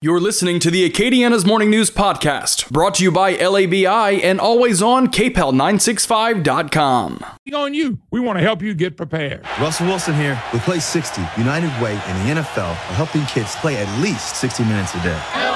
You're 0.00 0.20
listening 0.20 0.60
to 0.60 0.70
the 0.70 0.88
Acadiana's 0.88 1.44
Morning 1.44 1.70
News 1.70 1.90
Podcast, 1.90 2.70
brought 2.70 2.94
to 2.94 3.02
you 3.02 3.10
by 3.10 3.34
LABI 3.34 4.22
and 4.22 4.38
always 4.38 4.80
on 4.80 5.08
KPEL965.com. 5.08 7.24
On 7.52 7.74
you. 7.74 7.98
We 8.12 8.20
want 8.20 8.38
to 8.38 8.42
help 8.44 8.62
you 8.62 8.74
get 8.74 8.96
prepared. 8.96 9.44
Russell 9.58 9.88
Wilson 9.88 10.14
here 10.14 10.40
with 10.52 10.62
Play 10.62 10.78
60, 10.78 11.20
United 11.36 11.70
Way 11.82 12.00
and 12.06 12.28
the 12.28 12.34
NFL 12.42 12.70
are 12.70 12.94
helping 12.94 13.26
kids 13.26 13.56
play 13.56 13.76
at 13.76 14.00
least 14.00 14.36
60 14.36 14.62
minutes 14.62 14.94
a 14.94 15.02
day. 15.02 15.47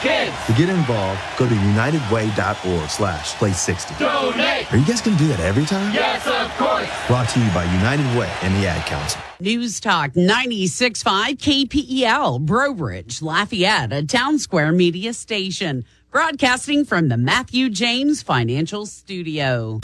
Healthy 0.00 0.30
kids. 0.30 0.46
To 0.46 0.52
get 0.52 0.68
involved, 0.68 1.20
go 1.38 1.48
to 1.48 1.54
unitedway.org 1.54 2.88
slash 2.88 3.34
play 3.34 3.52
60. 3.52 3.94
Donate. 3.98 4.72
Are 4.72 4.76
you 4.76 4.84
guys 4.84 5.00
going 5.00 5.16
to 5.16 5.22
do 5.22 5.28
that 5.28 5.40
every 5.40 5.64
time? 5.64 5.92
Yes, 5.94 6.26
of 6.26 6.56
course. 6.56 6.88
Brought 7.06 7.28
to 7.30 7.40
you 7.40 7.50
by 7.50 7.64
United 7.64 8.06
Way 8.18 8.30
and 8.42 8.54
the 8.56 8.66
Ad 8.66 8.86
Council. 8.86 9.20
News 9.40 9.80
Talk 9.80 10.12
96.5 10.12 11.68
KPEL, 11.68 12.40
Breaux 12.40 12.74
Bridge, 12.74 13.22
Lafayette, 13.22 13.92
a 13.92 14.04
town 14.04 14.38
square 14.38 14.72
media 14.72 15.12
station. 15.12 15.84
Broadcasting 16.10 16.84
from 16.84 17.08
the 17.08 17.16
Matthew 17.18 17.68
James 17.68 18.22
Financial 18.22 18.86
Studio. 18.86 19.80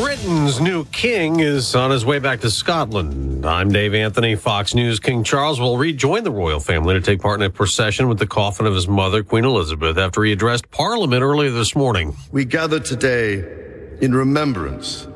Britain's 0.00 0.62
new 0.62 0.86
king 0.86 1.40
is 1.40 1.74
on 1.74 1.90
his 1.90 2.06
way 2.06 2.18
back 2.18 2.40
to 2.40 2.50
Scotland. 2.50 3.44
I'm 3.44 3.70
Dave 3.70 3.92
Anthony, 3.92 4.34
Fox 4.34 4.74
News. 4.74 4.98
King 4.98 5.22
Charles 5.22 5.60
will 5.60 5.76
rejoin 5.76 6.24
the 6.24 6.30
royal 6.30 6.58
family 6.58 6.94
to 6.94 7.02
take 7.02 7.20
part 7.20 7.38
in 7.38 7.46
a 7.46 7.50
procession 7.50 8.08
with 8.08 8.18
the 8.18 8.26
coffin 8.26 8.64
of 8.64 8.74
his 8.74 8.88
mother, 8.88 9.22
Queen 9.22 9.44
Elizabeth, 9.44 9.98
after 9.98 10.24
he 10.24 10.32
addressed 10.32 10.70
Parliament 10.70 11.22
earlier 11.22 11.50
this 11.50 11.76
morning. 11.76 12.16
We 12.32 12.46
gather 12.46 12.80
today 12.80 13.44
in 14.00 14.14
remembrance 14.14 15.06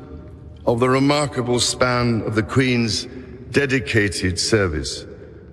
of 0.67 0.79
the 0.79 0.87
remarkable 0.87 1.59
span 1.59 2.21
of 2.21 2.35
the 2.35 2.43
Queen's 2.43 3.05
dedicated 3.49 4.39
service 4.39 5.07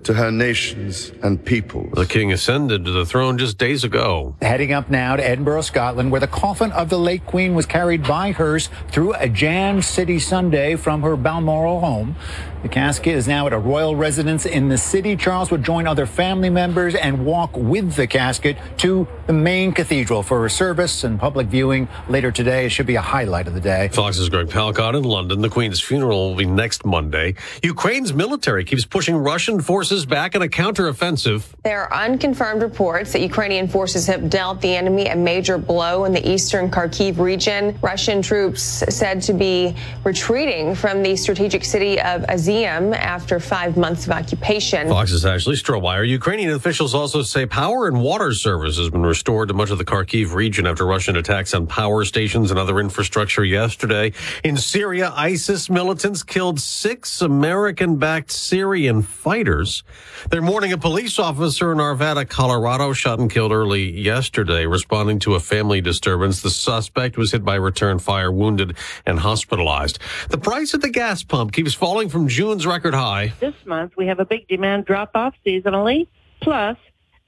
to 0.05 0.13
her 0.13 0.31
nations 0.31 1.11
and 1.21 1.43
peoples. 1.43 1.91
The 1.93 2.05
king 2.05 2.31
ascended 2.31 2.85
to 2.85 2.91
the 2.91 3.05
throne 3.05 3.37
just 3.37 3.57
days 3.57 3.83
ago. 3.83 4.35
Heading 4.41 4.73
up 4.73 4.89
now 4.89 5.15
to 5.15 5.27
Edinburgh, 5.27 5.61
Scotland, 5.61 6.11
where 6.11 6.21
the 6.21 6.27
coffin 6.27 6.71
of 6.71 6.89
the 6.89 6.99
late 6.99 7.25
Queen 7.25 7.55
was 7.55 7.65
carried 7.65 8.03
by 8.03 8.31
hearse 8.31 8.69
through 8.89 9.13
a 9.13 9.29
jammed 9.29 9.85
city 9.85 10.19
Sunday 10.19 10.75
from 10.75 11.01
her 11.01 11.15
Balmoral 11.15 11.79
home. 11.79 12.15
The 12.63 12.69
casket 12.69 13.15
is 13.15 13.27
now 13.27 13.45
at 13.45 13.51
a 13.51 13.57
royal 13.57 13.93
residence 13.93 14.45
in 14.45 14.69
the 14.69 14.77
city. 14.77 15.17
Charles 15.17 15.51
would 15.51 15.65
join 15.65 15.85
other 15.85 16.05
family 16.05 16.49
members 16.49 16.95
and 16.95 17.25
walk 17.25 17.57
with 17.57 17.95
the 17.95 18.07
casket 18.07 18.57
to 18.77 19.05
the 19.27 19.33
main 19.33 19.73
cathedral 19.73 20.23
for 20.23 20.45
a 20.45 20.49
service 20.49 21.03
and 21.03 21.19
public 21.19 21.47
viewing 21.47 21.89
later 22.07 22.31
today. 22.31 22.65
It 22.65 22.69
should 22.69 22.85
be 22.85 22.95
a 22.95 23.01
highlight 23.01 23.47
of 23.47 23.53
the 23.53 23.59
day. 23.59 23.89
Fox's 23.89 24.29
Greg 24.29 24.49
Palcott 24.49 24.95
in 24.95 25.03
London. 25.03 25.41
The 25.41 25.49
Queen's 25.49 25.81
funeral 25.81 26.29
will 26.29 26.37
be 26.37 26.45
next 26.45 26.85
Monday. 26.85 27.35
Ukraine's 27.61 28.13
military 28.13 28.63
keeps 28.63 28.85
pushing 28.85 29.17
Russian 29.17 29.59
forces 29.59 30.05
back 30.05 30.33
in 30.33 30.41
a 30.41 30.47
counteroffensive. 30.47 31.43
There 31.63 31.81
are 31.81 32.05
unconfirmed 32.05 32.61
reports 32.61 33.11
that 33.11 33.19
Ukrainian 33.19 33.67
forces 33.67 34.07
have 34.07 34.29
dealt 34.29 34.61
the 34.61 34.73
enemy 34.73 35.07
a 35.07 35.17
major 35.17 35.57
blow 35.57 36.05
in 36.05 36.13
the 36.13 36.31
eastern 36.31 36.71
Kharkiv 36.71 37.17
region. 37.17 37.77
Russian 37.81 38.21
troops 38.21 38.63
said 38.63 39.21
to 39.23 39.33
be 39.33 39.75
retreating 40.05 40.75
from 40.75 41.03
the 41.03 41.17
strategic 41.17 41.65
city 41.65 41.99
of 41.99 42.23
Izium 42.53 42.95
after 42.95 43.39
five 43.39 43.77
months 43.77 44.05
of 44.05 44.11
occupation. 44.11 44.87
Fox's 44.87 45.25
Ashley 45.25 45.55
Strohmeyer. 45.55 46.07
Ukrainian 46.07 46.51
officials 46.51 46.93
also 46.93 47.21
say 47.23 47.45
power 47.45 47.87
and 47.87 48.01
water 48.01 48.31
service 48.33 48.77
has 48.77 48.89
been 48.89 49.03
restored 49.03 49.47
to 49.47 49.53
much 49.53 49.71
of 49.71 49.77
the 49.77 49.85
Kharkiv 49.85 50.33
region 50.33 50.67
after 50.67 50.85
Russian 50.85 51.15
attacks 51.15 51.53
on 51.53 51.67
power 51.67 52.05
stations 52.05 52.51
and 52.51 52.59
other 52.59 52.79
infrastructure 52.79 53.43
yesterday. 53.43 54.13
In 54.43 54.57
Syria, 54.57 55.11
ISIS 55.15 55.69
militants 55.69 56.21
killed 56.23 56.59
six 56.59 57.21
American 57.21 57.97
backed 57.97 58.31
Syrian 58.31 59.01
fighters. 59.01 59.83
They're 60.29 60.41
mourning 60.41 60.73
a 60.73 60.77
police 60.77 61.17
officer 61.19 61.71
in 61.71 61.79
Arvada, 61.79 62.27
Colorado, 62.27 62.93
shot 62.93 63.19
and 63.19 63.31
killed 63.31 63.51
early 63.51 63.91
yesterday, 63.99 64.65
responding 64.65 65.19
to 65.19 65.35
a 65.35 65.39
family 65.39 65.81
disturbance. 65.81 66.41
The 66.41 66.49
suspect 66.49 67.17
was 67.17 67.31
hit 67.31 67.43
by 67.43 67.55
return 67.55 67.99
fire, 67.99 68.31
wounded, 68.31 68.77
and 69.05 69.19
hospitalized. 69.19 69.99
The 70.29 70.37
price 70.37 70.73
at 70.73 70.81
the 70.81 70.89
gas 70.89 71.23
pump 71.23 71.51
keeps 71.51 71.73
falling 71.73 72.09
from 72.09 72.27
June 72.27 72.42
June's 72.43 72.67
record 72.67 72.93
high. 72.93 73.31
This 73.39 73.55
month, 73.65 73.93
we 73.95 74.07
have 74.07 74.19
a 74.19 74.25
big 74.25 74.49
demand 74.49 74.83
drop 74.83 75.11
off 75.15 75.33
seasonally, 75.45 76.07
plus 76.41 76.75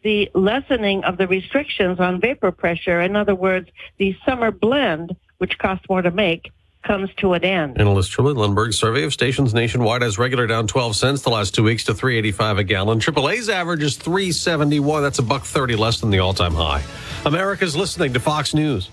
the 0.04 0.30
lessening 0.34 1.06
of 1.06 1.18
the 1.18 1.26
restrictions 1.26 2.02
on 2.02 2.20
vapor 2.20 2.52
pressure. 2.52 3.00
In 3.00 3.16
other 3.16 3.34
words, 3.34 3.70
the 3.98 4.14
summer 4.26 4.52
blend, 4.52 5.16
which 5.38 5.58
costs 5.58 5.86
more 5.90 6.02
to 6.02 6.12
make, 6.12 6.52
comes 6.84 7.10
to 7.20 7.32
an 7.32 7.46
end. 7.46 7.80
Analyst 7.80 8.12
Trilby 8.12 8.38
Lundberg, 8.38 8.74
survey 8.74 9.04
of 9.06 9.14
stations 9.14 9.54
nationwide 9.54 10.02
has 10.02 10.18
regular 10.18 10.48
down 10.48 10.68
12 10.68 10.98
cents 10.98 11.22
the 11.22 11.30
last 11.30 11.56
two 11.56 11.64
weeks 11.64 11.86
to 11.86 11.94
385 11.94 12.58
a 12.58 12.64
gallon. 12.66 13.00
AAA's 13.00 13.48
average 13.48 13.84
is 13.84 13.96
371. 13.96 15.02
That's 15.02 15.20
a 15.20 15.24
buck 15.24 15.44
30 15.44 15.78
less 15.78 16.02
than 16.02 16.10
the 16.10 16.20
all-time 16.20 16.54
high. 16.54 16.84
America's 17.26 17.74
listening 17.74 18.12
to 18.12 18.20
Fox 18.20 18.54
News. 18.54 18.90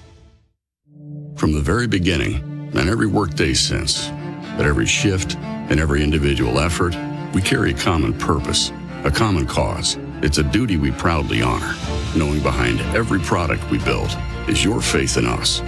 From 1.34 1.50
the 1.50 1.60
very 1.60 1.89
beginning 1.89 2.37
and 2.77 2.89
every 2.89 3.09
workday 3.09 3.54
since, 3.54 4.09
at 4.09 4.66
every 4.66 4.87
shift 4.87 5.37
and 5.71 5.81
every 5.81 6.03
individual 6.03 6.59
effort, 6.59 6.97
we 7.34 7.43
carry 7.43 7.71
a 7.71 7.77
common 7.77 8.12
purpose, 8.12 8.73
a 9.05 9.11
common 9.11 9.47
cause. 9.47 9.97
It's 10.23 10.39
a 10.39 10.43
duty 10.43 10.77
we 10.77 10.91
proudly 10.93 11.43
honor, 11.43 11.75
knowing 12.17 12.41
behind 12.41 12.81
every 12.97 13.21
product 13.21 13.69
we 13.71 13.78
build 13.78 14.17
is 14.49 14.65
your 14.65 14.81
faith 14.81 15.17
in 15.17 15.27
us, 15.27 15.61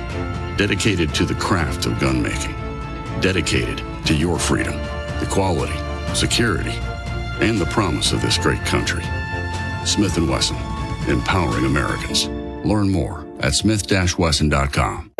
dedicated 0.56 1.15
to 1.15 1.25
the 1.25 1.34
craft 1.34 1.87
of 1.87 1.99
gun 1.99 2.22
making, 2.22 2.54
dedicated 3.21 3.83
to 4.06 4.15
your 4.15 4.38
freedom, 4.38 4.75
equality, 5.21 5.77
security, 6.15 6.78
and 7.41 7.59
the 7.59 7.66
promise 7.66 8.12
of 8.12 8.22
this 8.22 8.38
great 8.38 8.60
country. 8.60 9.03
Smith 9.84 10.19
& 10.19 10.28
Wesson, 10.28 10.56
empowering 11.09 11.65
Americans. 11.65 12.28
Learn 12.65 12.91
more 12.91 13.27
at 13.41 13.54
smith-wesson.com. 13.54 15.10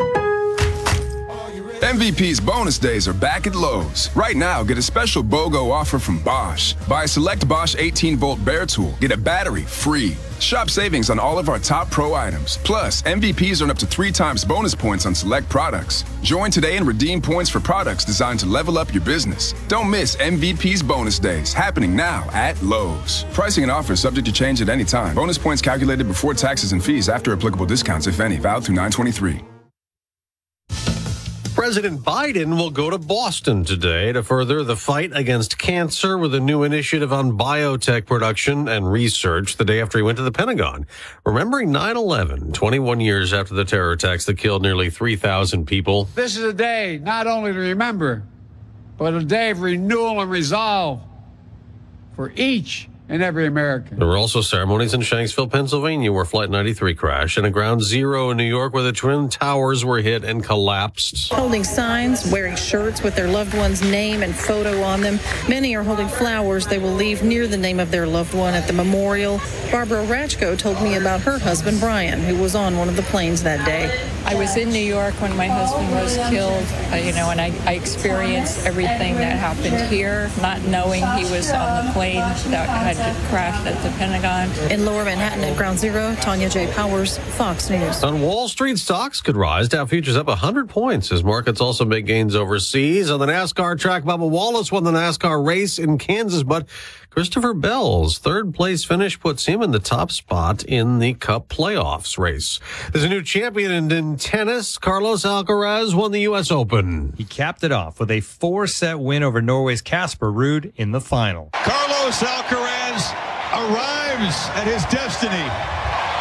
MVP's 1.85 2.41
bonus 2.41 2.79
days 2.79 3.07
are 3.07 3.13
back 3.13 3.47
at 3.47 3.55
Lowe's. 3.55 4.09
Right 4.17 4.37
now, 4.37 4.65
get 4.65 4.79
a 4.79 4.83
special 4.83 5.23
BOGO 5.23 5.71
offer 5.71 5.99
from 5.99 6.19
Bosch. 6.19 6.73
Buy 6.89 7.05
a 7.05 7.09
select 7.09 7.47
Bosch 7.47 7.77
18 7.79 8.17
volt 8.17 8.43
bare 8.43 8.65
tool, 8.65 8.95
get 9.03 9.13
a 9.13 9.19
battery 9.19 9.65
free. 9.65 10.17
Shop 10.41 10.71
savings 10.71 11.11
on 11.11 11.19
all 11.19 11.39
of 11.39 11.51
our 11.51 11.59
top 11.59 11.91
pro 11.91 12.15
items. 12.15 12.57
Plus, 12.65 13.03
MVPs 13.03 13.61
earn 13.61 13.69
up 13.71 13.77
to 13.77 13.87
three 13.87 14.11
times 14.11 14.47
bonus 14.47 14.75
points 14.75 15.05
on 15.05 15.15
select 15.15 15.47
products. 15.51 16.07
Join 16.23 16.51
today 16.51 16.79
and 16.79 16.87
redeem 16.87 17.21
points 17.21 17.51
for 17.51 17.61
products 17.61 18.07
designed 18.07 18.41
to 18.41 18.47
level 18.47 18.79
up 18.79 18.95
your 18.95 19.05
business. 19.05 19.53
Don't 19.69 19.91
miss 19.91 20.17
MVP's 20.17 20.83
bonus 20.83 21.19
days 21.19 21.53
happening 21.53 21.95
now 21.95 22.27
at 22.33 22.61
Lowe's. 22.63 23.27
Pricing 23.35 23.63
and 23.63 23.71
offers 23.71 24.01
subject 24.01 24.25
to 24.27 24.33
change 24.33 24.63
at 24.63 24.71
any 24.71 24.85
time. 24.87 25.15
Bonus 25.15 25.37
points 25.37 25.61
calculated 25.61 26.09
before 26.09 26.33
taxes 26.33 26.73
and 26.73 26.83
fees 26.83 27.11
after 27.11 27.35
applicable 27.35 27.67
discounts, 27.67 28.07
if 28.07 28.21
any, 28.21 28.39
valid 28.39 28.65
through 28.65 28.77
923. 28.77 29.54
President 31.55 32.01
Biden 32.01 32.59
will 32.59 32.71
go 32.71 32.91
to 32.91 32.99
Boston 32.99 33.65
today 33.65 34.13
to 34.13 34.25
further 34.25 34.65
the 34.65 34.75
fight 34.75 35.13
against 35.15 35.57
cancer 35.57 36.19
with 36.19 36.35
a 36.35 36.41
new 36.41 36.65
initiative 36.65 37.13
on 37.13 37.39
biotech 37.39 38.07
production 38.07 38.67
and 38.67 38.91
research 38.91 39.57
the 39.57 39.65
day 39.65 39.81
after 39.81 39.97
he 39.97 40.03
went 40.03 40.19
to 40.19 40.25
the 40.25 40.33
Pentagon. 40.33 40.85
Remembering 41.25 41.71
9 41.71 41.97
11, 41.97 42.53
21 42.55 42.99
years 42.99 43.33
after 43.33 43.55
the 43.55 43.65
terror 43.65 43.93
attacks 43.93 44.25
that 44.27 44.37
killed 44.37 44.63
nearly 44.63 44.91
3,000 44.91 45.65
people. 45.65 46.09
This 46.17 46.37
is 46.37 46.43
a 46.43 46.53
day 46.53 46.99
not 47.01 47.29
only 47.29 47.53
to 47.53 47.59
remember, 47.59 48.25
but 48.99 49.15
a 49.15 49.23
day 49.23 49.51
of 49.51 49.61
renewal 49.61 50.21
and 50.21 50.31
resolve 50.31 51.03
for 52.17 52.33
each 52.35 52.89
and 53.09 53.23
every 53.23 53.47
American. 53.47 53.99
There 53.99 54.09
were 54.09 54.17
also 54.17 54.41
ceremonies 54.41 54.95
in 54.95 55.01
Shanksville, 55.03 55.51
Pennsylvania, 55.51 56.11
where 56.13 56.25
Flight 56.25 56.51
93 56.51 56.95
crashed, 56.95 57.37
and 57.37 57.47
a 57.47 57.51
ground 57.51 57.83
zero 57.83 58.31
in 58.31 58.37
New 58.37 58.45
York, 58.45 58.73
where 58.73 58.83
the 58.83 58.93
Twin 58.93 59.29
Towers 59.29 59.85
were 59.85 60.01
hit 60.01 60.25
and 60.25 60.43
collapsed. 60.43 61.33
Holding 61.33 61.65
signs, 61.65 62.31
wearing 62.31 62.57
shirts 62.57 63.03
with 63.03 63.15
their 63.15 63.29
loved 63.29 63.55
one's 63.55 63.83
name 63.83 64.23
and 64.23 64.35
photo 64.35 64.83
on 64.83 65.01
them. 65.03 65.19
Many 65.49 65.77
are 65.77 65.83
holding 65.83 66.09
flowers 66.09 66.67
they 66.67 66.79
will 66.79 66.95
leave 66.95 67.23
near 67.23 67.47
the 67.47 67.59
name 67.59 67.79
of 67.79 67.91
their 67.91 68.07
loved 68.07 68.35
one 68.35 68.55
at 68.55 68.67
the 68.67 68.73
memorial. 68.73 69.41
Barbara 69.71 70.05
Ratchko 70.07 70.59
told 70.59 70.81
me 70.83 70.97
about 70.97 71.21
her 71.23 71.39
husband, 71.39 71.81
Brian, 71.81 72.21
who 72.21 72.41
was 72.41 72.55
on 72.55 72.79
one 72.79 72.89
of 72.89 72.97
the 72.97 73.03
planes 73.03 73.43
that 73.43 73.65
day. 73.67 74.09
I 74.25 74.35
was 74.37 74.57
in 74.57 74.71
New 74.71 74.79
York 74.79 75.13
when 75.21 75.37
my 75.37 75.49
husband 75.49 75.91
was 75.91 76.17
killed, 76.31 76.65
uh, 76.91 76.97
you 76.97 77.13
know, 77.13 77.29
and 77.31 77.41
I, 77.41 77.53
I 77.67 77.75
experienced 77.75 78.65
everything 78.65 79.17
that 79.17 79.39
happened 79.39 79.93
here, 79.93 80.31
not 80.41 80.63
knowing 80.63 81.05
he 81.19 81.25
was 81.31 81.51
on 81.51 81.85
the 81.85 81.93
plane 81.93 82.21
that 82.51 82.69
had 82.69 82.94
crashed 83.29 83.67
at 83.67 83.83
the 83.83 83.91
Pentagon. 83.99 84.51
In 84.71 84.85
lower 84.85 85.05
Manhattan 85.05 85.45
at 85.45 85.57
Ground 85.57 85.79
Zero, 85.79 86.15
Tonya 86.17 86.51
J. 86.51 86.71
Powers, 86.73 87.19
Fox 87.19 87.71
News. 87.71 88.03
On 88.03 88.21
Wall 88.21 88.49
Street, 88.49 88.79
stocks 88.79 89.21
could 89.21 89.37
rise. 89.37 89.69
Dow 89.69 89.87
futures 89.87 90.17
up 90.17 90.27
100 90.27 90.69
points 90.69 91.11
as 91.13 91.25
markets 91.25 91.61
also 91.61 91.85
make 91.85 92.07
gains 92.07 92.35
overseas. 92.35 93.11
On 93.11 93.19
the 93.19 93.27
NASCAR 93.27 93.79
track, 93.79 94.05
Bubba 94.05 94.29
Wallace 94.29 94.71
won 94.71 94.85
the 94.85 94.93
NASCAR 94.93 95.45
race 95.45 95.79
in 95.79 95.99
Kansas, 95.99 96.43
but 96.43 96.69
Christopher 97.15 97.55
Bell's 97.55 98.19
third 98.19 98.53
place 98.53 98.85
finish 98.85 99.19
puts 99.21 99.47
him 99.47 99.63
in 99.63 99.71
the 99.71 99.79
top 99.79 100.11
spot 100.11 100.65
in 100.65 100.99
the 100.99 101.15
Cup 101.15 101.49
playoffs 101.49 102.19
race. 102.19 102.59
There's 102.93 103.05
a 103.05 103.09
new 103.09 103.23
champion 103.23 103.71
in, 103.71 103.93
in 103.93 104.17
tennis. 104.17 104.79
Carlos 104.79 105.23
Alcaraz 105.23 105.95
won 105.95 106.11
the 106.11 106.23
U.S. 106.23 106.51
Open. 106.51 107.15
He 107.17 107.25
capped 107.25 107.63
it 107.63 107.71
off 107.71 108.01
with 108.01 108.11
a 108.11 108.21
four 108.21 108.67
set 108.67 108.99
win 108.99 109.23
over 109.23 109.41
Norway's 109.41 109.81
Casper 109.81 110.33
Ruud 110.33 110.73
in 110.77 110.91
the 110.91 111.01
final. 111.01 111.51
Carlos 111.53 112.21
Alcaraz 112.21 113.15
arrives 113.53 114.05
arrives 114.25 114.49
at 114.59 114.67
his 114.67 114.83
destiny, 114.87 115.47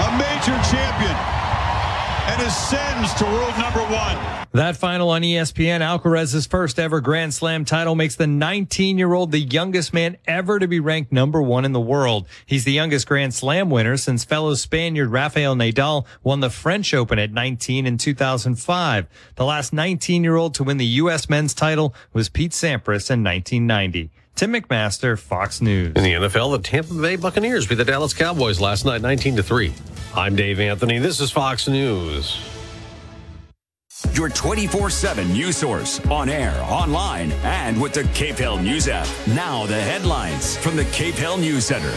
a 0.06 0.10
major 0.22 0.58
champion, 0.70 1.16
and 2.28 2.42
ascends 2.42 3.14
to 3.16 3.26
world 3.26 3.58
number 3.58 3.82
one. 3.82 4.44
That 4.54 4.78
final 4.78 5.10
on 5.10 5.24
ESPN, 5.24 5.82
Alcaraz's 5.82 6.46
first 6.46 6.78
ever 6.78 7.02
Grand 7.02 7.34
Slam 7.34 7.66
title 7.66 7.96
makes 7.96 8.16
the 8.16 8.28
19 8.28 9.00
year 9.00 9.12
old 9.12 9.32
the 9.32 9.40
youngest 9.40 9.94
man 9.94 10.18
ever 10.28 10.60
to 10.60 10.68
be 10.68 10.80
ranked 10.80 11.12
number 11.12 11.42
one 11.42 11.66
in 11.66 11.72
the 11.72 11.82
world. 11.82 12.28
He's 12.46 12.64
the 12.64 12.72
youngest 12.72 13.08
Grand 13.08 13.34
Slam 13.34 13.70
winner 13.70 13.98
since 13.98 14.24
fellow 14.24 14.54
Spaniard 14.54 15.10
Rafael 15.10 15.56
Nadal 15.56 16.06
won 16.24 16.40
the 16.40 16.52
French 16.52 16.94
Open 16.94 17.18
at 17.18 17.32
19 17.32 17.88
in 17.88 17.98
2005. 17.98 19.08
The 19.36 19.46
last 19.46 19.74
19 19.74 20.24
year 20.24 20.36
old 20.36 20.54
to 20.54 20.64
win 20.64 20.78
the 20.78 20.86
U.S. 20.86 21.28
men's 21.30 21.54
title 21.54 21.96
was 22.14 22.30
Pete 22.30 22.52
Sampras 22.52 23.10
in 23.10 23.24
1990. 23.24 24.12
Tim 24.36 24.52
McMaster, 24.52 25.18
Fox 25.18 25.62
News. 25.62 25.94
In 25.96 26.04
the 26.04 26.14
NFL, 26.14 26.58
the 26.58 26.64
Tampa 26.64 26.94
Bay 26.96 27.16
Buccaneers 27.16 27.68
beat 27.68 27.76
the 27.76 27.86
Dallas 27.86 28.16
Cowboys 28.16 28.60
last 28.60 28.84
night 28.84 29.02
19 29.02 29.36
to 29.36 29.44
3. 29.44 29.72
I'm 30.16 30.36
Dave 30.36 30.60
Anthony. 30.60 30.98
This 30.98 31.20
is 31.20 31.32
Fox 31.32 31.68
News. 31.68 32.40
Your 34.14 34.30
24 34.30 34.90
7 34.90 35.32
news 35.32 35.58
source 35.58 36.00
on 36.08 36.30
air, 36.30 36.60
online, 36.64 37.32
and 37.44 37.80
with 37.80 37.94
the 37.94 38.04
KPEL 38.04 38.62
News 38.64 38.88
app. 38.88 39.08
Now, 39.28 39.68
the 39.68 39.80
headlines 39.80 40.58
from 40.58 40.76
the 40.76 40.84
KPEL 40.86 41.40
News 41.40 41.66
Center. 41.66 41.94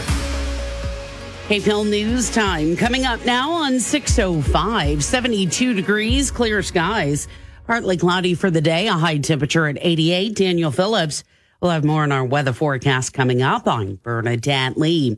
KPEL 1.47 1.89
News 1.89 2.29
Time 2.29 2.75
coming 2.75 3.05
up 3.05 3.25
now 3.25 3.51
on 3.51 3.79
605, 3.79 5.03
72 5.03 5.73
degrees, 5.73 6.29
clear 6.29 6.61
skies, 6.61 7.27
partly 7.65 7.97
cloudy 7.97 8.35
for 8.35 8.51
the 8.51 8.61
day, 8.61 8.87
a 8.87 8.93
high 8.93 9.17
temperature 9.17 9.65
at 9.65 9.77
88. 9.81 10.35
Daniel 10.35 10.71
Phillips. 10.71 11.23
We'll 11.59 11.71
have 11.71 11.83
more 11.83 12.03
on 12.03 12.11
our 12.11 12.23
weather 12.23 12.53
forecast 12.53 13.13
coming 13.13 13.41
up. 13.41 13.67
I'm 13.67 13.95
Bernadette 13.95 14.77
Lee. 14.77 15.17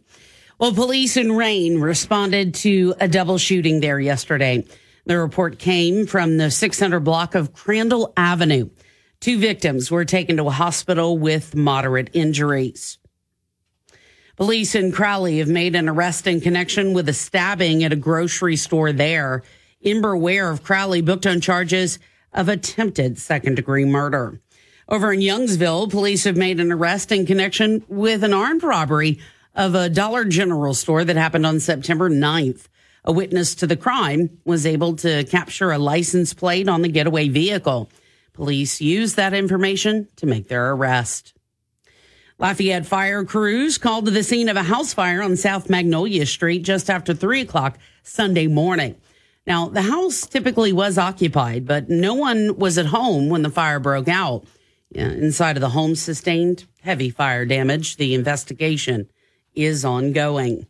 Well, 0.58 0.74
police 0.74 1.18
in 1.18 1.34
Rayne 1.34 1.82
responded 1.82 2.54
to 2.56 2.96
a 2.98 3.10
double 3.10 3.38
shooting 3.38 3.82
there 3.82 4.00
yesterday. 4.00 4.66
The 5.06 5.18
report 5.18 5.60
came 5.60 6.08
from 6.08 6.38
the 6.38 6.50
600 6.50 7.02
block 7.02 7.36
of 7.36 7.52
Crandall 7.52 8.14
Avenue. 8.16 8.70
Two 9.20 9.38
victims 9.38 9.92
were 9.92 10.06
taken 10.06 10.38
to 10.38 10.48
a 10.48 10.52
hospital 10.52 11.18
with 11.18 11.56
moderate 11.56 12.10
injuries. 12.14 13.00
Police 14.38 14.76
in 14.76 14.94
Crowley 14.94 15.40
have 15.40 15.50
made 15.50 15.76
an 15.76 15.90
arrest 15.90 16.26
in 16.26 16.40
connection 16.40 16.94
with 16.94 17.10
a 17.10 17.14
stabbing 17.14 17.84
at 17.84 17.92
a 17.92 17.98
grocery 17.98 18.56
store 18.56 18.94
there. 18.94 19.44
Ember 19.84 20.16
Ware 20.16 20.50
of 20.50 20.64
Crowley 20.64 21.02
booked 21.02 21.28
on 21.28 21.42
charges 21.42 22.00
of 22.32 22.48
attempted 22.48 23.18
second 23.18 23.56
degree 23.56 23.84
murder. 23.84 24.40
Over 24.92 25.14
in 25.14 25.20
Youngsville, 25.20 25.92
police 25.92 26.24
have 26.24 26.36
made 26.36 26.60
an 26.60 26.72
arrest 26.72 27.12
in 27.12 27.28
connection 27.28 27.86
with 27.88 28.24
an 28.24 28.34
armed 28.34 28.64
robbery 28.64 29.20
of 29.54 29.76
a 29.76 29.88
Dollar 29.88 30.26
General 30.26 30.74
store 30.74 31.06
that 31.06 31.16
happened 31.16 31.46
on 31.46 31.60
September 31.60 32.10
9th. 32.10 32.68
A 33.06 33.12
witness 33.12 33.54
to 33.56 33.68
the 33.68 33.78
crime 33.78 34.40
was 34.46 34.66
able 34.66 34.96
to 34.96 35.26
capture 35.26 35.72
a 35.72 35.78
license 35.78 36.34
plate 36.34 36.68
on 36.68 36.82
the 36.82 36.90
getaway 36.90 37.30
vehicle. 37.30 37.92
Police 38.34 38.82
used 38.82 39.16
that 39.16 39.36
information 39.36 40.08
to 40.16 40.26
make 40.26 40.48
their 40.48 40.72
arrest. 40.72 41.36
Lafayette 42.40 42.88
fire 42.88 43.24
crews 43.24 43.78
called 43.78 44.06
to 44.06 44.12
the 44.12 44.24
scene 44.24 44.50
of 44.50 44.58
a 44.58 44.64
house 44.64 44.92
fire 44.92 45.22
on 45.22 45.36
South 45.36 45.70
Magnolia 45.70 46.26
Street 46.26 46.64
just 46.64 46.90
after 46.90 47.14
3 47.14 47.42
o'clock 47.42 47.78
Sunday 48.02 48.48
morning. 48.48 48.96
Now, 49.46 49.70
the 49.70 49.84
house 49.84 50.26
typically 50.26 50.74
was 50.74 50.98
occupied, 50.98 51.68
but 51.68 51.92
no 51.92 52.16
one 52.16 52.58
was 52.58 52.80
at 52.80 52.88
home 52.88 53.30
when 53.30 53.44
the 53.44 53.52
fire 53.52 53.80
broke 53.80 54.08
out. 54.08 54.46
Yeah, 54.92 55.10
inside 55.10 55.56
of 55.56 55.62
the 55.62 55.70
home 55.70 55.96
sustained 55.96 56.66
heavy 56.82 57.10
fire 57.10 57.46
damage. 57.46 57.98
The 57.98 58.16
investigation 58.16 59.10
is 59.54 59.86
ongoing. 59.86 60.66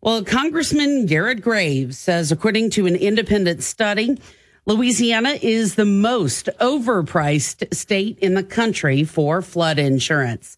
Well, 0.00 0.24
Congressman 0.24 1.06
Garrett 1.06 1.42
Graves 1.42 1.98
says, 1.98 2.30
according 2.30 2.70
to 2.70 2.86
an 2.86 2.96
independent 2.96 3.62
study, 3.62 4.18
Louisiana 4.64 5.38
is 5.42 5.74
the 5.74 5.84
most 5.84 6.48
overpriced 6.60 7.74
state 7.74 8.18
in 8.20 8.34
the 8.34 8.42
country 8.42 9.02
for 9.02 9.42
flood 9.42 9.78
insurance. 9.78 10.56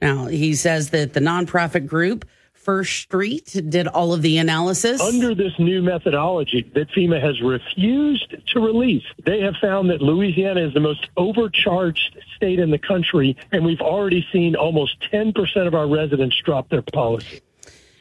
Now, 0.00 0.26
he 0.26 0.54
says 0.54 0.90
that 0.90 1.14
the 1.14 1.20
nonprofit 1.20 1.86
group 1.86 2.26
First 2.66 2.96
Street 3.02 3.56
did 3.68 3.86
all 3.86 4.12
of 4.12 4.22
the 4.22 4.38
analysis. 4.38 5.00
Under 5.00 5.36
this 5.36 5.52
new 5.56 5.82
methodology 5.82 6.68
that 6.74 6.88
FEMA 6.88 7.22
has 7.22 7.40
refused 7.40 8.34
to 8.48 8.58
release, 8.58 9.04
they 9.24 9.40
have 9.40 9.54
found 9.60 9.88
that 9.90 10.02
Louisiana 10.02 10.66
is 10.66 10.74
the 10.74 10.80
most 10.80 11.08
overcharged 11.16 12.18
state 12.34 12.58
in 12.58 12.72
the 12.72 12.78
country, 12.78 13.36
and 13.52 13.64
we've 13.64 13.80
already 13.80 14.26
seen 14.32 14.56
almost 14.56 14.96
10% 15.12 15.32
of 15.68 15.76
our 15.76 15.86
residents 15.86 16.36
drop 16.44 16.68
their 16.68 16.82
policy. 16.82 17.40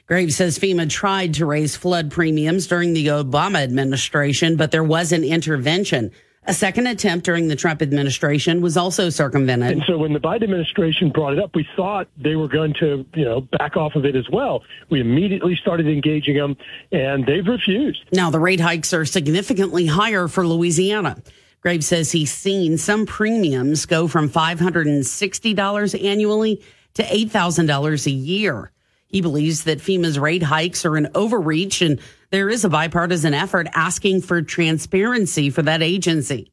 Graves 0.07 0.35
says 0.35 0.57
FEMA 0.57 0.89
tried 0.89 1.35
to 1.35 1.45
raise 1.45 1.75
flood 1.75 2.09
premiums 2.09 2.65
during 2.65 2.94
the 2.94 3.06
Obama 3.06 3.62
administration, 3.62 4.56
but 4.56 4.71
there 4.71 4.83
was 4.83 5.12
an 5.12 5.23
intervention. 5.23 6.12
A 6.47 6.53
second 6.53 6.86
attempt 6.86 7.25
during 7.25 7.47
the 7.47 7.56
Trump 7.56 7.81
administration 7.81 8.62
was 8.62 8.77
also 8.77 9.09
circumvented. 9.09 9.71
And 9.71 9.83
so 9.88 9.97
when 9.97 10.13
the 10.13 10.19
Biden 10.19 10.44
administration 10.44 11.09
brought 11.09 11.33
it 11.33 11.39
up, 11.39 11.56
we 11.56 11.68
thought 11.75 12.07
they 12.18 12.36
were 12.36 12.47
going 12.47 12.75
to, 12.75 13.03
you 13.15 13.25
know, 13.25 13.42
back 13.42 13.75
off 13.75 13.95
of 13.95 14.06
it 14.06 14.15
as 14.15 14.30
well. 14.30 14.63
We 14.89 15.01
immediately 15.01 15.56
started 15.56 15.88
engaging 15.88 16.38
them 16.38 16.56
and 16.92 17.25
they've 17.25 17.45
refused. 17.45 18.03
Now 18.12 18.30
the 18.30 18.39
rate 18.39 18.59
hikes 18.59 18.94
are 18.94 19.06
significantly 19.06 19.88
higher 19.88 20.27
for 20.27 20.45
Louisiana. 20.45 21.18
Graves 21.62 21.88
says 21.88 22.12
he's 22.12 22.31
seen 22.31 22.77
some 22.77 23.07
premiums 23.07 23.88
go 23.88 24.07
from 24.07 24.30
$560 24.30 26.03
annually 26.03 26.62
to 26.94 27.03
$8,000 27.03 28.06
a 28.06 28.12
year. 28.12 28.71
He 29.07 29.21
believes 29.21 29.63
that 29.63 29.80
FEMA's 29.80 30.19
rate 30.19 30.44
hikes 30.44 30.86
are 30.86 30.95
an 30.95 31.07
overreach 31.15 31.81
and 31.81 32.00
there 32.36 32.50
is 32.50 32.66
a 32.66 32.70
bipartisan 32.70 33.34
effort 33.34 33.66
asking 33.74 34.22
for 34.22 34.42
transparency 34.42 35.50
for 35.50 35.62
that 35.62 35.82
agency. 35.82 36.52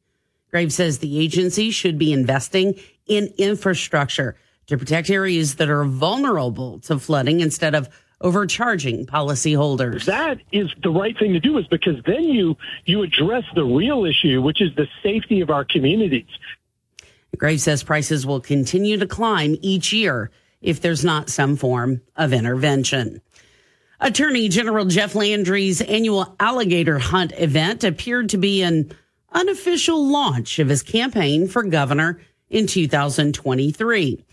Graves 0.52 0.76
says 0.76 0.98
the 0.98 1.18
agency 1.18 1.72
should 1.72 1.98
be 1.98 2.12
investing 2.12 2.78
in 3.08 3.34
infrastructure 3.36 4.36
to 4.68 4.78
protect 4.78 5.10
areas 5.10 5.56
that 5.56 5.68
are 5.68 5.82
vulnerable 5.82 6.78
to 6.78 7.00
flooding 7.00 7.40
instead 7.40 7.74
of 7.74 7.88
overcharging 8.20 9.06
policyholders. 9.06 10.04
That 10.04 10.38
is 10.52 10.72
the 10.84 10.90
right 10.90 11.18
thing 11.18 11.32
to 11.32 11.40
do 11.40 11.58
is 11.58 11.66
because 11.66 11.96
then 12.06 12.22
you 12.22 12.56
you 12.84 13.02
address 13.02 13.42
the 13.56 13.64
real 13.64 14.04
issue, 14.04 14.40
which 14.40 14.60
is 14.60 14.72
the 14.76 14.86
safety 15.02 15.40
of 15.40 15.50
our 15.50 15.64
communities. 15.64 16.30
Graves 17.36 17.64
says 17.64 17.82
prices 17.82 18.24
will 18.24 18.40
continue 18.40 18.98
to 18.98 19.06
climb 19.08 19.56
each 19.62 19.92
year 19.92 20.30
if 20.60 20.80
there's 20.80 21.04
not 21.04 21.28
some 21.28 21.56
form 21.56 22.02
of 22.14 22.32
intervention. 22.32 23.20
Attorney 24.02 24.48
General 24.48 24.84
Jeff 24.86 25.14
Landry's 25.14 25.80
annual 25.80 26.34
alligator 26.40 26.98
hunt 26.98 27.32
event 27.36 27.84
appeared 27.84 28.30
to 28.30 28.36
be 28.36 28.60
an 28.62 28.90
unofficial 29.30 30.04
launch 30.04 30.58
of 30.58 30.68
his 30.68 30.82
campaign 30.82 31.46
for 31.46 31.62
governor 31.62 32.20
in 32.50 32.66
2023. 32.66 34.24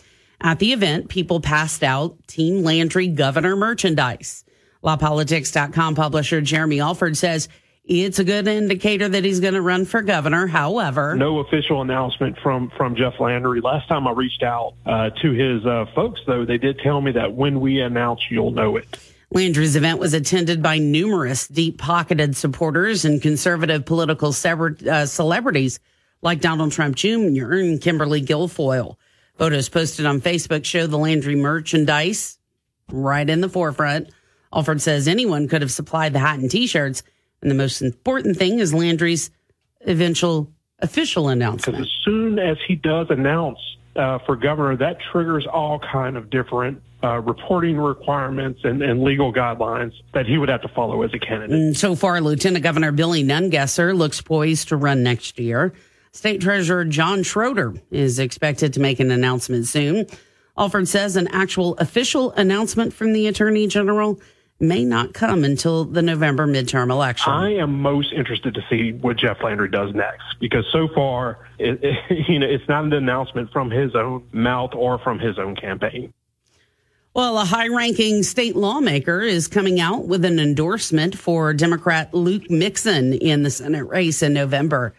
At 0.42 0.58
the 0.58 0.74
event, 0.74 1.10
people 1.10 1.40
passed 1.40 1.84
out 1.84 2.18
Team 2.26 2.64
Landry 2.64 3.10
governor 3.10 3.56
merchandise. 3.56 4.44
LaPolitics.com 4.84 5.94
publisher 5.94 6.42
Jeremy 6.42 6.80
Alford 6.80 7.16
says 7.16 7.48
it's 7.86 8.18
a 8.18 8.24
good 8.24 8.48
indicator 8.48 9.08
that 9.08 9.24
he's 9.24 9.40
going 9.40 9.54
to 9.54 9.62
run 9.62 9.86
for 9.86 10.02
governor. 10.02 10.48
However, 10.48 11.16
no 11.16 11.40
official 11.40 11.84
announcement 11.84 12.40
from 12.42 12.72
from 12.76 12.96
Jeff 12.96 13.20
Landry. 13.20 13.62
Last 13.62 13.88
time 13.88 14.08
I 14.08 14.14
reached 14.14 14.42
out 14.42 14.74
uh, 14.88 15.12
to 15.22 15.32
his 15.32 15.64
uh, 15.64 15.86
folks, 15.94 16.22
though, 16.26 16.44
they 16.44 16.58
did 16.58 16.80
tell 16.80 17.02
me 17.02 17.12
that 17.12 17.34
when 17.34 17.60
we 17.60 17.82
announce, 17.82 18.22
you'll 18.32 18.52
know 18.52 18.76
it. 18.76 18.98
Landry's 19.32 19.76
event 19.76 20.00
was 20.00 20.14
attended 20.14 20.64
by 20.64 20.80
numerous 20.80 21.48
deep 21.48 21.78
pocketed 21.78 22.36
supporters 22.36 23.06
and 23.06 23.22
conservative 23.22 23.86
political 23.86 24.30
uh, 24.30 25.06
celebrities 25.06 25.80
like 26.22 26.42
Donald 26.42 26.72
Trump 26.72 26.96
Jr. 26.96 27.54
and 27.54 27.80
Kimberly 27.80 28.22
Guilfoyle. 28.22 28.96
Photos 29.38 29.70
posted 29.70 30.06
on 30.06 30.20
Facebook 30.20 30.66
show 30.66 30.88
the 30.88 30.98
Landry 30.98 31.36
merchandise 31.36 32.40
right 32.92 33.30
in 33.30 33.42
the 33.42 33.50
forefront. 33.50 34.10
Alford 34.52 34.82
says 34.82 35.08
anyone 35.08 35.48
could 35.48 35.62
have 35.62 35.72
supplied 35.72 36.14
the 36.14 36.20
hat 36.20 36.40
and 36.40 36.50
t 36.50 36.66
shirts. 36.66 37.04
And 37.42 37.50
the 37.50 37.56
most 37.56 37.82
important 37.82 38.36
thing 38.36 38.60
is 38.60 38.74
Landry's 38.74 39.30
eventual 39.82 40.52
official 40.80 41.30
announcement. 41.30 41.82
As 41.82 41.92
soon 42.04 42.40
as 42.40 42.58
he 42.68 42.76
does 42.76 43.08
announce 43.10 43.60
uh, 43.96 44.20
for 44.26 44.36
governor, 44.36 44.76
that 44.78 44.98
triggers 45.12 45.46
all 45.46 45.80
kind 45.80 46.18
of 46.18 46.30
different 46.30 46.82
uh, 47.04 47.20
reporting 47.20 47.78
requirements 47.78 48.60
and, 48.64 48.82
and, 48.82 49.04
legal 49.04 49.32
guidelines 49.32 49.94
that 50.14 50.26
he 50.26 50.38
would 50.38 50.50
have 50.50 50.62
to 50.62 50.68
follow 50.68 51.02
as 51.04 51.14
a 51.14 51.20
candidate. 51.20 51.52
And 51.52 51.78
so 51.78 51.96
far, 51.96 52.20
Lieutenant 52.20 52.62
Governor 52.62 52.92
Billy 52.92 53.24
Nungesser 53.24 53.96
looks 53.96 54.22
poised 54.22 54.68
to 54.70 54.76
run 54.76 55.02
next 55.02 55.40
year. 55.40 55.74
State 56.12 56.42
Treasurer 56.42 56.86
John 56.86 57.24
Schroder 57.24 57.76
is 57.90 58.20
expected 58.20 58.74
to 58.74 58.80
make 58.82 59.00
an 59.00 59.12
announcement 59.12 59.68
soon. 59.68 60.08
Alford 60.58 60.90
says 60.90 61.16
an 61.16 61.30
actual 61.30 61.78
official 61.78 62.32
announcement 62.32 62.94
from 62.94 63.14
the 63.14 63.28
Attorney 63.28 63.68
General 63.68 64.20
may 64.60 64.84
not 64.84 65.14
come 65.14 65.46
until 65.46 65.86
the 65.86 66.02
November 66.02 66.46
midterm 66.46 66.92
election. 66.92 67.32
I 67.32 67.54
am 67.56 67.82
most 67.82 68.12
interested 68.12 68.54
to 68.56 68.62
see 68.70 68.92
what 68.92 69.18
Jeff 69.18 69.42
Landry 69.42 69.70
does 69.70 69.94
next 69.94 70.24
because 70.40 70.66
so 70.72 70.90
far, 70.94 71.48
it, 71.58 71.80
it, 71.82 72.28
you 72.30 72.40
know, 72.40 72.48
it's 72.48 72.68
not 72.68 72.84
an 72.84 72.94
announcement 72.94 73.52
from 73.52 73.72
his 73.72 73.96
own 73.96 74.28
mouth 74.34 74.72
or 74.74 75.00
from 75.00 75.20
his 75.20 75.40
own 75.40 75.56
campaign. 75.56 76.14
Well, 77.20 77.38
a 77.38 77.44
high 77.44 77.68
ranking 77.68 78.24
state 78.24 78.56
lawmaker 78.56 79.20
is 79.20 79.50
coming 79.50 79.82
out 79.82 80.08
with 80.08 80.24
an 80.24 80.40
endorsement 80.40 81.18
for 81.18 81.54
Democrat 81.54 82.14
Luke 82.14 82.50
Mixon 82.50 83.12
in 83.12 83.44
the 83.44 83.50
Senate 83.50 83.84
race 83.90 84.24
in 84.24 84.34
November. 84.34 84.94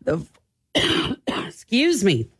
The, 0.00 0.24
excuse 1.26 2.02
me. 2.02 2.30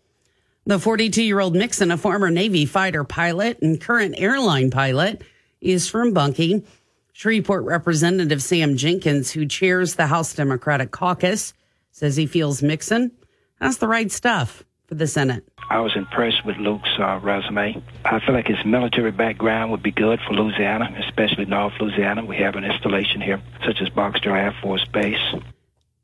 The 0.65 0.79
42 0.79 1.23
year 1.23 1.39
old 1.39 1.55
Mixon, 1.55 1.91
a 1.91 1.99
former 1.99 2.31
Navy 2.31 2.65
fighter 2.65 3.05
pilot 3.05 3.61
and 3.61 3.79
current 3.79 4.15
airline 4.17 4.71
pilot, 4.71 5.21
is 5.61 5.87
from 5.87 6.15
Bunkie. 6.15 6.65
Shreveport 7.13 7.65
Representative 7.65 8.43
Sam 8.43 8.79
Jenkins, 8.79 9.33
who 9.33 9.45
chairs 9.45 9.97
the 9.97 10.07
House 10.07 10.33
Democratic 10.33 10.93
Caucus, 10.93 11.53
says 11.93 12.17
he 12.17 12.25
feels 12.25 12.63
Mixon 12.63 13.13
has 13.61 13.77
the 13.77 13.87
right 13.87 14.11
stuff 14.11 14.65
for 14.87 14.95
the 14.95 15.07
Senate. 15.07 15.47
I 15.69 15.81
was 15.81 15.97
impressed 15.97 16.45
with 16.45 16.57
Luke's 16.59 16.97
uh, 16.99 17.19
resume. 17.23 17.83
I 18.05 18.21
feel 18.21 18.35
like 18.35 18.47
his 18.47 18.65
military 18.65 19.11
background 19.11 19.73
would 19.73 19.83
be 19.83 19.91
good 19.91 20.21
for 20.27 20.35
Louisiana, 20.35 20.95
especially 21.05 21.45
North 21.45 21.75
Louisiana. 21.81 22.25
We 22.25 22.37
have 22.37 22.55
an 22.55 22.65
installation 22.65 23.21
here, 23.21 23.43
such 23.65 23.81
as 23.81 23.89
Barksdale 23.89 24.35
Air 24.35 24.57
Force 24.63 24.85
Base. 24.93 25.35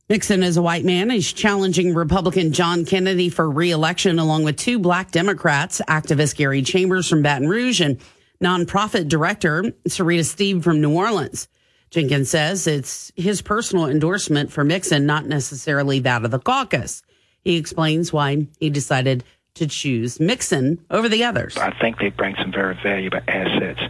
Mixon 0.08 0.42
is 0.42 0.56
a 0.56 0.62
white 0.62 0.84
man. 0.84 1.10
He's 1.10 1.32
challenging 1.32 1.94
Republican 1.94 2.52
John 2.52 2.84
Kennedy 2.84 3.28
for 3.28 3.48
reelection, 3.48 4.18
along 4.18 4.42
with 4.42 4.56
two 4.56 4.78
black 4.80 5.12
Democrats, 5.12 5.80
activist 5.88 6.36
Gary 6.36 6.62
Chambers 6.62 7.08
from 7.08 7.22
Baton 7.22 7.48
Rouge 7.48 7.80
and 7.80 7.98
nonprofit 8.42 9.08
director 9.08 9.62
Syrita 9.88 10.20
Steib 10.20 10.64
from 10.64 10.80
New 10.80 10.94
Orleans. 10.94 11.48
Jenkins 11.90 12.30
says 12.30 12.66
it's 12.66 13.12
his 13.16 13.42
personal 13.42 13.86
endorsement 13.86 14.50
for 14.50 14.64
Mixon, 14.64 15.06
not 15.06 15.26
necessarily 15.26 16.00
that 16.00 16.24
of 16.24 16.30
the 16.30 16.38
caucus. 16.40 17.02
He 17.44 17.56
explains 17.56 18.12
why 18.12 18.48
he 18.58 18.70
decided 18.70 19.24
to 19.54 19.66
choose 19.66 20.18
Mixon 20.18 20.84
over 20.90 21.08
the 21.08 21.24
others. 21.24 21.56
I 21.56 21.70
think 21.78 21.98
they 21.98 22.10
bring 22.10 22.34
some 22.36 22.52
very 22.52 22.78
valuable 22.82 23.20
assets, 23.28 23.80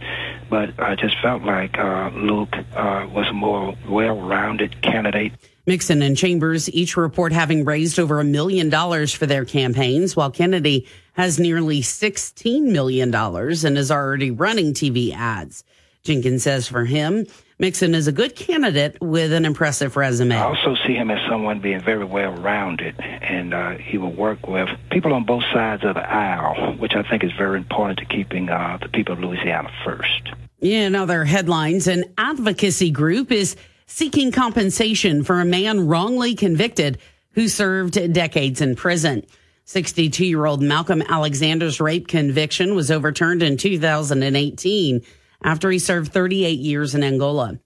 but 0.49 0.79
I 0.79 0.95
just 0.95 1.15
felt 1.21 1.43
like 1.43 1.77
uh, 1.77 2.09
Luke 2.13 2.53
uh, 2.75 3.07
was 3.11 3.27
a 3.29 3.33
more 3.33 3.75
well-rounded 3.87 4.81
candidate. 4.81 5.33
Mixon 5.65 6.01
and 6.01 6.17
Chambers 6.17 6.69
each 6.71 6.97
report 6.97 7.31
having 7.31 7.63
raised 7.63 7.97
over 7.97 8.19
a 8.19 8.25
million 8.25 8.69
dollars 8.69 9.13
for 9.13 9.25
their 9.25 9.45
campaigns, 9.45 10.15
while 10.15 10.29
Kennedy 10.29 10.87
has 11.13 11.39
nearly 11.39 11.79
$16 11.79 12.63
million 12.63 13.15
and 13.15 13.77
is 13.77 13.91
already 13.91 14.31
running 14.31 14.73
TV 14.73 15.13
ads. 15.15 15.63
Jenkins 16.03 16.43
says 16.43 16.67
for 16.67 16.83
him, 16.83 17.25
Mixon 17.59 17.93
is 17.93 18.07
a 18.07 18.11
good 18.11 18.35
candidate 18.35 18.99
with 18.99 19.31
an 19.31 19.45
impressive 19.45 19.95
resume. 19.95 20.35
I 20.35 20.41
also 20.41 20.75
see 20.87 20.95
him 20.95 21.11
as 21.11 21.19
someone 21.29 21.59
being 21.59 21.81
very 21.81 22.05
well 22.05 22.31
rounded, 22.33 22.99
and 22.99 23.53
uh, 23.53 23.71
he 23.77 23.97
will 23.97 24.13
work 24.13 24.47
with 24.47 24.69
people 24.89 25.13
on 25.13 25.23
both 25.23 25.43
sides 25.53 25.83
of 25.83 25.93
the 25.93 26.09
aisle, 26.09 26.75
which 26.77 26.95
I 26.95 27.03
think 27.03 27.23
is 27.23 27.31
very 27.33 27.57
important 27.57 27.99
to 27.99 28.05
keeping 28.05 28.49
uh, 28.49 28.79
the 28.81 28.89
people 28.89 29.13
of 29.13 29.19
Louisiana 29.19 29.69
first. 29.85 30.29
In 30.61 30.95
other 30.95 31.25
headlines, 31.25 31.87
an 31.87 32.05
advocacy 32.17 32.89
group 32.89 33.31
is 33.31 33.55
seeking 33.85 34.31
compensation 34.31 35.23
for 35.23 35.39
a 35.39 35.45
man 35.45 35.87
wrongly 35.87 36.35
convicted 36.35 36.97
who 37.33 37.47
served 37.47 38.13
decades 38.13 38.61
in 38.61 38.75
prison. 38.75 39.23
62 39.65 40.25
year 40.25 40.45
old 40.45 40.61
Malcolm 40.61 41.01
Alexander's 41.03 41.79
rape 41.79 42.07
conviction 42.07 42.75
was 42.75 42.91
overturned 42.91 43.43
in 43.43 43.57
2018 43.57 45.01
after 45.43 45.69
he 45.69 45.79
served 45.79 46.11
38 46.11 46.59
years 46.59 46.95
in 46.95 47.03
Angola. 47.03 47.59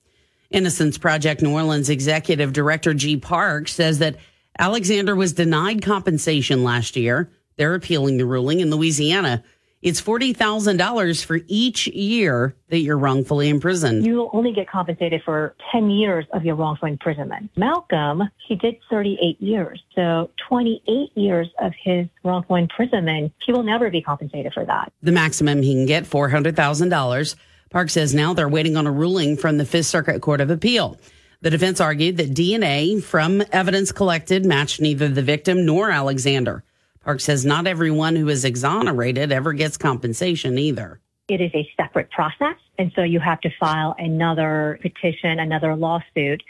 Innocence 0.50 0.98
Project 0.98 1.42
New 1.42 1.54
Orleans 1.54 1.90
executive 1.90 2.54
director 2.54 2.94
Jee 2.94 3.18
Park 3.18 3.68
says 3.68 4.00
that 4.00 4.16
Alexander 4.58 5.16
was 5.16 5.34
denied 5.34 5.82
compensation 5.82 6.64
last 6.64 6.96
year. 6.96 7.30
They're 7.58 7.76
appealing 7.76 8.18
the 8.18 8.26
ruling 8.26 8.60
in 8.60 8.70
Louisiana. 8.70 9.44
It's 9.84 10.02
$40,000 10.02 11.24
for 11.24 11.40
each 11.48 11.86
year 11.88 12.56
that 12.70 12.80
you're 12.80 12.98
wrongfully 12.98 13.48
imprisoned. 13.48 14.06
You 14.06 14.16
will 14.16 14.32
only 14.34 14.52
get 14.52 14.68
compensated 14.68 15.22
for 15.24 15.56
10 15.72 15.92
years 15.92 16.26
of 16.34 16.44
your 16.44 16.56
wrongful 16.56 16.88
imprisonment. 16.88 17.52
Malcolm, 17.56 18.24
he 18.48 18.56
did 18.56 18.78
38 18.90 19.40
years. 19.40 19.84
So 19.94 20.32
28 20.50 21.16
years 21.16 21.48
of 21.62 21.74
his 21.84 22.08
wrongful 22.24 22.56
imprisonment, 22.56 23.34
he 23.46 23.52
will 23.52 23.64
never 23.64 23.92
be 23.92 24.02
compensated 24.02 24.52
for 24.54 24.66
that. 24.66 24.92
The 25.04 25.12
maximum 25.12 25.62
he 25.62 25.74
can 25.74 25.86
get, 25.86 26.06
$400,000. 26.06 27.36
Park 27.70 27.90
says 27.90 28.14
now 28.14 28.34
they're 28.34 28.48
waiting 28.48 28.78
on 28.78 28.88
a 28.88 28.92
ruling 28.92 29.38
from 29.38 29.58
the 29.58 29.66
Fifth 29.66 29.88
Circuit 29.88 30.22
Court 30.22 30.42
of 30.42 30.50
Appeal. 30.50 30.98
The 31.42 31.50
defense 31.50 31.80
argued 31.80 32.18
that 32.18 32.34
DNA 32.34 33.04
from 33.04 33.44
evidence 33.52 33.92
collected 33.92 34.46
matched 34.46 34.82
neither 34.82 35.08
the 35.08 35.22
victim 35.22 35.66
nor 35.66 35.92
Alexander. 35.92 36.64
Park 37.04 37.20
says 37.20 37.46
not 37.46 37.68
everyone 37.68 38.16
who 38.16 38.28
is 38.28 38.44
exonerated 38.44 39.32
ever 39.32 39.54
gets 39.54 39.78
compensation 39.78 40.58
either. 40.58 41.00
It 41.28 41.42
is 41.42 41.52
a 41.54 41.70
separate 41.78 42.10
process. 42.10 42.56
And 42.78 42.92
so 42.96 43.04
you 43.04 43.20
have 43.20 43.42
to 43.42 43.50
file 43.60 43.96
another 43.98 44.80
petition, 44.82 45.40
another 45.40 45.76
lawsuit, 45.76 46.42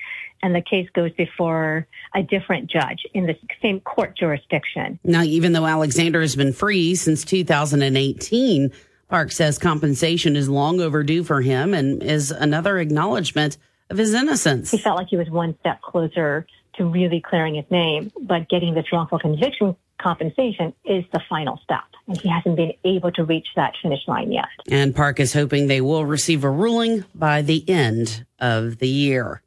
and 0.43 0.53
the 0.53 0.61
case 0.61 0.87
goes 0.93 1.11
before 1.13 1.87
a 2.13 2.21
different 2.21 2.69
judge 2.69 3.05
in 3.13 3.25
the 3.25 3.35
same 3.61 3.79
court 3.79 4.15
jurisdiction. 4.17 4.99
Now, 5.03 5.23
even 5.23 5.53
though 5.53 5.65
Alexander 5.65 6.21
has 6.21 6.35
been 6.35 6.53
free 6.53 6.95
since 6.95 7.23
2018, 7.23 8.71
Park 9.09 9.31
says 9.31 9.57
compensation 9.57 10.35
is 10.35 10.49
long 10.49 10.81
overdue 10.81 11.23
for 11.23 11.41
him 11.41 11.73
and 11.73 12.03
is 12.03 12.31
another 12.31 12.77
acknowledgement 12.77 13.57
of 13.89 13.97
his 13.97 14.13
innocence. 14.13 14.71
He 14.71 14.77
felt 14.77 14.97
like 14.97 15.07
he 15.07 15.17
was 15.17 15.29
one 15.29 15.57
step 15.59 15.81
closer 15.81 16.45
to 16.75 16.85
really 16.85 17.21
clearing 17.21 17.55
his 17.55 17.65
name, 17.71 18.11
but 18.21 18.49
getting 18.49 18.73
this 18.73 18.85
wrongful 18.91 19.19
conviction 19.19 19.75
compensation 19.99 20.73
is 20.85 21.03
the 21.11 21.21
final 21.27 21.59
step. 21.63 21.83
And 22.07 22.19
he 22.19 22.29
hasn't 22.29 22.55
been 22.55 22.73
able 22.83 23.11
to 23.13 23.23
reach 23.23 23.47
that 23.55 23.73
finish 23.81 24.01
line 24.07 24.31
yet. 24.31 24.45
And 24.69 24.95
Park 24.95 25.19
is 25.19 25.33
hoping 25.33 25.67
they 25.67 25.81
will 25.81 26.05
receive 26.05 26.43
a 26.43 26.49
ruling 26.49 27.03
by 27.15 27.41
the 27.41 27.67
end 27.67 28.25
of 28.39 28.77
the 28.77 28.87
year. 28.87 29.41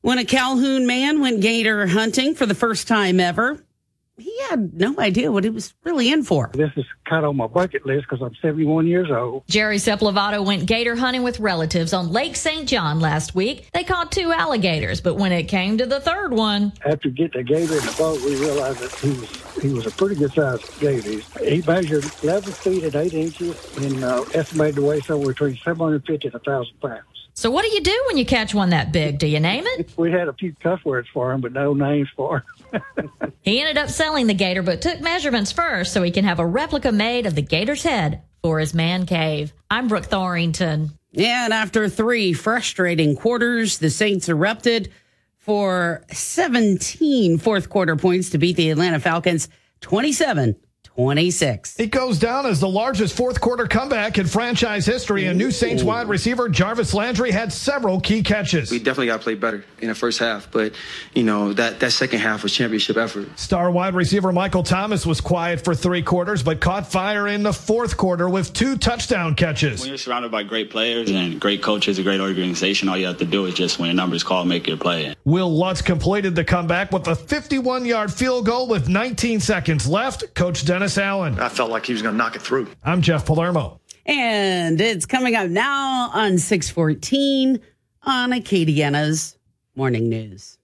When 0.00 0.18
a 0.18 0.24
Calhoun 0.24 0.86
man 0.86 1.20
went 1.20 1.40
gator 1.40 1.86
hunting 1.86 2.34
for 2.34 2.44
the 2.44 2.56
first 2.56 2.88
time 2.88 3.20
ever, 3.20 3.62
he 4.18 4.32
had 4.50 4.74
no 4.74 4.94
idea 4.98 5.32
what 5.32 5.44
he 5.44 5.50
was 5.50 5.72
really 5.84 6.12
in 6.12 6.22
for. 6.22 6.50
This 6.52 6.70
is 6.76 6.84
kind 7.06 7.24
of 7.24 7.30
on 7.30 7.36
my 7.36 7.46
bucket 7.46 7.86
list 7.86 8.06
because 8.08 8.22
I'm 8.22 8.34
71 8.42 8.86
years 8.86 9.10
old. 9.10 9.44
Jerry 9.48 9.76
Sepulvado 9.76 10.44
went 10.44 10.66
gator 10.66 10.94
hunting 10.94 11.22
with 11.22 11.40
relatives 11.40 11.92
on 11.92 12.12
Lake 12.12 12.36
St. 12.36 12.68
John 12.68 13.00
last 13.00 13.34
week. 13.34 13.68
They 13.72 13.84
caught 13.84 14.12
two 14.12 14.30
alligators, 14.32 15.00
but 15.00 15.14
when 15.14 15.32
it 15.32 15.44
came 15.44 15.78
to 15.78 15.86
the 15.86 16.00
third 16.00 16.32
one, 16.32 16.72
after 16.84 17.08
getting 17.08 17.40
the 17.40 17.44
gator 17.44 17.74
in 17.74 17.84
the 17.84 17.94
boat, 17.98 18.20
we 18.22 18.38
realized 18.38 18.80
that 18.80 18.92
he 18.92 19.10
was 19.18 19.42
he 19.62 19.72
was 19.72 19.86
a 19.86 19.90
pretty 19.90 20.14
good 20.14 20.32
sized 20.32 20.80
gator. 20.80 21.20
He 21.44 21.62
measured 21.62 22.04
11 22.22 22.52
feet 22.52 22.84
and 22.84 22.94
8 22.94 23.14
inches 23.14 23.76
and 23.78 24.02
uh, 24.04 24.24
estimated 24.34 24.76
to 24.76 24.82
weigh 24.82 25.00
somewhere 25.00 25.28
between 25.28 25.56
750 25.56 26.28
and 26.28 26.34
1,000 26.34 26.80
pounds. 26.80 27.02
So 27.34 27.50
what 27.50 27.64
do 27.64 27.70
you 27.70 27.80
do 27.80 28.04
when 28.08 28.18
you 28.18 28.26
catch 28.26 28.54
one 28.54 28.70
that 28.70 28.92
big? 28.92 29.18
Do 29.18 29.26
you 29.26 29.40
name 29.40 29.64
it? 29.66 29.92
We 29.96 30.10
had 30.10 30.28
a 30.28 30.32
few 30.34 30.54
cuss 30.62 30.84
words 30.84 31.08
for 31.12 31.32
him, 31.32 31.40
but 31.40 31.52
no 31.52 31.72
names 31.74 32.08
for 32.14 32.38
him. 32.38 32.42
he 33.42 33.60
ended 33.60 33.78
up 33.78 33.88
selling 33.88 34.26
the 34.26 34.34
gator, 34.34 34.62
but 34.62 34.82
took 34.82 35.00
measurements 35.00 35.52
first 35.52 35.92
so 35.92 36.02
he 36.02 36.10
can 36.10 36.24
have 36.24 36.38
a 36.38 36.46
replica 36.46 36.92
made 36.92 37.26
of 37.26 37.34
the 37.34 37.42
gator's 37.42 37.82
head 37.82 38.22
for 38.42 38.58
his 38.58 38.74
man 38.74 39.06
cave. 39.06 39.52
I'm 39.70 39.88
Brooke 39.88 40.06
Thorington. 40.06 40.90
And 41.16 41.52
after 41.52 41.88
three 41.88 42.32
frustrating 42.32 43.16
quarters, 43.16 43.78
the 43.78 43.90
Saints 43.90 44.28
erupted 44.28 44.90
for 45.36 46.04
17 46.10 47.38
fourth 47.38 47.68
quarter 47.68 47.96
points 47.96 48.30
to 48.30 48.38
beat 48.38 48.56
the 48.56 48.70
Atlanta 48.70 49.00
Falcons 49.00 49.48
27 49.80 50.56
26. 50.96 51.80
It 51.80 51.90
goes 51.90 52.18
down 52.18 52.44
as 52.44 52.60
the 52.60 52.68
largest 52.68 53.16
fourth 53.16 53.40
quarter 53.40 53.66
comeback 53.66 54.18
in 54.18 54.26
franchise 54.26 54.84
history. 54.84 55.26
A 55.26 55.34
new 55.34 55.50
Saints 55.50 55.82
wide 55.82 56.08
receiver, 56.08 56.48
Jarvis 56.48 56.92
Landry, 56.92 57.30
had 57.30 57.52
several 57.52 58.00
key 58.00 58.22
catches. 58.22 58.70
We 58.70 58.78
definitely 58.78 59.06
got 59.06 59.18
to 59.18 59.22
play 59.24 59.34
better 59.34 59.64
in 59.80 59.88
the 59.88 59.94
first 59.94 60.18
half, 60.18 60.50
but, 60.50 60.74
you 61.14 61.22
know, 61.22 61.54
that, 61.54 61.80
that 61.80 61.92
second 61.92 62.20
half 62.20 62.42
was 62.42 62.52
championship 62.52 62.96
effort. 62.96 63.38
Star 63.38 63.70
wide 63.70 63.94
receiver 63.94 64.32
Michael 64.32 64.62
Thomas 64.62 65.06
was 65.06 65.20
quiet 65.20 65.64
for 65.64 65.74
three 65.74 66.02
quarters, 66.02 66.42
but 66.42 66.60
caught 66.60 66.90
fire 66.90 67.26
in 67.26 67.42
the 67.42 67.52
fourth 67.52 67.96
quarter 67.96 68.28
with 68.28 68.52
two 68.52 68.76
touchdown 68.76 69.34
catches. 69.34 69.80
When 69.80 69.88
you're 69.88 69.98
surrounded 69.98 70.30
by 70.30 70.42
great 70.42 70.70
players 70.70 71.10
and 71.10 71.40
great 71.40 71.62
coaches, 71.62 71.98
a 71.98 72.02
great 72.02 72.20
organization, 72.20 72.88
all 72.88 72.98
you 72.98 73.06
have 73.06 73.18
to 73.18 73.24
do 73.24 73.46
is 73.46 73.54
just 73.54 73.78
when 73.78 73.88
your 73.88 73.96
number 73.96 74.16
is 74.16 74.22
called, 74.22 74.46
make 74.46 74.66
your 74.66 74.76
play. 74.76 75.14
Will 75.24 75.50
Lutz 75.50 75.80
completed 75.80 76.34
the 76.34 76.44
comeback 76.44 76.92
with 76.92 77.08
a 77.08 77.16
51 77.16 77.86
yard 77.86 78.12
field 78.12 78.44
goal 78.44 78.68
with 78.68 78.88
19 78.88 79.40
seconds 79.40 79.88
left. 79.88 80.34
Coach 80.34 80.64
Dennis 80.64 80.81
Dennis 80.82 80.98
Allen. 80.98 81.38
I 81.38 81.48
felt 81.48 81.70
like 81.70 81.86
he 81.86 81.92
was 81.92 82.02
going 82.02 82.14
to 82.14 82.18
knock 82.18 82.34
it 82.34 82.42
through. 82.42 82.66
I'm 82.82 83.02
Jeff 83.02 83.24
Palermo. 83.24 83.80
And 84.04 84.80
it's 84.80 85.06
coming 85.06 85.36
up 85.36 85.48
now 85.48 86.10
on 86.12 86.38
614 86.38 87.60
on 88.02 88.30
Acadiana's 88.30 89.38
Morning 89.76 90.08
News. 90.08 90.58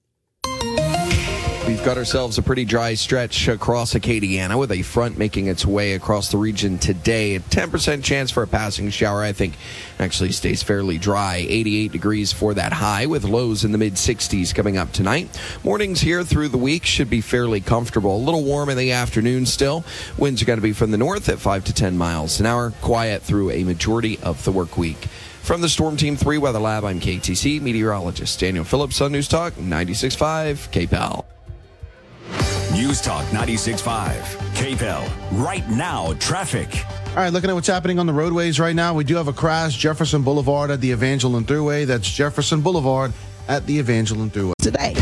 Got 1.89 1.97
ourselves 1.97 2.37
a 2.37 2.43
pretty 2.43 2.67
dry 2.67 2.93
stretch 2.93 3.49
across 3.49 3.95
Acadiana 3.95 4.59
with 4.59 4.73
a 4.73 4.83
front 4.83 5.17
making 5.17 5.47
its 5.47 5.65
way 5.65 5.95
across 5.95 6.31
the 6.31 6.37
region 6.37 6.77
today. 6.77 7.37
A 7.37 7.41
10% 7.41 8.05
chance 8.05 8.31
for 8.31 8.43
a 8.43 8.47
passing 8.47 8.91
shower, 8.91 9.23
I 9.23 9.33
think, 9.33 9.55
actually 9.99 10.33
stays 10.33 10.63
fairly 10.63 10.99
dry. 10.99 11.47
88 11.49 11.91
degrees 11.91 12.31
for 12.31 12.53
that 12.53 12.75
high 12.75 13.07
with 13.07 13.25
lows 13.25 13.65
in 13.65 13.73
the 13.73 13.79
mid 13.79 13.95
60s 13.95 14.55
coming 14.55 14.77
up 14.77 14.93
tonight. 14.93 15.41
Mornings 15.65 16.03
here 16.03 16.25
through 16.25 16.49
the 16.49 16.59
week 16.59 16.85
should 16.85 17.09
be 17.09 17.23
fairly 17.23 17.63
comfortable. 17.63 18.15
A 18.17 18.19
little 18.19 18.45
warm 18.45 18.69
in 18.69 18.77
the 18.77 18.93
afternoon 18.93 19.47
still. 19.47 19.83
Winds 20.19 20.43
are 20.43 20.45
going 20.45 20.59
to 20.59 20.63
be 20.63 20.75
from 20.75 20.91
the 20.91 20.99
north 20.99 21.31
at 21.31 21.39
5 21.39 21.65
to 21.65 21.73
10 21.73 21.97
miles 21.97 22.39
an 22.39 22.45
hour. 22.45 22.75
Quiet 22.83 23.23
through 23.23 23.51
a 23.53 23.65
majority 23.65 24.19
of 24.19 24.45
the 24.45 24.53
work 24.53 24.77
week. 24.77 25.07
From 25.41 25.63
the 25.63 25.71
Storm 25.71 25.97
Team 25.97 26.17
3 26.17 26.37
Weather 26.37 26.59
Lab, 26.59 26.85
I'm 26.85 27.01
KATC 27.01 27.63
meteorologist 27.63 28.39
Daniel 28.39 28.65
Phillips 28.65 29.01
on 29.01 29.13
News 29.13 29.27
Talk 29.27 29.55
96.5 29.55 30.69
KPEL. 30.69 31.25
News 32.73 33.01
Talk 33.01 33.25
96.5, 33.27 34.21
KPEL. 34.55 35.11
Right 35.33 35.69
now, 35.69 36.13
traffic. 36.15 36.69
All 37.11 37.17
right, 37.17 37.33
looking 37.33 37.51
at 37.51 37.55
what's 37.55 37.67
happening 37.67 37.99
on 37.99 38.07
the 38.07 38.13
roadways 38.13 38.61
right 38.61 38.77
now, 38.77 38.95
we 38.95 39.05
do 39.05 39.17
have 39.17 39.29
a 39.29 39.33
crash 39.33 39.77
Jefferson 39.77 40.23
Boulevard 40.23 40.71
at 40.71 40.81
the 40.81 40.91
Evangeline 40.91 41.45
Thruway. 41.45 41.87
That's 41.87 42.09
Jefferson 42.09 42.61
Boulevard 42.61 43.13
at 43.49 43.67
the 43.67 43.79
Evangeline 43.79 44.31
Thruway. 44.31 44.53
Today. 44.61 44.95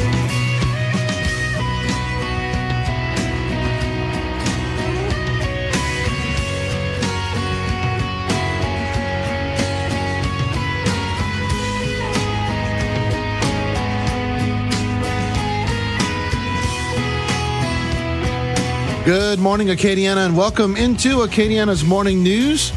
Good 19.06 19.38
morning, 19.38 19.68
Acadiana, 19.68 20.26
and 20.26 20.36
welcome 20.36 20.74
into 20.74 21.18
Acadiana's 21.18 21.84
morning 21.84 22.24
news. 22.24 22.72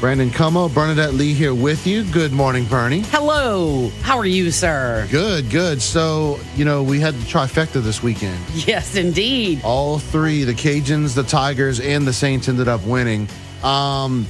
Brandon 0.00 0.30
Comeaux, 0.30 0.72
Bernadette 0.72 1.12
Lee 1.12 1.34
here 1.34 1.54
with 1.54 1.86
you. 1.86 2.04
Good 2.04 2.32
morning, 2.32 2.64
Bernie. 2.64 3.00
Hello. 3.08 3.90
How 4.00 4.16
are 4.16 4.24
you, 4.24 4.50
sir? 4.50 5.06
Good, 5.10 5.50
good. 5.50 5.82
So, 5.82 6.40
you 6.56 6.64
know, 6.64 6.82
we 6.82 7.00
had 7.00 7.12
the 7.12 7.26
trifecta 7.26 7.82
this 7.82 8.02
weekend. 8.02 8.38
Yes, 8.66 8.96
indeed. 8.96 9.60
All 9.62 9.98
three, 9.98 10.44
the 10.44 10.54
Cajuns, 10.54 11.14
the 11.14 11.22
Tigers, 11.22 11.80
and 11.80 12.06
the 12.06 12.14
Saints 12.14 12.48
ended 12.48 12.66
up 12.66 12.82
winning. 12.84 13.28
Um, 13.62 14.26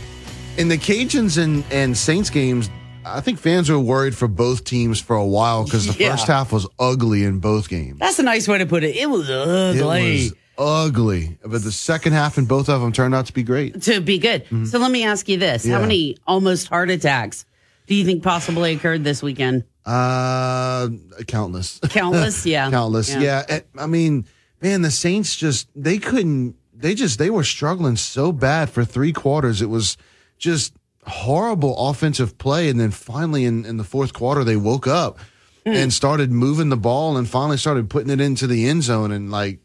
in 0.59 0.67
the 0.67 0.77
Cajuns 0.77 1.41
and, 1.41 1.63
and 1.71 1.97
Saints 1.97 2.31
games, 2.31 2.69
I 3.07 3.21
think 3.21 3.39
fans 3.39 3.71
were 3.71 3.79
worried 3.79 4.17
for 4.17 4.27
both 4.27 4.65
teams 4.65 5.01
for 5.01 5.15
a 5.15 5.25
while 5.27 5.63
because 5.65 5.87
the 5.87 6.03
Yeah. 6.03 6.11
first 6.11 6.27
half 6.27 6.51
was 6.53 6.67
ugly 6.81 7.23
in 7.23 7.39
both 7.39 7.69
games. 7.69 8.01
That's 8.01 8.19
a 8.19 8.25
nice 8.25 8.49
way 8.49 8.59
to 8.59 8.67
put 8.67 8.83
it. 8.83 8.97
It 8.97 9.09
was 9.09 9.31
ugly. 9.31 9.79
It 9.79 10.23
was 10.33 10.35
ugly, 10.59 11.39
but 11.45 11.63
the 11.63 11.73
second 11.73 12.13
half 12.13 12.39
in 12.39 12.45
both 12.47 12.69
of 12.69 12.81
them 12.81 12.93
turned 12.93 13.15
out 13.15 13.27
to 13.27 13.33
be 13.33 13.43
great. 13.43 13.83
to 13.83 14.01
be 14.01 14.19
good. 14.19 14.47
So 14.69 14.79
let 14.79 14.91
me 14.91 15.05
ask 15.05 15.29
you 15.29 15.37
this: 15.39 15.67
How 15.67 15.81
many 15.81 16.17
almost 16.27 16.69
heart 16.69 16.91
attacks 16.91 17.45
do 17.87 17.95
you 17.95 18.05
think 18.05 18.23
possibly 18.23 18.75
occurred 18.75 19.05
this 19.05 19.23
weekend? 19.23 19.65
Uh, 19.85 20.89
countless, 21.27 21.79
Countless, 21.91 22.47
yeah. 22.47 22.71
countless. 22.71 23.11
Yeah. 23.15 23.45
Yeah. 23.49 23.61
I 23.79 23.87
mean, 23.87 24.25
man, 24.63 24.83
the 24.83 24.91
Saints 24.91 25.37
just 25.37 25.69
they 25.77 25.99
couldn't. 25.99 26.57
They 26.75 26.95
just 26.95 27.19
they 27.19 27.31
were 27.31 27.45
struggling 27.45 27.97
so 27.97 28.33
bad 28.33 28.71
for 28.71 28.85
three 28.85 29.13
quarters. 29.13 29.61
It 29.63 29.69
was 29.69 29.97
just 30.39 30.75
horrible 31.07 31.77
offensive 31.91 32.39
play, 32.39 32.69
and 32.69 32.81
then 32.81 32.91
finally 32.91 33.45
in 33.45 33.65
in 33.67 33.77
the 33.77 33.85
fourth 33.85 34.13
quarter 34.13 34.43
they 34.45 34.57
woke 34.57 34.87
up 34.87 35.19
and 35.67 35.93
started 35.93 36.31
moving 36.31 36.69
the 36.69 36.77
ball, 36.77 37.17
and 37.17 37.29
finally 37.29 37.57
started 37.57 37.89
putting 37.89 38.11
it 38.11 38.21
into 38.21 38.47
the 38.47 38.67
end 38.69 38.83
zone, 38.85 39.13
and 39.13 39.31
like. 39.31 39.59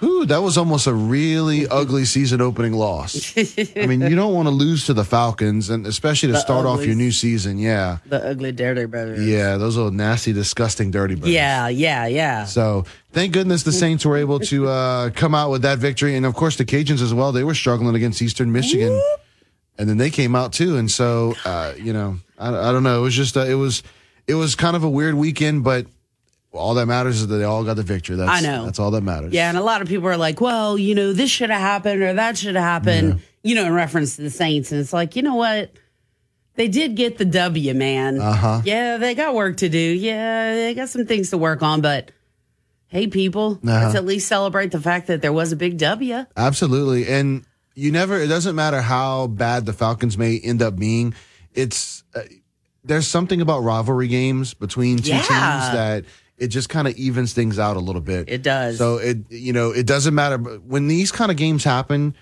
Whew, 0.00 0.24
that 0.26 0.42
was 0.42 0.56
almost 0.58 0.86
a 0.86 0.94
really 0.94 1.68
ugly 1.70 2.04
season 2.06 2.40
opening 2.40 2.72
loss. 2.72 3.36
I 3.36 3.86
mean, 3.86 4.00
you 4.00 4.16
don't 4.16 4.34
want 4.34 4.46
to 4.46 4.50
lose 4.50 4.86
to 4.86 4.94
the 4.94 5.04
Falcons, 5.04 5.68
and 5.70 5.86
especially 5.86 6.28
to 6.28 6.32
The 6.32 6.40
start 6.40 6.66
off 6.66 6.84
your 6.84 6.94
new 6.96 7.12
season. 7.12 7.58
Yeah. 7.58 7.98
The 8.06 8.24
ugly 8.26 8.52
dirty 8.52 8.86
brothers. 8.86 9.26
Yeah, 9.26 9.58
those 9.58 9.76
little 9.76 9.90
nasty, 9.92 10.32
disgusting, 10.32 10.90
dirty 10.90 11.14
birds. 11.16 11.28
Yeah, 11.28 11.68
yeah, 11.68 12.06
yeah. 12.06 12.44
So 12.46 12.86
thank 13.12 13.32
goodness 13.34 13.62
the 13.62 13.72
Saints 13.72 14.04
were 14.06 14.16
able 14.16 14.40
to 14.40 14.68
uh, 14.68 15.10
come 15.10 15.34
out 15.34 15.50
with 15.50 15.62
that 15.62 15.78
victory, 15.78 16.16
and 16.16 16.24
of 16.24 16.34
course 16.34 16.56
the 16.56 16.64
Cajuns 16.64 17.02
as 17.02 17.12
well. 17.12 17.30
They 17.32 17.44
were 17.44 17.54
struggling 17.54 17.94
against 17.94 18.22
Eastern 18.22 18.52
Michigan, 18.52 18.98
and 19.78 19.88
then 19.88 19.98
they 19.98 20.10
came 20.10 20.34
out 20.34 20.52
too. 20.54 20.76
And 20.76 20.90
so 20.90 21.34
uh, 21.44 21.74
you 21.76 21.92
know, 21.92 22.16
I, 22.38 22.48
I 22.48 22.72
don't 22.72 22.82
know. 22.82 23.00
It 23.00 23.02
was 23.02 23.14
just 23.14 23.36
uh, 23.36 23.40
it 23.40 23.54
was 23.54 23.82
it 24.26 24.34
was 24.34 24.54
kind 24.54 24.76
of 24.76 24.82
a 24.84 24.88
weird 24.88 25.14
weekend, 25.14 25.62
but 25.62 25.86
all 26.52 26.74
that 26.74 26.86
matters 26.86 27.20
is 27.20 27.28
that 27.28 27.36
they 27.36 27.44
all 27.44 27.62
got 27.64 27.74
the 27.76 27.82
victory. 27.82 28.16
That's, 28.16 28.30
I 28.30 28.40
know. 28.40 28.64
that's 28.64 28.78
all 28.78 28.90
that 28.92 29.02
matters. 29.02 29.32
Yeah, 29.32 29.48
and 29.48 29.56
a 29.58 29.62
lot 29.62 29.82
of 29.82 29.88
people 29.88 30.08
are 30.08 30.16
like, 30.16 30.40
well, 30.40 30.76
you 30.78 30.94
know, 30.94 31.12
this 31.12 31.30
should 31.30 31.50
have 31.50 31.60
happened 31.60 32.02
or 32.02 32.12
that 32.14 32.36
should 32.38 32.56
have 32.56 32.64
happened, 32.64 33.20
you 33.42 33.54
know, 33.54 33.64
in 33.66 33.72
reference 33.72 34.16
to 34.16 34.22
the 34.22 34.30
Saints. 34.30 34.72
And 34.72 34.80
it's 34.80 34.92
like, 34.92 35.14
you 35.16 35.22
know 35.22 35.36
what? 35.36 35.72
They 36.56 36.66
did 36.68 36.96
get 36.96 37.16
the 37.18 37.24
W, 37.24 37.72
man. 37.74 38.20
Uh-huh. 38.20 38.62
Yeah, 38.64 38.96
they 38.98 39.14
got 39.14 39.34
work 39.34 39.58
to 39.58 39.68
do. 39.68 39.78
Yeah, 39.78 40.54
they 40.54 40.74
got 40.74 40.88
some 40.88 41.06
things 41.06 41.30
to 41.30 41.38
work 41.38 41.62
on, 41.62 41.80
but 41.80 42.10
hey, 42.88 43.06
people, 43.06 43.60
let's 43.62 43.86
Uh-huh. 43.86 43.98
at 43.98 44.04
least 44.04 44.26
celebrate 44.26 44.72
the 44.72 44.80
fact 44.80 45.06
that 45.06 45.22
there 45.22 45.32
was 45.32 45.52
a 45.52 45.56
big 45.56 45.78
W. 45.78 46.26
Absolutely. 46.36 47.06
And 47.06 47.44
you 47.76 47.92
never, 47.92 48.18
it 48.20 48.26
doesn't 48.26 48.56
matter 48.56 48.80
how 48.82 49.28
bad 49.28 49.64
the 49.64 49.72
Falcons 49.72 50.18
may 50.18 50.38
end 50.40 50.60
up 50.60 50.76
being. 50.76 51.14
It's, 51.54 52.02
uh, 52.14 52.22
there's 52.82 53.06
something 53.06 53.40
about 53.40 53.60
rivalry 53.60 54.08
games 54.08 54.52
between 54.54 54.98
two 54.98 55.10
Yeah. 55.10 55.18
teams 55.18 55.28
that 55.28 56.04
it 56.40 56.48
just 56.48 56.68
kind 56.68 56.88
of 56.88 56.96
evens 56.96 57.32
things 57.32 57.58
out 57.58 57.76
a 57.76 57.80
little 57.80 58.00
bit. 58.00 58.28
It 58.28 58.42
does. 58.42 58.78
So 58.78 58.96
it, 58.96 59.30
you 59.30 59.52
know, 59.52 59.70
it 59.70 59.86
doesn't 59.86 60.14
matter. 60.14 60.38
But 60.38 60.64
when 60.64 60.88
these 60.88 61.12
kind 61.12 61.30
of 61.30 61.36
games 61.36 61.62
happen, 61.62 62.16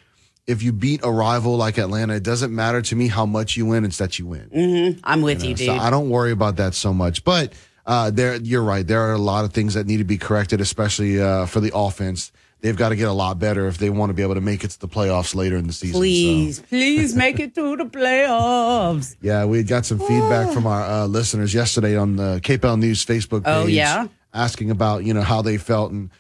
if 0.47 0.63
you 0.63 0.73
beat 0.73 1.01
a 1.05 1.11
rival 1.11 1.57
like 1.57 1.79
Atlanta, 1.79 2.15
it 2.17 2.23
doesn't 2.25 2.55
matter 2.55 2.83
to 2.83 2.97
me 2.97 3.09
how 3.09 3.25
much 3.25 3.57
you 3.57 3.65
win. 3.65 3.85
It's 3.85 3.99
that 3.99 4.19
you 4.19 4.27
win. 4.27 4.49
hmm 4.53 5.01
I'm 5.05 5.23
with 5.23 5.43
you, 5.45 5.51
know, 5.51 5.57
dude. 5.57 5.67
So 5.67 5.73
I 5.75 5.89
don't 5.91 6.11
worry 6.11 6.33
about 6.33 6.57
that 6.57 6.75
so 6.75 6.93
much. 6.93 7.23
But 7.25 7.53
uh, 7.87 8.11
there, 8.11 8.37
you're 8.37 8.63
right. 8.63 8.87
There 8.87 9.01
are 9.03 9.13
a 9.13 9.19
lot 9.19 9.45
of 9.45 9.53
things 9.53 9.75
that 9.75 9.87
need 9.87 9.99
to 9.99 10.05
be 10.05 10.19
corrected, 10.19 10.61
especially 10.61 11.21
uh, 11.23 11.47
for 11.47 11.61
the 11.61 11.71
offense. 11.75 12.33
They've 12.61 12.77
got 12.77 12.89
to 12.89 12.97
get 12.97 13.09
a 13.09 13.13
lot 13.13 13.39
better 13.39 13.69
if 13.69 13.79
they 13.79 13.89
want 13.89 14.11
to 14.11 14.15
be 14.15 14.23
able 14.23 14.35
to 14.35 14.41
make 14.41 14.65
it 14.65 14.71
to 14.73 14.81
the 14.81 14.89
playoffs 14.89 15.35
later 15.35 15.57
in 15.57 15.67
the 15.69 15.73
season. 15.73 15.95
So, 15.95 16.01
please, 16.01 16.59
please 16.61 17.15
make 17.15 17.39
it 17.39 17.55
to 17.55 17.77
the 17.77 17.85
playoffs. 17.85 19.17
yeah, 19.23 19.45
we 19.45 19.63
got 19.63 19.87
some 19.87 19.99
feedback 20.01 20.53
from 20.53 20.67
our 20.67 20.83
uh, 20.83 21.07
listeners 21.07 21.55
yesterday 21.55 21.97
on 21.97 22.17
the 22.17 22.41
KPEL 22.43 22.79
News 22.81 23.05
Facebook 23.05 23.45
page. 23.45 23.55
Oh, 23.55 23.67
yeah? 23.67 24.09
asking 24.35 24.71
about 24.71 25.05
you 25.05 25.15
know 25.15 25.23
how 25.23 25.41
they 25.43 25.57
felt, 25.57 25.91
and 25.93 26.11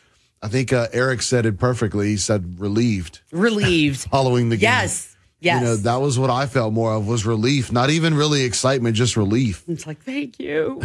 I 0.42 0.48
think 0.48 0.72
uh, 0.72 0.88
Eric 0.92 1.22
said 1.22 1.44
it 1.44 1.58
perfectly. 1.58 2.08
He 2.08 2.16
said 2.16 2.60
relieved 2.60 3.20
Relieved. 3.32 4.00
following 4.10 4.48
the 4.48 4.56
game. 4.56 4.70
yes. 4.70 5.16
Yes. 5.40 5.60
You 5.60 5.66
know, 5.68 5.76
that 5.76 6.00
was 6.00 6.18
what 6.18 6.30
I 6.30 6.46
felt 6.46 6.72
more 6.72 6.92
of 6.94 7.06
was 7.06 7.24
relief, 7.24 7.70
not 7.70 7.90
even 7.90 8.14
really 8.14 8.42
excitement, 8.42 8.96
just 8.96 9.16
relief. 9.16 9.62
it's 9.68 9.86
like, 9.86 10.00
thank 10.02 10.40
you. 10.40 10.80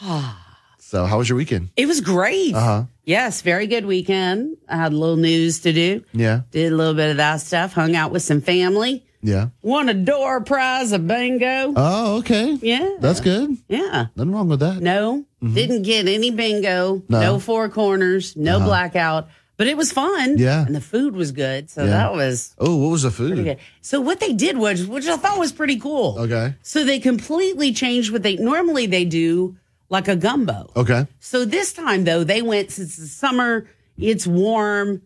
So, 0.88 1.04
how 1.04 1.18
was 1.18 1.28
your 1.28 1.34
weekend? 1.36 1.70
It 1.76 1.86
was 1.86 2.00
great. 2.00 2.54
Uh 2.54 2.60
huh. 2.60 2.82
Yes, 3.04 3.42
very 3.42 3.66
good 3.66 3.86
weekend. 3.86 4.56
I 4.68 4.76
had 4.76 4.92
a 4.92 4.96
little 4.96 5.16
news 5.16 5.60
to 5.62 5.72
do. 5.72 6.04
Yeah. 6.12 6.42
Did 6.52 6.72
a 6.72 6.76
little 6.76 6.94
bit 6.94 7.10
of 7.10 7.16
that 7.16 7.40
stuff. 7.40 7.72
Hung 7.72 7.96
out 7.96 8.12
with 8.12 8.22
some 8.22 8.40
family. 8.40 9.04
Yeah. 9.20 9.48
Won 9.62 9.88
a 9.88 9.94
door 9.94 10.42
prize 10.42 10.92
of 10.92 11.08
bingo. 11.08 11.72
Oh, 11.74 12.18
okay. 12.18 12.56
yeah. 12.62 12.98
That's 13.00 13.18
good. 13.20 13.56
Yeah. 13.68 14.06
Nothing 14.14 14.32
wrong 14.32 14.48
with 14.48 14.60
that. 14.60 14.80
No, 14.80 15.24
didn't 15.42 15.82
get 15.82 16.06
any 16.06 16.30
bingo. 16.30 17.02
No. 17.08 17.20
No, 17.20 17.38
four 17.40 17.68
corners. 17.68 18.36
No 18.36 18.58
Uh-huh. 18.58 18.66
blackout. 18.66 19.28
But 19.56 19.66
it 19.66 19.76
was 19.76 19.90
fun. 19.90 20.36
Yeah. 20.38 20.64
And 20.66 20.76
the 20.76 20.80
food 20.80 21.16
was 21.16 21.32
good. 21.32 21.68
So 21.68 21.82
Yeah. 21.82 21.90
that 21.90 22.12
was 22.12 22.54
Oh, 22.58 22.76
what 22.76 22.90
was 22.92 23.02
the 23.02 23.10
food? 23.10 23.56
So 23.80 24.00
what 24.00 24.20
they 24.20 24.32
did 24.34 24.56
was, 24.56 24.86
which 24.86 25.06
I 25.08 25.16
thought 25.16 25.38
was 25.40 25.50
pretty 25.50 25.80
cool. 25.80 26.16
Okay. 26.20 26.54
So 26.62 26.84
they 26.84 27.00
completely 27.00 27.72
changed 27.72 28.12
what 28.12 28.22
they 28.22 28.36
normally 28.36 28.86
they 28.86 29.04
do 29.04 29.56
like 29.88 30.08
a 30.08 30.16
gumbo. 30.16 30.70
Okay. 30.76 31.06
So 31.20 31.44
this 31.44 31.72
time 31.72 32.04
though, 32.04 32.24
they 32.24 32.42
went 32.42 32.70
since 32.70 32.96
the 32.96 33.06
summer, 33.06 33.68
it's 33.96 34.26
warm. 34.26 35.02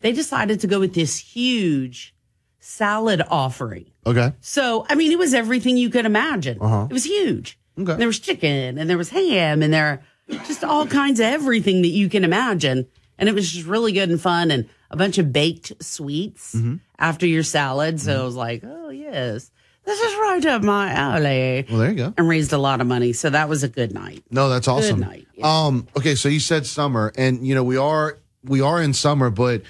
They 0.00 0.12
decided 0.12 0.60
to 0.60 0.66
go 0.66 0.80
with 0.80 0.94
this 0.94 1.18
huge 1.18 2.14
salad 2.60 3.22
offering. 3.30 3.86
Okay. 4.06 4.32
So 4.40 4.86
I 4.88 4.94
mean, 4.94 5.12
it 5.12 5.18
was 5.18 5.34
everything 5.34 5.76
you 5.76 5.90
could 5.90 6.06
imagine. 6.06 6.58
Uh-huh. 6.60 6.86
It 6.90 6.92
was 6.92 7.04
huge. 7.04 7.58
Okay. 7.78 7.96
There 7.96 8.06
was 8.06 8.18
chicken 8.20 8.78
and 8.78 8.88
there 8.88 8.98
was 8.98 9.10
ham 9.10 9.62
and 9.62 9.72
there 9.72 10.02
just 10.46 10.64
all 10.64 10.86
kinds 10.86 11.20
of 11.20 11.26
everything 11.26 11.82
that 11.82 11.88
you 11.88 12.08
can 12.08 12.24
imagine. 12.24 12.86
And 13.18 13.28
it 13.28 13.34
was 13.34 13.50
just 13.52 13.66
really 13.66 13.92
good 13.92 14.10
and 14.10 14.20
fun 14.20 14.50
and 14.50 14.68
a 14.90 14.96
bunch 14.96 15.18
of 15.18 15.32
baked 15.32 15.72
sweets 15.82 16.54
Mm-hmm. 16.54 16.76
after 16.98 17.26
your 17.26 17.42
salad. 17.42 18.00
So 18.00 18.22
I 18.22 18.24
was 18.24 18.36
like, 18.36 18.62
oh 18.64 18.90
yes, 18.90 19.50
this 19.84 20.00
is 20.00 20.14
right 20.16 20.44
up 20.46 20.62
my 20.62 20.90
alley. 20.92 21.66
Well, 21.68 21.78
there 21.80 21.90
you 21.90 21.96
go. 21.96 22.14
And 22.16 22.28
raised 22.28 22.52
a 22.52 22.58
lot 22.58 22.80
of 22.80 22.86
money. 22.86 23.12
So 23.12 23.30
that 23.30 23.48
was 23.48 23.62
a 23.62 23.68
good 23.68 23.92
night. 23.92 24.24
No, 24.30 24.48
that's 24.48 24.68
awesome. 24.68 25.00
Good 25.00 25.06
night, 25.08 25.26
Um, 25.42 25.86
okay, 25.96 26.14
so 26.14 26.28
you 26.28 26.40
said 26.40 26.66
summer, 26.66 27.12
and 27.16 27.46
you 27.46 27.54
know 27.54 27.64
we 27.64 27.76
are 27.76 28.18
we 28.44 28.60
are 28.60 28.80
in 28.82 28.92
summer, 28.94 29.30
but 29.30 29.62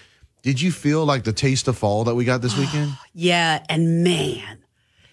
did 0.43 0.61
you 0.61 0.71
feel 0.73 1.05
like 1.05 1.25
the 1.25 1.33
taste 1.33 1.69
of 1.69 1.77
fall 1.79 2.05
that 2.05 2.15
we 2.15 2.25
got 2.25 2.43
this 2.43 2.57
weekend? 2.59 2.93
Yeah, 3.15 3.63
and 3.69 4.05
man, 4.05 4.59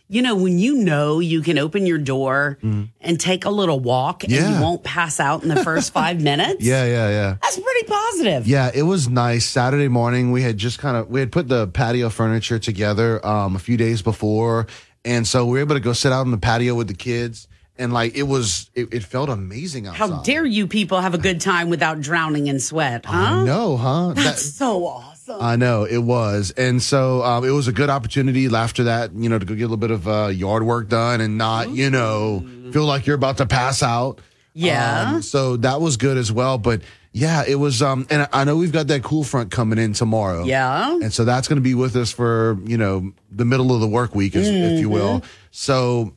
You 0.10 0.22
know, 0.22 0.36
when 0.36 0.60
you 0.60 0.76
know 0.76 1.20
you 1.20 1.42
can 1.42 1.58
open 1.58 1.86
your 1.86 1.98
door 1.98 2.58
and 2.62 3.18
take 3.20 3.46
a 3.46 3.50
little 3.50 3.80
walk 3.80 4.24
and 4.26 4.34
Yeah. 4.34 4.56
you 4.58 4.62
won't 4.62 4.84
pass 4.84 5.20
out 5.22 5.42
in 5.44 5.48
the 5.50 5.64
first 5.64 5.94
five 6.00 6.20
minutes. 6.22 6.64
Yeah, 6.66 6.84
yeah, 6.86 7.10
yeah. 7.10 7.38
That's 7.42 7.58
pretty 7.58 7.88
positive. 7.88 8.46
Yeah, 8.46 8.72
it 8.74 8.84
was 8.84 9.08
nice. 9.08 9.46
Saturday 9.46 9.88
morning, 9.88 10.32
we 10.34 10.42
had 10.42 10.58
just 10.58 10.80
kind 10.80 10.98
of 10.98 11.08
we 11.10 11.22
had 11.22 11.32
put 11.32 11.48
the 11.48 11.68
patio 11.68 12.10
furniture 12.10 12.60
together 12.60 13.26
um, 13.26 13.56
a 13.56 13.60
few 13.60 13.78
days 13.78 14.02
before, 14.02 14.68
and 15.06 15.28
so 15.28 15.46
we 15.46 15.54
were 15.54 15.60
able 15.60 15.76
to 15.76 15.82
go 15.82 15.94
sit 15.94 16.12
out 16.12 16.22
on 16.22 16.32
the 16.32 16.38
patio 16.38 16.76
with 16.76 16.88
the 16.88 16.94
kids, 16.94 17.48
and 17.78 17.92
like 17.94 18.16
it 18.16 18.24
was, 18.24 18.70
it, 18.76 18.94
it 18.94 19.04
felt 19.04 19.30
amazing 19.30 19.88
outside. 19.88 19.98
How 20.10 20.22
dare 20.22 20.46
you 20.46 20.68
people 20.68 21.02
have 21.02 21.14
a 21.14 21.18
good 21.18 21.42
time 21.42 21.70
without 21.70 22.02
drowning 22.02 22.48
in 22.48 22.60
sweat, 22.60 23.06
huh? 23.06 23.18
I 23.18 23.44
know, 23.46 23.78
huh? 23.78 24.14
That's 24.14 24.44
That- 24.44 24.52
so 24.52 24.86
awesome. 24.86 25.38
I 25.40 25.56
know 25.56 25.86
it 25.86 26.00
was, 26.00 26.52
and 26.58 26.82
so 26.82 27.24
um, 27.24 27.44
it 27.46 27.52
was 27.52 27.68
a 27.68 27.72
good 27.72 27.90
opportunity 27.90 28.54
after 28.54 28.84
that, 28.86 29.14
you 29.14 29.30
know, 29.30 29.40
to 29.40 29.46
go 29.46 29.56
get 29.56 29.62
a 29.64 29.68
little 29.68 29.78
bit 29.78 29.92
of 29.92 30.08
uh, 30.08 30.28
yard 30.28 30.64
work 30.64 30.90
done 30.90 31.22
and 31.22 31.38
not, 31.38 31.70
you 31.70 31.90
know, 31.90 32.46
feel 32.74 32.84
like 32.86 33.06
you're 33.08 33.16
about 33.16 33.38
to 33.38 33.46
pass 33.46 33.82
out. 33.82 34.20
Yeah. 34.54 35.14
Um, 35.16 35.22
so 35.22 35.56
that 35.58 35.80
was 35.80 35.98
good 35.98 36.18
as 36.18 36.32
well, 36.32 36.58
but. 36.58 36.82
Yeah, 37.14 37.44
it 37.48 37.56
was. 37.56 37.82
Um, 37.82 38.08
and 38.10 38.28
I 38.32 38.44
know 38.46 38.56
we've 38.56 38.72
got 38.72 38.88
that 38.88 39.04
cool 39.04 39.24
front 39.24 39.52
coming 39.52 39.78
in 39.78 39.94
tomorrow. 39.94 40.46
Yeah. 40.46 40.94
and 40.94 41.12
so 41.14 41.26
that's 41.26 41.48
going 41.48 41.58
to 41.58 41.62
be 41.64 41.74
with 41.76 41.96
us 41.96 42.12
for 42.12 42.58
you 42.66 42.78
know 42.78 43.12
the 43.30 43.46
middle 43.46 43.74
of 43.74 43.82
the 43.82 43.88
work 43.88 44.16
week, 44.16 44.36
if, 44.36 44.46
if 44.46 44.80
you 44.80 44.90
will. 44.90 45.20
Mm-hmm. 45.20 45.28
So 45.52 46.14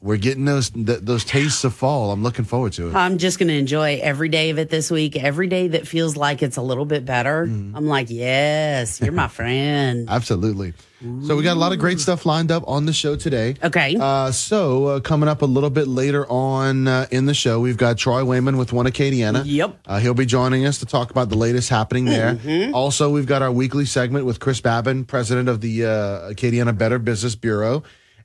we're 0.00 0.16
getting 0.16 0.44
those 0.44 0.70
th- 0.70 1.00
those 1.02 1.24
tastes 1.24 1.64
of 1.64 1.74
fall. 1.74 2.12
I'm 2.12 2.22
looking 2.22 2.44
forward 2.44 2.72
to 2.74 2.88
it. 2.88 2.94
I'm 2.94 3.18
just 3.18 3.38
going 3.38 3.48
to 3.48 3.54
enjoy 3.54 3.98
every 4.02 4.28
day 4.28 4.50
of 4.50 4.58
it 4.58 4.70
this 4.70 4.90
week. 4.90 5.16
Every 5.16 5.46
day 5.48 5.68
that 5.68 5.86
feels 5.86 6.16
like 6.16 6.42
it's 6.42 6.56
a 6.56 6.62
little 6.62 6.86
bit 6.86 7.04
better. 7.04 7.42
I'm 7.42 7.86
like, 7.86 8.08
yes, 8.08 9.00
you're 9.00 9.12
my 9.12 9.28
friend. 9.40 10.08
Absolutely. 10.08 10.72
So 11.00 11.36
we 11.36 11.42
got 11.42 11.56
a 11.56 11.60
lot 11.60 11.72
of 11.72 11.78
great 11.78 12.00
stuff 12.00 12.24
lined 12.24 12.50
up 12.50 12.64
on 12.66 12.86
the 12.86 12.92
show 12.92 13.16
today. 13.16 13.54
Okay. 13.62 13.96
Uh, 14.00 14.32
so 14.32 14.86
uh, 14.86 15.00
coming 15.00 15.28
up 15.28 15.42
a 15.42 15.46
little 15.46 15.68
bit 15.68 15.86
later 15.88 16.26
on 16.30 16.88
uh, 16.88 17.06
in 17.10 17.26
the 17.26 17.34
show, 17.34 17.60
we've 17.60 17.76
got 17.76 17.98
Troy 17.98 18.24
Wayman 18.24 18.56
with 18.56 18.72
One 18.72 18.86
Acadiana. 18.86 19.42
Yep. 19.44 19.78
Uh, 19.84 19.98
he'll 19.98 20.14
be 20.14 20.24
joining 20.24 20.64
us 20.64 20.78
to 20.78 20.86
talk 20.86 21.10
about 21.10 21.28
the 21.28 21.36
latest 21.36 21.68
happening 21.68 22.06
there. 22.06 22.36
Mhm. 22.36 22.72
Also, 22.72 23.10
we've 23.10 23.26
got 23.26 23.42
our 23.42 23.52
weekly 23.52 23.84
segment 23.84 24.24
with 24.24 24.40
Chris 24.40 24.60
Babin, 24.62 25.04
president 25.04 25.50
of 25.50 25.60
the 25.60 25.84
uh, 25.84 25.88
Acadiana 26.32 26.76
Better 26.76 26.98
Business 26.98 27.34
Bureau. 27.34 27.82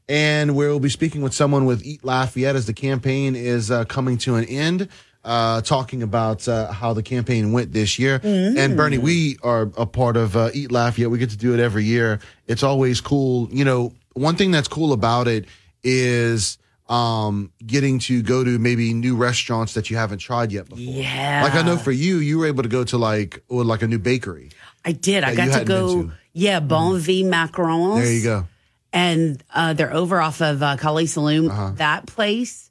And 0.07 0.55
we'll 0.55 0.79
be 0.79 0.89
speaking 0.89 1.21
with 1.21 1.33
someone 1.33 1.65
with 1.65 1.85
Eat 1.85 2.03
Lafayette 2.03 2.55
as 2.55 2.65
the 2.65 2.73
campaign 2.73 3.35
is 3.35 3.69
uh, 3.71 3.85
coming 3.85 4.17
to 4.19 4.35
an 4.35 4.45
end, 4.45 4.87
uh, 5.23 5.61
talking 5.61 6.03
about 6.03 6.47
uh, 6.47 6.71
how 6.71 6.93
the 6.93 7.03
campaign 7.03 7.51
went 7.51 7.71
this 7.73 7.99
year. 7.99 8.19
And 8.23 8.75
Bernie, 8.75 8.97
we 8.97 9.37
are 9.43 9.69
a 9.77 9.85
part 9.85 10.17
of 10.17 10.35
uh, 10.35 10.49
Eat 10.53 10.71
Lafayette. 10.71 11.09
We 11.09 11.17
get 11.19 11.29
to 11.31 11.37
do 11.37 11.53
it 11.53 11.59
every 11.59 11.83
year. 11.85 12.19
It's 12.47 12.63
always 12.63 13.01
cool. 13.01 13.47
You 13.51 13.65
know, 13.65 13.93
one 14.13 14.35
thing 14.35 14.51
that's 14.51 14.67
cool 14.67 14.93
about 14.93 15.27
it 15.27 15.45
is 15.83 16.57
um, 16.89 17.51
getting 17.65 17.99
to 17.99 18.21
go 18.21 18.43
to 18.43 18.59
maybe 18.59 18.93
new 18.93 19.15
restaurants 19.15 19.75
that 19.75 19.89
you 19.89 19.97
haven't 19.97 20.19
tried 20.19 20.51
yet 20.51 20.67
before. 20.67 20.83
Yeah. 20.83 21.41
Like 21.43 21.55
I 21.55 21.61
know 21.61 21.77
for 21.77 21.91
you, 21.91 22.17
you 22.17 22.39
were 22.39 22.47
able 22.47 22.63
to 22.63 22.69
go 22.69 22.83
to 22.83 22.97
like 22.97 23.43
or 23.47 23.63
like 23.63 23.81
a 23.81 23.87
new 23.87 23.99
bakery. 23.99 24.51
I 24.83 24.91
did. 24.91 25.23
I 25.23 25.35
got 25.35 25.59
to 25.59 25.65
go. 25.65 25.87
to. 25.87 26.03
Mm-hmm. 26.03 26.15
Yeah, 26.33 26.59
Bon 26.59 26.97
Vie 26.97 27.23
Macarons. 27.23 28.01
There 28.01 28.13
you 28.13 28.23
go. 28.23 28.47
And 28.93 29.41
uh, 29.53 29.73
they're 29.73 29.93
over 29.93 30.19
off 30.19 30.41
of 30.41 30.61
uh, 30.63 30.75
Kaliste 30.77 31.17
Saloom. 31.17 31.49
Uh-huh. 31.49 31.71
That 31.75 32.07
place, 32.07 32.70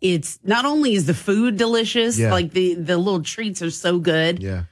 it's 0.00 0.38
not 0.44 0.64
only 0.64 0.94
is 0.94 1.06
the 1.06 1.14
food 1.14 1.56
delicious, 1.56 2.18
Yeah. 2.18 2.32
like 2.32 2.52
the 2.52 2.74
the 2.74 2.96
little 2.98 3.22
treats 3.22 3.62
are 3.62 3.70
so 3.70 3.98
good, 3.98 4.42
Yeah. 4.42 4.64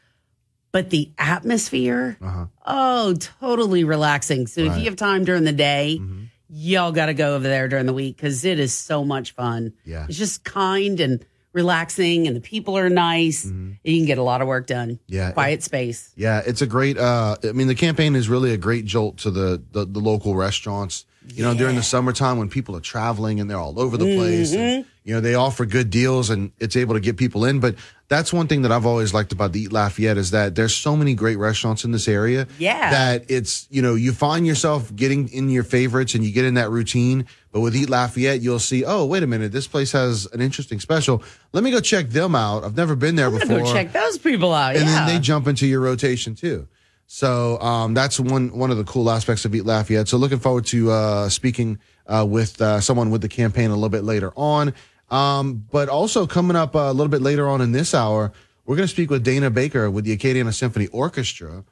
but 0.72 0.90
the 0.90 1.10
atmosphere, 1.18 2.16
Uh-huh. 2.22 2.46
oh, 2.66 3.14
totally 3.40 3.84
relaxing. 3.84 4.46
So 4.46 4.60
if 4.60 4.68
Right. 4.68 4.72
Mm-hmm. 4.74 4.78
you 4.80 4.90
have 4.90 4.96
time 4.96 5.24
during 5.24 5.44
the 5.44 5.52
day, 5.52 6.00
y'all 6.48 6.92
got 6.92 7.06
to 7.06 7.14
go 7.14 7.34
over 7.34 7.46
there 7.48 7.66
during 7.68 7.86
the 7.86 7.92
week 7.92 8.16
because 8.16 8.44
it 8.44 8.58
is 8.60 8.72
so 8.72 9.04
much 9.04 9.32
fun. 9.34 9.72
Yeah. 9.84 10.06
it's 10.08 10.18
just 10.18 10.44
kind 10.44 11.00
and 11.00 11.24
relaxing, 11.52 12.26
and 12.26 12.36
the 12.36 12.40
people 12.40 12.76
are 12.76 12.90
nice. 12.90 13.44
And 13.46 13.78
you 13.82 13.96
can 13.98 14.06
get 14.06 14.18
a 14.18 14.22
lot 14.22 14.42
of 14.42 14.46
work 14.48 14.66
done. 14.66 14.90
Mm-hmm. 14.90 15.14
Yeah. 15.14 15.30
quiet 15.32 15.62
space. 15.62 16.10
Yeah, 16.14 16.42
it's 16.46 16.60
a 16.62 16.66
great. 16.66 16.98
Uh, 16.98 17.36
I 17.42 17.52
mean, 17.52 17.66
the 17.66 17.74
campaign 17.74 18.14
is 18.14 18.28
really 18.28 18.52
a 18.52 18.58
great 18.58 18.84
jolt 18.84 19.16
to 19.18 19.30
the 19.30 19.62
the, 19.72 19.84
the 19.86 19.98
local 20.00 20.36
restaurants. 20.36 21.04
You 21.34 21.42
know, 21.42 21.54
during 21.54 21.74
the 21.74 21.82
summertime 21.82 22.38
when 22.38 22.48
people 22.48 22.76
are 22.76 22.80
traveling 22.80 23.40
and 23.40 23.50
they're 23.50 23.58
all 23.58 23.80
over 23.80 23.96
the 23.96 24.16
place, 24.16 24.52
and, 24.54 24.84
you 25.06 25.14
know, 25.14 25.20
they 25.20 25.36
offer 25.36 25.64
good 25.64 25.88
deals 25.88 26.30
and 26.30 26.50
it's 26.58 26.74
able 26.74 26.94
to 26.94 27.00
get 27.00 27.16
people 27.16 27.44
in. 27.44 27.60
But 27.60 27.76
that's 28.08 28.32
one 28.32 28.48
thing 28.48 28.62
that 28.62 28.72
I've 28.72 28.84
always 28.86 29.14
liked 29.14 29.30
about 29.30 29.52
the 29.52 29.60
Eat 29.60 29.72
Lafayette 29.72 30.16
is 30.16 30.32
that 30.32 30.56
there's 30.56 30.74
so 30.74 30.96
many 30.96 31.14
great 31.14 31.36
restaurants 31.36 31.84
in 31.84 31.92
this 31.92 32.08
area. 32.08 32.48
Yeah. 32.58 32.90
that 32.90 33.24
it's 33.28 33.68
you 33.70 33.82
know 33.82 33.94
you 33.94 34.12
find 34.12 34.44
yourself 34.44 34.94
getting 34.96 35.28
in 35.28 35.48
your 35.48 35.62
favorites 35.62 36.16
and 36.16 36.24
you 36.24 36.32
get 36.32 36.44
in 36.44 36.54
that 36.54 36.70
routine. 36.70 37.24
But 37.52 37.60
with 37.60 37.76
Eat 37.76 37.88
Lafayette, 37.88 38.40
you'll 38.40 38.58
see, 38.58 38.84
oh, 38.84 39.06
wait 39.06 39.22
a 39.22 39.28
minute, 39.28 39.52
this 39.52 39.68
place 39.68 39.92
has 39.92 40.26
an 40.32 40.40
interesting 40.40 40.80
special. 40.80 41.22
Let 41.52 41.62
me 41.62 41.70
go 41.70 41.80
check 41.80 42.08
them 42.08 42.34
out. 42.34 42.64
I've 42.64 42.76
never 42.76 42.96
been 42.96 43.14
there 43.14 43.28
I'm 43.28 43.38
before 43.38 43.60
go 43.60 43.72
check 43.72 43.92
those 43.92 44.18
people 44.18 44.52
out. 44.52 44.74
and 44.74 44.86
yeah. 44.86 45.06
then 45.06 45.06
they 45.06 45.20
jump 45.20 45.46
into 45.46 45.68
your 45.68 45.80
rotation 45.80 46.34
too. 46.34 46.66
So 47.06 47.60
um, 47.60 47.94
that's 47.94 48.18
one 48.18 48.50
one 48.58 48.72
of 48.72 48.76
the 48.76 48.84
cool 48.84 49.08
aspects 49.08 49.44
of 49.44 49.54
Eat 49.54 49.64
Lafayette. 49.64 50.08
So 50.08 50.16
looking 50.16 50.40
forward 50.40 50.66
to 50.66 50.90
uh, 50.90 51.28
speaking 51.28 51.78
uh, 52.08 52.26
with 52.28 52.60
uh, 52.60 52.80
someone 52.80 53.10
with 53.10 53.20
the 53.20 53.28
campaign 53.28 53.70
a 53.70 53.74
little 53.74 53.88
bit 53.88 54.02
later 54.02 54.32
on. 54.34 54.74
Um, 55.10 55.64
but 55.70 55.88
also 55.88 56.26
coming 56.26 56.56
up 56.56 56.74
uh, 56.74 56.80
a 56.80 56.92
little 56.92 57.10
bit 57.10 57.22
later 57.22 57.48
on 57.48 57.60
in 57.60 57.72
this 57.72 57.94
hour, 57.94 58.32
we're 58.64 58.76
going 58.76 58.88
to 58.88 58.92
speak 58.92 59.10
with 59.10 59.22
Dana 59.22 59.50
Baker 59.50 59.90
with 59.90 60.04
the 60.04 60.16
Acadiana 60.16 60.52
Symphony 60.52 60.88
Orchestra 60.88 61.64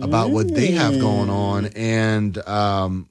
about 0.00 0.30
what 0.30 0.54
they 0.54 0.70
have 0.72 0.98
going 1.00 1.28
on, 1.30 1.66
and 1.76 2.38
um, 2.48 3.08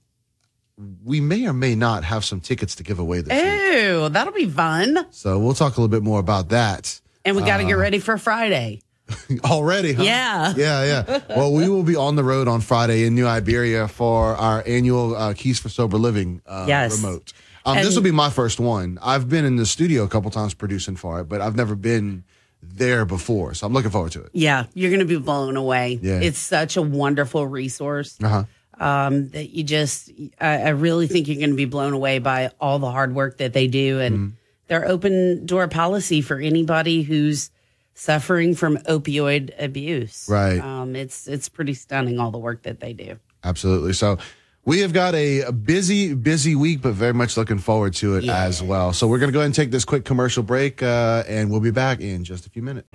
we 1.04 1.22
may 1.22 1.46
or 1.48 1.54
may 1.54 1.76
not 1.76 2.04
have 2.04 2.26
some 2.26 2.40
tickets 2.40 2.76
to 2.76 2.84
give 2.84 2.98
away 3.00 3.22
this 3.22 3.32
week. 3.32 3.84
Ew, 3.84 4.10
that'll 4.10 4.34
be 4.34 4.48
fun. 4.50 5.06
So 5.12 5.38
we'll 5.38 5.54
talk 5.54 5.78
a 5.78 5.82
little 5.82 5.88
bit 5.96 6.02
more 6.04 6.20
about 6.20 6.50
that. 6.50 7.00
And 7.24 7.36
we 7.36 7.44
got 7.44 7.58
to 7.58 7.66
get 7.66 7.76
Uh, 7.76 7.78
ready 7.80 8.00
for 8.00 8.18
Friday. 8.18 8.82
Already, 9.46 9.94
huh? 9.94 10.04
Yeah. 10.04 10.54
Yeah, 10.56 10.84
yeah. 11.08 11.20
Well, 11.30 11.54
we 11.54 11.70
will 11.70 11.84
be 11.84 11.96
on 11.96 12.16
the 12.16 12.24
road 12.24 12.48
on 12.48 12.62
Friday 12.62 13.06
in 13.06 13.14
New 13.14 13.28
Iberia 13.28 13.88
for 13.88 14.36
our 14.36 14.64
annual 14.66 15.16
uh, 15.16 15.34
Keys 15.34 15.60
for 15.60 15.70
Sober 15.70 15.98
Living 15.98 16.42
uh, 16.48 16.66
Yes. 16.68 16.96
remote. 17.00 17.34
Um, 17.66 17.78
this 17.78 17.96
will 17.96 18.02
be 18.04 18.12
my 18.12 18.30
first 18.30 18.60
one. 18.60 18.98
I've 19.02 19.30
been 19.30 19.46
in 19.46 19.56
the 19.56 19.66
studio 19.66 20.04
a 20.04 20.08
couple 20.08 20.32
times 20.32 20.54
producing 20.54 20.96
for 20.96 21.20
it, 21.20 21.26
but 21.26 21.42
I've 21.42 21.56
never 21.56 21.76
been 21.76 22.24
there 22.64 23.06
before. 23.06 23.54
So 23.54 23.66
I'm 23.68 23.74
looking 23.74 23.92
forward 23.92 24.12
to 24.14 24.22
it. 24.24 24.30
Yeah, 24.34 24.66
you're 24.74 24.90
going 24.90 25.00
to 25.00 25.06
be 25.06 25.18
blown 25.18 25.58
away. 25.58 26.00
Yeah. 26.02 26.20
It's 26.20 26.38
such 26.40 26.78
a 26.78 26.82
wonderful 26.82 27.46
resource 27.48 28.18
Uh 28.22 28.46
huh. 28.80 28.84
um, 28.86 29.30
that 29.30 29.50
you 29.50 29.64
just, 29.64 30.12
I, 30.40 30.58
I 30.64 30.70
really 30.70 31.08
think 31.08 31.28
you're 31.28 31.38
going 31.38 31.50
to 31.52 31.56
be 31.56 31.66
blown 31.66 31.94
away 31.94 32.20
by 32.20 32.52
all 32.60 32.80
the 32.80 32.90
hard 32.92 33.14
work 33.16 33.38
that 33.38 33.54
they 33.54 33.68
do. 33.68 34.00
And 34.00 34.16
Mm-hmm. 34.16 34.30
their 34.68 34.88
open 34.88 35.46
door 35.46 35.68
policy 35.68 36.22
for 36.22 36.40
anybody 36.40 37.02
who's 37.04 37.50
suffering 37.94 38.56
from 38.56 38.78
opioid 38.78 39.52
abuse. 39.60 40.28
Right. 40.30 40.60
Um, 40.60 40.96
it's, 40.96 41.28
it's 41.28 41.50
pretty 41.50 41.74
stunning, 41.74 42.20
all 42.20 42.32
the 42.32 42.38
work 42.38 42.64
that 42.64 42.80
they 42.80 42.94
do. 42.94 43.18
Absolutely. 43.44 43.94
So 43.94 44.18
we 44.66 44.82
have 44.82 44.94
got 44.94 45.16
a, 45.16 45.42
a 45.42 45.52
busy, 45.52 46.14
busy 46.14 46.56
week, 46.56 46.82
but 46.82 46.94
very 46.94 47.14
much 47.14 47.38
looking 47.38 47.58
forward 47.58 47.94
to 47.96 48.16
it 48.16 48.28
as 48.28 48.62
well. 48.62 48.94
So 48.94 49.08
we're 49.08 49.20
going 49.20 49.30
to 49.30 49.34
go 49.34 49.40
ahead 49.40 49.48
and 49.48 49.56
take 49.56 49.72
this 49.72 49.86
quick 49.86 50.06
commercial 50.06 50.44
break, 50.44 50.84
uh, 50.84 51.24
and 51.28 51.50
we'll 51.50 51.62
be 51.62 51.72
back 51.72 52.00
in 52.00 52.24
just 52.24 52.46
a 52.46 52.50
few 52.50 52.62
minutes. 52.62 52.88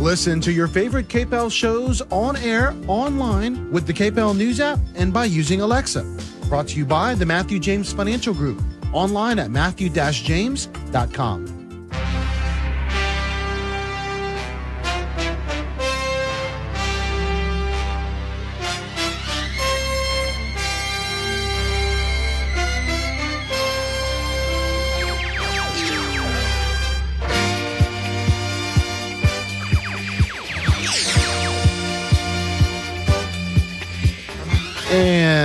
Listen 0.00 0.40
to 0.40 0.50
your 0.50 0.66
favorite 0.66 1.08
KPEL 1.08 1.52
shows 1.52 2.00
on 2.10 2.36
air, 2.36 2.74
online, 2.88 3.70
with 3.70 3.86
the 3.86 3.92
KPEL 3.92 4.36
News 4.36 4.58
app, 4.58 4.78
and 4.94 5.12
by 5.12 5.26
using 5.26 5.60
Alexa. 5.60 6.02
Brought 6.48 6.68
to 6.68 6.78
you 6.78 6.86
by 6.86 7.14
the 7.14 7.26
Matthew 7.26 7.60
James 7.60 7.92
Financial 7.92 8.34
Group, 8.34 8.60
online 8.92 9.38
at 9.38 9.50
matthew-james.com. 9.50 11.59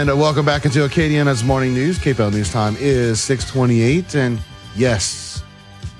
And 0.05 0.11
uh, 0.11 0.17
welcome 0.17 0.45
back 0.45 0.65
into 0.65 0.85
Acadiana's 0.85 1.43
morning 1.43 1.73
news. 1.73 1.97
KPEL 1.97 2.31
News 2.31 2.51
Time 2.51 2.75
is 2.77 3.19
628. 3.21 4.13
And 4.13 4.39
yes, 4.75 5.41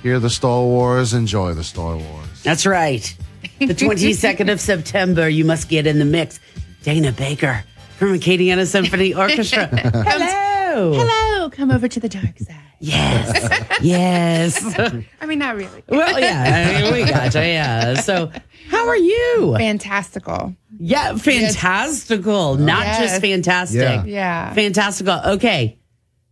hear 0.03 0.19
the 0.19 0.29
Star 0.29 0.61
Wars, 0.61 1.15
enjoy 1.15 1.55
the 1.55 1.63
Star 1.63 1.97
Wars. 1.97 2.43
That's 2.43 2.67
right. 2.67 3.17
The 3.57 3.73
22nd 3.73 4.51
of 4.51 4.61
September, 4.61 5.27
you 5.27 5.43
must 5.43 5.69
get 5.69 5.87
in 5.87 5.97
the 5.97 6.05
mix. 6.05 6.39
Dana 6.83 7.13
Baker 7.13 7.63
from 7.97 8.09
Acadiana 8.09 8.67
Symphony 8.67 9.15
Orchestra. 9.15 9.65
Hello. 9.73 10.93
Hello. 10.93 11.49
Come 11.49 11.71
over 11.71 11.87
to 11.87 11.99
the 11.99 12.07
dark 12.07 12.37
side. 12.37 12.61
Yes. 12.79 13.77
yes. 13.81 14.79
I 15.19 15.25
mean, 15.25 15.39
not 15.39 15.55
really. 15.55 15.83
Well, 15.87 16.19
yeah, 16.19 16.75
I 16.77 16.81
mean, 16.83 16.93
we 16.93 17.09
gotcha. 17.09 17.39
Yeah. 17.39 17.95
So, 17.95 18.31
how 18.75 18.87
are 18.87 18.97
you? 18.97 19.55
Fantastical. 19.57 20.55
Yeah, 20.77 21.15
fantastical. 21.15 22.55
Not 22.55 22.85
Yes. 22.85 22.99
just 22.99 23.21
fantastic. 23.21 23.79
Yeah. 23.81 24.03
Yeah. 24.05 24.53
Fantastical. 24.53 25.19
Okay. 25.33 25.79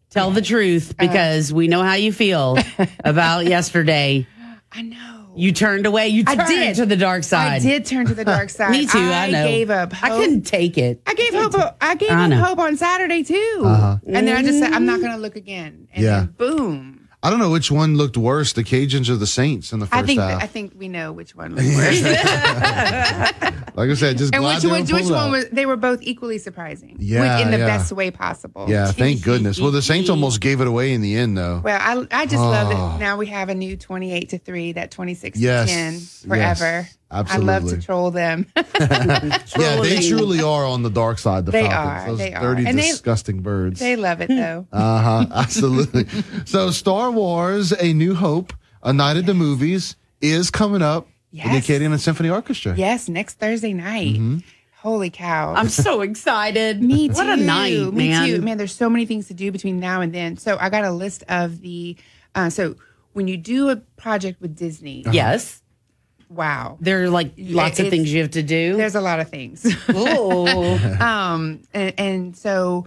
Tell 0.10 0.30
the 0.32 0.42
truth 0.42 0.96
because 0.98 1.52
we 1.52 1.68
know 1.68 1.82
how 1.82 1.96
you 1.96 2.14
feel 2.14 2.58
about 3.04 3.46
yesterday. 3.48 4.28
I 4.72 4.82
know. 4.84 5.32
You 5.36 5.52
turned 5.52 5.88
away. 5.88 6.10
You 6.10 6.24
I 6.28 6.36
turned 6.36 6.48
did. 6.50 6.76
to 6.76 6.86
the 6.86 6.96
dark 6.96 7.24
side. 7.24 7.54
I 7.54 7.60
did 7.60 7.86
turn 7.88 8.06
to 8.06 8.14
the 8.14 8.24
dark 8.24 8.50
side. 8.52 8.70
Me 8.70 8.86
too. 8.86 9.00
I, 9.00 9.32
know. 9.32 9.48
gave 9.48 9.72
up. 9.72 9.92
I 10.04 10.10
couldn't 10.10 10.44
take 10.44 10.78
it. 10.78 11.02
I 11.08 11.16
gave 11.16 11.34
hope. 11.34 11.56
I 11.82 11.96
gave 11.96 12.12
I 12.12 12.26
up 12.26 12.34
hope 12.34 12.60
on 12.60 12.78
Saturday 12.78 13.24
too, 13.24 13.62
Uh-huh. 13.66 13.98
and 14.06 14.28
then 14.28 14.38
I 14.38 14.44
just 14.44 14.60
said 14.60 14.72
I'm 14.74 14.86
not 14.86 15.00
going 15.00 15.12
to 15.14 15.18
look 15.18 15.36
again. 15.36 15.88
And 15.94 16.04
Yeah. 16.04 16.20
then 16.20 16.36
boom. 16.38 17.03
I 17.26 17.30
don't 17.30 17.40
know 17.40 17.50
which 17.52 17.72
one 17.72 17.96
looked 17.96 18.18
worse, 18.18 18.52
the 18.52 18.66
Cajuns 18.66 19.10
or 19.10 19.16
the 19.16 19.26
Saints 19.26 19.72
in 19.72 19.80
the 19.80 19.86
first 19.86 20.04
I 20.04 20.06
think 20.06 20.20
half. 20.20 20.44
I 20.44 20.46
think 20.46 20.74
we 20.78 20.90
know 20.90 21.14
which 21.14 21.34
one 21.36 21.56
was 21.56 21.64
worse. 21.64 22.02
like 22.04 23.90
I 23.90 23.94
said, 23.96 24.18
just 24.18 24.34
and 24.36 24.42
glad 24.44 24.56
which 24.56 24.64
they 24.64 24.70
one, 24.70 24.82
which 24.86 25.10
one 25.10 25.32
was? 25.32 25.50
They 25.50 25.66
were 25.66 25.78
both 25.78 26.02
equally 26.02 26.38
surprising. 26.38 26.98
Yeah, 27.00 27.38
which, 27.38 27.46
in 27.46 27.52
the 27.52 27.60
yeah. 27.60 27.66
best 27.66 27.94
way 27.94 28.12
possible. 28.12 28.66
Yeah, 28.68 28.92
thank 28.92 29.22
goodness. 29.24 29.58
Well, 29.60 29.72
the 29.72 29.82
Saints 29.82 30.10
almost 30.10 30.42
gave 30.42 30.60
it 30.60 30.68
away 30.68 30.94
in 30.94 31.00
the 31.02 31.16
end, 31.16 31.38
though. 31.38 31.62
Well, 31.64 31.80
I 31.82 32.06
I 32.12 32.26
just 32.26 32.36
love 32.44 32.68
Oh. 32.68 32.76
Ah. 32.76 32.92
that 32.92 33.00
now 33.00 33.18
we 33.18 33.28
have 33.28 33.48
a 33.50 33.56
new 33.56 33.78
28 33.78 34.30
to 34.30 34.38
3, 34.38 34.74
that 34.74 34.92
26 34.92 35.40
Yes, 35.40 35.70
to 35.70 36.28
10 36.28 36.38
yes, 36.38 36.98
forever. 37.14 37.34
I 37.34 37.38
love 37.38 37.70
to 37.70 37.82
troll 37.82 38.12
them. 38.12 38.46
Yeah, 38.56 39.82
they 39.82 40.08
truly 40.08 40.42
are 40.42 40.66
on 40.66 40.84
the 40.84 40.90
dark 40.90 41.20
side. 41.20 41.46
The 41.46 41.52
They 41.52 41.64
Falcons, 41.64 42.04
are, 42.04 42.08
those 42.10 42.18
they 42.18 42.34
are. 42.34 42.42
dirty, 42.42 42.66
And 42.66 42.78
they- 42.78 42.90
disgusting 42.90 43.42
birds. 43.42 43.80
they 43.80 43.96
love 43.96 44.22
it 44.22 44.28
though. 44.30 44.68
Uh 44.74 45.02
huh. 45.02 45.26
Absolutely. 45.34 46.06
so, 46.46 46.72
Star 46.72 47.12
Wars: 47.12 47.72
A 47.80 47.94
New 47.94 48.16
Hope, 48.16 48.54
a 48.82 48.92
night 48.94 49.18
at 49.18 49.26
the 49.26 49.34
movies, 49.34 49.96
is 50.22 50.50
coming 50.52 50.82
up. 50.82 51.08
yes. 51.32 51.46
with 51.54 51.66
The 51.68 51.74
Yes. 51.74 51.82
Acadiana 51.82 52.00
Symphony 52.00 52.30
Orchestra. 52.30 52.76
Yes, 52.76 53.08
next 53.08 53.40
Thursday 53.40 53.74
night. 53.74 54.14
Mm-hmm. 54.16 54.38
Holy 54.78 55.10
cow. 55.10 55.54
I'm 55.54 55.70
so 55.70 56.02
excited. 56.02 56.84
Me 56.84 57.08
too. 57.08 57.14
What 57.14 57.30
a 57.30 57.38
night, 57.38 57.94
Me 57.94 58.10
man. 58.10 58.28
too. 58.28 58.42
Man, 58.42 58.58
there's 58.58 58.76
so 58.76 58.90
many 58.90 59.06
things 59.06 59.28
to 59.30 59.34
do 59.34 59.50
between 59.52 59.80
now 59.80 60.02
and 60.02 60.14
then. 60.14 60.36
So 60.38 60.58
I 60.60 60.70
got 60.70 60.84
a 60.84 60.92
list 60.92 61.24
of 61.30 61.62
the 61.62 61.96
uh, 62.36 62.50
so 62.50 62.76
when 63.14 63.28
you 63.30 63.38
do 63.38 63.70
a 63.70 63.78
project 63.78 64.42
with 64.42 64.56
Disney. 64.58 65.06
Yes. 65.10 65.62
Wow. 66.34 66.78
There 66.82 67.04
are 67.04 67.10
like 67.10 67.34
lots 67.38 67.80
of 67.80 67.90
things 67.90 68.12
you 68.12 68.22
have 68.22 68.32
to 68.32 68.44
do. 68.44 68.76
There's 68.78 68.96
a 68.96 69.02
lot 69.02 69.20
of 69.20 69.30
things. 69.30 69.66
Ooh. 69.90 70.48
um, 71.00 71.62
and, 71.74 71.94
and 71.98 72.38
so 72.38 72.86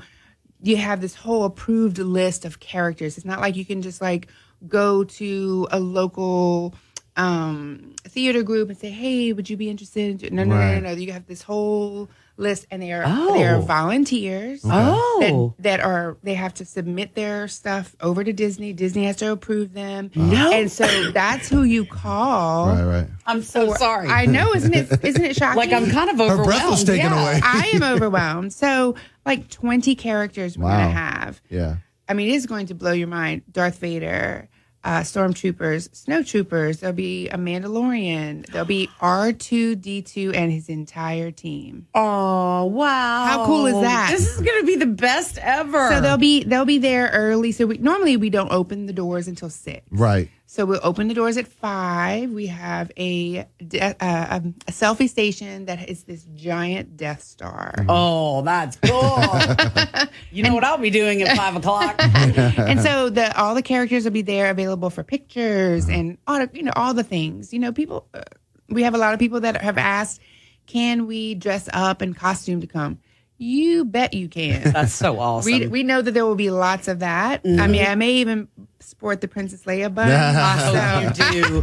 you 0.63 0.77
have 0.77 1.01
this 1.01 1.15
whole 1.15 1.45
approved 1.45 1.99
list 1.99 2.45
of 2.45 2.59
characters. 2.61 3.17
It's 3.17 3.27
not 3.27 3.41
like 3.41 3.57
you 3.57 3.65
can 3.65 3.83
just 3.83 4.01
like 4.01 4.29
go 4.67 5.05
to 5.05 5.69
a 5.71 5.79
local 5.79 6.75
um, 7.17 7.95
theater 8.05 8.43
group 8.43 8.69
and 8.69 8.79
say, 8.79 8.91
"Hey, 8.91 9.33
would 9.33 9.49
you 9.49 9.57
be 9.57 9.71
interested?" 9.71 10.23
in-" 10.23 10.35
No, 10.35 10.45
no, 10.45 10.57
no, 10.57 10.75
no, 10.75 10.81
no. 10.81 10.91
You 10.93 11.13
have 11.13 11.27
this 11.27 11.43
whole 11.43 12.09
list, 12.37 12.67
and 12.71 12.83
they 12.83 12.93
are 12.93 13.03
Oh. 13.07 13.33
they 13.35 13.45
are 13.47 13.57
oh. 13.57 13.61
volunteers. 13.63 14.65
Okay. 14.65 14.75
Oh. 14.75 15.55
that, 15.59 15.63
that 15.63 15.81
are 15.81 16.17
they 16.23 16.35
have 16.35 16.55
to 16.55 16.65
submit 16.65 17.15
their 17.15 17.49
stuff 17.49 17.95
over 18.01 18.23
to 18.25 18.33
Disney. 18.33 18.73
Disney 18.73 19.05
has 19.07 19.17
to 19.17 19.33
approve 19.33 19.73
them. 19.73 20.11
Uh-huh. 20.17 20.27
No. 20.27 20.53
and 20.53 20.71
so 20.71 20.87
that's 21.13 21.49
who 21.49 21.63
you 21.63 21.85
call. 21.85 22.69
Right, 22.69 22.85
right. 22.85 23.07
I'm 23.27 23.43
so 23.43 23.75
sorry. 23.75 24.09
I 24.09 24.27
know, 24.27 24.55
isn't 24.55 24.75
it? 24.75 25.05
Isn't 25.05 25.25
it 25.25 25.37
shocking? 25.37 25.57
Like 25.57 25.73
I'm 25.73 25.91
kind 25.91 26.11
of 26.11 26.21
overwhelmed. 26.21 26.29
Her 26.29 26.43
overwhelmed. 26.43 26.47
breath 26.61 26.71
was 26.71 26.85
taken 26.85 27.11
Yeah, 27.11 27.23
away. 27.23 27.41
I 27.43 27.71
am 27.75 27.83
overwhelmed. 27.83 28.53
So, 28.53 28.95
like 29.25 29.49
20 29.51 29.95
characters 29.95 30.57
we're 30.59 30.65
Wow. 30.67 30.77
going 30.79 30.89
to 30.89 30.95
have. 31.01 31.41
Yeah. 31.51 31.77
I 32.09 32.15
mean, 32.15 32.29
it 32.29 32.35
is 32.35 32.47
going 32.47 32.67
to 32.67 32.75
blow 32.75 32.93
your 32.93 33.09
mind. 33.09 33.43
Darth 33.51 33.79
Vader, 33.79 34.49
uh, 34.87 35.01
stormtroopers, 35.01 35.89
snowtroopers. 35.91 36.79
There'll 36.79 36.95
be 36.95 37.29
a 37.29 37.37
Mandalorian. 37.37 38.47
There'll 38.47 38.67
be 38.67 38.89
R2D2 39.01 40.35
and 40.35 40.53
his 40.53 40.69
entire 40.69 41.33
team. 41.33 41.89
Oh 41.93 42.67
wow! 42.67 43.25
How 43.27 43.47
cool 43.47 43.67
is 43.67 43.81
that? 43.81 44.13
This 44.13 44.29
is 44.29 44.41
gonna 44.41 44.63
be 44.63 44.77
the 44.77 44.87
best 44.87 45.39
ever. 45.39 45.91
So 45.91 46.01
they'll 46.01 46.17
be 46.17 46.45
they'll 46.45 46.65
be 46.65 46.79
there 46.79 47.11
early. 47.13 47.51
So 47.51 47.67
we 47.67 47.79
normally 47.79 48.17
we 48.17 48.31
don't 48.31 48.53
open 48.53 48.87
the 48.87 48.93
doors 48.93 49.27
until 49.27 49.51
six. 49.51 49.85
Right. 49.91 50.31
So 50.57 50.65
we'll 50.65 50.81
open 50.83 51.09
the 51.09 51.13
doors 51.13 51.37
at 51.37 51.47
five. 51.47 52.31
We 52.31 52.47
have 52.47 52.91
a 52.97 53.47
de- 53.59 53.79
uh, 53.79 54.27
um, 54.37 54.55
a 54.67 54.73
selfie 54.73 55.07
station 55.07 55.67
that 55.67 55.87
is 55.91 56.05
this 56.05 56.25
giant 56.35 56.97
Death 56.97 57.23
Star. 57.23 57.85
Oh, 57.91 58.41
that's 58.41 58.79
cool. 58.79 60.09
you 60.33 60.43
know 60.43 60.55
what 60.55 60.65
I'll 60.65 60.79
be 60.79 60.89
doing 60.89 61.21
at 61.21 61.37
five 61.37 61.57
o'clock. 61.57 61.97
and 62.01 62.81
so 62.81 63.11
the 63.11 63.37
all 63.39 63.55
the 63.55 63.61
characters 63.61 64.05
will 64.05 64.13
be 64.13 64.23
there 64.23 64.49
available 64.49 64.89
for 64.89 65.03
pictures 65.03 65.85
Uh-huh. 65.91 65.99
and 65.99 66.19
all 66.27 66.39
the, 66.39 66.51
you 66.55 66.63
know 66.63 66.73
all 66.75 66.95
the 66.95 67.05
things. 67.05 67.53
You 67.53 67.59
know, 67.59 67.71
people. 67.73 68.09
Uh, 68.15 68.23
we 68.71 68.83
have 68.83 68.95
a 68.95 68.99
lot 68.99 69.13
of 69.13 69.21
people 69.21 69.41
that 69.41 69.61
have 69.61 69.77
asked, 69.77 70.23
"Can 70.67 71.07
we 71.07 71.35
dress 71.35 71.69
up 71.75 72.01
and 72.01 72.17
costume 72.17 72.63
to 72.63 72.67
come?" 72.67 72.99
You 73.39 73.85
bet 73.85 74.15
you 74.15 74.31
can. 74.31 74.73
That's 74.73 74.95
so 74.95 75.21
awesome. 75.21 75.53
We, 75.53 75.67
we 75.67 75.83
know 75.83 76.01
that 76.01 76.13
there 76.13 76.25
will 76.25 76.35
be 76.35 76.49
lots 76.49 76.89
of 76.89 77.01
that. 77.01 77.43
I 77.45 77.67
mean, 77.67 77.85
I 77.85 77.95
may 77.95 78.13
even 78.15 78.49
sport 78.97 79.21
the 79.21 79.29
Princess 79.29 79.65
Leia 79.65 79.93
bun. 79.95 80.11
I 80.11 81.05
hope 81.13 81.35
you 81.35 81.43
do. 81.43 81.61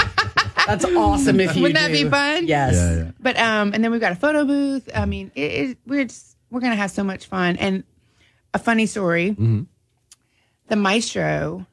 That's 0.68 0.86
awesome 0.86 1.40
if 1.40 1.56
you 1.56 1.64
Wouldn't 1.64 1.80
that 1.80 1.88
do. 1.92 2.04
be 2.06 2.10
fun? 2.10 2.48
Yes. 2.48 2.76
Yeah, 2.76 2.96
yeah. 3.06 3.12
But 3.20 3.38
um, 3.38 3.74
and 3.74 3.84
then 3.84 3.92
we've 3.92 4.00
got 4.00 4.12
a 4.12 4.16
photo 4.16 4.46
booth. 4.46 4.88
I 4.96 5.06
mean, 5.06 5.32
it, 5.36 5.42
it, 5.42 5.78
we're 5.86 6.06
just 6.06 6.38
we're 6.52 6.62
gonna 6.62 6.76
have 6.76 6.92
so 6.92 7.04
much 7.04 7.26
fun. 7.26 7.58
And 7.58 7.84
a 8.54 8.60
funny 8.60 8.86
story: 8.86 9.32
Mm-hmm. 9.32 9.64
the 10.68 10.76
maestro 10.76 11.66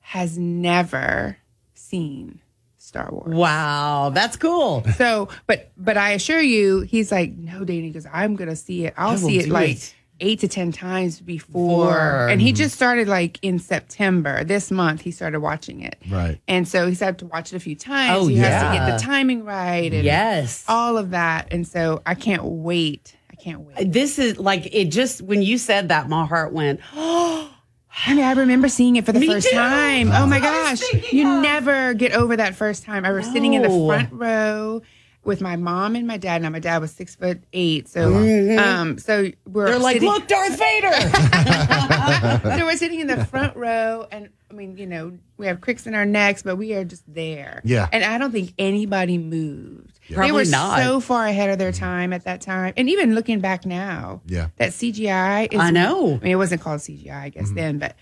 has 0.00 0.38
never 0.38 1.36
seen 1.74 2.40
Star 2.78 3.08
Wars. 3.10 3.34
Wow, 3.34 4.10
that's 4.14 4.36
cool. 4.36 4.84
So, 4.96 5.28
but 5.46 5.70
but 5.76 5.96
I 5.98 6.12
assure 6.12 6.40
you, 6.40 6.80
he's 6.80 7.12
like, 7.12 7.32
no, 7.36 7.64
Danny, 7.64 7.88
because 7.88 8.06
I'm 8.10 8.36
gonna 8.36 8.56
see 8.56 8.86
it. 8.86 8.94
I'll 8.96 9.08
I 9.08 9.12
will 9.12 9.18
see 9.18 9.38
it 9.40 9.44
do 9.46 9.50
like 9.50 9.76
it. 9.76 9.94
Eight 10.20 10.40
to 10.40 10.48
ten 10.48 10.72
times 10.72 11.20
before. 11.20 11.86
Before. 11.86 12.28
And 12.28 12.40
he 12.40 12.52
just 12.52 12.74
started 12.74 13.08
like 13.08 13.38
in 13.42 13.58
September 13.58 14.44
this 14.44 14.70
month. 14.70 15.00
He 15.00 15.10
started 15.10 15.40
watching 15.40 15.80
it. 15.82 15.96
Right. 16.10 16.40
And 16.48 16.66
so 16.68 16.86
he's 16.86 17.00
had 17.00 17.18
to 17.20 17.26
watch 17.26 17.52
it 17.52 17.56
a 17.56 17.60
few 17.60 17.76
times. 17.76 18.18
Oh, 18.18 18.26
he 18.26 18.36
has 18.36 18.62
to 18.62 18.74
yeah. 18.74 18.86
get 18.88 18.98
the 18.98 19.02
timing 19.04 19.44
right. 19.44 19.92
And 19.92 20.04
Yes. 20.04 20.64
all 20.68 20.96
of 20.98 21.10
that. 21.10 21.52
And 21.52 21.66
so 21.66 22.02
I 22.06 22.14
can't 22.14 22.44
wait. 22.44 23.16
I 23.30 23.36
can't 23.36 23.60
wait. 23.60 23.92
This 23.92 24.18
is 24.18 24.38
like 24.38 24.68
it. 24.74 24.86
Just 24.86 25.22
when 25.22 25.42
you 25.42 25.58
said 25.58 25.88
that, 25.88 26.08
my 26.08 26.26
heart 26.26 26.52
went. 26.52 26.80
Oh 26.94 27.50
I 28.06 28.14
mean, 28.14 28.24
I 28.24 28.32
remember 28.32 28.68
seeing 28.68 28.94
it 28.96 29.04
for 29.04 29.12
the 29.12 29.18
Me 29.18 29.26
first 29.26 29.48
too. 29.50 29.56
time. 29.56 30.12
Oh 30.12 30.24
my 30.26 30.38
That's 30.38 30.54
what 30.54 30.66
I 30.66 30.70
was 30.70 30.80
gosh. 31.02 31.12
You 31.12 31.28
of. 31.36 31.42
never 31.42 31.92
get 31.94 32.12
over 32.12 32.36
that 32.36 32.54
first 32.54 32.84
time. 32.84 33.04
I 33.04 33.10
was 33.10 33.26
sitting 33.26 33.54
in 33.54 33.62
the 33.62 33.68
front 33.68 34.12
row 34.12 34.82
with 35.22 35.40
my 35.42 35.56
mom 35.56 35.96
and 35.96 36.06
my 36.06 36.16
dad. 36.16 36.40
Now 36.42 36.48
my 36.50 36.58
dad 36.60 36.78
was 36.78 36.92
six 36.92 37.14
foot 37.14 37.42
eight. 37.52 37.88
So 37.88 38.14
um 38.58 38.98
so 38.98 39.30
we're 39.46 39.66
They're 39.66 39.78
like, 39.78 39.94
sitting, 39.96 40.08
look, 40.08 40.26
Darth 40.26 40.58
Vader. 40.58 40.92
so 42.58 42.64
we're 42.64 42.76
sitting 42.76 43.00
in 43.00 43.06
the 43.06 43.24
front 43.26 43.56
row 43.56 44.06
and 44.10 44.30
I 44.50 44.54
mean, 44.54 44.76
you 44.78 44.86
know, 44.86 45.16
we 45.36 45.46
have 45.46 45.60
cricks 45.60 45.86
in 45.86 45.94
our 45.94 46.04
necks, 46.04 46.42
but 46.42 46.56
we 46.56 46.74
are 46.74 46.84
just 46.84 47.02
there. 47.06 47.60
Yeah. 47.64 47.88
And 47.92 48.02
I 48.02 48.18
don't 48.18 48.32
think 48.32 48.52
anybody 48.58 49.16
moved. 49.16 50.00
They 50.08 50.16
Probably 50.16 50.32
were 50.32 50.44
not. 50.44 50.78
so 50.80 50.98
far 51.00 51.24
ahead 51.26 51.50
of 51.50 51.58
their 51.58 51.70
time 51.70 52.12
at 52.12 52.24
that 52.24 52.40
time. 52.40 52.74
And 52.76 52.88
even 52.90 53.14
looking 53.14 53.38
back 53.40 53.64
now, 53.64 54.22
Yeah. 54.26 54.48
that 54.56 54.70
CGI 54.70 55.52
is 55.52 55.60
I 55.60 55.70
know. 55.70 56.14
I 56.14 56.24
mean, 56.24 56.32
it 56.32 56.36
wasn't 56.36 56.62
called 56.62 56.80
CGI, 56.80 57.10
I 57.12 57.30
Mm-hmm. 57.30 57.38
guess 57.40 57.50
then, 57.52 57.78
but 57.78 57.94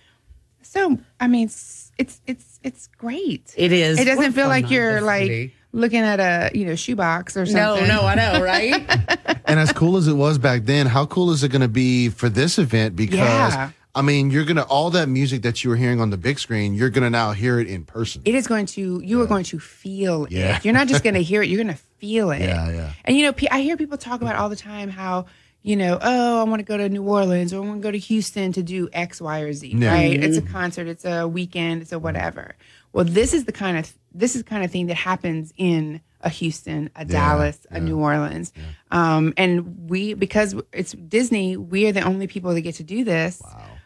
so 0.63 0.99
I 1.21 1.27
mean, 1.29 1.47
it's 1.47 1.93
it's 1.99 2.21
it's, 2.27 2.61
it's 2.63 2.87
great. 2.97 3.53
It 3.57 3.73
is. 3.73 3.99
It 3.99 4.05
doesn't 4.05 4.23
What 4.25 4.35
feel 4.35 4.49
like 4.49 4.71
you're 4.71 5.01
like 5.01 5.23
will 5.23 5.29
be. 5.29 5.55
Looking 5.79 6.01
at 6.01 6.21
a 6.21 6.57
you 6.57 6.67
know 6.67 6.75
shoebox 6.75 7.37
or 7.37 7.47
something. 7.47 7.87
no, 7.89 8.01
no, 8.01 8.07
I 8.07 8.15
know, 8.15 8.43
right? 8.43 8.85
And 9.49 9.59
as 9.59 9.73
cool 9.73 9.97
as 9.97 10.07
it 10.07 10.13
was 10.13 10.37
back 10.37 10.65
then, 10.65 10.87
how 10.87 11.07
cool 11.07 11.31
is 11.31 11.43
it 11.43 11.49
going 11.49 11.63
to 11.63 11.69
be 11.69 12.11
for 12.11 12.29
this 12.29 12.59
event? 12.59 12.95
Because 12.95 13.19
Yeah. 13.19 13.71
I 13.95 14.03
mean, 14.03 14.31
you're 14.31 14.45
gonna 14.45 14.63
all 14.63 14.91
that 14.91 15.09
music 15.09 15.43
that 15.43 15.65
you 15.65 15.71
were 15.71 15.77
hearing 15.77 16.01
on 16.01 16.11
the 16.11 16.19
big 16.19 16.39
screen, 16.39 16.75
you're 16.75 16.91
gonna 16.91 17.09
now 17.11 17.33
hear 17.33 17.59
it 17.59 17.67
in 17.67 17.85
person. 17.85 18.21
It 18.27 18.35
is 18.35 18.47
going 18.47 18.67
to. 18.67 19.01
You 19.03 19.23
are 19.23 19.27
going 19.27 19.45
to 19.45 19.59
feel 19.59 20.27
Yeah. 20.29 20.59
it. 20.59 20.65
You're 20.65 20.75
not 20.75 20.87
just 20.87 21.03
going 21.03 21.15
to 21.23 21.23
hear 21.23 21.43
it. 21.43 21.49
You're 21.49 21.65
going 21.65 21.75
to 21.75 21.83
feel 21.99 22.31
it. 22.31 22.43
Yeah, 22.43 22.71
yeah. 22.71 22.93
And 23.07 23.17
you 23.17 23.25
know, 23.25 23.35
I 23.51 23.63
hear 23.63 23.77
people 23.79 23.97
talk 23.97 24.21
about 24.21 24.37
all 24.37 24.51
the 24.51 24.57
time 24.57 24.91
how 24.91 25.27
you 25.63 25.77
know, 25.77 25.99
oh, 26.01 26.41
I 26.41 26.45
want 26.45 26.61
to 26.61 26.65
go 26.65 26.77
to 26.77 26.89
New 26.89 27.03
Orleans 27.03 27.53
or 27.53 27.63
I 27.63 27.67
want 27.67 27.83
to 27.83 27.87
go 27.87 27.91
to 27.91 27.99
Houston 27.99 28.53
to 28.53 28.63
do 28.63 28.89
X, 28.93 29.21
Y, 29.21 29.41
or 29.41 29.53
Z. 29.53 29.75
Yeah. 29.77 29.93
Right? 29.93 30.23
It's 30.23 30.37
a 30.37 30.43
mm-hmm. 30.43 30.53
concert. 30.53 30.87
It's 30.87 31.05
a 31.05 31.27
weekend. 31.27 31.83
It's 31.83 31.93
a 31.93 31.99
whatever. 31.99 32.55
Well, 32.99 33.07
this 33.07 33.33
is 33.33 33.45
the 33.45 33.53
kind 33.53 33.79
of 33.79 33.93
this 34.13 34.35
is 34.35 34.43
the 34.43 34.49
kind 34.51 34.65
of 34.65 34.73
thing 34.73 34.89
that 34.89 34.97
happens 34.97 35.55
in 35.57 36.01
a 36.21 36.29
Houston, 36.29 36.91
a 36.97 37.05
Dallas, 37.05 37.57
a 37.71 37.79
New 37.79 37.97
Orleans, 37.97 38.53
um, 38.91 39.33
and 39.37 39.89
we 39.89 40.15
because 40.15 40.57
it's 40.73 40.95
Disney, 40.95 41.57
we 41.57 41.87
are 41.87 41.93
the 41.93 42.01
only 42.03 42.27
people 42.27 42.53
that 42.55 42.61
get 42.63 42.75
to 42.75 42.83
do 42.83 43.05
this 43.05 43.41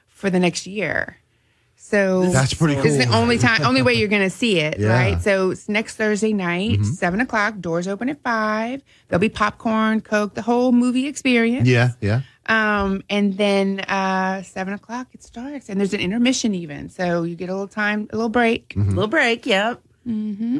for 0.09 0.31
the 0.31 0.38
next 0.40 0.66
year. 0.66 1.18
So 1.77 2.31
That's 2.31 2.55
pretty 2.55 2.77
This 2.77 2.96
is 2.96 3.07
the 3.07 3.14
only 3.14 3.37
time, 3.37 3.61
only 3.66 3.83
way 3.83 3.92
you're 3.92 4.09
going 4.09 4.22
to 4.22 4.31
see 4.31 4.61
it, 4.61 4.79
Yeah. 4.79 4.88
right? 4.88 5.20
So 5.20 5.51
it's 5.51 5.68
next 5.68 5.96
Thursday 5.96 6.33
night, 6.33 6.79
Mhm. 6.81 6.94
seven 6.94 7.20
o'clock. 7.20 7.61
Doors 7.61 7.87
open 7.87 8.09
at 8.09 8.22
five. 8.22 8.81
There'll 9.09 9.20
be 9.20 9.29
popcorn, 9.29 10.01
coke, 10.01 10.33
the 10.33 10.40
whole 10.42 10.72
movie 10.72 11.07
experience. 11.07 11.68
Yeah, 11.68 11.90
yeah. 12.01 12.22
Um, 12.46 13.02
and 13.09 13.37
then 13.37 13.81
uh, 13.81 14.42
seven 14.42 14.74
o'clock 14.74 15.07
it 15.12 15.22
starts, 15.22 15.68
and 15.68 15.78
there's 15.78 15.94
an 15.94 16.00
intermission 16.00 16.55
even, 16.55 16.88
so 16.88 17.22
you 17.22 17.37
get 17.37 17.48
a 17.48 17.52
little 17.52 17.68
time, 17.68 18.09
a 18.12 18.16
little 18.16 18.28
break. 18.28 18.70
Mm-hmm. 18.70 18.90
little 18.90 19.07
break. 19.09 19.46
Yep. 19.46 19.81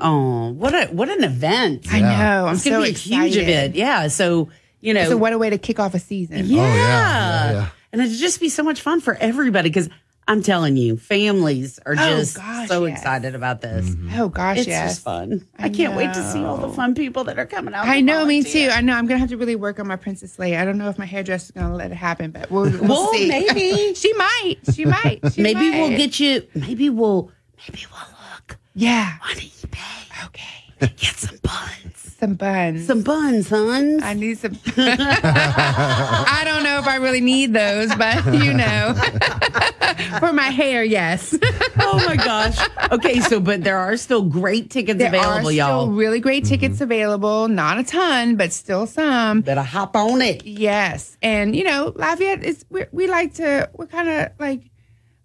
Oh, 0.01 0.51
what 0.53 0.73
a 0.75 0.87
what 0.93 1.09
an 1.09 1.25
event! 1.25 1.87
I 1.93 2.01
know. 2.01 2.47
I'm 2.47 2.55
it's 2.55 2.65
gonna 2.65 2.77
so 2.77 2.83
be 2.83 2.89
a 2.91 2.93
huge 2.93 3.37
excited. 3.37 3.49
event. 3.49 3.75
Yeah. 3.75 4.07
So 4.09 4.49
you 4.81 4.95
know, 4.95 5.09
So 5.09 5.17
what 5.17 5.33
a 5.33 5.39
way 5.39 5.51
to 5.51 5.59
kick 5.59 5.81
off 5.81 5.95
a 5.95 5.99
season. 5.99 6.47
yeah. 6.47 6.63
yeah, 6.75 7.53
yeah. 7.53 7.69
and 7.93 8.01
it'd 8.01 8.17
just 8.17 8.41
be 8.41 8.49
so 8.49 8.63
much 8.63 8.81
fun 8.81 9.01
for 9.01 9.15
everybody 9.17 9.69
because 9.69 9.89
I'm 10.29 10.41
telling 10.43 10.77
you, 10.77 10.97
families 10.97 11.79
are 11.85 11.95
Oh, 11.95 11.97
just 11.97 12.37
gosh, 12.37 12.69
so 12.69 12.85
yes. 12.87 12.99
excited 12.99 13.35
about 13.35 13.61
this. 13.61 13.89
Mm-hmm. 13.91 14.21
Oh 14.21 14.29
gosh, 14.29 14.57
Yeah. 14.57 14.61
It's 14.61 14.69
yes. 14.69 14.91
just 14.93 15.03
fun. 15.05 15.47
I, 15.59 15.69
can't 15.69 15.97
wait 15.97 16.15
to 16.15 16.23
see 16.33 16.45
all 16.45 16.57
the 16.57 16.69
fun 16.69 16.95
people 16.95 17.25
that 17.25 17.39
are 17.39 17.47
coming 17.47 17.75
out. 17.75 17.87
I 17.87 17.97
to 17.97 18.03
know, 18.03 18.25
me 18.25 18.43
too. 18.45 18.69
I 18.73 18.81
know. 18.83 18.95
I'm 18.95 19.07
gonna 19.07 19.19
have 19.19 19.31
to 19.31 19.37
really 19.37 19.57
work 19.57 19.81
on 19.81 19.87
my 19.89 19.97
Princess 19.97 20.37
Leia. 20.37 20.61
I 20.61 20.65
don't 20.65 20.79
know 20.79 20.89
if 20.89 20.97
my 20.99 21.07
hairdresser's 21.07 21.51
gonna 21.51 21.75
let 21.75 21.91
it 21.91 21.97
happen, 21.97 22.31
but 22.31 22.51
we'll, 22.51 22.71
we'll 22.71 22.89
Well, 22.89 23.13
see. 23.13 23.29
maybe. 23.29 23.95
she 23.97 24.13
might. 24.15 24.57
She 24.73 24.85
might. 24.85 25.21
She 25.33 25.43
maybe 25.43 25.71
we'll 25.71 25.91
get 25.97 26.19
you. 26.21 26.47
Maybe 26.55 26.89
we'll. 26.89 27.31
Maybe 27.69 27.85
we'll 27.91 28.19
look 28.35 28.59
Yeah. 28.75 29.17
on 29.29 29.35
eBay. 29.37 30.27
Okay. 30.27 30.89
Get 30.97 31.17
some 31.17 31.39
buns. 31.43 32.02
Some 32.23 32.35
buns. 32.35 32.87
Some 32.87 33.03
buns, 33.03 33.49
sons. 33.49 34.01
I 34.01 34.15
need 34.15 34.39
some. 34.39 34.57
I 34.77 36.43
don't 36.45 36.63
know 36.63 36.79
if 36.79 36.87
I 36.87 36.95
really 37.01 37.21
need 37.21 37.53
those, 37.53 37.93
but 37.97 38.25
you 38.27 38.55
know, 38.55 38.95
for 40.21 40.33
my 40.33 40.51
hair, 40.51 40.85
yes. 40.85 41.37
oh 41.81 42.01
my 42.07 42.15
gosh. 42.15 42.57
Okay, 42.93 43.19
so 43.19 43.41
but 43.41 43.65
there 43.65 43.77
are 43.77 43.97
still 43.97 44.23
great 44.23 44.71
tickets 44.71 45.01
There 45.01 45.09
available, 45.09 45.33
are 45.33 45.41
still 45.41 45.51
y'all. 45.51 45.89
really 45.89 46.21
great 46.21 46.45
tickets 46.45 46.81
available. 46.81 47.49
Not 47.49 47.81
a 47.81 47.83
ton, 47.83 48.37
but 48.37 48.53
still 48.53 48.87
some. 48.87 49.41
Better 49.41 49.63
hop 49.63 49.97
on 49.97 50.23
it. 50.23 50.47
Yes, 50.47 51.19
and 51.23 51.57
you 51.57 51.65
know, 51.65 51.93
Lafayette 51.97 52.45
is 52.45 52.65
we, 52.71 52.85
we 52.93 53.09
like 53.09 53.35
to 53.35 53.69
we're 53.73 53.87
kind 53.87 54.09
of 54.09 54.29
like 54.39 54.71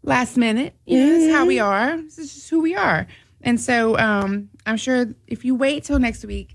last 0.01 0.35
minute. 0.35 0.73
You 0.87 0.97
know, 1.05 1.19
that's 1.19 1.31
how 1.31 1.45
we 1.45 1.59
are. 1.59 1.95
This 1.97 2.17
is 2.17 2.33
just 2.33 2.49
who 2.49 2.59
we 2.59 2.73
are. 2.73 3.05
And 3.41 3.61
so 3.61 3.97
um, 3.97 4.49
I'm 4.67 4.77
sure 4.77 5.07
if 5.27 5.43
you 5.45 5.55
wait 5.55 5.83
till 5.85 5.97
next 5.99 6.23
week, 6.25 6.53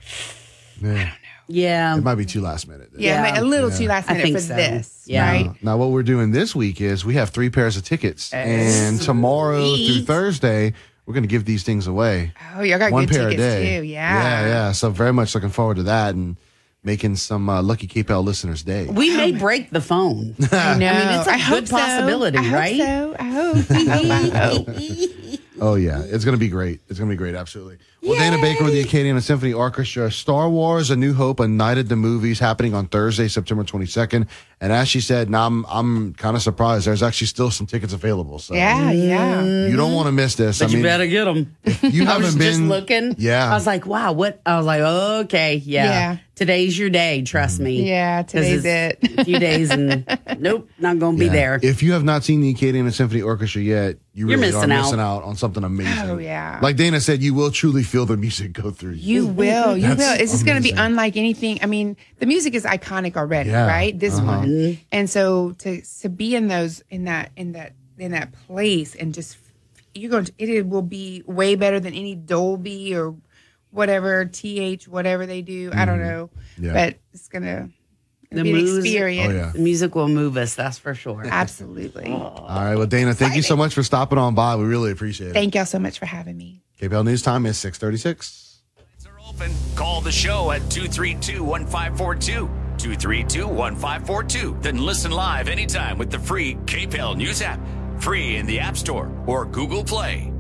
Yeah. 0.81 1.11
Yeah. 1.48 1.96
It 1.98 2.05
might 2.05 2.14
be 2.14 2.25
too 2.25 2.40
last 2.40 2.68
minute. 2.68 2.90
yeah, 2.96 3.35
Yeah. 3.35 3.40
a 3.40 3.42
little 3.42 3.70
Yeah. 3.70 3.77
too 3.77 3.87
last 3.88 4.09
I 4.09 4.12
minute 4.14 4.22
think 4.25 4.37
for 4.37 4.42
so. 4.42 4.55
this, 4.57 5.03
Yeah. 5.07 5.29
right? 5.31 5.46
Now, 5.46 5.55
now 5.62 5.77
what 5.77 5.90
we're 5.90 6.03
doing 6.05 6.31
this 6.31 6.55
week 6.55 6.81
is 6.81 7.05
we 7.05 7.14
have 7.14 7.31
three 7.31 7.51
pairs 7.51 7.77
of 7.77 7.83
tickets, 7.85 8.33
and 8.33 9.01
tomorrow 9.01 9.77
through 9.77 10.03
Thursday 10.05 10.72
we're 11.05 11.14
going 11.14 11.25
to 11.25 11.29
give 11.29 11.44
these 11.44 11.62
things 11.64 11.87
away. 11.88 12.33
Oh, 12.57 12.62
y'all 12.62 12.79
got 12.79 12.92
One 12.92 13.07
good 13.07 13.14
pair 13.16 13.29
a 13.29 13.37
day. 13.37 13.79
too. 13.81 13.85
Yeah. 13.87 14.22
yeah, 14.22 14.46
yeah. 14.46 14.72
So 14.72 14.90
very 14.90 15.12
much 15.12 15.35
looking 15.35 15.51
forward 15.51 15.77
to 15.79 15.83
that 15.85 16.14
and 16.14 16.37
making 16.85 17.16
some 17.16 17.48
uh, 17.51 17.61
lucky 17.62 17.87
KPEL 17.88 18.25
listeners' 18.25 18.62
day. 18.62 18.87
We 18.87 19.14
may 19.16 19.33
break 19.33 19.70
the 19.70 19.81
phone. 19.81 20.35
I 20.53 20.79
know. 20.79 20.87
I 20.87 21.05
mean, 21.05 21.18
it's 21.18 21.29
a 21.29 21.33
I 21.33 21.38
hope 21.38 21.59
good 21.61 21.68
so. 21.68 21.77
possibility, 21.77 22.38
I 22.38 22.42
hope 22.42 22.55
right? 22.55 22.79
so. 22.79 23.16
Hope. 23.20 23.70
I 23.70 23.85
hope. 23.85 24.68
I 24.68 24.79
hope. 24.79 25.40
Oh 25.61 25.75
yeah, 25.75 26.03
it's 26.07 26.25
going 26.25 26.35
to 26.37 26.40
be 26.40 26.48
great. 26.48 26.81
It's 26.88 26.98
going 26.98 27.09
to 27.11 27.12
be 27.12 27.18
great. 27.18 27.35
Absolutely. 27.35 27.79
Well, 28.02 28.18
Dana 28.18 28.40
Baker 28.42 28.64
with 28.64 28.72
the 28.72 28.82
Acadiana 28.84 29.22
Symphony 29.22 29.52
Orchestra, 29.52 30.10
Star 30.10 30.50
Wars: 30.50 30.90
A 30.90 30.96
New 30.96 31.14
Hope, 31.14 31.38
A 31.38 31.46
Night 31.46 31.78
at 31.78 31.88
the 31.88 31.94
Movies, 31.94 32.40
happening 32.40 32.74
on 32.74 32.88
Thursday, 32.88 33.28
September 33.28 33.62
22nd. 33.62 34.26
And 34.60 34.72
as 34.72 34.88
she 34.88 35.00
said, 35.00 35.30
now 35.30 35.46
I'm 35.46 35.64
I'm 35.68 36.14
kind 36.14 36.36
of 36.36 36.42
surprised. 36.42 36.86
There's 36.86 37.02
actually 37.02 37.26
still 37.28 37.50
some 37.50 37.66
tickets 37.66 37.92
available. 37.92 38.38
So 38.38 38.54
Yeah, 38.54 38.90
yeah. 38.92 39.42
Mm-hmm. 39.42 39.70
you 39.70 39.76
don't 39.76 39.92
want 39.92 40.06
to 40.06 40.12
miss 40.12 40.34
this. 40.36 40.58
But 40.60 40.64
I 40.64 40.68
mean, 40.68 40.76
you 40.78 40.82
better 40.84 41.06
get 41.06 41.24
them. 41.26 41.56
you 41.82 42.04
I 42.08 42.16
was 42.16 42.26
haven't 42.26 42.40
just 42.40 42.58
been 42.58 42.68
looking. 42.68 43.14
Yeah. 43.18 43.50
I 43.50 43.54
was 43.54 43.66
like, 43.66 43.86
wow, 43.86 44.12
what? 44.12 44.40
I 44.46 44.56
was 44.56 44.66
like, 44.66 44.80
okay, 44.82 45.56
yeah. 45.56 45.84
Yeah. 45.84 46.16
Today's 46.34 46.76
your 46.78 46.90
day. 46.90 47.22
Trust 47.22 47.56
mm-hmm. 47.56 47.64
me. 47.64 47.88
Yeah, 47.88 48.22
today's 48.22 48.64
it. 48.64 48.98
A 49.18 49.24
few 49.24 49.38
days 49.38 49.70
and 49.70 50.06
nope, 50.38 50.68
not 50.78 50.98
going 50.98 51.16
to 51.16 51.20
be 51.20 51.26
Yeah. 51.26 51.32
there. 51.32 51.60
If 51.62 51.82
you 51.82 51.92
have 51.92 52.04
not 52.04 52.24
seen 52.24 52.40
the 52.40 52.52
Acadiana 52.54 52.92
Symphony 52.92 53.22
Orchestra 53.22 53.62
yet, 53.62 53.96
you 54.14 54.28
You're 54.28 54.38
really 54.38 54.50
are 54.50 54.56
missing 54.56 54.72
out. 54.72 54.82
missing 54.82 55.00
out 55.00 55.22
on 55.24 55.36
something 55.36 55.62
amazing. 55.64 56.10
Oh, 56.10 56.18
yeah. 56.18 56.58
Like 56.62 56.76
Dana 56.76 57.00
said, 57.00 57.20
you 57.22 57.34
will 57.34 57.50
truly 57.50 57.82
feel 57.92 58.07
the 58.07 58.16
music 58.16 58.55
go 58.55 58.70
through 58.70 58.92
you. 58.92 59.22
You 59.22 59.26
will. 59.42 59.76
You 59.76 59.88
That's 59.94 59.98
will. 60.00 60.14
It's 60.22 60.33
just 60.33 60.46
going 60.46 60.57
to 60.57 60.62
be 60.62 60.72
unlike 60.76 61.16
anything. 61.18 61.59
I 61.62 61.66
mean, 61.66 61.96
the 62.18 62.26
music 62.26 62.55
is 62.55 62.64
iconic 62.64 63.16
already, 63.16 63.50
Yeah. 63.50 63.66
right? 63.66 63.92
This 63.98 64.14
Uh-huh. 64.18 64.38
one, 64.38 64.78
and 64.90 65.11
so 65.11 65.52
to 65.59 65.83
to 66.00 66.09
be 66.09 66.35
in 66.35 66.48
those 66.48 66.83
in 66.90 67.05
that 67.05 67.31
in 67.37 67.52
that 67.52 67.74
in 67.98 68.12
that 68.12 68.33
place 68.46 68.94
and 68.94 69.12
just 69.14 69.37
you're 69.94 70.11
going 70.11 70.24
to 70.24 70.33
it 70.38 70.66
will 70.66 70.81
be 71.00 71.22
way 71.26 71.55
better 71.55 71.78
than 71.78 71.92
any 71.92 72.14
Dolby 72.14 72.94
or 72.96 73.14
whatever 73.70 74.24
th 74.24 74.88
whatever 74.88 75.26
they 75.26 75.42
do. 75.42 75.70
I 75.74 75.85
don't 75.85 76.00
know, 76.00 76.31
Mm-hmm. 76.57 76.64
Yeah. 76.66 76.72
but 76.72 76.96
it's 77.12 77.28
gonna 77.28 77.68
The 78.31 78.42
be 78.42 78.52
music- 78.55 78.85
experience. 78.87 79.33
Oh, 79.33 79.37
yeah. 79.37 79.50
The 79.52 79.59
music 79.61 79.94
will 79.94 80.09
move 80.09 80.37
us, 80.38 80.55
that's 80.55 80.78
for 80.78 80.94
sure. 80.94 81.24
Absolutely. 81.28 82.11
All 82.11 82.46
right. 82.48 82.76
Well, 82.76 82.87
Dana, 82.87 83.12
thank 83.14 83.37
you 83.37 83.42
so 83.42 83.57
much 83.57 83.74
for 83.74 83.83
stopping 83.83 84.16
on 84.18 84.35
by. 84.35 84.57
We 84.57 84.64
really 84.64 84.90
appreciate 84.92 85.28
it. 85.31 85.35
Thank 85.35 85.55
y'all 85.55 85.66
so 85.66 85.78
much 85.78 85.98
for 85.98 86.07
having 86.07 86.37
me. 86.38 86.62
KPEL 86.80 87.04
News 87.04 87.22
Time 87.22 87.46
is 87.46 87.58
636. 87.58 88.62
Lines 88.76 89.06
are 89.06 89.20
Open. 89.28 89.52
Call 89.76 90.00
the 90.00 90.11
show 90.11 90.50
at 90.50 90.61
232 90.70 91.44
1542. 91.44 92.50
232 92.78 93.46
1542. 93.46 94.58
Then 94.61 94.78
listen 94.78 95.12
live 95.12 95.48
anytime 95.48 95.98
with 95.98 96.11
the 96.11 96.18
free 96.18 96.56
KPEL 96.64 97.16
News 97.16 97.40
app. 97.42 97.61
Free 97.98 98.37
in 98.37 98.46
the 98.46 98.58
App 98.58 98.76
Store 98.76 99.12
or 99.26 99.44
Google 99.44 99.85
Play. 99.85 100.32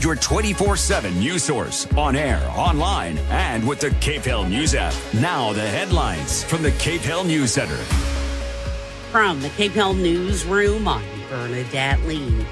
Your 0.00 0.16
24 0.16 0.76
7 0.76 1.18
news 1.18 1.44
source 1.44 1.86
on 1.96 2.14
air, 2.14 2.40
online, 2.56 3.18
and 3.30 3.66
with 3.66 3.80
the 3.80 3.90
KPEL 3.90 4.48
News 4.48 4.74
app. 4.74 4.94
Now, 5.14 5.52
the 5.52 5.66
headlines 5.66 6.42
from 6.44 6.62
the 6.62 6.70
KPEL 6.72 7.26
News 7.26 7.52
Center. 7.52 7.76
From 9.10 9.40
the 9.40 9.48
KPEL 9.50 9.96
Newsroom, 9.96 10.86
I'm 10.86 11.04
Bernadette 11.30 12.00
Lee. 12.02 12.44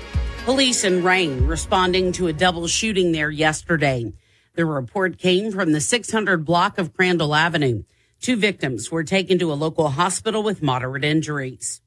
Police 0.47 0.85
in 0.85 1.03
Rayne 1.03 1.49
responding 1.49 2.13
to 2.13 2.29
a 2.29 2.33
double 2.33 2.69
shooting 2.69 3.11
there 3.11 3.33
yesterday. 3.33 4.13
The 4.55 4.65
report 4.65 5.19
came 5.19 5.51
from 5.51 5.73
the 5.73 5.81
600 5.81 6.45
block 6.45 6.79
of 6.79 6.95
Crandall 6.95 7.35
Avenue. 7.35 7.83
Two 8.21 8.37
victims 8.37 8.89
were 8.89 9.03
taken 9.03 9.41
to 9.41 9.53
a 9.53 9.55
local 9.55 9.89
hospital 9.89 10.45
with 10.45 10.63
moderate 10.63 11.03
injuries. 11.03 11.81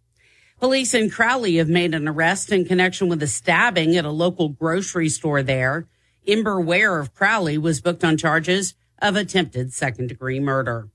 Police 0.60 0.94
in 0.94 1.10
Crowley 1.10 1.56
have 1.56 1.70
made 1.70 1.94
an 1.94 2.06
arrest 2.06 2.52
in 2.52 2.66
connection 2.66 3.08
with 3.08 3.24
a 3.24 3.28
stabbing 3.28 3.96
at 3.96 4.04
a 4.04 4.12
local 4.12 4.50
grocery 4.50 5.08
store 5.08 5.42
there. 5.42 5.88
Ember 6.28 6.60
Ware 6.60 7.00
of 7.00 7.16
Crowley 7.16 7.58
was 7.58 7.80
booked 7.80 8.04
on 8.04 8.18
charges 8.18 8.74
of 9.02 9.16
attempted 9.16 9.72
second 9.72 10.08
degree 10.08 10.42
murder. 10.42 10.90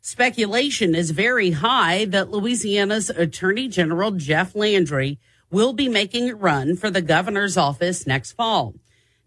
Speculation 0.00 0.94
is 0.94 1.10
very 1.10 1.50
high 1.50 2.04
that 2.04 2.30
Louisiana's 2.30 3.10
Attorney 3.10 3.66
General 3.66 4.12
Jeff 4.12 4.54
Landry 4.54 5.18
will 5.50 5.72
be 5.72 5.88
making 5.88 6.30
a 6.30 6.34
run 6.34 6.76
for 6.76 6.90
the 6.90 7.02
governor's 7.02 7.56
office 7.56 8.06
next 8.06 8.32
fall. 8.32 8.74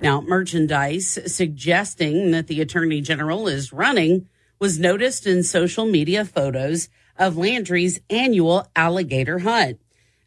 Now, 0.01 0.21
merchandise 0.21 1.19
suggesting 1.27 2.31
that 2.31 2.47
the 2.47 2.61
Attorney 2.61 3.01
General 3.01 3.47
is 3.47 3.73
running 3.73 4.27
was 4.59 4.79
noticed 4.79 5.25
in 5.25 5.43
social 5.43 5.85
media 5.85 6.25
photos 6.25 6.89
of 7.17 7.37
Landry's 7.37 7.99
annual 8.09 8.67
alligator 8.75 9.39
hunt. 9.39 9.79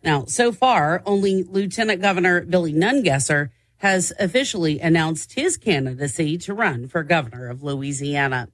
Now, 0.02 0.24
so 0.26 0.52
far, 0.52 1.02
only 1.06 1.42
Lieutenant 1.42 2.02
Governor 2.02 2.42
Billy 2.42 2.72
Nungesser 2.72 3.50
has 3.78 4.12
officially 4.18 4.78
announced 4.80 5.32
his 5.32 5.56
candidacy 5.56 6.38
to 6.38 6.54
run 6.54 6.86
for 6.88 7.02
governor 7.02 7.48
of 7.48 7.62
Louisiana. 7.62 8.48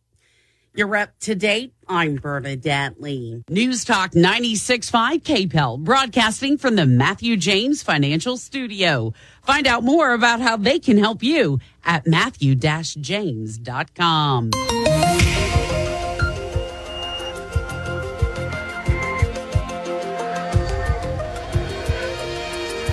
You're 0.75 0.97
up 0.97 1.19
to 1.21 1.35
date. 1.35 1.73
I'm 1.89 2.17
Bernadette 2.17 3.01
Lee. 3.01 3.43
News 3.49 3.85
Talk 3.85 4.13
96.5 4.13 5.23
KPEL, 5.23 5.83
broadcasting 5.83 6.59
from 6.59 6.77
the 6.77 6.87
Matthew 6.87 7.37
James 7.37 7.83
Financial 7.83 8.37
Studio. 8.37 9.13
Find 9.43 9.67
out 9.67 9.83
more 9.83 10.13
about 10.13 10.41
how 10.41 10.57
they 10.57 10.79
can 10.79 10.99
help 10.99 11.23
you 11.23 11.59
at 11.85 12.07
matthew-james.com. 12.07 14.51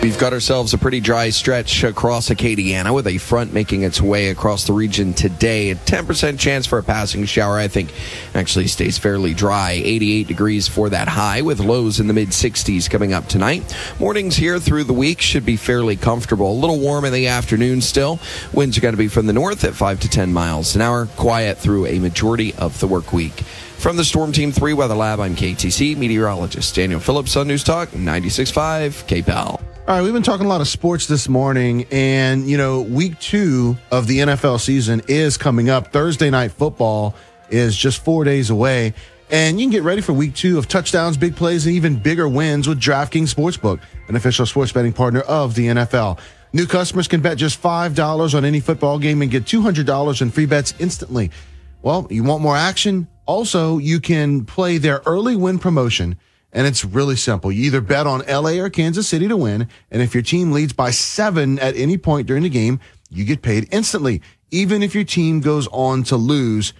We've 0.05 0.19
got 0.19 0.33
ourselves 0.33 0.71
a 0.75 0.77
pretty 0.77 0.99
dry 0.99 1.31
stretch 1.31 1.83
across 1.83 2.29
Acadiana 2.29 2.93
with 2.93 3.07
a 3.07 3.17
front 3.17 3.53
making 3.53 3.81
its 3.81 3.99
way 3.99 4.29
across 4.29 4.67
the 4.67 4.71
region 4.71 5.15
today. 5.15 5.71
A 5.71 5.75
10% 5.75 6.37
chance 6.37 6.67
for 6.67 6.77
a 6.77 6.83
passing 6.83 7.25
shower, 7.25 7.57
I 7.57 7.67
think, 7.67 7.91
actually 8.35 8.67
stays 8.67 8.99
fairly 8.99 9.33
dry. 9.33 9.71
88 9.71 10.27
degrees 10.27 10.67
for 10.67 10.89
that 10.89 11.07
high 11.07 11.41
with 11.41 11.59
lows 11.59 11.99
in 11.99 12.05
the 12.05 12.13
mid 12.13 12.29
60s 12.29 12.87
coming 12.87 13.13
up 13.13 13.25
tonight. 13.25 13.75
Mornings 13.99 14.35
here 14.35 14.59
through 14.59 14.83
the 14.83 14.93
week 14.93 15.21
should 15.21 15.43
be 15.43 15.57
fairly 15.57 15.95
comfortable. 15.95 16.51
A 16.51 16.53
little 16.53 16.79
warm 16.79 17.03
in 17.05 17.11
the 17.11 17.25
afternoon 17.25 17.81
still. 17.81 18.19
Winds 18.53 18.77
are 18.77 18.81
going 18.81 18.93
to 18.93 18.97
be 18.97 19.07
from 19.07 19.25
the 19.25 19.33
north 19.33 19.63
at 19.63 19.73
5 19.73 20.01
to 20.01 20.07
10 20.07 20.31
miles 20.31 20.75
an 20.75 20.83
hour. 20.83 21.07
Quiet 21.15 21.57
through 21.57 21.87
a 21.87 21.97
majority 21.97 22.53
of 22.59 22.79
the 22.79 22.87
work 22.87 23.11
week. 23.11 23.41
From 23.79 23.97
the 23.97 24.05
Storm 24.05 24.31
Team 24.31 24.51
3 24.51 24.73
Weather 24.73 24.93
Lab, 24.93 25.19
I'm 25.19 25.35
KATC 25.35 25.97
meteorologist 25.97 26.75
Daniel 26.75 26.99
Phillips 26.99 27.35
on 27.35 27.47
News 27.47 27.63
Talk 27.63 27.89
96.5 27.89 29.23
KPEL. 29.23 29.64
All 29.87 29.93
right, 29.93 30.01
we've 30.01 30.13
been 30.13 30.23
talking 30.23 30.47
a 30.47 30.49
lot 30.49 30.61
of 30.61 30.67
sports 30.67 31.05
this 31.05 31.29
morning, 31.29 31.85
and 31.91 32.49
you 32.49 32.57
know, 32.57 32.81
week 32.81 33.19
two 33.19 33.77
of 33.91 34.07
the 34.07 34.17
NFL 34.17 34.59
season 34.59 35.03
is 35.07 35.37
coming 35.37 35.69
up. 35.69 35.93
Thursday 35.93 36.31
night 36.31 36.53
football 36.53 37.13
is 37.51 37.77
just 37.77 38.03
four 38.03 38.23
days 38.23 38.49
away, 38.49 38.95
and 39.29 39.59
you 39.59 39.67
can 39.67 39.71
get 39.71 39.83
ready 39.83 40.01
for 40.01 40.11
week 40.11 40.33
two 40.33 40.57
of 40.57 40.67
touchdowns, 40.67 41.17
big 41.17 41.35
plays, 41.35 41.67
and 41.67 41.75
even 41.75 41.97
bigger 41.97 42.27
wins 42.27 42.67
with 42.67 42.81
DraftKings 42.81 43.31
Sportsbook, 43.31 43.79
an 44.07 44.15
official 44.15 44.47
sports 44.47 44.71
betting 44.71 44.91
partner 44.91 45.19
of 45.19 45.53
the 45.53 45.67
NFL. 45.67 46.17
New 46.51 46.65
customers 46.65 47.07
can 47.07 47.21
bet 47.21 47.37
just 47.37 47.61
$5 47.61 48.33
on 48.33 48.43
any 48.43 48.61
football 48.61 48.97
game 48.97 49.21
and 49.21 49.29
get 49.29 49.43
$200 49.43 50.19
in 50.19 50.31
free 50.31 50.47
bets 50.47 50.73
instantly. 50.79 51.29
Well, 51.83 52.07
you 52.09 52.23
want 52.23 52.41
more 52.41 52.57
action? 52.57 53.07
Also, 53.27 53.77
you 53.77 53.99
can 53.99 54.45
play 54.45 54.79
their 54.79 55.03
early 55.05 55.35
win 55.35 55.59
promotion 55.59 56.17
And 56.55 56.65
it's 56.65 56.85
really 56.85 57.17
simple. 57.17 57.51
You 57.51 57.65
either 57.65 57.81
bet 57.81 58.07
on 58.07 58.21
LA 58.21 58.61
or 58.61 58.69
Kansas 58.69 59.09
City 59.09 59.27
to 59.27 59.35
win. 59.35 59.67
And 59.91 60.01
if 60.01 60.13
your 60.13 60.23
team 60.23 60.53
leads 60.53 60.71
by 60.71 60.89
seven 60.89 61.59
at 61.59 61.75
any 61.75 61.97
point 61.97 62.27
during 62.27 62.43
the 62.43 62.49
game, 62.49 62.79
you 63.09 63.25
get 63.25 63.41
paid 63.41 63.67
instantly. 63.71 64.21
Even 64.51 64.81
if 64.81 64.95
your 64.95 65.03
team 65.03 65.41
goes 65.41 65.67
on 65.67 66.03
to 66.03 66.15
lose, 66.15 66.71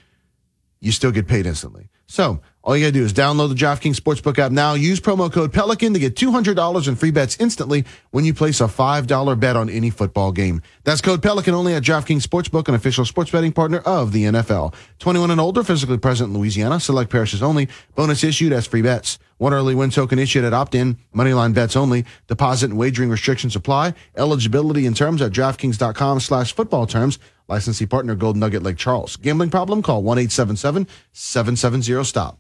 you 0.80 0.94
still 0.94 1.12
get 1.12 1.28
paid 1.28 1.46
instantly. 1.46 1.90
So 2.08 2.40
all 2.66 2.76
you 2.76 2.84
gotta 2.84 2.94
do 2.94 3.06
is 3.06 3.14
download 3.14 3.50
the 3.50 3.56
DraftKings 3.56 3.96
Sportsbook 3.96 4.40
app 4.40 4.52
now. 4.52 4.74
Use 4.74 5.00
promo 5.00 5.32
code 5.32 5.54
Pelican 5.54 5.94
to 5.94 6.00
get 6.00 6.16
$200 6.16 6.88
in 6.88 6.96
free 6.96 7.12
bets 7.12 7.38
instantly 7.40 7.86
when 8.10 8.26
you 8.26 8.34
place 8.34 8.60
a 8.60 8.64
$5 8.64 9.40
bet 9.40 9.56
on 9.56 9.70
any 9.70 9.92
football 9.92 10.32
game. 10.32 10.64
That's 10.84 11.00
code 11.00 11.22
Pelican 11.22 11.54
only 11.54 11.76
at 11.76 11.84
DraftKings 11.84 12.24
Sportsbook, 12.24 12.68
an 12.68 12.74
official 12.74 13.06
sports 13.06 13.30
betting 13.30 13.52
partner 13.52 13.84
of 13.86 14.14
the 14.14 14.24
NFL. 14.24 14.74
21 14.98 15.30
and 15.30 15.40
older, 15.40 15.64
physically 15.64 16.00
present 16.00 16.32
in 16.32 16.40
Louisiana, 16.40 16.80
select 16.80 17.12
parishes 17.12 17.44
only. 17.44 17.70
Bonus 17.94 18.24
issued 18.24 18.52
as 18.52 18.66
free 18.66 18.82
bets. 18.82 19.20
One 19.38 19.54
early 19.54 19.76
win 19.76 19.92
token 19.92 20.18
issued 20.18 20.44
at 20.44 20.54
opt-in. 20.54 20.98
Moneyline 21.14 21.54
bets 21.54 21.76
only. 21.76 22.04
Deposit 22.28 22.72
and 22.72 22.80
wagering 22.80 23.12
restrictions 23.12 23.56
apply. 23.56 23.94
Eligibility 24.18 24.88
and 24.88 24.96
terms 24.96 25.22
at 25.22 25.34
DraftKings.com 25.34 26.20
slash 26.20 26.56
football 26.56 26.88
terms. 26.88 27.20
Licensee 27.48 27.86
partner 27.86 28.16
Gold 28.16 28.38
Nugget 28.38 28.64
Lake 28.64 28.78
Charles. 28.78 29.18
Gambling 29.18 29.52
problem? 29.52 29.84
Call 29.84 30.02
1-877-770-STOP. 30.02 32.40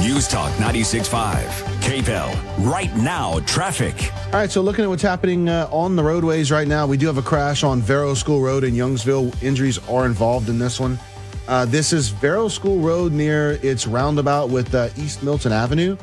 News 0.00 0.28
Talk 0.28 0.52
96.5. 0.52 1.42
KPEL. 1.80 2.70
Right 2.70 2.94
now, 2.96 3.40
traffic. 3.40 4.12
All 4.26 4.32
right, 4.34 4.48
so 4.48 4.60
looking 4.62 4.84
at 4.84 4.88
what's 4.88 5.02
happening 5.02 5.48
uh, 5.48 5.68
on 5.72 5.96
the 5.96 6.04
roadways 6.04 6.52
right 6.52 6.68
now, 6.68 6.86
we 6.86 6.96
do 6.96 7.06
have 7.08 7.18
a 7.18 7.22
crash 7.22 7.64
on 7.64 7.82
Verot 7.82 8.16
School 8.16 8.40
Road 8.40 8.62
in 8.62 8.74
Youngsville. 8.74 9.42
Injuries 9.42 9.78
are 9.88 10.06
involved 10.06 10.48
in 10.48 10.58
this 10.60 10.78
one. 10.78 11.00
Uh, 11.48 11.64
this 11.64 11.92
is 11.92 12.10
Verot 12.10 12.52
School 12.52 12.78
Road 12.78 13.12
near 13.12 13.58
its 13.62 13.88
roundabout 13.88 14.50
with 14.50 14.72
uh, 14.72 14.88
East 14.96 15.24
Milton 15.24 15.50
Avenue. 15.50 15.96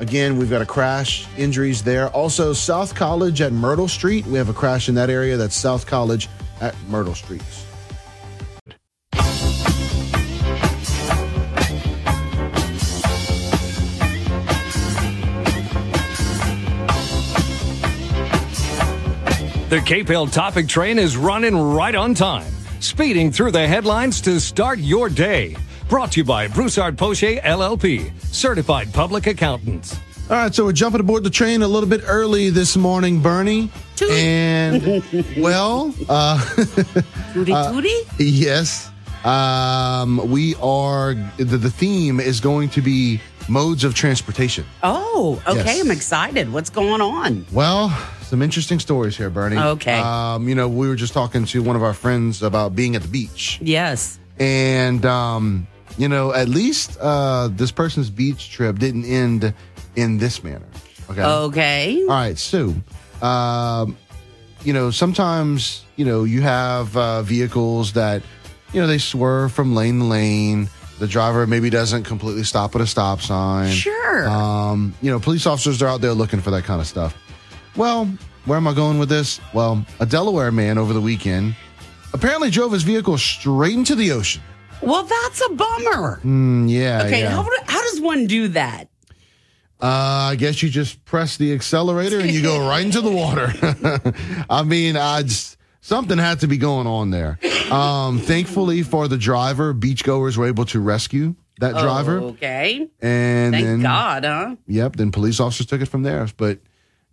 Again, 0.00 0.36
we've 0.36 0.50
got 0.50 0.60
a 0.60 0.66
crash, 0.66 1.28
injuries 1.38 1.84
there. 1.84 2.08
Also, 2.08 2.52
South 2.52 2.92
College 2.94 3.40
at 3.40 3.52
Myrtle 3.52 3.86
Street. 3.88 4.26
We 4.26 4.34
have 4.34 4.48
a 4.48 4.54
crash 4.54 4.88
in 4.88 4.96
that 4.96 5.10
area. 5.10 5.36
That's 5.36 5.54
South 5.54 5.86
College 5.86 6.28
at 6.60 6.74
Myrtle 6.88 7.14
Street. 7.14 7.42
The 19.76 19.82
KPEL 19.82 20.32
topic 20.32 20.68
train 20.68 20.98
is 20.98 21.18
running 21.18 21.54
right 21.54 21.94
on 21.94 22.14
time, 22.14 22.50
speeding 22.80 23.30
through 23.30 23.50
the 23.50 23.68
headlines 23.68 24.22
to 24.22 24.40
start 24.40 24.78
your 24.78 25.10
day. 25.10 25.54
Brought 25.90 26.12
to 26.12 26.20
you 26.20 26.24
by 26.24 26.48
Broussard 26.48 26.96
Poche 26.96 27.38
LLP, 27.42 28.10
certified 28.24 28.90
public 28.94 29.26
accountants. 29.26 29.94
All 30.30 30.36
right, 30.36 30.54
so 30.54 30.64
we're 30.64 30.72
jumping 30.72 31.02
aboard 31.02 31.24
the 31.24 31.30
train 31.30 31.60
a 31.60 31.68
little 31.68 31.90
bit 31.90 32.00
early 32.06 32.48
this 32.48 32.74
morning, 32.74 33.20
Bernie. 33.20 33.70
And, 34.10 34.82
well, 35.36 35.94
uh, 36.08 36.38
Tootie 37.34 37.52
uh, 37.52 37.70
tootie? 37.70 38.06
yes. 38.16 38.90
Um, 39.26 40.26
we 40.30 40.54
are, 40.54 41.12
the, 41.36 41.58
the 41.58 41.70
theme 41.70 42.18
is 42.18 42.40
going 42.40 42.70
to 42.70 42.80
be 42.80 43.20
modes 43.46 43.84
of 43.84 43.94
transportation. 43.94 44.64
Oh, 44.82 45.42
okay. 45.46 45.64
Yes. 45.64 45.80
I'm 45.84 45.90
excited. 45.90 46.50
What's 46.50 46.70
going 46.70 47.02
on? 47.02 47.44
Well, 47.52 47.90
some 48.26 48.42
interesting 48.42 48.80
stories 48.80 49.16
here, 49.16 49.30
Bernie. 49.30 49.56
Okay. 49.56 49.98
Um, 49.98 50.48
you 50.48 50.54
know, 50.54 50.68
we 50.68 50.88
were 50.88 50.96
just 50.96 51.12
talking 51.12 51.44
to 51.46 51.62
one 51.62 51.76
of 51.76 51.82
our 51.82 51.94
friends 51.94 52.42
about 52.42 52.74
being 52.74 52.96
at 52.96 53.02
the 53.02 53.08
beach. 53.08 53.58
Yes. 53.62 54.18
And, 54.38 55.06
um, 55.06 55.66
you 55.96 56.08
know, 56.08 56.34
at 56.34 56.48
least 56.48 56.98
uh, 57.00 57.48
this 57.52 57.70
person's 57.70 58.10
beach 58.10 58.50
trip 58.50 58.78
didn't 58.78 59.04
end 59.04 59.54
in 59.94 60.18
this 60.18 60.42
manner. 60.42 60.66
Okay. 61.08 61.22
Okay. 61.22 62.02
All 62.02 62.08
right. 62.08 62.36
So, 62.36 62.74
um, 63.22 63.96
you 64.64 64.72
know, 64.72 64.90
sometimes, 64.90 65.84
you 65.94 66.04
know, 66.04 66.24
you 66.24 66.42
have 66.42 66.96
uh, 66.96 67.22
vehicles 67.22 67.92
that, 67.92 68.22
you 68.72 68.80
know, 68.80 68.88
they 68.88 68.98
swerve 68.98 69.52
from 69.52 69.76
lane 69.76 70.00
to 70.00 70.04
lane. 70.04 70.68
The 70.98 71.06
driver 71.06 71.46
maybe 71.46 71.70
doesn't 71.70 72.04
completely 72.04 72.42
stop 72.42 72.74
at 72.74 72.80
a 72.80 72.86
stop 72.86 73.20
sign. 73.20 73.70
Sure. 73.70 74.28
Um, 74.28 74.94
you 75.00 75.10
know, 75.12 75.20
police 75.20 75.46
officers 75.46 75.80
are 75.80 75.88
out 75.88 76.00
there 76.00 76.12
looking 76.12 76.40
for 76.40 76.50
that 76.50 76.64
kind 76.64 76.80
of 76.80 76.88
stuff. 76.88 77.14
Well, 77.76 78.06
where 78.46 78.56
am 78.56 78.66
I 78.66 78.74
going 78.74 78.98
with 78.98 79.08
this? 79.08 79.40
Well, 79.52 79.84
a 80.00 80.06
Delaware 80.06 80.50
man 80.50 80.78
over 80.78 80.92
the 80.92 81.00
weekend 81.00 81.54
apparently 82.14 82.50
drove 82.50 82.72
his 82.72 82.82
vehicle 82.84 83.18
straight 83.18 83.74
into 83.74 83.94
the 83.94 84.12
ocean. 84.12 84.42
Well, 84.80 85.02
that's 85.04 85.42
a 85.44 85.48
bummer. 85.50 86.20
Mm, 86.24 86.70
yeah. 86.70 87.02
okay, 87.04 87.20
yeah. 87.20 87.30
how, 87.30 87.42
do- 87.42 87.50
how 87.66 87.82
does 87.82 88.00
one 88.00 88.26
do 88.26 88.48
that? 88.48 88.88
Uh, 89.80 90.30
I 90.32 90.36
guess 90.36 90.62
you 90.62 90.70
just 90.70 91.04
press 91.04 91.36
the 91.36 91.52
accelerator 91.52 92.18
and 92.18 92.30
you 92.30 92.40
go 92.42 92.66
right 92.66 92.84
into 92.84 93.02
the 93.02 93.10
water. 93.10 93.52
I 94.50 94.62
mean, 94.62 94.96
I 94.96 95.22
just, 95.22 95.58
something 95.82 96.16
had 96.16 96.40
to 96.40 96.46
be 96.46 96.56
going 96.56 96.86
on 96.86 97.10
there. 97.10 97.38
Um, 97.70 98.18
thankfully 98.20 98.82
for 98.82 99.06
the 99.06 99.18
driver, 99.18 99.74
beachgoers 99.74 100.38
were 100.38 100.46
able 100.46 100.64
to 100.66 100.80
rescue 100.80 101.34
that 101.60 101.72
driver. 101.72 102.20
Okay. 102.20 102.88
And 103.02 103.54
Thank 103.54 103.66
then, 103.66 103.82
God, 103.82 104.24
huh? 104.24 104.56
Yep. 104.66 104.96
Then 104.96 105.12
police 105.12 105.40
officers 105.40 105.66
took 105.66 105.82
it 105.82 105.86
from 105.88 106.02
there. 106.04 106.26
But 106.38 106.60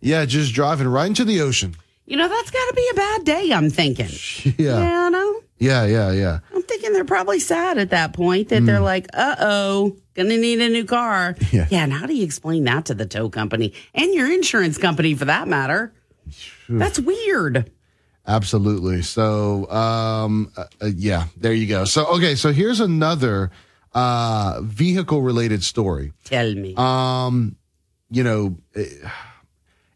yeah, 0.04 0.24
just 0.26 0.54
driving 0.54 0.86
right 0.88 1.06
into 1.06 1.24
the 1.24 1.40
ocean. 1.40 1.74
You 2.06 2.16
know, 2.18 2.28
that's 2.28 2.50
got 2.50 2.66
to 2.68 2.74
be 2.74 2.88
a 2.92 2.94
bad 2.94 3.24
day, 3.24 3.52
I'm 3.52 3.70
thinking. 3.70 4.10
Yeah. 4.58 4.78
Yeah, 4.78 5.08
no. 5.08 5.40
Yeah. 5.58 5.86
Yeah. 5.86 6.12
Yeah. 6.12 6.40
I'm 6.54 6.62
thinking 6.62 6.92
they're 6.92 7.04
probably 7.04 7.40
sad 7.40 7.78
at 7.78 7.90
that 7.90 8.12
point 8.12 8.50
that 8.50 8.66
they're 8.66 8.80
like, 8.80 9.06
uh 9.14 9.36
oh, 9.40 9.96
gonna 10.14 10.36
need 10.36 10.60
a 10.60 10.68
new 10.68 10.84
car. 10.84 11.34
Yeah. 11.50 11.66
and 11.70 11.92
how 11.92 12.06
do 12.06 12.14
you 12.14 12.24
explain 12.24 12.64
that 12.64 12.84
to 12.86 12.94
the 12.94 13.06
tow 13.06 13.30
company 13.30 13.72
and 13.94 14.12
your 14.12 14.30
insurance 14.30 14.76
company 14.76 15.14
for 15.14 15.24
that 15.24 15.48
matter? 15.48 15.94
That's 16.68 16.98
weird. 16.98 17.70
Absolutely. 18.26 19.02
So, 19.02 19.70
um, 19.70 20.50
uh, 20.56 20.64
uh, 20.82 20.86
yeah, 20.96 21.26
there 21.36 21.52
you 21.52 21.66
go. 21.66 21.84
So, 21.84 22.06
okay. 22.16 22.34
So 22.34 22.52
here's 22.52 22.80
another, 22.80 23.50
uh, 23.94 24.60
vehicle 24.62 25.22
related 25.22 25.62
story. 25.62 26.12
Tell 26.24 26.54
me. 26.54 26.74
Um, 26.76 27.56
you 28.10 28.24
know, 28.24 28.56
eh, 28.74 28.84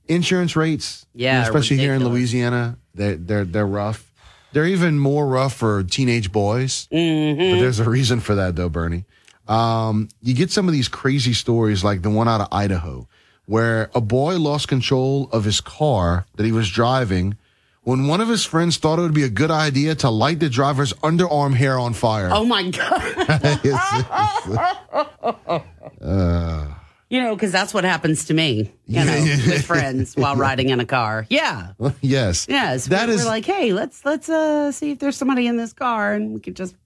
insurance 0.08 0.56
rates, 0.56 1.06
Yeah, 1.14 1.42
especially 1.42 1.78
here 1.78 1.94
in. 1.94 2.04
Louisiana, 2.04 2.78
they're, 2.94 3.16
they're, 3.16 3.44
they're 3.44 3.66
rough. 3.66 4.10
They're 4.52 4.66
even 4.66 4.98
more 4.98 5.26
rough 5.26 5.54
for 5.54 5.82
teenage 5.84 6.32
boys. 6.32 6.88
Mm-hmm. 6.90 7.38
But 7.54 7.60
there's 7.60 7.80
a 7.80 7.88
reason 7.88 8.20
for 8.20 8.34
that 8.34 8.56
though, 8.56 8.68
Bernie. 8.68 9.04
Um, 9.46 10.08
you 10.22 10.34
get 10.34 10.50
some 10.50 10.68
of 10.68 10.72
these 10.72 10.88
crazy 10.88 11.32
stories 11.32 11.82
like 11.84 12.02
the 12.02 12.10
one 12.10 12.28
out 12.28 12.40
of 12.40 12.48
Idaho 12.52 13.08
where 13.46 13.90
a 13.94 14.00
boy 14.00 14.38
lost 14.38 14.68
control 14.68 15.28
of 15.32 15.44
his 15.44 15.60
car 15.60 16.26
that 16.36 16.44
he 16.44 16.52
was 16.52 16.68
driving 16.70 17.36
when 17.82 18.06
one 18.06 18.20
of 18.20 18.28
his 18.28 18.44
friends 18.44 18.76
thought 18.76 18.98
it 18.98 19.02
would 19.02 19.14
be 19.14 19.22
a 19.22 19.30
good 19.30 19.50
idea 19.50 19.94
to 19.94 20.10
light 20.10 20.38
the 20.40 20.50
driver's 20.50 20.92
underarm 20.94 21.54
hair 21.54 21.78
on 21.78 21.94
fire. 21.94 22.28
Oh 22.30 22.44
my 22.44 22.70
God. 22.70 23.02
Uh, 26.00 26.72
You 27.10 27.22
know, 27.22 27.34
because 27.34 27.52
that's 27.52 27.72
what 27.72 27.84
happens 27.84 28.26
to 28.26 28.34
me, 28.34 28.70
you 28.86 29.02
know, 29.02 29.20
with 29.46 29.64
friends 29.64 30.14
while 30.14 30.36
riding 30.36 30.68
in 30.68 30.78
a 30.78 30.84
car. 30.84 31.26
Yeah. 31.30 31.72
yes. 32.02 32.46
Yes. 32.48 32.86
That 32.86 33.08
we're, 33.08 33.14
is- 33.14 33.20
we're 33.24 33.30
like, 33.30 33.46
hey, 33.46 33.72
let's 33.72 34.04
let's 34.04 34.28
uh 34.28 34.72
see 34.72 34.90
if 34.90 34.98
there's 34.98 35.16
somebody 35.16 35.46
in 35.46 35.56
this 35.56 35.72
car 35.72 36.12
and 36.12 36.34
we 36.34 36.40
could 36.40 36.54
just 36.54 36.76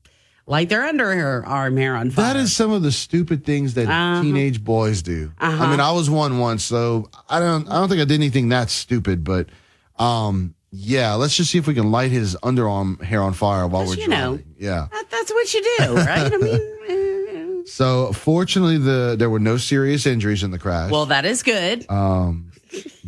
light 0.46 0.68
their 0.68 0.82
underarm 0.82 1.76
hair 1.78 1.96
on 1.96 2.10
fire. 2.10 2.34
That 2.34 2.36
is 2.36 2.54
some 2.54 2.70
of 2.70 2.82
the 2.82 2.92
stupid 2.92 3.44
things 3.44 3.74
that 3.74 3.88
Uh-huh. 3.88 4.22
teenage 4.22 4.62
boys 4.62 5.02
do. 5.02 5.32
Uh-huh. 5.40 5.64
I 5.64 5.70
mean, 5.70 5.80
I 5.80 5.90
was 5.92 6.08
one 6.08 6.38
once, 6.38 6.62
so 6.62 7.08
I 7.28 7.40
don't. 7.40 7.68
I 7.68 7.74
don't 7.80 7.88
think 7.88 8.00
I 8.00 8.04
did 8.04 8.14
anything 8.14 8.48
that 8.50 8.70
stupid, 8.70 9.24
but 9.24 9.48
um, 9.98 10.54
yeah. 10.70 11.14
Let's 11.14 11.36
just 11.36 11.50
see 11.50 11.58
if 11.58 11.66
we 11.66 11.74
can 11.74 11.90
light 11.90 12.10
his 12.12 12.36
underarm 12.44 13.02
hair 13.02 13.22
on 13.22 13.32
fire 13.34 13.66
while 13.66 13.86
we're 13.86 13.94
you 13.96 14.06
know. 14.08 14.36
driving. 14.36 14.54
Yeah. 14.58 14.86
That- 14.92 15.10
that's 15.10 15.30
what 15.32 15.52
you 15.54 15.62
do, 15.78 15.94
right? 15.96 16.32
I 16.32 16.36
mean, 16.36 16.60
So 17.66 18.12
fortunately, 18.12 18.78
the 18.78 19.16
there 19.18 19.30
were 19.30 19.40
no 19.40 19.56
serious 19.56 20.06
injuries 20.06 20.42
in 20.42 20.50
the 20.50 20.58
crash. 20.58 20.90
well, 20.90 21.06
that 21.06 21.24
is 21.24 21.42
good. 21.42 21.88
um, 21.90 22.52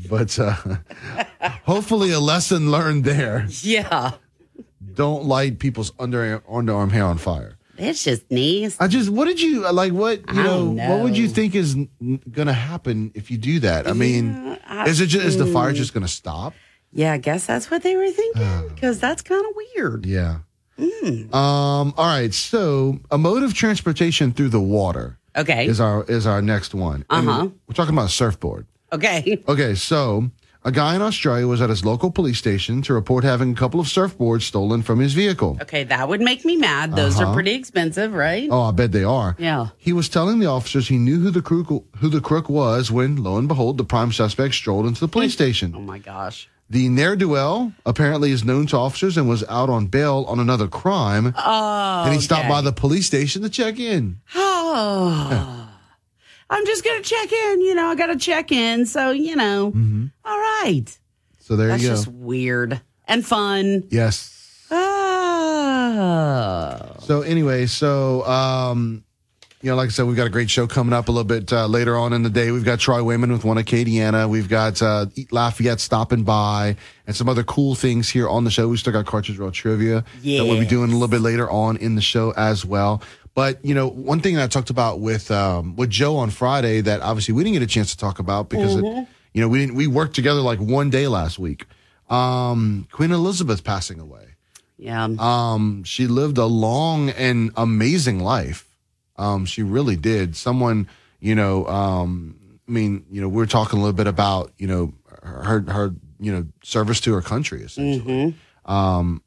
but 0.09 0.39
uh, 0.39 0.55
hopefully 1.65 2.13
a 2.13 2.21
lesson 2.21 2.71
learned 2.71 3.05
there. 3.05 3.47
Yeah. 3.63 4.13
Don't 4.95 5.25
light 5.25 5.59
people's 5.59 5.93
under 5.99 6.41
underarm 6.41 6.91
hair 6.93 7.05
on 7.05 7.19
fire. 7.19 7.57
It's 7.77 8.05
just 8.05 8.31
nice. 8.31 8.77
I 8.79 8.87
just, 8.87 9.11
what 9.11 9.25
did 9.25 9.41
you 9.41 9.69
like? 9.73 9.93
What 9.93 10.19
you 10.33 10.41
I 10.41 10.45
know, 10.45 10.67
What 10.71 11.03
would 11.03 11.17
you 11.19 11.27
think 11.27 11.57
is 11.57 11.75
n- 11.75 11.89
going 12.31 12.47
to 12.47 12.53
happen 12.53 13.11
if 13.17 13.33
you 13.33 13.39
do 13.39 13.59
that? 13.61 13.89
I 13.89 13.93
mean, 13.95 14.57
I- 14.65 14.87
is 14.89 15.01
it 15.01 15.07
just 15.07 15.27
is 15.27 15.37
the 15.39 15.47
fire 15.47 15.73
just 15.73 15.93
going 15.93 16.07
to 16.07 16.13
stop? 16.13 16.55
Yeah, 16.93 17.13
I 17.15 17.19
guess 17.19 17.47
that's 17.47 17.73
what 17.73 17.83
they 17.83 17.97
were 17.97 18.09
thinking 18.11 18.69
because 18.75 19.01
that's 19.01 19.23
kind 19.23 19.45
of 19.45 19.53
weird. 19.75 20.07
Yeah. 20.07 20.39
Mm. 20.79 21.33
Um. 21.35 21.95
All 21.97 22.07
right. 22.07 22.33
So, 22.35 22.99
a 23.11 23.18
mode 23.18 23.43
of 23.43 23.55
transportation 23.55 24.33
through 24.33 24.49
the 24.51 24.61
water 24.61 25.18
Okay. 25.37 25.66
is 25.66 25.81
our 25.81 26.05
is 26.05 26.27
our 26.27 26.43
next 26.43 26.75
one. 26.75 27.05
Uh-huh. 27.11 27.49
We're 27.68 27.75
talking 27.75 27.95
about 27.95 28.07
a 28.07 28.12
surfboard. 28.12 28.66
Okay. 28.93 29.43
Okay. 29.49 29.75
So, 29.75 30.31
A 30.66 30.72
guy 30.72 30.95
in 30.97 31.03
Australia 31.03 31.47
was 31.47 31.61
at 31.61 31.68
his 31.68 31.85
local 31.85 32.11
police 32.11 32.39
station 32.39 32.81
to 32.83 32.95
report 32.95 33.22
having 33.22 33.53
a 33.53 33.55
couple 33.55 33.81
of 33.81 33.87
surfboards 33.87 34.45
stolen 34.45 34.81
from 34.83 34.99
his 34.99 35.12
vehicle. 35.12 35.59
Okay, 35.61 35.85
that 35.85 36.09
would 36.09 36.22
make 36.22 36.43
me 36.47 36.57
mad. 36.57 36.97
Those 36.97 37.20
Uh-huh. 37.20 37.29
are 37.31 37.35
pretty 37.35 37.53
expensive, 37.53 38.14
right? 38.14 38.49
Oh, 38.51 38.62
I 38.62 38.70
bet 38.70 38.91
they 38.91 39.05
are. 39.05 39.37
Yeah. 39.39 39.68
He 39.77 39.93
was 39.93 40.09
telling 40.09 40.39
the 40.39 40.47
officers 40.47 40.89
he 40.89 40.97
knew 40.97 41.20
who 41.20 41.31
the 41.31 41.43
crook 41.43 41.68
who 42.01 42.09
the 42.09 42.22
crook 42.22 42.49
was 42.49 42.91
when, 42.91 43.22
lo 43.22 43.37
and 43.37 43.47
behold, 43.47 43.77
the 43.77 43.85
prime 43.85 44.11
suspect 44.11 44.55
strolled 44.55 44.87
into 44.87 45.01
the 45.01 45.09
police 45.09 45.35
station. 45.41 45.75
Oh 45.77 45.83
my 45.83 45.99
gosh. 45.99 46.49
The 46.75 46.89
ne'er 46.89 47.14
do 47.14 47.29
well 47.29 47.72
apparently 47.87 48.33
is 48.33 48.45
known 48.45 48.66
to 48.66 48.77
officers 48.77 49.16
and 49.16 49.29
was 49.29 49.45
out 49.45 49.70
on 49.70 49.87
bail 49.87 50.25
on 50.27 50.41
another 50.41 50.66
crime. 50.66 51.33
Oh. 51.37 52.03
and 52.05 52.12
he 52.12 52.20
stopped 52.20 52.47
okay. 52.47 52.49
by 52.49 52.62
the 52.62 52.72
police 52.72 53.07
station 53.07 53.43
to 53.43 53.49
check 53.49 53.79
in. 53.79 54.18
Oh. 54.35 55.70
I'm 56.51 56.66
just 56.66 56.83
going 56.83 57.01
to 57.01 57.09
check 57.09 57.31
in. 57.33 57.61
You 57.61 57.77
know, 57.77 57.87
I 57.87 57.95
got 57.95 58.09
to 58.09 58.16
check 58.16 58.51
in. 58.51 58.87
So, 58.87 59.12
you 59.12 59.37
know, 59.37 59.72
all 60.25 60.37
right. 60.37 60.87
So 61.39 61.55
there 61.55 61.68
That's 61.68 61.81
you 61.85 61.91
go. 61.91 61.95
That's 61.95 62.07
just 62.07 62.16
weird 62.16 62.81
and 63.07 63.25
fun. 63.25 63.85
Yes. 63.91 64.66
Oh. 64.72 65.77
So 67.03 67.22
anyway, 67.22 67.66
so 67.66 68.27
um, 68.27 69.04
you 69.65 69.71
know, 69.71 69.77
like 69.77 69.89
I 69.89 69.93
said, 69.93 70.07
we've 70.07 70.17
got 70.17 70.27
a 70.27 70.31
great 70.31 70.51
show 70.51 70.67
coming 70.67 70.93
up 70.93 71.09
a 71.09 71.11
little 71.11 71.25
bit 71.25 71.51
uh, 71.51 71.67
later 71.67 71.97
on 71.97 72.12
in 72.12 72.23
the 72.23 72.29
day. 72.29 72.51
We've 72.51 72.67
got 72.67 72.81
Troy 72.81 73.03
Wayman 73.03 73.33
with 73.33 73.45
one 73.45 73.57
Acadiana. 73.57 74.29
We've 74.29 74.49
got 74.49 74.83
uh, 74.83 75.07
Eat 75.17 75.33
Lafayette 75.33 75.81
stopping 75.81 76.23
by, 76.23 76.77
and 77.07 77.17
some 77.17 77.31
other 77.31 77.43
cool 77.45 77.75
things 77.75 78.11
here 78.11 78.29
on 78.29 78.45
the 78.45 78.51
show. 78.51 78.69
We 78.69 78.77
still 78.77 78.93
got 78.93 79.07
Cartridge 79.07 79.39
Roll 79.39 79.51
trivia 79.51 80.05
that 80.23 80.45
we'll 80.45 80.61
be 80.61 80.67
doing 80.67 80.91
a 80.91 80.93
little 80.93 81.09
bit 81.09 81.23
later 81.23 81.51
on 81.51 81.79
in 81.79 81.95
the 81.95 82.03
show 82.03 82.33
as 82.37 82.62
well. 82.67 83.03
But 83.35 83.65
you 83.65 83.75
know, 83.75 83.89
one 83.89 84.21
thing 84.21 84.35
that 84.35 84.45
I 84.45 84.47
talked 84.49 84.69
about 84.69 85.01
with 85.01 85.31
um, 85.31 85.77
with 85.77 85.89
Joe 85.89 86.17
on 86.19 86.29
Friday 86.29 86.83
that 86.83 87.01
obviously 87.01 87.33
we 87.33 87.43
didn't 87.43 87.55
get 87.55 87.62
a 87.62 87.67
chance 87.67 87.91
to 87.93 87.97
talk 87.97 88.19
about 88.19 88.51
because 88.51 88.77
it, 88.77 88.85
Mhm. 88.85 89.07
you 89.33 89.41
know 89.41 89.49
we 89.49 89.61
didn't 89.61 89.77
we 89.77 89.87
worked 89.87 90.15
together 90.15 90.41
like 90.43 90.59
one 90.61 90.91
day 90.91 91.09
last 91.09 91.39
week. 91.39 91.65
Um, 92.11 92.87
Queen 92.93 93.12
Elizabeth 93.12 93.65
passing 93.65 93.99
away. 93.99 94.27
Yeah. 94.79 95.09
Um, 95.19 95.85
she 95.85 96.07
lived 96.07 96.37
a 96.37 96.45
long 96.45 97.09
and 97.11 97.51
amazing 97.57 98.21
life. 98.21 98.69
Um, 99.17 99.45
she 99.45 99.62
really 99.62 99.97
did. 99.97 100.37
Someone, 100.37 100.89
you 101.21 101.35
know, 101.35 101.67
um, 101.67 102.37
I 102.69 102.71
mean, 102.73 103.05
you 103.11 103.21
know, 103.21 103.29
we 103.29 103.43
are 103.43 103.47
talking 103.47 103.79
a 103.79 103.83
little 103.83 103.97
bit 103.97 104.07
about, 104.07 104.53
you 104.59 104.67
know, 104.67 104.95
her, 105.23 105.61
her, 105.69 105.95
you 106.19 106.33
know, 106.33 106.47
service 106.62 107.01
to 107.03 107.12
her 107.15 107.23
country, 107.23 107.62
essentially. 107.62 108.35
Um, 108.65 109.23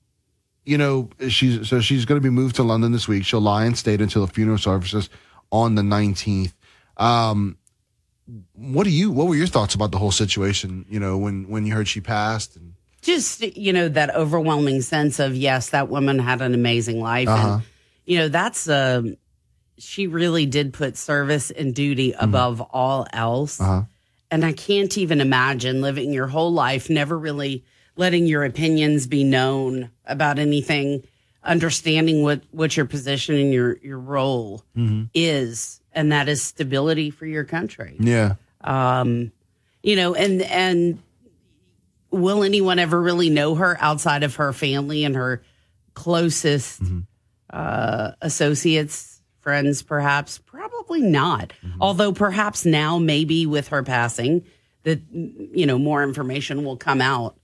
you 0.66 0.78
know, 0.78 1.10
she's, 1.30 1.70
so 1.70 1.80
she's 1.80 2.06
going 2.06 2.20
to 2.20 2.24
be 2.24 2.30
moved 2.30 2.56
to 2.58 2.64
London 2.64 2.92
this 2.92 3.08
week. 3.08 3.24
She'll 3.26 3.40
lie 3.42 3.66
in 3.66 3.76
state 3.76 4.02
until 4.02 4.26
the 4.26 4.32
funeral 4.32 4.58
services 4.58 5.10
on 5.52 5.76
the 5.76 5.82
19th. 5.82 6.54
Um, 6.98 7.58
what 8.54 8.84
do 8.84 8.90
you, 8.90 9.12
what 9.12 9.28
were 9.28 9.36
your 9.36 9.48
thoughts 9.48 9.74
about 9.76 9.92
the 9.92 9.98
whole 9.98 10.12
situation, 10.12 10.86
you 10.90 11.00
know, 11.00 11.18
when, 11.18 11.48
when 11.48 11.66
you 11.66 11.74
heard 11.74 11.88
she 11.88 12.02
passed? 12.02 12.56
And, 12.58 12.74
just 13.02 13.42
you 13.56 13.72
know 13.72 13.88
that 13.88 14.14
overwhelming 14.16 14.82
sense 14.82 15.20
of 15.20 15.34
yes 15.34 15.70
that 15.70 15.88
woman 15.88 16.20
had 16.20 16.42
an 16.42 16.54
amazing 16.54 17.00
life 17.00 17.30
Uh-huh. 17.30 17.54
and 17.54 17.64
you 18.06 18.18
know 18.18 18.28
that's 18.28 18.68
um 18.68 19.16
she 19.78 20.08
really 20.08 20.46
did 20.46 20.74
put 20.74 20.98
service 20.98 21.52
and 21.52 21.74
duty 21.76 22.14
above 22.18 22.62
all 22.62 23.06
else. 23.14 23.60
Uh-huh. 23.62 23.84
and 24.32 24.44
i 24.46 24.52
can't 24.54 24.98
even 24.98 25.22
imagine 25.22 25.82
living 25.82 26.12
your 26.14 26.28
whole 26.28 26.52
life 26.52 26.90
never 26.90 27.18
really 27.18 27.64
letting 27.96 28.26
your 28.28 28.44
opinions 28.44 29.08
be 29.08 29.24
known 29.24 29.90
about 30.06 30.40
anything 30.40 31.04
understanding 31.44 32.24
what 32.24 32.42
what 32.52 32.76
your 32.76 32.86
position 32.86 33.36
and 33.36 33.54
your 33.54 33.78
your 33.78 34.00
role 34.00 34.64
is 35.14 35.80
and 35.94 36.12
that 36.12 36.28
is 36.28 36.42
stability 36.42 37.10
for 37.10 37.26
your 37.26 37.44
country. 37.46 37.96
Yeah. 38.00 38.36
um 38.62 39.32
you 39.82 39.96
know 39.96 40.14
and 40.14 40.42
and 40.42 41.00
will 42.12 42.44
anyone 42.44 42.80
ever 42.80 43.02
really 43.02 43.30
know 43.30 43.56
her 43.56 43.78
outside 43.80 44.24
of 44.24 44.36
her 44.36 44.52
family 44.54 45.06
and 45.06 45.16
her 45.16 45.42
closest 45.94 46.82
uh 47.50 48.12
associates 48.22 49.17
friends 49.48 49.82
perhaps 49.82 50.40
probably 50.40 51.02
not 51.02 51.54
although 51.80 52.12
perhaps 52.12 52.66
now 52.66 52.98
maybe 52.98 53.46
with 53.46 53.70
her 53.70 53.82
passing 53.82 54.44
that 54.84 55.00
you 55.14 55.66
know 55.66 55.80
more 55.80 56.04
information 56.04 56.66
will 56.66 56.76
come 56.76 57.00
out 57.00 57.40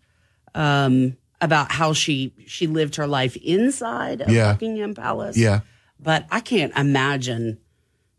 um 0.54 1.16
about 1.40 1.72
how 1.72 1.94
she 1.94 2.34
she 2.46 2.68
lived 2.68 2.98
her 2.98 3.08
life 3.08 3.38
inside 3.38 4.20
of 4.20 4.30
Yeah. 4.30 4.52
Buckingham 4.52 4.94
Palace 4.96 5.38
Yeah. 5.38 5.62
but 5.98 6.26
I 6.30 6.42
can't 6.42 6.76
imagine 6.78 7.58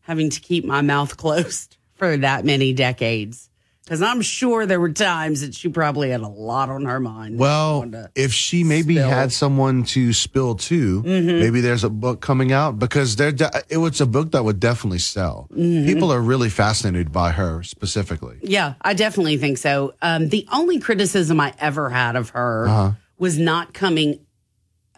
having 0.01 0.31
to 0.31 0.41
keep 0.41 0.65
my 0.65 0.81
mouth 0.81 1.15
closed 1.23 1.77
for 1.93 2.17
that 2.17 2.47
many 2.47 2.73
decades. 2.73 3.51
Because 3.85 4.01
I'm 4.01 4.23
sure 4.23 4.65
there 4.65 4.81
were 4.81 4.93
times 4.93 5.43
that 5.43 5.55
she 5.55 5.69
probably 5.69 6.09
had 6.09 6.23
a 6.23 6.29
lot 6.29 6.71
on 6.71 6.87
her 6.87 6.99
mind. 7.01 7.39
Well, 7.39 7.85
if 8.15 8.33
she 8.33 8.65
maybe 8.65 8.95
spill. 8.95 9.11
had 9.11 9.31
someone 9.31 9.85
to 9.85 10.15
spill 10.15 10.55
to, 10.55 11.03
Mhm. 11.03 11.41
maybe 11.41 11.61
there's 11.61 11.85
a 11.85 11.91
book 11.91 12.23
coming 12.23 12.51
out 12.51 12.79
because 12.79 13.17
there 13.17 13.35
it 13.69 13.77
was 13.77 14.01
a 14.01 14.07
book 14.07 14.33
that 14.33 14.43
would 14.43 14.59
definitely 14.59 15.01
sell. 15.01 15.49
Mhm. 15.55 15.85
People 15.85 16.11
are 16.11 16.23
really 16.23 16.49
fascinated 16.49 17.13
by 17.13 17.33
her 17.33 17.63
specifically. 17.63 18.37
Yeah, 18.43 18.75
I 18.81 18.95
definitely 18.95 19.37
think 19.37 19.59
so. 19.59 19.93
Um, 20.01 20.31
the 20.31 20.47
only 20.51 20.79
criticism 20.81 21.39
I 21.39 21.53
ever 21.59 21.91
had 21.91 22.17
of 22.17 22.31
her 22.31 22.67
Uh-huh. 22.67 22.93
was 23.19 23.37
not 23.39 23.75
coming, 23.75 24.21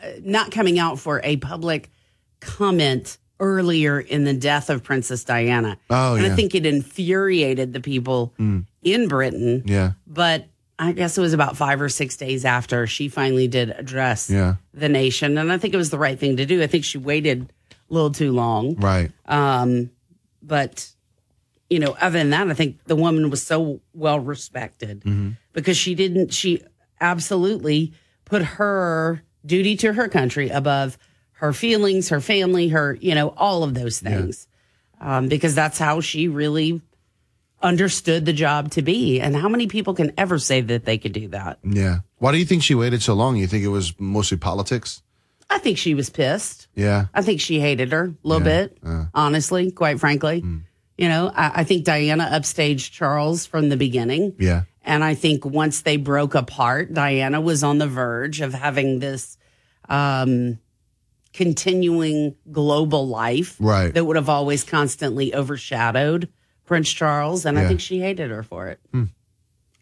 uh, 0.01 0.07
not 0.23 0.53
coming 0.53 0.79
out 0.79 1.01
for 1.01 1.21
a 1.25 1.39
public 1.39 1.91
comment 2.39 3.19
earlier 3.39 4.01
in 4.01 4.25
the 4.25 4.33
death 4.33 4.71
of 4.71 4.83
Princess 4.83 5.23
Diana. 5.25 5.77
Oh, 5.91 6.15
and 6.15 6.25
yeah. 6.25 6.33
I 6.33 6.37
think 6.37 6.55
it 6.55 6.65
infuriated 6.65 7.73
the 7.75 7.81
people 7.81 8.33
Mm. 8.41 8.65
In 8.87 9.09
Britain. 9.09 9.63
Yeah. 9.67 9.93
But 10.07 10.47
I 10.79 10.93
guess 10.93 11.19
it 11.19 11.21
was 11.21 11.33
about 11.33 11.57
five 11.57 11.81
or 11.81 11.89
six 11.89 12.17
days 12.17 12.45
after 12.45 12.87
she 12.87 13.09
finally 13.09 13.49
did 13.49 13.71
address 13.71 14.31
Yeah. 14.31 14.57
the 14.75 14.89
nation, 14.89 15.37
and 15.39 15.51
I 15.53 15.59
think 15.59 15.75
it 15.75 15.79
was 15.79 15.91
the 15.91 15.99
right 15.99 16.19
thing 16.19 16.37
to 16.37 16.47
do. 16.47 16.63
I 16.63 16.67
think 16.67 16.85
she 16.85 16.99
waited 16.99 17.51
a 17.91 17.95
little 17.95 18.11
too 18.13 18.33
long. 18.33 18.77
Right. 18.77 19.11
Um, 19.27 19.91
but 20.43 20.89
you 21.69 21.81
know, 21.81 21.97
other 22.01 22.19
than 22.19 22.31
that, 22.31 22.49
I 22.49 22.55
think 22.55 22.85
the 22.85 22.95
woman 22.95 23.29
was 23.29 23.43
so 23.43 23.81
well 23.93 24.21
respected 24.21 25.01
Mm-hmm. 25.01 25.31
because 25.53 25.77
she 25.77 25.95
didn't. 25.97 26.33
She 26.33 26.63
absolutely 27.01 27.93
put 28.25 28.43
her 28.43 29.23
duty 29.45 29.77
to 29.79 29.93
her 29.93 30.09
country 30.09 30.49
above 30.51 30.97
her 31.33 31.53
feelings, 31.53 32.09
her 32.11 32.21
family, 32.21 32.69
her 32.69 32.97
you 33.01 33.15
know, 33.15 33.29
all 33.37 33.63
of 33.65 33.75
those 33.75 33.99
things, 33.99 34.47
um, 35.01 35.29
because 35.29 35.55
that's 35.55 35.79
how 35.79 36.01
she 36.01 36.29
really 36.29 36.81
understood 37.63 38.25
the 38.27 38.33
job 38.33 38.71
to 38.73 38.83
be. 38.83 39.21
And 39.21 39.35
how 39.35 39.49
many 39.49 39.67
people 39.67 39.95
can 39.95 40.13
ever 40.19 40.39
say 40.39 40.61
that 40.61 40.85
they 40.85 40.99
could 40.99 41.13
do 41.13 41.29
that? 41.29 41.59
Yeah. 41.65 41.99
Why 42.19 42.33
do 42.33 42.39
you 42.39 42.45
think 42.45 42.63
she 42.63 42.75
waited 42.75 43.03
so 43.03 43.15
long? 43.15 43.37
You 43.37 43.47
think 43.47 43.65
it 43.65 43.69
was 43.69 43.99
mostly 43.99 44.37
politics? 44.37 45.03
I 45.49 45.59
think 45.59 45.79
she 45.79 45.95
was 45.95 46.11
pissed. 46.11 46.67
Yeah. 46.75 47.07
I 47.15 47.23
think 47.23 47.41
she 47.41 47.61
hated 47.61 47.93
her 47.93 48.05
a 48.07 48.29
little 48.29 48.45
bit, 48.45 48.77
honestly, 49.15 49.71
quite 49.71 50.01
frankly. 50.01 50.45
You 50.99 51.09
know, 51.09 51.31
I, 51.35 51.61
I 51.61 51.65
think 51.65 51.85
Diana 51.85 52.29
upstaged 52.33 52.91
Charles 52.93 53.47
from 53.47 53.69
the 53.69 53.77
beginning. 53.77 54.35
Yeah. 54.39 54.63
And 54.83 55.05
I 55.05 55.15
think 55.15 55.45
once 55.45 55.83
they 55.83 55.97
broke 55.99 56.35
apart, 56.35 56.93
Diana 56.93 57.41
was 57.41 57.63
on 57.63 57.79
the 57.79 57.87
verge 57.87 58.41
of 58.41 58.55
having 58.55 58.99
this 58.99 59.37
um, 59.89 60.59
continuing 61.33 62.35
global 62.51 63.07
life 63.07 63.57
Right. 63.61 63.93
that 63.95 64.05
would 64.05 64.17
have 64.17 64.29
always 64.29 64.65
constantly 64.65 65.35
overshadowed 65.35 66.29
Prince 66.67 66.91
Charles. 66.91 67.47
And 67.47 67.59
I 67.59 67.63
Yeah. 67.63 67.69
think 67.69 67.81
she 67.81 68.01
hated 68.01 68.31
her 68.31 68.43
for 68.43 68.69
it. 68.69 68.81
Hmm. 68.93 69.05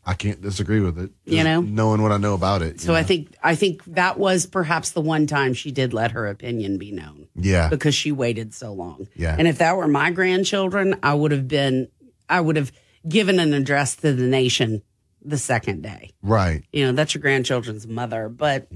I 0.06 0.12
can't 0.12 0.42
disagree 0.42 0.80
with 0.80 0.98
it. 0.98 1.10
You 1.24 1.42
know? 1.44 1.62
knowing 1.62 2.02
what 2.02 2.12
I 2.12 2.18
know 2.18 2.34
about 2.34 2.60
it. 2.60 2.78
So 2.80 2.94
I 2.94 3.02
think 3.02 3.34
I 3.42 3.54
think 3.54 3.82
that 3.86 4.18
was 4.18 4.44
perhaps 4.44 4.90
the 4.90 5.00
one 5.00 5.26
time 5.26 5.54
she 5.54 5.70
did 5.70 5.94
let 5.94 6.10
her 6.12 6.26
opinion 6.26 6.76
be 6.76 6.92
known. 6.92 7.26
Yeah. 7.34 7.68
Because 7.70 7.94
she 7.94 8.12
waited 8.12 8.52
so 8.52 8.72
long. 8.74 9.08
Yeah. 9.16 9.34
And 9.38 9.48
if 9.48 9.58
that 9.58 9.76
were 9.78 9.88
my 9.88 10.10
grandchildren, 10.10 10.96
I 11.02 11.14
would 11.14 11.32
have 11.32 11.48
been 11.48 11.88
I 12.28 12.40
would 12.42 12.56
have 12.56 12.70
given 13.08 13.38
an 13.40 13.54
address 13.54 13.96
to 13.96 14.12
the 14.12 14.24
nation 14.26 14.82
the 15.22 15.38
second 15.38 15.82
day. 15.82 16.10
Right. 16.22 16.64
You 16.70 16.84
know, 16.86 16.92
that's 16.92 17.14
your 17.14 17.22
grandchildren's 17.22 17.86
mother, 17.86 18.28
but 18.28 18.68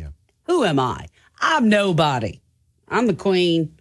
who 0.45 0.65
am 0.65 0.79
I? 0.79 1.09
I'm 1.41 1.69
nobody. 1.69 2.41
I'm 2.89 3.07
the 3.07 3.15
queen, 3.15 3.78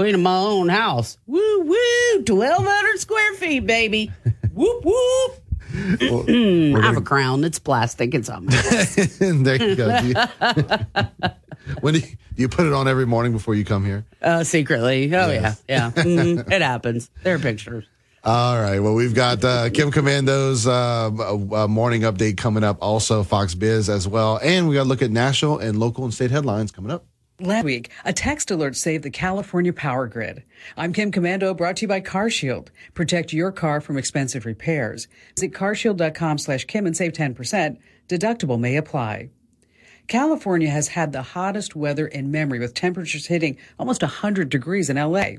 of 0.00 0.20
my 0.20 0.36
own 0.38 0.68
house. 0.68 1.18
Woo 1.26 1.60
woo, 1.62 2.22
twelve 2.24 2.64
hundred 2.66 2.98
square 3.00 3.34
feet, 3.34 3.66
baby. 3.66 4.12
whoop 4.54 4.84
whoop. 4.84 5.42
I 6.00 6.80
have 6.86 6.96
a 6.96 7.00
crown. 7.02 7.44
It's 7.44 7.58
plastic. 7.58 8.14
It's 8.14 8.28
on 8.30 8.46
there 8.46 9.62
you 9.62 9.76
go. 9.76 10.00
Do 10.00 10.06
you, 10.08 10.14
when 11.80 11.94
do 11.94 12.00
you, 12.00 12.06
do 12.06 12.42
you 12.42 12.48
put 12.48 12.66
it 12.66 12.72
on 12.72 12.88
every 12.88 13.06
morning 13.06 13.32
before 13.32 13.54
you 13.54 13.64
come 13.64 13.84
here? 13.84 14.06
Uh, 14.22 14.42
secretly. 14.44 15.14
Oh, 15.14 15.30
Yes. 15.30 15.62
yeah. 15.68 15.90
Yeah. 15.94 16.02
Mhm. 16.02 16.50
it 16.50 16.62
happens. 16.62 17.10
There 17.22 17.34
are 17.34 17.38
pictures. 17.38 17.84
All 18.24 18.60
right. 18.60 18.80
Well, 18.80 18.94
we've 18.94 19.14
got 19.14 19.44
uh, 19.44 19.70
Kim 19.70 19.90
Komando's 19.92 20.66
uh, 20.66 21.10
uh, 21.10 21.68
morning 21.68 22.02
update 22.02 22.36
coming 22.36 22.64
up, 22.64 22.78
also 22.80 23.22
Fox 23.22 23.54
Biz 23.54 23.88
as 23.88 24.08
well. 24.08 24.40
And 24.42 24.68
we 24.68 24.74
got 24.74 24.82
to 24.84 24.88
look 24.88 25.02
at 25.02 25.10
national 25.10 25.58
and 25.58 25.78
local 25.78 26.04
and 26.04 26.12
state 26.14 26.30
headlines 26.30 26.72
coming 26.72 26.90
up. 26.90 27.04
Last 27.38 27.64
week, 27.64 27.90
a 28.06 28.14
text 28.14 28.50
alert 28.50 28.76
saved 28.76 29.04
the 29.04 29.10
California 29.10 29.72
power 29.72 30.06
grid. 30.06 30.42
I'm 30.74 30.94
Kim 30.94 31.12
Komando, 31.12 31.54
brought 31.54 31.76
to 31.76 31.82
you 31.82 31.88
by 31.88 32.00
CarShield. 32.00 32.68
Protect 32.94 33.34
your 33.34 33.52
car 33.52 33.82
from 33.82 33.98
expensive 33.98 34.46
repairs. 34.46 35.06
Visit 35.34 35.52
carshield.com 35.52 36.38
slash 36.38 36.64
Kim 36.64 36.86
and 36.86 36.96
save 36.96 37.12
10%. 37.12 37.76
Deductible 38.08 38.58
may 38.58 38.76
apply. 38.76 39.28
California 40.08 40.70
has 40.70 40.88
had 40.88 41.10
the 41.10 41.22
hottest 41.22 41.74
weather 41.74 42.06
in 42.06 42.30
memory 42.30 42.60
with 42.60 42.74
temperatures 42.74 43.26
hitting 43.26 43.56
almost 43.76 44.02
100 44.02 44.48
degrees 44.48 44.88
in 44.88 44.96
LA. 44.96 45.30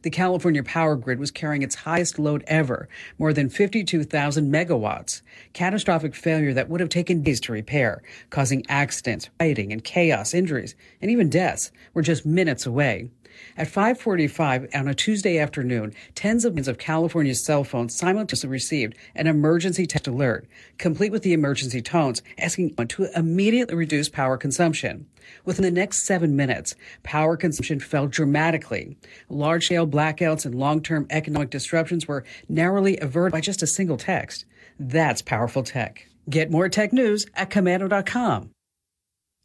The 0.00 0.08
California 0.08 0.62
power 0.62 0.96
grid 0.96 1.18
was 1.18 1.30
carrying 1.30 1.60
its 1.60 1.74
highest 1.74 2.18
load 2.18 2.42
ever, 2.46 2.88
more 3.18 3.34
than 3.34 3.50
52,000 3.50 4.50
megawatts. 4.50 5.20
Catastrophic 5.52 6.14
failure 6.14 6.54
that 6.54 6.70
would 6.70 6.80
have 6.80 6.88
taken 6.88 7.22
days 7.22 7.38
to 7.40 7.52
repair, 7.52 8.02
causing 8.30 8.64
accidents, 8.66 9.28
fighting 9.38 9.74
and 9.74 9.84
chaos, 9.84 10.32
injuries, 10.32 10.74
and 11.02 11.10
even 11.10 11.28
deaths 11.28 11.70
were 11.92 12.02
just 12.02 12.24
minutes 12.24 12.64
away. 12.64 13.10
At 13.56 13.68
5:45 13.68 14.68
on 14.74 14.88
a 14.88 14.94
Tuesday 14.94 15.38
afternoon, 15.38 15.92
tens 16.14 16.44
of 16.44 16.54
millions 16.54 16.68
of 16.68 16.78
California's 16.78 17.44
cell 17.44 17.64
phones 17.64 17.96
simultaneously 17.96 18.48
received 18.48 18.96
an 19.14 19.26
emergency 19.26 19.86
text 19.86 20.06
alert, 20.06 20.46
complete 20.78 21.12
with 21.12 21.22
the 21.22 21.32
emergency 21.32 21.82
tones 21.82 22.22
asking 22.38 22.74
to 22.74 23.08
immediately 23.16 23.74
reduce 23.74 24.08
power 24.08 24.36
consumption. 24.36 25.06
Within 25.44 25.64
the 25.64 25.70
next 25.70 26.04
seven 26.04 26.36
minutes, 26.36 26.74
power 27.02 27.36
consumption 27.36 27.80
fell 27.80 28.06
dramatically. 28.06 28.96
Large-scale 29.28 29.88
blackouts 29.88 30.44
and 30.44 30.54
long-term 30.54 31.06
economic 31.10 31.50
disruptions 31.50 32.06
were 32.06 32.24
narrowly 32.48 32.98
averted 32.98 33.32
by 33.32 33.40
just 33.40 33.62
a 33.62 33.66
single 33.66 33.96
text. 33.96 34.44
That's 34.78 35.22
powerful 35.22 35.62
tech. 35.62 36.06
Get 36.28 36.50
more 36.50 36.68
tech 36.68 36.92
news 36.92 37.26
at 37.34 37.50
komando.com. 37.50 38.50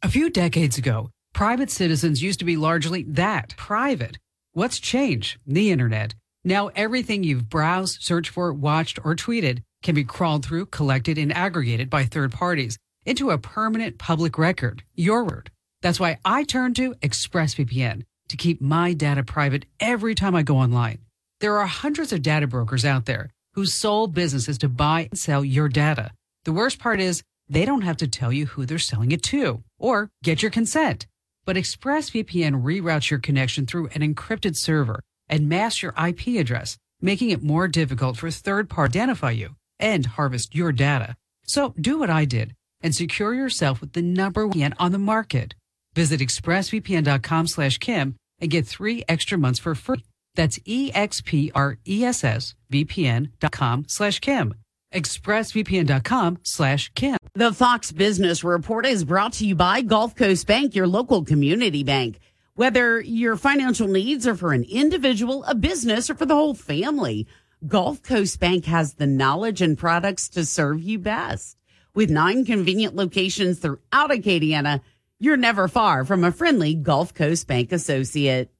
A 0.02 0.08
few 0.08 0.30
decades 0.30 0.78
ago, 0.78 1.10
private 1.32 1.70
citizens 1.70 2.22
used 2.22 2.38
to 2.38 2.44
be 2.44 2.56
largely 2.56 3.02
that 3.04 3.54
private. 3.56 4.18
What's 4.52 4.78
changed? 4.78 5.38
The 5.46 5.70
internet. 5.70 6.14
Now 6.44 6.68
everything 6.68 7.22
you've 7.22 7.48
browsed, 7.48 8.02
searched 8.02 8.30
for, 8.30 8.52
watched, 8.52 8.98
or 9.04 9.14
tweeted 9.14 9.62
can 9.82 9.94
be 9.94 10.04
crawled 10.04 10.44
through, 10.44 10.66
collected, 10.66 11.18
and 11.18 11.32
aggregated 11.32 11.88
by 11.88 12.04
third 12.04 12.32
parties 12.32 12.78
into 13.06 13.30
a 13.30 13.38
permanent 13.38 13.98
public 13.98 14.38
record. 14.38 14.82
Your 14.94 15.24
word. 15.24 15.50
That's 15.82 16.00
why 16.00 16.18
I 16.24 16.44
turn 16.44 16.74
to 16.74 16.94
ExpressVPN 16.94 18.02
to 18.28 18.36
keep 18.36 18.60
my 18.60 18.92
data 18.92 19.22
private 19.22 19.66
every 19.80 20.14
time 20.14 20.34
I 20.34 20.42
go 20.42 20.56
online. 20.56 20.98
There 21.40 21.58
are 21.58 21.66
hundreds 21.66 22.12
of 22.12 22.22
data 22.22 22.46
brokers 22.46 22.84
out 22.84 23.06
there 23.06 23.30
whose 23.54 23.74
sole 23.74 24.06
business 24.06 24.48
is 24.48 24.58
to 24.58 24.68
buy 24.68 25.08
and 25.10 25.18
sell 25.18 25.44
your 25.44 25.68
data. 25.68 26.10
The 26.44 26.52
worst 26.52 26.78
part 26.78 27.00
is 27.00 27.22
they 27.48 27.64
don't 27.64 27.82
have 27.82 27.96
to 27.98 28.08
tell 28.08 28.32
you 28.32 28.46
who 28.46 28.64
they're 28.64 28.78
selling 28.78 29.10
it 29.12 29.22
to 29.24 29.62
or 29.78 30.10
get 30.22 30.42
your 30.42 30.50
consent. 30.50 31.06
But 31.44 31.56
ExpressVPN 31.56 32.62
reroutes 32.62 33.10
your 33.10 33.18
connection 33.18 33.66
through 33.66 33.88
an 33.88 34.02
encrypted 34.02 34.56
server 34.56 35.00
and 35.28 35.48
masks 35.48 35.82
your 35.82 35.94
IP 36.08 36.28
address, 36.38 36.78
making 37.00 37.30
it 37.30 37.42
more 37.42 37.66
difficult 37.68 38.16
for 38.16 38.30
third 38.30 38.68
party 38.68 38.92
to 38.92 39.00
identify 39.00 39.32
you 39.32 39.56
and 39.78 40.06
harvest 40.06 40.54
your 40.54 40.72
data. 40.72 41.16
So 41.44 41.74
do 41.80 41.98
what 41.98 42.10
I 42.10 42.24
did 42.24 42.54
and 42.82 42.94
secure 42.94 43.34
yourself 43.34 43.80
with 43.80 43.92
the 43.92 44.02
number 44.02 44.46
one 44.46 44.74
on 44.78 44.92
the 44.92 44.98
market. 44.98 45.54
Visit 45.94 46.20
expressvpn.com 46.20 47.46
slash 47.46 47.78
Kim 47.78 48.16
and 48.40 48.50
get 48.50 48.66
three 48.66 49.04
extra 49.08 49.38
months 49.38 49.58
for 49.58 49.74
free. 49.74 50.04
That's 50.34 50.60
E 50.64 50.92
expressvpn.com 50.92 53.84
slash 53.88 54.20
Kim. 54.20 54.54
expressvpn.com 54.92 56.38
slash 56.42 56.90
Kim. 56.94 57.16
The 57.34 57.52
Fox 57.52 57.92
Business 57.92 58.42
Report 58.42 58.86
is 58.86 59.04
brought 59.04 59.34
to 59.34 59.46
you 59.46 59.54
by 59.54 59.82
Gulf 59.82 60.16
Coast 60.16 60.46
Bank, 60.46 60.74
your 60.74 60.86
local 60.86 61.24
community 61.24 61.84
bank. 61.84 62.18
Whether 62.54 63.00
your 63.00 63.36
financial 63.36 63.88
needs 63.88 64.26
are 64.26 64.34
for 64.34 64.52
an 64.52 64.64
individual, 64.64 65.44
a 65.44 65.54
business, 65.54 66.10
or 66.10 66.14
for 66.14 66.26
the 66.26 66.34
whole 66.34 66.54
family, 66.54 67.26
Gulf 67.66 68.02
Coast 68.02 68.40
Bank 68.40 68.64
has 68.66 68.94
the 68.94 69.06
knowledge 69.06 69.62
and 69.62 69.78
products 69.78 70.28
to 70.30 70.44
serve 70.44 70.82
you 70.82 70.98
best. 70.98 71.56
With 71.94 72.10
nine 72.10 72.44
convenient 72.44 72.96
locations 72.96 73.58
throughout 73.58 74.10
Acadiana, 74.10 74.80
you're 75.18 75.36
never 75.36 75.68
far 75.68 76.04
from 76.04 76.24
a 76.24 76.32
friendly 76.32 76.74
Gulf 76.74 77.14
Coast 77.14 77.46
Bank 77.46 77.72
associate. 77.72 78.50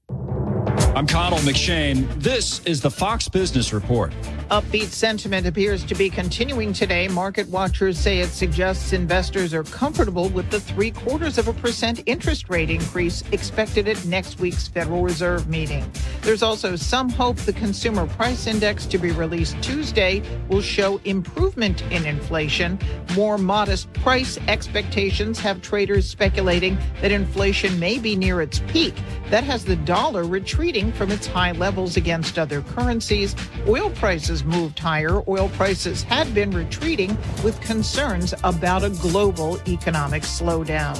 I'm 0.92 1.06
Connell 1.06 1.38
McShane. 1.38 2.12
This 2.20 2.60
is 2.66 2.80
the 2.80 2.90
Fox 2.90 3.28
Business 3.28 3.72
Report. 3.72 4.12
Upbeat 4.50 4.88
sentiment 4.88 5.46
appears 5.46 5.84
to 5.84 5.94
be 5.94 6.10
continuing 6.10 6.72
today. 6.72 7.06
Market 7.06 7.48
watchers 7.48 7.96
say 7.96 8.18
it 8.18 8.30
suggests 8.30 8.92
investors 8.92 9.54
are 9.54 9.62
comfortable 9.62 10.28
with 10.30 10.50
the 10.50 10.58
three 10.58 10.90
quarters 10.90 11.38
of 11.38 11.46
a 11.46 11.52
percent 11.52 12.02
interest 12.06 12.50
rate 12.50 12.68
increase 12.68 13.22
expected 13.30 13.86
at 13.86 14.04
next 14.04 14.40
week's 14.40 14.66
Federal 14.66 15.02
Reserve 15.02 15.48
meeting. 15.48 15.88
There's 16.22 16.42
also 16.42 16.74
some 16.74 17.08
hope 17.08 17.36
the 17.36 17.52
consumer 17.52 18.08
price 18.08 18.48
index 18.48 18.86
to 18.86 18.98
be 18.98 19.12
released 19.12 19.62
Tuesday 19.62 20.24
will 20.48 20.60
show 20.60 21.00
improvement 21.04 21.82
in 21.92 22.04
inflation. 22.04 22.76
More 23.14 23.38
modest 23.38 23.92
price 23.92 24.36
expectations 24.48 25.38
have 25.38 25.62
traders 25.62 26.10
speculating 26.10 26.76
that 27.00 27.12
inflation 27.12 27.78
may 27.78 28.00
be 28.00 28.16
near 28.16 28.42
its 28.42 28.58
peak. 28.66 28.94
That 29.28 29.44
has 29.44 29.64
the 29.64 29.76
dollar 29.76 30.24
retreating 30.24 30.79
from 30.90 31.10
its 31.10 31.26
high 31.26 31.52
levels 31.52 31.98
against 31.98 32.38
other 32.38 32.62
currencies. 32.62 33.36
Oil 33.68 33.90
prices 33.90 34.42
moved 34.42 34.78
higher. 34.78 35.22
Oil 35.28 35.50
prices 35.50 36.02
had 36.02 36.32
been 36.34 36.50
retreating 36.50 37.16
with 37.44 37.60
concerns 37.60 38.32
about 38.42 38.82
a 38.82 38.90
global 38.90 39.60
economic 39.68 40.22
slowdown. 40.22 40.96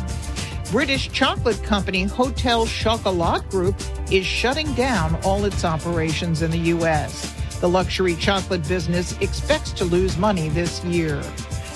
British 0.71 1.11
chocolate 1.11 1.61
company 1.65 2.05
Hotel 2.05 2.67
Chocolat 2.67 3.49
Group 3.49 3.75
is 4.13 4.27
shutting 4.27 4.73
down 4.75 5.19
all 5.25 5.45
its 5.47 5.65
operations 5.65 6.43
in 6.43 6.51
the 6.51 6.69
U.S. 6.75 7.35
The 7.61 7.69
luxury 7.69 8.15
chocolate 8.17 8.67
business 8.69 9.19
expects 9.21 9.73
to 9.73 9.85
lose 9.85 10.17
money 10.19 10.49
this 10.51 10.85
year. 10.85 11.17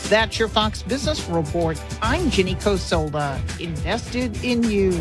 That's 0.09 0.39
your 0.39 0.49
Fox 0.49 0.83
Business 0.83 1.27
Report. 1.29 1.83
I'm 2.03 2.31
Ginny 2.31 2.55
Cosola, 2.57 3.41
invested 3.59 4.45
in 4.45 4.63
you. 4.63 4.93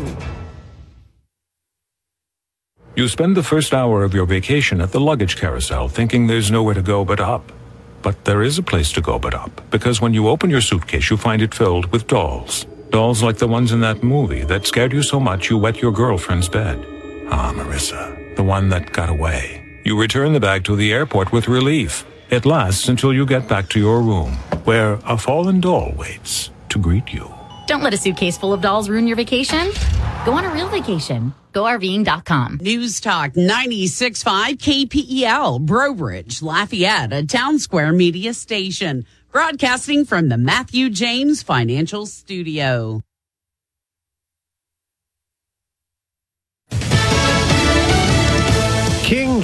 You 2.96 3.08
spend 3.08 3.36
the 3.36 3.42
first 3.42 3.74
hour 3.74 4.04
of 4.04 4.14
your 4.14 4.24
vacation 4.24 4.80
at 4.80 4.92
the 4.92 5.00
luggage 5.00 5.36
carousel 5.36 5.88
thinking 5.88 6.28
there's 6.28 6.52
nowhere 6.52 6.74
to 6.74 6.82
go 6.82 7.04
but 7.04 7.18
up. 7.18 7.50
But 8.02 8.24
there 8.24 8.42
is 8.42 8.56
a 8.56 8.62
place 8.62 8.92
to 8.92 9.00
go 9.00 9.18
but 9.18 9.34
up, 9.34 9.68
because 9.70 10.00
when 10.00 10.14
you 10.14 10.28
open 10.28 10.48
your 10.48 10.60
suitcase, 10.60 11.10
you 11.10 11.16
find 11.16 11.42
it 11.42 11.54
filled 11.54 11.90
with 11.90 12.06
dolls. 12.06 12.66
Dolls 12.90 13.20
like 13.20 13.38
the 13.38 13.48
ones 13.48 13.72
in 13.72 13.80
that 13.80 14.04
movie 14.04 14.44
that 14.44 14.66
scared 14.66 14.92
you 14.92 15.02
so 15.02 15.18
much 15.18 15.50
you 15.50 15.58
wet 15.58 15.82
your 15.82 15.90
girlfriend's 15.90 16.48
bed. 16.48 16.78
Ah, 17.30 17.52
Marissa, 17.52 18.36
the 18.36 18.44
one 18.44 18.68
that 18.68 18.92
got 18.92 19.08
away. 19.08 19.80
You 19.84 19.98
return 19.98 20.32
the 20.32 20.38
bag 20.38 20.62
to 20.64 20.76
the 20.76 20.92
airport 20.92 21.32
with 21.32 21.48
relief. 21.48 22.06
It 22.30 22.46
lasts 22.46 22.88
until 22.88 23.12
you 23.12 23.26
get 23.26 23.48
back 23.48 23.68
to 23.70 23.80
your 23.80 24.02
room, 24.02 24.34
where 24.62 25.00
a 25.04 25.18
fallen 25.18 25.60
doll 25.60 25.92
waits 25.96 26.50
to 26.68 26.78
greet 26.78 27.12
you. 27.12 27.28
Don't 27.66 27.82
let 27.82 27.94
a 27.94 27.96
suitcase 27.96 28.36
full 28.36 28.52
of 28.52 28.60
dolls 28.60 28.88
ruin 28.88 29.06
your 29.06 29.16
vacation. 29.16 29.70
Go 30.24 30.32
on 30.32 30.44
a 30.44 30.50
real 30.50 30.68
vacation. 30.68 31.34
GoRVing.com. 31.52 32.58
News 32.62 33.00
Talk 33.00 33.32
96.5 33.32 34.88
KPEL, 34.88 35.60
Breaux 35.60 35.94
Bridge, 35.94 36.42
Lafayette, 36.42 37.12
a 37.12 37.26
town 37.26 37.58
square 37.58 37.92
media 37.92 38.34
station. 38.34 39.06
Broadcasting 39.32 40.04
from 40.04 40.28
the 40.28 40.36
Matthew 40.38 40.90
James 40.90 41.42
Financial 41.42 42.06
Studio. 42.06 43.02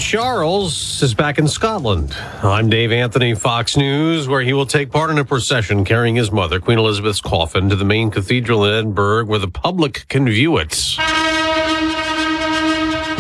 Charles 0.01 1.03
is 1.03 1.13
back 1.13 1.39
in 1.39 1.47
Scotland. 1.47 2.17
I'm 2.43 2.71
Dave 2.71 2.91
Anthony, 2.91 3.35
Fox 3.35 3.77
News, 3.77 4.27
where 4.29 4.41
he 4.41 4.55
will 4.55 4.65
take 4.65 4.91
part 4.91 5.11
in 5.11 5.19
a 5.19 5.25
procession 5.25 5.85
carrying 5.85 6.17
his 6.17 6.33
mother, 6.33 6.59
Queen 6.59 6.79
Elizabeth's 6.79 7.21
coffin, 7.21 7.69
to 7.69 7.77
the 7.77 7.85
main 7.85 8.11
cathedral 8.11 8.65
in 8.65 8.73
Edinburgh, 8.73 9.27
where 9.27 9.39
the 9.39 9.49
public 9.49 10.07
can 10.09 10.25
view 10.25 10.57
it. 10.57 10.97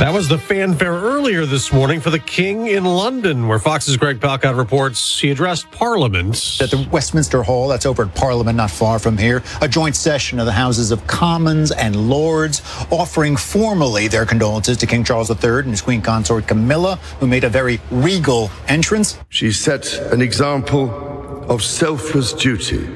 That 0.00 0.14
was 0.14 0.28
the 0.28 0.38
fanfare 0.38 0.94
earlier 0.94 1.44
this 1.44 1.74
morning 1.74 2.00
for 2.00 2.08
the 2.08 2.18
King 2.18 2.68
in 2.68 2.86
London, 2.86 3.46
where 3.46 3.58
Fox's 3.58 3.98
Greg 3.98 4.18
Palkot 4.18 4.56
reports 4.56 5.20
he 5.20 5.30
addressed 5.30 5.70
Parliament. 5.72 6.56
At 6.58 6.70
the 6.70 6.88
Westminster 6.90 7.42
Hall, 7.42 7.68
that's 7.68 7.84
over 7.84 8.04
at 8.04 8.14
Parliament, 8.14 8.56
not 8.56 8.70
far 8.70 8.98
from 8.98 9.18
here, 9.18 9.42
a 9.60 9.68
joint 9.68 9.94
session 9.94 10.40
of 10.40 10.46
the 10.46 10.52
Houses 10.52 10.90
of 10.90 11.06
Commons 11.06 11.70
and 11.70 12.08
Lords 12.08 12.62
offering 12.90 13.36
formally 13.36 14.08
their 14.08 14.24
condolences 14.24 14.78
to 14.78 14.86
King 14.86 15.04
Charles 15.04 15.28
III 15.28 15.58
and 15.58 15.68
his 15.72 15.82
Queen 15.82 16.00
Consort 16.00 16.46
Camilla, 16.46 16.96
who 17.18 17.26
made 17.26 17.44
a 17.44 17.50
very 17.50 17.78
regal 17.90 18.50
entrance. 18.68 19.18
She 19.28 19.52
set 19.52 19.92
an 20.14 20.22
example 20.22 21.44
of 21.46 21.62
selfless 21.62 22.32
duty, 22.32 22.86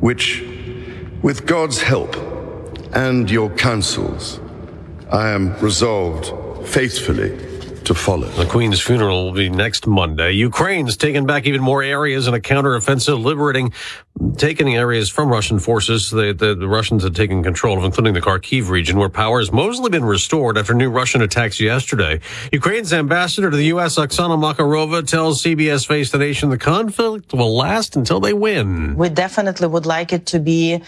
which, 0.00 0.42
with 1.20 1.44
God's 1.44 1.82
help 1.82 2.16
and 2.94 3.30
your 3.30 3.50
counsels, 3.50 4.40
I 5.12 5.30
am 5.30 5.58
resolved 5.58 6.68
faithfully 6.68 7.36
to 7.84 7.94
follow. 7.94 8.28
The 8.28 8.46
Queen's 8.46 8.80
funeral 8.80 9.24
will 9.24 9.32
be 9.32 9.48
next 9.48 9.88
Monday. 9.88 10.30
Ukraine's 10.30 10.96
taken 10.96 11.26
back 11.26 11.46
even 11.46 11.60
more 11.60 11.82
areas 11.82 12.28
in 12.28 12.34
a 12.34 12.38
counteroffensive, 12.38 13.20
liberating, 13.20 13.72
taking 14.36 14.76
areas 14.76 15.08
from 15.08 15.28
Russian 15.28 15.58
forces 15.58 16.10
the, 16.10 16.32
the, 16.32 16.54
the 16.54 16.68
Russians 16.68 17.02
had 17.02 17.16
taken 17.16 17.42
control 17.42 17.76
of, 17.76 17.82
including 17.82 18.14
the 18.14 18.20
Kharkiv 18.20 18.68
region, 18.68 18.98
where 18.98 19.08
power 19.08 19.40
has 19.40 19.50
mostly 19.50 19.90
been 19.90 20.04
restored 20.04 20.56
after 20.56 20.74
new 20.74 20.90
Russian 20.90 21.22
attacks 21.22 21.58
yesterday. 21.58 22.20
Ukraine's 22.52 22.92
ambassador 22.92 23.50
to 23.50 23.56
the 23.56 23.66
U.S., 23.66 23.96
Oksana 23.96 24.38
Makarova, 24.38 25.04
tells 25.04 25.42
CBS 25.42 25.84
Face 25.84 26.12
the 26.12 26.18
Nation 26.18 26.50
the 26.50 26.58
conflict 26.58 27.32
will 27.32 27.56
last 27.56 27.96
until 27.96 28.20
they 28.20 28.32
win. 28.32 28.94
We 28.94 29.08
definitely 29.08 29.66
would 29.66 29.86
like 29.86 30.12
it 30.12 30.26
to 30.26 30.38
be 30.38 30.82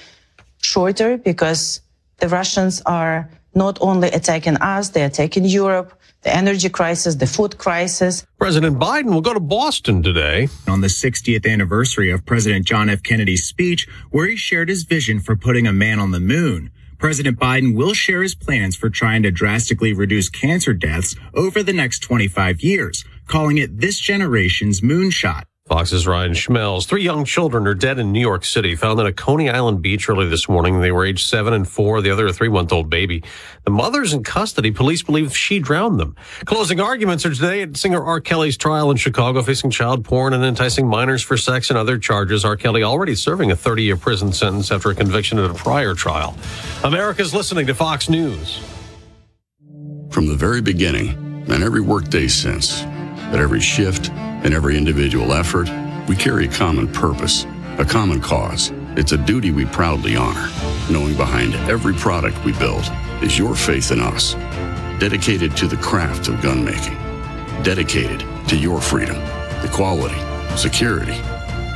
shorter 0.58 1.16
because 1.16 1.80
the 2.18 2.28
Russians 2.28 2.80
are 2.86 3.28
not 3.54 3.78
only 3.80 4.08
attacking 4.08 4.56
us, 4.56 4.90
they're 4.90 5.06
attacking 5.06 5.44
Europe, 5.44 5.98
the 6.22 6.34
energy 6.34 6.68
crisis, 6.68 7.16
the 7.16 7.26
food 7.26 7.58
crisis. 7.58 8.26
President 8.38 8.78
Biden 8.78 9.12
will 9.12 9.20
go 9.20 9.34
to 9.34 9.40
Boston 9.40 10.02
today. 10.02 10.48
On 10.68 10.80
the 10.80 10.88
60th 10.88 11.50
anniversary 11.50 12.10
of 12.10 12.24
President 12.24 12.66
John 12.66 12.88
F. 12.88 13.02
Kennedy's 13.02 13.44
speech, 13.44 13.88
where 14.10 14.28
he 14.28 14.36
shared 14.36 14.68
his 14.68 14.84
vision 14.84 15.20
for 15.20 15.36
putting 15.36 15.66
a 15.66 15.72
man 15.72 15.98
on 15.98 16.12
the 16.12 16.20
moon. 16.20 16.70
President 16.98 17.38
Biden 17.38 17.74
will 17.74 17.94
share 17.94 18.22
his 18.22 18.36
plans 18.36 18.76
for 18.76 18.88
trying 18.88 19.24
to 19.24 19.30
drastically 19.32 19.92
reduce 19.92 20.28
cancer 20.28 20.72
deaths 20.72 21.16
over 21.34 21.60
the 21.62 21.72
next 21.72 21.98
25 21.98 22.60
years, 22.60 23.04
calling 23.26 23.58
it 23.58 23.80
this 23.80 23.98
generation's 23.98 24.80
moonshot. 24.80 25.42
Fox's 25.66 26.08
Ryan 26.08 26.32
Schmelz. 26.32 26.86
Three 26.86 27.04
young 27.04 27.24
children 27.24 27.68
are 27.68 27.74
dead 27.74 28.00
in 28.00 28.10
New 28.10 28.20
York 28.20 28.44
City, 28.44 28.74
found 28.74 28.98
on 28.98 29.06
a 29.06 29.12
Coney 29.12 29.48
Island 29.48 29.80
beach 29.80 30.08
early 30.08 30.28
this 30.28 30.48
morning. 30.48 30.80
They 30.80 30.90
were 30.90 31.06
aged 31.06 31.28
seven 31.28 31.52
and 31.52 31.68
four. 31.68 32.02
The 32.02 32.10
other 32.10 32.26
a 32.26 32.32
three 32.32 32.48
month 32.48 32.72
old 32.72 32.90
baby. 32.90 33.22
The 33.64 33.70
mother's 33.70 34.12
in 34.12 34.24
custody. 34.24 34.72
Police 34.72 35.02
believe 35.04 35.36
she 35.36 35.60
drowned 35.60 36.00
them. 36.00 36.16
Closing 36.46 36.80
arguments 36.80 37.24
are 37.24 37.32
today 37.32 37.62
at 37.62 37.76
singer 37.76 38.02
R. 38.02 38.20
Kelly's 38.20 38.56
trial 38.56 38.90
in 38.90 38.96
Chicago, 38.96 39.40
facing 39.40 39.70
child 39.70 40.04
porn 40.04 40.32
and 40.32 40.44
enticing 40.44 40.88
minors 40.88 41.22
for 41.22 41.36
sex 41.36 41.70
and 41.70 41.78
other 41.78 41.96
charges. 41.96 42.44
R. 42.44 42.56
Kelly 42.56 42.82
already 42.82 43.14
serving 43.14 43.52
a 43.52 43.56
30 43.56 43.84
year 43.84 43.96
prison 43.96 44.32
sentence 44.32 44.72
after 44.72 44.90
a 44.90 44.96
conviction 44.96 45.38
at 45.38 45.48
a 45.48 45.54
prior 45.54 45.94
trial. 45.94 46.36
America's 46.82 47.32
listening 47.32 47.68
to 47.68 47.74
Fox 47.74 48.08
News. 48.08 48.60
From 50.10 50.26
the 50.26 50.36
very 50.36 50.60
beginning, 50.60 51.10
and 51.48 51.62
every 51.62 51.80
workday 51.80 52.26
since, 52.26 52.82
at 53.32 53.40
every 53.40 53.60
shift, 53.60 54.10
and 54.10 54.52
every 54.52 54.76
individual 54.76 55.32
effort, 55.32 55.68
we 56.08 56.16
carry 56.16 56.46
a 56.46 56.50
common 56.50 56.86
purpose, 56.88 57.46
a 57.78 57.84
common 57.84 58.20
cause. 58.20 58.72
It's 58.96 59.12
a 59.12 59.16
duty 59.16 59.50
we 59.50 59.64
proudly 59.64 60.16
honor, 60.16 60.50
knowing 60.90 61.16
behind 61.16 61.54
every 61.70 61.94
product 61.94 62.44
we 62.44 62.52
build 62.52 62.84
is 63.22 63.38
your 63.38 63.54
faith 63.54 63.90
in 63.90 64.00
us. 64.00 64.34
Dedicated 65.00 65.56
to 65.56 65.66
the 65.66 65.76
craft 65.76 66.28
of 66.28 66.40
gun 66.42 66.64
making, 66.64 66.96
dedicated 67.62 68.20
to 68.48 68.56
your 68.56 68.80
freedom, 68.80 69.16
equality, 69.64 70.20
security, 70.56 71.20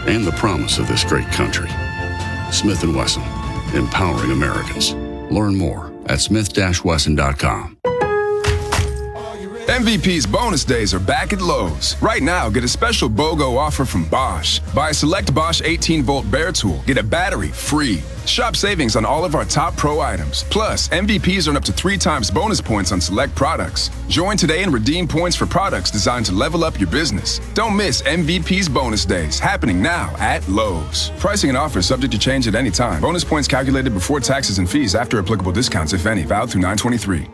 and 0.06 0.24
the 0.24 0.32
promise 0.32 0.78
of 0.78 0.86
this 0.88 1.04
great 1.04 1.26
country. 1.28 1.70
Smith 2.52 2.84
& 2.84 2.94
Wesson, 2.94 3.22
empowering 3.74 4.30
Americans. 4.30 4.92
Learn 5.32 5.56
more 5.56 5.92
at 6.06 6.20
smith-wesson.com. 6.20 7.76
MVP's 9.76 10.26
bonus 10.26 10.64
days 10.64 10.94
are 10.94 10.98
back 10.98 11.34
at 11.34 11.40
Lowe's. 11.42 12.00
Right 12.00 12.22
now, 12.22 12.48
get 12.48 12.64
a 12.64 12.68
special 12.68 13.10
BOGO 13.10 13.58
offer 13.58 13.84
from 13.84 14.06
Bosch. 14.06 14.58
Buy 14.74 14.88
a 14.88 14.94
select 14.94 15.34
Bosch 15.34 15.60
18 15.62 16.02
volt 16.02 16.30
bare 16.30 16.50
tool, 16.50 16.82
get 16.86 16.96
a 16.96 17.02
battery 17.02 17.48
free. 17.48 18.02
Shop 18.24 18.56
savings 18.56 18.96
on 18.96 19.04
all 19.04 19.22
of 19.22 19.34
our 19.34 19.44
top 19.44 19.76
pro 19.76 20.00
items. 20.00 20.44
Plus, 20.44 20.88
MVPs 20.88 21.46
earn 21.46 21.58
up 21.58 21.64
to 21.64 21.74
three 21.74 21.98
times 21.98 22.30
bonus 22.30 22.58
points 22.58 22.90
on 22.90 23.02
select 23.02 23.34
products. 23.34 23.90
Join 24.08 24.38
today 24.38 24.62
and 24.62 24.72
redeem 24.72 25.06
points 25.06 25.36
for 25.36 25.44
products 25.44 25.90
designed 25.90 26.24
to 26.24 26.32
level 26.32 26.64
up 26.64 26.80
your 26.80 26.90
business. 26.90 27.38
Don't 27.52 27.76
miss 27.76 28.00
MVP's 28.00 28.70
bonus 28.70 29.04
days 29.04 29.38
happening 29.38 29.82
now 29.82 30.16
at 30.18 30.48
Lowe's. 30.48 31.10
Pricing 31.18 31.50
and 31.50 31.58
offers 31.58 31.84
subject 31.84 32.14
to 32.14 32.18
change 32.18 32.48
at 32.48 32.54
any 32.54 32.70
time. 32.70 33.02
Bonus 33.02 33.24
points 33.24 33.46
calculated 33.46 33.92
before 33.92 34.20
taxes 34.20 34.58
and 34.58 34.70
fees 34.70 34.94
after 34.94 35.18
applicable 35.18 35.52
discounts, 35.52 35.92
if 35.92 36.06
any, 36.06 36.24
valid 36.24 36.48
through 36.48 36.62
923. 36.62 37.28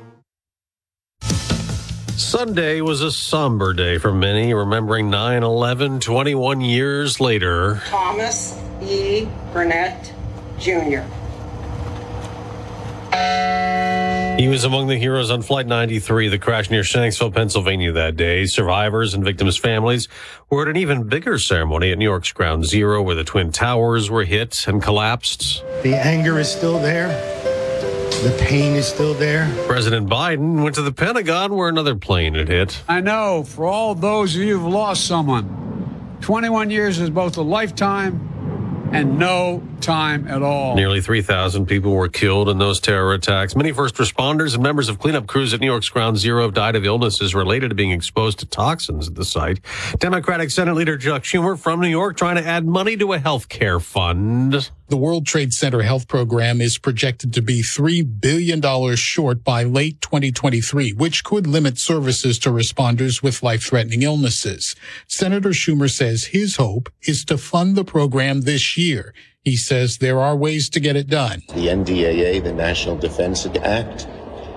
Sunday 2.22 2.80
was 2.80 3.02
a 3.02 3.10
somber 3.10 3.74
day 3.74 3.98
for 3.98 4.12
many, 4.12 4.54
remembering 4.54 5.10
9 5.10 5.42
11 5.42 6.00
21 6.00 6.60
years 6.60 7.20
later. 7.20 7.82
Thomas 7.86 8.58
E. 8.80 9.28
Burnett 9.52 10.14
Jr. 10.58 11.02
He 14.40 14.48
was 14.48 14.64
among 14.64 14.86
the 14.86 14.96
heroes 14.96 15.30
on 15.30 15.42
Flight 15.42 15.66
93, 15.66 16.28
the 16.28 16.38
crash 16.38 16.70
near 16.70 16.82
Shanksville, 16.82 17.34
Pennsylvania 17.34 17.92
that 17.92 18.16
day. 18.16 18.46
Survivors 18.46 19.14
and 19.14 19.22
victims' 19.24 19.58
families 19.58 20.08
were 20.48 20.62
at 20.62 20.68
an 20.68 20.76
even 20.76 21.08
bigger 21.08 21.38
ceremony 21.38 21.92
at 21.92 21.98
New 21.98 22.04
York's 22.04 22.32
Ground 22.32 22.64
Zero, 22.64 23.02
where 23.02 23.14
the 23.14 23.24
Twin 23.24 23.52
Towers 23.52 24.10
were 24.10 24.24
hit 24.24 24.66
and 24.66 24.82
collapsed. 24.82 25.62
The 25.82 25.94
anger 25.94 26.38
is 26.38 26.50
still 26.50 26.78
there. 26.78 27.51
The 28.22 28.30
pain 28.38 28.76
is 28.76 28.86
still 28.86 29.14
there. 29.14 29.52
President 29.66 30.08
Biden 30.08 30.62
went 30.62 30.76
to 30.76 30.82
the 30.82 30.92
Pentagon 30.92 31.56
where 31.56 31.68
another 31.68 31.96
plane 31.96 32.34
had 32.34 32.46
hit. 32.46 32.80
I 32.88 33.00
know 33.00 33.42
for 33.42 33.66
all 33.66 33.96
those 33.96 34.36
of 34.36 34.42
you 34.42 34.60
who've 34.60 34.72
lost 34.72 35.08
someone, 35.08 36.18
21 36.20 36.70
years 36.70 37.00
is 37.00 37.10
both 37.10 37.36
a 37.36 37.42
lifetime 37.42 38.28
and 38.92 39.18
no 39.18 39.60
time 39.80 40.28
at 40.28 40.40
all. 40.40 40.76
Nearly 40.76 41.00
3,000 41.00 41.66
people 41.66 41.92
were 41.92 42.08
killed 42.08 42.48
in 42.48 42.58
those 42.58 42.78
terror 42.78 43.12
attacks. 43.14 43.56
Many 43.56 43.72
first 43.72 43.96
responders 43.96 44.54
and 44.54 44.62
members 44.62 44.88
of 44.88 45.00
cleanup 45.00 45.26
crews 45.26 45.52
at 45.52 45.60
New 45.60 45.66
York's 45.66 45.88
Ground 45.88 46.16
Zero 46.18 46.42
have 46.42 46.54
died 46.54 46.76
of 46.76 46.84
illnesses 46.84 47.34
related 47.34 47.70
to 47.70 47.74
being 47.74 47.90
exposed 47.90 48.38
to 48.38 48.46
toxins 48.46 49.08
at 49.08 49.16
the 49.16 49.24
site. 49.24 49.60
Democratic 49.98 50.50
Senate 50.50 50.74
Leader 50.74 50.96
Chuck 50.96 51.22
Schumer 51.24 51.58
from 51.58 51.80
New 51.80 51.88
York 51.88 52.16
trying 52.16 52.36
to 52.36 52.46
add 52.46 52.66
money 52.66 52.96
to 52.98 53.14
a 53.14 53.18
health 53.18 53.48
care 53.48 53.80
fund. 53.80 54.70
The 54.88 54.96
World 54.96 55.26
Trade 55.26 55.54
Center 55.54 55.82
Health 55.82 56.06
Program 56.08 56.60
is 56.60 56.76
projected 56.76 57.32
to 57.34 57.40
be 57.40 57.62
$3 57.62 58.20
billion 58.20 58.60
short 58.96 59.42
by 59.42 59.62
late 59.62 60.00
2023, 60.00 60.92
which 60.92 61.24
could 61.24 61.46
limit 61.46 61.78
services 61.78 62.38
to 62.40 62.50
responders 62.50 63.22
with 63.22 63.42
life-threatening 63.42 64.02
illnesses. 64.02 64.74
Senator 65.06 65.50
Schumer 65.50 65.90
says 65.90 66.24
his 66.24 66.56
hope 66.56 66.90
is 67.02 67.24
to 67.26 67.38
fund 67.38 67.76
the 67.76 67.84
program 67.84 68.42
this 68.42 68.76
year. 68.76 69.14
He 69.44 69.56
says 69.56 69.98
there 69.98 70.20
are 70.20 70.36
ways 70.36 70.68
to 70.70 70.80
get 70.80 70.96
it 70.96 71.08
done. 71.08 71.42
The 71.48 71.68
NDAA, 71.68 72.42
the 72.42 72.52
National 72.52 72.96
Defense 72.96 73.46
Act, 73.62 74.06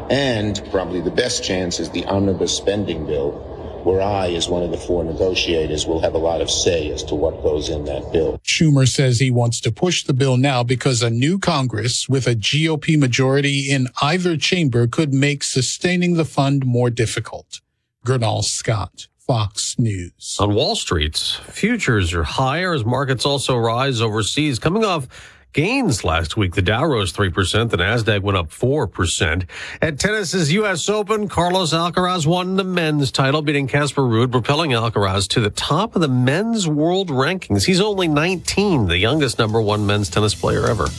and 0.09 0.61
probably 0.71 1.01
the 1.01 1.11
best 1.11 1.43
chance 1.43 1.79
is 1.79 1.89
the 1.91 2.05
omnibus 2.05 2.55
spending 2.55 3.05
bill, 3.05 3.54
where 3.85 4.01
I, 4.01 4.29
as 4.29 4.49
one 4.49 4.63
of 4.63 4.71
the 4.71 4.77
four 4.77 5.03
negotiators, 5.03 5.85
will 5.85 6.01
have 6.01 6.13
a 6.13 6.17
lot 6.17 6.41
of 6.41 6.49
say 6.49 6.91
as 6.91 7.03
to 7.05 7.15
what 7.15 7.43
goes 7.43 7.69
in 7.69 7.85
that 7.85 8.11
bill. 8.11 8.39
Schumer 8.43 8.87
says 8.87 9.19
he 9.19 9.31
wants 9.31 9.61
to 9.61 9.71
push 9.71 10.03
the 10.03 10.13
bill 10.13 10.37
now 10.37 10.63
because 10.63 11.03
a 11.03 11.09
new 11.09 11.37
Congress 11.39 12.09
with 12.09 12.27
a 12.27 12.35
GOP 12.35 12.97
majority 12.97 13.71
in 13.71 13.87
either 14.01 14.37
chamber 14.37 14.87
could 14.87 15.13
make 15.13 15.43
sustaining 15.43 16.15
the 16.15 16.25
fund 16.25 16.65
more 16.65 16.89
difficult. 16.89 17.61
Gernal 18.05 18.41
Scott. 18.41 19.07
Fox 19.25 19.79
News. 19.79 20.37
On 20.39 20.53
Wall 20.53 20.75
Street, 20.75 21.17
futures 21.17 22.13
are 22.13 22.23
higher 22.23 22.75
as 22.75 22.85
markets 22.85 23.25
also 23.25 23.57
rise 23.57 23.99
overseas. 23.99 24.59
Coming 24.59 24.85
off 24.85 25.07
gains 25.55 26.03
last 26.03 26.35
week, 26.35 26.53
the 26.53 26.61
Dow 26.61 26.83
rose 26.83 27.13
3%, 27.13 27.69
the 27.69 27.77
Nasdaq 27.77 28.21
went 28.21 28.37
up 28.37 28.49
4%. 28.49 29.45
At 29.81 29.97
tennis's 29.97 30.51
US 30.51 30.89
Open, 30.89 31.29
Carlos 31.29 31.73
Alcaraz 31.73 32.27
won 32.27 32.57
the 32.57 32.65
men's 32.65 33.09
title, 33.09 33.41
beating 33.41 33.65
Casper 33.65 34.01
Ruud, 34.01 34.31
propelling 34.31 34.71
Alcaraz 34.71 35.29
to 35.29 35.39
the 35.39 35.49
top 35.49 35.95
of 35.95 36.01
the 36.01 36.09
men's 36.09 36.67
world 36.67 37.07
rankings. 37.07 37.65
He's 37.65 37.79
only 37.79 38.09
19, 38.09 38.87
the 38.87 38.97
youngest 38.97 39.39
number 39.39 39.61
one 39.61 39.85
men's 39.85 40.09
tennis 40.09 40.35
player 40.35 40.67
ever. 40.67 40.89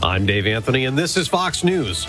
I'm 0.00 0.26
Dave 0.26 0.46
Anthony, 0.46 0.84
and 0.84 0.96
this 0.96 1.16
is 1.16 1.26
Fox 1.26 1.64
News. 1.64 2.06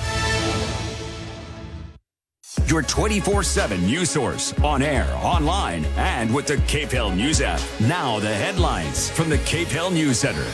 Your 2.68 2.84
24 2.84 3.42
7 3.42 3.84
news 3.84 4.12
source 4.12 4.54
on 4.60 4.84
air, 4.84 5.12
online, 5.16 5.86
and 5.98 6.34
with 6.34 6.46
the 6.46 6.58
KPEL 6.58 7.16
News 7.16 7.42
app. 7.42 7.62
Now, 7.82 8.20
the 8.20 8.34
headlines 8.34 9.10
from 9.10 9.28
the 9.30 9.38
KPEL 9.40 9.92
News 9.92 10.20
Center. 10.20 10.46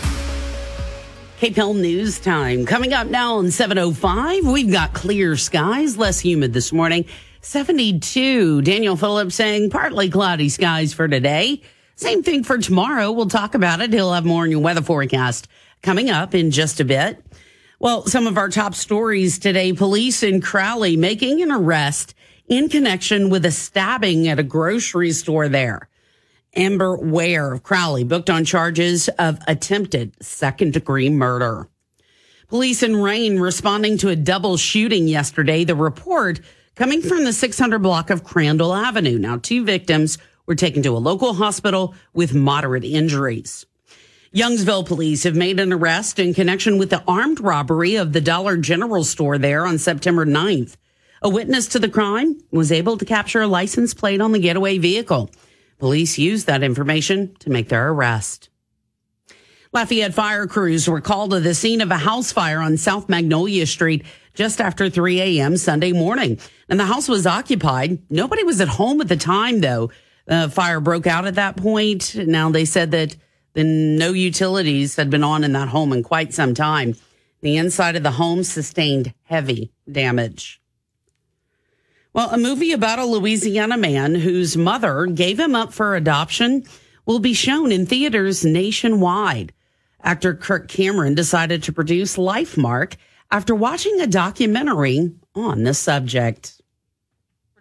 KPEL 1.40 1.80
News 1.80 2.20
Time. 2.20 2.66
Coming 2.66 2.92
up 2.92 3.08
now 3.08 3.38
on 3.38 3.50
705, 3.50 4.46
we've 4.46 4.70
got 4.70 4.94
clear 4.94 5.38
skies, 5.38 5.96
less 5.96 6.20
humid 6.20 6.52
this 6.52 6.74
morning. 6.74 7.06
72. 7.40 8.62
Daniel 8.62 8.98
Phillips 8.98 9.36
saying 9.36 9.70
partly 9.70 10.10
cloudy 10.10 10.50
skies 10.50 10.94
for 10.94 11.08
today. 11.08 11.62
Same 11.96 12.24
thing 12.24 12.44
for 12.44 12.58
tomorrow. 12.58 13.14
We'll 13.14 13.30
talk 13.30 13.56
about 13.56 13.80
it. 13.80 13.94
He'll 13.94 14.12
have 14.12 14.26
more 14.26 14.44
in 14.44 14.52
your 14.52 14.60
weather 14.60 14.82
forecast 14.82 15.48
coming 15.82 16.10
up 16.10 16.36
in 16.36 16.52
just 16.52 16.82
a 16.82 16.84
bit. 16.84 17.24
Well, 17.80 18.06
some 18.06 18.28
of 18.28 18.38
our 18.38 18.50
top 18.50 18.76
stories 18.76 19.40
today. 19.40 19.72
Police 19.72 20.24
in 20.24 20.42
Crowley 20.42 20.98
making 20.98 21.42
an 21.42 21.54
arrest 21.54 22.16
in 22.50 22.68
connection 22.68 23.30
with 23.30 23.46
a 23.46 23.52
stabbing 23.52 24.28
at 24.28 24.40
a 24.40 24.44
grocery 24.44 25.14
store 25.14 25.48
there. 25.48 25.89
Amber 26.56 26.98
Ware 26.98 27.54
of 27.54 27.64
Crowley 27.64 28.04
booked 28.04 28.30
on 28.30 28.46
charges 28.46 29.08
of 29.20 29.40
attempted 29.48 30.16
second 30.24 30.74
degree 30.74 31.10
murder. 31.10 31.68
Police 32.48 32.82
in 32.82 32.98
Rayne 32.98 33.40
responding 33.40 33.98
to 34.00 34.10
a 34.10 34.16
double 34.16 34.58
shooting 34.58 35.08
yesterday. 35.08 35.64
The 35.64 35.76
report 35.76 36.40
coming 36.76 37.02
from 37.02 37.24
the 37.24 37.34
600 37.34 37.80
block 37.80 38.10
of 38.10 38.24
Crandall 38.24 38.74
Avenue. 38.74 39.20
Now, 39.20 39.38
two 39.38 39.64
victims 39.64 40.18
were 40.48 40.56
taken 40.56 40.82
to 40.84 40.98
a 40.98 40.98
local 40.98 41.36
hospital 41.36 41.94
with 42.14 42.34
moderate 42.34 42.84
injuries. 42.84 43.68
Youngsville 44.34 44.86
police 44.86 45.24
have 45.24 45.36
made 45.36 45.60
an 45.60 45.72
arrest 45.72 46.18
in 46.18 46.34
connection 46.34 46.80
with 46.80 46.90
the 46.90 47.04
armed 47.08 47.40
robbery 47.40 47.96
of 47.96 48.14
the 48.14 48.22
Dollar 48.22 48.58
General 48.58 49.04
store 49.04 49.38
there 49.38 49.66
on 49.66 49.78
September 49.78 50.26
9th. 50.26 50.76
A 51.22 51.30
witness 51.30 51.68
to 51.68 51.80
the 51.80 51.90
crime 51.90 52.40
was 52.52 52.72
able 52.72 52.98
to 52.98 53.06
capture 53.06 53.42
a 53.42 53.48
license 53.48 53.94
plate 53.94 54.22
on 54.22 54.32
the 54.32 54.40
getaway 54.40 54.78
vehicle. 54.78 55.30
Police 55.80 56.18
used 56.18 56.46
that 56.48 56.62
information 56.62 57.36
to 57.40 57.50
make 57.50 57.70
their 57.70 57.90
arrest. 57.90 58.50
Lafayette 59.72 60.14
fire 60.14 60.46
crews 60.46 60.90
were 60.90 61.02
called 61.02 61.32
to 61.32 61.40
the 61.40 61.54
scene 61.54 61.82
of 61.82 61.92
a 61.92 61.98
house 61.98 62.32
fire 62.32 62.60
on 62.60 62.76
South 62.76 63.08
Magnolia 63.08 63.66
Street 63.66 64.04
just 64.34 64.60
after 64.60 64.90
3 64.90 65.22
a.m. 65.22 65.58
Sunday 65.58 65.92
morning. 65.92 66.40
And 66.68 66.80
the 66.80 66.86
house 66.86 67.08
was 67.08 67.26
occupied. 67.26 68.00
Nobody 68.10 68.44
was 68.44 68.62
at 68.62 68.68
home 68.68 69.00
at 69.00 69.08
the 69.08 69.18
time, 69.18 69.62
though. 69.62 69.92
The 70.26 70.50
fire 70.50 70.80
broke 70.80 71.08
out 71.08 71.26
at 71.26 71.36
that 71.36 71.56
point. 71.56 72.16
Now 72.16 72.50
they 72.50 72.66
said 72.66 72.92
that 72.92 73.16
the 73.54 73.64
no 73.64 74.12
utilities 74.12 74.96
had 74.96 75.10
been 75.10 75.24
on 75.24 75.44
in 75.44 75.54
that 75.54 75.70
home 75.70 75.94
in 75.94 76.04
quite 76.04 76.34
some 76.34 76.54
time. 76.54 76.96
The 77.42 77.58
inside 77.58 77.96
of 77.96 78.04
the 78.04 78.12
home 78.12 78.44
sustained 78.44 79.14
heavy 79.24 79.72
damage. 79.90 80.62
Well, 82.12 82.32
a 82.32 82.38
movie 82.38 82.72
about 82.72 82.98
a 82.98 83.06
Louisiana 83.06 83.78
man 83.78 84.16
whose 84.16 84.58
mother 84.58 85.06
gave 85.06 85.40
him 85.40 85.54
up 85.56 85.72
for 85.72 85.96
adoption 85.96 86.64
will 87.06 87.20
be 87.20 87.34
shown 87.34 87.72
in 87.72 87.86
theaters 87.86 88.44
nationwide. 88.44 89.54
Actor 90.02 90.36
Kirk 90.36 90.68
Cameron 90.68 91.14
decided 91.14 91.62
to 91.64 91.74
produce 91.74 92.18
Life 92.18 92.58
Mark 92.58 92.96
after 93.30 93.54
watching 93.54 94.02
a 94.02 94.08
documentary 94.08 95.12
on 95.36 95.64
the 95.64 95.74
subject. 95.74 96.59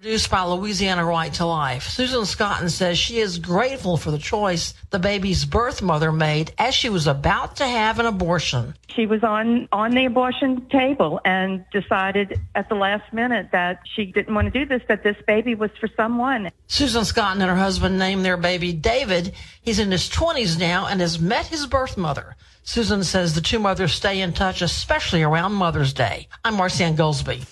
Produced 0.00 0.30
by 0.30 0.44
Louisiana 0.44 1.04
Right 1.04 1.32
to 1.34 1.44
Life, 1.44 1.88
Susan 1.88 2.24
Scotton 2.24 2.70
says 2.70 2.96
she 2.96 3.18
is 3.18 3.40
grateful 3.40 3.96
for 3.96 4.12
the 4.12 4.18
choice 4.18 4.72
the 4.90 5.00
baby's 5.00 5.44
birth 5.44 5.82
mother 5.82 6.12
made 6.12 6.52
as 6.56 6.72
she 6.72 6.88
was 6.88 7.08
about 7.08 7.56
to 7.56 7.66
have 7.66 7.98
an 7.98 8.06
abortion. 8.06 8.76
She 8.94 9.06
was 9.06 9.24
on 9.24 9.68
on 9.72 9.90
the 9.90 10.04
abortion 10.04 10.68
table 10.68 11.20
and 11.24 11.64
decided 11.72 12.38
at 12.54 12.68
the 12.68 12.76
last 12.76 13.12
minute 13.12 13.48
that 13.50 13.80
she 13.92 14.04
didn't 14.04 14.32
want 14.32 14.44
to 14.52 14.56
do 14.56 14.64
this, 14.64 14.82
that 14.86 15.02
this 15.02 15.16
baby 15.26 15.56
was 15.56 15.72
for 15.80 15.88
someone. 15.96 16.52
Susan 16.68 17.04
Scotton 17.04 17.42
and 17.42 17.50
her 17.50 17.56
husband 17.56 17.98
named 17.98 18.24
their 18.24 18.36
baby 18.36 18.72
David. 18.72 19.34
He's 19.62 19.80
in 19.80 19.90
his 19.90 20.08
20s 20.08 20.60
now 20.60 20.86
and 20.86 21.00
has 21.00 21.18
met 21.18 21.46
his 21.46 21.66
birth 21.66 21.96
mother. 21.96 22.36
Susan 22.62 23.02
says 23.02 23.34
the 23.34 23.40
two 23.40 23.58
mothers 23.58 23.94
stay 23.94 24.20
in 24.20 24.32
touch, 24.32 24.62
especially 24.62 25.24
around 25.24 25.54
Mother's 25.54 25.92
Day. 25.92 26.28
I'm 26.44 26.54
Marcianne 26.54 26.96
Goldsby. 26.96 27.44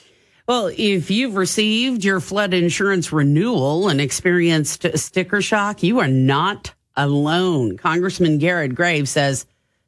Well, 0.47 0.71
if 0.77 1.11
you've 1.11 1.35
received 1.35 2.05
your 2.05 2.21
flood 2.21 2.55
insurance 2.55 3.13
renewal 3.13 3.89
and 3.89 4.01
experienced 4.01 4.87
sticker 4.97 5.43
shock, 5.43 5.83
you 5.83 5.99
are 5.99 6.07
not 6.07 6.73
alone. 6.95 7.77
Congressman 7.77 8.39
Garrett 8.39 8.77
Graves 8.77 9.11
says 9.11 9.45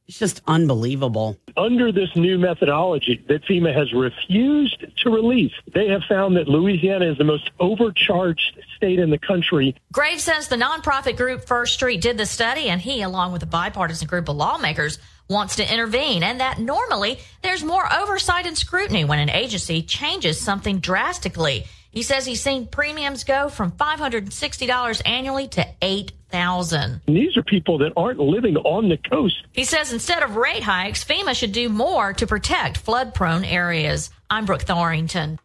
it's 0.09 0.18
just 0.18 0.42
unbelievable. 0.48 1.38
Under 1.56 1.92
this 1.92 2.09
new 2.16 2.38
methodology 2.38 3.24
that 3.28 3.44
FEMA 3.44 3.72
has 3.72 3.92
refused 3.92 4.84
to 5.04 5.11
release, 5.11 5.52
they 5.74 5.86
have 5.86 6.02
found 6.09 6.36
that 6.36 6.48
Louisiana 6.48 7.12
is 7.12 7.18
the 7.18 7.24
most 7.24 7.52
overcharged 7.61 8.59
state 8.76 8.98
in 8.98 9.11
the 9.11 9.18
country. 9.18 9.76
Graves 9.92 10.24
says 10.24 10.48
the 10.48 10.56
nonprofit 10.56 11.16
group 11.16 11.46
First 11.46 11.74
Street 11.74 12.00
did 12.00 12.18
the 12.18 12.26
study, 12.26 12.68
and 12.68 12.80
he, 12.80 13.02
along 13.02 13.32
with 13.32 13.44
a 13.44 13.46
bipartisan 13.46 14.09
group 14.09 14.28
of 14.28 14.34
lawmakers, 14.34 14.98
wants 15.28 15.56
to 15.56 15.72
intervene 15.72 16.22
and 16.22 16.40
that 16.40 16.58
normally 16.58 17.18
there's 17.42 17.62
more 17.62 17.90
oversight 17.92 18.46
and 18.46 18.56
scrutiny 18.56 19.04
when 19.04 19.18
an 19.18 19.30
agency 19.30 19.82
changes 19.82 20.40
something 20.40 20.78
drastically. 20.78 21.66
He 21.90 22.02
says 22.02 22.26
he's 22.26 22.42
seen 22.42 22.66
premiums 22.66 23.24
go 23.24 23.48
from 23.48 23.72
$560 23.72 25.02
annually 25.06 25.48
to 25.48 25.66
8000 25.82 27.00
These 27.06 27.36
are 27.36 27.42
people 27.42 27.78
that 27.78 27.92
aren't 27.96 28.20
living 28.20 28.56
on 28.56 28.88
the 28.88 28.96
coast. 28.96 29.36
He 29.52 29.64
says 29.64 29.92
instead 29.92 30.22
of 30.22 30.36
rate 30.36 30.62
hikes, 30.62 31.04
FEMA 31.04 31.34
should 31.34 31.52
do 31.52 31.68
more 31.68 32.12
to 32.14 32.26
protect 32.26 32.78
flood 32.78 33.14
prone 33.14 33.44
areas. 33.44 34.10
I'm 34.30 34.46
Brooke 34.46 34.64
Thorington. 34.64 35.38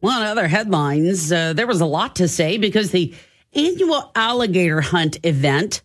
One 0.00 0.22
other 0.22 0.46
headlines, 0.46 1.32
uh, 1.32 1.54
there 1.54 1.66
was 1.66 1.80
a 1.80 1.86
lot 1.86 2.16
to 2.16 2.28
say 2.28 2.56
because 2.58 2.90
the 2.90 3.14
annual 3.54 4.10
alligator 4.14 4.80
hunt 4.80 5.18
event 5.24 5.82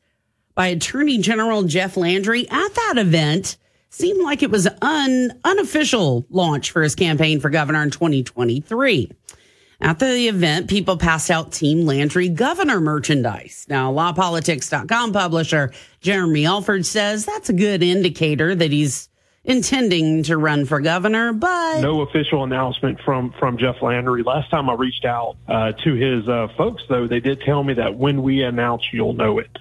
by 0.58 0.68
Attorney 0.68 1.20
General 1.20 1.62
Jeff 1.64 1.96
Landry 1.98 2.50
at 2.50 2.74
that 2.74 2.96
event 2.98 3.58
seemed 3.92 4.24
like 4.24 4.42
it 4.42 4.50
was 4.50 4.68
an 4.82 5.40
unofficial 5.44 6.26
launch 6.32 6.72
for 6.72 6.82
his 6.82 6.96
campaign 6.96 7.40
for 7.40 7.52
governor 7.52 7.84
in 7.84 7.92
2023. 7.92 9.12
At 9.80 10.00
the 10.00 10.28
event, 10.28 10.68
people 10.68 10.98
passed 10.98 11.30
out 11.30 11.52
Team 11.52 11.86
Landry 11.86 12.28
governor 12.30 12.82
merchandise. 12.82 13.68
Now, 13.70 13.94
LaPolitics.com 13.94 15.14
publisher 15.14 15.72
Jeremy 16.02 16.48
Alford 16.48 16.88
says 16.88 17.24
that's 17.24 17.50
a 17.50 17.54
good 17.54 17.84
indicator 17.84 18.56
that 18.56 18.72
he's 18.72 19.10
intending 19.44 20.24
to 20.24 20.38
run 20.38 20.66
for 20.66 20.82
governor, 20.82 21.34
but 21.34 21.82
no 21.82 22.02
official 22.02 22.44
announcement 22.44 23.00
from 23.06 23.32
from 23.40 23.60
Jeff 23.60 23.84
Landry. 23.84 24.24
Last 24.24 24.50
time 24.50 24.72
I 24.72 24.74
reached 24.74 25.06
out 25.06 25.38
uh, 25.48 25.74
to 25.84 25.94
his 25.94 26.28
uh, 26.28 26.48
folks, 26.58 26.82
though, 26.90 27.06
they 27.06 27.20
did 27.20 27.42
tell 27.42 27.64
me 27.64 27.76
that 27.76 27.96
when 27.96 28.24
we 28.24 28.42
announce, 28.42 28.92
you'll 28.92 29.14
know 29.14 29.38
it. 29.38 29.56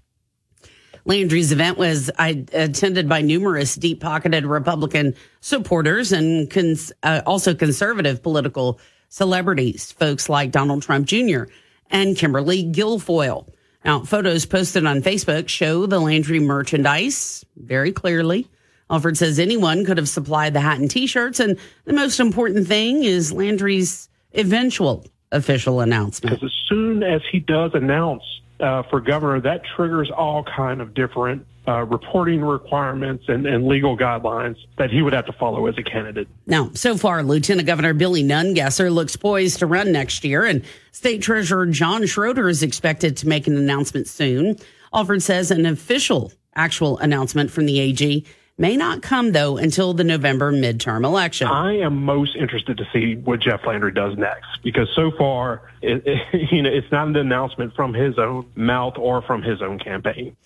Landry's 1.06 1.52
event 1.52 1.78
was 1.78 2.10
attended 2.18 3.08
by 3.08 3.22
numerous 3.22 3.76
deep 3.76 4.00
pocketed 4.00 4.44
Republican 4.44 5.14
supporters 5.40 6.10
and 6.10 6.50
cons- 6.50 6.92
uh, 7.04 7.22
also 7.24 7.54
conservative 7.54 8.24
political 8.24 8.80
celebrities, 9.08 9.92
folks 9.92 10.28
like 10.28 10.50
Donald 10.50 10.82
Trump 10.82 11.06
Jr. 11.06 11.44
and 11.90 12.16
Kimberly 12.16 12.64
Guilfoyle. 12.64 13.48
Now, 13.84 14.00
photos 14.00 14.46
posted 14.46 14.84
on 14.84 15.00
Facebook 15.00 15.48
show 15.48 15.86
the 15.86 16.00
Landry 16.00 16.40
merchandise 16.40 17.44
very 17.56 17.92
clearly. 17.92 18.48
Alford 18.90 19.16
says 19.16 19.38
anyone 19.38 19.84
could 19.84 19.98
have 19.98 20.08
supplied 20.08 20.54
the 20.54 20.60
hat 20.60 20.80
and 20.80 20.90
t 20.90 21.06
shirts. 21.06 21.38
And 21.38 21.56
the 21.84 21.92
most 21.92 22.18
important 22.18 22.66
thing 22.66 23.04
is 23.04 23.32
Landry's 23.32 24.08
eventual 24.32 25.06
official 25.30 25.80
announcement. 25.80 26.42
As 26.42 26.52
soon 26.68 27.04
as 27.04 27.20
he 27.30 27.38
does 27.38 27.72
announce 27.74 28.24
uh, 28.60 28.82
for 28.84 29.00
governor, 29.00 29.40
that 29.40 29.62
triggers 29.76 30.10
all 30.10 30.44
kind 30.44 30.80
of 30.80 30.94
different 30.94 31.46
uh, 31.68 31.84
reporting 31.84 32.42
requirements 32.42 33.24
and, 33.26 33.44
and, 33.44 33.66
legal 33.66 33.96
guidelines 33.96 34.56
that 34.78 34.88
he 34.88 35.02
would 35.02 35.12
have 35.12 35.26
to 35.26 35.32
follow 35.32 35.66
as 35.66 35.76
a 35.76 35.82
candidate. 35.82 36.28
Now, 36.46 36.70
so 36.74 36.96
far, 36.96 37.24
Lieutenant 37.24 37.66
Governor 37.66 37.92
Billy 37.92 38.22
Nungesser 38.22 38.88
looks 38.92 39.16
poised 39.16 39.58
to 39.58 39.66
run 39.66 39.90
next 39.90 40.22
year, 40.24 40.44
and 40.44 40.64
State 40.92 41.22
Treasurer 41.22 41.66
John 41.66 42.06
Schroder 42.06 42.48
is 42.48 42.62
expected 42.62 43.16
to 43.16 43.28
make 43.28 43.48
an 43.48 43.56
announcement 43.56 44.06
soon. 44.06 44.56
Alford 44.94 45.24
says 45.24 45.50
an 45.50 45.66
official 45.66 46.32
actual 46.54 46.98
announcement 46.98 47.50
from 47.50 47.66
the 47.66 47.80
AG 47.80 48.24
may 48.58 48.76
not 48.76 49.02
come 49.02 49.32
though 49.32 49.56
until 49.56 49.92
the 49.92 50.04
November 50.04 50.52
midterm 50.52 51.04
election. 51.04 51.46
I 51.46 51.78
am 51.78 52.04
most 52.04 52.36
interested 52.36 52.78
to 52.78 52.88
see 52.92 53.16
what 53.16 53.40
Jeff 53.40 53.66
Landry 53.66 53.92
does 53.92 54.16
next 54.16 54.62
because 54.62 54.88
so 54.94 55.10
far, 55.10 55.62
it, 55.82 56.02
it, 56.06 56.50
you 56.52 56.62
know, 56.62 56.70
it's 56.70 56.90
not 56.90 57.08
an 57.08 57.16
announcement 57.16 57.74
from 57.74 57.94
his 57.94 58.18
own 58.18 58.50
mouth 58.54 58.96
or 58.96 59.22
from 59.22 59.42
his 59.42 59.62
own 59.62 59.78
campaign. 59.78 60.36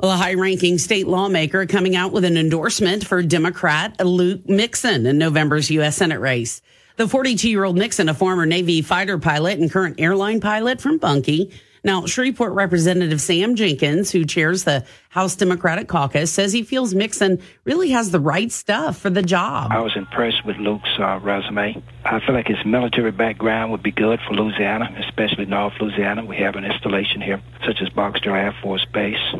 Well, 0.00 0.12
a 0.12 0.16
high 0.16 0.34
ranking 0.34 0.78
state 0.78 1.06
lawmaker 1.06 1.66
coming 1.66 1.94
out 1.94 2.10
with 2.10 2.24
an 2.24 2.38
endorsement 2.38 3.06
for 3.06 3.22
Democrat 3.22 4.02
Luke 4.02 4.48
Mixon 4.48 5.04
in 5.04 5.18
November's 5.18 5.70
U.S. 5.72 5.98
Senate 5.98 6.20
race. 6.20 6.62
The 6.96 7.06
42 7.06 7.50
year 7.50 7.64
old 7.64 7.76
Mixon, 7.76 8.08
a 8.08 8.14
former 8.14 8.46
Navy 8.46 8.80
fighter 8.80 9.18
pilot 9.18 9.58
and 9.58 9.70
current 9.70 10.00
airline 10.00 10.40
pilot 10.40 10.80
from 10.80 10.96
Bunkie, 10.96 11.52
now, 11.82 12.04
Shreveport 12.04 12.52
Representative 12.52 13.20
Sam 13.20 13.54
Jenkins, 13.54 14.10
who 14.10 14.24
chairs 14.24 14.64
the 14.64 14.84
House 15.08 15.34
Democratic 15.34 15.88
Caucus, 15.88 16.30
says 16.30 16.52
he 16.52 16.62
feels 16.62 16.94
Mixon 16.94 17.40
really 17.64 17.90
has 17.90 18.10
the 18.10 18.20
right 18.20 18.52
stuff 18.52 18.98
for 18.98 19.08
the 19.08 19.22
job. 19.22 19.72
I 19.72 19.80
was 19.80 19.96
impressed 19.96 20.44
with 20.44 20.56
Luke's 20.56 20.98
uh, 20.98 21.18
resume. 21.22 21.82
I 22.04 22.20
feel 22.20 22.34
like 22.34 22.48
his 22.48 22.64
military 22.66 23.12
background 23.12 23.72
would 23.72 23.82
be 23.82 23.92
good 23.92 24.20
for 24.26 24.34
Louisiana, 24.34 24.94
especially 25.06 25.46
North 25.46 25.74
Louisiana. 25.80 26.24
We 26.24 26.36
have 26.36 26.56
an 26.56 26.64
installation 26.64 27.22
here, 27.22 27.40
such 27.64 27.80
as 27.80 27.88
Barksdale 27.88 28.34
Air 28.34 28.54
Force 28.62 28.84
Base. 28.92 29.34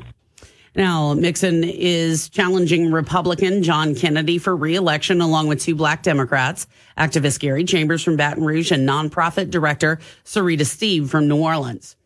Now, 0.76 1.14
Mixon 1.14 1.64
is 1.64 2.28
challenging 2.28 2.92
Republican 2.92 3.62
John 3.64 3.94
Kennedy 3.94 4.38
for 4.38 4.56
reelection 4.56 5.20
along 5.20 5.48
with 5.48 5.60
two 5.60 5.74
black 5.74 6.04
Democrats, 6.04 6.68
activist 6.96 7.40
Gary 7.40 7.64
Chambers 7.64 8.04
from 8.04 8.16
Baton 8.16 8.44
Rouge 8.44 8.70
and 8.70 8.88
nonprofit 8.88 9.50
director 9.50 9.98
Syrita 10.24 10.60
Steib 10.60 11.08
from 11.10 11.26
New 11.26 11.42
Orleans. 11.42 11.96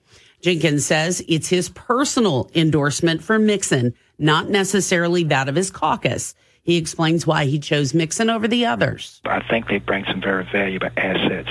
Jenkins 0.44 0.84
says 0.84 1.24
it's 1.26 1.48
his 1.48 1.70
personal 1.70 2.50
endorsement 2.54 3.22
for 3.22 3.38
Mixon, 3.38 3.94
not 4.18 4.50
necessarily 4.50 5.24
that 5.24 5.48
of 5.48 5.54
his 5.54 5.70
caucus. 5.70 6.34
He 6.62 6.76
explains 6.76 7.26
why 7.26 7.46
he 7.46 7.58
chose 7.58 7.94
Mixon 7.94 8.28
over 8.28 8.46
the 8.46 8.66
others. 8.66 9.22
I 9.24 9.40
think 9.48 9.68
they 9.68 9.78
bring 9.78 10.04
some 10.04 10.20
very 10.20 10.46
valuable 10.52 10.90
assets, 10.98 11.48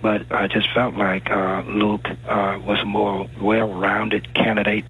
but 0.00 0.30
I 0.30 0.46
just 0.46 0.68
felt 0.72 0.94
like 0.94 1.28
uh, 1.28 1.64
Luke 1.66 2.06
uh, 2.28 2.60
was 2.64 2.78
a 2.80 2.84
more 2.84 3.28
well 3.40 3.74
rounded 3.74 4.32
candidate. 4.34 4.84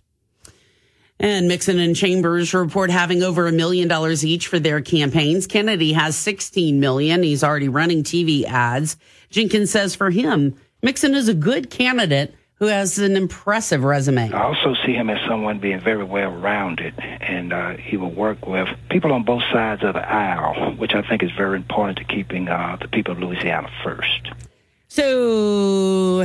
And 1.18 1.48
Mixon 1.48 1.78
and 1.78 1.96
Chambers 1.96 2.52
report 2.52 2.90
having 2.90 3.22
over 3.22 3.46
a 3.46 3.52
million 3.52 3.88
dollars 3.88 4.26
each 4.26 4.46
for 4.46 4.58
their 4.58 4.82
campaigns. 4.82 5.46
Kennedy 5.46 5.94
has 5.94 6.16
16 6.16 6.78
million. 6.78 7.22
He's 7.22 7.42
already 7.42 7.70
running 7.70 8.02
TV 8.02 8.44
ads. 8.44 8.98
Jenkins 9.30 9.70
says 9.70 9.94
for 9.94 10.10
him, 10.10 10.54
Mixon 10.82 11.14
is 11.14 11.28
a 11.28 11.34
good 11.34 11.70
candidate 11.70 12.34
who 12.58 12.66
has 12.66 12.98
an 12.98 13.16
impressive 13.16 13.84
resume. 13.84 14.32
I 14.32 14.42
also 14.42 14.74
see 14.84 14.92
him 14.92 15.10
as 15.10 15.18
someone 15.28 15.60
being 15.60 15.80
very 15.80 16.02
well 16.02 16.30
rounded, 16.30 16.94
and 16.98 17.52
uh, 17.52 17.76
he 17.76 17.96
will 17.96 18.10
work 18.10 18.46
with 18.46 18.68
people 18.90 19.12
on 19.12 19.22
both 19.24 19.42
sides 19.52 19.84
of 19.84 19.94
the 19.94 20.08
aisle, 20.08 20.74
which 20.74 20.94
I 20.94 21.02
think 21.02 21.22
is 21.22 21.30
very 21.32 21.56
important 21.56 21.98
to 21.98 22.04
keeping 22.04 22.48
uh, 22.48 22.76
the 22.80 22.88
people 22.88 23.12
of 23.12 23.20
Louisiana 23.20 23.70
first. 23.84 24.30
So 24.88 26.24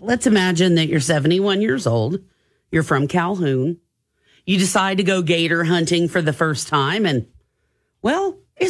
let's 0.00 0.26
imagine 0.26 0.74
that 0.74 0.88
you're 0.88 1.00
71 1.00 1.62
years 1.62 1.86
old, 1.86 2.20
you're 2.70 2.82
from 2.82 3.08
Calhoun, 3.08 3.78
you 4.44 4.58
decide 4.58 4.98
to 4.98 5.04
go 5.04 5.22
gator 5.22 5.64
hunting 5.64 6.08
for 6.08 6.20
the 6.20 6.32
first 6.32 6.68
time, 6.68 7.06
and 7.06 7.26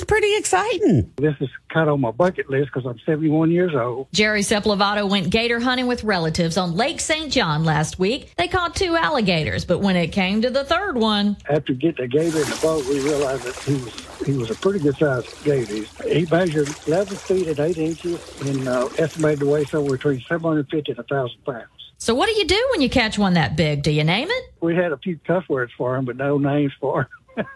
pretty 0.06 0.36
exciting. 0.36 1.12
This 1.16 1.34
is 1.40 1.48
kind 1.68 1.88
of 1.88 1.94
on 1.94 2.00
my 2.00 2.10
bucket 2.10 2.48
list 2.48 2.70
because 2.72 2.86
I'm 2.88 2.98
71 3.04 3.50
years 3.50 3.74
old. 3.74 4.08
Jerry 4.12 4.40
Sepulvado 4.42 5.08
went 5.08 5.30
gator 5.30 5.60
hunting 5.60 5.86
with 5.86 6.04
relatives 6.04 6.56
on 6.56 6.74
Lake 6.74 7.00
St. 7.00 7.30
John 7.32 7.64
last 7.64 7.98
week. 7.98 8.32
They 8.36 8.48
caught 8.48 8.74
two 8.74 8.96
alligators, 8.96 9.64
but 9.64 9.80
when 9.80 9.96
it 9.96 10.08
came 10.08 10.42
to 10.42 10.50
the 10.50 10.64
third 10.64 10.96
one, 10.96 11.36
After 11.48 11.72
getting 11.74 12.04
the 12.04 12.08
gator 12.08 12.38
in 12.38 12.48
the 12.48 12.58
boat, 12.62 12.86
we 12.86 13.00
realized 13.00 13.42
that 13.44 13.56
he 13.56 13.74
was 13.74 14.06
he 14.26 14.32
was 14.32 14.50
a 14.50 14.54
pretty 14.54 14.78
good 14.78 14.96
sized 14.96 15.44
gator. 15.44 15.84
He 16.08 16.24
measured 16.30 16.68
11 16.86 17.16
feet 17.16 17.48
and 17.48 17.58
8 17.60 17.76
inches 17.76 18.40
and 18.48 18.66
uh, 18.66 18.88
estimated 18.98 19.40
to 19.40 19.46
weigh 19.46 19.64
somewhere 19.66 19.92
between 19.92 20.20
750 20.22 20.92
and 20.92 20.98
1,000 20.98 21.44
pounds. 21.44 21.68
so 21.98 22.14
what 22.14 22.26
do 22.28 22.34
you 22.38 22.46
do 22.46 22.68
when 22.72 22.80
you 22.80 22.88
catch 22.88 23.18
one 23.18 23.34
that 23.34 23.56
big? 23.56 23.82
Do 23.82 23.90
you 23.90 24.04
name 24.04 24.28
it? 24.30 24.44
We 24.62 24.74
had 24.74 24.92
a 24.92 24.96
few 24.96 25.18
cuss 25.26 25.46
words 25.50 25.70
for 25.76 25.96
him, 25.96 26.06
but 26.06 26.16
no 26.16 26.38
names 26.38 26.72
for 26.80 27.02
him. 27.02 27.08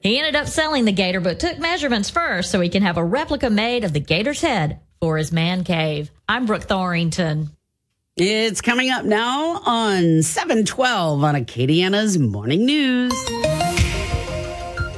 He 0.00 0.18
ended 0.18 0.34
up 0.34 0.46
selling 0.46 0.86
the 0.86 0.92
gator, 0.92 1.20
but 1.20 1.40
took 1.40 1.58
measurements 1.58 2.08
first 2.08 2.50
so 2.50 2.58
he 2.58 2.70
can 2.70 2.82
have 2.82 2.96
a 2.96 3.04
replica 3.04 3.50
made 3.50 3.84
of 3.84 3.92
the 3.92 4.00
gator's 4.00 4.40
head 4.40 4.80
for 4.98 5.18
his 5.18 5.30
man 5.30 5.62
cave. 5.62 6.10
I'm 6.26 6.46
Brooke 6.46 6.66
Thorington. 6.66 7.50
It's 8.16 8.62
coming 8.62 8.90
up 8.90 9.04
now 9.04 9.60
on 9.64 10.22
712 10.22 11.22
on 11.22 11.34
Acadiana's 11.34 12.18
Morning 12.18 12.64
News. 12.64 13.12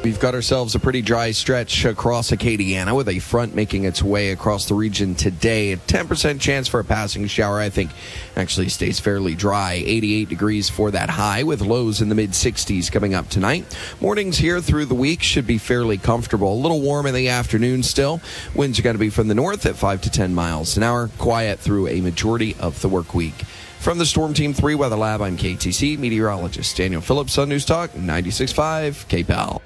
We've 0.03 0.19
got 0.19 0.35
ourselves 0.35 0.75
a 0.75 0.81
pretty 0.81 1.01
dry 1.01 1.31
stretch 1.31 1.85
across 1.85 2.33
Acadiana 2.33 2.97
with 2.97 3.09
a 3.09 3.21
front 3.21 3.55
making 3.55 3.85
its 3.85 4.03
way 4.03 4.33
across 4.33 4.67
the 4.67 4.75
region 4.75 5.15
today. 5.15 5.71
A 5.71 5.77
10% 5.77 6.41
chance 6.41 6.67
for 6.67 6.81
a 6.81 6.85
passing 6.85 7.29
shower, 7.29 7.61
I 7.61 7.71
think, 7.71 7.93
actually 8.35 8.69
stays 8.69 8.99
fairly 8.99 9.37
dry. 9.37 9.75
88 9.75 10.29
degrees 10.29 10.69
for 10.69 10.91
that 10.91 11.09
high 11.09 11.45
with 11.45 11.61
lows 11.61 12.03
in 12.03 12.09
the 12.09 12.17
mid 12.17 12.31
60s 12.31 12.91
coming 12.91 13.15
up 13.15 13.29
tonight. 13.29 13.65
Mornings 14.01 14.39
here 14.39 14.61
through 14.61 14.87
the 14.87 14.95
week 14.97 15.23
should 15.23 15.47
be 15.47 15.57
fairly 15.57 15.99
comfortable. 15.99 16.53
A 16.53 16.61
little 16.61 16.81
warm 16.81 17.07
in 17.07 17.15
the 17.15 17.29
afternoon 17.29 17.85
still. 17.85 18.21
Winds 18.57 18.81
are 18.81 18.83
going 18.83 18.97
to 18.97 19.01
be 19.01 19.09
from 19.11 19.29
the 19.29 19.37
north 19.37 19.67
at 19.67 19.77
5 19.77 20.03
to 20.03 20.11
10 20.11 20.35
miles 20.35 20.77
an 20.77 20.83
hour. 20.83 21.11
Quiet 21.19 21.61
through 21.61 21.87
a 21.87 22.01
majority 22.01 22.57
of 22.59 22.83
the 22.83 22.89
work 22.89 23.15
week. 23.15 23.45
From 23.79 23.99
the 23.99 24.07
Storm 24.07 24.35
Team 24.35 24.53
3 24.53 24.75
Weather 24.75 24.97
Lab, 24.97 25.23
I'm 25.23 25.37
KATC 25.37 25.97
meteorologist 25.97 26.77
Daniel 26.77 27.01
Phillips 27.01 27.39
on 27.39 27.49
News 27.49 27.65
Talk 27.65 27.93
96.5 27.93 29.07
KPEL. 29.07 29.63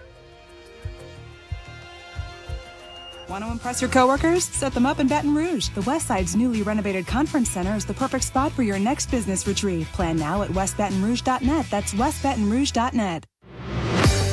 Want 3.28 3.44
to 3.44 3.50
impress 3.50 3.80
your 3.80 3.90
coworkers? 3.90 4.44
Set 4.44 4.72
them 4.72 4.86
up 4.86 5.00
in 5.00 5.08
Baton 5.08 5.34
Rouge. 5.34 5.68
The 5.70 5.80
Westside's 5.80 6.36
newly 6.36 6.62
renovated 6.62 7.06
conference 7.06 7.50
center 7.50 7.74
is 7.74 7.84
the 7.84 7.94
perfect 7.94 8.24
spot 8.24 8.52
for 8.52 8.62
your 8.62 8.78
next 8.78 9.10
business 9.10 9.46
retreat. 9.48 9.86
Plan 9.88 10.16
now 10.16 10.42
at 10.42 10.50
westbatonrouge.net. 10.50 11.66
That's 11.68 11.92
westbatonrouge.net. 11.94 13.26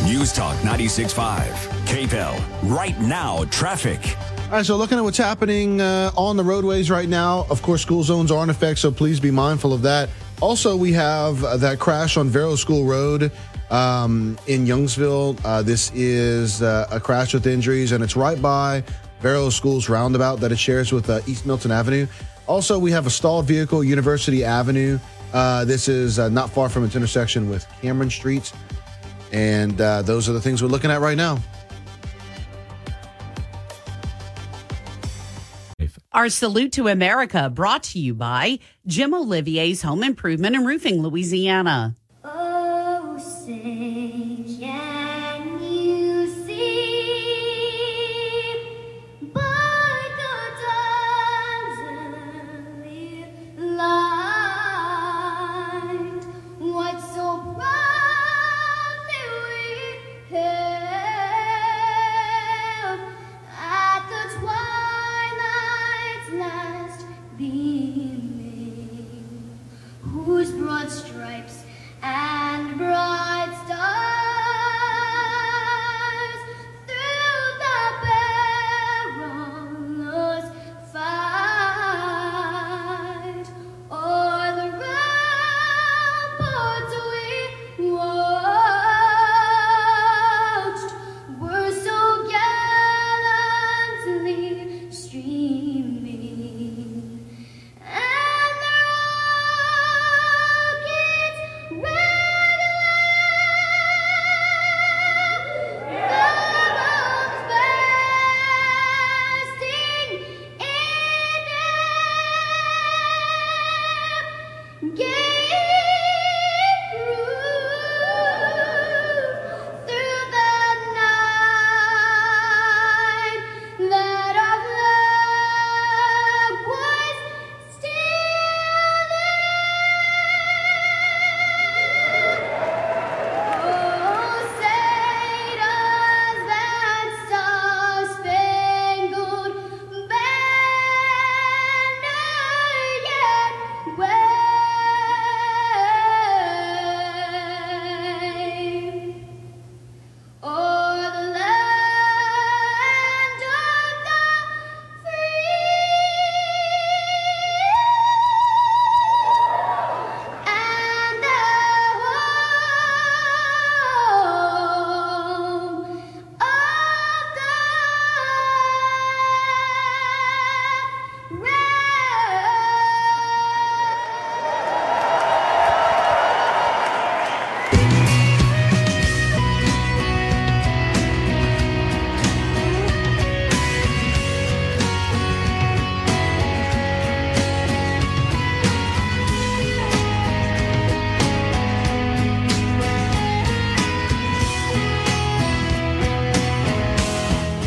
News 0.05 0.31
Talk 0.33 0.55
96.5. 0.57 1.49
KPEL. 1.85 2.69
Right 2.69 2.99
now, 2.99 3.45
traffic. 3.45 4.15
All 4.45 4.51
right, 4.57 4.65
so 4.65 4.77
looking 4.77 4.99
at 4.99 5.03
what's 5.03 5.17
happening 5.17 5.81
uh, 5.81 6.11
on 6.15 6.37
the 6.37 6.43
roadways 6.43 6.91
right 6.91 7.09
now, 7.09 7.47
of 7.49 7.63
course, 7.63 7.81
school 7.81 8.03
zones 8.03 8.29
are 8.29 8.43
in 8.43 8.51
effect, 8.51 8.77
so 8.79 8.91
please 8.91 9.19
be 9.19 9.31
mindful 9.31 9.73
of 9.73 9.81
that. 9.81 10.09
Also, 10.39 10.75
we 10.75 10.91
have 10.91 11.43
uh, 11.43 11.57
that 11.57 11.79
crash 11.79 12.17
on 12.17 12.29
Verot 12.29 12.57
School 12.57 12.85
Road 12.85 13.31
um, 13.74 14.38
in 14.45 14.65
Youngsville. 14.65 15.38
Uh, 15.43 15.63
this 15.63 15.91
is 15.95 16.61
uh, 16.61 16.88
a 16.91 16.99
crash 16.99 17.34
with 17.34 17.47
injuries, 17.47 17.91
and 17.91 18.03
it's 18.03 18.15
right 18.15 18.39
by 18.41 18.84
Verot 19.21 19.51
School's 19.51 19.89
roundabout 19.89 20.39
that 20.41 20.51
it 20.51 20.59
shares 20.59 20.91
with 20.91 21.09
uh, 21.09 21.19
East 21.28 21.45
Milton 21.45 21.71
Avenue. 21.71 22.05
Also, 22.45 22.78
we 22.78 22.91
have 22.91 23.07
a 23.07 23.09
stalled 23.09 23.45
vehicle, 23.45 23.84
University 23.84 24.43
Avenue. 24.43 24.99
Uh, 25.34 25.65
this 25.65 25.88
is 25.88 26.19
uh, 26.19 26.30
not 26.30 26.51
far 26.51 26.69
from 26.69 26.86
its 26.86 26.95
intersection 26.95 27.49
with 27.49 27.65
Cameron 27.82 28.11
Street. 28.11 28.53
And 29.32 29.82
uh, 29.82 30.03
those 30.03 30.30
are 30.30 30.34
the 30.34 30.41
things 30.41 30.61
we're 30.61 30.69
looking 30.69 30.91
at 30.91 31.01
right 31.01 31.17
now. 31.17 31.39
Our 36.11 36.30
salute 36.30 36.74
to 36.74 36.89
America 36.89 37.49
brought 37.49 37.82
to 37.84 37.99
you 37.99 38.13
by 38.13 38.59
Jim 38.86 39.15
Olivier's 39.15 39.82
Home 39.82 40.03
Improvement 40.03 40.55
and 40.55 40.67
Roofing, 40.67 41.01
Louisiana. 41.01 41.95
Oh, 43.66 44.42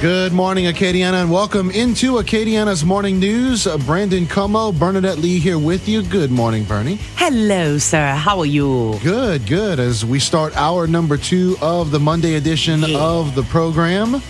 Good 0.06 0.32
morning, 0.32 0.66
Acadiana, 0.66 1.22
and 1.22 1.32
welcome 1.32 1.68
into 1.72 2.20
Acadiana's 2.20 2.84
morning 2.84 3.18
news. 3.18 3.66
Uh, 3.66 3.76
Brandon 3.76 4.24
Comeaux, 4.24 4.70
Bernadette 4.70 5.18
Lee 5.18 5.40
here 5.40 5.58
with 5.58 5.88
you. 5.88 6.00
Good 6.00 6.30
morning, 6.30 6.62
Bernie. 6.62 7.00
Hello, 7.16 7.76
sir. 7.78 8.14
How 8.14 8.38
are 8.38 8.46
you? 8.46 9.00
Good, 9.02 9.48
good. 9.48 9.80
As 9.80 10.04
we 10.04 10.20
start 10.20 10.56
hour 10.56 10.86
number 10.86 11.16
two 11.16 11.56
of 11.60 11.90
the 11.90 11.98
Monday 11.98 12.36
edition 12.36 12.84
of 12.94 13.34
the 13.34 13.42
program. 13.42 14.22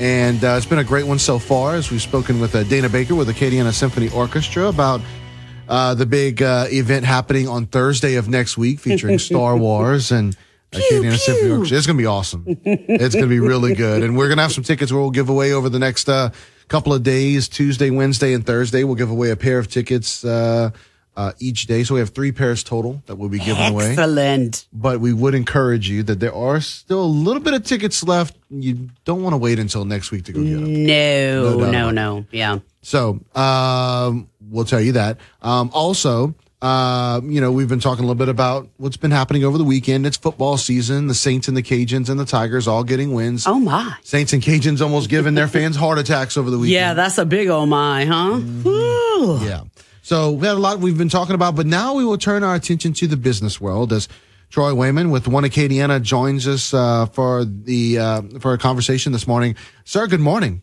And 0.00 0.42
uh, 0.42 0.54
it's 0.56 0.64
been 0.64 0.78
a 0.78 0.84
great 0.84 1.06
one 1.06 1.18
so 1.18 1.38
far 1.38 1.74
as 1.74 1.90
we've 1.90 2.00
spoken 2.00 2.40
with 2.40 2.56
uh, 2.56 2.62
Dana 2.64 2.88
Baker 2.88 3.14
with 3.14 3.28
Acadiana 3.28 3.74
Symphony 3.74 4.08
Orchestra 4.08 4.68
about 4.68 5.02
uh, 5.68 5.92
the 5.92 6.06
big 6.06 6.42
uh, 6.42 6.68
event 6.70 7.04
happening 7.04 7.48
on 7.48 7.66
Thursday 7.66 8.14
of 8.14 8.30
next 8.30 8.56
week 8.56 8.80
featuring 8.80 9.18
Star 9.28 9.58
Wars 9.58 10.10
and 10.10 10.34
Symphony 10.72 11.08
Orchestra. 11.50 11.76
It's 11.76 11.86
going 11.86 11.96
to 11.96 12.02
be 12.02 12.06
awesome. 12.06 12.44
It's 12.46 13.14
going 13.14 13.24
to 13.24 13.30
be 13.30 13.40
really 13.40 13.74
good. 13.74 14.02
And 14.02 14.16
we're 14.16 14.28
going 14.28 14.38
to 14.38 14.42
have 14.42 14.52
some 14.52 14.64
tickets 14.64 14.92
where 14.92 15.00
we'll 15.00 15.10
give 15.10 15.28
away 15.28 15.52
over 15.52 15.68
the 15.68 15.78
next 15.78 16.08
uh, 16.08 16.30
couple 16.68 16.92
of 16.92 17.02
days 17.02 17.48
Tuesday, 17.48 17.90
Wednesday, 17.90 18.32
and 18.32 18.44
Thursday. 18.44 18.84
We'll 18.84 18.96
give 18.96 19.10
away 19.10 19.30
a 19.30 19.36
pair 19.36 19.58
of 19.58 19.68
tickets. 19.68 20.24
Uh, 20.24 20.70
uh, 21.16 21.32
each 21.38 21.66
day. 21.66 21.82
So 21.82 21.94
we 21.94 22.00
have 22.00 22.10
three 22.10 22.32
pairs 22.32 22.62
total 22.62 23.02
that 23.06 23.16
we'll 23.16 23.28
be 23.28 23.38
giving 23.38 23.72
away. 23.72 23.92
Excellent. 23.92 24.66
But 24.72 25.00
we 25.00 25.12
would 25.12 25.34
encourage 25.34 25.88
you 25.88 26.02
that 26.04 26.20
there 26.20 26.34
are 26.34 26.60
still 26.60 27.02
a 27.02 27.06
little 27.06 27.40
bit 27.42 27.54
of 27.54 27.64
tickets 27.64 28.02
left. 28.04 28.36
You 28.50 28.90
don't 29.04 29.22
want 29.22 29.32
to 29.32 29.38
wait 29.38 29.58
until 29.58 29.84
next 29.84 30.10
week 30.10 30.24
to 30.26 30.32
go 30.32 30.42
get 30.42 30.60
them. 30.60 30.84
No, 30.84 31.60
doubt 31.60 31.70
no, 31.72 31.90
no. 31.90 32.26
Yeah. 32.30 32.58
So 32.82 33.20
um, 33.34 34.28
we'll 34.40 34.66
tell 34.66 34.80
you 34.80 34.92
that. 34.92 35.18
Um, 35.40 35.70
also, 35.72 36.34
uh, 36.62 37.20
you 37.24 37.40
know, 37.40 37.52
we've 37.52 37.68
been 37.68 37.80
talking 37.80 38.04
a 38.04 38.06
little 38.06 38.18
bit 38.18 38.28
about 38.30 38.68
what's 38.78 38.96
been 38.96 39.10
happening 39.10 39.44
over 39.44 39.58
the 39.58 39.64
weekend. 39.64 40.06
It's 40.06 40.16
football 40.16 40.56
season. 40.56 41.06
The 41.06 41.14
Saints 41.14 41.48
and 41.48 41.56
the 41.56 41.62
Cajuns 41.62 42.08
and 42.08 42.18
the 42.18 42.24
Tigers 42.24 42.66
all 42.66 42.82
getting 42.82 43.12
wins. 43.12 43.46
Oh 43.46 43.58
my! 43.58 43.94
Saints 44.02 44.32
and 44.32 44.42
Cajuns 44.42 44.80
almost 44.80 45.10
giving 45.10 45.34
their 45.34 45.48
fans 45.48 45.76
heart 45.76 45.98
attacks 45.98 46.36
over 46.36 46.50
the 46.50 46.58
weekend. 46.58 46.72
Yeah, 46.72 46.94
that's 46.94 47.18
a 47.18 47.26
big 47.26 47.48
oh 47.48 47.66
my, 47.66 48.06
huh? 48.06 48.40
Woo. 48.64 49.44
Yeah. 49.44 49.64
So 50.02 50.32
we 50.32 50.46
had 50.46 50.56
a 50.56 50.60
lot 50.60 50.78
we've 50.78 50.96
been 50.96 51.08
talking 51.08 51.34
about, 51.34 51.56
but 51.56 51.66
now 51.66 51.94
we 51.94 52.04
will 52.04 52.18
turn 52.18 52.42
our 52.42 52.54
attention 52.54 52.92
to 52.94 53.06
the 53.06 53.16
business 53.16 53.60
world 53.60 53.92
as 53.92 54.08
Troy 54.50 54.72
Wayman 54.72 55.10
with 55.10 55.28
One 55.28 55.44
Acadiana 55.44 56.00
joins 56.00 56.46
us 56.46 56.72
uh, 56.72 57.06
for 57.06 57.44
the 57.44 57.98
uh, 57.98 58.22
for 58.40 58.54
a 58.54 58.58
conversation 58.58 59.12
this 59.12 59.26
morning. 59.26 59.56
Sir, 59.84 60.06
good 60.06 60.20
morning. 60.20 60.62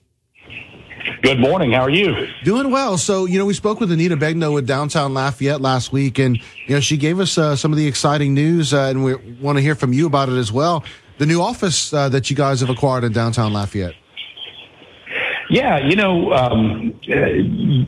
Good 1.22 1.40
morning. 1.40 1.72
How 1.72 1.82
are 1.82 1.90
you? 1.90 2.28
Doing 2.44 2.72
well. 2.72 2.98
So, 2.98 3.26
you 3.26 3.38
know, 3.38 3.46
we 3.46 3.54
spoke 3.54 3.80
with 3.80 3.92
Anita 3.92 4.16
Begnaud 4.16 4.54
with 4.54 4.68
Downtown 4.68 5.14
Lafayette 5.14 5.62
last 5.62 5.92
week, 5.92 6.20
and, 6.20 6.38
you 6.68 6.76
know, 6.76 6.80
she 6.80 6.98
gave 6.98 7.20
us 7.20 7.38
uh, 7.38 7.56
some 7.56 7.72
of 7.72 7.78
the 7.78 7.88
exciting 7.88 8.34
news, 8.34 8.74
uh, 8.74 8.84
and 8.84 9.04
we 9.04 9.16
want 9.42 9.58
to 9.58 9.62
hear 9.62 9.76
from 9.76 9.94
you 9.94 10.06
about 10.06 10.30
it 10.30 10.38
as 10.38 10.52
well. 10.52 10.84
The 11.18 11.26
new 11.26 11.42
office 11.42 11.94
uh, 11.94 12.10
that 12.10 12.30
you 12.30 12.36
guys 12.36 12.62
have 12.62 12.70
acquired 12.70 13.04
in 13.04 13.12
Downtown 13.12 13.54
Lafayette. 13.54 13.96
Yeah, 15.50 15.78
you 15.78 15.96
know, 15.96 16.34
um, 16.34 17.00
uh, 17.04 17.16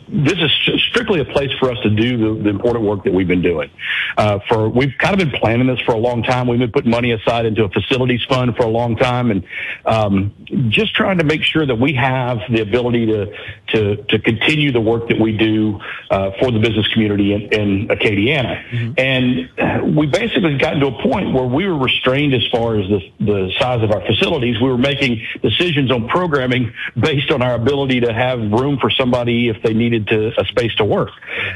this 0.09 0.37
is 0.37 0.51
strictly 0.95 1.19
a 1.19 1.25
place 1.25 1.51
for 1.59 1.69
us 1.69 1.77
to 1.83 1.89
do 1.89 2.17
the, 2.17 2.43
the 2.43 2.49
important 2.49 2.85
work 2.85 3.03
that 3.03 3.13
we've 3.13 3.27
been 3.27 3.41
doing. 3.41 3.69
Uh, 4.17 4.39
for 4.47 4.69
we've 4.69 4.97
kind 4.97 5.13
of 5.13 5.29
been 5.29 5.37
planning 5.41 5.67
this 5.67 5.79
for 5.81 5.93
a 5.93 5.97
long 5.97 6.23
time. 6.23 6.47
We've 6.47 6.57
been 6.57 6.71
putting 6.71 6.89
money 6.89 7.11
aside 7.11 7.45
into 7.45 7.65
a 7.65 7.69
facilities 7.69 8.23
fund 8.29 8.55
for 8.55 8.63
a 8.63 8.69
long 8.69 8.95
time, 8.95 9.29
and 9.29 9.43
um, 9.85 10.33
just 10.69 10.95
trying 10.95 11.17
to 11.17 11.25
make 11.25 11.43
sure 11.43 11.65
that 11.65 11.75
we 11.75 11.93
have 11.95 12.39
the 12.49 12.61
ability 12.61 13.07
to 13.07 13.33
to 13.67 13.95
to 14.03 14.19
continue 14.19 14.71
the 14.71 14.79
work 14.79 15.09
that 15.09 15.19
we 15.19 15.35
do 15.35 15.81
uh, 16.09 16.31
for 16.39 16.49
the 16.51 16.59
business 16.59 16.87
community 16.93 17.33
in, 17.33 17.41
in 17.53 17.87
Acadiana. 17.89 18.95
And 18.97 19.49
uh, 19.59 19.85
we 19.85 20.07
basically 20.07 20.57
gotten 20.57 20.79
to 20.79 20.87
a 20.87 21.01
point 21.03 21.33
where 21.33 21.45
we 21.45 21.67
were 21.67 21.77
restrained 21.77 22.33
as 22.33 22.47
far 22.47 22.79
as 22.79 22.87
the 22.87 23.01
the 23.19 23.51
size 23.59 23.83
of 23.83 23.91
our 23.91 24.05
facilities. 24.05 24.61
We 24.61 24.69
were 24.69 24.77
making 24.77 25.21
decisions 25.41 25.91
on 25.91 26.07
programming 26.07 26.73
based 26.97 27.31
on 27.31 27.41
our 27.41 27.55
ability 27.55 27.99
to 28.01 28.13
have 28.13 28.39
room 28.39 28.77
for 28.79 28.89
somebody 28.89 29.49
if 29.49 29.61
they 29.61 29.73
needed 29.73 30.07
to 30.07 30.39
a 30.39 30.45
space 30.45 30.73
to 30.75 30.84
work. 30.85 31.11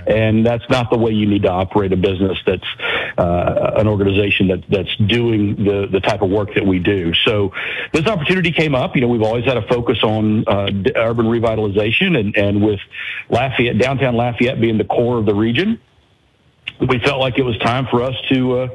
And 0.07 0.45
that's 0.45 0.67
not 0.69 0.89
the 0.91 0.97
way 0.97 1.11
you 1.11 1.25
need 1.25 1.43
to 1.43 1.51
operate 1.51 1.93
a 1.93 1.97
business 1.97 2.37
that's 2.45 2.67
uh, 3.17 3.73
an 3.77 3.87
organization 3.87 4.47
that 4.49 4.63
that's 4.69 4.95
doing 4.97 5.63
the 5.63 5.87
the 5.91 5.99
type 5.99 6.21
of 6.21 6.29
work 6.29 6.53
that 6.55 6.65
we 6.65 6.79
do. 6.79 7.13
So 7.25 7.53
this 7.93 8.05
opportunity 8.07 8.51
came 8.51 8.75
up. 8.75 8.95
You 8.95 9.01
know, 9.01 9.07
we've 9.07 9.23
always 9.23 9.45
had 9.45 9.57
a 9.57 9.67
focus 9.67 10.03
on 10.03 10.47
uh, 10.47 10.71
urban 10.95 11.25
revitalization, 11.25 12.19
and 12.19 12.37
and 12.37 12.61
with 12.63 12.79
Lafayette, 13.29 13.77
downtown 13.77 14.15
Lafayette 14.15 14.59
being 14.59 14.77
the 14.77 14.85
core 14.85 15.17
of 15.17 15.25
the 15.25 15.35
region 15.35 15.79
we 16.79 16.99
felt 16.99 17.19
like 17.19 17.37
it 17.37 17.43
was 17.43 17.57
time 17.57 17.87
for 17.87 18.01
us 18.01 18.15
to 18.29 18.59
uh, 18.59 18.67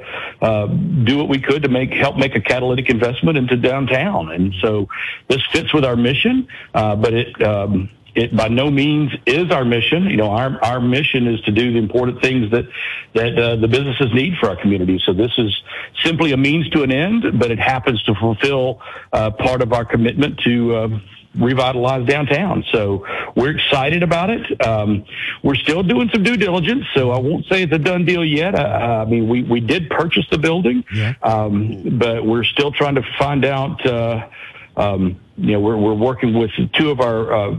uh, 0.42 0.66
do 0.66 1.16
what 1.16 1.28
we 1.28 1.38
could 1.38 1.62
to 1.62 1.68
make 1.68 1.92
help 1.92 2.16
make 2.16 2.34
a 2.34 2.40
catalytic 2.40 2.90
investment 2.90 3.38
into 3.38 3.56
downtown, 3.56 4.30
and 4.30 4.54
so 4.60 4.88
this 5.28 5.44
fits 5.52 5.72
with 5.72 5.84
our 5.84 5.96
mission. 5.96 6.46
Uh, 6.74 6.96
but 6.96 7.14
it 7.14 7.42
um, 7.42 7.88
it 8.14 8.36
by 8.36 8.48
no 8.48 8.70
means 8.70 9.12
is 9.26 9.50
our 9.50 9.64
mission. 9.64 10.04
You 10.04 10.16
know, 10.16 10.30
our 10.30 10.62
our 10.62 10.80
mission 10.80 11.26
is 11.26 11.40
to 11.42 11.52
do 11.52 11.72
the 11.72 11.78
important 11.78 12.22
things 12.22 12.50
that 12.50 12.66
that 13.14 13.38
uh, 13.38 13.56
the 13.56 13.68
businesses 13.68 14.12
need 14.12 14.36
for 14.38 14.48
our 14.48 14.56
community. 14.56 15.00
So 15.04 15.12
this 15.12 15.32
is 15.38 15.62
simply 16.02 16.32
a 16.32 16.36
means 16.36 16.68
to 16.70 16.82
an 16.82 16.92
end, 16.92 17.38
but 17.38 17.50
it 17.50 17.58
happens 17.58 18.02
to 18.04 18.14
fulfill 18.14 18.80
uh, 19.12 19.30
part 19.30 19.62
of 19.62 19.72
our 19.72 19.84
commitment 19.84 20.38
to. 20.40 20.76
Um, 20.76 21.02
revitalize 21.36 22.06
downtown. 22.06 22.64
So 22.70 23.04
we're 23.34 23.50
excited 23.50 24.04
about 24.04 24.30
it. 24.30 24.64
Um, 24.64 25.04
we're 25.42 25.56
still 25.56 25.82
doing 25.82 26.08
some 26.12 26.22
due 26.22 26.36
diligence, 26.36 26.84
so 26.94 27.10
I 27.10 27.18
won't 27.18 27.44
say 27.46 27.64
it's 27.64 27.72
a 27.72 27.78
done 27.78 28.04
deal 28.04 28.24
yet. 28.24 28.54
Uh, 28.54 29.02
I 29.04 29.10
mean, 29.10 29.28
we, 29.28 29.42
we 29.42 29.58
did 29.58 29.90
purchase 29.90 30.26
the 30.30 30.38
building, 30.38 30.84
um, 31.24 31.98
but 31.98 32.24
we're 32.24 32.44
still 32.44 32.70
trying 32.70 32.94
to 32.94 33.02
find 33.18 33.44
out. 33.44 33.84
Uh, 33.84 34.28
um, 34.76 35.20
you 35.36 35.52
know, 35.52 35.60
we're, 35.60 35.76
we're 35.76 35.94
working 35.94 36.34
with 36.34 36.50
two 36.74 36.90
of 36.90 37.00
our 37.00 37.32
uh, 37.32 37.56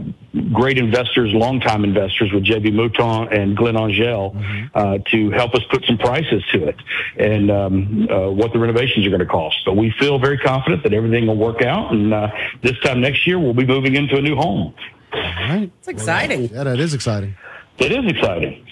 great 0.52 0.78
investors, 0.78 1.32
longtime 1.34 1.84
investors, 1.84 2.32
with 2.32 2.44
JB 2.44 2.72
Mouton 2.72 3.28
and 3.32 3.56
Glenn 3.56 3.76
Angel, 3.76 4.34
uh, 4.74 4.98
to 5.10 5.30
help 5.30 5.54
us 5.54 5.62
put 5.70 5.84
some 5.84 5.98
prices 5.98 6.42
to 6.52 6.68
it 6.68 6.76
and 7.18 7.50
um, 7.50 8.08
uh, 8.10 8.30
what 8.30 8.52
the 8.52 8.58
renovations 8.58 9.06
are 9.06 9.10
going 9.10 9.20
to 9.20 9.26
cost. 9.26 9.58
But 9.66 9.76
we 9.76 9.90
feel 9.98 10.18
very 10.18 10.38
confident 10.38 10.82
that 10.84 10.94
everything 10.94 11.26
will 11.26 11.36
work 11.36 11.62
out, 11.62 11.92
and 11.92 12.14
uh, 12.14 12.28
this 12.62 12.78
time 12.80 13.00
next 13.00 13.26
year 13.26 13.38
we'll 13.38 13.54
be 13.54 13.66
moving 13.66 13.94
into 13.94 14.16
a 14.16 14.22
new 14.22 14.36
home. 14.36 14.74
All 15.12 15.20
right. 15.20 15.70
It's 15.78 15.88
exciting. 15.88 16.48
Yeah, 16.48 16.64
that 16.64 16.80
is 16.80 16.94
exciting. 16.94 17.36
It 17.78 17.92
is 17.92 18.10
exciting. 18.10 18.66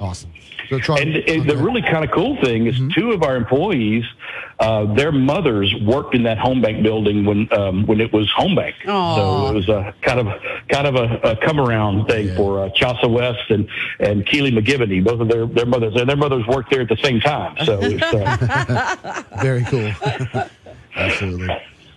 Awesome. 0.00 0.32
So, 0.68 0.78
Troy, 0.78 0.96
And, 0.96 1.16
and 1.16 1.48
the 1.48 1.56
really 1.56 1.82
kind 1.82 2.04
of 2.04 2.10
cool 2.10 2.36
thing 2.42 2.66
is 2.66 2.80
two 2.94 3.12
of 3.12 3.22
our 3.22 3.36
employees, 3.36 4.04
uh, 4.58 4.94
their 4.94 5.12
mothers 5.12 5.74
worked 5.82 6.14
in 6.14 6.22
that 6.24 6.38
home 6.38 6.60
bank 6.60 6.82
building 6.82 7.24
when 7.24 7.52
um, 7.52 7.86
when 7.86 8.00
it 8.00 8.12
was 8.12 8.30
home 8.32 8.54
bank. 8.54 8.74
So 8.84 9.48
it 9.48 9.54
was 9.54 9.68
a 9.68 9.94
kind 10.02 10.20
of 10.20 10.26
kind 10.68 10.86
of 10.86 10.94
a, 10.96 11.30
a 11.30 11.36
come 11.36 11.60
around 11.60 12.06
thing 12.08 12.34
for 12.36 12.64
uh, 12.64 12.70
Chaucer 12.70 13.08
West 13.08 13.50
and 13.50 13.68
and 14.00 14.26
Keely 14.26 14.50
McGivney. 14.50 15.04
Both 15.04 15.20
of 15.20 15.28
their 15.28 15.46
their 15.46 15.66
mothers 15.66 15.94
and 15.96 16.08
their 16.08 16.16
mothers 16.16 16.46
worked 16.46 16.70
there 16.70 16.80
at 16.80 16.88
the 16.88 16.96
same 17.02 17.20
time. 17.20 17.56
So 17.64 17.78
it's, 17.82 18.02
uh, 18.02 19.22
Very 19.42 19.64
cool. 19.64 19.92
Absolutely. 20.96 21.48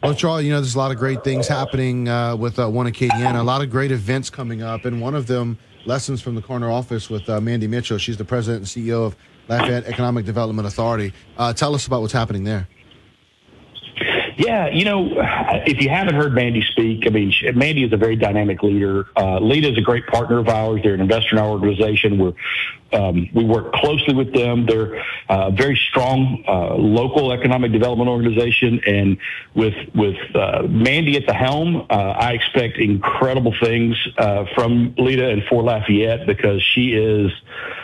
Well, 0.04 0.16
Troy, 0.16 0.40
you 0.40 0.52
know, 0.52 0.62
there's 0.62 0.76
a 0.76 0.78
lot 0.78 0.92
of 0.92 0.98
great 0.98 1.24
things 1.26 1.48
happening 1.48 2.08
uh, 2.08 2.36
with 2.36 2.58
uh, 2.58 2.70
One 2.70 2.86
Acadiana, 2.86 3.40
a 3.40 3.44
lot 3.44 3.62
of 3.62 3.70
great 3.70 3.92
events 3.92 4.30
coming 4.30 4.62
up, 4.62 4.86
and 4.86 5.02
one 5.02 5.14
of 5.14 5.28
them, 5.28 5.58
Lessons 5.86 6.22
from 6.22 6.36
the 6.36 6.42
Corner 6.42 6.70
Office 6.70 7.10
with 7.10 7.30
uh, 7.30 7.40
Mandy 7.40 7.68
Mitchell. 7.68 7.98
She's 7.98 8.18
the 8.18 8.26
president 8.26 8.76
and 8.76 8.86
CEO 8.86 9.06
of 9.06 9.16
Lafayette 9.48 9.86
Economic 9.86 10.26
Development 10.26 10.68
Authority. 10.68 11.14
Uh, 11.38 11.54
tell 11.54 11.74
us 11.74 11.88
about 11.88 12.02
what's 12.02 12.14
happening 12.14 12.44
there. 12.44 12.68
Yeah, 14.38 14.70
you 14.70 14.86
know, 14.86 15.10
if 15.66 15.82
you 15.82 15.90
haven't 15.90 16.16
heard 16.16 16.34
Mandy 16.34 16.62
speak, 16.72 17.06
I 17.06 17.10
mean, 17.10 17.32
she- 17.32 17.52
Mandy 17.52 17.84
is 17.84 17.94
a 17.94 17.98
very 17.98 18.16
dynamic 18.16 18.64
leader. 18.64 19.08
Uh, 19.16 19.40
LEDA 19.40 19.72
is 19.72 19.78
a 19.78 19.82
great 19.82 20.08
partner 20.08 20.40
of 20.40 20.48
ours. 20.48 20.82
They're 20.84 20.94
an 20.94 21.02
investor 21.02 21.36
in 21.36 21.42
our 21.42 21.50
organization. 21.50 22.18
We're, 22.18 22.34
um, 22.92 23.30
we 23.34 23.44
work 23.44 23.74
closely 23.74 24.14
with 24.16 24.34
them. 24.34 24.66
They're 24.66 25.00
uh, 25.30 25.48
a 25.48 25.52
very 25.52 25.80
strong 25.90 26.44
uh, 26.48 26.76
local 26.76 27.32
economic 27.32 27.72
development 27.72 28.10
organization, 28.10 28.82
and 28.86 29.18
with 29.54 29.76
with 29.94 30.18
uh, 30.36 30.64
Mandy 30.68 31.16
at 31.16 31.28
the 31.28 31.34
helm, 31.34 31.86
uh, 31.90 31.94
I 31.94 32.34
expect 32.34 32.78
incredible 32.78 33.54
things 33.62 33.96
uh, 34.18 34.46
from 34.56 34.96
LEDA 34.98 35.30
and 35.30 35.44
for 35.44 35.62
Lafayette 35.62 36.26
because 36.26 36.64
she 36.64 36.94
is 36.94 37.32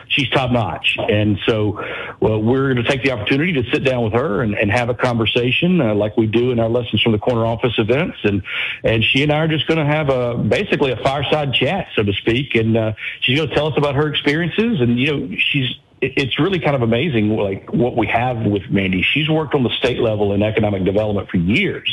she's 0.07 0.29
top 0.29 0.51
notch. 0.51 0.97
And 0.97 1.37
so, 1.45 1.79
well, 2.19 2.41
we're 2.41 2.73
going 2.73 2.83
to 2.83 2.89
take 2.89 3.03
the 3.03 3.11
opportunity 3.11 3.53
to 3.53 3.63
sit 3.71 3.83
down 3.83 4.03
with 4.03 4.13
her 4.13 4.41
and, 4.41 4.55
and 4.55 4.71
have 4.71 4.89
a 4.89 4.93
conversation 4.93 5.81
uh, 5.81 5.93
like 5.93 6.17
we 6.17 6.27
do 6.27 6.51
in 6.51 6.59
our 6.59 6.69
lessons 6.69 7.01
from 7.01 7.11
the 7.11 7.19
corner 7.19 7.45
office 7.45 7.73
events. 7.77 8.17
And, 8.23 8.43
and 8.83 9.03
she 9.03 9.23
and 9.23 9.31
I 9.31 9.39
are 9.39 9.47
just 9.47 9.67
going 9.67 9.79
to 9.79 9.85
have 9.85 10.09
a, 10.09 10.35
basically 10.35 10.91
a 10.91 10.97
fireside 10.97 11.53
chat, 11.53 11.87
so 11.95 12.03
to 12.03 12.13
speak. 12.13 12.55
And, 12.55 12.77
uh, 12.77 12.93
she's 13.21 13.37
going 13.37 13.49
to 13.49 13.55
tell 13.55 13.67
us 13.67 13.77
about 13.77 13.95
her 13.95 14.07
experiences. 14.07 14.81
And, 14.81 14.99
you 14.99 15.11
know, 15.11 15.35
she's, 15.37 15.69
it's 16.01 16.39
really 16.39 16.59
kind 16.59 16.75
of 16.75 16.81
amazing, 16.81 17.29
like 17.29 17.71
what 17.73 17.95
we 17.95 18.07
have 18.07 18.45
with 18.45 18.69
Mandy. 18.69 19.01
She's 19.01 19.29
worked 19.29 19.55
on 19.55 19.63
the 19.63 19.69
state 19.69 19.99
level 19.99 20.33
in 20.33 20.43
economic 20.43 20.83
development 20.83 21.29
for 21.29 21.37
years. 21.37 21.89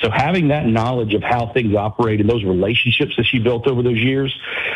So 0.00 0.10
having 0.10 0.48
that 0.48 0.66
knowledge 0.66 1.14
of 1.14 1.22
how 1.22 1.52
things 1.52 1.74
operate 1.74 2.20
and 2.20 2.28
those 2.28 2.44
relationships 2.44 3.14
that 3.16 3.24
she 3.24 3.38
built 3.38 3.66
over 3.66 3.82
those 3.82 3.98
years, 3.98 4.34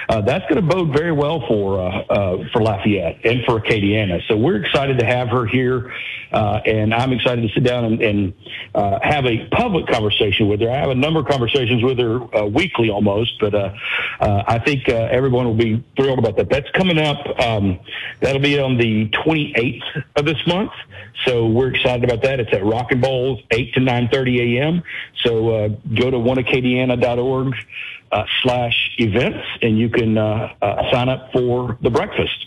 uh, 0.09 0.23
that's 0.23 0.45
going 0.51 0.57
to 0.57 0.75
bode 0.75 0.93
very 0.93 1.13
well 1.13 1.47
for 1.47 1.81
uh, 1.81 2.05
uh, 2.05 2.49
for 2.53 2.63
Lafayette 2.63 3.25
and 3.25 3.45
for 3.45 3.61
Acadiana. 3.61 4.27
So 4.29 4.37
we're 4.37 4.57
excited 4.57 4.99
to 4.99 5.07
have 5.07 5.29
her 5.29 5.47
here, 5.47 5.93
uh, 6.35 6.61
and 6.67 6.93
I'm 6.93 7.13
excited 7.13 7.43
to 7.43 7.55
sit 7.55 7.63
down 7.63 7.85
and, 7.85 8.03
and 8.03 8.35
uh, 8.75 8.99
have 9.03 9.25
a 9.25 9.47
public 9.53 9.87
conversation 9.87 10.49
with 10.49 10.61
her. 10.61 10.69
I 10.69 10.79
have 10.79 10.91
a 10.91 10.95
number 10.95 11.21
of 11.21 11.27
conversations 11.27 11.85
with 11.85 11.97
her 12.01 12.37
uh, 12.37 12.45
weekly 12.47 12.91
almost, 12.91 13.39
but 13.39 13.55
uh, 13.55 13.73
uh, 14.19 14.43
I 14.45 14.59
think 14.59 14.89
uh, 14.89 14.95
everyone 15.13 15.47
will 15.47 15.55
be 15.55 15.85
thrilled 15.97 16.19
about 16.19 16.37
that. 16.39 16.51
That's 16.51 16.69
coming 16.71 16.99
up. 16.99 17.25
Um, 17.39 17.79
that'll 18.21 18.43
be 18.43 18.59
on 18.59 18.79
the 18.79 19.09
28th 19.11 20.05
of 20.17 20.25
this 20.25 20.45
month. 20.49 20.73
So 21.25 21.47
we're 21.47 21.73
excited 21.73 22.03
about 22.03 22.23
that. 22.23 22.41
It's 22.41 22.53
at 22.53 22.65
Rock 22.65 22.91
and 22.91 23.01
Bowls, 23.01 23.41
8 23.53 23.73
to 23.75 23.81
9.30 23.81 24.59
a.m. 24.59 24.83
So 25.23 25.51
uh, 25.51 25.69
go 25.69 26.11
to 26.11 26.17
oneacadiana.org 26.17 27.55
slash 28.43 28.91
events, 28.99 29.47
and 29.63 29.79
you 29.79 29.89
can 29.89 30.17
sign 30.17 31.09
up 31.09 31.31
for 31.33 31.79
the 31.81 31.91
breakfast. 31.91 32.47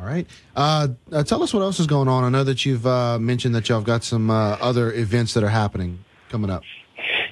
All 0.00 0.06
right. 0.06 0.26
Uh, 0.56 0.88
uh, 1.12 1.22
tell 1.24 1.42
us 1.42 1.52
what 1.52 1.60
else 1.60 1.78
is 1.78 1.86
going 1.86 2.08
on. 2.08 2.24
I 2.24 2.30
know 2.30 2.44
that 2.44 2.64
you've 2.64 2.86
uh, 2.86 3.18
mentioned 3.18 3.54
that 3.54 3.68
y'all 3.68 3.82
got 3.82 4.02
some 4.02 4.30
uh, 4.30 4.56
other 4.60 4.92
events 4.92 5.34
that 5.34 5.44
are 5.44 5.50
happening 5.50 6.02
coming 6.30 6.50
up. 6.50 6.62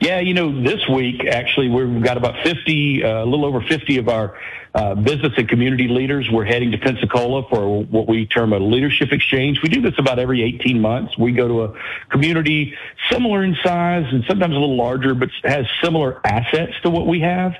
Yeah, 0.00 0.20
you 0.20 0.34
know, 0.34 0.62
this 0.62 0.86
week 0.88 1.24
actually 1.24 1.68
we've 1.68 2.02
got 2.02 2.16
about 2.16 2.34
50, 2.44 3.02
uh, 3.02 3.24
a 3.24 3.24
little 3.24 3.46
over 3.46 3.60
50 3.62 3.96
of 3.98 4.08
our 4.08 4.38
uh, 4.78 4.94
business 4.94 5.32
and 5.36 5.48
community 5.48 5.88
leaders. 5.88 6.30
We're 6.30 6.44
heading 6.44 6.70
to 6.70 6.78
Pensacola 6.78 7.48
for 7.48 7.82
what 7.82 8.06
we 8.06 8.26
term 8.26 8.52
a 8.52 8.60
leadership 8.60 9.10
exchange. 9.10 9.60
We 9.60 9.68
do 9.68 9.80
this 9.80 9.98
about 9.98 10.20
every 10.20 10.40
18 10.40 10.80
months. 10.80 11.18
We 11.18 11.32
go 11.32 11.48
to 11.48 11.64
a 11.64 11.74
community 12.10 12.74
similar 13.10 13.42
in 13.42 13.56
size 13.64 14.06
and 14.12 14.22
sometimes 14.28 14.54
a 14.54 14.58
little 14.58 14.76
larger, 14.76 15.16
but 15.16 15.30
has 15.42 15.66
similar 15.82 16.20
assets 16.24 16.74
to 16.84 16.90
what 16.90 17.08
we 17.08 17.18
have, 17.20 17.54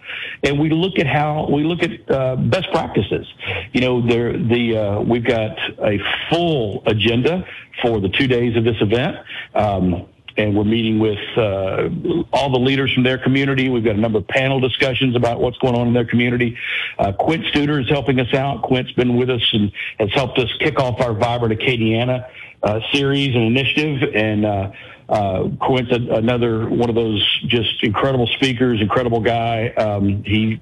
and 0.44 0.60
we 0.60 0.70
look 0.70 1.00
at 1.00 1.08
how 1.08 1.48
we 1.50 1.64
look 1.64 1.82
at 1.82 2.08
uh, 2.08 2.36
best 2.36 2.70
practices. 2.70 3.26
You 3.72 3.80
know, 3.80 4.06
there 4.06 4.32
the 4.34 4.76
uh, 4.78 5.00
we've 5.00 5.24
got 5.24 5.58
a 5.82 5.98
full 6.30 6.84
agenda 6.86 7.44
for 7.82 7.98
the 8.00 8.10
two 8.10 8.28
days 8.28 8.56
of 8.56 8.62
this 8.62 8.80
event. 8.80 9.16
Um, 9.56 10.06
and 10.38 10.56
we're 10.56 10.64
meeting 10.64 10.98
with 10.98 11.18
uh, 11.36 11.88
all 12.32 12.50
the 12.50 12.58
leaders 12.58 12.92
from 12.94 13.02
their 13.02 13.18
community. 13.18 13.68
We've 13.68 13.84
got 13.84 13.96
a 13.96 14.00
number 14.00 14.18
of 14.18 14.28
panel 14.28 14.60
discussions 14.60 15.16
about 15.16 15.40
what's 15.40 15.58
going 15.58 15.74
on 15.74 15.88
in 15.88 15.94
their 15.94 16.04
community. 16.04 16.56
Uh, 16.98 17.12
Quint 17.12 17.44
Studer 17.46 17.82
is 17.82 17.88
helping 17.88 18.20
us 18.20 18.32
out. 18.32 18.62
Quint's 18.62 18.92
been 18.92 19.16
with 19.16 19.30
us 19.30 19.42
and 19.52 19.72
has 19.98 20.10
helped 20.14 20.38
us 20.38 20.48
kick 20.60 20.78
off 20.78 21.00
our 21.00 21.12
Vibrant 21.12 21.58
Acadiana 21.58 22.30
uh, 22.62 22.80
series 22.92 23.34
and 23.34 23.44
initiative. 23.44 24.14
And 24.14 24.46
uh, 24.46 24.70
uh, 25.08 25.48
Quint's 25.60 25.90
another 25.92 26.68
one 26.68 26.88
of 26.88 26.94
those 26.94 27.40
just 27.46 27.82
incredible 27.82 28.26
speakers, 28.28 28.80
incredible 28.80 29.20
guy. 29.20 29.68
Um, 29.70 30.22
he 30.22 30.60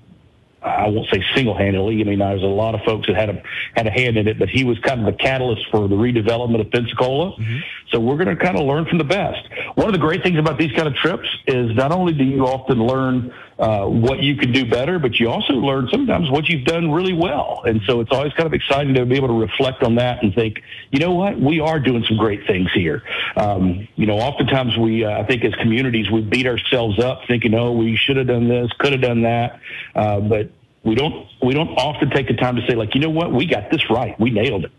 I 0.63 0.89
won't 0.89 1.09
say 1.11 1.23
single-handedly. 1.35 2.01
I 2.01 2.05
mean, 2.05 2.19
there's 2.19 2.43
a 2.43 2.47
lot 2.47 2.75
of 2.75 2.81
folks 2.83 3.07
that 3.07 3.17
had 3.17 3.31
a 3.31 3.43
had 3.75 3.87
a 3.87 3.91
hand 3.91 4.17
in 4.17 4.27
it, 4.27 4.39
but 4.39 4.49
he 4.49 4.65
was 4.65 4.79
kind 4.81 5.01
of 5.01 5.07
the 5.07 5.13
catalyst 5.13 5.67
for 5.71 5.87
the 5.87 5.95
redevelopment 5.95 6.61
of 6.61 6.71
Pensacola. 6.71 7.33
Mm-hmm. 7.33 7.59
So 7.91 8.01
we're 8.01 8.17
going 8.17 8.37
to 8.37 8.43
kind 8.43 8.59
of 8.59 8.65
learn 8.65 8.85
from 8.87 8.99
the 8.99 9.05
best. 9.05 9.47
One 9.75 9.87
of 9.87 9.93
the 9.93 9.99
great 9.99 10.23
things 10.23 10.39
about 10.39 10.59
these 10.59 10.73
kind 10.73 10.89
of 10.89 10.95
trips 10.95 11.29
is 11.47 11.75
not 11.77 11.93
only 11.93 12.13
do 12.13 12.25
you 12.25 12.47
often 12.47 12.85
learn 12.85 13.33
uh, 13.59 13.87
what 13.87 14.23
you 14.23 14.37
can 14.37 14.53
do 14.53 14.69
better, 14.69 14.99
but 14.99 15.19
you 15.19 15.31
also 15.31 15.55
learn 15.55 15.89
sometimes 15.91 16.31
what 16.31 16.49
you've 16.49 16.65
done 16.65 16.93
really 16.93 17.15
well. 17.15 17.63
And 17.65 17.81
so 17.87 18.01
it's 18.01 18.11
always 18.13 18.33
kind 18.35 18.47
of 18.47 18.53
exciting 18.53 18.95
to 18.95 19.07
be 19.07 19.17
able 19.17 19.29
to 19.29 19.41
reflect 19.41 19.83
on 19.83 19.95
that 19.97 20.23
and 20.23 20.35
think, 20.35 20.63
you 20.91 20.99
know 20.99 21.13
what, 21.13 21.41
we 21.41 21.61
are 21.61 21.81
doing 21.81 22.05
some 22.05 22.19
great 22.19 22.47
things 22.47 22.71
here. 22.73 23.03
Um, 23.37 23.89
you 23.97 24.07
know, 24.07 24.19
oftentimes 24.19 24.77
we, 24.77 25.05
uh, 25.05 25.21
I 25.21 25.25
think 25.25 25.45
as 25.45 25.55
communities, 25.55 26.11
we 26.11 26.21
beat 26.21 26.47
ourselves 26.47 26.99
up 26.99 27.23
thinking, 27.27 27.55
oh, 27.55 27.73
we 27.73 27.97
should 27.97 28.19
have 28.19 28.27
done 28.27 28.49
this, 28.49 28.71
could 28.79 28.93
have 28.93 29.03
done 29.03 29.23
that. 29.23 29.61
Uh, 29.95 30.21
but 30.21 30.51
we 30.87 30.95
don't 30.95 31.27
we 31.43 31.53
don't 31.53 31.71
often 31.77 32.09
take 32.11 32.29
the 32.29 32.35
time 32.35 32.57
to 32.57 32.67
say 32.67 32.75
like 32.75 32.95
you 32.95 33.01
know 33.01 33.11
what? 33.11 33.33
We 33.33 33.45
got 33.47 33.71
this 33.71 33.91
right. 33.91 34.19
We 34.19 34.31
nailed 34.31 34.65
it. 34.65 34.73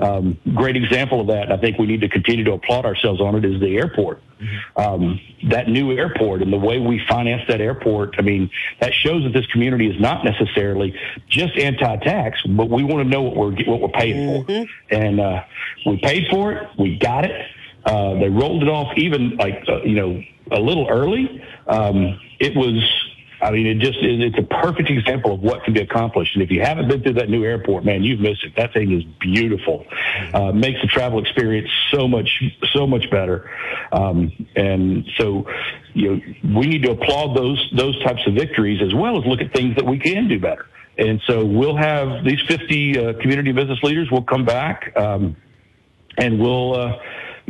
Um, 0.00 0.36
great 0.54 0.74
example 0.74 1.20
of 1.20 1.28
that 1.28 1.52
i 1.52 1.56
think 1.56 1.78
we 1.78 1.86
need 1.86 2.00
to 2.00 2.08
continue 2.08 2.42
to 2.44 2.52
applaud 2.54 2.84
ourselves 2.84 3.20
on 3.20 3.36
it 3.36 3.44
is 3.44 3.60
the 3.60 3.76
airport. 3.76 4.20
Um, 4.76 5.20
that 5.50 5.68
new 5.68 5.92
airport 5.92 6.42
and 6.42 6.52
the 6.52 6.56
way 6.58 6.80
we 6.80 7.00
finance 7.06 7.42
that 7.46 7.60
airport 7.60 8.16
i 8.18 8.22
mean 8.22 8.50
that 8.80 8.92
shows 8.92 9.22
that 9.22 9.32
this 9.32 9.46
community 9.52 9.86
is 9.88 10.00
not 10.00 10.24
necessarily 10.24 10.98
just 11.28 11.56
anti-tax 11.56 12.42
but 12.48 12.68
we 12.68 12.82
want 12.82 13.04
to 13.04 13.08
know 13.08 13.22
what 13.22 13.36
we're 13.36 13.52
what 13.66 13.80
we're 13.80 13.88
paying 13.88 14.44
for. 14.44 14.50
And 14.90 15.20
uh, 15.20 15.44
we 15.86 15.98
paid 15.98 16.26
for 16.30 16.52
it 16.52 16.68
we 16.76 16.96
got 16.98 17.24
it. 17.24 17.46
Uh, 17.84 18.14
they 18.14 18.28
rolled 18.28 18.62
it 18.64 18.68
off 18.68 18.92
even 18.96 19.36
like 19.36 19.62
uh, 19.68 19.82
you 19.82 19.94
know 19.94 20.20
a 20.50 20.58
little 20.58 20.88
early. 20.88 21.42
Um, 21.68 22.18
it 22.40 22.56
was 22.56 22.74
I 23.42 23.50
mean, 23.50 23.66
it 23.66 23.78
just 23.78 23.98
it's 24.02 24.38
a 24.38 24.42
perfect 24.42 24.90
example 24.90 25.32
of 25.32 25.40
what 25.40 25.64
can 25.64 25.72
be 25.72 25.80
accomplished. 25.80 26.34
And 26.34 26.42
if 26.42 26.50
you 26.50 26.60
haven't 26.60 26.88
been 26.88 27.02
through 27.02 27.14
that 27.14 27.30
new 27.30 27.44
airport, 27.44 27.84
man, 27.84 28.02
you've 28.02 28.20
missed 28.20 28.44
it. 28.44 28.54
That 28.56 28.74
thing 28.74 28.92
is 28.92 29.02
beautiful. 29.18 29.86
Uh, 30.34 30.52
makes 30.52 30.80
the 30.82 30.86
travel 30.86 31.20
experience 31.20 31.70
so 31.90 32.06
much 32.06 32.42
so 32.72 32.86
much 32.86 33.10
better. 33.10 33.50
Um, 33.92 34.46
and 34.56 35.08
so, 35.16 35.46
you 35.94 36.10
know, 36.10 36.58
we 36.60 36.66
need 36.66 36.82
to 36.82 36.92
applaud 36.92 37.36
those 37.36 37.70
those 37.74 38.00
types 38.02 38.26
of 38.26 38.34
victories 38.34 38.82
as 38.82 38.94
well 38.94 39.18
as 39.18 39.26
look 39.26 39.40
at 39.40 39.52
things 39.52 39.76
that 39.76 39.86
we 39.86 39.98
can 39.98 40.28
do 40.28 40.38
better. 40.38 40.66
And 40.98 41.20
so 41.26 41.44
we'll 41.44 41.76
have 41.76 42.24
these 42.24 42.40
50 42.42 42.98
uh, 42.98 43.12
community 43.20 43.52
business 43.52 43.82
leaders 43.82 44.10
will 44.10 44.24
come 44.24 44.44
back 44.44 44.92
um, 44.96 45.36
and 46.18 46.38
we'll. 46.38 46.74
Uh, 46.74 46.98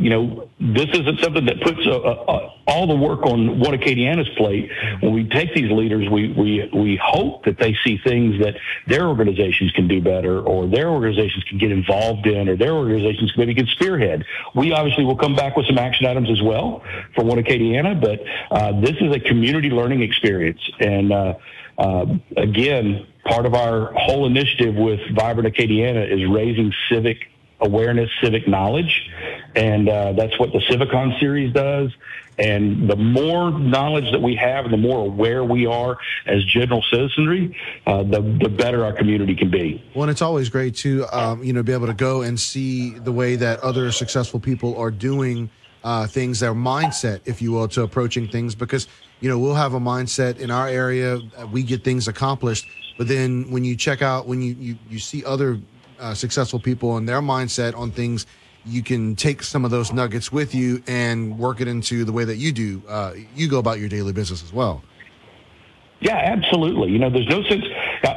you 0.01 0.09
know, 0.09 0.49
this 0.59 0.87
isn't 0.93 1.19
something 1.19 1.45
that 1.45 1.61
puts 1.61 1.79
uh, 1.85 1.95
uh, 1.95 2.51
all 2.67 2.87
the 2.87 2.95
work 2.95 3.23
on 3.23 3.59
one 3.59 3.77
Acadiana's 3.77 4.29
plate. 4.35 4.71
When 4.99 5.13
we 5.13 5.25
take 5.25 5.53
these 5.53 5.71
leaders, 5.71 6.09
we, 6.09 6.29
we, 6.33 6.69
we 6.73 6.99
hope 7.01 7.45
that 7.45 7.59
they 7.59 7.75
see 7.83 7.99
things 8.03 8.41
that 8.41 8.55
their 8.87 9.07
organizations 9.07 9.71
can 9.73 9.87
do 9.87 10.01
better 10.01 10.41
or 10.41 10.67
their 10.67 10.89
organizations 10.89 11.43
can 11.43 11.59
get 11.59 11.71
involved 11.71 12.25
in 12.25 12.49
or 12.49 12.55
their 12.55 12.73
organizations 12.73 13.31
maybe 13.37 13.53
can 13.53 13.67
spearhead. 13.67 14.25
We 14.55 14.71
obviously 14.71 15.05
will 15.05 15.17
come 15.17 15.35
back 15.35 15.55
with 15.55 15.67
some 15.67 15.77
action 15.77 16.07
items 16.07 16.29
as 16.31 16.41
well 16.41 16.83
for 17.15 17.23
one 17.23 17.37
Acadiana, 17.37 17.99
but 17.99 18.21
uh, 18.49 18.79
this 18.81 18.95
is 19.01 19.15
a 19.15 19.19
community 19.19 19.69
learning 19.69 20.01
experience. 20.01 20.61
And 20.79 21.13
uh, 21.13 21.33
uh, 21.77 22.05
again, 22.37 23.05
part 23.25 23.45
of 23.45 23.53
our 23.53 23.93
whole 23.93 24.25
initiative 24.25 24.75
with 24.75 24.99
Vibrant 25.15 25.53
Acadiana 25.53 26.11
is 26.11 26.27
raising 26.27 26.73
civic 26.89 27.30
awareness, 27.61 28.09
civic 28.21 28.47
knowledge, 28.47 29.09
and 29.55 29.87
uh, 29.87 30.13
that's 30.13 30.37
what 30.39 30.51
the 30.51 30.59
CivicCon 30.59 31.19
series 31.19 31.53
does. 31.53 31.91
And 32.39 32.89
the 32.89 32.95
more 32.95 33.51
knowledge 33.51 34.11
that 34.11 34.21
we 34.21 34.35
have, 34.35 34.65
and 34.65 34.73
the 34.73 34.77
more 34.77 35.05
aware 35.05 35.43
we 35.43 35.65
are 35.65 35.97
as 36.25 36.43
general 36.45 36.81
citizenry, 36.81 37.55
uh, 37.85 38.03
the 38.03 38.21
the 38.41 38.49
better 38.49 38.83
our 38.83 38.93
community 38.93 39.35
can 39.35 39.51
be. 39.51 39.83
Well, 39.93 40.03
and 40.03 40.11
it's 40.11 40.21
always 40.21 40.49
great 40.49 40.75
to 40.77 41.05
um, 41.11 41.43
you 41.43 41.53
know 41.53 41.61
be 41.61 41.73
able 41.73 41.87
to 41.87 41.93
go 41.93 42.21
and 42.21 42.39
see 42.39 42.91
the 42.91 43.11
way 43.11 43.35
that 43.35 43.59
other 43.59 43.91
successful 43.91 44.39
people 44.39 44.75
are 44.77 44.91
doing 44.91 45.49
uh, 45.83 46.07
things, 46.07 46.39
their 46.39 46.53
mindset, 46.53 47.21
if 47.25 47.41
you 47.41 47.51
will, 47.51 47.67
to 47.67 47.83
approaching 47.83 48.27
things. 48.27 48.55
Because 48.55 48.87
you 49.19 49.29
know 49.29 49.37
we'll 49.37 49.53
have 49.55 49.73
a 49.73 49.79
mindset 49.79 50.39
in 50.39 50.49
our 50.49 50.67
area, 50.67 51.19
we 51.51 51.63
get 51.63 51.83
things 51.83 52.07
accomplished, 52.07 52.65
but 52.97 53.07
then 53.07 53.51
when 53.51 53.65
you 53.65 53.75
check 53.75 54.01
out, 54.01 54.25
when 54.25 54.41
you 54.41 54.55
you, 54.57 54.77
you 54.89 54.99
see 54.99 55.23
other 55.25 55.59
uh, 56.01 56.13
successful 56.13 56.59
people 56.59 56.97
and 56.97 57.07
their 57.07 57.21
mindset 57.21 57.77
on 57.77 57.91
things, 57.91 58.25
you 58.65 58.83
can 58.83 59.15
take 59.15 59.43
some 59.43 59.65
of 59.65 59.71
those 59.71 59.93
nuggets 59.93 60.31
with 60.31 60.53
you 60.53 60.83
and 60.87 61.37
work 61.37 61.61
it 61.61 61.67
into 61.67 62.03
the 62.03 62.11
way 62.11 62.25
that 62.25 62.37
you 62.37 62.51
do. 62.51 62.81
Uh, 62.87 63.13
you 63.35 63.47
go 63.47 63.59
about 63.59 63.79
your 63.79 63.89
daily 63.89 64.13
business 64.13 64.43
as 64.43 64.51
well. 64.51 64.83
Yeah, 65.99 66.15
absolutely. 66.17 66.91
You 66.91 66.99
know, 66.99 67.11
there's 67.11 67.27
no 67.27 67.43
sense. 67.43 67.63
Uh, 68.03 68.15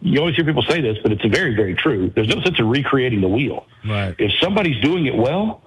you 0.00 0.20
always 0.20 0.36
hear 0.36 0.44
people 0.44 0.62
say 0.62 0.80
this, 0.80 0.96
but 1.02 1.10
it's 1.10 1.24
very, 1.24 1.54
very 1.54 1.74
true. 1.74 2.12
There's 2.14 2.28
no 2.28 2.40
sense 2.40 2.58
of 2.60 2.68
recreating 2.68 3.20
the 3.20 3.28
wheel. 3.28 3.66
Right. 3.84 4.14
If 4.18 4.32
somebody's 4.40 4.80
doing 4.80 5.06
it 5.06 5.14
well, 5.16 5.62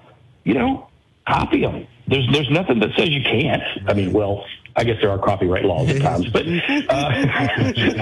you 0.45 0.53
know, 0.53 0.87
copy 1.27 1.61
them. 1.61 1.85
There's 2.07 2.27
there's 2.31 2.49
nothing 2.49 2.79
that 2.79 2.89
says 2.97 3.09
you 3.09 3.21
can't. 3.21 3.61
I 3.87 3.93
mean, 3.93 4.13
well, 4.13 4.45
I 4.79 4.85
guess 4.85 4.95
there 5.01 5.11
are 5.11 5.17
copyright 5.19 5.65
laws 5.65 5.89
at 5.89 6.01
times, 6.01 6.29
but, 6.29 6.47
uh, 6.47 6.53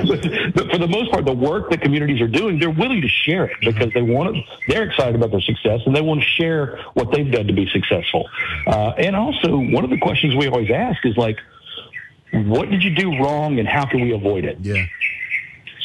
but, 0.08 0.54
but 0.54 0.72
for 0.72 0.78
the 0.78 0.88
most 0.88 1.12
part, 1.12 1.26
the 1.26 1.34
work 1.34 1.72
that 1.72 1.82
communities 1.82 2.22
are 2.22 2.28
doing, 2.28 2.60
they're 2.60 2.70
willing 2.70 3.02
to 3.02 3.08
share 3.08 3.46
it 3.46 3.58
because 3.62 3.92
they 3.94 4.04
want 4.04 4.36
to. 4.36 4.42
They're 4.68 4.84
excited 4.84 5.16
about 5.16 5.32
their 5.32 5.42
success 5.42 5.82
and 5.88 5.96
they 5.96 6.02
want 6.02 6.22
to 6.22 6.28
share 6.28 6.80
what 6.94 7.12
they've 7.12 7.32
done 7.32 7.48
to 7.48 7.54
be 7.54 7.68
successful. 7.70 8.30
Uh, 8.68 8.94
and 9.00 9.16
also, 9.16 9.58
one 9.58 9.84
of 9.84 9.90
the 9.90 9.98
questions 9.98 10.36
we 10.36 10.48
always 10.48 10.70
ask 10.70 11.04
is 11.04 11.18
like, 11.18 11.40
what 12.32 12.70
did 12.70 12.84
you 12.84 12.94
do 12.94 13.10
wrong 13.18 13.58
and 13.58 13.68
how 13.68 13.86
can 13.86 14.02
we 14.02 14.14
avoid 14.14 14.46
it? 14.46 14.60
Yeah. 14.62 14.86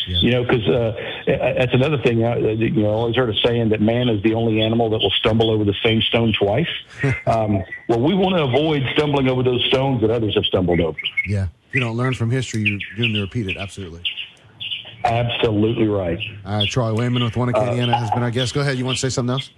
You 0.06 0.30
know, 0.32 0.44
because 0.44 0.66
uh, 0.68 0.92
that's 1.26 1.74
another 1.74 1.98
thing. 1.98 2.24
Uh, 2.24 2.36
you 2.36 2.70
know, 2.70 2.90
I 2.90 2.94
always 2.94 3.16
heard 3.16 3.30
a 3.30 3.36
saying 3.38 3.70
that 3.70 3.80
man 3.80 4.08
is 4.08 4.22
the 4.22 4.34
only 4.34 4.60
animal 4.60 4.90
that 4.90 4.98
will 4.98 5.10
stumble 5.10 5.50
over 5.50 5.64
the 5.64 5.74
same 5.82 6.02
stone 6.02 6.32
twice. 6.32 6.68
um, 7.26 7.62
well, 7.88 8.00
we 8.00 8.14
want 8.14 8.36
to 8.36 8.42
avoid 8.42 8.82
stumbling 8.94 9.28
over 9.28 9.42
those 9.42 9.64
stones 9.66 10.00
that 10.00 10.10
others 10.10 10.34
have 10.34 10.44
stumbled 10.44 10.80
over. 10.80 10.98
Yeah. 11.26 11.48
If 11.68 11.74
you 11.74 11.80
don't 11.80 11.96
learn 11.96 12.14
from 12.14 12.30
history, 12.30 12.62
you're 12.62 12.78
going 12.96 13.14
to 13.14 13.20
repeat 13.20 13.48
it. 13.48 13.56
Absolutely. 13.56 14.02
Absolutely 15.04 15.88
right. 15.88 16.20
Uh, 16.44 16.64
Troy 16.68 16.92
Wayman 16.94 17.24
with 17.24 17.36
One 17.36 17.48
Acadiana 17.48 17.94
has 17.94 18.10
been 18.10 18.22
our 18.22 18.30
guest. 18.30 18.54
Go 18.54 18.60
ahead. 18.60 18.78
You 18.78 18.84
want 18.84 18.98
to 18.98 19.00
say 19.00 19.12
something 19.12 19.32
else? 19.32 19.50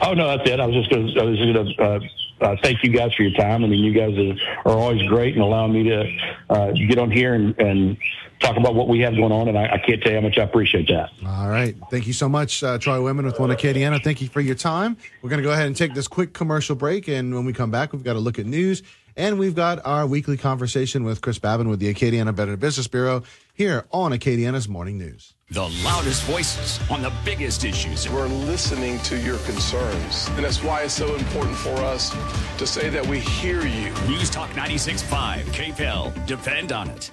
Oh 0.00 0.14
no, 0.14 0.36
that's 0.36 0.48
it. 0.48 0.60
I 0.60 0.66
was 0.66 0.74
just 0.76 0.90
going 0.90 1.06
to. 1.06 2.00
Uh, 2.40 2.56
thank 2.62 2.82
you 2.82 2.90
guys 2.90 3.12
for 3.14 3.22
your 3.22 3.32
time. 3.32 3.64
I 3.64 3.66
mean, 3.66 3.82
you 3.82 3.92
guys 3.92 4.16
are, 4.16 4.70
are 4.70 4.76
always 4.76 5.02
great 5.08 5.34
and 5.34 5.42
allowing 5.42 5.72
me 5.72 5.84
to 5.84 6.16
uh, 6.50 6.70
get 6.72 6.98
on 6.98 7.10
here 7.10 7.34
and, 7.34 7.58
and 7.58 7.96
talk 8.40 8.56
about 8.56 8.74
what 8.74 8.88
we 8.88 9.00
have 9.00 9.16
going 9.16 9.32
on. 9.32 9.48
And 9.48 9.58
I, 9.58 9.74
I 9.74 9.78
can't 9.78 10.00
tell 10.02 10.12
you 10.12 10.18
how 10.18 10.26
much 10.26 10.38
I 10.38 10.42
appreciate 10.42 10.88
that. 10.88 11.10
All 11.26 11.48
right. 11.48 11.74
Thank 11.90 12.06
you 12.06 12.12
so 12.12 12.28
much, 12.28 12.62
uh, 12.62 12.78
Troy 12.78 13.02
Wayman 13.02 13.24
with 13.24 13.40
One 13.40 13.50
Acadiana. 13.50 14.02
Thank 14.02 14.22
you 14.22 14.28
for 14.28 14.40
your 14.40 14.54
time. 14.54 14.96
We're 15.22 15.30
going 15.30 15.42
to 15.42 15.46
go 15.46 15.52
ahead 15.52 15.66
and 15.66 15.76
take 15.76 15.94
this 15.94 16.08
quick 16.08 16.32
commercial 16.32 16.76
break. 16.76 17.08
And 17.08 17.34
when 17.34 17.44
we 17.44 17.52
come 17.52 17.70
back, 17.70 17.92
we've 17.92 18.04
got 18.04 18.14
to 18.14 18.20
look 18.20 18.38
at 18.38 18.46
news. 18.46 18.82
And 19.16 19.36
we've 19.36 19.56
got 19.56 19.84
our 19.84 20.06
weekly 20.06 20.36
conversation 20.36 21.02
with 21.02 21.20
Chris 21.20 21.40
Babin 21.40 21.68
with 21.68 21.80
the 21.80 21.92
Acadiana 21.92 22.34
Better 22.34 22.56
Business 22.56 22.86
Bureau 22.86 23.24
here 23.58 23.84
on 23.90 24.12
Acadiana's 24.12 24.68
Morning 24.68 24.96
News. 24.96 25.34
The 25.50 25.68
loudest 25.82 26.22
voices 26.22 26.78
on 26.88 27.02
the 27.02 27.12
biggest 27.24 27.64
issues. 27.64 28.08
We're 28.08 28.28
listening 28.28 29.00
to 29.00 29.18
your 29.18 29.38
concerns. 29.38 30.28
And 30.28 30.44
that's 30.44 30.62
why 30.62 30.82
it's 30.82 30.94
so 30.94 31.16
important 31.16 31.56
for 31.56 31.74
us 31.78 32.14
to 32.58 32.66
say 32.68 32.88
that 32.88 33.04
we 33.04 33.18
hear 33.18 33.66
you. 33.66 33.90
News 34.06 34.30
Talk 34.30 34.48
96.5, 34.50 35.42
KPEL. 35.46 36.24
Depend 36.26 36.70
on 36.70 36.88
it. 36.90 37.10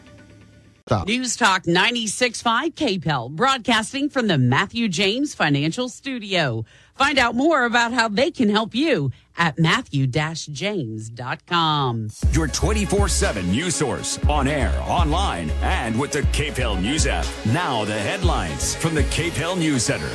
Stop. 0.87 1.07
News 1.07 1.35
Talk 1.35 1.63
96.5 1.63 2.75
KPEL, 2.75 3.31
broadcasting 3.31 4.07
from 4.07 4.27
the 4.27 4.37
Matthew 4.37 4.87
James 4.87 5.33
Financial 5.33 5.89
Studio. 5.89 6.63
Find 6.97 7.19
out 7.19 7.35
more 7.35 7.65
about 7.65 7.91
how 7.91 8.07
they 8.07 8.31
can 8.31 8.49
help 8.49 8.73
you 8.73 9.11
at 9.37 9.59
matthew-james.com. 9.59 12.07
Your 12.31 12.47
24 12.47 13.09
7 13.09 13.51
news 13.51 13.75
source 13.75 14.17
on 14.29 14.47
air, 14.47 14.73
online, 14.87 15.49
and 15.61 15.99
with 15.99 16.13
the 16.13 16.21
KPEL 16.21 16.81
News 16.81 17.05
app. 17.05 17.25
Now, 17.47 17.83
the 17.83 17.91
headlines 17.93 18.75
from 18.75 18.95
the 18.95 19.03
KPEL 19.03 19.57
News 19.57 19.83
Center. 19.83 20.09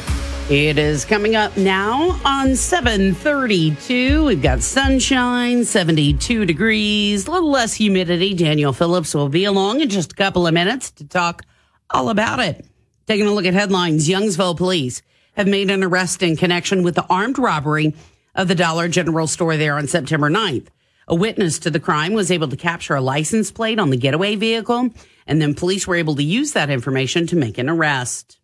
It 0.49 0.79
is 0.79 1.05
coming 1.05 1.37
up 1.37 1.55
now 1.59 2.19
on 2.25 2.57
732. 2.57 4.25
We've 4.25 4.43
got 4.43 4.63
sunshine, 4.63 5.67
72 5.67 6.47
degrees, 6.47 7.27
a 7.27 7.31
little 7.31 7.51
less 7.51 7.75
humidity. 7.75 8.33
Daniel 8.33 8.73
Phillips 8.73 9.15
will 9.15 9.29
be 9.29 9.45
along 9.45 9.83
in 9.83 9.91
just 9.91 10.13
a 10.13 10.17
couple 10.17 10.47
of 10.47 10.55
minutes 10.55 10.93
to 10.93 11.07
talk 11.07 11.43
all 11.91 12.09
about 12.09 12.41
it. 12.41 12.65
Taking 13.07 13.27
a 13.27 13.33
look 13.33 13.45
at 13.45 13.53
headlines, 13.53 14.09
Youngsville 14.09 14.57
police 14.57 15.03
have 15.41 15.49
made 15.49 15.71
an 15.71 15.83
arrest 15.83 16.23
in 16.23 16.37
connection 16.37 16.83
with 16.83 16.95
the 16.95 17.07
armed 17.09 17.39
robbery 17.39 17.95
of 18.35 18.47
the 18.47 18.55
Dollar 18.55 18.89
General 18.89 19.27
store 19.27 19.57
there 19.57 19.79
on 19.79 19.87
September 19.87 20.29
9th. 20.29 20.67
A 21.09 21.15
witness 21.15 21.59
to 21.61 21.71
the 21.71 21.81
crime 21.81 22.13
was 22.13 22.31
able 22.31 22.49
to 22.49 22.59
capture 22.59 22.95
a 22.95 23.01
license 23.01 23.51
plate 23.51 23.79
on 23.79 23.89
the 23.89 23.97
getaway 23.97 24.37
vehicle, 24.37 24.91
and 25.27 25.41
then 25.41 25.55
police 25.55 25.87
were 25.87 25.97
able 25.97 26.15
to 26.17 26.23
use 26.23 26.53
that 26.53 26.69
information 26.69 27.27
to 27.27 27.37
make 27.37 27.57
an 27.57 27.71
arrest. 27.71 28.39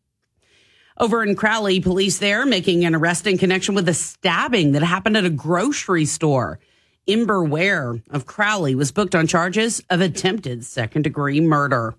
Over 0.97 1.23
in 1.23 1.37
Crowley, 1.37 1.81
police 1.81 2.19
there 2.19 2.47
making 2.47 2.87
an 2.87 2.95
arrest 2.95 3.27
in 3.27 3.37
connection 3.37 3.75
with 3.75 3.87
a 3.91 3.95
stabbing 3.95 4.73
that 4.73 4.83
happened 4.83 5.19
at 5.19 5.27
a 5.27 5.31
grocery 5.31 6.07
store. 6.07 6.61
Ember 7.07 7.45
Ware 7.45 8.01
of 8.09 8.25
Crowley 8.25 8.75
was 8.75 8.91
booked 8.91 9.15
on 9.15 9.27
charges 9.27 9.83
of 9.91 10.01
attempted 10.01 10.65
second 10.65 11.03
degree 11.03 11.43
murder. 11.43 11.95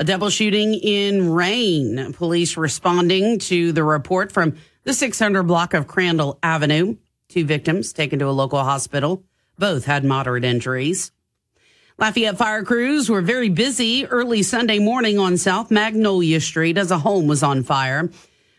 A 0.00 0.04
double 0.04 0.30
shooting 0.30 0.72
in 0.72 1.30
Rayne. 1.30 2.14
Police 2.14 2.56
responding 2.56 3.38
to 3.40 3.70
the 3.72 3.84
report 3.84 4.32
from 4.32 4.56
the 4.84 4.94
600 4.94 5.42
block 5.42 5.74
of 5.74 5.86
Crandall 5.86 6.38
Avenue. 6.42 6.96
Two 7.28 7.44
victims 7.44 7.92
taken 7.92 8.18
to 8.20 8.26
a 8.26 8.30
local 8.30 8.60
hospital. 8.60 9.22
Both 9.58 9.84
had 9.84 10.02
moderate 10.02 10.42
injuries. 10.42 11.12
Lafayette 11.98 12.38
fire 12.38 12.64
crews 12.64 13.10
were 13.10 13.20
very 13.20 13.50
busy 13.50 14.06
early 14.06 14.42
Sunday 14.42 14.78
morning 14.78 15.18
on 15.18 15.36
South 15.36 15.70
Magnolia 15.70 16.40
Street 16.40 16.78
as 16.78 16.90
a 16.90 17.00
home 17.00 17.26
was 17.26 17.42
on 17.42 17.62
fire. 17.62 18.08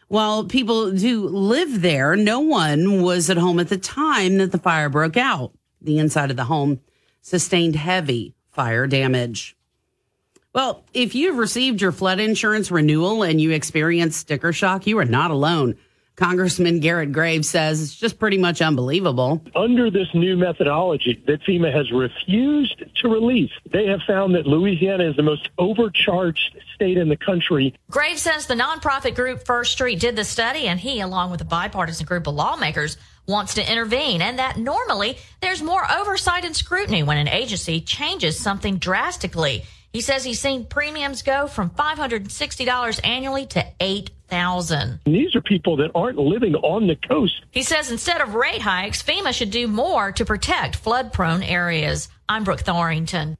While 0.09 0.43
people 0.43 0.91
do 0.91 1.27
live 1.27 1.81
there, 1.81 2.15
no 2.15 2.41
one 2.41 3.01
was 3.01 3.31
at 3.31 3.37
home 3.37 3.59
at 3.59 3.69
the 3.69 3.79
time 3.79 4.37
that 4.37 4.51
the 4.51 4.59
fire 4.59 4.89
broke 4.89 5.17
out. 5.17 5.53
The 5.81 5.97
inside 5.97 6.29
of 6.29 6.37
the 6.37 6.43
home 6.43 6.81
sustained 7.23 7.77
heavy 7.77 8.35
fire 8.51 8.85
damage. 8.85 9.57
Well, 10.53 10.83
if 10.93 11.15
you've 11.15 11.37
received 11.37 11.81
your 11.81 11.93
flood 11.93 12.19
insurance 12.19 12.71
renewal 12.71 13.23
and 13.23 13.39
you 13.39 13.51
experience 13.51 14.17
sticker 14.17 14.51
shock, 14.51 14.85
you 14.85 14.97
are 14.97 15.05
not 15.05 15.31
alone. 15.31 15.77
Congressman 16.17 16.81
Garrett 16.81 17.13
Graves 17.13 17.47
says 17.47 17.81
it's 17.81 17.95
just 17.95 18.19
pretty 18.19 18.37
much 18.37 18.61
unbelievable. 18.61 19.41
Under 19.55 19.89
this 19.89 20.09
new 20.13 20.35
methodology 20.35 21.23
that 21.25 21.41
FEMA 21.43 21.73
has 21.73 21.89
refused 21.93 22.83
to 22.97 23.07
release, 23.07 23.49
they 23.71 23.87
have 23.87 24.01
found 24.05 24.35
that 24.35 24.45
Louisiana 24.45 25.09
is 25.09 25.15
the 25.15 25.23
most 25.23 25.49
overcharged 25.57 26.57
state 26.75 26.97
in 26.97 27.07
the 27.07 27.15
country. 27.15 27.73
Graves 27.89 28.21
says 28.21 28.45
the 28.45 28.53
nonprofit 28.53 29.15
group 29.15 29.45
First 29.45 29.71
Street 29.71 30.01
did 30.01 30.17
the 30.17 30.25
study, 30.25 30.67
and 30.67 30.81
he, 30.81 30.99
along 30.99 31.31
with 31.31 31.39
a 31.39 31.45
bipartisan 31.45 32.05
group 32.05 32.27
of 32.27 32.35
lawmakers, 32.35 32.97
wants 33.25 33.53
to 33.53 33.71
intervene, 33.71 34.21
and 34.21 34.37
that 34.37 34.57
normally 34.57 35.17
there's 35.39 35.63
more 35.63 35.89
oversight 35.89 36.43
and 36.43 36.57
scrutiny 36.57 37.03
when 37.03 37.17
an 37.17 37.29
agency 37.29 37.79
changes 37.79 38.37
something 38.37 38.77
drastically. 38.77 39.63
He 39.93 39.99
says 40.01 40.23
he's 40.23 40.39
seen 40.39 40.65
premiums 40.65 41.21
go 41.21 41.47
from 41.47 41.69
$560 41.71 42.99
annually 43.03 43.45
to 43.47 43.65
8000 43.79 45.01
These 45.05 45.35
are 45.35 45.41
people 45.41 45.75
that 45.77 45.91
aren't 45.93 46.17
living 46.17 46.55
on 46.55 46.87
the 46.87 46.95
coast. 46.95 47.41
He 47.51 47.63
says 47.63 47.91
instead 47.91 48.21
of 48.21 48.33
rate 48.33 48.61
hikes, 48.61 49.03
FEMA 49.03 49.33
should 49.33 49.51
do 49.51 49.67
more 49.67 50.13
to 50.13 50.23
protect 50.23 50.77
flood 50.77 51.11
prone 51.11 51.43
areas. 51.43 52.07
I'm 52.29 52.45
Brooke 52.45 52.63
Thorington. 52.63 53.35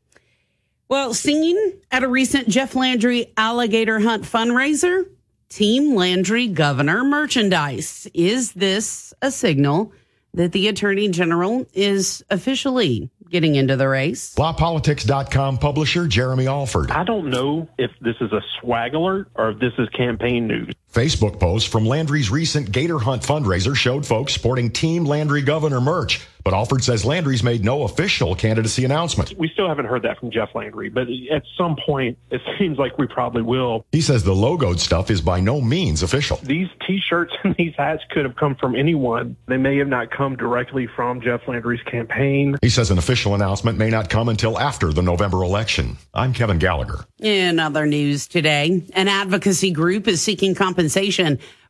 Well, 0.90 1.14
seen 1.14 1.80
at 1.90 2.04
a 2.04 2.10
recent 2.10 2.50
Jeff 2.50 2.76
Landry 2.76 3.32
alligator 3.38 4.02
hunt 4.02 4.24
fundraiser, 4.24 5.06
Team 5.48 5.96
Landry 5.96 6.50
Governor 6.50 7.06
merchandise. 7.06 8.10
Is 8.14 8.52
this 8.52 9.14
a 9.22 9.32
signal 9.32 9.94
that 10.34 10.52
the 10.52 10.68
Attorney 10.68 11.08
General 11.08 11.66
is 11.74 12.26
officially 12.30 13.10
getting 13.32 13.56
into 13.56 13.76
the 13.76 13.88
race? 13.88 14.36
LaPolitics.com 14.36 15.58
publisher 15.58 16.08
Jeremy 16.08 16.48
Alford. 16.48 16.92
I 16.92 17.04
don't 17.04 17.30
know 17.30 17.68
if 17.78 17.92
this 18.02 18.16
is 18.22 18.32
a 18.32 18.42
swag 18.60 18.94
alert 18.94 19.30
or 19.36 19.52
if 19.52 19.60
this 19.60 19.74
is 19.80 19.90
campaign 19.90 20.48
news. 20.48 20.76
Facebook 20.92 21.40
posts 21.40 21.70
from 21.70 21.86
Landry's 21.86 22.30
recent 22.30 22.70
Gator 22.70 23.00
Hunt 23.00 23.24
fundraiser 23.24 23.74
showed 23.74 24.06
folks 24.06 24.34
sporting 24.34 24.70
Team 24.70 25.06
Landry 25.06 25.42
Governor 25.42 25.80
merch. 25.80 26.28
But 26.44 26.56
Alford 26.56 26.84
says 26.84 27.06
Landry's 27.06 27.44
made 27.44 27.64
no 27.64 27.84
official 27.84 28.36
candidacy 28.36 28.84
announcement. 28.84 29.32
We 29.38 29.48
still 29.48 29.68
haven't 29.68 29.86
heard 29.86 30.02
that 30.02 30.20
from 30.20 30.32
Jeff 30.32 30.50
Landry, 30.56 30.90
but 30.90 31.08
at 31.32 31.44
some 31.56 31.76
point, 31.86 32.18
it 32.32 32.42
seems 32.58 32.80
like 32.80 32.98
we 32.98 33.06
probably 33.06 33.44
will. 33.44 33.86
He 33.92 34.02
says 34.02 34.24
the 34.24 34.34
logoed 34.34 34.80
stuff 34.80 35.12
is 35.12 35.22
by 35.22 35.40
no 35.40 35.62
means 35.62 36.02
official. 36.02 36.40
These 36.42 36.68
T-shirts 36.88 37.32
and 37.44 37.56
these 37.58 37.76
hats 37.78 38.02
could 38.10 38.26
have 38.26 38.36
come 38.36 38.56
from 38.56 38.76
anyone. 38.76 39.36
They 39.46 39.58
may 39.58 39.78
have 39.78 39.88
not 39.88 40.10
come 40.10 40.36
directly 40.36 40.88
from 40.88 41.22
Jeff 41.22 41.48
Landry's 41.48 41.84
campaign. 41.84 42.58
He 42.64 42.70
says 42.70 42.90
an 42.90 42.98
official 42.98 43.36
announcement 43.36 43.78
may 43.78 43.92
not 43.92 44.10
come 44.10 44.28
until 44.28 44.58
after 44.58 44.92
the 44.92 45.04
November 45.04 45.44
election. 45.44 45.98
I'm 46.12 46.34
Kevin 46.34 46.58
Gallagher. 46.58 47.06
In 47.20 47.60
other 47.60 47.86
news 47.86 48.28
today, 48.28 48.84
an 48.94 49.08
advocacy 49.08 49.70
group 49.70 50.08
is 50.08 50.24
seeking 50.24 50.56
compensation 50.56 50.81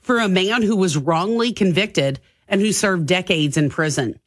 for 0.02 0.20
a 0.20 0.30
man 0.30 0.62
who 0.62 0.76
was 0.76 0.98
wrongly 0.98 1.54
convicted 1.54 2.20
and 2.48 2.62
who 2.62 2.72
served 2.72 3.08
decades 3.08 3.58
in 3.58 3.70
prison. 3.70 4.20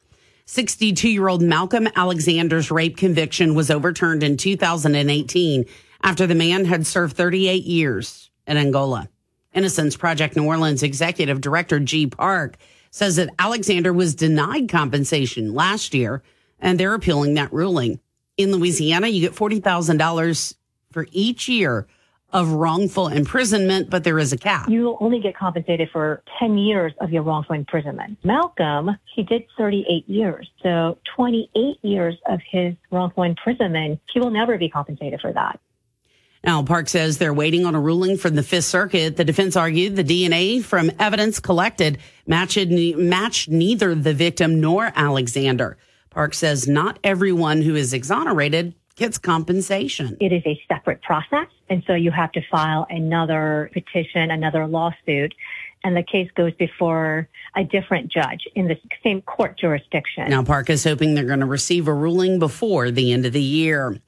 62 0.45 1.09
year 1.09 1.27
old 1.27 1.41
Malcolm 1.41 1.87
Alexander's 1.95 2.69
rape 2.69 2.97
conviction 2.97 3.55
was 3.55 3.71
overturned 3.71 4.23
in 4.23 4.37
2018 4.37 5.65
after 6.01 6.27
the 6.27 6.35
man 6.35 6.65
had 6.65 6.85
served 6.85 7.15
38 7.17 7.63
years 7.63 8.29
in 8.45 8.57
Angola. 8.57 9.09
Innocence 9.53 9.95
Project 9.95 10.35
New 10.35 10.45
Orleans 10.45 10.83
executive 10.83 11.41
director 11.41 11.79
Jee 11.79 12.07
Park 12.07 12.57
says 12.91 13.15
that 13.15 13.33
Alexander 13.39 13.91
was 13.91 14.13
denied 14.13 14.69
compensation 14.69 15.53
last 15.53 15.93
year 15.93 16.21
and 16.59 16.79
they're 16.79 16.93
appealing 16.93 17.33
that 17.33 17.51
ruling. 17.51 17.99
In 18.37 18.51
Louisiana, 18.51 19.07
you 19.07 19.21
get 19.21 19.35
$40,000 19.35 20.55
for 20.91 21.07
each 21.11 21.47
year 21.47 21.87
of 22.35 22.51
wrongful 22.51 23.07
imprisonment, 23.07 23.89
but 23.89 24.03
there 24.03 24.19
is 24.19 24.33
a 24.33 24.37
cap. 24.37 24.67
You 24.69 24.97
only 24.99 25.21
get 25.21 25.37
compensated 25.37 25.89
for 25.91 26.21
10 26.37 26.57
years 26.57 26.91
of 26.99 27.09
your 27.09 27.23
wrongful 27.23 27.55
imprisonment. 27.55 28.17
Malcolm, 28.25 28.91
he 29.15 29.23
did 29.23 29.45
38 29.57 30.07
years. 30.09 30.49
So 30.61 30.97
28 31.15 31.77
years 31.81 32.15
of 32.27 32.41
his 32.51 32.75
wrongful 32.91 33.23
imprisonment, 33.23 34.01
he 34.13 34.19
will 34.19 34.31
never 34.31 34.57
be 34.57 34.67
compensated 34.67 35.21
for 35.21 35.31
that. 35.31 35.61
Now, 36.43 36.61
Park 36.61 36.89
says 36.89 37.17
they're 37.17 37.33
waiting 37.33 37.65
on 37.65 37.73
a 37.73 37.79
ruling 37.79 38.17
from 38.17 38.35
the 38.35 38.43
Fifth 38.43 38.65
Circuit. 38.65 39.15
The 39.15 39.23
defense 39.23 39.55
argued 39.55 39.95
the 39.95 40.03
DNA 40.03 40.61
from 40.61 40.91
evidence 40.99 41.39
collected 41.39 41.99
matched, 42.27 42.67
matched 42.67 43.49
neither 43.49 43.95
the 43.95 44.13
victim 44.13 44.59
nor 44.59 44.91
Alexander. 44.93 45.77
Park 46.09 46.33
says 46.33 46.67
not 46.67 46.99
everyone 47.01 47.61
who 47.61 47.75
is 47.75 47.93
exonerated 47.93 48.75
gets 48.95 49.17
compensation. 49.17 50.17
It 50.19 50.33
is 50.33 50.43
a 50.45 50.61
separate 50.67 51.01
process. 51.01 51.47
And 51.69 51.83
so 51.87 51.93
you 51.93 52.11
have 52.11 52.31
to 52.33 52.41
file 52.49 52.85
another 52.89 53.69
petition, 53.73 54.31
another 54.31 54.67
lawsuit, 54.67 55.33
and 55.83 55.95
the 55.95 56.03
case 56.03 56.29
goes 56.35 56.53
before 56.53 57.27
a 57.55 57.63
different 57.63 58.11
judge 58.11 58.47
in 58.55 58.67
the 58.67 58.77
same 59.03 59.21
court 59.21 59.57
jurisdiction. 59.57 60.29
Now, 60.29 60.43
Park 60.43 60.69
is 60.69 60.83
hoping 60.83 61.15
they're 61.15 61.25
going 61.25 61.39
to 61.39 61.45
receive 61.45 61.87
a 61.87 61.93
ruling 61.93 62.39
before 62.39 62.91
the 62.91 63.13
end 63.13 63.25
of 63.25 63.33
the 63.33 63.41
year. 63.41 63.99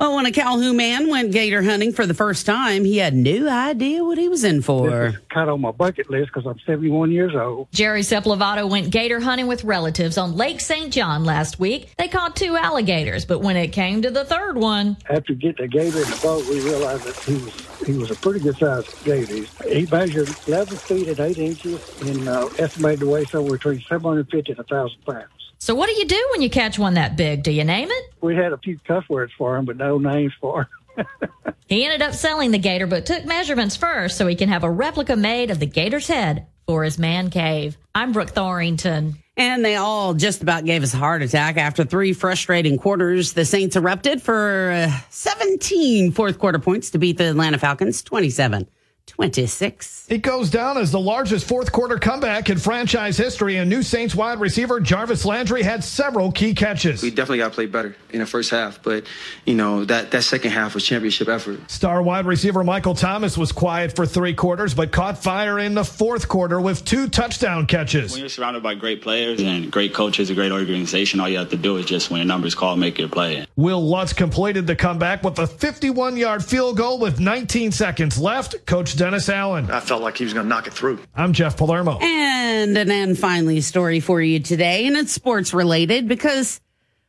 Well, 0.00 0.16
when 0.16 0.24
a 0.24 0.32
Calhoun 0.32 0.78
man 0.78 1.08
went 1.10 1.30
gator 1.30 1.62
hunting 1.62 1.92
for 1.92 2.06
the 2.06 2.14
first 2.14 2.46
time, 2.46 2.86
he 2.86 2.96
had 2.96 3.14
no 3.14 3.46
idea 3.46 4.02
what 4.02 4.16
he 4.16 4.30
was 4.30 4.44
in 4.44 4.62
for. 4.62 4.88
This 4.88 5.14
is 5.14 5.20
kind 5.28 5.50
of 5.50 5.54
on 5.54 5.60
my 5.60 5.72
bucket 5.72 6.08
list 6.08 6.32
because 6.32 6.46
I'm 6.46 6.58
71 6.60 7.12
years 7.12 7.34
old. 7.34 7.68
Jerry 7.70 8.00
Sepulvado 8.00 8.66
went 8.68 8.90
gator 8.90 9.20
hunting 9.20 9.46
with 9.46 9.62
relatives 9.62 10.16
on 10.16 10.36
Lake 10.38 10.60
St. 10.60 10.90
John 10.90 11.24
last 11.24 11.58
week. 11.60 11.92
They 11.98 12.08
caught 12.08 12.34
two 12.34 12.56
alligators, 12.56 13.26
but 13.26 13.40
when 13.40 13.58
it 13.58 13.68
came 13.74 14.00
to 14.00 14.10
the 14.10 14.24
third 14.24 14.56
one, 14.56 14.96
After 15.10 15.34
getting 15.34 15.66
the 15.66 15.68
gator 15.68 15.98
in 15.98 16.08
the 16.08 16.18
boat, 16.22 16.46
we 16.48 16.60
realized 16.60 17.04
that 17.04 17.16
he 17.16 17.34
was 17.34 17.66
he 17.86 17.92
was 17.98 18.10
a 18.10 18.14
pretty 18.14 18.40
good 18.40 18.56
sized 18.56 19.04
gator. 19.04 19.44
He 19.68 19.84
measured 19.84 20.30
11 20.46 20.78
feet 20.78 21.08
and 21.08 21.20
8 21.20 21.36
inches 21.36 22.00
and 22.00 22.26
uh, 22.26 22.48
estimated 22.58 23.00
to 23.00 23.06
weigh 23.10 23.24
somewhere 23.26 23.52
between 23.58 23.80
750 23.82 24.52
and 24.52 24.58
1,000 24.58 25.04
pounds. 25.04 25.49
So 25.60 25.74
what 25.74 25.88
do 25.88 25.94
you 25.94 26.06
do 26.06 26.28
when 26.32 26.42
you 26.42 26.50
catch 26.50 26.78
one 26.78 26.94
that 26.94 27.16
big? 27.16 27.44
Do 27.44 27.52
you 27.52 27.64
name 27.64 27.88
it? 27.90 28.12
We 28.20 28.34
had 28.34 28.52
a 28.52 28.58
few 28.58 28.78
cuss 28.80 29.08
words 29.08 29.32
for 29.38 29.56
him, 29.56 29.64
but 29.64 29.76
no 29.76 29.98
names 29.98 30.32
for 30.40 30.68
him. 30.96 31.06
He 31.70 31.84
ended 31.84 32.02
up 32.02 32.14
selling 32.14 32.50
the 32.50 32.58
gator, 32.58 32.88
but 32.88 33.06
took 33.06 33.24
measurements 33.24 33.76
first 33.76 34.18
so 34.18 34.26
he 34.26 34.34
can 34.34 34.48
have 34.48 34.64
a 34.64 34.70
replica 34.70 35.14
made 35.14 35.52
of 35.52 35.60
the 35.60 35.66
gator's 35.66 36.08
head 36.08 36.48
for 36.66 36.82
his 36.82 36.98
man 36.98 37.30
cave. 37.30 37.78
I'm 37.94 38.10
Brooke 38.10 38.32
Thorington. 38.32 39.14
And 39.36 39.64
they 39.64 39.76
all 39.76 40.12
just 40.14 40.42
about 40.42 40.64
gave 40.64 40.82
us 40.82 40.94
a 40.94 40.96
heart 40.96 41.22
attack 41.22 41.58
after 41.58 41.84
three 41.84 42.12
frustrating 42.12 42.76
quarters. 42.76 43.34
The 43.34 43.44
Saints 43.44 43.76
erupted 43.76 44.20
for 44.20 44.72
uh, 44.72 44.90
17 45.10 46.10
fourth 46.10 46.40
quarter 46.40 46.58
points 46.58 46.90
to 46.90 46.98
beat 46.98 47.18
the 47.18 47.30
Atlanta 47.30 47.56
Falcons 47.56 48.02
27 48.02 48.66
26. 49.10 50.06
It 50.08 50.22
goes 50.22 50.50
down 50.50 50.78
as 50.78 50.90
the 50.90 51.00
largest 51.00 51.46
fourth 51.46 51.72
quarter 51.72 51.98
comeback 51.98 52.50
in 52.50 52.58
franchise 52.58 53.16
history, 53.16 53.56
and 53.56 53.68
new 53.68 53.82
Saints 53.82 54.14
wide 54.14 54.40
receiver 54.40 54.80
Jarvis 54.80 55.24
Landry 55.24 55.62
had 55.62 55.84
several 55.84 56.32
key 56.32 56.54
catches. 56.54 57.02
We 57.02 57.10
definitely 57.10 57.38
got 57.38 57.48
to 57.48 57.54
play 57.54 57.66
better 57.66 57.94
in 58.10 58.20
the 58.20 58.26
first 58.26 58.50
half, 58.50 58.82
but 58.82 59.04
you 59.44 59.54
know 59.54 59.84
that 59.84 60.10
that 60.10 60.22
second 60.22 60.52
half 60.52 60.74
was 60.74 60.84
championship 60.84 61.28
effort. 61.28 61.70
Star 61.70 62.02
wide 62.02 62.26
receiver 62.26 62.64
Michael 62.64 62.94
Thomas 62.94 63.36
was 63.36 63.52
quiet 63.52 63.94
for 63.94 64.06
three 64.06 64.34
quarters, 64.34 64.74
but 64.74 64.92
caught 64.92 65.22
fire 65.22 65.58
in 65.58 65.74
the 65.74 65.84
fourth 65.84 66.28
quarter 66.28 66.60
with 66.60 66.84
two 66.84 67.08
touchdown 67.08 67.66
catches. 67.66 68.12
When 68.12 68.20
you're 68.20 68.28
surrounded 68.28 68.62
by 68.62 68.74
great 68.74 69.02
players 69.02 69.40
and 69.40 69.70
great 69.70 69.94
coaches, 69.94 70.30
a 70.30 70.34
great 70.34 70.52
organization, 70.52 71.20
all 71.20 71.28
you 71.28 71.38
have 71.38 71.50
to 71.50 71.56
do 71.56 71.76
is 71.76 71.86
just 71.86 72.10
when 72.10 72.18
your 72.18 72.26
number's 72.26 72.54
called, 72.54 72.78
make 72.78 72.98
your 72.98 73.08
play. 73.08 73.46
Will 73.56 73.86
Lutz 73.86 74.12
completed 74.12 74.66
the 74.66 74.76
comeback 74.76 75.22
with 75.22 75.38
a 75.38 75.46
51 75.46 76.16
yard 76.16 76.44
field 76.44 76.76
goal 76.76 76.98
with 76.98 77.20
19 77.20 77.72
seconds 77.72 78.18
left. 78.18 78.64
Coach 78.66 78.94
Dennis 79.00 79.30
Allen. 79.30 79.70
I 79.70 79.80
felt 79.80 80.02
like 80.02 80.18
he 80.18 80.24
was 80.24 80.34
going 80.34 80.44
to 80.44 80.48
knock 80.48 80.66
it 80.66 80.74
through. 80.74 80.98
I'm 81.14 81.32
Jeff 81.32 81.56
Palermo. 81.56 81.98
And 82.02 82.76
an 82.76 82.90
and 82.90 83.18
finally 83.18 83.62
story 83.62 83.98
for 83.98 84.20
you 84.20 84.40
today, 84.40 84.86
and 84.86 84.94
it's 84.94 85.10
sports 85.10 85.54
related 85.54 86.06
because 86.06 86.60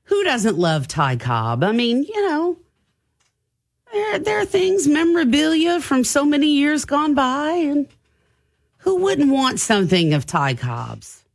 who 0.03 0.23
doesn't 0.23 0.57
love 0.57 0.87
Ty 0.87 1.17
Cobb? 1.17 1.65
I 1.65 1.73
mean, 1.73 2.03
you 2.03 2.29
know, 2.29 2.57
there, 3.91 4.19
there 4.19 4.39
are 4.39 4.45
things, 4.45 4.87
memorabilia 4.87 5.81
from 5.81 6.05
so 6.05 6.23
many 6.23 6.53
years 6.53 6.85
gone 6.85 7.13
by, 7.13 7.55
and 7.55 7.89
who 8.77 8.95
wouldn't 9.01 9.29
want 9.29 9.59
something 9.59 10.13
of 10.13 10.25
Ty 10.25 10.53
Cobb's? 10.53 11.25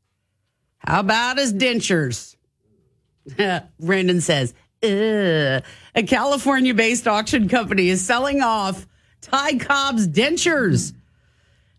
How 0.78 1.00
about 1.00 1.36
his 1.36 1.52
dentures? 1.52 2.34
Brandon 3.78 4.22
says, 4.22 4.54
Ugh. 4.82 5.62
a 5.94 6.02
California 6.06 6.72
based 6.72 7.06
auction 7.06 7.46
company 7.46 7.90
is 7.90 8.02
selling 8.02 8.40
off 8.40 8.86
Ty 9.20 9.58
Cobb's 9.58 10.06
dentures. 10.08 10.92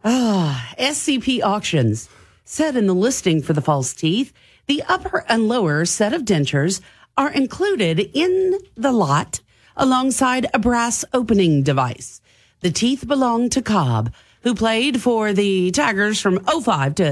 Ah, 0.04 0.74
SCP 0.78 1.42
Auctions 1.42 2.10
said 2.46 2.76
in 2.76 2.88
the 2.88 2.94
listing 2.94 3.42
for 3.42 3.54
the 3.54 3.62
false 3.62 3.94
teeth, 3.94 4.32
the 4.68 4.84
upper 4.88 5.26
and 5.28 5.48
lower 5.48 5.86
set 5.86 6.14
of 6.14 6.24
dentures 6.24 6.82
are 7.18 7.32
included 7.32 8.00
in 8.14 8.60
the 8.76 8.92
lot 8.92 9.42
alongside 9.76 10.48
a 10.54 10.60
brass 10.60 11.04
opening 11.14 11.64
device. 11.64 12.22
The 12.62 12.72
teeth 12.72 13.08
belong 13.08 13.50
to 13.50 13.62
Cobb, 13.62 14.14
who 14.42 14.56
played 14.56 15.02
for 15.02 15.34
the 15.34 15.72
Tigers 15.72 16.20
from 16.22 16.40
05 16.44 16.96
to 16.96 17.04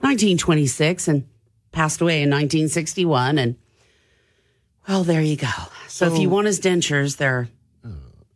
1926 0.00 1.08
and 1.08 1.28
passed 1.72 2.00
away 2.00 2.22
in 2.22 2.30
1961. 2.30 3.38
And 3.38 3.56
well, 4.88 5.04
there 5.04 5.20
you 5.22 5.36
go. 5.36 5.48
So, 5.86 6.12
if 6.12 6.18
you 6.18 6.30
want 6.30 6.46
his 6.46 6.60
dentures, 6.60 7.16
they're 7.16 7.48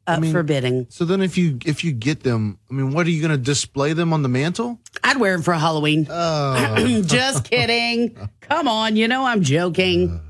up 0.06 0.24
for 0.26 0.42
bidding. 0.42 0.86
So 0.90 1.04
then, 1.04 1.22
if 1.22 1.38
you 1.38 1.58
if 1.64 1.84
you 1.84 1.92
get 1.92 2.22
them, 2.22 2.58
I 2.70 2.74
mean, 2.74 2.92
what 2.92 3.06
are 3.06 3.10
you 3.10 3.20
going 3.20 3.32
to 3.36 3.42
display 3.42 3.92
them 3.92 4.12
on 4.12 4.22
the 4.22 4.28
mantle? 4.28 4.80
I'd 5.04 5.18
wear 5.18 5.32
them 5.32 5.42
for 5.42 5.54
Halloween. 5.54 6.06
Oh. 6.10 7.02
Just 7.06 7.44
kidding. 7.48 8.16
Come 8.40 8.68
on, 8.68 8.96
you 8.96 9.08
know 9.08 9.24
I'm 9.24 9.42
joking. 9.42 10.20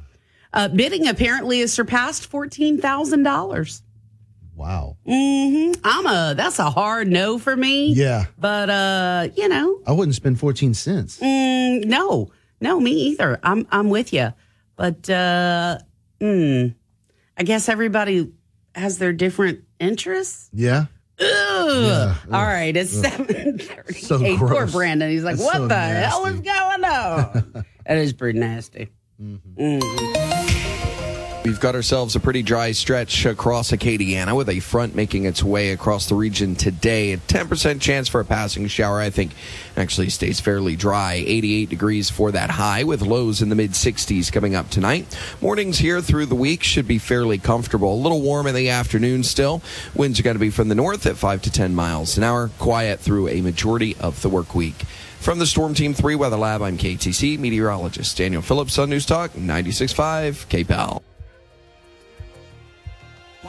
Uh, 0.53 0.69
bidding 0.69 1.09
apparently 1.09 1.61
has 1.61 1.73
surpassed 1.73 2.27
fourteen 2.27 2.81
thousand 2.81 3.23
dollars. 3.23 3.83
Wow. 4.55 4.99
Mm-hmm. 5.07 5.81
I'm 5.83 6.07
a 6.07 6.35
that's 6.37 6.59
a 6.59 6.71
hard 6.71 7.09
no 7.09 7.39
for 7.39 7.57
me. 7.57 7.95
Yeah. 7.95 8.27
But 8.39 8.69
uh, 8.71 9.29
you 9.35 9.49
know, 9.49 9.81
I 9.87 9.93
wouldn't 9.93 10.15
spend 10.15 10.39
14 10.39 10.75
cents. 10.75 11.19
mm, 11.19 11.85
no, 11.87 12.31
no, 12.61 12.79
me 12.79 12.93
either. 12.93 13.41
I'm 13.43 13.67
I'm 13.73 13.89
with 13.89 14.13
you. 14.13 14.33
But 14.77 15.09
uh, 15.09 15.79
mm, 16.21 16.75
I 17.37 17.43
guess 17.43 17.69
everybody 17.69 18.31
has 18.75 18.99
their 18.99 19.13
different 19.13 19.61
interests. 19.79 20.51
Yeah. 20.53 20.87
Ugh. 21.21 22.17
All 22.33 22.43
right, 22.43 22.77
it's 22.77 22.91
seven 22.91 23.59
thirty-eight. 23.59 24.03
So 24.05 24.37
Poor. 24.37 24.67
Brandon. 24.67 25.11
He's 25.11 25.23
like, 25.23 25.37
That's 25.37 25.47
"What 25.47 25.57
so 25.57 25.69
the 25.69 25.77
hell 25.77 26.27
is 26.27 26.41
going 26.41 26.85
on?" 26.85 27.65
that 27.87 27.99
is 27.99 28.13
pretty 28.13 28.41
nasty. 28.41 28.89
Mhm. 29.23 29.81
We've 31.45 31.59
got 31.61 31.75
ourselves 31.75 32.15
a 32.15 32.21
pretty 32.21 32.43
dry 32.43 32.71
stretch 32.71 33.27
across 33.27 33.73
Acadiana 33.73 34.37
with 34.37 34.49
a 34.49 34.61
front 34.61 34.95
making 34.95 35.25
its 35.25 35.43
way 35.43 35.73
across 35.73 36.09
the 36.09 36.15
region 36.15 36.55
today. 36.55 37.13
A 37.13 37.19
10% 37.19 37.81
chance 37.81 38.09
for 38.09 38.21
a 38.21 38.25
passing 38.25 38.69
shower. 38.69 39.01
I 39.01 39.11
think 39.11 39.33
actually 39.77 40.11
stays 40.11 40.41
fairly 40.41 40.77
dry. 40.77 41.15
88 41.15 41.69
degrees 41.69 42.11
for 42.11 42.33
that 42.33 42.51
high 42.51 42.85
with 42.85 43.03
lows 43.03 43.43
in 43.43 43.49
the 43.49 43.55
mid 43.55 43.73
60s 43.73 44.33
coming 44.33 44.55
up 44.55 44.71
tonight. 44.71 45.07
Mornings 45.41 45.79
here 45.79 46.01
through 46.01 46.27
the 46.27 46.35
week 46.35 46.63
should 46.63 46.87
be 46.87 46.99
fairly 46.99 47.39
comfortable. 47.39 47.95
A 47.95 48.03
little 48.03 48.21
warm 48.21 48.47
in 48.47 48.55
the 48.55 48.71
afternoon 48.71 49.23
still. 49.23 49.63
Winds 49.95 50.21
are 50.21 50.23
going 50.23 50.37
to 50.37 50.41
be 50.41 50.51
from 50.51 50.69
the 50.69 50.75
north 50.75 51.07
at 51.07 51.17
5 51.17 51.43
to 51.43 51.51
10 51.51 51.75
miles 51.75 52.17
an 52.17 52.25
hour. 52.25 52.51
Quiet 52.59 53.01
through 53.01 53.29
a 53.29 53.41
majority 53.41 53.97
of 54.01 54.23
the 54.23 54.29
work 54.29 54.55
week. 54.55 54.85
From 55.21 55.39
the 55.39 55.47
Storm 55.47 55.75
Team 55.75 55.95
3 55.95 56.17
Weather 56.17 56.37
Lab, 56.37 56.63
I'm 56.63 56.77
KATC 56.77 57.39
meteorologist 57.39 58.17
Daniel 58.17 58.43
Phillips 58.43 58.77
on 58.79 58.91
News 58.91 59.07
Talk 59.07 59.31
96.5 59.33 60.47
KPEL. 60.49 61.12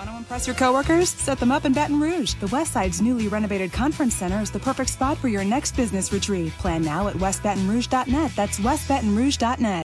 Want 0.04 0.16
to 0.16 0.18
impress 0.18 0.48
your 0.48 0.56
coworkers? 0.58 1.10
Set 1.10 1.40
them 1.40 1.50
up 1.50 1.64
in 1.64 1.72
Baton 1.72 1.98
Rouge. 1.98 2.34
The 2.34 2.48
West 2.48 2.74
Side's 2.74 3.02
newly 3.02 3.30
renovated 3.30 3.72
conference 3.72 4.14
center 4.14 4.42
is 4.42 4.52
the 4.52 4.60
perfect 4.60 4.90
spot 4.90 5.18
for 5.18 5.30
your 5.30 5.46
next 5.46 5.78
business 5.78 6.12
retreat. 6.12 6.52
Plan 6.58 6.82
now 6.82 7.08
at 7.08 7.16
westbatonrouge.net. 7.16 8.32
That's 8.36 8.60
westbatonrouge.net. 8.60 9.84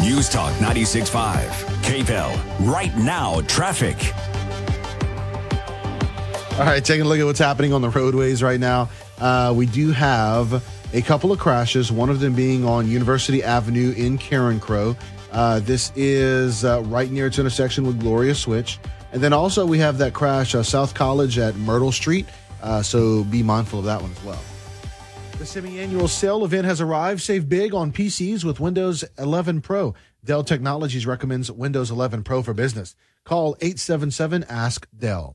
News 0.00 0.28
Talk 0.28 0.52
96.5. 0.58 1.44
KPEL. 1.82 2.70
Right 2.72 2.96
now, 2.98 3.40
traffic. 3.42 3.96
All 6.60 6.66
right, 6.66 6.84
taking 6.84 7.04
a 7.04 7.08
look 7.08 7.18
at 7.18 7.26
what's 7.26 7.40
happening 7.40 7.72
on 7.72 7.82
the 7.82 7.90
roadways 7.90 8.44
right 8.44 8.60
now. 8.60 8.90
Uh, 9.18 9.52
we 9.56 9.66
do 9.66 9.90
have 9.90 10.62
a 10.94 11.02
couple 11.02 11.32
of 11.32 11.40
crashes, 11.40 11.90
one 11.90 12.10
of 12.10 12.20
them 12.20 12.34
being 12.34 12.64
on 12.64 12.86
University 12.86 13.42
Avenue 13.42 13.92
in 13.96 14.18
Carencro. 14.18 14.96
Uh, 15.32 15.58
this 15.58 15.92
is 15.96 16.64
uh, 16.64 16.80
right 16.86 17.10
near 17.10 17.26
its 17.26 17.40
intersection 17.40 17.84
with 17.84 17.98
Gloria 17.98 18.36
Switch. 18.36 18.78
And 19.12 19.22
then 19.22 19.32
also 19.32 19.66
we 19.66 19.78
have 19.78 19.98
that 19.98 20.12
crash, 20.14 20.54
uh, 20.54 20.62
South 20.62 20.94
College 20.94 21.38
at 21.38 21.56
Myrtle 21.56 21.92
Street. 21.92 22.26
Uh, 22.62 22.82
so 22.82 23.24
be 23.24 23.42
mindful 23.42 23.80
of 23.80 23.84
that 23.86 24.00
one 24.00 24.10
as 24.10 24.22
well. 24.22 24.40
The 25.38 25.46
semi-annual 25.46 26.08
sale 26.08 26.44
event 26.44 26.66
has 26.66 26.80
arrived. 26.80 27.22
Save 27.22 27.48
big 27.48 27.72
on 27.72 27.92
PCs 27.92 28.44
with 28.44 28.60
Windows 28.60 29.04
11 29.18 29.62
Pro. 29.62 29.94
Dell 30.22 30.44
Technologies 30.44 31.06
recommends 31.06 31.50
Windows 31.50 31.90
11 31.90 32.24
Pro 32.24 32.42
for 32.42 32.52
business. 32.52 32.94
Call 33.24 33.56
877 33.60 34.44
Ask 34.44 34.86
Dell. 34.96 35.34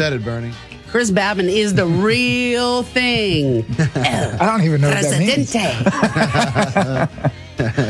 Said 0.00 0.14
it, 0.14 0.24
Bernie. 0.24 0.50
Chris 0.88 1.10
Babin 1.10 1.46
is 1.50 1.74
the 1.74 1.84
real 1.84 2.82
thing. 2.84 3.66
I 3.94 4.38
don't 4.40 4.62
even 4.62 4.80
know 4.80 4.88
what 4.88 5.02
that 5.02 5.18
means. 5.18 5.52
Presidente. 5.52 5.82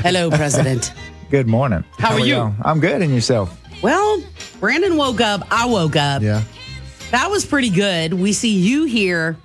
Hello, 0.03 0.29
President. 0.29 0.93
Good 1.31 1.47
morning. 1.47 1.85
How 1.99 2.15
are 2.15 2.19
you? 2.19 2.35
y'all? 2.35 2.55
I'm 2.63 2.81
good, 2.81 3.01
and 3.01 3.15
yourself? 3.15 3.57
Well, 3.81 4.25
Brandon 4.59 4.97
woke 4.97 5.21
up. 5.21 5.47
I 5.53 5.67
woke 5.67 5.95
up. 5.95 6.21
Yeah. 6.23 6.43
That 7.13 7.31
was 7.31 7.47
pretty 7.47 7.71
good. 7.71 8.13
We 8.13 8.33
see 8.33 8.57
you 8.59 8.87
here. 8.87 9.37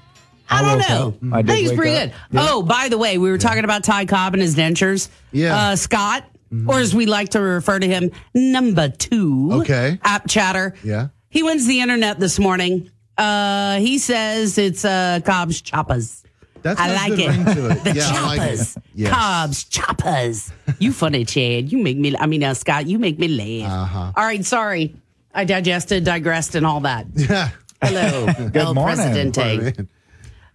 I, 0.49 0.63
don't 0.63 0.79
know. 0.89 1.09
up. 1.09 1.33
I 1.35 1.43
did 1.43 1.51
think 1.51 1.67
it's 1.67 1.77
pretty 1.77 1.97
up. 1.97 2.09
good. 2.31 2.39
Oh, 2.39 2.63
by 2.63 2.89
the 2.89 2.97
way, 2.97 3.19
we 3.19 3.29
were 3.29 3.37
talking 3.37 3.63
about 3.63 3.83
Ty 3.83 4.05
Cobb 4.05 4.33
and 4.33 4.41
his 4.41 4.55
dentures. 4.55 5.09
Yeah. 5.31 5.55
Uh, 5.55 5.75
Scott 5.75 6.25
or 6.67 6.79
as 6.79 6.95
we 6.95 7.05
like 7.05 7.29
to 7.29 7.41
refer 7.41 7.79
to 7.79 7.87
him, 7.87 8.11
number 8.33 8.89
two. 8.89 9.49
Okay. 9.61 9.99
App 10.03 10.27
chatter. 10.27 10.73
Yeah. 10.83 11.09
He 11.35 11.43
wins 11.43 11.65
the 11.67 11.81
internet 11.81 12.17
this 12.17 12.39
morning. 12.39 12.89
Uh, 13.17 13.75
he 13.79 13.97
says 13.97 14.57
it's 14.57 14.85
uh, 14.85 15.19
Cobb's 15.25 15.59
Choppers. 15.59 16.23
That's 16.61 16.79
I 16.79 16.93
like 16.95 17.19
it. 17.19 17.29
it. 17.29 17.83
The 17.83 17.93
Yeah, 17.93 18.09
I 18.09 18.25
like 18.25 18.39
it. 18.39 18.55
choppers. 18.57 18.77
Yes. 18.95 19.13
Cobb's 19.13 19.63
Choppers. 19.65 20.51
You 20.79 20.93
funny, 20.93 21.25
Chad. 21.25 21.73
You 21.73 21.79
make 21.83 21.97
me, 21.97 22.15
I 22.17 22.25
mean, 22.25 22.41
uh, 22.41 22.53
Scott, 22.53 22.87
you 22.87 22.97
make 22.99 23.19
me 23.19 23.27
laugh. 23.27 23.69
Uh-huh. 23.69 24.11
All 24.15 24.23
right, 24.23 24.45
sorry. 24.45 24.95
I 25.33 25.43
digested, 25.43 26.05
digressed, 26.05 26.55
and 26.55 26.65
all 26.65 26.79
that. 26.79 27.05
Yeah. 27.17 27.49
Hello. 27.81 28.27
Good 28.37 28.55
El 28.55 28.73
morning. 28.73 28.95
Presidente. 28.95 29.85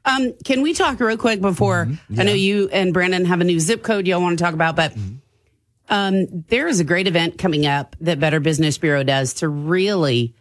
Um, 0.06 0.32
can 0.46 0.62
we 0.62 0.72
talk 0.72 0.98
real 0.98 1.18
quick 1.18 1.42
before 1.42 1.84
Mm-hmm. 1.84 2.18
I 2.20 2.24
know 2.24 2.32
you 2.32 2.70
and 2.72 2.94
Brandon 2.94 3.26
have 3.26 3.42
a 3.42 3.44
new 3.44 3.60
zip 3.60 3.82
code 3.82 4.06
y'all 4.06 4.22
want 4.22 4.38
to 4.38 4.42
talk 4.42 4.54
about, 4.54 4.76
but 4.76 4.92
Mm-hmm. 4.94 5.14
um, 5.90 6.44
there 6.48 6.66
is 6.68 6.80
a 6.80 6.84
great 6.84 7.06
event 7.06 7.36
coming 7.36 7.66
up 7.66 7.96
that 8.00 8.18
Better 8.18 8.40
Business 8.40 8.78
Bureau 8.78 9.02
does 9.04 9.34
to 9.34 9.48
really 9.48 10.34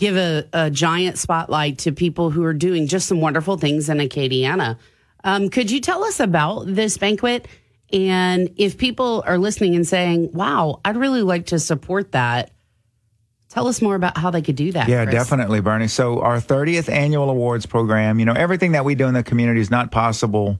give 0.00 0.16
a, 0.16 0.48
a 0.54 0.70
giant 0.70 1.18
spotlight 1.18 1.76
to 1.76 1.92
people 1.92 2.30
who 2.30 2.42
are 2.42 2.54
doing 2.54 2.86
just 2.86 3.06
some 3.06 3.20
wonderful 3.20 3.58
things 3.58 3.90
in 3.90 3.98
Acadiana. 3.98 4.78
Um, 5.24 5.50
could 5.50 5.70
you 5.70 5.78
tell 5.78 6.02
us 6.04 6.20
about 6.20 6.64
this 6.66 6.96
banquet? 6.96 7.46
And 7.92 8.50
if 8.56 8.78
people 8.78 9.22
are 9.26 9.36
listening 9.36 9.76
and 9.76 9.86
saying, 9.86 10.32
wow, 10.32 10.80
I'd 10.86 10.96
really 10.96 11.20
like 11.20 11.46
to 11.46 11.58
support 11.58 12.12
that, 12.12 12.50
tell 13.50 13.68
us 13.68 13.82
more 13.82 13.94
about 13.94 14.16
how 14.16 14.30
they 14.30 14.40
could 14.40 14.56
do 14.56 14.72
that. 14.72 14.88
Yeah, 14.88 15.04
Chris. 15.04 15.16
definitely, 15.16 15.60
Bernie. 15.60 15.86
So 15.86 16.20
our 16.22 16.38
30th 16.38 16.90
annual 16.90 17.28
awards 17.28 17.66
program, 17.66 18.18
you 18.18 18.24
know, 18.24 18.32
everything 18.32 18.72
that 18.72 18.86
we 18.86 18.94
do 18.94 19.06
in 19.06 19.12
the 19.12 19.22
community 19.22 19.60
is 19.60 19.70
not 19.70 19.90
possible 19.90 20.58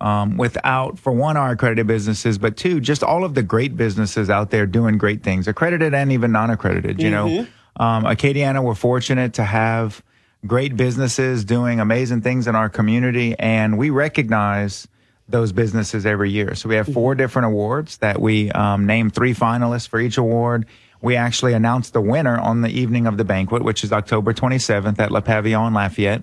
um, 0.00 0.38
without, 0.38 0.98
for 0.98 1.12
one, 1.12 1.36
our 1.36 1.50
accredited 1.50 1.86
businesses, 1.86 2.38
but 2.38 2.56
two, 2.56 2.80
just 2.80 3.02
all 3.02 3.22
of 3.22 3.34
the 3.34 3.42
great 3.42 3.76
businesses 3.76 4.30
out 4.30 4.50
there 4.50 4.64
doing 4.64 4.96
great 4.96 5.22
things, 5.22 5.46
accredited 5.46 5.92
and 5.92 6.10
even 6.10 6.32
non-accredited. 6.32 7.02
You 7.02 7.10
know, 7.10 7.46
um, 7.78 8.04
Acadiana, 8.04 8.62
we're 8.62 8.74
fortunate 8.74 9.34
to 9.34 9.44
have 9.44 10.02
great 10.46 10.76
businesses 10.76 11.44
doing 11.44 11.80
amazing 11.80 12.22
things 12.22 12.46
in 12.46 12.54
our 12.54 12.68
community, 12.68 13.34
and 13.38 13.78
we 13.78 13.90
recognize 13.90 14.88
those 15.28 15.52
businesses 15.52 16.06
every 16.06 16.30
year. 16.30 16.54
So 16.54 16.68
we 16.68 16.76
have 16.76 16.90
four 16.92 17.14
different 17.14 17.46
awards 17.46 17.98
that 17.98 18.20
we 18.20 18.50
um, 18.52 18.86
name 18.86 19.10
three 19.10 19.34
finalists 19.34 19.86
for 19.86 20.00
each 20.00 20.16
award. 20.16 20.66
We 21.02 21.16
actually 21.16 21.52
announced 21.52 21.92
the 21.92 22.00
winner 22.00 22.38
on 22.38 22.62
the 22.62 22.70
evening 22.70 23.06
of 23.06 23.18
the 23.18 23.24
banquet, 23.24 23.62
which 23.62 23.84
is 23.84 23.92
October 23.92 24.32
27th 24.32 24.98
at 24.98 25.10
La 25.12 25.20
Pavillon 25.20 25.74
Lafayette. 25.74 26.22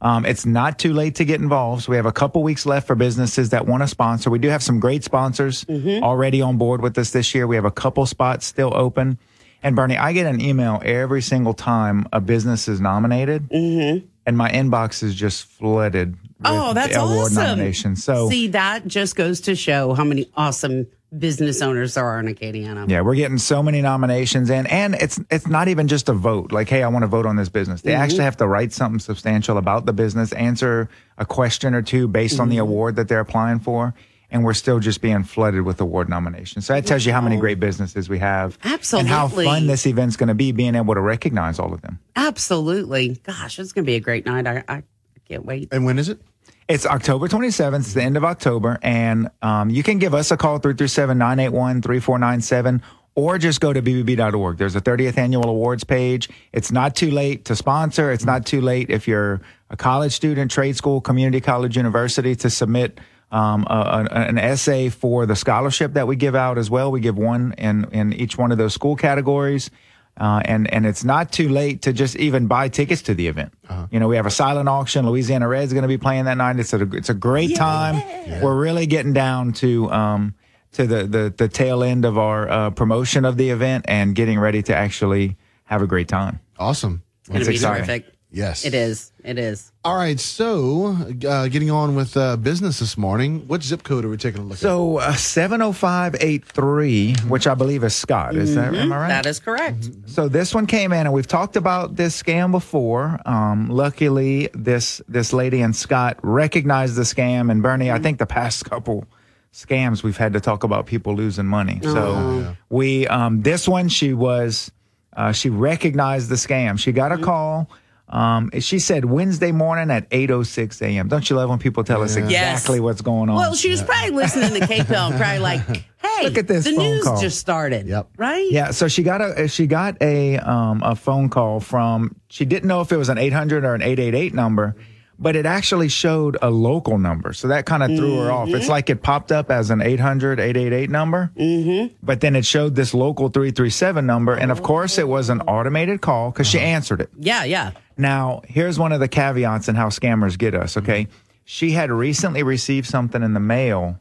Um, 0.00 0.24
it's 0.24 0.44
not 0.46 0.78
too 0.78 0.92
late 0.92 1.14
to 1.16 1.24
get 1.24 1.40
involved. 1.40 1.84
So 1.84 1.90
we 1.90 1.96
have 1.96 2.06
a 2.06 2.12
couple 2.12 2.42
weeks 2.42 2.66
left 2.66 2.86
for 2.86 2.94
businesses 2.94 3.50
that 3.50 3.66
want 3.66 3.82
to 3.82 3.88
sponsor. 3.88 4.30
We 4.30 4.38
do 4.38 4.48
have 4.48 4.62
some 4.62 4.78
great 4.78 5.02
sponsors 5.02 5.64
already 6.02 6.40
on 6.42 6.58
board 6.58 6.80
with 6.82 6.96
us 6.98 7.10
this 7.10 7.34
year. 7.34 7.46
We 7.46 7.56
have 7.56 7.64
a 7.64 7.70
couple 7.70 8.04
spots 8.06 8.46
still 8.46 8.72
open. 8.74 9.18
And 9.64 9.74
Bernie, 9.74 9.96
I 9.96 10.12
get 10.12 10.26
an 10.26 10.42
email 10.42 10.80
every 10.84 11.22
single 11.22 11.54
time 11.54 12.06
a 12.12 12.20
business 12.20 12.68
is 12.68 12.80
nominated, 12.82 13.50
and 13.50 14.36
my 14.36 14.50
inbox 14.50 15.02
is 15.02 15.14
just 15.14 15.44
flooded. 15.46 16.12
With 16.12 16.20
Oh, 16.44 16.74
that's 16.74 16.94
the 16.94 17.00
award 17.00 17.18
awesome. 17.32 17.42
nominations. 17.42 18.04
So 18.04 18.28
see, 18.28 18.48
that 18.48 18.86
just 18.86 19.16
goes 19.16 19.40
to 19.42 19.56
show 19.56 19.94
how 19.94 20.04
many 20.04 20.28
awesome 20.36 20.86
business 21.16 21.62
owners 21.62 21.94
there 21.94 22.04
are 22.04 22.20
in 22.20 22.26
Acadiana. 22.26 22.90
Yeah, 22.90 23.00
we're 23.00 23.14
getting 23.14 23.38
so 23.38 23.62
many 23.62 23.80
nominations 23.80 24.50
in, 24.50 24.66
and 24.66 24.94
it's 24.96 25.18
it's 25.30 25.46
not 25.46 25.68
even 25.68 25.88
just 25.88 26.10
a 26.10 26.12
vote. 26.12 26.52
Like, 26.52 26.68
hey, 26.68 26.82
I 26.82 26.88
want 26.88 27.04
to 27.04 27.06
vote 27.06 27.24
on 27.24 27.36
this 27.36 27.48
business. 27.48 27.80
They 27.80 27.92
Mhm. 27.92 27.98
actually 28.00 28.24
have 28.24 28.36
to 28.38 28.46
write 28.46 28.74
something 28.74 28.98
substantial 28.98 29.56
about 29.56 29.86
the 29.86 29.94
business, 29.94 30.32
answer 30.32 30.90
a 31.16 31.24
question 31.24 31.72
or 31.74 31.80
two 31.80 32.06
based 32.06 32.38
on 32.38 32.50
the 32.50 32.56
Mhm. 32.56 32.62
award 32.62 32.96
that 32.96 33.08
they're 33.08 33.20
applying 33.20 33.60
for, 33.60 33.94
and 34.34 34.44
we're 34.44 34.52
still 34.52 34.80
just 34.80 35.00
being 35.00 35.22
flooded 35.22 35.62
with 35.62 35.80
award 35.80 36.08
nominations. 36.08 36.66
So 36.66 36.74
that 36.74 36.84
tells 36.84 37.06
you 37.06 37.12
how 37.12 37.20
many 37.20 37.36
great 37.36 37.60
businesses 37.60 38.08
we 38.08 38.18
have, 38.18 38.58
and 38.64 39.08
how 39.08 39.28
fun 39.28 39.68
this 39.68 39.86
event's 39.86 40.16
going 40.16 40.28
to 40.28 40.34
be, 40.34 40.50
being 40.50 40.74
able 40.74 40.94
to 40.94 41.00
recognize 41.00 41.60
all 41.60 41.72
of 41.72 41.82
them. 41.82 42.00
Absolutely. 42.16 43.20
Gosh, 43.22 43.60
it's 43.60 43.72
going 43.72 43.84
to 43.84 43.86
be 43.86 43.94
a 43.94 44.00
great 44.00 44.26
night. 44.26 44.48
I, 44.48 44.64
I 44.68 44.82
can't 45.28 45.46
wait. 45.46 45.68
And 45.70 45.84
when 45.84 46.00
is 46.00 46.08
it? 46.08 46.20
It's 46.66 46.84
October 46.84 47.28
27th, 47.28 47.80
it's 47.80 47.94
the 47.94 48.02
end 48.02 48.16
of 48.16 48.24
October, 48.24 48.78
and 48.82 49.30
um, 49.40 49.70
you 49.70 49.84
can 49.84 49.98
give 49.98 50.14
us 50.14 50.32
a 50.32 50.36
call 50.36 50.58
337 50.58 51.16
981 51.16 51.82
3497 51.82 52.82
or 53.14 53.38
just 53.38 53.60
go 53.60 53.72
to 53.72 53.80
bbb.org. 53.80 54.58
There's 54.58 54.74
a 54.74 54.80
30th 54.80 55.16
annual 55.16 55.48
awards 55.48 55.84
page. 55.84 56.28
It's 56.52 56.72
not 56.72 56.96
too 56.96 57.12
late 57.12 57.44
to 57.44 57.54
sponsor. 57.54 58.10
It's 58.10 58.24
not 58.24 58.46
too 58.46 58.60
late 58.60 58.90
if 58.90 59.06
you're 59.06 59.40
a 59.70 59.76
college 59.76 60.12
student, 60.12 60.50
trade 60.50 60.76
school, 60.76 61.00
community 61.00 61.40
college, 61.40 61.76
university 61.76 62.34
to 62.36 62.50
submit 62.50 62.98
um, 63.34 63.66
a, 63.68 64.06
a- 64.10 64.14
an 64.30 64.38
essay 64.38 64.88
for 64.88 65.26
the 65.26 65.34
scholarship 65.36 65.94
that 65.94 66.06
we 66.06 66.16
give 66.16 66.34
out 66.34 66.56
as 66.58 66.70
well. 66.70 66.90
We 66.92 67.00
give 67.00 67.16
one 67.18 67.52
in, 67.58 67.84
in 67.92 68.12
each 68.12 68.38
one 68.38 68.52
of 68.52 68.58
those 68.58 68.72
school 68.74 68.96
categories. 68.96 69.70
Uh, 70.16 70.40
and 70.44 70.72
and 70.72 70.86
it's 70.86 71.02
not 71.02 71.32
too 71.32 71.48
late 71.48 71.82
to 71.82 71.92
just 71.92 72.14
even 72.14 72.46
buy 72.46 72.68
tickets 72.68 73.02
to 73.02 73.14
the 73.14 73.26
event. 73.26 73.52
You 73.90 73.98
know, 73.98 74.06
we 74.06 74.14
have 74.14 74.26
a 74.26 74.30
silent 74.30 74.68
auction. 74.68 75.04
Louisiana 75.04 75.48
Red's 75.48 75.72
going 75.72 75.82
to 75.82 75.88
be 75.88 75.98
playing 75.98 76.26
that 76.26 76.36
night. 76.36 76.60
It's 76.60 76.72
a 76.72 76.82
it's 76.94 77.10
a 77.10 77.14
great 77.14 77.56
time. 77.56 77.96
We're 78.40 78.54
really 78.56 78.86
getting 78.86 79.12
down 79.12 79.52
to 79.54 79.90
um 79.90 80.34
to 80.74 80.86
the 80.86 81.02
the, 81.04 81.34
the 81.36 81.48
tail 81.48 81.82
end 81.82 82.04
of 82.04 82.16
our 82.16 82.48
uh, 82.48 82.70
promotion 82.70 83.24
of 83.24 83.36
the 83.36 83.50
event 83.50 83.86
and 83.88 84.14
getting 84.14 84.38
ready 84.38 84.62
to 84.62 84.76
actually 84.76 85.36
have 85.64 85.82
a 85.82 85.86
great 85.88 86.06
time. 86.06 86.38
Awesome. 86.60 87.02
It's 87.22 87.30
going 87.30 87.40
to 87.40 87.50
terrific. 87.86 88.13
Yes. 88.34 88.64
It 88.64 88.74
is. 88.74 89.12
It 89.22 89.38
is. 89.38 89.70
All 89.84 89.96
right. 89.96 90.18
So, 90.18 90.96
uh, 91.26 91.46
getting 91.46 91.70
on 91.70 91.94
with 91.94 92.16
uh, 92.16 92.36
business 92.36 92.80
this 92.80 92.98
morning. 92.98 93.46
What 93.46 93.62
zip 93.62 93.84
code 93.84 94.04
are 94.04 94.08
we 94.08 94.16
taking 94.16 94.40
a 94.40 94.44
look 94.44 94.54
at? 94.54 94.58
So 94.58 94.98
uh, 94.98 95.14
seven 95.14 95.62
oh 95.62 95.72
five 95.72 96.16
eight 96.18 96.44
three, 96.44 97.14
which 97.28 97.46
I 97.46 97.54
believe 97.54 97.84
is 97.84 97.94
Scott. 97.94 98.34
Is 98.34 98.56
that 98.56 98.74
am 98.74 98.92
I 98.92 98.96
right? 98.96 99.08
That 99.08 99.26
is 99.26 99.38
correct. 99.38 99.88
So 100.06 100.28
this 100.28 100.52
one 100.52 100.66
came 100.66 100.92
in, 100.92 101.06
and 101.06 101.12
we've 101.12 101.28
talked 101.28 101.54
about 101.54 101.94
this 101.94 102.20
scam 102.20 102.50
before. 102.50 103.20
Um, 103.24 103.68
luckily, 103.70 104.48
this 104.52 105.00
this 105.06 105.32
lady 105.32 105.60
and 105.60 105.74
Scott 105.76 106.18
recognized 106.22 106.96
the 106.96 107.02
scam. 107.02 107.52
And 107.52 107.62
Bernie, 107.62 107.92
I 107.92 108.00
think 108.00 108.18
the 108.18 108.26
past 108.26 108.64
couple 108.64 109.06
scams 109.52 110.02
we've 110.02 110.16
had 110.16 110.32
to 110.32 110.40
talk 110.40 110.64
about 110.64 110.86
people 110.86 111.14
losing 111.14 111.46
money. 111.46 111.78
So 111.84 111.96
Oh. 112.16 112.56
we 112.68 113.06
um, 113.06 113.42
this 113.42 113.68
one 113.68 113.88
she 113.88 114.12
was 114.12 114.72
uh, 115.16 115.30
she 115.30 115.50
recognized 115.50 116.28
the 116.30 116.34
scam. 116.34 116.80
She 116.80 116.90
got 116.90 117.12
a 117.12 117.18
call. 117.18 117.70
Um, 118.08 118.50
she 118.60 118.78
said 118.78 119.06
Wednesday 119.06 119.50
morning 119.50 119.90
at 119.90 120.08
8:06 120.10 120.82
a.m. 120.82 121.08
Don't 121.08 121.28
you 121.28 121.36
love 121.36 121.48
when 121.48 121.58
people 121.58 121.84
tell 121.84 122.02
us 122.02 122.16
Yeah. 122.16 122.28
Yes. 122.28 122.58
exactly 122.60 122.80
what's 122.80 123.00
going 123.00 123.28
on? 123.30 123.36
Well, 123.36 123.54
she 123.54 123.70
was 123.70 123.82
probably 123.82 124.10
listening 124.10 124.60
to 124.60 124.66
KPL 124.66 125.08
and 125.10 125.16
probably 125.16 125.38
like, 125.38 125.60
hey, 125.66 126.24
Look 126.24 126.36
at 126.38 126.46
this 126.46 126.64
the 126.64 126.72
news 126.72 127.02
call. 127.02 127.20
just 127.20 127.38
started. 127.38 127.86
Yep. 127.88 128.08
Right? 128.18 128.46
Yeah, 128.50 128.70
so 128.72 128.88
she 128.88 129.02
got 129.02 129.20
a 129.22 129.48
she 129.48 129.66
got 129.66 129.96
a 130.02 130.36
um 130.38 130.82
a 130.84 130.94
phone 130.94 131.30
call 131.30 131.60
from 131.60 132.14
she 132.28 132.44
didn't 132.44 132.68
know 132.68 132.82
if 132.82 132.92
it 132.92 132.98
was 132.98 133.08
an 133.08 133.16
800 133.18 133.64
or 133.64 133.74
an 133.74 133.80
888 133.82 134.34
number, 134.34 134.76
but 135.18 135.36
it 135.36 135.46
actually 135.46 135.88
showed 135.88 136.36
a 136.42 136.50
local 136.50 136.98
number. 136.98 137.32
So 137.32 137.48
that 137.48 137.66
kind 137.66 137.82
of 137.82 137.96
threw 137.96 138.18
her 138.18 138.30
off. 138.32 138.48
It's 138.48 138.66
Mhm. 138.66 138.70
like 138.70 138.90
it 138.90 139.02
popped 139.02 139.30
up 139.32 139.50
as 139.50 139.70
an 139.70 139.80
800 139.80 140.40
888 140.40 140.90
number. 140.90 141.30
Mm-hmm. 141.38 141.94
But 142.02 142.20
then 142.20 142.34
it 142.36 142.44
showed 142.44 142.74
this 142.74 142.92
local 142.94 143.28
337 143.28 144.04
number 144.06 144.34
and 144.34 144.50
of 144.50 144.62
course 144.62 144.98
it 144.98 145.06
was 145.08 145.30
an 145.30 145.40
automated 145.42 146.00
call 146.00 146.32
cuz 146.32 146.46
she 146.48 146.58
answered 146.60 147.00
it. 147.00 147.10
Yeah, 147.18 147.44
yeah. 147.44 147.70
Now, 147.96 148.42
here's 148.48 148.78
one 148.78 148.92
of 148.92 148.98
the 149.00 149.08
caveats 149.08 149.68
and 149.68 149.76
how 149.78 149.88
scammers 149.88 150.36
get 150.36 150.54
us, 150.54 150.76
okay? 150.76 151.06
She 151.44 151.72
had 151.72 151.90
recently 151.92 152.42
received 152.42 152.86
something 152.88 153.22
in 153.22 153.34
the 153.34 153.40
mail 153.40 154.00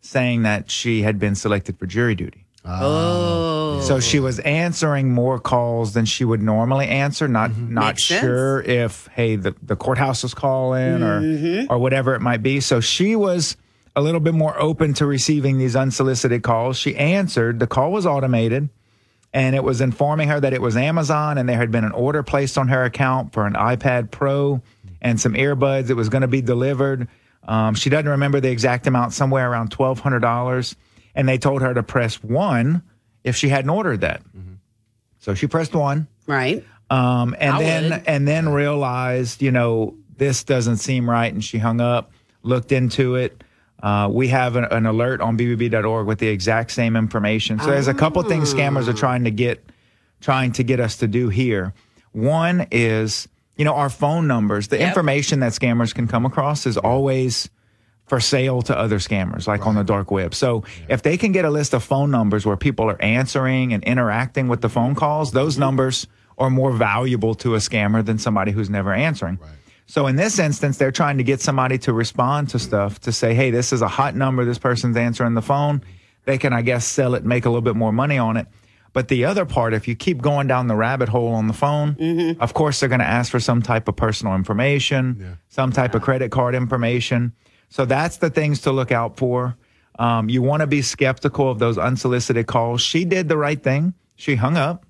saying 0.00 0.42
that 0.42 0.70
she 0.70 1.02
had 1.02 1.18
been 1.18 1.34
selected 1.34 1.78
for 1.78 1.86
jury 1.86 2.14
duty. 2.14 2.44
Oh. 2.64 3.59
So 3.82 3.98
she 4.00 4.20
was 4.20 4.38
answering 4.40 5.12
more 5.12 5.38
calls 5.38 5.94
than 5.94 6.04
she 6.04 6.24
would 6.24 6.42
normally 6.42 6.86
answer, 6.86 7.26
not 7.28 7.56
not 7.56 7.86
Makes 7.94 8.04
sense. 8.04 8.20
sure 8.20 8.60
if 8.62 9.08
hey 9.14 9.36
the, 9.36 9.54
the 9.62 9.76
courthouse 9.76 10.22
was 10.22 10.34
calling 10.34 11.02
or 11.02 11.20
Mhm. 11.20 11.66
or 11.70 11.78
whatever 11.78 12.14
it 12.14 12.20
might 12.20 12.42
be. 12.42 12.60
So 12.60 12.80
she 12.80 13.16
was 13.16 13.56
a 13.96 14.00
little 14.02 14.20
bit 14.20 14.34
more 14.34 14.58
open 14.60 14.94
to 14.94 15.06
receiving 15.06 15.58
these 15.58 15.74
unsolicited 15.74 16.42
calls. 16.42 16.76
She 16.76 16.94
answered, 16.96 17.58
the 17.58 17.66
call 17.66 17.90
was 17.90 18.06
automated 18.06 18.68
and 19.32 19.56
it 19.56 19.64
was 19.64 19.80
informing 19.80 20.28
her 20.28 20.38
that 20.40 20.52
it 20.52 20.62
was 20.62 20.76
Amazon 20.76 21.38
and 21.38 21.48
there 21.48 21.56
had 21.56 21.70
been 21.70 21.84
an 21.84 21.92
order 21.92 22.22
placed 22.22 22.56
on 22.58 22.68
her 22.68 22.84
account 22.84 23.32
for 23.32 23.46
an 23.46 23.54
iPad 23.54 24.10
Pro 24.10 24.62
and 25.00 25.18
some 25.20 25.34
earbuds. 25.34 25.90
It 25.90 25.94
was 25.94 26.08
going 26.08 26.22
to 26.22 26.28
be 26.28 26.42
delivered. 26.42 27.08
Um, 27.48 27.74
she 27.74 27.90
doesn't 27.90 28.08
remember 28.08 28.38
the 28.40 28.50
exact 28.50 28.86
amount, 28.86 29.12
somewhere 29.14 29.50
around 29.50 29.70
twelve 29.70 29.98
hundred 30.00 30.20
dollars, 30.20 30.76
and 31.14 31.26
they 31.28 31.38
told 31.38 31.62
her 31.62 31.72
to 31.74 31.82
press 31.82 32.22
one 32.22 32.82
if 33.24 33.36
she 33.36 33.48
hadn't 33.48 33.70
ordered 33.70 34.00
that. 34.02 34.22
So 35.18 35.34
she 35.34 35.46
pressed 35.46 35.74
one, 35.74 36.06
right? 36.26 36.64
Um, 36.88 37.36
and 37.38 37.56
I 37.56 37.58
then 37.62 37.90
would. 37.90 38.02
and 38.06 38.26
then 38.26 38.48
realized, 38.48 39.42
you 39.42 39.50
know, 39.52 39.94
this 40.16 40.44
doesn't 40.44 40.78
seem 40.78 41.08
right, 41.08 41.32
and 41.32 41.44
she 41.44 41.58
hung 41.58 41.80
up, 41.80 42.10
looked 42.42 42.72
into 42.72 43.16
it. 43.16 43.44
Uh, 43.82 44.08
we 44.10 44.28
have 44.28 44.56
an, 44.56 44.64
an 44.64 44.86
alert 44.86 45.20
on 45.20 45.36
bbb.org 45.38 46.06
with 46.06 46.18
the 46.18 46.28
exact 46.28 46.70
same 46.70 46.96
information. 46.96 47.58
So 47.60 47.66
there's 47.70 47.88
a 47.88 47.94
couple 47.94 48.22
things 48.22 48.52
scammers 48.52 48.88
are 48.88 48.92
trying 48.94 49.24
to 49.24 49.30
get 49.30 49.64
trying 50.20 50.52
to 50.52 50.62
get 50.62 50.80
us 50.80 50.96
to 50.98 51.06
do 51.08 51.28
here. 51.30 51.72
One 52.12 52.66
is, 52.70 53.26
you 53.56 53.64
know, 53.64 53.74
our 53.74 53.88
phone 53.88 54.26
numbers. 54.26 54.68
The 54.68 54.78
Yep. 54.78 54.88
information 54.88 55.40
that 55.40 55.52
scammers 55.52 55.94
can 55.94 56.08
come 56.08 56.26
across 56.26 56.66
is 56.66 56.76
always 56.76 57.48
for 58.10 58.18
sale 58.18 58.60
to 58.60 58.76
other 58.76 58.98
scammers, 58.98 59.46
like 59.46 59.68
on 59.68 59.76
the 59.76 59.84
dark 59.84 60.10
web. 60.10 60.34
So 60.34 60.64
if 60.88 61.02
they 61.02 61.16
can 61.16 61.30
get 61.30 61.44
a 61.44 61.50
list 61.50 61.74
of 61.74 61.84
phone 61.84 62.10
numbers 62.10 62.44
where 62.44 62.56
people 62.56 62.90
are 62.90 63.00
answering 63.00 63.72
and 63.72 63.84
interacting 63.84 64.48
with 64.48 64.62
the 64.62 64.68
phone 64.68 64.96
calls, 64.96 65.30
those 65.30 65.54
mm-hmm. 65.54 65.60
numbers 65.60 66.08
are 66.36 66.50
more 66.50 66.72
valuable 66.72 67.36
to 67.36 67.54
a 67.54 67.58
scammer 67.58 68.04
than 68.04 68.18
somebody 68.18 68.50
who's 68.50 68.68
never 68.68 68.92
answering. 68.92 69.38
So 69.86 70.08
in 70.08 70.16
this 70.16 70.40
instance, 70.40 70.76
they're 70.76 70.90
trying 70.90 71.18
to 71.18 71.22
get 71.22 71.40
somebody 71.40 71.78
to 71.78 71.92
respond 71.92 72.48
to 72.48 72.58
stuff 72.58 72.98
to 73.02 73.12
say, 73.12 73.32
hey, 73.32 73.52
this 73.52 73.72
is 73.72 73.80
a 73.80 73.86
hot 73.86 74.16
number. 74.16 74.44
This 74.44 74.58
person's 74.58 74.96
answering 74.96 75.34
the 75.34 75.42
phone. 75.42 75.80
They 76.24 76.36
can, 76.36 76.52
I 76.52 76.62
guess, 76.62 76.84
sell 76.84 77.14
it, 77.14 77.24
make 77.24 77.44
a 77.44 77.48
little 77.48 77.62
bit 77.62 77.76
more 77.76 77.92
money 77.92 78.18
on 78.18 78.36
it. 78.36 78.48
But 78.92 79.06
the 79.06 79.24
other 79.24 79.44
part, 79.44 79.72
if 79.72 79.86
you 79.86 79.94
keep 79.94 80.20
going 80.20 80.48
down 80.48 80.66
the 80.66 80.74
rabbit 80.74 81.08
hole 81.08 81.28
on 81.28 81.46
the 81.46 81.52
phone, 81.52 81.94
mm-hmm. 81.94 82.42
of 82.42 82.54
course, 82.54 82.80
they're 82.80 82.88
going 82.88 82.98
to 82.98 83.06
ask 83.06 83.30
for 83.30 83.38
some 83.38 83.62
type 83.62 83.86
of 83.86 83.94
personal 83.94 84.34
information, 84.34 85.38
some 85.48 85.70
type 85.70 85.94
of 85.94 86.02
credit 86.02 86.32
card 86.32 86.56
information. 86.56 87.34
So 87.70 87.84
that's 87.86 88.18
the 88.18 88.28
things 88.30 88.60
to 88.62 88.72
look 88.72 88.92
out 88.92 89.16
for. 89.16 89.56
Um, 89.98 90.28
you 90.28 90.42
want 90.42 90.60
to 90.60 90.66
be 90.66 90.82
skeptical 90.82 91.50
of 91.50 91.58
those 91.58 91.78
unsolicited 91.78 92.46
calls. 92.46 92.80
She 92.82 93.04
did 93.04 93.28
the 93.28 93.36
right 93.36 93.60
thing. 93.62 93.94
She 94.16 94.34
hung 94.34 94.56
up. 94.56 94.84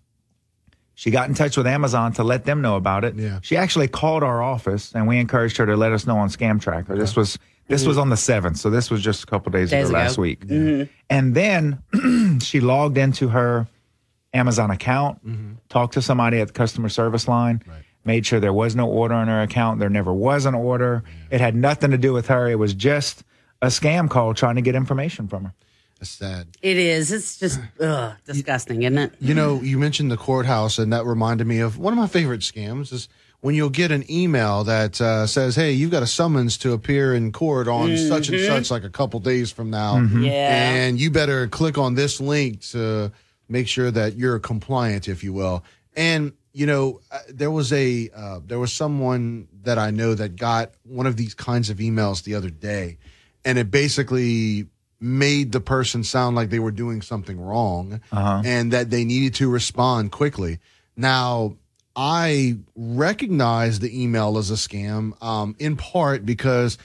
She 0.94 1.10
got 1.10 1.28
in 1.28 1.34
touch 1.34 1.56
with 1.56 1.66
Amazon 1.66 2.12
to 2.14 2.24
let 2.24 2.44
them 2.44 2.60
know 2.60 2.76
about 2.76 3.04
it. 3.04 3.14
Yeah. 3.16 3.38
She 3.42 3.56
actually 3.56 3.88
called 3.88 4.22
our 4.22 4.42
office 4.42 4.92
and 4.94 5.08
we 5.08 5.18
encouraged 5.18 5.56
her 5.56 5.66
to 5.66 5.76
let 5.76 5.92
us 5.92 6.06
know 6.06 6.18
on 6.18 6.28
Scam 6.28 6.60
Tracker. 6.60 6.96
This 6.96 7.16
was 7.16 7.38
this 7.68 7.86
was 7.86 7.96
on 7.98 8.08
the 8.08 8.16
seventh, 8.16 8.56
so 8.56 8.68
this 8.68 8.90
was 8.90 9.00
just 9.00 9.22
a 9.22 9.26
couple 9.26 9.52
days, 9.52 9.70
Days 9.70 9.88
ago, 9.88 9.96
ago. 9.96 10.04
last 10.04 10.18
week. 10.18 10.44
Mhm. 10.46 10.88
And 11.08 11.34
then 11.36 12.38
she 12.42 12.58
logged 12.60 12.98
into 12.98 13.28
her 13.28 13.68
Amazon 14.34 14.70
account, 14.70 15.20
talked 15.68 15.94
to 15.94 16.02
somebody 16.02 16.40
at 16.40 16.48
the 16.48 16.52
customer 16.52 16.88
service 16.88 17.26
line, 17.28 17.62
made 18.04 18.26
sure 18.26 18.40
there 18.40 18.52
was 18.52 18.74
no 18.74 18.86
order 18.88 19.14
on 19.14 19.28
her 19.28 19.42
account. 19.42 19.78
There 19.80 19.90
never 19.90 20.12
was 20.12 20.46
an 20.46 20.54
order. 20.54 21.02
It 21.30 21.40
had 21.40 21.54
nothing 21.54 21.90
to 21.90 21.98
do 21.98 22.12
with 22.12 22.28
her. 22.28 22.48
It 22.48 22.58
was 22.58 22.74
just 22.74 23.24
a 23.62 23.66
scam 23.66 24.08
call 24.08 24.32
trying 24.34 24.56
to 24.56 24.62
get 24.62 24.74
information 24.74 25.28
from 25.28 25.44
her. 25.44 25.54
That's 25.98 26.10
sad. 26.10 26.46
It 26.62 26.78
is. 26.78 27.12
It's 27.12 27.38
just 27.38 27.60
ugh, 27.80 28.14
disgusting, 28.24 28.82
isn't 28.84 28.96
it? 28.98 29.12
You 29.20 29.34
know, 29.34 29.60
you 29.60 29.78
mentioned 29.78 30.10
the 30.10 30.16
courthouse, 30.16 30.78
and 30.78 30.92
that 30.92 31.04
reminded 31.04 31.46
me 31.46 31.58
of 31.60 31.78
one 31.78 31.92
of 31.92 31.98
my 31.98 32.06
favorite 32.06 32.40
scams 32.40 32.90
is 32.92 33.08
when 33.42 33.54
you'll 33.54 33.68
get 33.70 33.90
an 33.90 34.10
email 34.10 34.64
that 34.64 34.98
uh, 35.00 35.26
says, 35.26 35.56
"Hey, 35.56 35.72
you've 35.72 35.90
got 35.90 36.02
a 36.02 36.06
summons 36.06 36.56
to 36.58 36.72
appear 36.72 37.14
in 37.14 37.32
court 37.32 37.68
on 37.68 37.96
such 37.98 38.28
and 38.30 38.38
Mhm. 38.38 38.46
such, 38.46 38.70
like 38.70 38.84
a 38.84 38.90
couple 38.90 39.20
days 39.20 39.50
from 39.50 39.68
now, 39.70 39.96
Mhm. 39.96 40.24
Yeah. 40.26 40.72
and 40.74 40.98
you 41.00 41.10
better 41.10 41.46
click 41.48 41.76
on 41.76 41.94
this 41.94 42.18
link 42.20 42.60
to 42.70 43.12
make 43.48 43.68
sure 43.68 43.90
that 43.90 44.16
you're 44.16 44.38
compliant, 44.38 45.06
if 45.08 45.22
you 45.22 45.32
will." 45.34 45.62
And 45.96 46.32
you 46.52 46.66
know, 46.66 47.00
uh, 47.12 47.18
there 47.28 47.50
was 47.50 47.72
a 47.72 48.10
uh, 48.14 48.40
there 48.44 48.58
was 48.58 48.72
someone 48.72 49.48
that 49.62 49.78
I 49.78 49.90
know 49.90 50.14
that 50.14 50.36
got 50.36 50.72
one 50.84 51.06
of 51.06 51.16
these 51.16 51.34
kinds 51.34 51.70
of 51.70 51.78
emails 51.78 52.24
the 52.24 52.34
other 52.34 52.50
day, 52.50 52.98
and 53.44 53.58
it 53.58 53.70
basically 53.70 54.66
made 55.00 55.52
the 55.52 55.60
person 55.60 56.04
sound 56.04 56.36
like 56.36 56.50
they 56.50 56.58
were 56.58 56.70
doing 56.72 57.00
something 57.02 57.40
wrong 57.40 58.00
Uh-huh. 58.12 58.42
and 58.44 58.70
that 58.72 58.90
they 58.90 59.04
needed 59.04 59.34
to 59.36 59.48
respond 59.48 60.12
quickly. 60.12 60.58
Now, 60.96 61.56
I 61.96 62.58
recognize 62.76 63.78
the 63.80 64.02
email 64.02 64.36
as 64.38 64.50
a 64.50 64.54
scam, 64.54 65.20
um, 65.22 65.56
in 65.58 65.76
part 65.76 66.26
because 66.26 66.76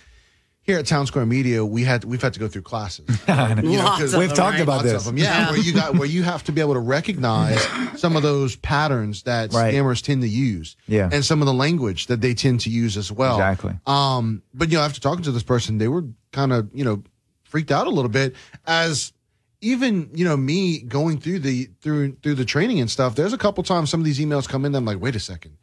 here 0.66 0.80
at 0.80 0.86
Town 0.88 1.06
Square 1.06 1.28
Media, 1.28 1.64
we 1.64 1.84
had 1.84 2.04
we've 2.04 2.22
had 2.22 2.34
to 2.34 2.40
go 2.40 2.48
through 2.48 2.64
classes. 2.64 3.06
You 3.28 3.78
know, 3.78 3.84
'cause- 3.98 4.16
We've 4.16 4.34
talked 4.34 4.60
about 4.60 4.78
Lots 4.78 4.86
of 4.86 4.92
this. 4.94 5.04
them. 5.06 5.18
Yeah, 5.18 5.50
where 5.52 5.60
you 5.60 5.74
got 5.74 5.96
where 5.96 6.08
you 6.08 6.24
have 6.24 6.44
to 6.46 6.52
be 6.52 6.60
able 6.62 6.74
to 6.74 6.80
recognize 6.80 7.62
some 8.00 8.16
of 8.16 8.24
those 8.24 8.56
patterns 8.58 9.24
that 9.24 9.54
Right. 9.54 9.74
scammers 9.74 10.02
tend 10.02 10.22
to 10.24 10.28
use, 10.28 10.76
Yeah. 10.88 11.10
and 11.12 11.24
some 11.24 11.42
of 11.42 11.46
the 11.46 11.54
language 11.54 12.08
that 12.08 12.22
they 12.22 12.34
tend 12.34 12.62
to 12.62 12.70
use 12.70 12.98
as 12.98 13.12
well. 13.12 13.36
Exactly. 13.36 13.74
Um, 13.86 14.42
but 14.54 14.70
you 14.72 14.78
know, 14.78 14.84
after 14.84 15.00
talking 15.00 15.24
to 15.24 15.32
this 15.32 15.44
person, 15.44 15.78
they 15.78 15.88
were 15.88 16.06
kind 16.32 16.52
of 16.52 16.70
you 16.74 16.84
know 16.84 17.04
freaked 17.44 17.72
out 17.72 17.88
a 17.88 17.92
little 17.92 18.10
bit 18.10 18.36
as 18.66 19.14
even 19.62 20.10
you 20.14 20.26
know 20.26 20.36
me 20.38 20.80
going 20.80 21.20
through 21.20 21.40
the 21.40 21.70
through 21.82 22.16
through 22.24 22.36
the 22.36 22.46
training 22.46 22.80
and 22.80 22.90
stuff. 22.90 23.16
There's 23.16 23.34
a 23.34 23.38
couple 23.38 23.64
times 23.64 23.90
some 23.90 24.00
of 24.00 24.06
these 24.06 24.20
emails 24.20 24.48
come 24.48 24.66
in. 24.66 24.76
I'm 24.76 24.86
like, 24.86 25.00
wait 25.00 25.16
a 25.16 25.20
second, 25.20 25.58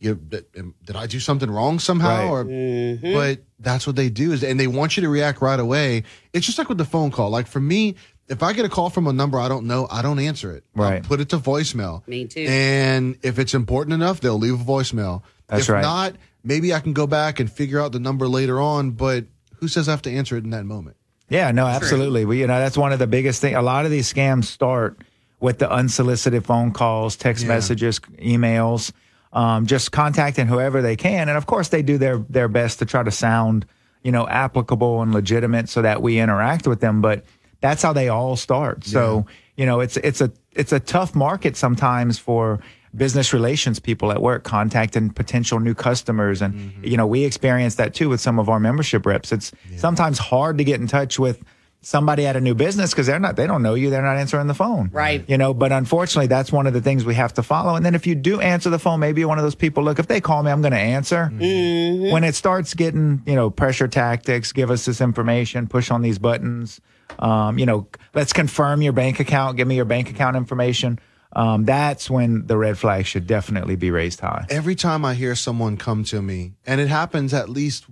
you 0.00 0.14
did, 0.14 0.46
um, 0.58 0.74
did 0.84 0.96
I 0.96 1.06
do 1.06 1.20
something 1.20 1.50
wrong 1.50 1.78
somehow? 1.78 2.08
Right. 2.24 2.30
Or 2.30 2.44
mm-hmm. 2.44 3.12
but 3.12 3.40
that's 3.58 3.86
what 3.86 3.96
they 3.96 4.08
do 4.08 4.32
is, 4.32 4.42
and 4.42 4.58
they 4.58 4.66
want 4.66 4.96
you 4.96 5.02
to 5.02 5.08
react 5.08 5.40
right 5.42 5.60
away. 5.60 6.04
It's 6.32 6.46
just 6.46 6.58
like 6.58 6.68
with 6.68 6.78
the 6.78 6.84
phone 6.84 7.10
call. 7.10 7.30
Like 7.30 7.46
for 7.46 7.60
me, 7.60 7.96
if 8.28 8.42
I 8.42 8.52
get 8.54 8.64
a 8.64 8.68
call 8.68 8.90
from 8.90 9.06
a 9.06 9.12
number 9.12 9.38
I 9.38 9.48
don't 9.48 9.66
know, 9.66 9.86
I 9.90 10.02
don't 10.02 10.18
answer 10.18 10.52
it. 10.52 10.64
I'll 10.74 10.82
Right. 10.82 11.02
put 11.02 11.20
it 11.20 11.28
to 11.30 11.38
voicemail. 11.38 12.06
Me 12.08 12.26
too. 12.26 12.46
And 12.48 13.16
if 13.22 13.38
it's 13.38 13.54
important 13.54 13.92
enough, 13.92 14.20
they'll 14.20 14.38
leave 14.38 14.60
a 14.60 14.64
voicemail. 14.64 15.22
That's 15.48 15.64
if 15.64 15.68
right. 15.68 15.82
not, 15.82 16.14
maybe 16.42 16.72
I 16.72 16.80
can 16.80 16.92
go 16.92 17.06
back 17.06 17.38
and 17.40 17.52
figure 17.52 17.80
out 17.80 17.92
the 17.92 17.98
number 18.00 18.26
later 18.26 18.60
on. 18.60 18.92
But 18.92 19.26
who 19.56 19.68
says 19.68 19.88
I 19.88 19.90
have 19.90 20.02
to 20.02 20.10
answer 20.10 20.36
it 20.36 20.44
in 20.44 20.50
that 20.50 20.64
moment? 20.64 20.96
Yeah, 21.28 21.50
no, 21.50 21.66
absolutely. 21.66 22.24
We, 22.24 22.40
you 22.40 22.46
know, 22.46 22.58
that's 22.58 22.78
one 22.78 22.92
of 22.92 22.98
the 22.98 23.06
biggest 23.06 23.40
things. 23.40 23.56
A 23.56 23.62
lot 23.62 23.84
of 23.84 23.90
these 23.90 24.12
scams 24.12 24.44
start 24.44 24.98
with 25.40 25.58
the 25.58 25.70
unsolicited 25.70 26.44
phone 26.44 26.72
calls, 26.72 27.16
text 27.16 27.44
Yeah. 27.44 27.48
messages, 27.48 28.00
emails, 28.18 28.92
um, 29.32 29.66
just 29.66 29.92
contacting 29.92 30.46
whoever 30.46 30.82
they 30.82 30.96
can, 30.96 31.28
and 31.28 31.38
of 31.38 31.46
course 31.46 31.68
they 31.68 31.82
do 31.82 31.98
their 31.98 32.18
their 32.28 32.48
best 32.48 32.78
to 32.80 32.86
try 32.86 33.02
to 33.02 33.10
sound, 33.10 33.66
you 34.02 34.12
know, 34.12 34.26
applicable 34.28 35.02
and 35.02 35.12
legitimate 35.12 35.68
so 35.68 35.82
that 35.82 36.02
we 36.02 36.18
interact 36.18 36.66
with 36.66 36.80
them. 36.80 37.00
But 37.00 37.24
that's 37.60 37.82
how 37.82 37.92
they 37.92 38.08
all 38.08 38.36
start. 38.36 38.84
So 38.84 39.26
you 39.56 39.66
know, 39.66 39.80
it's 39.80 39.96
it's 39.98 40.20
a 40.20 40.32
it's 40.52 40.72
a 40.72 40.80
tough 40.80 41.14
market 41.14 41.56
sometimes 41.56 42.18
for 42.18 42.60
business 42.96 43.32
relations 43.32 43.78
people 43.78 44.10
at 44.10 44.20
work 44.20 44.42
contacting 44.42 45.10
potential 45.10 45.60
new 45.60 45.74
customers 45.74 46.42
and 46.42 46.54
Mm-hmm. 46.54 46.84
you 46.84 46.96
know 46.96 47.06
we 47.06 47.22
experience 47.22 47.76
that 47.76 47.94
too 47.94 48.08
with 48.08 48.20
some 48.20 48.40
of 48.40 48.48
our 48.48 48.58
membership 48.58 49.06
reps 49.06 49.30
it's 49.30 49.52
sometimes 49.76 50.18
hard 50.18 50.58
to 50.58 50.64
get 50.64 50.80
in 50.80 50.88
touch 50.88 51.16
with 51.16 51.40
somebody 51.82 52.26
at 52.26 52.36
a 52.36 52.40
new 52.40 52.54
business 52.54 52.90
because 52.90 53.06
they're 53.06 53.18
not 53.18 53.36
they 53.36 53.46
don't 53.46 53.62
know 53.62 53.74
you 53.74 53.88
they're 53.90 54.02
not 54.02 54.16
answering 54.18 54.46
the 54.46 54.54
phone. 54.54 54.90
Right. 54.92 55.24
you 55.28 55.38
know 55.38 55.54
but 55.54 55.72
unfortunately 55.72 56.26
that's 56.26 56.52
one 56.52 56.66
of 56.66 56.74
the 56.74 56.80
things 56.82 57.04
we 57.04 57.14
have 57.14 57.32
to 57.34 57.42
follow. 57.42 57.74
And 57.74 57.84
then 57.86 57.94
if 57.94 58.06
you 58.06 58.14
do 58.14 58.40
answer 58.40 58.68
the 58.70 58.78
phone 58.78 59.00
maybe 59.00 59.20
you're 59.22 59.28
one 59.28 59.38
of 59.38 59.44
those 59.44 59.54
people 59.54 59.82
look 59.82 59.98
if 59.98 60.06
they 60.06 60.20
call 60.20 60.42
me 60.42 60.50
i'm 60.50 60.60
going 60.60 60.72
to 60.72 60.78
answer 60.78 61.30
Mm-hmm. 61.32 62.10
when 62.12 62.22
it 62.24 62.34
starts 62.34 62.74
getting 62.74 63.22
you 63.26 63.34
know 63.34 63.48
pressure 63.50 63.88
tactics 63.88 64.52
give 64.52 64.70
us 64.70 64.84
this 64.84 65.00
information 65.00 65.66
push 65.68 65.90
on 65.90 66.02
these 66.02 66.18
buttons 66.18 66.80
um, 67.18 67.58
you 67.58 67.66
know 67.66 67.86
let's 68.14 68.32
confirm 68.32 68.82
your 68.82 68.92
bank 68.92 69.18
account 69.20 69.56
give 69.56 69.66
me 69.66 69.74
your 69.76 69.84
bank 69.84 70.10
account 70.10 70.36
information 70.36 70.98
um, 71.32 71.64
that's 71.64 72.10
when 72.10 72.46
the 72.46 72.56
red 72.56 72.76
flag 72.76 73.06
should 73.06 73.26
definitely 73.28 73.76
be 73.76 73.92
raised 73.92 74.18
high. 74.18 74.46
Every 74.50 74.74
time 74.74 75.04
I 75.04 75.14
hear 75.14 75.36
someone 75.36 75.76
come 75.76 76.02
to 76.04 76.20
me, 76.20 76.54
and 76.66 76.80
it 76.80 76.88
happens 76.88 77.32
at 77.32 77.48
least 77.48 77.84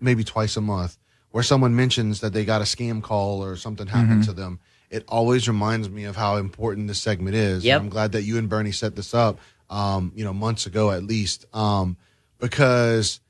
maybe 0.00 0.24
twice 0.24 0.56
a 0.56 0.62
month, 0.62 0.96
where 1.30 1.42
someone 1.44 1.74
mentions 1.76 2.20
that 2.20 2.32
they 2.32 2.44
got 2.44 2.60
a 2.60 2.64
scam 2.64 3.02
call 3.02 3.42
or 3.44 3.56
something 3.56 3.86
happened 3.86 4.22
Mhm. 4.22 4.26
to 4.26 4.32
them, 4.32 4.58
it 4.90 5.04
always 5.08 5.46
reminds 5.46 5.88
me 5.90 6.04
of 6.04 6.16
how 6.16 6.36
important 6.36 6.88
this 6.88 7.00
segment 7.00 7.36
is. 7.36 7.64
Yep. 7.64 7.76
And 7.76 7.84
I'm 7.86 7.90
glad 7.90 8.12
that 8.12 8.22
you 8.22 8.38
and 8.38 8.48
Bernie 8.48 8.72
set 8.72 8.96
this 8.96 9.12
up, 9.14 9.38
um, 9.68 10.12
you 10.14 10.24
know, 10.24 10.32
months 10.32 10.64
ago 10.66 10.90
at 10.90 11.04
least, 11.04 11.44
um, 11.52 11.96
because 12.38 13.20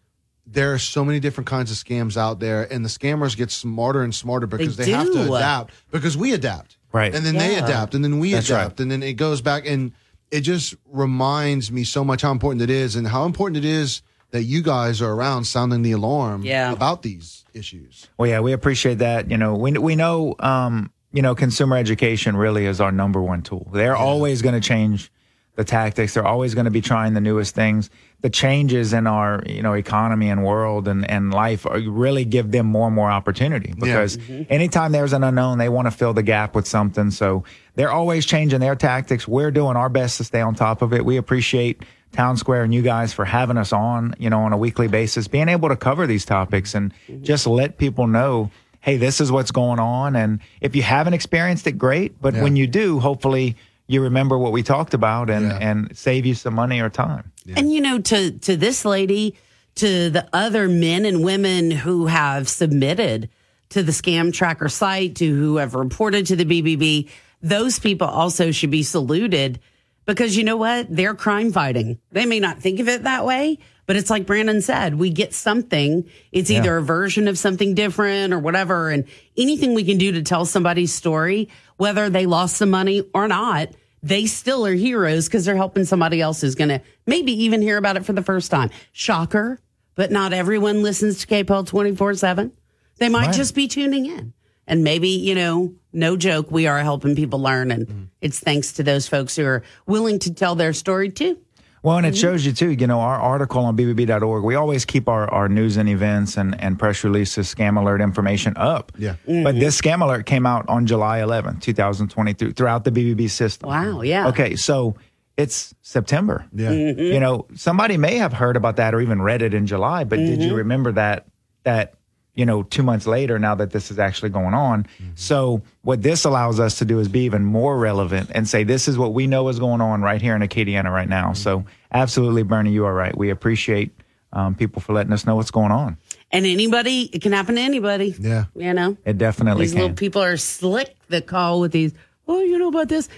there 0.47 0.73
are 0.73 0.79
so 0.79 1.05
many 1.05 1.21
different 1.21 1.47
kinds 1.47 1.71
of 1.71 1.77
scams 1.77 2.17
out 2.17 2.41
there, 2.41 2.73
and 2.73 2.85
the 2.85 2.89
scammers 2.89 3.37
get 3.37 3.51
smarter 3.51 4.03
and 4.03 4.15
smarter 4.15 4.47
because 4.47 4.77
they, 4.77 4.87
They 4.87 4.91
have 4.93 5.13
to 5.13 5.35
adapt 5.35 5.75
because 5.91 6.17
we 6.17 6.33
adapt, 6.33 6.77
Right. 6.91 7.15
And 7.15 7.27
then 7.27 7.37
they 7.37 7.57
adapt, 7.57 7.95
and 7.95 8.03
then 8.03 8.19
we 8.19 8.33
That's 8.33 8.49
adapt, 8.49 8.81
and 8.81 8.91
then 8.91 9.03
it 9.03 9.15
goes 9.15 9.43
back, 9.43 9.67
and 9.67 9.93
it 10.31 10.41
just 10.43 10.75
reminds 10.91 11.71
me 11.71 11.85
so 11.85 12.03
much 12.05 12.23
how 12.23 12.31
important 12.33 12.63
it 12.63 12.71
is, 12.71 12.97
and 12.97 13.07
how 13.07 13.25
important 13.27 13.59
it 13.59 13.65
is 13.69 14.01
that 14.31 14.43
you 14.43 14.63
guys 14.63 15.01
are 15.01 15.13
around 15.13 15.45
sounding 15.45 15.83
the 15.83 15.93
alarm 15.93 16.43
Yeah. 16.43 16.73
about 16.73 17.03
these 17.03 17.45
issues. 17.55 18.07
Well, 18.19 18.29
yeah, 18.29 18.41
we 18.41 18.53
appreciate 18.53 18.99
that. 18.99 19.31
You 19.31 19.37
know, 19.39 19.55
we 19.57 19.73
we 19.73 19.97
know, 19.97 20.35
um, 20.41 20.91
you 21.13 21.23
know, 21.23 21.35
consumer 21.35 21.77
education 21.77 22.37
really 22.37 22.67
is 22.67 22.81
our 22.81 22.93
number 22.93 23.23
one 23.23 23.43
tool. 23.43 23.69
They're 23.73 23.97
always 23.97 24.43
going 24.43 24.55
to 24.55 24.61
change 24.61 25.11
the 25.57 25.65
tactics. 25.65 26.15
They're 26.15 26.27
always 26.27 26.55
going 26.55 26.67
to 26.67 26.71
be 26.71 26.81
trying 26.83 27.15
the 27.15 27.21
newest 27.21 27.55
things. 27.55 27.91
The 28.21 28.31
changes 28.31 28.93
in 28.93 29.07
our, 29.09 29.43
you 29.47 29.63
know, 29.63 29.73
economy 29.73 30.29
and 30.29 30.45
world 30.45 30.87
and, 30.87 31.09
and 31.11 31.33
life 31.35 31.67
are, 31.67 31.81
really 31.81 32.25
give 32.25 32.51
them 32.53 32.67
more 32.67 32.87
and 32.87 32.95
more 32.95 33.11
opportunity 33.11 33.75
because 33.79 34.19
anytime 34.51 34.93
there's 34.93 35.13
an 35.13 35.25
unknown, 35.25 35.59
they 35.59 35.69
want 35.69 35.87
to 35.87 35.91
fill 35.91 36.13
the 36.13 36.23
gap 36.23 36.55
with 36.55 36.67
something. 36.69 37.11
So 37.11 37.43
they're 37.75 37.91
always 37.91 38.25
changing 38.27 38.61
their 38.61 38.77
tactics. 38.77 39.27
We're 39.27 39.51
doing 39.51 39.77
our 39.77 39.89
best 39.89 40.19
to 40.19 40.25
stay 40.25 40.41
on 40.41 40.55
top 40.55 40.83
of 40.83 40.93
it. 40.93 41.05
We 41.05 41.17
appreciate 41.17 41.83
Town 42.13 42.37
Square 42.37 42.65
and 42.65 42.75
you 42.75 42.83
guys 42.83 43.13
for 43.13 43.25
having 43.25 43.57
us 43.57 43.73
on, 43.73 44.15
you 44.19 44.31
know, 44.31 44.41
on 44.41 44.53
a 44.53 44.57
weekly 44.57 44.89
basis, 44.89 45.29
being 45.29 45.49
able 45.49 45.69
to 45.69 45.77
cover 45.77 46.07
these 46.07 46.25
topics 46.25 46.75
and 46.75 46.93
mm-hmm. 47.09 47.23
just 47.23 47.47
let 47.47 47.79
people 47.79 48.07
know, 48.07 48.51
hey, 48.81 48.97
this 48.97 49.21
is 49.21 49.31
what's 49.31 49.51
going 49.51 49.79
on. 49.79 50.17
And 50.17 50.41
if 50.61 50.75
you 50.75 50.83
haven't 50.83 51.15
experienced 51.15 51.67
it, 51.67 51.73
great. 51.73 52.21
But 52.21 52.35
Yeah. 52.35 52.43
when 52.43 52.57
you 52.57 52.67
do, 52.67 52.99
hopefully 53.01 53.57
you 53.87 54.03
remember 54.03 54.39
what 54.39 54.53
we 54.53 54.63
talked 54.63 54.95
about 54.95 55.31
and, 55.31 55.47
Yeah. 55.47 55.59
and 55.61 55.97
save 55.97 56.27
you 56.27 56.35
some 56.35 56.55
money 56.55 56.81
or 56.81 56.89
time. 56.89 57.31
And 57.57 57.73
you 57.73 57.81
know, 57.81 57.99
to 57.99 58.33
to 58.33 58.57
this 58.57 58.85
lady, 58.85 59.35
to 59.77 60.11
the 60.11 60.29
other 60.33 60.69
men 60.69 61.07
and 61.07 61.25
women 61.25 61.71
who 61.71 62.07
have 62.07 62.49
submitted 62.49 63.31
to 63.71 63.83
the 63.83 63.93
scam 63.93 64.33
tracker 64.33 64.69
site, 64.69 65.15
to 65.17 65.27
who 65.27 65.57
have 65.57 65.75
reported 65.75 66.27
to 66.27 66.37
the 66.37 66.45
BBB, 66.45 67.09
those 67.43 67.79
people 67.79 68.07
also 68.07 68.51
should 68.51 68.71
be 68.71 68.83
saluted 68.83 69.61
because 70.09 70.37
you 70.39 70.43
know 70.43 70.57
what? 70.57 70.87
They're 70.89 71.15
crime 71.15 71.53
fighting. 71.53 71.99
They 72.13 72.25
may 72.25 72.41
not 72.41 72.61
think 72.61 72.81
of 72.81 72.89
it 72.89 73.03
that 73.05 73.27
way, 73.27 73.59
but 73.85 73.95
it's 73.95 74.09
like 74.09 74.25
Brandon 74.27 74.63
said, 74.63 74.95
we 74.95 75.11
get 75.11 75.35
something. 75.35 76.09
It's 76.33 76.51
Yeah. 76.51 76.61
either 76.61 76.79
a 76.79 76.83
version 76.83 77.29
of 77.29 77.39
something 77.39 77.75
different 77.75 78.33
or 78.33 78.39
whatever. 78.39 78.89
And 78.89 79.05
anything 79.37 79.75
we 79.75 79.85
can 79.85 79.99
do 79.99 80.11
to 80.13 80.23
tell 80.23 80.47
somebody's 80.47 80.95
story, 80.95 81.51
whether 81.77 82.09
they 82.09 82.25
lost 82.25 82.57
some 82.57 82.71
money 82.71 83.05
or 83.15 83.29
not, 83.29 83.69
they 84.03 84.25
still 84.25 84.65
are 84.65 84.75
heroes 84.75 85.27
because 85.27 85.45
they're 85.45 85.57
helping 85.57 85.85
somebody 85.85 86.23
else 86.23 86.41
who's 86.41 86.55
going 86.55 86.69
to 86.71 86.81
maybe 87.07 87.33
even 87.45 87.61
hear 87.61 87.77
about 87.77 87.97
it 87.99 88.07
for 88.07 88.15
the 88.15 88.23
first 88.23 88.51
time. 88.51 88.71
Shocker, 88.93 89.61
but 89.95 90.11
not 90.11 90.33
everyone 90.33 90.83
listens 90.83 91.19
to 91.19 91.27
KPEL 91.27 91.67
24 91.67 92.15
7. 92.15 92.53
They 92.99 93.11
might 93.11 93.27
Right. 93.27 93.35
just 93.35 93.55
be 93.55 93.69
tuning 93.69 94.07
in. 94.07 94.33
And 94.67 94.85
maybe, 94.85 95.09
you 95.09 95.35
know, 95.35 95.75
no 95.93 96.17
joke, 96.17 96.51
we 96.51 96.67
are 96.67 96.79
helping 96.81 97.17
people 97.17 97.41
learn. 97.41 97.71
And 97.71 97.87
mm-hmm. 97.87 98.05
it's 98.21 98.39
thanks 98.39 98.73
to 98.75 98.83
those 98.83 99.09
folks 99.09 99.37
who 99.37 99.45
are 99.45 99.63
willing 99.87 100.19
to 100.21 100.33
tell 100.33 100.55
their 100.55 100.73
story 100.73 101.11
too. 101.11 101.39
Well, 101.83 101.97
and 101.97 102.07
it 102.07 102.15
mm-hmm. 102.15 102.21
shows 102.21 102.45
you 102.45 102.53
too, 102.53 102.71
you 102.71 102.87
know, 102.87 103.01
our 103.01 103.19
article 103.19 103.65
on 103.65 103.77
BBB.org, 103.77 104.43
we 104.43 104.55
always 104.57 104.85
keep 104.85 105.09
our, 105.09 105.33
our 105.33 105.49
news 105.49 105.77
and 105.77 105.89
events 105.89 106.37
and, 106.37 106.61
and 106.61 106.79
press 106.79 107.05
releases, 107.05 107.55
scam 107.55 107.81
alert 107.81 108.01
information 108.01 108.53
up. 108.57 108.93
Yeah. 108.99 109.15
But 109.25 109.33
mm-hmm. 109.33 109.59
this 109.61 109.81
scam 109.81 110.03
alert 110.03 110.27
came 110.27 110.45
out 110.45 110.69
on 110.69 110.87
July 110.87 111.21
11th, 111.21 111.63
2023, 111.63 112.53
throughout 112.53 112.85
the 112.85 112.91
BBB 112.91 113.31
system. 113.31 113.69
Wow, 113.69 114.03
yeah. 114.03 114.29
Okay, 114.29 114.57
so 114.57 114.97
it's 115.37 115.73
September. 115.83 116.45
Yeah. 116.53 116.71
Mm-hmm. 116.71 117.01
You 117.01 117.21
know, 117.21 117.47
somebody 117.55 117.97
may 117.97 118.17
have 118.17 118.33
heard 118.33 118.57
about 118.57 118.77
that 118.77 118.93
or 118.95 119.01
even 119.01 119.23
read 119.23 119.43
it 119.43 119.55
in 119.55 119.67
July, 119.67 120.05
but 120.05 120.17
did 120.17 120.43
you 120.43 120.57
remember 120.57 120.93
that, 120.93 121.27
that, 121.63 121.95
you 122.39 122.47
know, 122.47 122.63
two 122.63 122.85
months 122.85 123.05
later, 123.07 123.37
now 123.39 123.55
that 123.57 123.73
this 123.73 123.91
is 123.91 123.99
actually 123.99 124.29
going 124.31 124.55
on. 124.55 124.87
So 125.17 125.61
what 125.83 126.03
this 126.03 126.25
allows 126.25 126.61
us 126.61 126.79
to 126.79 126.85
do 126.85 127.01
is 127.01 127.09
be 127.09 127.21
even 127.25 127.45
more 127.45 127.77
relevant 127.77 128.31
and 128.33 128.47
say, 128.49 128.63
this 128.63 128.87
is 128.87 128.97
what 128.97 129.13
we 129.13 129.27
know 129.27 129.49
is 129.49 129.59
going 129.59 129.81
on 129.81 130.03
right 130.03 130.23
here 130.23 130.37
in 130.37 130.43
Acadiana 130.43 130.85
right 130.93 131.09
now. 131.09 131.33
So 131.33 131.65
absolutely, 131.91 132.45
Bernie, 132.45 132.71
you 132.71 132.85
are 132.87 132.95
right. 132.95 133.17
We 133.17 133.31
appreciate 133.31 133.91
um, 134.33 134.55
people 134.55 134.81
for 134.81 134.93
letting 134.93 135.13
us 135.13 135.27
know 135.27 135.35
what's 135.35 135.51
going 135.51 135.73
on. 135.73 135.97
And 136.31 136.47
anybody, 136.47 137.11
it 137.13 137.23
can 137.23 137.33
happen 137.33 137.57
to 137.57 137.61
anybody. 137.61 138.15
Yeah. 138.21 138.45
You 138.55 138.73
know, 138.73 138.97
It 139.05 139.19
definitely 139.19 139.65
these 139.65 139.73
can. 139.73 139.81
little 139.83 139.97
people 139.97 140.23
are 140.23 140.37
slick 140.37 140.95
that 141.09 141.27
call 141.27 141.61
with 141.61 141.73
these, 141.73 141.93
oh, 142.29 142.41
you 142.41 142.57
know 142.59 142.69
about 142.69 142.89
this. 142.89 143.09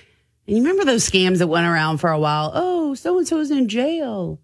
And 0.46 0.56
you 0.56 0.62
remember 0.62 0.84
those 0.86 1.06
scams 1.08 1.38
that 1.40 1.48
went 1.48 1.66
around 1.66 1.98
for 1.98 2.08
a 2.10 2.18
while? 2.18 2.52
Oh, 2.54 2.94
so 2.94 3.18
and 3.18 3.28
so's 3.28 3.50
in 3.50 3.68
jail. 3.68 4.38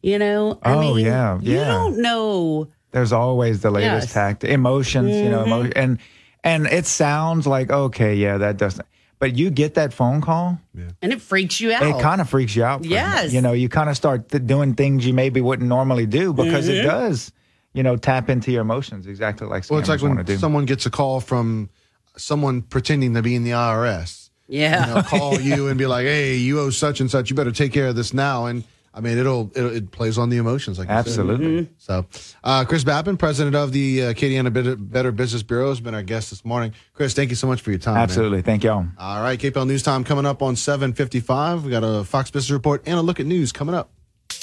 You 0.00 0.18
know, 0.18 0.58
I 0.62 0.72
Oh, 0.74 0.94
mean, 0.94 1.04
yeah, 1.04 1.38
You 1.40 1.54
yeah. 1.56 1.64
don't 1.66 1.98
know. 2.00 2.68
There's 2.96 3.12
always 3.12 3.60
the 3.60 3.70
latest 3.70 4.06
Yes. 4.06 4.12
tactic, 4.14 4.48
emotions, 4.50 5.14
you 5.14 5.28
know, 5.28 5.44
emo- 5.44 5.70
and 5.76 5.98
and 6.42 6.66
it 6.66 6.86
sounds 6.86 7.46
like 7.46 7.70
okay, 7.70 8.14
yeah, 8.14 8.38
that 8.38 8.56
doesn't. 8.56 8.86
But 9.18 9.36
you 9.36 9.50
get 9.50 9.74
that 9.74 9.92
phone 9.92 10.22
call, 10.22 10.58
And 11.02 11.12
it 11.12 11.20
freaks 11.20 11.60
you 11.60 11.72
out. 11.74 11.82
it 11.82 12.00
kind 12.00 12.22
of 12.22 12.28
freaks 12.30 12.56
you 12.56 12.64
out. 12.64 12.80
for. 12.80 12.86
Yes. 12.88 13.34
you 13.34 13.42
know, 13.42 13.52
you 13.52 13.68
kind 13.68 13.90
of 13.90 13.96
start 13.98 14.30
th- 14.30 14.46
doing 14.46 14.72
things 14.72 15.06
you 15.06 15.12
maybe 15.12 15.42
wouldn't 15.42 15.68
normally 15.68 16.06
do 16.06 16.32
because 16.32 16.68
it 16.68 16.82
Mhm. 16.86 16.88
does, 16.88 17.32
you 17.74 17.82
know, 17.82 17.96
tap 17.98 18.30
into 18.30 18.50
your 18.50 18.62
emotions 18.62 19.06
exactly 19.06 19.46
like 19.46 19.64
Well, 19.68 19.78
it's 19.78 19.90
like 19.90 20.00
when 20.00 20.16
do. 20.24 20.38
someone 20.38 20.64
gets 20.64 20.86
a 20.86 20.90
call 20.90 21.20
from 21.20 21.68
someone 22.16 22.62
pretending 22.62 23.12
to 23.12 23.20
be 23.20 23.34
in 23.34 23.44
the 23.44 23.52
IRS. 23.52 24.30
Yeah. 24.48 24.88
You 24.88 24.94
know, 24.94 25.02
call 25.02 25.38
you 25.38 25.68
and 25.68 25.76
be 25.76 25.84
like, 25.86 26.06
"Hey, 26.06 26.36
you 26.36 26.60
owe 26.60 26.70
such 26.70 27.00
and 27.00 27.10
such. 27.10 27.28
You 27.28 27.36
better 27.36 27.52
take 27.52 27.74
care 27.74 27.88
of 27.88 27.94
this 27.96 28.14
now." 28.14 28.46
And 28.46 28.64
I 28.96 29.00
mean, 29.00 29.18
it'll, 29.18 29.52
it'll 29.54 29.76
it 29.76 29.90
plays 29.90 30.16
on 30.16 30.30
the 30.30 30.38
emotions, 30.38 30.78
like. 30.78 30.88
Absolutely. 30.88 31.68
So, 31.76 32.06
uh, 32.42 32.64
Chris 32.64 32.82
Babin, 32.82 33.18
president 33.18 33.54
of 33.54 33.70
the 33.70 34.04
uh, 34.04 34.12
Acadiana 34.14 34.50
Better, 34.50 34.74
Better 34.74 35.12
Business 35.12 35.42
Bureau, 35.42 35.68
has 35.68 35.80
been 35.80 35.94
our 35.94 36.02
guest 36.02 36.30
this 36.30 36.46
morning. 36.46 36.72
Chris, 36.94 37.12
thank 37.12 37.28
you 37.28 37.36
so 37.36 37.46
much 37.46 37.60
for 37.60 37.70
your 37.70 37.78
time. 37.78 37.94
man. 37.94 38.02
Absolutely, 38.04 38.40
thank 38.40 38.64
y'all. 38.64 38.86
All 38.98 39.20
right, 39.20 39.38
KPEL 39.38 39.66
News 39.66 39.82
Time 39.82 40.02
coming 40.02 40.24
up 40.24 40.40
on 40.42 40.56
seven 40.56 40.94
fifty-five. 40.94 41.62
We 41.64 41.70
got 41.70 41.84
a 41.84 42.04
Fox 42.04 42.30
Business 42.30 42.50
Report 42.52 42.82
and 42.86 42.98
a 42.98 43.02
look 43.02 43.20
at 43.20 43.26
news 43.26 43.52
coming 43.52 43.74
up. 43.74 43.90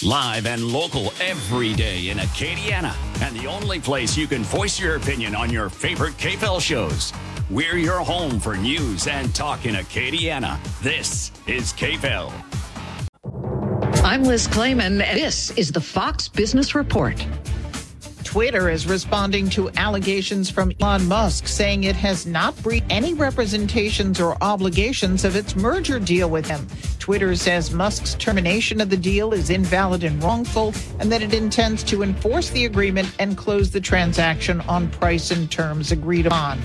Live 0.04 0.46
and 0.46 0.64
local 0.72 1.12
every 1.20 1.74
day 1.74 2.10
in 2.10 2.18
Acadiana. 2.18 2.94
And 3.22 3.36
the 3.36 3.48
only 3.48 3.80
place 3.80 4.16
you 4.16 4.28
can 4.28 4.44
voice 4.44 4.80
your 4.80 4.98
opinion 4.98 5.36
on 5.36 5.50
your 5.50 5.70
favorite 5.70 6.14
KPEL 6.18 6.62
shows. 6.62 7.12
We're 7.50 7.78
your 7.78 8.00
home 8.00 8.40
for 8.40 8.56
news 8.56 9.08
and 9.08 9.34
talk 9.34 9.66
in 9.66 9.76
Acadiana. 9.76 10.60
This 10.82 11.32
is 11.48 11.74
KPEL. 11.74 12.32
I'm 14.14 14.26
Liz 14.26 14.46
Claman, 14.46 15.02
and 15.02 15.18
this 15.20 15.50
is 15.58 15.72
the 15.72 15.82
Fox 15.82 16.28
Business 16.28 16.76
Report. 16.76 17.26
Twitter 18.34 18.68
is 18.68 18.88
responding 18.88 19.48
to 19.48 19.70
allegations 19.78 20.50
from 20.50 20.72
Elon 20.82 21.08
Musk 21.08 21.48
saying 21.48 21.84
it 21.84 21.96
has 21.96 22.26
not 22.26 22.60
breached 22.64 22.88
any 22.90 23.14
representations 23.14 24.20
or 24.20 24.36
obligations 24.42 25.24
of 25.24 25.36
its 25.36 25.56
merger 25.56 26.00
deal 26.00 26.32
with 26.32 26.48
him. 26.48 26.66
Twitter 26.98 27.36
says 27.36 27.72
Musk's 27.72 28.16
termination 28.16 28.82
of 28.82 28.90
the 28.90 28.98
deal 28.98 29.34
is 29.34 29.52
invalid 29.52 30.04
and 30.04 30.24
wrongful, 30.24 30.74
and 31.00 31.12
that 31.12 31.22
it 31.22 31.34
intends 31.34 31.84
to 31.84 32.02
enforce 32.02 32.50
the 32.50 32.66
agreement 32.66 33.14
and 33.20 33.38
close 33.38 33.70
the 33.70 33.82
transaction 33.82 34.62
on 34.62 34.90
price 34.90 35.30
and 35.30 35.52
terms 35.52 35.92
agreed 35.92 36.26
upon. 36.26 36.60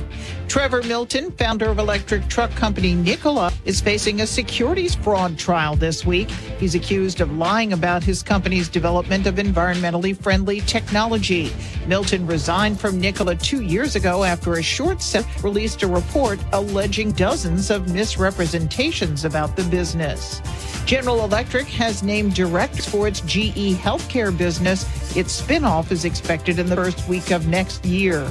Trevor 0.47 0.83
Milton, 0.85 1.33
founder 1.33 1.69
of 1.69 1.79
electric 1.79 2.27
truck 2.29 2.51
company 2.53 2.95
Nikola, 2.95 3.53
is 3.67 3.81
facing 3.83 4.23
a 4.23 4.27
securities 4.27 4.95
fraud 4.95 5.37
trial 5.37 5.77
this 5.77 6.07
week. 6.07 6.31
He's 6.59 6.75
accused 6.75 7.21
of 7.21 7.37
lying 7.37 7.75
about 7.75 8.03
his 8.03 8.23
company's 8.23 8.69
development 8.69 9.27
of 9.27 9.35
environmentally 9.35 10.17
friendly 10.17 10.61
technology. 10.63 11.53
Milton 11.87 12.27
resigned 12.27 12.81
from 12.81 13.01
Nikola 13.01 13.37
two 13.37 13.63
years 13.63 13.97
ago 13.97 14.25
after 14.25 14.55
a 14.55 14.63
short 14.63 15.03
set 15.03 15.27
released 15.43 15.83
a 15.83 15.87
report 15.87 16.39
alleging 16.53 17.13
dozens 17.13 17.71
of 17.71 17.93
misrepresentations 17.93 19.25
about 19.25 19.57
the 19.57 19.65
business. 19.65 20.41
General 20.85 21.25
Electric 21.25 21.67
has 21.67 22.03
named 22.03 22.35
directors 22.35 22.89
for 22.89 23.07
its 23.07 23.21
GE 23.21 23.77
healthcare 23.77 24.37
business. 24.37 24.85
Its 25.17 25.41
spinoff 25.41 25.91
is 25.91 26.05
expected 26.05 26.59
in 26.59 26.67
the 26.67 26.77
first 26.77 27.07
week 27.09 27.31
of 27.31 27.47
next 27.47 27.85
year. 27.85 28.31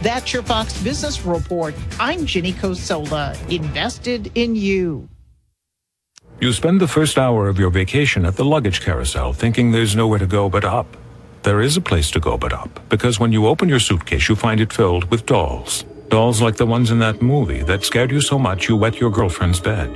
That's 0.00 0.32
your 0.32 0.42
Fox 0.42 0.80
Business 0.82 1.24
Report. 1.24 1.74
I'm 1.98 2.24
Ginny 2.24 2.52
Cosola, 2.52 3.36
invested 3.50 4.30
in 4.36 4.54
you. 4.54 5.08
You 6.40 6.52
spend 6.52 6.80
the 6.80 6.86
first 6.86 7.18
hour 7.18 7.48
of 7.48 7.58
your 7.58 7.68
vacation 7.68 8.24
at 8.24 8.36
the 8.36 8.44
luggage 8.44 8.80
carousel 8.80 9.32
thinking 9.32 9.72
there's 9.72 9.96
nowhere 9.96 10.20
to 10.20 10.26
go 10.26 10.48
but 10.48 10.64
up. 10.64 10.96
There 11.42 11.60
is 11.60 11.76
a 11.76 11.80
place 11.80 12.10
to 12.12 12.20
go 12.20 12.36
but 12.36 12.52
up, 12.52 12.88
because 12.88 13.20
when 13.20 13.32
you 13.32 13.46
open 13.46 13.68
your 13.68 13.80
suitcase, 13.80 14.28
you 14.28 14.36
find 14.36 14.60
it 14.60 14.72
filled 14.72 15.10
with 15.10 15.26
dolls. 15.26 15.84
Dolls 16.08 16.40
like 16.40 16.56
the 16.56 16.66
ones 16.66 16.90
in 16.90 16.98
that 16.98 17.22
movie 17.22 17.62
that 17.64 17.84
scared 17.84 18.10
you 18.10 18.20
so 18.20 18.38
much 18.38 18.68
you 18.68 18.76
wet 18.76 18.98
your 19.00 19.10
girlfriend's 19.10 19.60
bed. 19.60 19.88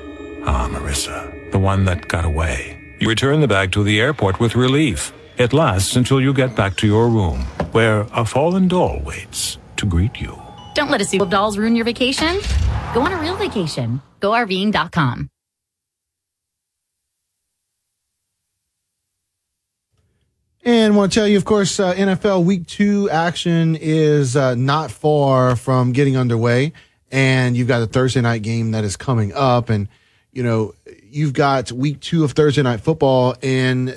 Ah, 0.44 0.68
Marissa, 0.70 1.50
the 1.52 1.58
one 1.58 1.84
that 1.84 2.08
got 2.08 2.24
away. 2.24 2.78
You 3.00 3.08
return 3.08 3.40
the 3.40 3.48
bag 3.48 3.72
to 3.72 3.82
the 3.82 4.00
airport 4.00 4.38
with 4.38 4.54
relief. 4.54 5.12
It 5.38 5.52
lasts 5.52 5.96
until 5.96 6.20
you 6.20 6.32
get 6.32 6.54
back 6.54 6.76
to 6.76 6.86
your 6.86 7.08
room, 7.08 7.40
where 7.72 8.06
a 8.14 8.24
fallen 8.24 8.68
doll 8.68 9.00
waits 9.00 9.58
to 9.78 9.86
greet 9.86 10.20
you. 10.20 10.40
Don't 10.74 10.90
let 10.90 11.00
a 11.00 11.04
suit 11.04 11.22
of 11.22 11.30
dolls 11.30 11.58
ruin 11.58 11.74
your 11.74 11.84
vacation. 11.84 12.38
Go 12.94 13.00
on 13.02 13.12
a 13.12 13.16
real 13.16 13.36
vacation. 13.36 14.00
GoRVing.com. 14.20 15.31
And 20.64 20.96
want 20.96 21.10
to 21.12 21.18
tell 21.18 21.26
you, 21.26 21.36
of 21.36 21.44
course, 21.44 21.80
uh, 21.80 21.92
NFL 21.92 22.44
Week 22.44 22.68
Two 22.68 23.10
action 23.10 23.74
is 23.74 24.36
uh, 24.36 24.54
not 24.54 24.92
far 24.92 25.56
from 25.56 25.90
getting 25.90 26.16
underway, 26.16 26.72
and 27.10 27.56
you've 27.56 27.66
got 27.66 27.82
a 27.82 27.86
Thursday 27.86 28.20
night 28.20 28.42
game 28.42 28.70
that 28.70 28.84
is 28.84 28.96
coming 28.96 29.32
up, 29.32 29.70
and 29.70 29.88
you 30.30 30.44
know 30.44 30.74
you've 31.02 31.32
got 31.32 31.72
Week 31.72 31.98
Two 31.98 32.22
of 32.22 32.32
Thursday 32.32 32.62
night 32.62 32.80
football, 32.80 33.34
and 33.42 33.90
uh, 33.90 33.92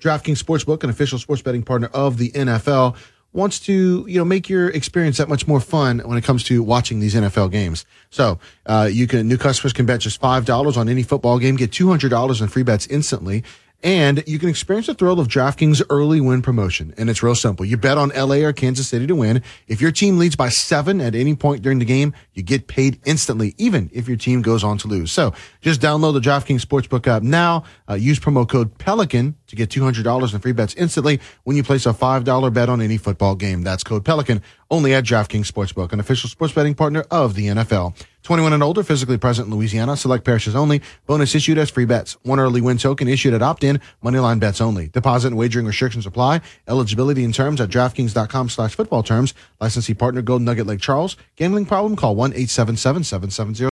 DraftKings 0.00 0.42
Sportsbook, 0.42 0.84
an 0.84 0.90
official 0.90 1.18
sports 1.18 1.42
betting 1.42 1.62
partner 1.62 1.88
of 1.92 2.16
the 2.16 2.30
NFL, 2.30 2.96
wants 3.34 3.60
to 3.60 4.06
you 4.08 4.18
know 4.18 4.24
make 4.24 4.48
your 4.48 4.70
experience 4.70 5.18
that 5.18 5.28
much 5.28 5.46
more 5.46 5.60
fun 5.60 5.98
when 5.98 6.16
it 6.16 6.24
comes 6.24 6.44
to 6.44 6.62
watching 6.62 7.00
these 7.00 7.14
NFL 7.14 7.50
games. 7.50 7.84
So 8.08 8.38
uh, 8.64 8.88
you 8.90 9.06
can 9.06 9.28
new 9.28 9.36
customers 9.36 9.74
can 9.74 9.84
bet 9.84 10.00
just 10.00 10.18
five 10.18 10.46
dollars 10.46 10.78
on 10.78 10.88
any 10.88 11.02
football 11.02 11.38
game, 11.38 11.56
get 11.56 11.72
two 11.72 11.88
hundred 11.90 12.08
dollars 12.08 12.40
in 12.40 12.48
free 12.48 12.62
bets 12.62 12.86
instantly. 12.86 13.44
And 13.84 14.24
you 14.26 14.38
can 14.38 14.48
experience 14.48 14.86
the 14.86 14.94
thrill 14.94 15.20
of 15.20 15.28
DraftKings 15.28 15.82
early 15.90 16.18
win 16.18 16.40
promotion. 16.40 16.94
And 16.96 17.10
it's 17.10 17.22
real 17.22 17.34
simple. 17.34 17.66
You 17.66 17.76
bet 17.76 17.98
on 17.98 18.08
LA 18.16 18.36
or 18.36 18.54
Kansas 18.54 18.88
City 18.88 19.06
to 19.06 19.14
win. 19.14 19.42
If 19.68 19.82
your 19.82 19.92
team 19.92 20.16
leads 20.16 20.36
by 20.36 20.48
seven 20.48 21.02
at 21.02 21.14
any 21.14 21.34
point 21.34 21.60
during 21.60 21.80
the 21.80 21.84
game, 21.84 22.14
you 22.32 22.42
get 22.42 22.66
paid 22.66 22.98
instantly, 23.04 23.54
even 23.58 23.90
if 23.92 24.08
your 24.08 24.16
team 24.16 24.40
goes 24.40 24.64
on 24.64 24.78
to 24.78 24.88
lose. 24.88 25.12
So 25.12 25.34
just 25.60 25.82
download 25.82 26.14
the 26.14 26.20
DraftKings 26.20 26.64
Sportsbook 26.64 27.06
app 27.06 27.22
now. 27.22 27.64
Uh, 27.86 27.94
use 27.94 28.18
promo 28.18 28.48
code 28.48 28.78
Pelican 28.78 29.36
to 29.54 29.66
get 29.66 29.70
$200 29.70 30.34
in 30.34 30.40
free 30.40 30.52
bets 30.52 30.74
instantly 30.74 31.20
when 31.44 31.56
you 31.56 31.62
place 31.62 31.86
a 31.86 31.92
$5 31.92 32.52
bet 32.52 32.68
on 32.68 32.80
any 32.80 32.96
football 32.96 33.34
game. 33.34 33.62
That's 33.62 33.84
code 33.84 34.04
Pelican 34.04 34.42
only 34.70 34.94
at 34.94 35.04
DraftKings 35.04 35.50
Sportsbook, 35.50 35.92
an 35.92 36.00
official 36.00 36.28
sports 36.28 36.52
betting 36.52 36.74
partner 36.74 37.04
of 37.10 37.34
the 37.34 37.46
NFL. 37.46 37.94
21 38.24 38.54
and 38.54 38.62
older, 38.62 38.82
physically 38.82 39.18
present 39.18 39.48
in 39.48 39.54
Louisiana, 39.54 39.96
select 39.96 40.24
parishes 40.24 40.56
only. 40.56 40.80
Bonus 41.06 41.34
issued 41.34 41.58
as 41.58 41.70
free 41.70 41.84
bets. 41.84 42.16
One 42.22 42.40
early 42.40 42.62
win 42.62 42.78
token 42.78 43.06
issued 43.06 43.34
at 43.34 43.42
opt-in, 43.42 43.80
moneyline 44.02 44.40
bets 44.40 44.60
only. 44.62 44.88
Deposit 44.88 45.28
and 45.28 45.36
wagering 45.36 45.66
restrictions 45.66 46.06
apply. 46.06 46.40
Eligibility 46.66 47.22
and 47.24 47.34
terms 47.34 47.60
at 47.60 47.68
DraftKings.com 47.68 48.48
slash 48.48 48.74
football 48.74 49.02
terms. 49.02 49.34
Licensee 49.60 49.94
partner 49.94 50.22
Golden 50.22 50.46
Nugget 50.46 50.66
Lake 50.66 50.80
Charles. 50.80 51.16
Gambling 51.36 51.66
problem? 51.66 51.96
Call 51.96 52.16
1-877-770. 52.16 53.73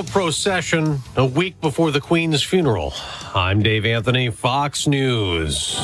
Royal 0.00 0.10
procession 0.10 0.98
a 1.14 1.26
week 1.26 1.60
before 1.60 1.90
the 1.90 2.00
Queen's 2.00 2.42
funeral. 2.42 2.94
I'm 3.34 3.62
Dave 3.62 3.84
Anthony, 3.84 4.30
Fox 4.30 4.86
News. 4.86 5.78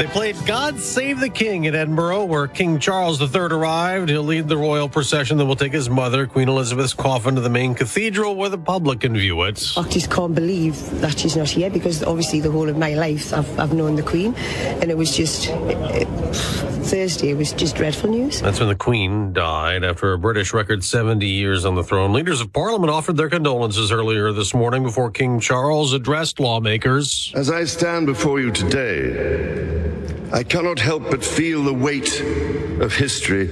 They 0.00 0.06
played 0.06 0.36
God 0.46 0.80
Save 0.80 1.20
the 1.20 1.28
King 1.28 1.66
at 1.66 1.74
Edinburgh, 1.74 2.24
where 2.24 2.46
King 2.46 2.78
Charles 2.78 3.20
III 3.20 3.42
arrived. 3.52 4.08
He'll 4.08 4.22
lead 4.22 4.48
the 4.48 4.56
royal 4.56 4.88
procession 4.88 5.36
that 5.36 5.44
will 5.44 5.56
take 5.56 5.74
his 5.74 5.90
mother, 5.90 6.26
Queen 6.26 6.48
Elizabeth's 6.48 6.94
coffin, 6.94 7.34
to 7.34 7.42
the 7.42 7.50
main 7.50 7.74
cathedral 7.74 8.34
where 8.34 8.48
the 8.48 8.56
public 8.56 9.00
can 9.00 9.14
view 9.14 9.42
it. 9.42 9.62
I 9.76 9.82
just 9.88 10.10
can't 10.10 10.34
believe 10.34 11.02
that 11.02 11.18
she's 11.18 11.36
not 11.36 11.50
here 11.50 11.68
because 11.68 12.02
obviously 12.02 12.40
the 12.40 12.50
whole 12.50 12.70
of 12.70 12.78
my 12.78 12.94
life 12.94 13.34
I've, 13.34 13.60
I've 13.60 13.74
known 13.74 13.96
the 13.96 14.02
Queen, 14.02 14.34
and 14.36 14.90
it 14.90 14.96
was 14.96 15.14
just 15.14 15.48
it, 15.50 16.08
Thursday. 16.86 17.32
It 17.32 17.36
was 17.36 17.52
just 17.52 17.76
dreadful 17.76 18.08
news. 18.08 18.40
That's 18.40 18.58
when 18.58 18.70
the 18.70 18.76
Queen 18.76 19.34
died 19.34 19.84
after 19.84 20.14
a 20.14 20.18
British 20.18 20.54
record 20.54 20.82
70 20.82 21.26
years 21.26 21.66
on 21.66 21.74
the 21.74 21.84
throne. 21.84 22.14
Leaders 22.14 22.40
of 22.40 22.54
Parliament 22.54 22.90
offered 22.90 23.18
their 23.18 23.28
condolences 23.28 23.92
earlier 23.92 24.32
this 24.32 24.54
morning 24.54 24.82
before 24.82 25.10
King 25.10 25.40
Charles 25.40 25.92
addressed 25.92 26.40
lawmakers. 26.40 27.32
As 27.36 27.50
I 27.50 27.64
stand 27.64 28.06
before 28.06 28.40
you 28.40 28.50
today, 28.50 29.89
I 30.32 30.44
cannot 30.44 30.78
help 30.78 31.10
but 31.10 31.24
feel 31.24 31.64
the 31.64 31.74
weight 31.74 32.20
of 32.80 32.94
history 32.94 33.48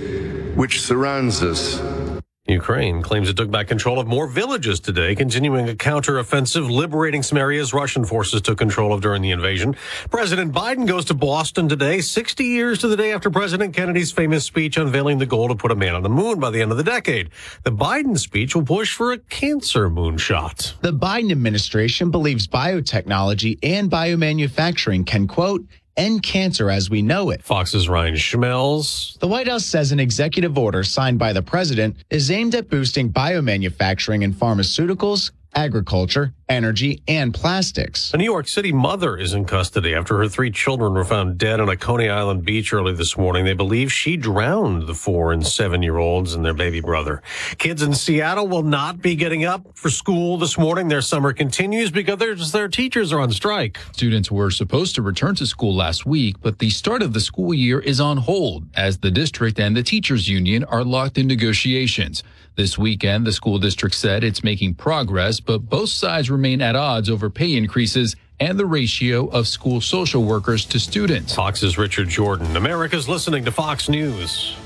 which 0.54 0.80
surrounds 0.80 1.42
us. 1.42 1.80
Ukraine 2.46 3.02
claims 3.02 3.28
it 3.28 3.36
took 3.36 3.50
back 3.50 3.66
control 3.68 3.98
of 3.98 4.06
more 4.06 4.26
villages 4.26 4.80
today, 4.80 5.14
continuing 5.14 5.68
a 5.68 5.74
counteroffensive, 5.74 6.70
liberating 6.70 7.22
some 7.22 7.36
areas 7.36 7.74
Russian 7.74 8.04
forces 8.04 8.40
took 8.40 8.56
control 8.56 8.94
of 8.94 9.02
during 9.02 9.20
the 9.20 9.32
invasion. 9.32 9.76
President 10.08 10.54
Biden 10.54 10.86
goes 10.86 11.04
to 11.06 11.14
Boston 11.14 11.68
today, 11.68 12.00
60 12.00 12.44
years 12.44 12.78
to 12.78 12.88
the 12.88 12.96
day 12.96 13.12
after 13.12 13.28
President 13.28 13.74
Kennedy's 13.74 14.12
famous 14.12 14.46
speech 14.46 14.78
unveiling 14.78 15.18
the 15.18 15.26
goal 15.26 15.48
to 15.48 15.54
put 15.56 15.72
a 15.72 15.76
man 15.76 15.94
on 15.94 16.02
the 16.02 16.08
moon 16.08 16.40
by 16.40 16.50
the 16.50 16.62
end 16.62 16.70
of 16.70 16.78
the 16.78 16.84
decade. 16.84 17.28
The 17.64 17.72
Biden 17.72 18.18
speech 18.18 18.54
will 18.54 18.64
push 18.64 18.94
for 18.94 19.12
a 19.12 19.18
cancer 19.18 19.90
moonshot. 19.90 20.80
The 20.80 20.92
Biden 20.92 21.32
administration 21.32 22.10
believes 22.10 22.46
biotechnology 22.46 23.58
and 23.62 23.90
biomanufacturing 23.90 25.06
can, 25.06 25.26
quote, 25.26 25.66
end 25.98 26.22
cancer 26.22 26.70
as 26.70 26.88
we 26.88 27.02
know 27.02 27.30
it. 27.30 27.42
Fox's 27.42 27.88
Ryan 27.88 28.14
Schmelz. 28.14 29.18
The 29.18 29.28
White 29.28 29.48
House 29.48 29.66
says 29.66 29.92
an 29.92 30.00
executive 30.00 30.56
order 30.56 30.82
signed 30.82 31.18
by 31.18 31.32
the 31.32 31.42
president 31.42 31.96
is 32.08 32.30
aimed 32.30 32.54
at 32.54 32.70
boosting 32.70 33.12
biomanufacturing 33.12 34.22
in 34.22 34.32
pharmaceuticals, 34.32 35.32
agriculture, 35.58 36.32
energy, 36.48 37.02
and 37.08 37.34
plastics. 37.34 38.14
A 38.14 38.16
New 38.16 38.24
York 38.24 38.46
City 38.46 38.70
mother 38.70 39.16
is 39.16 39.34
in 39.34 39.44
custody 39.44 39.92
after 39.92 40.16
her 40.18 40.28
three 40.28 40.52
children 40.52 40.94
were 40.94 41.04
found 41.04 41.36
dead 41.36 41.58
on 41.58 41.68
a 41.68 41.76
Coney 41.76 42.08
Island 42.08 42.44
beach 42.44 42.72
early 42.72 42.94
this 42.94 43.18
morning. 43.18 43.44
They 43.44 43.54
believe 43.54 43.92
she 43.92 44.16
drowned 44.16 44.86
the 44.86 44.94
four 44.94 45.32
and 45.32 45.44
seven 45.44 45.82
year 45.82 45.98
olds 45.98 46.32
and 46.32 46.44
their 46.44 46.54
baby 46.54 46.80
brother. 46.80 47.22
Kids 47.58 47.82
in 47.82 47.92
Seattle 47.92 48.46
will 48.46 48.62
not 48.62 49.02
be 49.02 49.16
getting 49.16 49.44
up 49.44 49.66
for 49.74 49.90
school 49.90 50.38
this 50.38 50.56
morning. 50.56 50.86
Their 50.86 51.02
summer 51.02 51.32
continues 51.32 51.90
because 51.90 52.18
their, 52.18 52.36
their 52.36 52.68
teachers 52.68 53.12
are 53.12 53.18
on 53.20 53.32
strike. 53.32 53.78
Students 53.92 54.30
were 54.30 54.52
supposed 54.52 54.94
to 54.94 55.02
return 55.02 55.34
to 55.34 55.46
school 55.46 55.74
last 55.74 56.06
week, 56.06 56.36
but 56.40 56.60
the 56.60 56.70
start 56.70 57.02
of 57.02 57.14
the 57.14 57.20
school 57.20 57.52
year 57.52 57.80
is 57.80 58.00
on 58.00 58.18
hold 58.18 58.64
as 58.74 58.98
the 58.98 59.10
district 59.10 59.58
and 59.58 59.76
the 59.76 59.82
teachers 59.82 60.28
union 60.28 60.62
are 60.62 60.84
locked 60.84 61.18
in 61.18 61.26
negotiations. 61.26 62.22
This 62.58 62.76
weekend, 62.76 63.24
the 63.24 63.30
school 63.30 63.60
district 63.60 63.94
said 63.94 64.24
it's 64.24 64.42
making 64.42 64.74
progress, 64.74 65.38
but 65.38 65.58
both 65.58 65.90
sides 65.90 66.28
remain 66.28 66.60
at 66.60 66.74
odds 66.74 67.08
over 67.08 67.30
pay 67.30 67.56
increases 67.56 68.16
and 68.40 68.58
the 68.58 68.66
ratio 68.66 69.28
of 69.28 69.46
school 69.46 69.80
social 69.80 70.24
workers 70.24 70.64
to 70.64 70.80
students. 70.80 71.36
Fox's 71.36 71.78
Richard 71.78 72.08
Jordan. 72.08 72.56
America's 72.56 73.08
listening 73.08 73.44
to 73.44 73.52
Fox 73.52 73.88
News. 73.88 74.56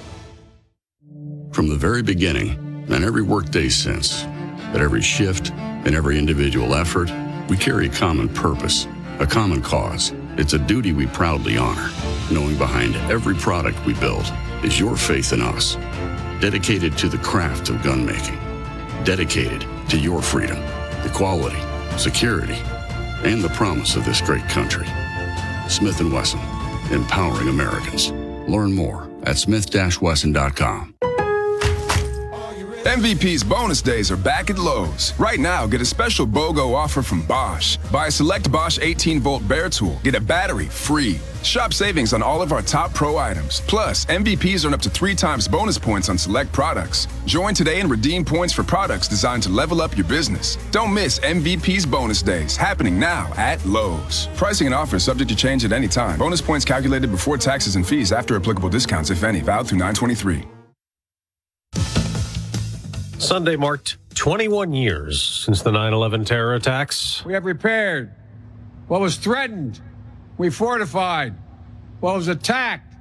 From 1.52 1.69
the 1.69 1.77
very 1.77 2.02
beginning, 2.02 2.86
and 2.89 3.05
every 3.05 3.20
workday 3.20 3.69
since, 3.69 4.24
at 4.24 4.81
every 4.81 5.02
shift 5.02 5.51
and 5.51 5.94
every 5.94 6.19
individual 6.19 6.74
effort, 6.74 7.10
we 7.51 7.59
carry 7.59 7.89
a 7.89 7.93
common 7.93 8.31
purpose, 8.31 8.86
a 9.19 9.27
common 9.27 9.60
cause. 9.60 10.14
It's 10.39 10.55
a 10.55 10.59
duty 10.59 10.94
we 10.94 11.09
proudly 11.09 11.59
honor, 11.59 11.90
knowing 12.31 12.56
behind 12.56 12.97
every 13.12 13.35
product 13.35 13.85
we 13.85 13.93
build 13.93 14.24
is 14.64 14.81
your 14.81 14.97
faith 14.97 15.35
in 15.35 15.43
us, 15.43 15.77
dedicated 16.43 16.98
to 16.98 17.09
the 17.09 17.19
craft 17.19 17.69
of 17.69 17.81
gun 17.85 18.05
making, 18.05 18.36
dedicated 19.05 19.64
to 19.89 19.97
your 19.97 20.20
freedom, 20.20 20.59
equality, 21.05 21.60
security, 21.97 22.60
and 23.23 23.40
the 23.40 23.48
promise 23.51 23.94
of 23.94 24.05
this 24.05 24.20
great 24.20 24.43
country. 24.48 24.86
Smith 25.69 26.02
& 26.02 26.12
Wesson, 26.12 26.40
empowering 26.90 27.47
Americans. 27.47 28.10
Learn 28.51 28.74
more 28.74 29.09
at 29.23 29.39
smith-wesson.com. 29.39 30.91
MVP's 32.82 33.44
bonus 33.44 33.80
days 33.80 34.10
are 34.10 34.16
back 34.16 34.50
at 34.50 34.59
Lowe's. 34.59 35.12
Right 35.16 35.38
now, 35.38 35.68
get 35.68 35.80
a 35.80 35.84
special 35.84 36.26
BOGO 36.26 36.74
offer 36.74 37.00
from 37.00 37.22
Bosch. 37.22 37.76
Buy 37.92 38.09
a 38.09 38.10
select 38.10 38.50
Bosch 38.50 38.80
18 38.82 39.20
volt 39.20 39.46
bare 39.46 39.70
tool, 39.70 40.00
get 40.02 40.16
a 40.16 40.20
battery 40.20 40.66
free. 40.66 41.20
Shop 41.44 41.72
savings 41.72 42.12
on 42.12 42.24
all 42.24 42.42
of 42.42 42.50
our 42.50 42.60
top 42.60 42.92
pro 42.92 43.18
items. 43.18 43.60
Plus, 43.68 44.04
MVPs 44.06 44.66
earn 44.66 44.74
up 44.74 44.82
to 44.82 44.90
three 44.90 45.14
times 45.14 45.46
bonus 45.46 45.78
points 45.78 46.09
on 46.09 46.18
select 46.18 46.50
products. 46.52 47.06
Join 47.24 47.54
today 47.54 47.78
and 47.78 47.88
redeem 47.88 48.24
points 48.24 48.52
for 48.52 48.64
products 48.64 49.06
designed 49.06 49.44
to 49.44 49.48
level 49.48 49.80
up 49.80 49.96
your 49.96 50.06
business. 50.06 50.56
Don't 50.72 50.92
miss 50.92 51.20
MVP's 51.20 51.86
bonus 51.86 52.20
days 52.20 52.56
happening 52.56 52.98
now 52.98 53.32
at 53.36 53.64
Lowe's. 53.64 54.26
Pricing 54.34 54.66
and 54.66 54.74
offers 54.74 55.04
subject 55.04 55.30
to 55.30 55.36
change 55.36 55.64
at 55.64 55.70
any 55.70 55.88
time. 55.88 56.18
Bonus 56.18 56.40
points 56.40 56.64
calculated 56.64 57.12
before 57.12 57.38
taxes 57.38 57.76
and 57.76 57.86
fees 57.86 58.10
after 58.10 58.34
applicable 58.34 58.70
discounts, 58.70 59.10
if 59.10 59.22
any, 59.22 59.40
valid 59.40 59.68
through 59.68 59.78
923. 59.78 60.61
Sunday 63.23 63.55
marked 63.55 63.99
21 64.16 64.74
years 64.74 65.23
since 65.23 65.62
the 65.62 65.70
9 65.70 65.93
11 65.93 66.24
terror 66.24 66.55
attacks. 66.55 67.24
We 67.24 67.35
have 67.35 67.44
repaired 67.44 68.12
what 68.89 69.01
was 69.01 69.16
threatened. 69.16 69.81
We 70.39 70.51
fortified 70.51 71.35
what 72.01 72.16
was 72.16 72.27
attacked. 72.27 72.97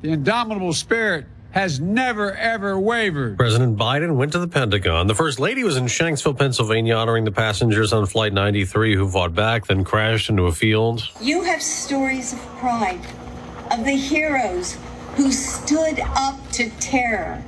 The 0.00 0.12
indomitable 0.12 0.72
spirit 0.72 1.26
has 1.50 1.78
never, 1.78 2.34
ever 2.34 2.80
wavered. 2.80 3.36
President 3.36 3.76
Biden 3.76 4.16
went 4.16 4.32
to 4.32 4.38
the 4.38 4.48
Pentagon. 4.48 5.08
The 5.08 5.14
First 5.14 5.38
Lady 5.38 5.62
was 5.62 5.76
in 5.76 5.84
Shanksville, 5.84 6.38
Pennsylvania, 6.38 6.94
honoring 6.94 7.24
the 7.24 7.32
passengers 7.32 7.92
on 7.92 8.06
Flight 8.06 8.32
93 8.32 8.96
who 8.96 9.06
fought 9.06 9.34
back, 9.34 9.66
then 9.66 9.84
crashed 9.84 10.30
into 10.30 10.44
a 10.44 10.52
field. 10.52 11.06
You 11.20 11.42
have 11.42 11.62
stories 11.62 12.32
of 12.32 12.38
pride, 12.56 13.06
of 13.70 13.84
the 13.84 13.92
heroes 13.92 14.78
who 15.16 15.30
stood 15.30 16.00
up 16.00 16.36
to 16.52 16.70
terror 16.80 17.44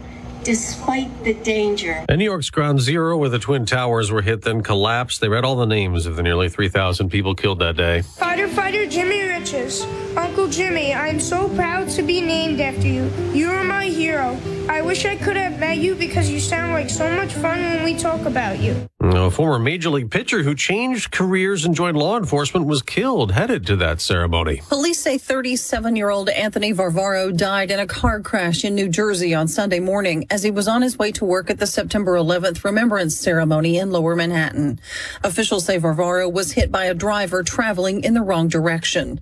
despite 0.49 1.25
the 1.25 1.35
danger. 1.35 2.07
And 2.09 2.19
New 2.19 2.25
York's 2.25 2.49
Ground 2.49 2.81
Zero, 2.81 3.19
where 3.19 3.29
the 3.29 3.39
Twin 3.39 3.67
Towers 3.67 4.11
were 4.11 4.23
hit, 4.23 4.41
then 4.41 4.63
collapsed. 4.63 5.21
They 5.21 5.29
read 5.29 5.45
all 5.45 5.57
the 5.57 5.67
names 5.67 6.07
of 6.07 6.17
the 6.17 6.23
nearly 6.23 6.49
3,000 6.49 7.11
people 7.11 7.35
killed 7.35 7.59
that 7.59 7.77
day. 7.77 8.01
Fighter 8.01 8.49
Fighter 8.49 8.87
Jimmy 8.87 9.21
Riches, 9.21 9.85
Uncle 10.17 10.49
Jimmy, 10.49 10.95
I 10.95 11.09
am 11.09 11.21
so 11.21 11.51
proud 11.51 11.91
to 11.91 12.03
be 12.03 12.23
named 12.23 12.63
after 12.63 12.87
you. 12.87 13.11
You 13.35 13.51
are 13.51 13.63
my 13.63 13.89
hero. 13.89 14.39
I 14.69 14.83
wish 14.83 15.07
I 15.07 15.17
could 15.17 15.37
have 15.37 15.59
met 15.59 15.79
you 15.79 15.95
because 15.95 16.29
you 16.31 16.41
sound 16.41 16.73
like 16.73 16.91
so 16.91 17.11
much 17.17 17.33
fun 17.33 17.59
when 17.59 17.85
we 17.85 17.95
talk 17.95 18.27
about 18.27 18.59
you. 18.59 18.89
A 19.01 19.31
former 19.31 19.59
major 19.59 19.89
league 19.89 20.11
pitcher 20.11 20.43
who 20.43 20.55
changed 20.55 21.11
careers 21.11 21.65
and 21.65 21.75
joined 21.75 21.97
law 21.97 22.19
enforcement 22.19 22.67
was 22.67 22.83
killed 22.83 23.33
headed 23.33 23.65
to 23.67 23.77
that 23.77 24.03
ceremony. 24.03 24.61
Police 24.69 25.01
say 25.01 25.17
37 25.17 25.97
year 25.97 26.11
old 26.11 26.29
Anthony 26.29 26.73
Varvaro 26.73 27.35
died 27.35 27.71
in 27.71 27.81
a 27.81 27.87
car 27.87 28.21
crash 28.21 28.65
in 28.65 28.75
New 28.75 28.89
Jersey 28.89 29.35
on 29.35 29.49
Sunday 29.49 29.81
morning 29.81 30.27
as 30.31 30.43
he 30.43 30.51
was 30.51 30.69
on 30.69 30.83
his 30.83 30.99
way 30.99 31.13
to 31.13 31.25
work 31.25 31.49
at 31.49 31.59
the 31.59 31.67
September 31.67 32.15
11th 32.17 32.63
remembrance 32.65 33.17
ceremony 33.17 33.79
in 33.79 33.91
lower 33.91 34.15
Manhattan. 34.15 34.79
Officials 35.25 35.65
say 35.65 35.79
Varvaro 35.79 36.31
was 36.31 36.53
hit 36.53 36.71
by 36.71 36.85
a 36.85 36.95
driver 36.95 37.43
traveling 37.43 38.05
in 38.05 38.13
the 38.13 38.23
wrong 38.23 38.49
direction. 38.49 39.21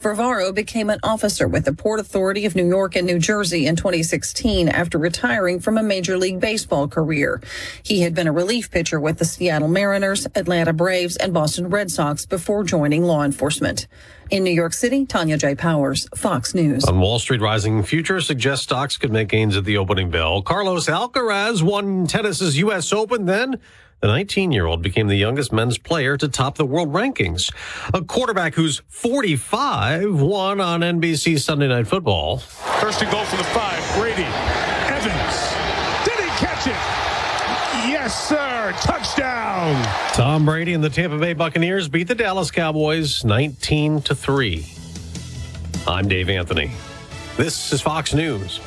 Varvaro 0.00 0.52
became 0.54 0.88
an 0.88 1.00
officer 1.02 1.46
with 1.46 1.64
the 1.66 1.72
Port 1.74 2.00
Authority 2.00 2.46
of 2.46 2.56
New 2.56 2.66
York 2.66 2.96
and 2.96 3.06
New 3.06 3.18
Jersey 3.18 3.66
in 3.66 3.76
2016 3.76 4.68
after 4.78 4.96
retiring 4.96 5.58
from 5.58 5.76
a 5.76 5.82
Major 5.82 6.16
League 6.16 6.38
Baseball 6.38 6.86
career. 6.86 7.42
He 7.82 8.02
had 8.02 8.14
been 8.14 8.28
a 8.28 8.32
relief 8.32 8.70
pitcher 8.70 9.00
with 9.00 9.18
the 9.18 9.24
Seattle 9.24 9.66
Mariners, 9.66 10.26
Atlanta 10.36 10.72
Braves, 10.72 11.16
and 11.16 11.34
Boston 11.34 11.68
Red 11.68 11.90
Sox 11.90 12.24
before 12.24 12.62
joining 12.62 13.02
law 13.02 13.24
enforcement. 13.24 13.88
In 14.30 14.44
New 14.44 14.52
York 14.52 14.72
City, 14.74 15.04
Tonya 15.04 15.36
J. 15.36 15.56
Powers, 15.56 16.06
Fox 16.14 16.54
News. 16.54 16.84
On 16.84 17.00
Wall 17.00 17.18
Street, 17.18 17.40
rising 17.40 17.82
futures 17.82 18.26
suggest 18.26 18.62
stocks 18.62 18.96
could 18.96 19.10
make 19.10 19.28
gains 19.28 19.56
at 19.56 19.64
the 19.64 19.78
opening 19.78 20.10
bell. 20.10 20.42
Carlos 20.42 20.86
Alcaraz 20.86 21.60
won 21.60 22.06
tennis's 22.06 22.56
U.S. 22.58 22.92
Open. 22.92 23.24
Then 23.26 23.58
the 24.00 24.06
19 24.06 24.52
year 24.52 24.66
old 24.66 24.82
became 24.82 25.08
the 25.08 25.16
youngest 25.16 25.52
men's 25.52 25.78
player 25.78 26.16
to 26.16 26.28
top 26.28 26.56
the 26.56 26.64
world 26.64 26.92
rankings. 26.92 27.52
A 27.92 28.02
quarterback 28.02 28.54
who's 28.54 28.82
45 28.88 30.20
won 30.20 30.60
on 30.60 30.80
NBC 30.80 31.40
Sunday 31.40 31.68
Night 31.68 31.86
Football. 31.86 32.38
First 32.38 33.02
and 33.02 33.10
goal 33.10 33.24
for 33.24 33.36
the 33.36 33.44
five. 33.44 33.78
Brady. 33.98 34.22
Evans. 34.22 35.54
Did 36.04 36.18
he 36.24 36.30
catch 36.38 36.66
it? 36.66 36.76
Yes, 37.90 38.28
sir. 38.28 38.72
Touchdown. 38.80 39.82
Tom 40.12 40.44
Brady 40.44 40.74
and 40.74 40.84
the 40.84 40.90
Tampa 40.90 41.18
Bay 41.18 41.32
Buccaneers 41.32 41.88
beat 41.88 42.06
the 42.08 42.14
Dallas 42.14 42.50
Cowboys 42.50 43.24
19 43.24 44.02
to 44.02 44.14
3. 44.14 44.66
I'm 45.86 46.06
Dave 46.06 46.28
Anthony. 46.28 46.70
This 47.36 47.72
is 47.72 47.80
Fox 47.80 48.14
News. 48.14 48.60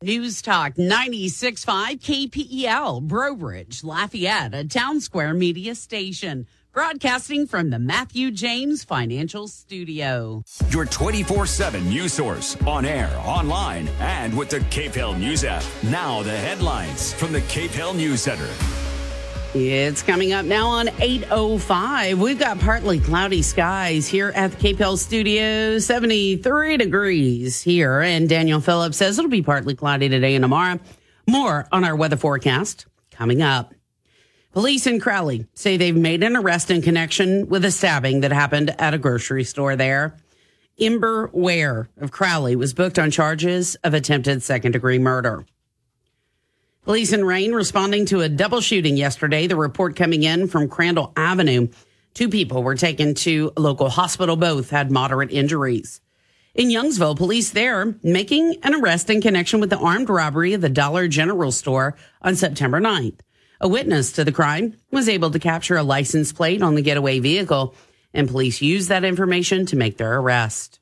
News 0.00 0.42
Talk 0.42 0.74
96.5 0.74 1.98
KPEL, 1.98 3.02
Breaux 3.02 3.34
Bridge, 3.34 3.82
Lafayette, 3.82 4.54
a 4.54 4.62
town 4.62 5.00
square 5.00 5.34
media 5.34 5.74
station. 5.74 6.46
Broadcasting 6.72 7.48
from 7.48 7.70
the 7.70 7.80
Matthew 7.80 8.30
James 8.30 8.84
Financial 8.84 9.48
Studio. 9.48 10.44
Your 10.70 10.84
24 10.84 11.46
7 11.46 11.88
news 11.88 12.12
source 12.12 12.56
on 12.64 12.84
air, 12.84 13.10
online, 13.24 13.88
and 13.98 14.38
with 14.38 14.50
the 14.50 14.60
KPEL 14.60 15.18
News 15.18 15.42
app. 15.42 15.64
Now, 15.82 16.22
the 16.22 16.30
headlines 16.30 17.12
from 17.12 17.32
the 17.32 17.40
KPEL 17.40 17.96
News 17.96 18.22
Center. 18.22 18.48
It's 19.54 20.02
coming 20.02 20.34
up 20.34 20.44
now 20.44 20.66
on 20.66 20.88
8.05. 20.88 22.14
We've 22.18 22.38
got 22.38 22.58
partly 22.60 23.00
cloudy 23.00 23.40
skies 23.40 24.06
here 24.06 24.30
at 24.34 24.52
the 24.52 24.74
KPEL 24.74 24.98
studio, 24.98 25.78
73 25.78 26.76
degrees 26.76 27.62
here. 27.62 28.02
And 28.02 28.28
Daniel 28.28 28.60
Phillips 28.60 28.98
says 28.98 29.18
it'll 29.18 29.30
be 29.30 29.40
partly 29.40 29.74
cloudy 29.74 30.10
today 30.10 30.34
and 30.34 30.42
tomorrow. 30.42 30.78
More 31.26 31.66
on 31.72 31.82
our 31.82 31.96
weather 31.96 32.18
forecast 32.18 32.84
coming 33.10 33.40
up. 33.40 33.72
Police 34.52 34.86
in 34.86 35.00
Crowley 35.00 35.46
say 35.54 35.78
they've 35.78 35.96
made 35.96 36.22
an 36.22 36.36
arrest 36.36 36.70
in 36.70 36.82
connection 36.82 37.48
with 37.48 37.64
a 37.64 37.70
stabbing 37.70 38.20
that 38.20 38.32
happened 38.32 38.74
at 38.78 38.92
a 38.92 38.98
grocery 38.98 39.44
store 39.44 39.76
there. 39.76 40.14
Ember 40.78 41.30
Ware 41.32 41.88
of 41.96 42.10
Crowley 42.10 42.54
was 42.54 42.74
booked 42.74 42.98
on 42.98 43.10
charges 43.10 43.76
of 43.76 43.94
attempted 43.94 44.42
second 44.42 44.72
degree 44.72 44.98
murder. 44.98 45.46
Police 46.88 47.12
in 47.12 47.22
Rayne 47.22 47.52
responding 47.52 48.06
to 48.06 48.22
a 48.22 48.30
double 48.30 48.62
shooting 48.62 48.96
yesterday. 48.96 49.46
The 49.46 49.56
report 49.56 49.94
coming 49.94 50.22
in 50.22 50.48
from 50.48 50.70
Crandall 50.70 51.12
Avenue. 51.18 51.68
Two 52.14 52.30
people 52.30 52.62
were 52.62 52.76
taken 52.76 53.12
to 53.16 53.52
a 53.58 53.60
local 53.60 53.90
hospital. 53.90 54.36
Both 54.36 54.70
had 54.70 54.90
moderate 54.90 55.30
injuries. 55.30 56.00
In 56.54 56.68
Youngsville, 56.68 57.14
police 57.14 57.50
there 57.50 57.94
making 58.02 58.56
an 58.62 58.74
arrest 58.74 59.10
in 59.10 59.20
connection 59.20 59.60
with 59.60 59.68
the 59.68 59.76
armed 59.76 60.08
robbery 60.08 60.54
of 60.54 60.62
the 60.62 60.70
Dollar 60.70 61.08
General 61.08 61.52
store 61.52 61.94
on 62.22 62.36
September 62.36 62.80
9th. 62.80 63.20
A 63.60 63.68
witness 63.68 64.10
to 64.12 64.24
the 64.24 64.32
crime 64.32 64.74
was 64.90 65.10
able 65.10 65.30
to 65.32 65.38
capture 65.38 65.76
a 65.76 65.82
license 65.82 66.32
plate 66.32 66.62
on 66.62 66.74
the 66.74 66.80
getaway 66.80 67.18
vehicle, 67.18 67.74
and 68.14 68.30
police 68.30 68.62
used 68.62 68.88
that 68.88 69.04
information 69.04 69.66
to 69.66 69.76
make 69.76 69.98
their 69.98 70.18
arrest. 70.18 70.80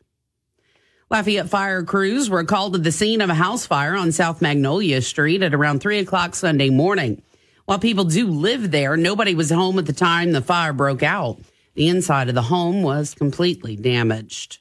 Lafayette 1.08 1.48
fire 1.48 1.84
crews 1.84 2.28
were 2.28 2.42
called 2.42 2.72
to 2.72 2.80
the 2.80 2.90
scene 2.90 3.20
of 3.20 3.30
a 3.30 3.34
house 3.34 3.64
fire 3.64 3.94
on 3.94 4.10
South 4.10 4.42
Magnolia 4.42 5.00
Street 5.00 5.40
at 5.40 5.54
around 5.54 5.78
3 5.78 6.00
o'clock 6.00 6.34
Sunday 6.34 6.68
morning. 6.68 7.22
While 7.64 7.78
people 7.78 8.04
do 8.04 8.26
live 8.26 8.72
there, 8.72 8.96
nobody 8.96 9.32
was 9.32 9.50
home 9.50 9.78
at 9.78 9.86
the 9.86 9.92
time 9.92 10.32
the 10.32 10.42
fire 10.42 10.72
broke 10.72 11.04
out. 11.04 11.38
The 11.74 11.86
inside 11.86 12.28
of 12.28 12.34
the 12.34 12.42
home 12.42 12.82
was 12.82 13.14
completely 13.14 13.76
damaged. 13.76 14.58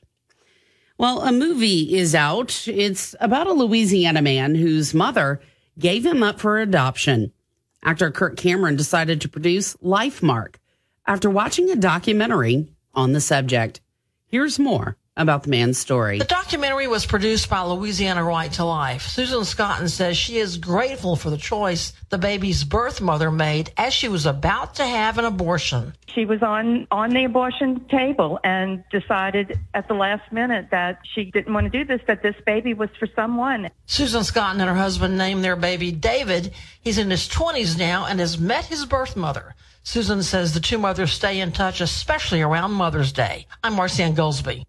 Well, 1.00 1.22
a 1.22 1.32
movie 1.32 1.98
is 1.98 2.14
out. 2.14 2.68
It's 2.68 3.16
about 3.20 3.48
a 3.48 3.54
Louisiana 3.54 4.22
man 4.22 4.54
whose 4.54 4.94
mother 4.94 5.42
gave 5.80 6.06
him 6.06 6.22
up 6.22 6.40
for 6.40 6.60
adoption. 6.60 7.32
Actor 7.82 8.12
Kirk 8.12 8.38
Cameron 8.38 8.76
decided 8.76 9.20
to 9.22 9.30
produce 9.30 9.76
Lifemark 9.78 10.58
after 11.08 11.28
watching 11.28 11.72
a 11.72 11.76
documentary 11.76 12.68
on 12.94 13.14
the 13.14 13.22
subject. 13.22 13.82
Here's 14.28 14.60
more 14.60 14.98
about 15.18 15.44
the 15.44 15.50
man's 15.50 15.78
story. 15.78 16.20
The 16.20 16.26
documentary 16.26 16.88
was 16.88 17.06
produced 17.06 17.50
by 17.50 17.62
Louisiana 17.62 18.24
Right 18.24 18.52
to 18.54 18.66
Life. 18.66 19.04
Susan 19.04 19.46
Scotton 19.46 19.88
says 19.88 20.18
she 20.18 20.38
is 20.38 20.58
grateful 20.58 21.16
for 21.16 21.30
the 21.30 21.38
choice 21.38 21.94
the 22.10 22.18
baby's 22.18 22.64
birth 22.64 23.00
mother 23.00 23.32
made 23.32 23.72
as 23.78 23.94
she 23.94 24.10
was 24.10 24.26
about 24.26 24.76
to 24.76 24.86
have 24.86 25.18
an 25.18 25.26
abortion. 25.26 25.94
She 26.14 26.26
was 26.26 26.42
on 26.42 26.88
on 26.92 27.10
the 27.10 27.26
abortion 27.26 27.86
table 27.90 28.40
and 28.44 28.84
decided 28.90 29.60
at 29.74 29.88
the 29.88 29.94
last 29.94 30.32
minute 30.32 30.68
that 30.72 31.00
she 31.14 31.26
didn't 31.26 31.54
want 31.54 31.72
to 31.72 31.78
do 31.78 31.86
this, 31.86 32.02
that 32.08 32.22
this 32.22 32.36
baby 32.46 32.74
was 32.74 32.90
for 33.00 33.08
someone. 33.16 33.70
Susan 33.86 34.24
Scotton 34.24 34.62
and 34.62 34.70
her 34.70 34.76
husband 34.76 35.18
named 35.18 35.44
their 35.44 35.56
baby 35.56 35.92
David. 35.92 36.54
He's 36.82 36.98
in 36.98 37.10
his 37.10 37.28
20s 37.28 37.78
now 37.78 38.06
and 38.06 38.20
has 38.20 38.38
met 38.38 38.66
his 38.66 38.86
birth 38.86 39.16
mother. 39.16 39.56
Susan 39.84 40.24
says 40.24 40.54
the 40.54 40.60
two 40.60 40.78
mothers 40.78 41.14
stay 41.14 41.40
in 41.40 41.52
touch, 41.52 41.80
especially 41.80 42.42
around 42.42 42.72
Mother's 42.72 43.12
Day. 43.12 43.46
I'm 43.64 43.76
Marcianne 43.76 44.16
Goldsby. 44.16 44.66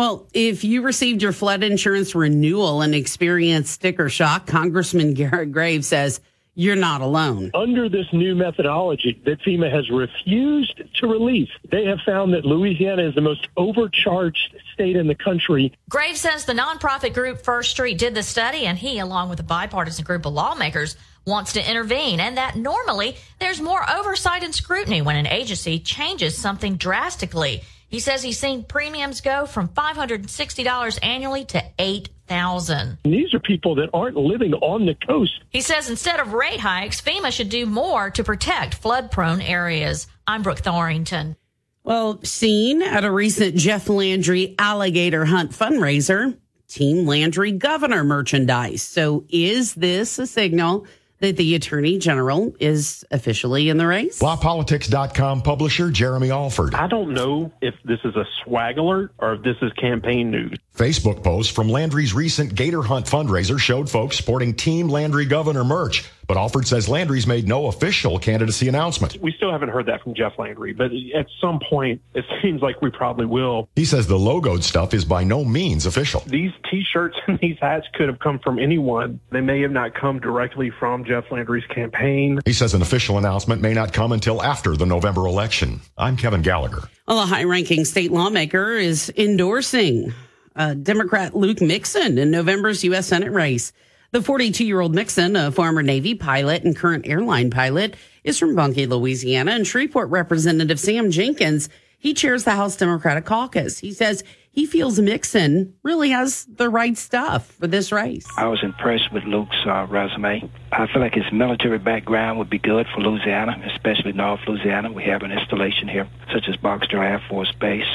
Well, 0.00 0.26
if 0.32 0.64
you 0.64 0.80
received 0.80 1.20
your 1.20 1.32
flood 1.32 1.62
insurance 1.62 2.14
renewal 2.14 2.80
and 2.80 2.94
experienced 2.94 3.70
sticker 3.70 4.08
shock, 4.08 4.46
Congressman 4.46 5.12
Garrett 5.14 5.52
Graves 5.52 5.88
says 5.88 6.22
you're 6.54 6.74
not 6.74 7.02
alone. 7.02 7.50
Under 7.52 7.86
this 7.86 8.06
new 8.10 8.34
methodology 8.34 9.20
that 9.26 9.42
FEMA 9.42 9.70
has 9.70 9.90
refused 9.90 10.80
to 10.94 11.06
release, 11.06 11.50
they 11.70 11.84
have 11.84 11.98
found 12.06 12.32
that 12.32 12.46
Louisiana 12.46 13.10
is 13.10 13.14
the 13.14 13.20
most 13.20 13.46
overcharged 13.58 14.56
state 14.72 14.96
in 14.96 15.06
the 15.06 15.14
country. 15.14 15.70
Graves 15.90 16.22
says 16.22 16.46
the 16.46 16.54
nonprofit 16.54 17.12
group 17.12 17.42
First 17.44 17.72
Street 17.72 17.98
did 17.98 18.14
the 18.14 18.22
study, 18.22 18.64
and 18.64 18.78
he, 18.78 19.00
along 19.00 19.28
with 19.28 19.38
a 19.40 19.42
bipartisan 19.42 20.06
group 20.06 20.24
of 20.24 20.32
lawmakers, 20.32 20.96
wants 21.26 21.52
to 21.52 21.70
intervene, 21.70 22.20
and 22.20 22.38
that 22.38 22.56
normally 22.56 23.16
there's 23.38 23.60
more 23.60 23.84
oversight 23.90 24.42
and 24.42 24.54
scrutiny 24.54 25.02
when 25.02 25.16
an 25.16 25.26
agency 25.26 25.78
changes 25.78 26.38
something 26.38 26.76
drastically. 26.76 27.60
He 27.90 27.98
says 27.98 28.22
he's 28.22 28.38
seen 28.38 28.62
premiums 28.62 29.20
go 29.20 29.46
from 29.46 29.68
$560 29.68 30.98
annually 31.02 31.44
to 31.46 31.64
8000 31.76 32.98
These 33.04 33.34
are 33.34 33.40
people 33.40 33.74
that 33.74 33.90
aren't 33.92 34.16
living 34.16 34.54
on 34.54 34.86
the 34.86 34.94
coast. 34.94 35.32
He 35.48 35.60
says 35.60 35.90
instead 35.90 36.20
of 36.20 36.32
rate 36.32 36.60
hikes, 36.60 37.00
FEMA 37.00 37.32
should 37.32 37.48
do 37.48 37.66
more 37.66 38.10
to 38.10 38.22
protect 38.22 38.74
flood 38.74 39.10
prone 39.10 39.40
areas. 39.40 40.06
I'm 40.24 40.42
Brooke 40.42 40.60
Thorington. 40.60 41.34
Well, 41.82 42.22
seen 42.22 42.80
at 42.82 43.04
a 43.04 43.10
recent 43.10 43.56
Jeff 43.56 43.88
Landry 43.88 44.54
alligator 44.56 45.24
hunt 45.24 45.50
fundraiser, 45.50 46.36
Team 46.68 47.06
Landry 47.06 47.50
governor 47.50 48.04
merchandise. 48.04 48.82
So 48.82 49.24
is 49.28 49.74
this 49.74 50.20
a 50.20 50.28
signal 50.28 50.86
that 51.20 51.36
the 51.36 51.54
attorney 51.54 51.98
general 51.98 52.52
is 52.58 53.04
officially 53.10 53.68
in 53.68 53.76
the 53.76 53.86
race? 53.86 54.20
LaPolitics.com 54.20 55.42
publisher 55.42 55.90
Jeremy 55.90 56.30
Alford. 56.30 56.74
I 56.74 56.86
don't 56.86 57.14
know 57.14 57.52
if 57.60 57.74
this 57.84 58.00
is 58.04 58.16
a 58.16 58.24
swag 58.42 58.78
alert 58.78 59.12
or 59.18 59.34
if 59.34 59.42
this 59.42 59.56
is 59.62 59.72
campaign 59.74 60.30
news. 60.30 60.58
Facebook 60.76 61.22
post 61.22 61.52
from 61.52 61.68
Landry's 61.68 62.14
recent 62.14 62.54
Gator 62.54 62.82
Hunt 62.82 63.06
fundraiser 63.06 63.58
showed 63.58 63.88
folks 63.88 64.16
sporting 64.16 64.54
Team 64.54 64.88
Landry 64.88 65.26
Governor 65.26 65.64
merch. 65.64 66.08
But 66.30 66.36
Alford 66.36 66.68
says 66.68 66.88
Landry's 66.88 67.26
made 67.26 67.48
no 67.48 67.66
official 67.66 68.16
candidacy 68.20 68.68
announcement. 68.68 69.20
We 69.20 69.32
still 69.32 69.50
haven't 69.50 69.70
heard 69.70 69.86
that 69.86 70.00
from 70.04 70.14
Jeff 70.14 70.38
Landry, 70.38 70.72
but 70.72 70.92
at 71.12 71.26
some 71.40 71.58
point, 71.58 72.00
it 72.14 72.24
seems 72.40 72.62
like 72.62 72.80
we 72.80 72.88
probably 72.88 73.26
will. 73.26 73.68
He 73.74 73.84
says 73.84 74.06
the 74.06 74.14
logoed 74.16 74.62
stuff 74.62 74.94
is 74.94 75.04
by 75.04 75.24
no 75.24 75.44
means 75.44 75.86
official. 75.86 76.22
These 76.28 76.52
T-shirts 76.70 77.16
and 77.26 77.36
these 77.40 77.56
hats 77.60 77.88
could 77.94 78.06
have 78.06 78.20
come 78.20 78.38
from 78.38 78.60
anyone. 78.60 79.18
They 79.30 79.40
may 79.40 79.60
have 79.62 79.72
not 79.72 79.96
come 79.96 80.20
directly 80.20 80.70
from 80.70 81.04
Jeff 81.04 81.24
Landry's 81.32 81.66
campaign. 81.66 82.38
He 82.44 82.52
says 82.52 82.74
an 82.74 82.82
official 82.82 83.18
announcement 83.18 83.60
may 83.60 83.74
not 83.74 83.92
come 83.92 84.12
until 84.12 84.40
after 84.40 84.76
the 84.76 84.86
November 84.86 85.26
election. 85.26 85.80
I'm 85.98 86.16
Kevin 86.16 86.42
Gallagher. 86.42 86.88
Well, 87.08 87.20
a 87.20 87.26
high-ranking 87.26 87.86
state 87.86 88.12
lawmaker 88.12 88.74
is 88.74 89.12
endorsing 89.16 90.14
uh, 90.54 90.74
Democrat 90.74 91.34
Luke 91.34 91.60
Mixon 91.60 92.18
in 92.18 92.30
November's 92.30 92.84
U.S. 92.84 93.08
Senate 93.08 93.32
race. 93.32 93.72
The 94.12 94.22
42 94.22 94.64
year 94.64 94.80
old 94.80 94.92
Mixon, 94.92 95.36
a 95.36 95.52
former 95.52 95.84
Navy 95.84 96.16
pilot 96.16 96.64
and 96.64 96.74
current 96.74 97.06
airline 97.06 97.48
pilot, 97.48 97.94
is 98.24 98.40
from 98.40 98.56
Bunkie, 98.56 98.86
Louisiana. 98.86 99.52
And 99.52 99.64
Shreveport 99.64 100.10
Representative 100.10 100.80
Sam 100.80 101.12
Jenkins, 101.12 101.68
he 101.96 102.12
chairs 102.12 102.42
the 102.42 102.50
House 102.50 102.74
Democratic 102.74 103.24
Caucus. 103.24 103.78
He 103.78 103.92
says 103.92 104.24
he 104.50 104.66
feels 104.66 104.98
Mixon 104.98 105.74
really 105.84 106.10
has 106.10 106.44
the 106.46 106.68
right 106.68 106.98
stuff 106.98 107.52
for 107.52 107.68
this 107.68 107.92
race. 107.92 108.26
I 108.36 108.48
was 108.48 108.64
impressed 108.64 109.12
with 109.12 109.22
Luke's 109.22 109.64
uh, 109.64 109.86
resume. 109.88 110.50
I 110.72 110.88
feel 110.88 111.02
like 111.02 111.14
his 111.14 111.30
military 111.32 111.78
background 111.78 112.40
would 112.40 112.50
be 112.50 112.58
good 112.58 112.88
for 112.92 113.02
Louisiana, 113.02 113.62
especially 113.72 114.10
North 114.10 114.40
Louisiana. 114.48 114.90
We 114.90 115.04
have 115.04 115.22
an 115.22 115.30
installation 115.30 115.86
here, 115.86 116.08
such 116.32 116.48
as 116.48 116.56
Barksdale 116.56 117.00
Air 117.00 117.22
Force 117.28 117.52
Base. 117.60 117.86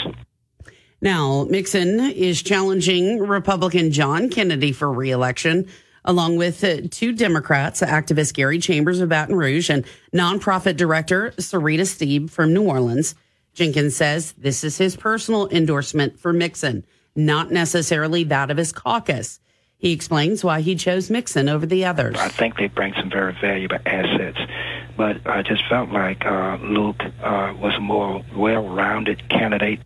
Now, 1.01 1.45
Mixon 1.49 1.99
is 1.99 2.41
challenging 2.41 3.19
Republican 3.19 3.91
John 3.91 4.29
Kennedy 4.29 4.71
for 4.71 4.89
reelection 4.89 5.67
along 6.05 6.37
with 6.37 6.63
uh, 6.63 6.77
two 6.89 7.11
Democrats, 7.11 7.81
activist 7.81 8.33
Gary 8.33 8.59
Chambers 8.59 9.01
of 9.01 9.09
Baton 9.09 9.35
Rouge 9.35 9.69
and 9.69 9.85
nonprofit 10.13 10.77
director 10.77 11.31
Syrita 11.37 11.81
Steib 11.81 12.29
from 12.29 12.53
New 12.53 12.63
Orleans. 12.63 13.15
Jenkins 13.53 13.95
says 13.95 14.33
this 14.37 14.63
is 14.63 14.77
his 14.77 14.95
personal 14.95 15.49
endorsement 15.49 16.19
for 16.19 16.31
Mixon, 16.33 16.85
not 17.15 17.51
necessarily 17.51 18.23
that 18.25 18.51
of 18.51 18.57
his 18.57 18.71
caucus. 18.71 19.39
He 19.77 19.91
explains 19.91 20.43
why 20.43 20.61
he 20.61 20.75
chose 20.75 21.09
Mixon 21.09 21.49
over 21.49 21.65
the 21.65 21.85
others. 21.85 22.15
I 22.17 22.29
think 22.29 22.57
they 22.57 22.67
bring 22.67 22.93
some 22.93 23.09
very 23.09 23.35
valuable 23.39 23.77
assets, 23.85 24.39
but 24.97 25.17
I 25.27 25.41
just 25.41 25.63
felt 25.69 25.89
like 25.89 26.25
uh, 26.25 26.57
Luke 26.61 27.01
uh, 27.21 27.53
was 27.59 27.75
a 27.75 27.81
more 27.81 28.23
well-rounded 28.35 29.29
candidate. 29.29 29.81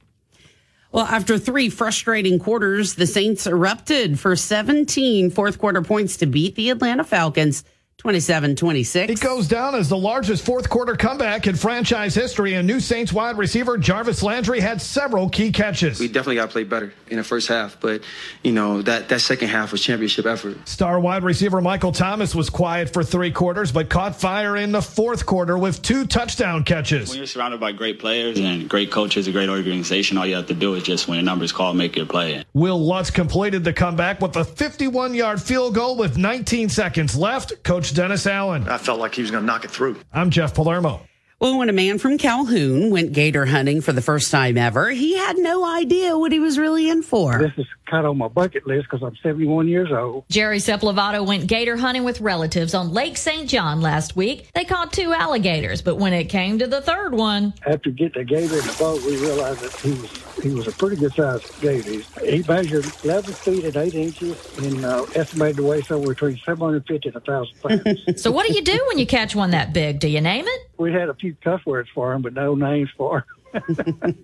Well, 0.91 1.05
after 1.05 1.37
three 1.37 1.69
frustrating 1.69 2.39
quarters, 2.39 2.95
the 2.95 3.05
Saints 3.05 3.45
erupted 3.45 4.19
for 4.19 4.35
17 4.35 5.29
fourth 5.29 5.59
quarter 5.59 5.83
points 5.83 6.17
to 6.17 6.25
beat 6.25 6.55
the 6.55 6.71
Atlanta 6.71 7.03
Falcons 7.03 7.63
27 7.99 8.55
26. 8.55 9.11
It 9.11 9.19
goes 9.19 9.45
down 9.45 9.75
as 9.75 9.89
the 9.89 9.97
largest 9.97 10.45
fourth 10.45 10.69
quarter 10.69 10.95
comeback 10.95 11.47
in 11.47 11.55
franchise 11.57 12.15
history, 12.15 12.53
and 12.53 12.65
new 12.65 12.79
Saints 12.79 13.11
wide 13.11 13.37
receiver 13.37 13.77
Jarvis 13.77 14.23
Landry 14.23 14.61
had 14.61 14.81
several 14.81 15.27
key 15.27 15.51
catches. 15.51 15.99
We 15.99 16.07
definitely 16.07 16.35
got 16.35 16.45
to 16.45 16.51
play 16.53 16.63
better 16.63 16.93
in 17.09 17.17
the 17.17 17.25
first 17.25 17.49
half, 17.49 17.77
but, 17.81 18.01
you 18.41 18.53
know, 18.53 18.81
that, 18.83 19.09
that 19.09 19.19
second 19.19 19.49
half 19.49 19.73
was 19.73 19.83
championship 19.83 20.25
effort. 20.25 20.65
Star 20.65 20.97
wide 20.97 21.23
receiver 21.23 21.59
Michael 21.59 21.91
Thomas 21.91 22.33
was 22.33 22.49
quiet 22.49 22.93
for 22.93 23.03
three 23.03 23.31
quarters, 23.31 23.73
but 23.73 23.89
caught 23.89 24.15
fire 24.15 24.55
in 24.55 24.71
the 24.71 24.81
fourth 24.81 25.25
quarter 25.25 25.57
with 25.57 25.81
two 25.81 26.05
touchdown 26.05 26.63
catches. 26.63 27.09
When 27.09 27.17
you're 27.17 27.27
surrounded 27.27 27.59
by 27.59 27.73
great 27.73 27.99
players 27.99 28.39
and 28.39 28.69
great 28.69 28.91
coaches, 28.91 29.27
a 29.27 29.33
great 29.33 29.49
organization, 29.49 30.17
all 30.17 30.25
you 30.25 30.35
have 30.35 30.47
to 30.47 30.53
do 30.53 30.75
is 30.75 30.83
just 30.83 31.09
when 31.09 31.19
a 31.19 31.21
number's 31.21 31.51
called, 31.51 31.75
make 31.75 31.97
your 31.97 32.05
play. 32.05 32.45
Will 32.53 32.79
Lutz 32.79 33.11
completed 33.11 33.65
the 33.65 33.73
comeback 33.73 34.21
with 34.21 34.37
a 34.37 34.45
51 34.45 35.13
yard 35.13 35.41
field 35.41 35.75
goal 35.75 35.97
with 35.97 36.17
19 36.17 36.69
seconds 36.69 37.17
left. 37.17 37.61
Coach 37.63 37.88
Dennis 37.91 38.25
Allen. 38.27 38.67
I 38.67 38.77
felt 38.77 38.99
like 38.99 39.15
he 39.15 39.21
was 39.21 39.31
going 39.31 39.43
to 39.43 39.47
knock 39.47 39.65
it 39.65 39.71
through. 39.71 39.97
I'm 40.13 40.29
Jeff 40.29 40.53
Palermo. 40.53 41.01
Well, 41.39 41.57
when 41.57 41.69
a 41.69 41.73
man 41.73 41.99
from 41.99 42.17
Calhoun 42.17 42.89
went 42.89 43.13
gator 43.13 43.45
hunting 43.45 43.79
for 43.79 43.93
the 43.93 44.01
first 44.01 44.29
time 44.29 44.57
ever, 44.57 44.89
he 44.89 45.15
had 45.15 45.37
no 45.37 45.63
idea 45.63 46.17
what 46.17 46.33
he 46.33 46.39
was 46.39 46.57
really 46.57 46.89
in 46.89 47.01
for. 47.01 47.37
This 47.55 47.65
is 47.65 47.67
kind 47.89 48.05
of 48.05 48.11
on 48.11 48.17
my 48.17 48.27
bucket 48.27 48.67
list 48.67 48.87
because 48.89 49.03
I'm 49.05 49.15
71 49.23 49.67
years 49.67 49.91
old. 49.91 50.25
Jerry 50.29 50.59
Sepulvado 50.59 51.25
went 51.25 51.47
gator 51.47 51.75
hunting 51.77 52.03
with 52.03 52.21
relatives 52.21 52.73
on 52.73 52.93
Lake 52.93 53.17
St. 53.17 53.49
John 53.49 53.81
last 53.81 54.15
week. 54.15 54.49
They 54.53 54.65
caught 54.65 54.93
two 54.93 55.13
alligators, 55.13 55.81
but 55.81 55.95
when 55.95 56.13
it 56.13 56.25
came 56.25 56.59
to 56.59 56.67
the 56.67 56.81
third 56.81 57.13
one, 57.13 57.53
After 57.65 57.89
getting 57.89 58.21
the 58.21 58.25
gator 58.25 58.59
in 58.59 58.65
the 58.65 58.75
boat, 58.77 59.03
we 59.03 59.17
realized 59.17 59.61
that 59.61 59.73
he 59.81 59.91
was 59.91 60.29
he 60.39 60.51
was 60.51 60.67
a 60.67 60.71
pretty 60.71 60.95
good 60.95 61.13
sized 61.13 61.59
gator. 61.59 62.01
He 62.23 62.43
measured 62.47 62.85
11 63.03 63.33
feet 63.33 63.65
and 63.65 63.75
8 63.75 63.93
inches 63.93 64.57
and 64.59 64.85
uh, 64.85 65.05
estimated 65.13 65.57
to 65.57 65.63
weigh 65.63 65.81
somewhere 65.81 66.13
between 66.13 66.37
750 66.45 67.09
and 67.09 67.15
1,000 67.15 67.61
pounds. 67.61 68.21
so 68.21 68.31
what 68.31 68.47
do 68.47 68.53
you 68.53 68.61
do 68.61 68.85
when 68.87 68.97
you 68.97 69.05
catch 69.05 69.35
one 69.35 69.51
that 69.51 69.73
big? 69.73 69.99
Do 69.99 70.07
you 70.07 70.21
name 70.21 70.45
it? 70.47 70.69
we 70.79 70.93
had 70.93 71.09
a 71.09 71.13
few 71.13 71.35
cuss 71.43 71.63
words 71.65 71.89
for 71.93 72.13
him, 72.13 72.21
but 72.21 72.33
no 72.33 72.55
names 72.55 72.89
for 72.97 73.19
him. 73.19 73.23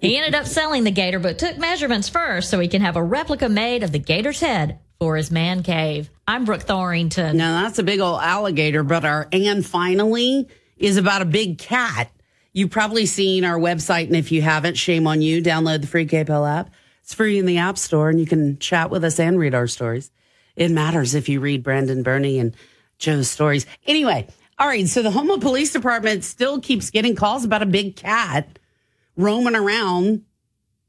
He 0.02 0.18
ended 0.18 0.36
up 0.36 0.46
selling 0.46 0.84
the 0.84 0.92
gator, 0.92 1.20
but 1.20 1.40
took 1.40 1.58
measurements 1.58 2.10
first 2.10 2.50
so 2.50 2.60
he 2.60 2.68
can 2.68 2.82
have 2.82 2.96
a 2.96 3.04
replica 3.04 3.50
made 3.50 3.84
of 3.84 3.92
the 3.92 4.00
gator's 4.00 4.40
head 4.40 4.80
for 5.00 5.16
his 5.16 5.32
man 5.32 5.64
cave. 5.64 6.10
I'm 6.28 6.46
Brooke 6.46 6.64
Thorington. 6.64 7.36
Now, 7.36 7.64
that's 7.64 7.80
a 7.80 7.84
big 7.84 8.00
old 8.00 8.22
alligator, 8.22 8.84
but 8.84 9.06
our 9.06 9.28
and 9.32 9.66
finally 9.66 10.48
is 10.78 10.98
about 10.98 11.22
a 11.22 11.26
big 11.26 11.58
cat. 11.58 12.12
You've 12.54 12.72
probably 12.72 13.06
seen 13.06 13.44
our 13.44 13.60
website, 13.60 14.08
and 14.08 14.16
if 14.16 14.32
you 14.32 14.42
haven't, 14.42 14.76
shame 14.76 15.08
on 15.08 15.22
you. 15.22 15.42
Download 15.42 15.82
the 15.82 15.88
free 15.88 16.08
KPEL 16.08 16.50
app. 16.50 16.70
It's 17.02 17.14
free 17.14 17.38
in 17.38 17.46
the 17.46 17.58
App 17.58 17.78
Store, 17.78 18.10
and 18.10 18.20
you 18.20 18.26
can 18.26 18.58
chat 18.60 18.90
with 18.90 19.04
us 19.04 19.20
and 19.20 19.38
read 19.38 19.54
our 19.54 19.68
stories. 19.68 20.10
It 20.56 20.72
matters 20.72 21.14
if 21.14 21.28
you 21.28 21.40
read 21.40 21.64
Brandon 21.64 22.02
Bernie 22.02 22.40
and 22.40 22.56
Joe's 22.98 23.30
stories. 23.30 23.66
Anyway, 23.86 24.28
all 24.58 24.68
right, 24.68 24.88
so 24.88 25.04
the 25.04 25.12
Houma 25.12 25.38
Police 25.38 25.74
Department 25.74 26.24
still 26.24 26.62
keeps 26.62 26.90
getting 26.90 27.14
calls 27.14 27.44
about 27.44 27.62
a 27.62 27.68
big 27.68 27.98
cat 27.98 28.58
roaming 29.18 29.56
around 29.56 30.24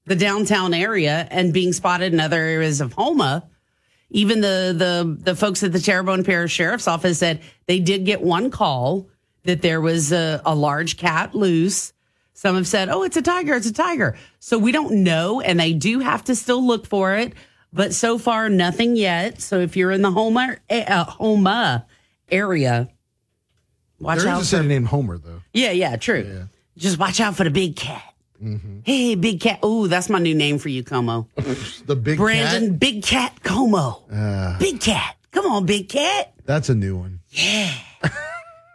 the 0.07 0.17
downtown 0.17 0.73
area 0.75 1.27
and 1.31 1.53
being 1.53 1.73
spotted 1.73 2.13
in 2.13 2.21
other 2.21 2.37
areas 2.41 2.81
of 2.81 2.93
Houma. 2.95 3.49
Even 4.11 4.41
the 4.41 4.73
the 4.77 5.17
the 5.33 5.35
folks 5.35 5.63
at 5.65 5.73
the 5.73 5.81
Terrebonne 5.81 6.23
Parish 6.25 6.53
Sheriff's 6.53 6.87
Office 6.87 7.19
said 7.19 7.41
they 7.67 7.81
did 7.81 8.05
get 8.05 8.23
one 8.23 8.51
call 8.51 9.09
that 9.45 9.63
there 9.63 9.81
was 9.81 10.13
a, 10.13 10.41
a 10.47 10.55
large 10.55 10.97
cat 10.97 11.35
loose. 11.35 11.93
Some 12.33 12.55
have 12.55 12.69
said, 12.69 12.89
"Oh, 12.89 13.03
it's 13.03 13.17
a 13.17 13.23
tiger! 13.23 13.55
It's 13.55 13.67
a 13.67 13.73
tiger." 13.73 14.17
So 14.39 14.59
we 14.59 14.71
don't 14.71 15.03
know, 15.03 15.41
and 15.41 15.59
they 15.59 15.73
do 15.73 15.99
have 15.99 16.23
to 16.25 16.37
still 16.37 16.65
look 16.65 16.87
for 16.87 17.17
it. 17.17 17.33
But 17.73 17.95
so 17.95 18.17
far, 18.17 18.49
nothing 18.49 18.95
yet. 18.95 19.41
So 19.41 19.59
if 19.59 19.77
you're 19.77 19.91
in 19.91 20.03
the 20.03 20.11
Houma 20.13 20.57
uh, 20.71 21.05
Houma 21.19 21.87
area, 22.31 22.89
watch 23.99 24.21
There 24.21 24.29
out. 24.29 24.41
is 24.43 24.53
a 24.53 24.59
for- 24.59 24.63
named 24.63 24.87
Homer, 24.87 25.19
though. 25.19 25.43
yeah, 25.53 25.73
yeah, 25.73 25.97
true. 25.97 26.49
Just 26.79 26.99
watch 26.99 27.21
out 27.21 27.35
for 27.37 27.43
the 27.45 27.51
big 27.51 27.75
cat. 27.75 28.05
Mm-hmm. 28.43 28.81
Hey, 28.85 29.15
big 29.15 29.41
cat. 29.41 29.59
Oh, 29.63 29.87
that's 29.87 30.09
my 30.09 30.19
new 30.19 30.35
name 30.35 30.59
for 30.59 30.69
you, 30.69 30.83
Comeaux. 30.85 31.27
the 31.87 31.97
big 31.97 32.19
Brandon, 32.19 32.71
cat? 32.73 32.81
big 32.81 33.03
cat 33.03 33.39
Comeaux. 33.43 34.03
Uh, 34.13 34.59
Big 34.59 34.81
cat. 34.81 35.17
Come 35.33 35.47
on, 35.47 35.67
big 35.67 35.89
cat. 35.89 36.33
that's 36.45 36.69
a 36.69 36.75
new 36.75 36.97
one. 36.97 37.21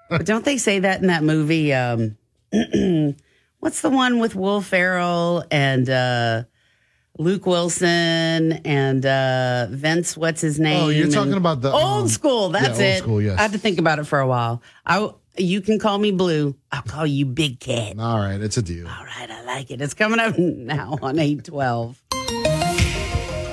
but 0.09 0.25
don't 0.25 0.45
they 0.45 0.57
say 0.57 0.79
that 0.79 1.01
in 1.01 1.07
that 1.07 1.23
movie? 1.23 1.73
Um, 1.73 2.17
what's 3.59 3.81
the 3.81 3.89
one 3.89 4.19
with 4.19 4.35
Will 4.35 4.61
Ferrell 4.61 5.43
and 5.49 5.89
uh, 5.89 6.43
Luke 7.17 7.45
Wilson 7.45 8.53
and 8.65 9.05
uh, 9.05 9.67
Vince? 9.71 10.15
What's 10.17 10.41
his 10.41 10.59
name? 10.59 10.83
Oh, 10.83 10.89
you're 10.89 11.05
And- 11.05 11.13
talking 11.13 11.33
about 11.33 11.61
the, 11.61 11.71
old 11.71 12.03
um, 12.03 12.07
school. 12.07 12.49
That's 12.49 12.79
yeah, 12.79 12.85
old 12.85 12.95
it. 12.95 12.97
school, 13.03 13.21
yes. 13.21 13.39
I 13.39 13.41
had 13.43 13.51
to 13.53 13.57
think 13.57 13.79
about 13.79 13.99
it 13.99 14.05
for 14.05 14.19
a 14.19 14.27
while. 14.27 14.61
I 14.85 15.09
you 15.37 15.61
can 15.61 15.79
call 15.79 15.97
me 15.97 16.11
Blue. 16.11 16.55
I'll 16.71 16.81
call 16.81 17.05
you 17.05 17.25
Big 17.25 17.59
Cat. 17.59 17.99
All 17.99 18.17
right, 18.19 18.39
it's 18.41 18.57
a 18.57 18.61
deal. 18.61 18.87
All 18.87 19.05
right, 19.05 19.29
I 19.29 19.43
like 19.43 19.71
it. 19.71 19.81
It's 19.81 19.93
coming 19.93 20.19
up 20.19 20.37
now 20.39 20.97
on 21.01 21.19
eight 21.19 21.45
twelve. 21.45 22.00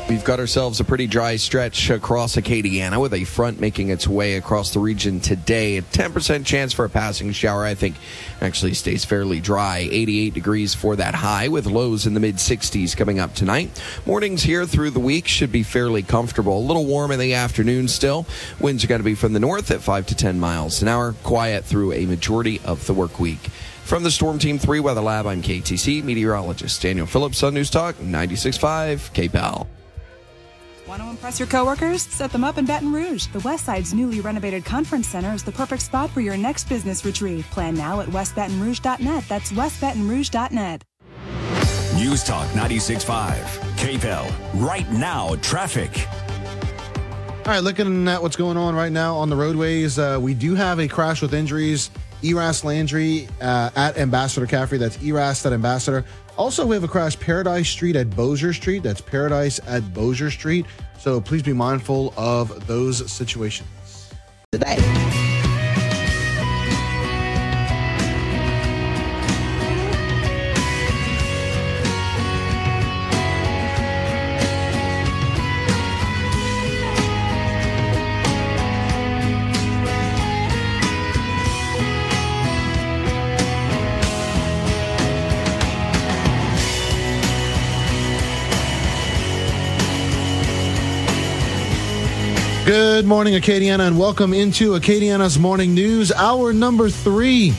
We've 0.08 0.24
got 0.24 0.40
ourselves 0.40 0.80
a 0.80 0.84
pretty 0.84 1.06
dry 1.06 1.36
stretch 1.36 1.90
across 1.90 2.36
Acadiana 2.36 2.98
with 2.98 3.12
a 3.12 3.24
front 3.24 3.60
making 3.60 3.90
its 3.90 4.08
way 4.08 4.36
across 4.36 4.72
the 4.72 4.80
region 4.80 5.20
today. 5.20 5.76
A 5.76 5.82
10% 5.82 6.46
chance 6.46 6.72
for 6.72 6.86
a 6.86 6.88
passing 6.88 7.30
shower, 7.32 7.62
I 7.62 7.74
think, 7.74 7.94
actually 8.40 8.72
stays 8.72 9.04
fairly 9.04 9.38
dry. 9.38 9.86
88 9.90 10.32
degrees 10.32 10.74
for 10.74 10.96
that 10.96 11.14
high 11.14 11.48
with 11.48 11.66
lows 11.66 12.06
in 12.06 12.14
the 12.14 12.20
mid 12.20 12.36
60s 12.36 12.96
coming 12.96 13.20
up 13.20 13.34
tonight. 13.34 13.70
Mornings 14.06 14.42
here 14.42 14.64
through 14.64 14.92
the 14.92 14.98
week 14.98 15.28
should 15.28 15.52
be 15.52 15.62
fairly 15.62 16.02
comfortable. 16.02 16.58
A 16.58 16.66
little 16.66 16.86
warm 16.86 17.10
in 17.10 17.20
the 17.20 17.34
afternoon 17.34 17.86
still. 17.86 18.24
Winds 18.60 18.82
are 18.84 18.88
going 18.88 19.00
to 19.00 19.04
be 19.04 19.14
from 19.14 19.34
the 19.34 19.40
north 19.40 19.70
at 19.70 19.82
5 19.82 20.06
to 20.06 20.14
10 20.14 20.40
miles 20.40 20.80
an 20.80 20.88
hour. 20.88 21.12
Quiet 21.22 21.66
through 21.66 21.92
a 21.92 22.06
majority 22.06 22.62
of 22.64 22.86
the 22.86 22.94
work 22.94 23.20
week. 23.20 23.50
From 23.84 24.04
the 24.04 24.10
Storm 24.10 24.38
Team 24.38 24.58
3 24.58 24.80
Weather 24.80 25.02
Lab, 25.02 25.26
I'm 25.26 25.42
KATC 25.42 26.02
meteorologist 26.02 26.80
Daniel 26.80 27.06
Phillips 27.06 27.42
on 27.42 27.52
News 27.52 27.68
Talk 27.68 27.96
96.5 27.96 29.12
KPEL. 29.12 29.66
Want 30.88 31.02
to 31.02 31.10
impress 31.10 31.38
your 31.38 31.48
coworkers? 31.48 32.00
Set 32.02 32.32
them 32.32 32.42
up 32.42 32.56
in 32.56 32.64
Baton 32.64 32.90
Rouge. 32.90 33.26
The 33.26 33.40
Westside's 33.40 33.92
newly 33.92 34.20
renovated 34.22 34.64
conference 34.64 35.06
center 35.06 35.34
is 35.34 35.44
the 35.44 35.52
perfect 35.52 35.82
spot 35.82 36.08
for 36.08 36.22
your 36.22 36.38
next 36.38 36.66
business 36.66 37.04
retreat. 37.04 37.44
Plan 37.50 37.74
now 37.74 38.00
at 38.00 38.08
westbatonrouge.net. 38.08 39.24
That's 39.28 39.52
westbatonrouge.net. 39.52 40.84
News 41.94 42.24
Talk 42.24 42.48
96.5. 42.52 43.34
KPEL. 43.76 44.32
Right 44.54 44.90
now, 44.90 45.34
traffic. 45.42 46.08
All 47.46 47.54
right, 47.54 47.62
looking 47.62 48.08
at 48.08 48.22
what's 48.22 48.36
going 48.36 48.56
on 48.56 48.74
right 48.74 48.92
now 48.92 49.14
on 49.16 49.28
the 49.28 49.36
roadways, 49.36 49.98
uh, 49.98 50.18
we 50.20 50.32
do 50.32 50.54
have 50.54 50.78
a 50.78 50.88
crash 50.88 51.20
with 51.20 51.34
injuries. 51.34 51.90
Eraste 52.22 52.64
Landry 52.64 53.28
uh, 53.40 53.70
at 53.76 53.98
Ambassador 53.98 54.46
Caffery. 54.46 54.78
That's 54.78 54.96
Eraste 54.98 55.46
at 55.46 55.52
Ambassador. 55.52 56.04
Also, 56.38 56.64
we 56.64 56.76
have 56.76 56.84
a 56.84 56.88
crash 56.88 57.18
Paradise 57.18 57.68
Street 57.68 57.96
at 57.96 58.10
Bossier 58.10 58.52
Street. 58.52 58.84
That's 58.84 59.00
Paradise 59.00 59.58
at 59.66 59.92
Bossier 59.92 60.30
Street. 60.30 60.66
So 60.96 61.20
please 61.20 61.42
be 61.42 61.52
mindful 61.52 62.14
of 62.16 62.64
those 62.68 63.10
situations. 63.10 63.68
Today. 64.52 65.27
Good 92.98 93.06
morning, 93.06 93.34
Acadiana, 93.34 93.86
and 93.86 93.96
welcome 93.96 94.34
into 94.34 94.72
Acadiana's 94.72 95.38
Morning 95.38 95.72
News, 95.72 96.10
hour 96.10 96.52
number 96.52 96.90
three 96.90 97.54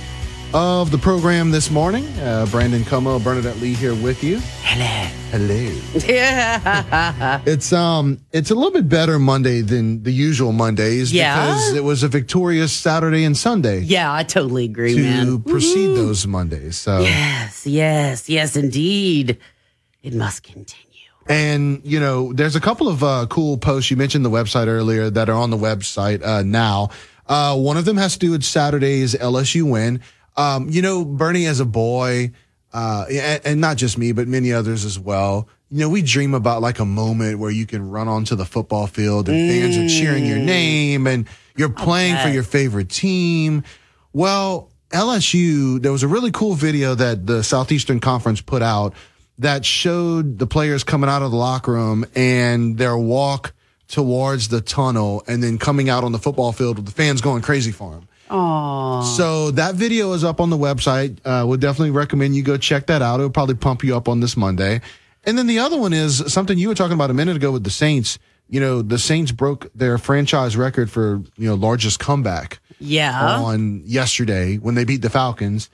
of 0.54 0.92
the 0.92 0.98
program 0.98 1.50
this 1.50 1.72
morning. 1.72 2.06
Uh, 2.20 2.46
Brandon 2.52 2.84
Comeaux, 2.84 3.24
Bernadette 3.24 3.56
Lee 3.62 3.74
here 3.74 3.96
with 3.96 4.22
you. 4.22 4.40
Hello. 4.64 5.08
Hello. 5.32 5.80
Yeah. 6.06 7.42
It's 7.46 7.72
um 7.72 8.20
it's 8.34 8.52
a 8.52 8.54
little 8.54 8.74
bit 8.74 8.90
better 8.90 9.18
Monday 9.18 9.62
than 9.62 10.04
the 10.04 10.12
usual 10.12 10.52
Mondays 10.52 11.14
Yeah? 11.14 11.36
because 11.46 11.74
it 11.74 11.86
was 11.86 12.04
a 12.04 12.10
victorious 12.10 12.74
Saturday 12.74 13.24
and 13.24 13.38
Sunday 13.38 13.80
yeah, 13.80 14.14
I 14.14 14.24
totally 14.24 14.66
agree, 14.66 14.94
to 14.96 15.02
man. 15.02 15.42
precede 15.44 15.96
those 15.96 16.28
Mondays. 16.28 16.76
So 16.76 17.00
Yes, 17.00 17.66
yes, 17.66 18.28
yes, 18.28 18.58
indeed. 18.58 19.38
It 20.04 20.14
must 20.14 20.44
continue. 20.44 20.89
And, 21.30 21.82
you 21.86 22.00
know, 22.00 22.34
there's 22.34 22.56
a 22.56 22.60
couple 22.60 22.88
of 22.88 23.04
uh, 23.04 23.28
cool 23.30 23.58
posts. 23.58 23.92
You 23.92 23.98
mentioned 23.98 24.26
the 24.26 24.32
website 24.32 24.66
earlier 24.68 25.12
that 25.12 25.30
are 25.30 25.36
on 25.36 25.52
the 25.52 25.58
website 25.58 26.26
uh, 26.26 26.42
now. 26.42 26.90
Uh, 27.28 27.56
one 27.56 27.78
of 27.78 27.86
them 27.86 27.98
has 27.98 28.14
to 28.14 28.20
do 28.20 28.32
with 28.32 28.44
Saturday's 28.44 29.14
LSU 29.14 29.70
win. 29.70 30.02
Um, 30.36 30.70
you 30.70 30.82
know, 30.82 31.06
Bernie 31.06 31.46
as 31.46 31.60
a 31.60 31.66
boy, 31.66 32.32
uh, 32.74 33.06
and, 33.12 33.42
and 33.46 33.62
not 33.62 33.78
just 33.78 33.98
me, 33.98 34.12
but 34.12 34.28
many 34.28 34.52
others 34.52 34.86
as 34.86 34.98
well, 34.98 35.48
you 35.70 35.82
know, 35.82 35.90
we 35.90 36.02
dream 36.02 36.34
about 36.34 36.62
like 36.62 36.80
a 36.80 36.86
moment 36.86 37.38
where 37.38 37.52
you 37.52 37.68
can 37.68 37.90
run 37.90 38.08
onto 38.08 38.36
the 38.36 38.46
football 38.46 38.88
field 38.88 39.30
and 39.30 39.50
fans 39.50 39.78
are 39.78 39.88
cheering 39.88 40.26
your 40.26 40.40
name 40.40 41.06
and 41.06 41.28
you're 41.56 41.70
playing 41.70 42.18
for 42.18 42.30
your 42.30 42.42
favorite 42.42 42.90
team. 42.90 43.64
Well, 44.12 44.72
LSU, 44.90 45.80
there 45.80 45.92
was 45.92 46.02
a 46.02 46.08
really 46.08 46.32
cool 46.32 46.56
video 46.56 46.96
that 46.96 47.28
the 47.28 47.44
Southeastern 47.44 48.00
Conference 48.00 48.42
put 48.42 48.64
out 48.64 48.96
that 49.40 49.66
showed 49.66 50.38
the 50.40 50.48
players 50.48 50.84
coming 50.84 51.10
out 51.10 51.22
of 51.22 51.32
the 51.32 51.38
locker 51.38 51.72
room 51.74 52.06
and 52.16 52.78
their 52.78 52.98
walk 52.98 53.54
towards 53.88 54.50
the 54.50 54.62
tunnel 54.62 55.24
and 55.28 55.42
then 55.42 55.58
coming 55.58 55.90
out 55.90 56.04
on 56.04 56.12
the 56.12 56.20
football 56.20 56.52
field 56.52 56.78
with 56.78 56.86
the 56.86 56.92
fans 56.92 57.22
going 57.22 57.42
crazy 57.42 57.72
for 57.72 57.92
them. 57.94 58.08
Aw. 58.30 59.02
So 59.02 59.52
that 59.52 59.76
video 59.76 60.12
is 60.14 60.24
up 60.24 60.40
on 60.40 60.50
the 60.52 60.58
website. 60.58 61.18
Uh, 61.26 61.46
would 61.48 61.60
definitely 61.60 61.92
recommend 61.92 62.36
you 62.36 62.44
go 62.44 62.58
check 62.58 62.86
that 62.88 63.02
out. 63.02 63.20
It'll 63.20 63.32
probably 63.32 63.56
pump 63.56 63.84
you 63.84 63.96
up 63.98 64.08
on 64.08 64.20
this 64.20 64.38
Monday. 64.38 64.82
And 65.26 65.38
then 65.38 65.48
the 65.48 65.60
other 65.60 65.78
one 65.80 65.94
is 65.94 66.32
something 66.32 66.58
you 66.58 66.68
were 66.68 66.76
talking 66.76 66.94
about 66.94 67.10
a 67.10 67.14
minute 67.16 67.36
ago 67.36 67.52
with 67.52 67.64
the 67.64 67.70
Saints. 67.72 68.20
You 68.50 68.60
know, 68.60 68.82
the 68.82 69.00
Saints 69.00 69.32
broke 69.32 69.72
their 69.74 69.98
franchise 69.98 70.56
record 70.56 70.92
for, 70.92 71.22
you 71.38 71.48
know, 71.48 71.56
largest 71.56 72.00
comeback 72.00 72.60
Yeah. 72.80 73.40
on 73.42 73.82
yesterday 73.86 74.58
when 74.58 74.76
they 74.76 74.84
beat 74.84 75.02
the 75.02 75.10
Falcons. 75.10 75.70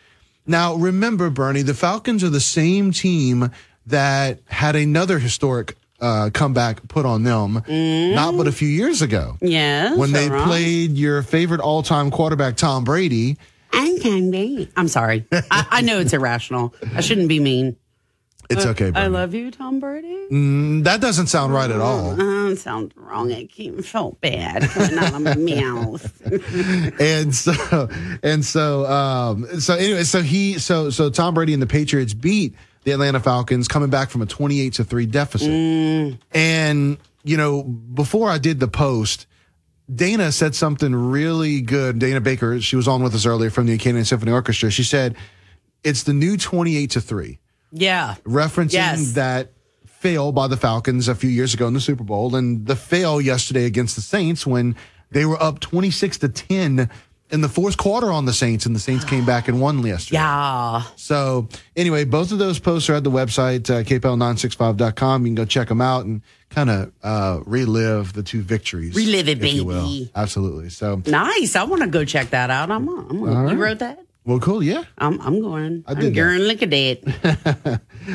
Now, 0.47 0.75
remember, 0.75 1.29
Bernie, 1.29 1.61
the 1.63 1.73
Falcons 1.73 2.23
are 2.23 2.29
the 2.29 2.39
same 2.39 2.91
team 2.91 3.51
that 3.87 4.39
had 4.47 4.75
another 4.75 5.19
historic 5.19 5.75
uh, 6.01 6.29
comeback 6.33 6.87
put 6.87 7.05
on 7.05 7.23
them 7.23 7.53
not 8.13 8.35
but 8.35 8.47
a 8.47 8.51
few 8.51 8.67
years 8.67 9.01
ago 9.01 9.37
Yeah. 9.41 9.95
when 9.95 10.11
they 10.11 10.29
wrong. 10.29 10.45
played 10.47 10.91
your 10.97 11.23
favorite 11.23 11.61
all-time 11.61 12.11
quarterback 12.11 12.57
Tom 12.57 12.83
Brady. 12.83 13.37
I'm 13.71 13.99
can 13.99 14.29
be. 14.29 14.69
I'm 14.75 14.87
sorry. 14.87 15.25
I, 15.31 15.65
I 15.71 15.81
know 15.81 15.99
it's 15.99 16.13
irrational. 16.13 16.73
I 16.95 17.01
shouldn't 17.01 17.27
be 17.29 17.39
mean. 17.39 17.75
It's 18.49 18.65
Uh, 18.65 18.69
okay, 18.69 18.91
I 18.93 19.07
love 19.07 19.33
you, 19.33 19.49
Tom 19.51 19.79
Brady. 19.79 20.15
Mm, 20.31 20.83
that 20.83 21.01
doesn't 21.01 21.27
sound 21.27 21.53
right 21.53 21.69
at 21.69 21.79
all. 21.81 22.15
It 22.49 22.57
sounds 22.57 22.95
wrong. 22.95 23.31
It 23.31 23.51
came 23.51 23.81
felt 23.81 24.21
bad 24.21 24.63
coming 24.69 24.97
out 24.97 25.13
of 25.13 25.21
my 25.21 25.35
mouth. 25.55 26.21
and 27.01 27.33
so 27.35 27.89
and 28.23 28.45
so 28.45 28.85
um 28.85 29.59
so 29.59 29.73
anyway 29.75 30.03
so 30.03 30.21
he 30.21 30.59
so 30.59 30.89
so 30.89 31.09
Tom 31.09 31.33
Brady 31.33 31.53
and 31.53 31.61
the 31.61 31.67
Patriots 31.67 32.13
beat 32.13 32.55
the 32.83 32.91
Atlanta 32.91 33.19
Falcons 33.19 33.67
coming 33.67 33.89
back 33.89 34.09
from 34.11 34.21
a 34.21 34.25
28 34.27 34.73
to 34.73 34.83
3 34.83 35.05
deficit. 35.07 35.49
And 36.33 36.97
you 37.23 37.37
know, 37.37 37.63
before 37.63 38.29
I 38.29 38.37
did 38.37 38.59
the 38.59 38.67
post, 38.67 39.25
Dana 39.93 40.31
said 40.31 40.53
something 40.53 40.93
really 40.95 41.61
good. 41.61 41.97
Dana 41.97 42.21
Baker, 42.21 42.61
she 42.61 42.75
was 42.75 42.87
on 42.87 43.01
with 43.01 43.15
us 43.15 43.25
earlier 43.25 43.49
from 43.49 43.65
the 43.65 43.75
Acadiana 43.77 44.05
Symphony 44.05 44.31
Orchestra. 44.31 44.69
She 44.69 44.83
said 44.83 45.15
it's 45.83 46.03
the 46.03 46.13
new 46.13 46.37
28 46.37 46.91
to 46.91 47.01
3. 47.01 47.39
Yeah. 47.71 48.15
referencing 48.25 48.73
Yes. 48.73 49.11
that 49.13 49.51
fail 49.85 50.31
by 50.31 50.47
the 50.47 50.57
Falcons 50.57 51.07
a 51.07 51.15
few 51.15 51.29
years 51.29 51.53
ago 51.53 51.67
in 51.67 51.73
the 51.73 51.79
Super 51.81 52.03
Bowl 52.03 52.35
and 52.35 52.65
the 52.67 52.75
fail 52.75 53.19
yesterday 53.19 53.65
against 53.65 53.95
the 53.95 54.01
Saints 54.01 54.45
when 54.45 54.75
they 55.11 55.25
were 55.25 55.41
up 55.41 55.59
26 55.59 56.19
to 56.19 56.29
10 56.29 56.89
in 57.31 57.41
the 57.41 57.49
fourth 57.49 57.75
quarter 57.77 58.11
on 58.11 58.25
the 58.25 58.33
Saints 58.33 58.67
and 58.67 58.75
the 58.75 58.79
Saints 58.79 59.03
came 59.03 59.25
back 59.25 59.47
and 59.47 59.59
won 59.59 59.83
yesterday. 59.83 60.17
Yeah. 60.17 60.83
So 60.95 61.47
anyway, 61.75 62.03
both 62.05 62.31
of 62.31 62.37
those 62.37 62.59
posts 62.59 62.87
are 62.89 62.93
at 62.95 63.03
the 63.03 63.09
website, 63.11 63.67
uh, 63.69 63.81
kpel965.com. 63.83 65.23
You 65.25 65.29
can 65.29 65.35
go 65.35 65.45
check 65.45 65.67
them 65.69 65.81
out 65.81 66.05
and 66.05 66.21
kind 66.49 66.69
of 66.69 66.91
uh, 67.03 67.39
relive 67.45 68.13
the 68.13 68.21
two 68.23 68.41
victories. 68.41 68.95
Relive 68.95 69.27
it, 69.27 69.43
if 69.43 69.53
you 69.53 69.65
will. 69.65 69.85
baby. 69.87 70.11
Absolutely. 70.15 70.69
So, 70.69 71.01
Nice. 71.07 71.55
I 71.55 71.63
want 71.63 71.81
to 71.81 71.87
go 71.89 72.05
check 72.05 72.29
that 72.29 72.49
out. 72.51 72.69
I'm. 72.69 72.87
I'm 72.87 73.23
All 73.23 73.27
you 73.27 73.33
right. 73.35 73.57
wrote 73.57 73.79
that? 73.79 73.99
Well, 74.25 74.39
cool. 74.39 74.63
Yeah. 74.63 74.83
I'm. 74.97 75.21
I'm 75.21 75.39
going. 75.41 75.83
I 75.87 75.91
I'm 75.91 75.99
did 75.99 76.13
that. 76.13 76.17
going. 76.19 76.39
Look 76.39 76.61
at 76.63 76.73
it. 76.73 77.03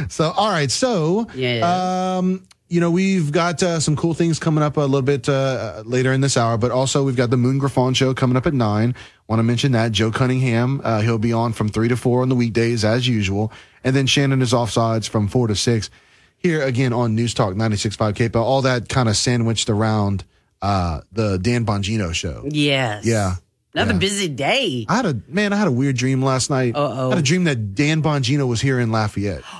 So, 0.08 0.30
all 0.30 0.50
right. 0.50 0.70
So, 0.70 1.26
Yeah. 1.34 2.16
um, 2.18 2.44
you 2.68 2.80
know, 2.80 2.90
we've 2.90 3.32
got 3.32 3.62
uh, 3.62 3.80
some 3.80 3.96
cool 3.96 4.14
things 4.14 4.38
coming 4.38 4.62
up 4.62 4.76
a 4.76 4.80
little 4.80 5.02
bit 5.02 5.28
uh, 5.28 5.82
later 5.84 6.12
in 6.12 6.20
this 6.20 6.36
hour, 6.36 6.56
but 6.56 6.70
also 6.70 7.04
we've 7.04 7.16
got 7.16 7.30
the 7.30 7.36
Moon 7.36 7.58
Griffon 7.58 7.94
show 7.94 8.14
coming 8.14 8.36
up 8.36 8.46
at 8.46 8.54
nine. 8.54 8.94
Want 9.28 9.38
to 9.40 9.42
mention 9.44 9.72
that 9.72 9.90
Joe 9.92 10.10
Cunningham, 10.12 10.80
uh, 10.84 11.00
he'll 11.00 11.18
be 11.18 11.32
on 11.32 11.52
from 11.52 11.68
three 11.68 11.88
to 11.88 11.96
four 11.96 12.22
on 12.22 12.28
the 12.28 12.34
weekdays 12.36 12.84
as 12.84 13.06
usual, 13.08 13.52
and 13.84 13.94
then 13.96 14.06
Shannon 14.06 14.40
is 14.42 14.52
offsides 14.52 15.08
from 15.08 15.26
four 15.28 15.48
to 15.48 15.56
six. 15.56 15.90
Here 16.38 16.62
again 16.62 16.92
on 16.92 17.14
News 17.14 17.34
Talk 17.34 17.54
96.5 17.54 18.14
KPEL, 18.14 18.36
all 18.40 18.62
that 18.62 18.88
kind 18.88 19.08
of 19.08 19.16
sandwiched 19.16 19.68
around 19.68 20.24
uh, 20.62 21.00
the 21.12 21.38
Dan 21.38 21.66
Bongino 21.66 22.14
show. 22.14 22.44
Yes. 22.48 23.04
Yeah. 23.04 23.34
Another 23.72 23.92
Yeah. 23.92 23.98
busy 23.98 24.28
day. 24.28 24.84
I 24.88 24.96
had 24.96 25.06
a 25.06 25.20
man. 25.28 25.52
I 25.52 25.56
had 25.56 25.68
a 25.68 25.72
weird 25.72 25.96
dream 25.96 26.22
last 26.22 26.50
night. 26.50 26.74
Uh-oh. 26.74 27.06
I 27.06 27.10
had 27.10 27.18
a 27.18 27.22
dream 27.22 27.44
that 27.44 27.74
Dan 27.74 28.02
Bongino 28.02 28.48
was 28.48 28.60
here 28.60 28.80
in 28.80 28.90
Lafayette. 28.92 29.42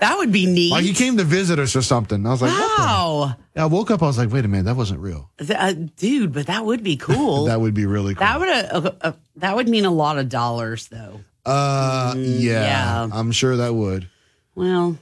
That 0.00 0.18
would 0.18 0.32
be 0.32 0.44
neat. 0.44 0.70
Like 0.70 0.84
he 0.84 0.92
came 0.92 1.16
to 1.16 1.24
visit 1.24 1.58
us 1.58 1.74
or 1.74 1.80
something. 1.80 2.26
I 2.26 2.30
was 2.30 2.42
like, 2.42 2.50
wow. 2.50 3.36
I 3.56 3.64
woke 3.64 3.90
up. 3.90 4.02
I 4.02 4.06
was 4.06 4.18
like, 4.18 4.30
wait 4.30 4.44
a 4.44 4.48
minute, 4.48 4.64
that 4.64 4.76
wasn't 4.76 5.00
real. 5.00 5.30
Uh, 5.48 5.72
dude, 5.96 6.32
but 6.32 6.46
that 6.48 6.66
would 6.66 6.82
be 6.82 6.96
cool. 6.98 7.44
That 7.46 7.62
would 7.62 7.72
be 7.72 7.86
really 7.86 8.14
cool. 8.14 8.20
That 8.26 8.38
would 8.38 8.48
uh, 8.48 8.68
uh, 8.88 8.90
uh, 9.00 9.12
that 9.36 9.56
would 9.56 9.66
mean 9.68 9.86
a 9.86 9.90
lot 9.90 10.18
of 10.18 10.28
dollars, 10.28 10.88
though. 10.88 11.20
uh, 11.46 12.12
yeah, 12.18 13.06
yeah. 13.06 13.08
I'm 13.12 13.32
sure 13.32 13.56
that 13.56 13.74
would. 13.74 14.08
Well, 14.54 14.98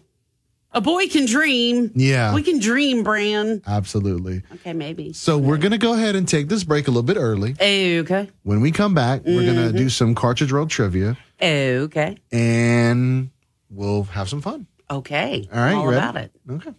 a 0.73 0.81
boy 0.81 1.07
can 1.09 1.27
dream. 1.27 1.91
Yeah. 1.95 2.35
we 2.35 2.43
can 2.43 2.59
dream, 2.59 3.03
Bran. 3.03 3.63
Absolutely. 3.67 4.43
Okay, 4.55 4.73
maybe. 4.73 5.13
So 5.13 5.39
we're 5.39 5.59
gonna 5.59 5.79
go 5.79 5.95
ahead 5.95 6.17
and 6.17 6.27
take 6.27 6.49
this 6.49 6.65
break 6.65 6.89
a 6.89 6.91
little 6.91 7.03
bit 7.03 7.17
early. 7.17 7.53
Okay. 7.61 8.31
When 8.43 8.61
we 8.61 8.71
come 8.73 8.95
back, 8.95 9.23
we're 9.25 9.47
gonna 9.47 9.69
Mm-hmm. 9.69 9.77
do 9.77 9.89
some 9.91 10.15
Cartridge 10.15 10.53
World 10.53 10.71
trivia, 10.71 11.17
Okay. 11.43 12.17
and 12.33 13.31
we'll 13.71 14.05
have 14.05 14.29
some 14.29 14.41
fun. 14.41 14.67
Okay. 14.91 15.49
All 15.53 15.59
right, 15.59 15.73
All 15.75 15.85
you 15.85 15.91
ready? 15.91 15.99
about 15.99 16.17
it. 16.17 16.33
Okay. 16.51 16.71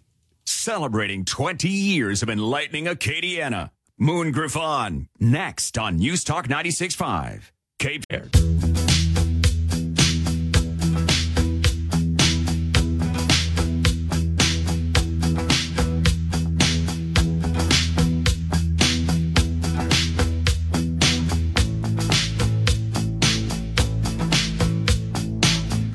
Celebrating 0.45 1.23
20 1.25 1.69
years 1.69 2.21
of 2.21 2.29
enlightening 2.29 2.85
Acadiana. 2.85 3.69
Moon 3.97 4.31
Griffon, 4.31 5.07
next 5.19 5.77
on 5.77 5.97
News 5.97 6.23
Talk 6.23 6.47
96.5. 6.47 7.51
KPEL. 7.79 8.92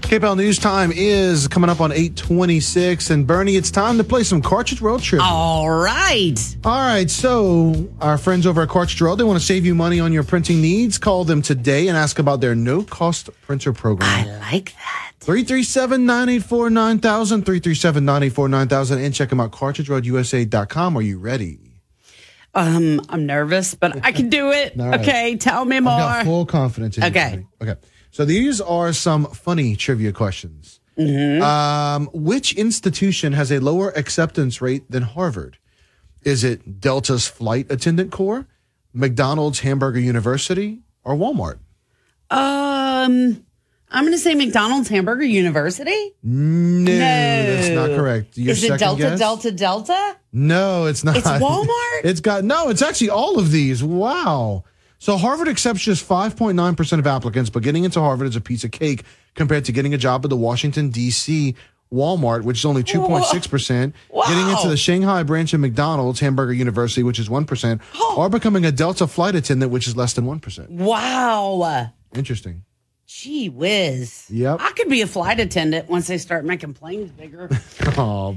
KPEL 0.08 0.38
News 0.38 0.58
Time 0.58 0.90
is 0.94 1.46
coming 1.48 1.68
up 1.68 1.82
on 1.82 1.92
826. 1.92 3.10
And 3.10 3.26
Bernie, 3.26 3.56
it's 3.56 3.70
time 3.70 3.98
to 3.98 4.04
play 4.04 4.22
some 4.22 4.40
Cartridge 4.40 4.80
World 4.80 5.02
Trivia. 5.02 5.26
All 5.26 5.68
right. 5.68 6.34
All 6.64 6.80
right. 6.80 7.10
So, 7.10 7.90
our 8.00 8.16
friends 8.16 8.46
over 8.46 8.62
at 8.62 8.70
Cartridge 8.70 9.02
World, 9.02 9.20
they 9.20 9.24
want 9.24 9.38
to 9.38 9.44
save 9.44 9.66
you 9.66 9.74
money 9.74 10.00
on 10.00 10.10
your 10.14 10.22
printing 10.24 10.62
needs. 10.62 10.96
Call 10.96 11.24
them 11.24 11.42
today 11.42 11.88
and 11.88 11.96
ask 11.98 12.18
about 12.18 12.40
their 12.40 12.54
no 12.54 12.82
cost 12.84 13.28
printer 13.42 13.74
program. 13.74 14.08
I 14.08 14.38
like 14.52 14.72
that. 14.76 15.12
337 15.20 16.06
984 16.06 16.70
9000, 16.70 17.42
337 17.44 18.04
984 18.06 18.48
9000, 18.48 18.98
and 19.04 19.14
check 19.14 19.28
them 19.28 19.40
out, 19.40 19.50
cartridgeworldusa.com. 19.52 20.96
Are 20.96 21.02
you 21.02 21.18
ready? 21.18 21.58
Um, 22.54 23.02
I'm 23.10 23.26
nervous, 23.26 23.74
but 23.74 24.02
I 24.06 24.12
can 24.12 24.30
do 24.30 24.52
it. 24.52 24.72
Right. 24.78 25.00
Okay, 25.00 25.36
tell 25.36 25.66
me 25.66 25.80
more. 25.80 26.24
Full 26.24 26.46
confidence 26.46 26.96
in 26.96 27.02
you. 27.02 27.10
Okay. 27.10 27.46
Okay. 27.60 27.74
So, 28.10 28.24
these 28.24 28.60
are 28.60 28.92
some 28.92 29.26
funny 29.26 29.76
trivia 29.76 30.12
questions. 30.12 30.80
Mm-hmm. 30.98 31.42
Um, 31.42 32.10
which 32.12 32.54
institution 32.54 33.32
has 33.32 33.52
a 33.52 33.60
lower 33.60 33.90
acceptance 33.90 34.60
rate 34.60 34.90
than 34.90 35.04
Harvard? 35.04 35.58
Is 36.24 36.42
it 36.42 36.80
Delta's 36.80 37.28
Flight 37.28 37.70
Attendant 37.70 38.10
Corps, 38.10 38.46
McDonald's 38.92 39.60
Hamburger 39.60 40.00
University, 40.00 40.80
or 41.04 41.14
Walmart? 41.14 41.58
Um, 42.30 43.44
I'm 43.90 44.04
going 44.04 44.12
to 44.12 44.18
say 44.18 44.34
McDonald's 44.34 44.88
Hamburger 44.88 45.24
University. 45.24 46.14
No, 46.22 46.92
that's 46.92 47.68
not 47.70 47.90
correct. 47.90 48.36
Your 48.36 48.52
Is 48.52 48.64
it 48.64 48.78
Delta, 48.78 49.02
guess? 49.02 49.18
Delta, 49.18 49.52
Delta? 49.52 50.16
No, 50.32 50.86
it's 50.86 51.04
not. 51.04 51.16
It's 51.16 51.26
Walmart? 51.26 52.00
it's 52.04 52.20
got 52.20 52.44
no. 52.44 52.68
It's 52.68 52.82
actually 52.82 53.10
all 53.10 53.38
of 53.38 53.50
these. 53.50 53.82
Wow. 53.82 54.64
So 54.98 55.16
Harvard 55.16 55.48
accepts 55.48 55.80
just 55.80 56.06
5.9 56.08 56.76
percent 56.76 57.00
of 57.00 57.06
applicants, 57.06 57.50
but 57.50 57.62
getting 57.62 57.84
into 57.84 58.00
Harvard 58.00 58.28
is 58.28 58.36
a 58.36 58.40
piece 58.40 58.64
of 58.64 58.70
cake 58.70 59.04
compared 59.34 59.64
to 59.66 59.72
getting 59.72 59.94
a 59.94 59.98
job 59.98 60.24
at 60.24 60.30
the 60.30 60.36
Washington 60.36 60.90
D.C. 60.90 61.54
Walmart, 61.92 62.42
which 62.42 62.58
is 62.58 62.64
only 62.64 62.82
2.6 62.82 63.48
percent. 63.48 63.94
Getting 64.12 64.48
into 64.48 64.68
the 64.68 64.76
Shanghai 64.76 65.22
branch 65.22 65.54
of 65.54 65.60
McDonald's 65.60 66.20
Hamburger 66.20 66.52
University, 66.52 67.02
which 67.02 67.18
is 67.18 67.30
one 67.30 67.44
percent, 67.46 67.80
oh. 67.94 68.16
or 68.18 68.28
becoming 68.28 68.64
a 68.64 68.72
Delta 68.72 69.06
flight 69.06 69.34
attendant, 69.34 69.72
which 69.72 69.86
is 69.86 69.96
less 69.96 70.12
than 70.12 70.26
one 70.26 70.40
percent. 70.40 70.70
Wow. 70.70 71.92
Interesting. 72.14 72.64
Gee 73.06 73.48
whiz. 73.48 74.26
Yep. 74.28 74.58
I 74.60 74.70
could 74.72 74.90
be 74.90 75.00
a 75.00 75.06
flight 75.06 75.40
attendant 75.40 75.88
once 75.88 76.08
they 76.08 76.18
start 76.18 76.44
making 76.44 76.74
planes 76.74 77.10
bigger. 77.10 77.48
Oh, 77.96 78.36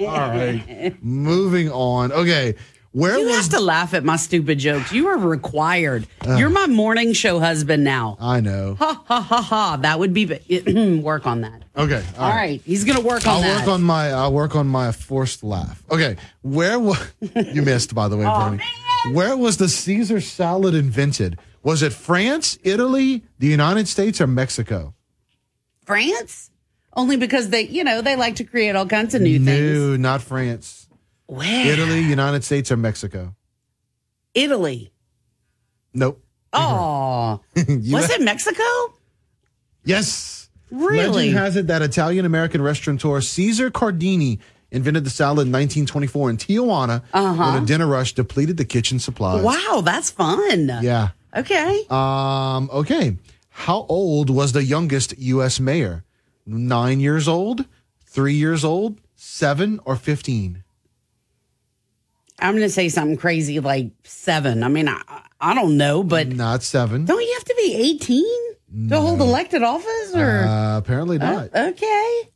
right. 0.00 0.96
Moving 1.00 1.70
on. 1.70 2.10
Okay. 2.10 2.56
Where 2.98 3.18
you 3.18 3.26
was 3.26 3.36
have 3.36 3.48
to 3.50 3.60
laugh 3.60 3.94
at 3.94 4.02
my 4.04 4.16
stupid 4.16 4.58
jokes. 4.58 4.92
You 4.92 5.06
are 5.08 5.18
required. 5.18 6.06
You're 6.26 6.50
my 6.50 6.66
morning 6.66 7.12
show 7.12 7.38
husband 7.38 7.84
now. 7.84 8.16
I 8.20 8.40
know. 8.40 8.74
Ha 8.78 9.02
ha 9.06 9.20
ha 9.20 9.40
ha. 9.42 9.76
That 9.76 10.00
would 10.00 10.12
be 10.12 10.26
work 11.02 11.26
on 11.26 11.42
that. 11.42 11.62
Okay. 11.76 12.02
All 12.18 12.28
right. 12.28 12.60
He's 12.64 12.84
gonna 12.84 13.00
work 13.00 13.24
on 13.26 13.34
I'll 13.36 13.40
that. 13.42 13.60
work 13.60 13.68
on 13.68 13.82
my 13.82 14.10
I'll 14.10 14.32
work 14.32 14.56
on 14.56 14.66
my 14.66 14.90
forced 14.90 15.44
laugh. 15.44 15.80
Okay, 15.92 16.16
where 16.42 16.80
was 16.80 16.98
you 17.54 17.62
missed 17.62 17.94
by 17.94 18.08
the 18.08 18.16
way, 18.16 18.24
Oh, 18.28 18.50
Bernie? 18.50 19.14
Where 19.14 19.36
was 19.36 19.58
the 19.58 19.68
Caesar 19.68 20.20
salad 20.20 20.74
invented? 20.74 21.38
Was 21.62 21.82
it 21.84 21.92
France, 21.92 22.58
Italy, 22.64 23.22
the 23.38 23.46
United 23.46 23.86
States, 23.86 24.20
or 24.20 24.26
Mexico? 24.26 24.94
France? 25.84 26.50
Only 26.94 27.16
because 27.16 27.50
they, 27.50 27.62
you 27.62 27.84
know, 27.84 28.02
they 28.02 28.16
like 28.16 28.36
to 28.36 28.44
create 28.44 28.74
all 28.74 28.86
kinds 28.86 29.14
of 29.14 29.22
new 29.22 29.38
things. 29.38 29.78
No, 29.78 29.96
not 29.96 30.20
France. 30.20 30.87
Where? 31.28 31.72
Italy, 31.72 32.00
United 32.00 32.42
States, 32.42 32.72
or 32.72 32.76
Mexico? 32.76 33.34
Italy. 34.34 34.92
Nope. 35.94 36.22
Oh, 36.52 37.40
was 37.56 38.10
it 38.10 38.22
Mexico? 38.22 38.62
Yes. 39.84 40.48
Really? 40.70 41.08
Legend 41.28 41.36
has 41.38 41.56
it 41.56 41.66
that 41.68 41.82
Italian 41.82 42.24
American 42.24 42.60
restaurateur 42.62 43.20
Caesar 43.20 43.70
Cardini 43.70 44.38
invented 44.70 45.04
the 45.04 45.10
salad 45.10 45.46
in 45.46 45.52
1924 45.52 46.30
in 46.30 46.36
Tijuana 46.36 47.02
Uh-huh. 47.12 47.52
when 47.52 47.62
a 47.62 47.66
dinner 47.66 47.86
rush 47.86 48.14
depleted 48.14 48.56
the 48.56 48.64
kitchen 48.64 48.98
supplies. 48.98 49.42
Wow, 49.42 49.82
that's 49.84 50.10
fun. 50.10 50.68
Yeah. 50.82 51.10
Okay. 51.36 51.84
Um, 51.90 52.68
okay. 52.72 53.16
How 53.50 53.84
old 53.88 54.30
was 54.30 54.52
the 54.52 54.64
youngest 54.64 55.16
U.S. 55.18 55.58
mayor? 55.60 56.04
Nine 56.46 57.00
years 57.00 57.28
old, 57.28 57.64
three 58.06 58.34
years 58.34 58.64
old, 58.64 58.98
seven, 59.16 59.80
or 59.84 59.96
15? 59.96 60.64
I'm 62.40 62.54
going 62.54 62.66
to 62.66 62.70
say 62.70 62.88
something 62.88 63.16
crazy 63.16 63.60
like 63.60 63.90
seven. 64.04 64.62
I 64.62 64.68
mean, 64.68 64.88
I, 64.88 65.00
I 65.40 65.54
don't 65.54 65.76
know, 65.76 66.02
but 66.02 66.28
Not 66.28 66.62
seven. 66.62 67.04
don't 67.04 67.20
you 67.20 67.32
have 67.34 67.44
to 67.44 67.54
be 67.56 67.74
18 67.74 68.88
to 68.90 69.00
hold 69.00 69.20
elected 69.20 69.62
office 69.62 70.14
or? 70.14 70.40
Uh, 70.44 70.78
apparently 70.78 71.18
not. 71.18 71.50
Uh, 71.54 71.70
okay. 71.70 72.28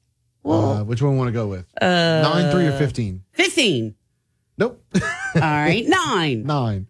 Uh, 0.45 0.83
which 0.83 1.01
one 1.03 1.17
want 1.17 1.29
to 1.29 1.33
go 1.33 1.47
with? 1.47 1.67
Uh, 1.81 1.87
Nine, 2.23 2.51
three, 2.51 2.67
or 2.67 2.73
15? 2.73 3.23
15. 3.33 3.95
Nope. 4.59 4.85
All 5.35 5.41
right. 5.41 5.85
Nine. 5.87 6.45
Nine. 6.45 6.87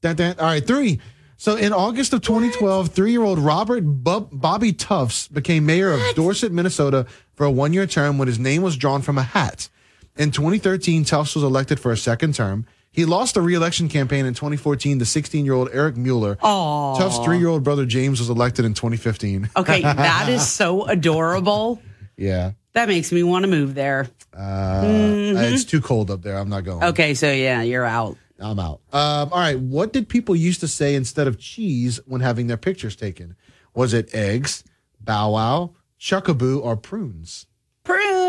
Dun, 0.00 0.16
dun. 0.16 0.36
All 0.38 0.46
right, 0.46 0.64
three. 0.64 1.00
So 1.36 1.56
in 1.56 1.72
August 1.72 2.12
of 2.12 2.20
2012, 2.22 2.90
three-year-old 2.90 3.38
Robert 3.38 3.80
Bub- 3.82 4.28
Bobby 4.32 4.72
Tufts 4.72 5.26
became 5.28 5.66
mayor 5.66 5.92
of 5.92 6.00
Dorset, 6.14 6.52
Minnesota 6.52 7.06
for 7.34 7.44
a 7.44 7.50
one-year 7.50 7.86
term 7.86 8.16
when 8.18 8.28
his 8.28 8.38
name 8.38 8.62
was 8.62 8.76
drawn 8.76 9.02
from 9.02 9.18
a 9.18 9.22
hat. 9.22 9.68
In 10.16 10.30
2013, 10.30 11.04
Tufts 11.04 11.34
was 11.34 11.42
elected 11.44 11.80
for 11.80 11.90
a 11.90 11.96
second 11.96 12.34
term. 12.34 12.66
He 12.92 13.04
lost 13.04 13.34
the 13.34 13.40
re-election 13.40 13.88
campaign 13.88 14.24
in 14.26 14.34
2014 14.34 15.00
to 15.00 15.04
16-year-old 15.04 15.70
Eric 15.72 15.96
Mueller. 15.96 16.38
Aw. 16.40 16.96
Tufts' 16.98 17.18
three-year-old 17.24 17.64
brother 17.64 17.84
James 17.84 18.20
was 18.20 18.30
elected 18.30 18.64
in 18.64 18.74
2015. 18.74 19.50
Okay. 19.56 19.82
that 19.82 20.28
is 20.28 20.48
so 20.48 20.84
adorable. 20.86 21.82
Yeah. 22.16 22.52
That 22.74 22.86
makes 22.86 23.10
me 23.10 23.24
want 23.24 23.42
to 23.44 23.50
move 23.50 23.74
there. 23.74 24.08
Uh, 24.32 24.82
Mhm. 24.84 25.52
It's 25.52 25.64
too 25.64 25.80
cold 25.80 26.10
up 26.12 26.22
there. 26.22 26.38
I'm 26.38 26.48
not 26.48 26.62
going. 26.62 26.84
Okay. 26.84 27.14
So, 27.14 27.32
yeah, 27.32 27.62
you're 27.62 27.84
out. 27.84 28.16
I'm 28.38 28.60
out. 28.60 28.80
Um, 28.92 29.30
all 29.32 29.38
right. 29.40 29.58
What 29.58 29.92
did 29.92 30.08
people 30.08 30.36
used 30.36 30.60
to 30.60 30.68
say 30.68 30.94
instead 30.94 31.26
of 31.26 31.38
cheese 31.40 31.98
when 32.06 32.20
having 32.20 32.46
their 32.46 32.56
pictures 32.56 32.94
taken? 32.94 33.34
Was 33.74 33.92
it 33.94 34.14
eggs, 34.14 34.62
bow 35.00 35.32
wow, 35.32 35.74
chuckaboo, 36.00 36.62
or 36.62 36.76
prunes? 36.76 37.46
Prunes. 37.82 38.23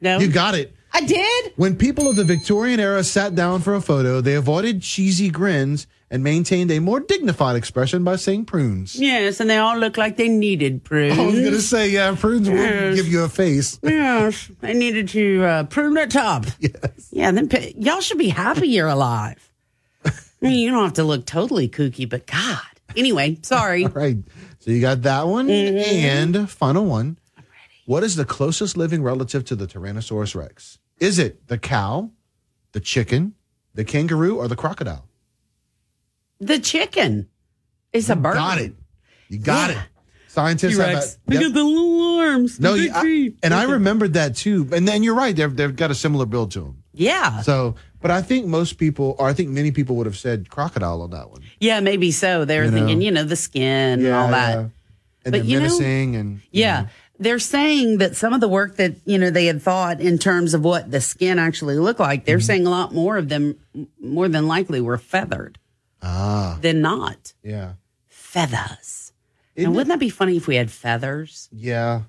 No. 0.00 0.18
You 0.18 0.28
got 0.28 0.54
it. 0.54 0.74
I 0.92 1.00
did. 1.02 1.52
When 1.56 1.76
people 1.76 2.08
of 2.08 2.16
the 2.16 2.24
Victorian 2.24 2.80
era 2.80 3.04
sat 3.04 3.34
down 3.34 3.60
for 3.60 3.74
a 3.74 3.82
photo, 3.82 4.20
they 4.20 4.34
avoided 4.34 4.80
cheesy 4.80 5.30
grins 5.30 5.86
and 6.10 6.22
maintained 6.22 6.70
a 6.70 6.78
more 6.78 7.00
dignified 7.00 7.56
expression 7.56 8.04
by 8.04 8.16
saying 8.16 8.46
prunes. 8.46 8.94
Yes, 8.98 9.40
and 9.40 9.50
they 9.50 9.58
all 9.58 9.76
look 9.76 9.96
like 9.96 10.16
they 10.16 10.28
needed 10.28 10.84
prunes. 10.84 11.18
I 11.18 11.26
was 11.26 11.34
going 11.34 11.52
to 11.52 11.60
say, 11.60 11.90
yeah, 11.90 12.14
prunes 12.18 12.48
will 12.48 12.94
give 12.94 13.08
you 13.08 13.24
a 13.24 13.28
face. 13.28 13.78
yes, 13.82 14.50
they 14.60 14.72
needed 14.72 15.08
to 15.08 15.44
uh, 15.44 15.64
prune 15.64 15.94
their 15.94 16.06
top. 16.06 16.46
Yes. 16.60 17.08
Yeah, 17.10 17.30
then 17.30 17.50
y'all 17.76 18.00
should 18.00 18.18
be 18.18 18.28
happy 18.28 18.68
you're 18.68 18.88
alive. 18.88 19.52
I 20.04 20.10
mean, 20.40 20.58
you 20.60 20.70
don't 20.70 20.84
have 20.84 20.94
to 20.94 21.04
look 21.04 21.26
totally 21.26 21.68
kooky, 21.68 22.08
but 22.08 22.26
God. 22.26 22.60
Anyway, 22.96 23.38
sorry. 23.42 23.84
All 23.84 23.90
right. 23.90 24.16
So 24.60 24.70
you 24.70 24.80
got 24.80 25.02
that 25.02 25.26
one. 25.26 25.50
And 25.50 26.48
final 26.50 26.86
one. 26.86 27.18
What 27.86 28.02
is 28.04 28.16
the 28.16 28.24
closest 28.24 28.76
living 28.76 29.02
relative 29.02 29.44
to 29.46 29.56
the 29.56 29.66
Tyrannosaurus 29.66 30.34
Rex? 30.34 30.78
Is 30.98 31.18
it 31.18 31.46
the 31.48 31.56
cow, 31.58 32.10
the 32.72 32.80
chicken, 32.80 33.34
the 33.74 33.84
kangaroo, 33.84 34.36
or 34.38 34.48
the 34.48 34.56
crocodile? 34.56 35.06
The 36.40 36.58
chicken 36.58 37.28
is 37.92 38.10
a 38.10 38.16
bird. 38.16 38.34
Got 38.34 38.58
it. 38.58 38.74
You 39.28 39.38
got 39.38 39.70
Yeah. 39.70 39.80
it. 39.82 39.86
Scientists 40.28 40.76
have 40.76 40.86
T-Rex. 40.90 41.18
that. 41.26 41.34
Look 41.34 41.42
at 41.44 41.54
the 41.54 41.64
little 41.64 42.18
arms. 42.18 42.58
the 42.58 42.62
No, 42.62 42.74
big 42.74 42.84
you, 42.84 42.92
I, 42.94 43.02
feet. 43.02 43.38
and 43.42 43.54
I 43.54 43.62
remembered 43.64 44.12
that 44.14 44.36
too. 44.36 44.68
And 44.72 44.86
then 44.86 45.02
you're 45.02 45.14
right; 45.14 45.34
they've 45.34 45.54
they've 45.56 45.74
got 45.74 45.90
a 45.90 45.94
similar 45.94 46.26
build 46.26 46.50
to 46.52 46.60
them. 46.60 46.82
Yeah. 46.92 47.40
So, 47.40 47.76
but 48.02 48.10
I 48.10 48.20
think 48.20 48.46
most 48.46 48.76
people, 48.76 49.16
or 49.18 49.28
I 49.28 49.32
think 49.32 49.48
many 49.48 49.70
people, 49.70 49.96
would 49.96 50.04
have 50.06 50.16
said 50.18 50.50
crocodile 50.50 51.00
on 51.00 51.10
that 51.12 51.30
one. 51.30 51.40
Yeah, 51.58 51.80
maybe 51.80 52.10
so. 52.10 52.44
They 52.44 52.58
were 52.58 52.64
You 52.66 52.70
know. 52.70 52.76
thinking, 52.78 53.00
you 53.00 53.10
know, 53.12 53.24
the 53.24 53.36
skin 53.36 54.04
and 54.04 54.08
all 54.14 54.28
that. 54.28 54.50
yeah. 54.54 54.58
And 54.60 54.72
But 55.24 55.32
then 55.32 55.46
you 55.46 55.56
know- 55.58 55.62
menacing 55.68 56.16
and 56.16 56.40
Yeah. 56.52 56.86
They're 57.18 57.38
saying 57.38 57.98
that 57.98 58.14
some 58.16 58.32
of 58.34 58.40
the 58.40 58.48
work 58.48 58.76
that, 58.76 58.94
you 59.04 59.16
know, 59.18 59.30
they 59.30 59.46
had 59.46 59.62
thought 59.62 60.00
in 60.00 60.18
terms 60.18 60.52
of 60.54 60.62
what 60.64 60.90
the 60.90 61.00
skin 61.00 61.38
actually 61.38 61.78
looked 61.78 62.00
like, 62.00 62.24
they're 62.26 62.40
saying 62.40 62.66
a 62.66 62.70
lot 62.70 62.92
more 62.92 63.16
of 63.16 63.28
them, 63.28 63.56
more 64.00 64.28
than 64.28 64.46
likely, 64.46 64.80
were 64.80 64.98
feathered 64.98 65.58
ah, 66.02 66.58
than 66.60 66.80
not. 66.82 67.32
yeah, 67.42 67.72
Feathers. 68.08 69.12
Isn't 69.54 69.68
and 69.68 69.74
wouldn't 69.74 69.88
that 69.88 69.98
be 69.98 70.10
funny 70.10 70.36
if 70.36 70.46
we 70.46 70.56
had 70.56 70.70
feathers? 70.70 71.48
yeah. 71.52 72.02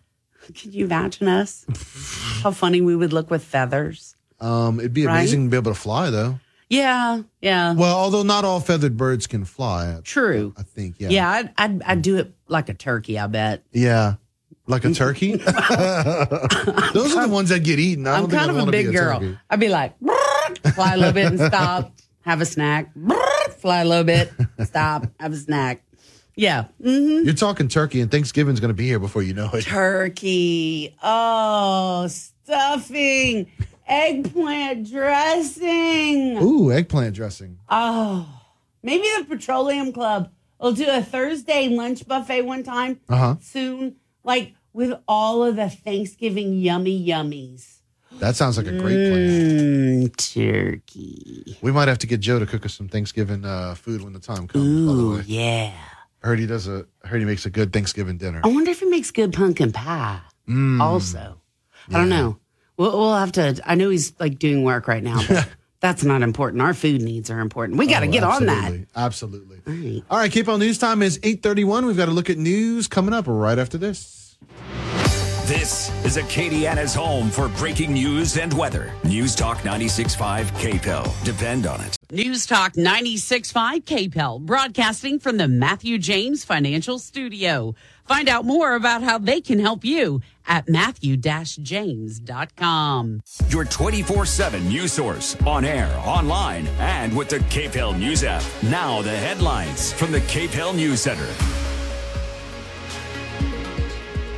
Could 0.45 0.73
you 0.73 0.85
imagine 0.85 1.27
us? 1.27 1.65
How 2.41 2.51
funny 2.51 2.79
we 2.79 2.95
would 2.95 3.11
look 3.11 3.29
with 3.29 3.43
feathers. 3.43 4.15
Um, 4.39 4.79
it'd 4.79 4.93
be 4.93 5.05
Right? 5.05 5.19
amazing 5.19 5.45
to 5.45 5.49
be 5.51 5.57
able 5.57 5.73
to 5.73 5.79
fly 5.79 6.09
though. 6.09 6.39
Yeah. 6.69 7.23
Yeah. 7.41 7.73
Well, 7.73 7.97
although 7.97 8.23
not 8.23 8.45
all 8.45 8.61
feathered 8.61 8.95
birds 8.95 9.27
can 9.27 9.43
fly. 9.43 9.99
True. 10.05 10.53
I 10.57 10.63
think. 10.63 10.95
Yeah. 10.99 11.09
Yeah. 11.09 11.29
I'd, 11.29 11.53
I'd, 11.57 11.81
I'd 11.83 12.01
do 12.01 12.15
it 12.17 12.33
like 12.47 12.69
a 12.69 12.73
turkey, 12.73 13.19
I 13.19 13.27
bet. 13.27 13.63
Yeah. 13.73 14.15
Like 14.67 14.83
a 14.85 14.93
turkey. 14.93 15.35
Those 15.37 17.15
are 17.15 17.25
the 17.27 17.29
ones 17.31 17.49
that 17.49 17.63
get 17.63 17.79
eaten. 17.79 18.05
I 18.07 18.19
think 18.19 18.31
kind 18.33 18.51
I'd 18.51 18.57
of 18.57 18.67
a 18.67 18.71
big 18.71 18.91
girl. 18.91 19.19
turkey. 19.19 19.37
I'd 19.49 19.59
be 19.59 19.69
like, 19.69 19.93
fly 20.73 20.93
a 20.93 20.97
little 20.97 21.13
bit 21.13 21.27
and 21.27 21.39
stop, 21.39 21.93
have 22.21 22.41
a 22.41 22.45
snack, 22.45 22.91
fly 23.59 23.81
a 23.81 23.85
little 23.85 24.03
bit, 24.03 24.31
stop, 24.65 25.07
have 25.19 25.33
a 25.33 25.37
snack. 25.37 25.83
Yeah. 26.35 26.65
hmm 26.83 27.23
You're 27.23 27.33
talking 27.33 27.67
turkey, 27.67 28.01
and 28.01 28.11
Thanksgiving's 28.11 28.59
going 28.59 28.69
to 28.69 28.75
be 28.75 28.85
here 28.85 28.99
before 28.99 29.23
you 29.23 29.33
know 29.33 29.49
it. 29.53 29.63
Turkey. 29.63 30.95
Oh, 31.01 32.07
stuffing, 32.07 33.47
eggplant 33.87 34.91
dressing. 34.91 36.37
Ooh, 36.43 36.71
eggplant 36.71 37.15
dressing. 37.15 37.57
Oh, 37.69 38.27
maybe 38.83 39.07
the 39.17 39.25
Petroleum 39.25 39.91
Club 39.93 40.29
will 40.59 40.73
do 40.73 40.85
a 40.87 41.01
Thursday 41.01 41.69
lunch 41.69 42.05
buffet 42.07 42.41
one 42.43 42.63
time 42.63 42.99
Uh 43.09 43.15
huh. 43.17 43.35
soon, 43.41 43.95
like 44.23 44.53
with 44.77 44.93
all 45.07 45.43
of 45.43 45.55
the 45.55 45.69
Thanksgiving 45.71 46.53
yummy 46.53 47.03
yummies. 47.03 47.77
That 48.19 48.35
sounds 48.35 48.57
like 48.57 48.67
a 48.67 48.71
great 48.77 49.09
plan. 49.09 50.07
Mm, 50.07 50.15
turkey. 50.33 51.57
We 51.61 51.71
might 51.71 51.87
have 51.87 51.97
to 51.99 52.07
get 52.07 52.19
Joe 52.19 52.37
to 52.37 52.45
cook 52.45 52.63
us 52.63 52.75
some 52.75 52.87
Thanksgiving 52.87 53.43
uh, 53.43 53.73
food 53.73 54.03
when 54.03 54.13
the 54.13 54.19
time 54.19 54.47
comes. 54.47 54.63
by 54.63 54.93
the 54.93 54.99
Ooh, 54.99 55.21
yeah. 55.25 55.73
I 56.23 56.27
heard 56.27 56.37
he 56.39 56.45
does 56.45 56.67
a. 56.67 56.85
I 57.03 57.07
heard 57.07 57.19
he 57.19 57.25
makes 57.25 57.45
a 57.47 57.49
good 57.49 57.73
Thanksgiving 57.73 58.17
dinner. 58.17 58.41
I 58.43 58.47
wonder 58.49 58.69
if 58.69 58.79
he 58.79 58.85
makes 58.85 59.09
good 59.09 59.33
pumpkin 59.33 59.71
pie. 59.71 60.19
Mm. 60.47 60.79
Also, 60.79 61.41
I 61.89 61.93
don't 61.93 62.09
know. 62.09 62.37
We'll, 62.77 62.97
we'll 62.97 63.15
have 63.15 63.31
to. 63.33 63.59
I 63.65 63.73
know 63.75 63.89
he's 63.89 64.13
like 64.19 64.37
doing 64.37 64.63
work 64.63 64.87
right 64.87 65.03
now, 65.03 65.19
but 65.27 65.47
that's 65.79 66.03
not 66.03 66.21
important. 66.21 66.61
Our 66.61 66.75
food 66.75 67.01
needs 67.01 67.29
are 67.31 67.39
important. 67.39 67.79
We 67.79 67.87
got 67.87 68.01
to 68.01 68.07
Oh, 68.07 68.11
get 68.11 68.23
on 68.23 68.45
that. 68.45 68.73
absolutely. 68.95 69.57
Absolutely. 69.65 70.03
All 70.09 70.17
right, 70.19 70.31
keep 70.31 70.47
on 70.47 70.59
news 70.59 70.77
time 70.77 71.01
is 71.01 71.17
831. 71.23 71.85
We've 71.87 71.97
got 71.97 72.05
to 72.05 72.11
look 72.11 72.29
at 72.29 72.37
news 72.37 72.87
coming 72.87 73.13
up 73.13 73.25
right 73.27 73.57
after 73.57 73.77
this. 73.79 74.26
This 75.47 75.89
is 76.03 76.17
Acadiana's 76.17 76.93
home 76.93 77.29
for 77.29 77.47
breaking 77.47 77.93
news 77.93 78.35
and 78.35 78.51
weather. 78.51 78.91
News 79.05 79.33
Talk 79.33 79.59
96.5 79.59 80.47
KPEL. 80.47 81.23
Depend 81.23 81.65
on 81.65 81.79
it. 81.79 81.95
News 82.11 82.45
Talk 82.45 82.73
96.5 82.73 83.85
KPEL, 83.85 84.41
broadcasting 84.41 85.19
from 85.19 85.37
the 85.37 85.47
Matthew 85.47 85.99
James 85.99 86.43
Financial 86.43 86.99
Studio. 86.99 87.75
Find 88.03 88.27
out 88.27 88.43
more 88.43 88.75
about 88.75 89.03
how 89.03 89.19
they 89.19 89.39
can 89.39 89.59
help 89.59 89.85
you 89.85 90.19
at 90.47 90.67
matthew-james.com. 90.67 93.21
Your 93.47 93.63
24 93.63 94.25
7 94.25 94.67
news 94.67 94.91
source 94.91 95.37
on 95.45 95.63
air, 95.63 95.97
online, 96.05 96.67
and 96.79 97.15
with 97.15 97.29
the 97.29 97.39
KPEL 97.39 97.97
News 97.97 98.25
app. 98.25 98.43
Now, 98.63 99.01
the 99.01 99.15
headlines 99.15 99.93
from 99.93 100.11
the 100.11 100.19
KPEL 100.19 100.75
News 100.75 101.03
Center. 101.03 101.29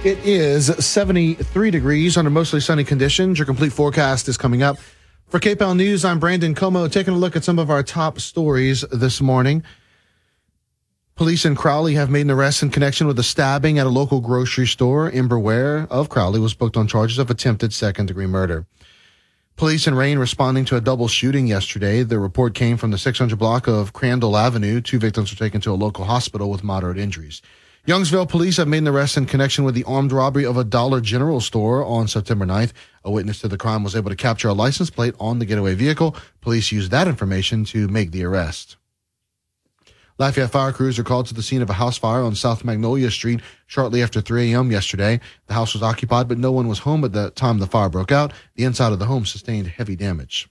It 0.01 0.17
is 0.19 0.67
73 0.67 1.71
degrees 1.71 2.15
under 2.15 2.31
mostly 2.31 2.61
sunny 2.61 2.85
conditions. 2.85 3.37
Your 3.37 3.45
complete 3.45 3.73
forecast 3.73 4.29
is 4.29 4.37
coming 4.37 4.63
up. 4.63 4.77
For 5.27 5.41
KPEL 5.41 5.75
News, 5.75 6.05
I'm 6.05 6.19
Brandon 6.19 6.55
Comeaux, 6.55 6.89
taking 6.89 7.13
a 7.13 7.17
look 7.17 7.35
at 7.35 7.43
some 7.43 7.59
of 7.59 7.69
our 7.69 7.83
top 7.83 8.21
stories 8.21 8.85
this 8.93 9.19
morning. 9.19 9.61
Police 11.15 11.43
in 11.43 11.53
Crowley 11.53 11.95
have 11.95 12.09
made 12.09 12.21
an 12.21 12.31
arrest 12.31 12.63
in 12.63 12.69
connection 12.69 13.07
with 13.07 13.19
a 13.19 13.23
stabbing 13.23 13.77
at 13.77 13.87
a 13.87 13.89
local 13.89 14.21
grocery 14.21 14.67
store. 14.67 15.11
Amber 15.13 15.37
Ware 15.37 15.85
of 15.89 16.07
Crowley 16.07 16.39
was 16.39 16.53
booked 16.53 16.77
on 16.77 16.87
charges 16.87 17.19
of 17.19 17.29
attempted 17.29 17.73
second 17.73 18.05
degree 18.05 18.25
murder. 18.25 18.65
Police 19.57 19.85
in 19.85 19.95
Rayne 19.95 20.17
responding 20.17 20.63
to 20.63 20.77
a 20.77 20.81
double 20.81 21.09
shooting 21.09 21.45
yesterday. 21.45 22.03
The 22.03 22.19
report 22.19 22.55
came 22.55 22.77
from 22.77 22.91
the 22.91 22.97
600 22.97 23.37
block 23.37 23.67
of 23.67 23.91
Crandall 23.91 24.37
Avenue. 24.37 24.79
Two 24.79 24.97
victims 24.97 25.29
were 25.29 25.37
taken 25.37 25.59
to 25.59 25.71
a 25.71 25.73
local 25.73 26.05
hospital 26.05 26.49
with 26.49 26.63
moderate 26.63 26.97
injuries. 26.97 27.41
Youngsville 27.89 28.29
police 28.29 28.57
have 28.57 28.67
made 28.67 28.83
an 28.83 28.87
arrest 28.87 29.17
in 29.17 29.25
connection 29.25 29.63
with 29.63 29.73
the 29.73 29.83
armed 29.85 30.11
robbery 30.11 30.45
of 30.45 30.57
a 30.57 30.63
Dollar 30.63 31.01
General 31.01 31.41
store 31.41 31.83
on 31.83 32.07
September 32.07 32.45
9th. 32.45 32.71
A 33.03 33.09
witness 33.09 33.41
to 33.41 33.47
the 33.47 33.57
crime 33.57 33.83
was 33.83 33.95
able 33.95 34.11
to 34.11 34.15
capture 34.15 34.47
a 34.47 34.53
license 34.53 34.91
plate 34.91 35.15
on 35.19 35.39
the 35.39 35.45
getaway 35.45 35.73
vehicle. 35.73 36.15
Police 36.39 36.71
used 36.71 36.91
that 36.91 37.07
information 37.07 37.65
to 37.65 37.87
make 37.87 38.11
the 38.11 38.23
arrest. 38.23 38.77
Lafayette 40.19 40.51
fire 40.51 40.71
crews 40.71 40.99
are 40.99 41.03
called 41.03 41.25
to 41.25 41.33
the 41.33 41.41
scene 41.41 41.63
of 41.63 41.69
a 41.71 41.81
house 41.81 41.97
fire 41.97 42.21
on 42.21 42.35
South 42.35 42.63
Magnolia 42.63 43.09
Street 43.09 43.41
shortly 43.65 44.03
after 44.03 44.21
3 44.21 44.53
a.m. 44.53 44.71
yesterday. 44.71 45.19
The 45.47 45.55
house 45.55 45.73
was 45.73 45.81
occupied, 45.81 46.27
but 46.27 46.37
no 46.37 46.51
one 46.51 46.67
was 46.67 46.77
home 46.77 47.03
at 47.03 47.13
the 47.13 47.31
time 47.31 47.57
the 47.57 47.65
fire 47.65 47.89
broke 47.89 48.11
out. 48.11 48.33
The 48.53 48.65
inside 48.65 48.93
of 48.93 48.99
the 48.99 49.07
home 49.07 49.25
sustained 49.25 49.65
heavy 49.65 49.95
damage. 49.95 50.47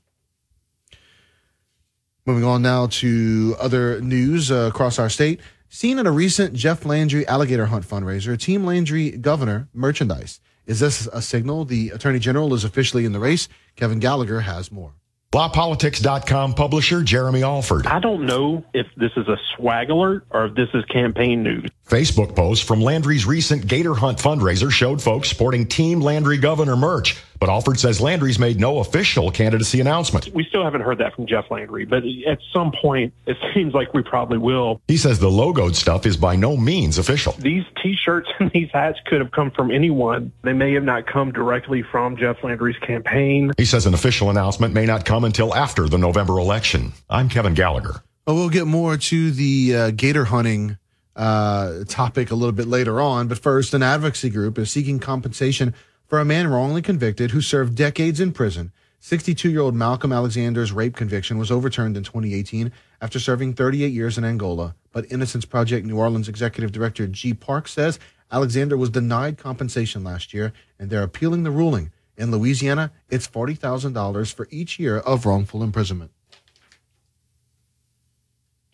Moving 2.26 2.42
on 2.42 2.62
now 2.62 2.88
to 2.88 3.54
other 3.60 4.00
news 4.00 4.50
uh, 4.50 4.68
across 4.72 4.98
our 4.98 5.08
state. 5.08 5.40
Seen 5.70 5.98
at 5.98 6.06
a 6.06 6.10
recent 6.10 6.54
Jeff 6.54 6.86
Landry 6.86 7.26
alligator 7.26 7.66
hunt 7.66 7.86
fundraiser, 7.86 8.38
Team 8.38 8.64
Landry 8.64 9.10
Governor 9.10 9.68
merchandise. 9.74 10.40
Is 10.64 10.80
this 10.80 11.06
a 11.12 11.20
signal 11.20 11.66
the 11.66 11.90
Attorney 11.90 12.18
General 12.18 12.54
is 12.54 12.64
officially 12.64 13.04
in 13.04 13.12
the 13.12 13.20
race? 13.20 13.48
Kevin 13.76 13.98
Gallagher 13.98 14.40
has 14.40 14.72
more. 14.72 14.94
LaPolitics.com 15.32 16.54
publisher 16.54 17.02
Jeremy 17.02 17.42
Alford. 17.42 17.86
I 17.86 17.98
don't 18.00 18.24
know 18.24 18.64
if 18.72 18.86
this 18.96 19.10
is 19.14 19.28
a 19.28 19.36
swag 19.54 19.90
alert 19.90 20.24
or 20.30 20.46
if 20.46 20.54
this 20.54 20.70
is 20.72 20.86
campaign 20.86 21.42
news. 21.42 21.70
Facebook 21.86 22.34
posts 22.34 22.64
from 22.64 22.80
Landry's 22.80 23.26
recent 23.26 23.66
Gator 23.66 23.92
Hunt 23.92 24.16
fundraiser 24.16 24.70
showed 24.70 25.02
folks 25.02 25.28
sporting 25.28 25.66
Team 25.66 26.00
Landry 26.00 26.38
Governor 26.38 26.76
merch, 26.76 27.22
but 27.38 27.48
Alford 27.48 27.78
says 27.78 28.00
Landry's 28.00 28.38
made 28.38 28.60
no 28.60 28.78
official 28.78 29.30
candidacy 29.30 29.80
announcement. 29.80 30.28
We 30.34 30.44
still 30.44 30.64
haven't 30.64 30.80
heard 30.80 30.98
that 30.98 31.14
from 31.14 31.26
Jeff 31.26 31.50
Landry, 31.50 31.84
but 31.84 32.02
at 32.26 32.38
some 32.52 32.72
point 32.72 33.12
it 33.26 33.36
seems 33.54 33.74
like 33.74 33.94
we 33.94 34.02
probably 34.02 34.38
will. 34.38 34.80
He 34.88 34.96
says 34.96 35.18
the 35.18 35.30
logoed 35.30 35.74
stuff 35.74 36.06
is 36.06 36.16
by 36.16 36.36
no 36.36 36.56
means 36.56 36.98
official. 36.98 37.34
These 37.38 37.64
t-shirts 37.82 38.28
and 38.38 38.50
these 38.50 38.70
hats 38.72 38.98
could 39.06 39.20
have 39.20 39.30
come 39.30 39.50
from 39.50 39.70
anyone. 39.70 40.32
They 40.42 40.52
may 40.52 40.72
have 40.74 40.84
not 40.84 41.06
come 41.06 41.32
directly 41.32 41.82
from 41.82 42.16
Jeff 42.16 42.42
Landry's 42.42 42.78
campaign. 42.78 43.52
He 43.56 43.64
says 43.64 43.86
an 43.86 43.94
official 43.94 44.30
announcement 44.30 44.74
may 44.74 44.86
not 44.86 45.04
come 45.04 45.24
until 45.24 45.54
after 45.54 45.88
the 45.88 45.98
November 45.98 46.38
election. 46.38 46.92
I'm 47.08 47.28
Kevin 47.28 47.54
Gallagher. 47.54 48.02
Well, 48.26 48.36
we'll 48.36 48.50
get 48.50 48.66
more 48.66 48.96
to 48.96 49.30
the 49.30 49.74
uh, 49.74 49.90
gator 49.92 50.26
hunting 50.26 50.76
uh, 51.16 51.84
topic 51.88 52.30
a 52.30 52.34
little 52.34 52.52
bit 52.52 52.66
later 52.66 53.00
on. 53.00 53.26
But 53.26 53.38
first, 53.38 53.74
an 53.74 53.82
advocacy 53.82 54.30
group 54.30 54.58
is 54.58 54.70
seeking 54.70 54.98
compensation 54.98 55.74
for 56.08 56.18
a 56.18 56.24
man 56.24 56.48
wrongly 56.48 56.80
convicted 56.80 57.30
who 57.30 57.42
served 57.42 57.74
decades 57.74 58.18
in 58.18 58.32
prison. 58.32 58.72
62 58.98 59.50
year 59.50 59.60
old 59.60 59.74
Malcolm 59.74 60.12
Alexander's 60.12 60.72
rape 60.72 60.96
conviction 60.96 61.38
was 61.38 61.50
overturned 61.50 61.96
in 61.96 62.02
2018 62.02 62.72
after 63.00 63.20
serving 63.20 63.54
38 63.54 63.92
years 63.92 64.18
in 64.18 64.24
Angola. 64.24 64.74
But 64.90 65.12
Innocence 65.12 65.44
Project 65.44 65.86
New 65.86 65.98
Orleans 65.98 66.28
executive 66.28 66.72
director 66.72 67.06
Jee 67.06 67.34
Park 67.34 67.68
says 67.68 68.00
Alexander 68.32 68.76
was 68.76 68.90
denied 68.90 69.38
compensation 69.38 70.02
last 70.02 70.34
year 70.34 70.52
and 70.78 70.90
they're 70.90 71.02
appealing 71.02 71.44
the 71.44 71.50
ruling. 71.50 71.92
In 72.16 72.32
Louisiana, 72.32 72.90
it's 73.08 73.28
$40,000 73.28 74.34
for 74.34 74.48
each 74.50 74.80
year 74.80 74.98
of 74.98 75.24
wrongful 75.24 75.62
imprisonment 75.62 76.10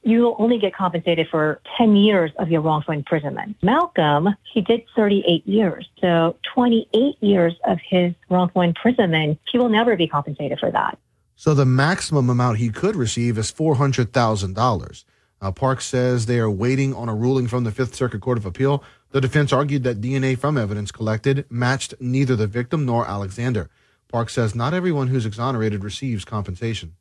you'll 0.04 0.36
only 0.38 0.58
get 0.58 0.74
compensated 0.74 1.28
for 1.30 1.60
10 1.78 1.96
years 1.96 2.30
of 2.38 2.50
your 2.50 2.60
wrongful 2.60 2.94
imprisonment. 2.94 3.56
Malcolm, 3.62 4.28
he 4.52 4.60
did 4.60 4.82
38 4.94 5.46
years. 5.46 5.88
So 6.00 6.36
28 6.54 7.16
years 7.22 7.54
of 7.66 7.78
his 7.88 8.14
wrongful 8.28 8.62
imprisonment, 8.62 9.40
he 9.50 9.58
will 9.58 9.70
never 9.70 9.96
be 9.96 10.06
compensated 10.06 10.58
for 10.60 10.70
that. 10.70 10.98
So 11.36 11.54
the 11.54 11.64
maximum 11.64 12.30
amount 12.30 12.58
he 12.58 12.68
could 12.68 12.94
receive 12.94 13.38
is 13.38 13.50
$400,000. 13.50 15.04
Uh, 15.40 15.50
Park 15.50 15.80
says 15.80 16.26
they 16.26 16.38
are 16.38 16.50
waiting 16.50 16.94
on 16.94 17.08
a 17.08 17.14
ruling 17.14 17.48
from 17.48 17.64
the 17.64 17.72
Fifth 17.72 17.94
Circuit 17.94 18.20
Court 18.20 18.38
of 18.38 18.46
Appeal. 18.46 18.84
The 19.10 19.20
defense 19.20 19.52
argued 19.52 19.82
that 19.84 20.00
DNA 20.00 20.38
from 20.38 20.56
evidence 20.56 20.92
collected 20.92 21.44
matched 21.50 21.94
neither 21.98 22.36
the 22.36 22.46
victim 22.46 22.86
nor 22.86 23.06
Alexander. 23.06 23.68
Park 24.08 24.30
says 24.30 24.54
not 24.54 24.74
everyone 24.74 25.08
who's 25.08 25.26
exonerated 25.26 25.82
receives 25.82 26.24
compensation 26.24 26.94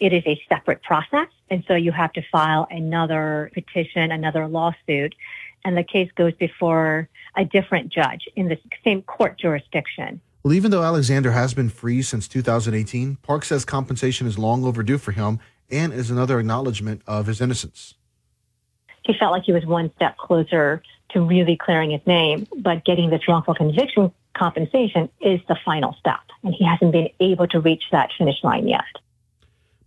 it 0.00 0.12
is 0.12 0.22
a 0.26 0.40
separate 0.48 0.82
process. 0.82 1.28
And 1.50 1.64
so 1.66 1.74
you 1.74 1.92
have 1.92 2.12
to 2.14 2.22
file 2.30 2.66
another 2.70 3.50
petition, 3.54 4.10
another 4.12 4.46
lawsuit, 4.46 5.14
and 5.64 5.76
the 5.76 5.84
case 5.84 6.10
goes 6.16 6.34
before 6.34 7.08
a 7.36 7.44
different 7.44 7.92
judge 7.92 8.28
in 8.36 8.48
the 8.48 8.58
same 8.84 9.02
court 9.02 9.38
jurisdiction. 9.38 10.20
Well, 10.42 10.54
even 10.54 10.70
though 10.70 10.82
Alexander 10.82 11.32
has 11.32 11.54
been 11.54 11.68
free 11.68 12.02
since 12.02 12.28
2018, 12.28 13.16
Park 13.16 13.44
says 13.44 13.64
compensation 13.64 14.26
is 14.26 14.38
long 14.38 14.64
overdue 14.64 14.98
for 14.98 15.12
him 15.12 15.40
and 15.70 15.92
is 15.92 16.10
another 16.10 16.38
acknowledgement 16.38 17.02
of 17.06 17.26
his 17.26 17.40
innocence. 17.40 17.94
He 19.04 19.14
felt 19.18 19.32
like 19.32 19.44
he 19.44 19.52
was 19.52 19.66
one 19.66 19.90
step 19.96 20.16
closer 20.16 20.82
to 21.10 21.20
really 21.20 21.56
clearing 21.56 21.90
his 21.90 22.06
name, 22.06 22.46
but 22.58 22.84
getting 22.84 23.10
this 23.10 23.26
wrongful 23.28 23.54
conviction 23.54 24.12
compensation 24.36 25.08
is 25.20 25.40
the 25.48 25.56
final 25.64 25.96
step. 25.98 26.20
And 26.42 26.54
he 26.54 26.64
hasn't 26.64 26.92
been 26.92 27.08
able 27.20 27.48
to 27.48 27.60
reach 27.60 27.84
that 27.90 28.10
finish 28.16 28.36
line 28.42 28.68
yet. 28.68 28.84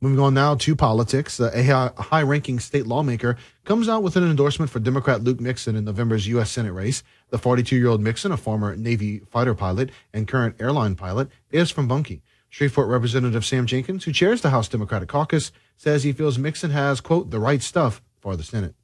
Moving 0.01 0.19
on 0.19 0.33
now 0.33 0.55
to 0.55 0.75
politics, 0.77 1.41
uh, 1.41 1.51
a 1.53 2.01
high 2.01 2.21
ranking 2.21 2.59
state 2.59 2.87
lawmaker 2.87 3.35
comes 3.65 3.89
out 3.89 4.01
with 4.01 4.15
an 4.15 4.23
endorsement 4.23 4.71
for 4.71 4.79
Democrat 4.79 5.21
Luke 5.25 5.41
Mixon 5.41 5.75
in 5.75 5.83
November's 5.83 6.25
U.S. 6.27 6.49
Senate 6.49 6.71
race. 6.71 7.03
The 7.31 7.37
42 7.37 7.75
year 7.75 7.89
old 7.89 7.99
Mixon, 7.99 8.31
a 8.31 8.37
former 8.37 8.77
Navy 8.77 9.19
fighter 9.19 9.53
pilot 9.53 9.89
and 10.13 10.25
current 10.25 10.55
airline 10.57 10.95
pilot, 10.95 11.27
is 11.51 11.69
from 11.69 11.89
Bunkie. 11.89 12.21
Shreveport 12.47 12.87
Representative 12.87 13.43
Sam 13.43 13.65
Jenkins, 13.65 14.05
who 14.05 14.13
chairs 14.13 14.41
the 14.41 14.51
House 14.51 14.69
Democratic 14.69 15.09
Caucus, 15.09 15.51
says 15.75 16.03
he 16.03 16.13
feels 16.13 16.37
Mixon 16.37 16.71
has, 16.71 17.01
quote, 17.01 17.29
the 17.29 17.39
right 17.39 17.61
stuff 17.61 18.01
for 18.21 18.37
the 18.37 18.43
Senate. 18.43 18.75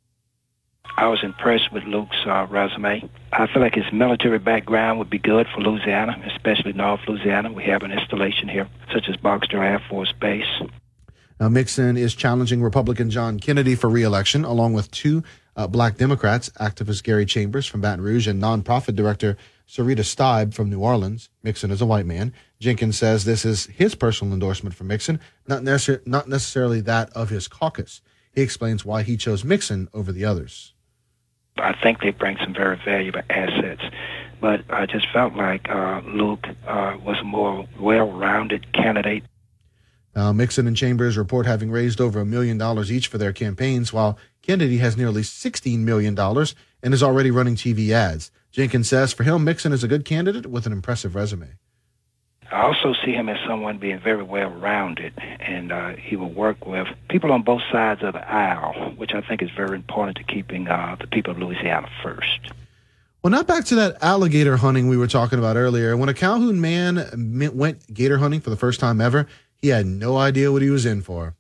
I 0.98 1.08
was 1.08 1.24
impressed 1.24 1.72
with 1.72 1.84
Luke's 1.86 2.26
uh, 2.26 2.46
resume. 2.50 3.10
I 3.32 3.48
feel 3.48 3.62
like 3.62 3.76
his 3.76 3.92
military 3.94 4.40
background 4.40 5.00
would 5.00 5.10
be 5.10 5.18
good 5.18 5.48
for 5.48 5.62
Louisiana, 5.62 6.22
especially 6.26 6.74
North 6.74 7.02
Louisiana. 7.08 7.54
We 7.54 7.64
have 7.64 7.84
an 7.84 7.92
installation 7.92 8.50
here, 8.50 8.68
such 8.94 9.08
as 9.08 9.16
Barksdale 9.16 9.62
Air 9.62 9.82
Force 9.90 10.12
Base. 10.12 10.62
Now, 11.40 11.50
Mixon 11.50 11.98
is 11.98 12.16
challenging 12.16 12.62
Republican 12.62 13.10
John 13.10 13.40
Kennedy 13.40 13.76
for 13.76 13.90
reelection, 13.90 14.46
along 14.46 14.74
with 14.74 14.90
two 14.92 15.24
uh, 15.58 15.68
black 15.68 15.98
Democrats, 15.98 16.50
activist 16.60 17.04
Gary 17.04 17.26
Chambers 17.26 17.66
from 17.66 17.82
Baton 17.82 18.02
Rouge 18.02 18.28
and 18.28 18.42
nonprofit 18.42 18.96
director 18.96 19.38
Syrita 19.68 20.00
Steib 20.00 20.54
from 20.54 20.70
New 20.70 20.80
Orleans. 20.80 21.30
Mixon 21.44 21.72
is 21.72 21.82
a 21.82 21.86
white 21.86 22.06
man. 22.06 22.34
Jenkins 22.60 22.98
says 22.98 23.26
this 23.26 23.44
is 23.44 23.66
his 23.66 23.96
personal 23.96 24.34
endorsement 24.34 24.76
for 24.76 24.86
Mixon, 24.86 25.20
not, 25.48 25.62
necessar- 25.62 26.06
not 26.08 26.30
necessarily 26.30 26.82
that 26.82 27.10
of 27.12 27.30
his 27.30 27.48
caucus. 27.48 28.02
He 28.32 28.42
explains 28.42 28.86
why 28.86 29.04
he 29.04 29.18
chose 29.18 29.44
Mixon 29.44 29.90
over 29.94 30.12
the 30.12 30.26
others. 30.26 30.74
I 31.58 31.74
think 31.82 32.02
they 32.02 32.12
bring 32.12 32.38
some 32.38 32.54
very 32.54 32.80
valuable 32.84 33.22
assets, 33.30 33.82
but 34.42 34.62
I 34.70 34.86
just 34.86 35.08
felt 35.12 35.36
like 35.36 35.70
uh, 35.70 36.02
Luke 36.06 36.46
uh, 36.68 36.98
was 37.04 37.18
a 37.20 37.24
more 37.24 37.66
well-rounded 37.80 38.74
candidate 38.74 39.24
uh, 40.16 40.32
Mixon 40.34 40.68
and 40.68 40.78
Chambers 40.78 41.18
report 41.18 41.46
having 41.46 41.72
raised 41.72 42.00
over 42.00 42.20
a 42.20 42.26
million 42.26 42.58
dollars 42.58 42.92
each 42.92 43.08
for 43.08 43.18
their 43.18 43.34
campaigns, 43.34 43.92
while 43.92 44.18
Kennedy 44.42 44.78
has 44.78 44.96
nearly 44.96 45.22
$16 45.22 45.80
million 45.80 46.18
and 46.18 46.94
is 46.94 47.04
already 47.04 47.32
running 47.32 47.56
TV 47.56 47.92
ads. 47.92 48.32
Jenkins 48.52 48.88
says 48.88 49.12
for 49.12 49.24
him, 49.24 49.44
Mixon 49.44 49.74
is 49.74 49.84
a 49.84 49.88
good 49.88 50.06
candidate 50.06 50.46
with 50.46 50.66
an 50.66 50.72
impressive 50.72 51.16
resume. 51.16 51.58
I 52.52 52.62
also 52.62 52.94
see 53.04 53.12
him 53.12 53.28
as 53.28 53.38
someone 53.48 53.80
being 53.80 54.00
very 54.00 54.24
well 54.24 54.50
rounded, 54.50 55.14
and 55.18 55.72
uh, 55.72 55.96
he 55.96 56.16
will 56.16 56.32
work 56.32 56.66
with 56.66 56.88
people 57.10 57.32
on 57.32 57.42
both 57.42 57.64
sides 57.72 58.04
of 58.04 58.14
the 58.14 58.32
aisle, 58.32 58.94
which 58.96 59.14
I 59.14 59.22
think 59.22 59.42
is 59.42 59.50
very 59.50 59.76
important 59.76 60.18
to 60.18 60.24
keeping 60.24 60.68
uh, 60.68 60.96
the 61.00 61.08
people 61.08 61.32
of 61.32 61.40
Louisiana 61.40 61.90
first. 62.04 62.52
Well, 63.24 63.32
not 63.32 63.48
back 63.48 63.66
to 63.66 63.76
that 63.76 63.98
alligator 64.04 64.56
hunting 64.58 64.88
we 64.88 64.98
were 64.98 65.08
talking 65.08 65.40
about 65.40 65.58
earlier. 65.58 65.98
When 65.98 66.10
a 66.10 66.14
Calhoun 66.14 66.62
man 66.62 67.52
went 67.56 67.92
gator 67.92 68.20
hunting 68.20 68.40
for 68.40 68.52
the 68.52 68.56
first 68.56 68.80
time 68.80 69.02
ever, 69.02 69.26
he 69.62 69.70
had 69.70 69.86
no 69.86 70.18
idea 70.18 70.52
what 70.52 70.62
he 70.62 70.70
was 70.70 70.86
in 70.86 71.02
for. 71.02 71.36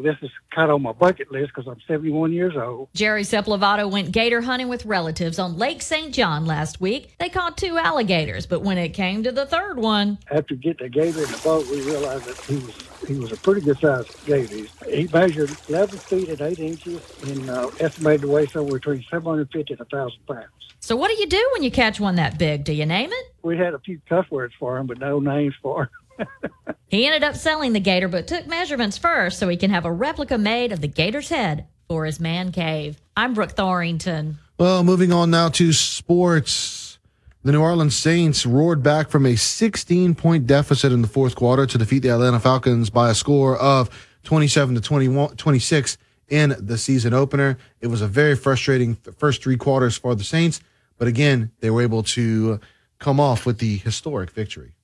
This 0.00 0.14
is 0.22 0.30
kind 0.54 0.70
of 0.70 0.76
on 0.76 0.82
my 0.82 0.92
bucket 0.92 1.32
list 1.32 1.50
because 1.52 1.66
I'm 1.66 1.80
71 1.88 2.32
years 2.32 2.54
old. 2.56 2.88
Jerry 2.94 3.24
Sepulvado 3.24 3.90
went 3.90 4.12
gator 4.12 4.40
hunting 4.40 4.68
with 4.68 4.86
relatives 4.86 5.40
on 5.40 5.58
Lake 5.58 5.82
St. 5.82 6.14
John 6.14 6.46
last 6.46 6.80
week. 6.80 7.16
They 7.18 7.28
caught 7.28 7.56
two 7.58 7.76
alligators, 7.78 8.46
but 8.46 8.62
when 8.62 8.78
it 8.78 8.90
came 8.90 9.24
to 9.24 9.32
the 9.32 9.44
third 9.44 9.76
one, 9.76 10.18
after 10.30 10.54
getting 10.54 10.86
the 10.86 10.88
gator 10.88 11.24
in 11.24 11.30
the 11.32 11.40
boat, 11.42 11.66
we 11.68 11.82
realized 11.82 12.26
that 12.26 12.36
he 12.44 12.54
was 12.64 12.88
he 13.08 13.14
was 13.18 13.32
a 13.32 13.36
pretty 13.36 13.60
good 13.60 13.78
sized 13.80 14.24
gator. 14.24 14.68
He 14.88 15.08
measured 15.12 15.50
11 15.68 15.98
feet 15.98 16.28
and 16.28 16.40
8 16.40 16.58
inches 16.60 17.00
and 17.24 17.50
uh, 17.50 17.70
estimated 17.80 18.22
to 18.22 18.28
weigh 18.28 18.46
somewhere 18.46 18.74
between 18.74 19.04
750 19.10 19.72
and 19.72 19.80
1,000 19.80 20.26
pounds. 20.26 20.46
So, 20.78 20.94
what 20.94 21.08
do 21.10 21.16
you 21.20 21.26
do 21.26 21.50
when 21.54 21.64
you 21.64 21.72
catch 21.72 21.98
one 21.98 22.14
that 22.16 22.38
big? 22.38 22.62
Do 22.62 22.72
you 22.72 22.86
name 22.86 23.10
it? 23.12 23.34
We 23.42 23.56
had 23.56 23.74
a 23.74 23.80
few 23.80 24.00
cuss 24.08 24.30
words 24.30 24.54
for 24.60 24.78
him, 24.78 24.86
but 24.86 24.98
no 24.98 25.18
names 25.18 25.54
for 25.60 25.82
him. 25.82 25.88
he 26.88 27.06
ended 27.06 27.24
up 27.24 27.36
selling 27.36 27.72
the 27.72 27.80
gator, 27.80 28.08
but 28.08 28.26
took 28.26 28.46
measurements 28.46 28.98
first 28.98 29.38
so 29.38 29.48
he 29.48 29.56
can 29.56 29.70
have 29.70 29.84
a 29.84 29.92
replica 29.92 30.38
made 30.38 30.72
of 30.72 30.80
the 30.80 30.88
gator's 30.88 31.28
head 31.28 31.66
for 31.88 32.04
his 32.04 32.20
man 32.20 32.52
cave. 32.52 33.00
I'm 33.16 33.34
Brooke 33.34 33.54
Thorington. 33.54 34.36
Well, 34.58 34.84
moving 34.84 35.12
on 35.12 35.30
now 35.30 35.48
to 35.50 35.72
sports. 35.72 36.98
The 37.44 37.52
New 37.52 37.62
Orleans 37.62 37.96
Saints 37.96 38.44
roared 38.44 38.82
back 38.82 39.08
from 39.08 39.24
a 39.24 39.36
16 39.36 40.14
point 40.14 40.46
deficit 40.46 40.92
in 40.92 41.02
the 41.02 41.08
fourth 41.08 41.36
quarter 41.36 41.66
to 41.66 41.78
defeat 41.78 42.00
the 42.00 42.10
Atlanta 42.10 42.40
Falcons 42.40 42.90
by 42.90 43.10
a 43.10 43.14
score 43.14 43.56
of 43.56 43.88
27 44.24 44.74
to 44.74 44.80
21, 44.80 45.36
26 45.36 45.96
in 46.28 46.54
the 46.58 46.76
season 46.76 47.14
opener. 47.14 47.56
It 47.80 47.86
was 47.86 48.02
a 48.02 48.08
very 48.08 48.34
frustrating 48.34 48.96
first 49.16 49.42
three 49.42 49.56
quarters 49.56 49.96
for 49.96 50.14
the 50.14 50.24
Saints, 50.24 50.60
but 50.98 51.08
again, 51.08 51.52
they 51.60 51.70
were 51.70 51.82
able 51.82 52.02
to 52.02 52.60
come 52.98 53.20
off 53.20 53.46
with 53.46 53.58
the 53.58 53.76
historic 53.78 54.30
victory. 54.30 54.74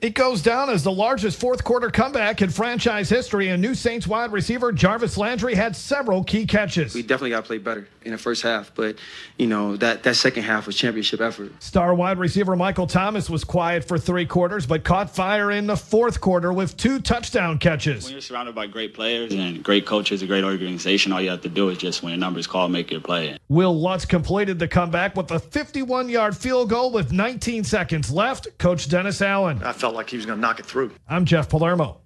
It 0.00 0.14
goes 0.14 0.40
down 0.40 0.70
as 0.70 0.82
the 0.82 0.92
largest 0.92 1.38
fourth 1.38 1.62
quarter 1.62 1.90
comeback 1.90 2.40
in 2.40 2.48
franchise 2.48 3.10
history. 3.10 3.48
And 3.48 3.60
new 3.60 3.74
Saints 3.74 4.06
wide 4.06 4.32
receiver 4.32 4.72
Jarvis 4.72 5.18
Landry 5.18 5.54
had 5.54 5.76
several 5.76 6.24
key 6.24 6.46
catches. 6.46 6.94
We 6.94 7.02
definitely 7.02 7.30
got 7.30 7.42
to 7.42 7.46
play 7.46 7.58
better 7.58 7.86
in 8.02 8.12
the 8.12 8.18
first 8.18 8.42
half, 8.42 8.74
but 8.74 8.96
you 9.36 9.46
know 9.46 9.76
that 9.76 10.02
that 10.04 10.16
second 10.16 10.44
half 10.44 10.66
was 10.66 10.76
championship 10.76 11.20
effort. 11.20 11.62
Star 11.62 11.94
wide 11.94 12.18
receiver 12.18 12.56
Michael 12.56 12.86
Thomas 12.86 13.28
was 13.28 13.44
quiet 13.44 13.84
for 13.84 13.98
three 13.98 14.24
quarters, 14.24 14.64
but 14.64 14.84
caught 14.84 15.14
fire 15.14 15.50
in 15.50 15.66
the 15.66 15.76
fourth 15.76 16.20
quarter 16.20 16.52
with 16.52 16.76
two 16.78 17.00
touchdown 17.00 17.58
catches. 17.58 18.04
When 18.04 18.12
you're 18.12 18.22
surrounded 18.22 18.54
by 18.54 18.68
great 18.68 18.94
players 18.94 19.34
and 19.34 19.62
great 19.62 19.84
coaches, 19.84 20.22
a 20.22 20.26
great 20.26 20.44
organization, 20.44 21.12
all 21.12 21.20
you 21.20 21.30
have 21.30 21.42
to 21.42 21.50
do 21.50 21.68
is 21.68 21.76
just 21.76 22.02
when 22.02 22.14
a 22.14 22.16
number's 22.16 22.40
is 22.40 22.46
called, 22.46 22.72
make 22.72 22.90
your 22.90 23.02
play. 23.02 23.36
Wil 23.48 23.78
Lutz 23.78 24.06
completed 24.06 24.58
the 24.58 24.68
comeback 24.68 25.14
with 25.14 25.30
a 25.30 25.38
51-yard 25.38 26.34
field 26.34 26.70
goal 26.70 26.90
with 26.90 27.12
19 27.12 27.64
seconds 27.64 28.10
left. 28.10 28.48
Coach 28.56 28.88
Dennis 28.88 29.20
Allen. 29.20 29.62
I 29.62 29.74
felt 29.74 29.89
like 29.94 30.10
he 30.10 30.16
was 30.16 30.26
going 30.26 30.38
to 30.38 30.40
knock 30.40 30.60
it 30.60 30.66
through. 30.66 30.92
I'm 31.08 31.24
Jeff 31.24 31.48
Palermo. 31.48 32.00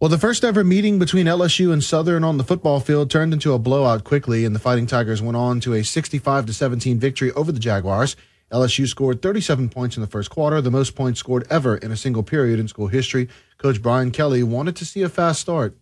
Well, 0.00 0.10
the 0.10 0.18
first 0.18 0.44
ever 0.44 0.64
meeting 0.64 0.98
between 0.98 1.26
LSU 1.26 1.72
and 1.72 1.82
Southern 1.82 2.24
on 2.24 2.36
the 2.36 2.44
football 2.44 2.80
field 2.80 3.10
turned 3.10 3.32
into 3.32 3.54
a 3.54 3.58
blowout 3.58 4.04
quickly, 4.04 4.44
and 4.44 4.54
the 4.54 4.58
Fighting 4.60 4.86
Tigers 4.86 5.22
went 5.22 5.36
on 5.36 5.60
to 5.60 5.72
a 5.72 5.82
65 5.82 6.46
to 6.46 6.52
17 6.52 6.98
victory 6.98 7.32
over 7.32 7.52
the 7.52 7.60
Jaguars. 7.60 8.16
LSU 8.52 8.86
scored 8.86 9.22
37 9.22 9.68
points 9.70 9.96
in 9.96 10.02
the 10.02 10.06
first 10.06 10.30
quarter, 10.30 10.60
the 10.60 10.70
most 10.70 10.94
points 10.94 11.20
scored 11.20 11.46
ever 11.48 11.76
in 11.76 11.90
a 11.90 11.96
single 11.96 12.22
period 12.22 12.60
in 12.60 12.68
school 12.68 12.88
history. 12.88 13.28
Coach 13.56 13.80
Brian 13.80 14.10
Kelly 14.10 14.42
wanted 14.42 14.76
to 14.76 14.84
see 14.84 15.02
a 15.02 15.08
fast 15.08 15.40
start. 15.40 15.76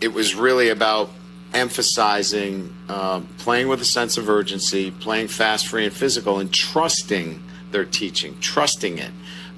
It 0.00 0.12
was 0.12 0.34
really 0.34 0.68
about 0.68 1.08
emphasizing 1.54 2.76
uh, 2.88 3.22
playing 3.38 3.68
with 3.68 3.80
a 3.80 3.86
sense 3.86 4.18
of 4.18 4.28
urgency, 4.28 4.90
playing 4.90 5.28
fast, 5.28 5.66
free, 5.66 5.86
and 5.86 5.94
physical, 5.94 6.40
and 6.40 6.52
trusting 6.52 7.42
their 7.70 7.84
teaching, 7.84 8.38
trusting 8.40 8.98
it 8.98 9.10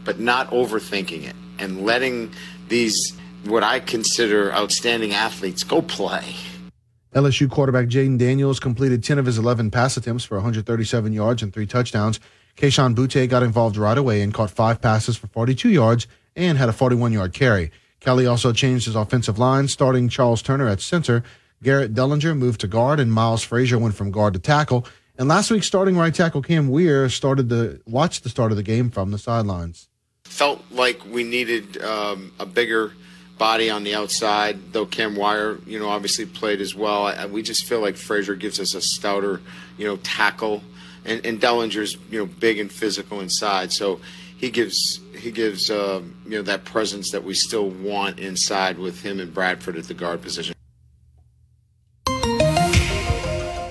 but 0.04 0.20
not 0.20 0.50
overthinking 0.50 1.24
it 1.24 1.34
and 1.58 1.84
letting 1.84 2.32
these 2.68 3.14
what 3.44 3.62
I 3.62 3.80
consider 3.80 4.52
outstanding 4.52 5.12
athletes 5.12 5.64
go 5.64 5.82
play. 5.82 6.34
LSU 7.14 7.48
quarterback 7.48 7.86
Jayden 7.86 8.18
Daniels 8.18 8.58
completed 8.58 9.04
10 9.04 9.18
of 9.18 9.26
his 9.26 9.38
11 9.38 9.70
pass 9.70 9.96
attempts 9.96 10.24
for 10.24 10.34
137 10.36 11.12
yards 11.12 11.42
and 11.42 11.52
three 11.52 11.66
touchdowns. 11.66 12.18
Kayshon 12.56 12.94
Boutte 12.94 13.28
got 13.28 13.42
involved 13.42 13.76
right 13.76 13.96
away 13.96 14.20
and 14.20 14.34
caught 14.34 14.50
five 14.50 14.80
passes 14.80 15.16
for 15.16 15.28
42 15.28 15.68
yards 15.68 16.06
and 16.34 16.58
had 16.58 16.68
a 16.68 16.72
41 16.72 17.12
yard 17.12 17.32
carry. 17.32 17.70
Kelly 18.00 18.26
also 18.26 18.52
changed 18.52 18.86
his 18.86 18.96
offensive 18.96 19.38
line, 19.38 19.68
starting 19.68 20.08
Charles 20.08 20.42
Turner 20.42 20.68
at 20.68 20.80
center. 20.80 21.22
Garrett 21.62 21.94
Dellinger 21.94 22.36
moved 22.36 22.60
to 22.60 22.66
guard, 22.66 23.00
and 23.00 23.12
Miles 23.12 23.42
Frazier 23.42 23.78
went 23.78 23.94
from 23.94 24.10
guard 24.10 24.34
to 24.34 24.40
tackle. 24.40 24.86
And 25.16 25.28
last 25.28 25.50
week, 25.50 25.64
starting 25.64 25.96
right 25.96 26.14
tackle 26.14 26.42
Cam 26.42 26.68
Wire 26.68 27.08
started 27.08 27.48
the 27.48 27.80
watched 27.86 28.24
the 28.24 28.28
start 28.28 28.50
of 28.50 28.56
the 28.56 28.62
game 28.62 28.90
from 28.90 29.10
the 29.12 29.18
sidelines 29.18 29.88
felt 30.34 30.64
like 30.72 31.04
we 31.06 31.22
needed 31.22 31.80
um, 31.80 32.32
a 32.40 32.46
bigger 32.46 32.92
body 33.38 33.70
on 33.70 33.84
the 33.84 33.94
outside. 33.94 34.72
Though 34.72 34.84
Cam 34.84 35.14
Wire, 35.14 35.58
you 35.64 35.78
know, 35.78 35.88
obviously 35.88 36.26
played 36.26 36.60
as 36.60 36.74
well. 36.74 37.06
I, 37.06 37.26
we 37.26 37.40
just 37.40 37.66
feel 37.66 37.80
like 37.80 37.96
Frazier 37.96 38.34
gives 38.34 38.58
us 38.58 38.74
a 38.74 38.80
stouter, 38.80 39.40
you 39.78 39.86
know, 39.86 39.96
tackle, 39.98 40.62
and, 41.04 41.24
and 41.24 41.40
Dellinger's 41.40 41.96
you 42.10 42.18
know 42.18 42.26
big 42.26 42.58
and 42.58 42.70
physical 42.70 43.20
inside. 43.20 43.72
So 43.72 44.00
he 44.36 44.50
gives 44.50 44.98
he 45.16 45.30
gives 45.30 45.70
uh, 45.70 46.02
you 46.24 46.36
know 46.38 46.42
that 46.42 46.64
presence 46.64 47.12
that 47.12 47.22
we 47.22 47.34
still 47.34 47.70
want 47.70 48.18
inside 48.18 48.76
with 48.76 49.02
him 49.02 49.20
and 49.20 49.32
Bradford 49.32 49.76
at 49.76 49.84
the 49.84 49.94
guard 49.94 50.20
position. 50.20 50.54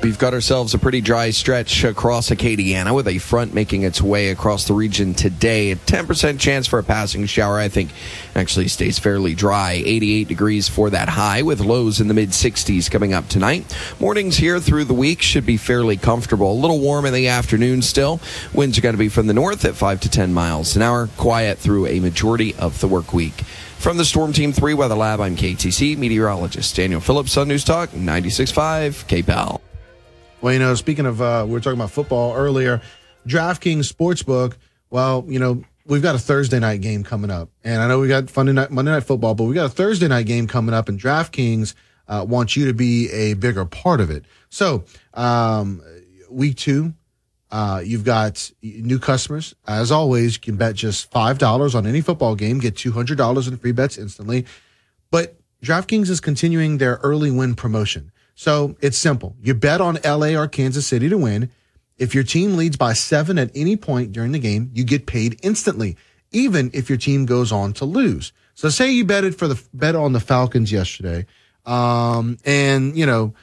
We've 0.03 0.19
got 0.19 0.33
ourselves 0.33 0.73
a 0.73 0.79
pretty 0.79 0.99
dry 0.99 1.29
stretch 1.29 1.85
across 1.85 2.29
Acadiana 2.29 2.93
with 2.93 3.07
a 3.07 3.19
front 3.19 3.53
making 3.53 3.83
its 3.83 4.01
way 4.01 4.31
across 4.31 4.67
the 4.67 4.73
region 4.73 5.13
today. 5.13 5.71
A 5.71 5.77
10% 5.77 6.41
chance 6.41 6.67
for 6.67 6.77
a 6.77 6.83
passing 6.83 7.25
shower, 7.25 7.57
I 7.57 7.69
think, 7.69 7.89
actually 8.35 8.67
stays 8.67 8.99
fairly 8.99 9.33
dry. 9.33 9.81
88 9.85 10.27
degrees 10.27 10.67
for 10.67 10.89
that 10.89 11.07
high 11.07 11.41
with 11.43 11.61
lows 11.61 12.01
in 12.01 12.09
the 12.09 12.13
mid 12.13 12.31
60s 12.31 12.91
coming 12.91 13.13
up 13.13 13.29
tonight. 13.29 13.73
Mornings 13.97 14.35
here 14.35 14.59
through 14.59 14.83
the 14.83 14.93
week 14.93 15.21
should 15.21 15.45
be 15.45 15.55
fairly 15.55 15.95
comfortable. 15.95 16.51
A 16.51 16.59
little 16.59 16.81
warm 16.81 17.05
in 17.05 17.13
the 17.13 17.29
afternoon 17.29 17.81
still. 17.81 18.19
Winds 18.53 18.77
are 18.77 18.81
going 18.81 18.95
to 18.95 18.99
be 18.99 19.07
from 19.07 19.27
the 19.27 19.33
north 19.33 19.63
at 19.63 19.75
5 19.75 20.01
to 20.01 20.09
10 20.09 20.33
miles 20.33 20.75
an 20.75 20.81
hour. 20.81 21.07
Quiet 21.15 21.59
through 21.59 21.87
a 21.87 22.01
majority 22.01 22.53
of 22.55 22.81
the 22.81 22.89
work 22.89 23.13
week. 23.13 23.35
From 23.77 23.95
the 23.95 24.05
Storm 24.05 24.33
Team 24.33 24.51
3 24.51 24.73
Weather 24.73 24.95
Lab, 24.95 25.21
I'm 25.21 25.37
KATC 25.37 25.97
meteorologist 25.97 26.75
Daniel 26.75 26.99
Phillips 26.99 27.37
on 27.37 27.47
News 27.47 27.63
Talk 27.63 27.91
96.5 27.91 29.05
KPEL. 29.07 29.61
Well, 30.43 30.51
you 30.51 30.59
know, 30.59 30.75
speaking 30.75 31.05
of, 31.05 31.21
uh, 31.21 31.45
we 31.47 31.53
were 31.53 31.61
talking 31.61 31.79
about 31.79 31.91
football 31.91 32.35
earlier. 32.35 32.81
DraftKings 33.25 33.89
Sportsbook. 33.89 34.57
Well, 34.89 35.23
you 35.25 35.39
know, 35.39 35.63
we've 35.85 36.01
got 36.01 36.15
a 36.15 36.19
Thursday 36.19 36.59
night 36.59 36.81
game 36.81 37.01
coming 37.05 37.31
up, 37.31 37.47
and 37.63 37.81
I 37.81 37.87
know 37.87 38.01
we 38.01 38.09
got 38.09 38.35
Monday 38.35 38.51
night, 38.51 38.69
Monday 38.69 38.91
night 38.91 39.05
football, 39.05 39.35
but 39.35 39.45
we 39.45 39.55
got 39.55 39.67
a 39.67 39.69
Thursday 39.69 40.09
night 40.09 40.25
game 40.25 40.47
coming 40.47 40.75
up, 40.75 40.89
and 40.89 40.99
DraftKings 40.99 41.75
uh, 42.09 42.25
wants 42.27 42.57
you 42.57 42.65
to 42.65 42.73
be 42.73 43.09
a 43.11 43.35
bigger 43.35 43.63
part 43.63 44.01
of 44.01 44.11
it. 44.11 44.25
So, 44.49 44.83
um, 45.13 45.81
week 46.29 46.57
two, 46.57 46.93
uh, 47.49 47.81
you've 47.81 48.03
got 48.03 48.51
new 48.61 48.99
customers. 48.99 49.55
As 49.65 49.93
always, 49.93 50.33
you 50.33 50.41
can 50.41 50.57
bet 50.57 50.75
just 50.75 51.09
five 51.09 51.37
dollars 51.37 51.73
on 51.73 51.87
any 51.87 52.01
football 52.01 52.35
game, 52.35 52.59
get 52.59 52.75
two 52.75 52.91
hundred 52.91 53.17
dollars 53.17 53.47
in 53.47 53.55
free 53.55 53.71
bets 53.71 53.97
instantly. 53.97 54.45
But 55.09 55.37
DraftKings 55.63 56.09
is 56.09 56.19
continuing 56.19 56.79
their 56.79 56.95
early 56.95 57.31
win 57.31 57.55
promotion. 57.55 58.11
So 58.35 58.75
it's 58.81 58.97
simple. 58.97 59.35
You 59.41 59.53
bet 59.53 59.81
on 59.81 59.99
LA 60.03 60.39
or 60.39 60.47
Kansas 60.47 60.87
City 60.87 61.09
to 61.09 61.17
win. 61.17 61.49
If 61.97 62.15
your 62.15 62.23
team 62.23 62.57
leads 62.57 62.75
by 62.75 62.93
seven 62.93 63.37
at 63.37 63.51
any 63.55 63.77
point 63.77 64.11
during 64.11 64.31
the 64.31 64.39
game, 64.39 64.71
you 64.73 64.83
get 64.83 65.05
paid 65.05 65.39
instantly, 65.43 65.95
even 66.31 66.71
if 66.73 66.89
your 66.89 66.97
team 66.97 67.25
goes 67.25 67.51
on 67.51 67.73
to 67.73 67.85
lose. 67.85 68.33
So 68.55 68.69
say 68.69 68.91
you 68.91 69.05
betted 69.05 69.35
for 69.35 69.47
the 69.47 69.61
bet 69.73 69.95
on 69.95 70.13
the 70.13 70.19
Falcons 70.19 70.71
yesterday, 70.71 71.25
um, 71.65 72.37
and 72.45 72.95
you 72.97 73.05
know, 73.05 73.33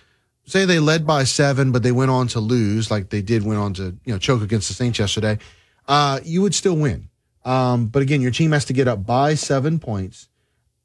say 0.45 0.65
they 0.65 0.79
led 0.79 1.07
by 1.07 1.25
seven, 1.25 1.73
but 1.73 1.83
they 1.83 1.93
went 1.93 2.11
on 2.11 2.29
to 2.29 2.41
lose, 2.41 2.91
like 2.91 3.11
they 3.11 3.23
did, 3.23 3.45
went 3.45 3.61
on 3.61 3.75
to 3.75 3.97
you 4.05 4.12
know 4.12 4.19
choke 4.19 4.43
against 4.43 4.69
the 4.69 4.75
Saints 4.75 4.99
yesterday. 4.99 5.39
Uh, 5.87 6.21
you 6.25 6.43
would 6.43 6.55
still 6.55 6.77
win. 6.77 7.09
Um, 7.45 7.87
but 7.87 8.03
again, 8.03 8.21
your 8.21 8.31
team 8.31 8.53
has 8.53 8.67
to 8.67 8.73
get 8.73 8.87
up 8.87 9.05
by 9.07 9.35
seven 9.35 9.79
points, 9.79 10.29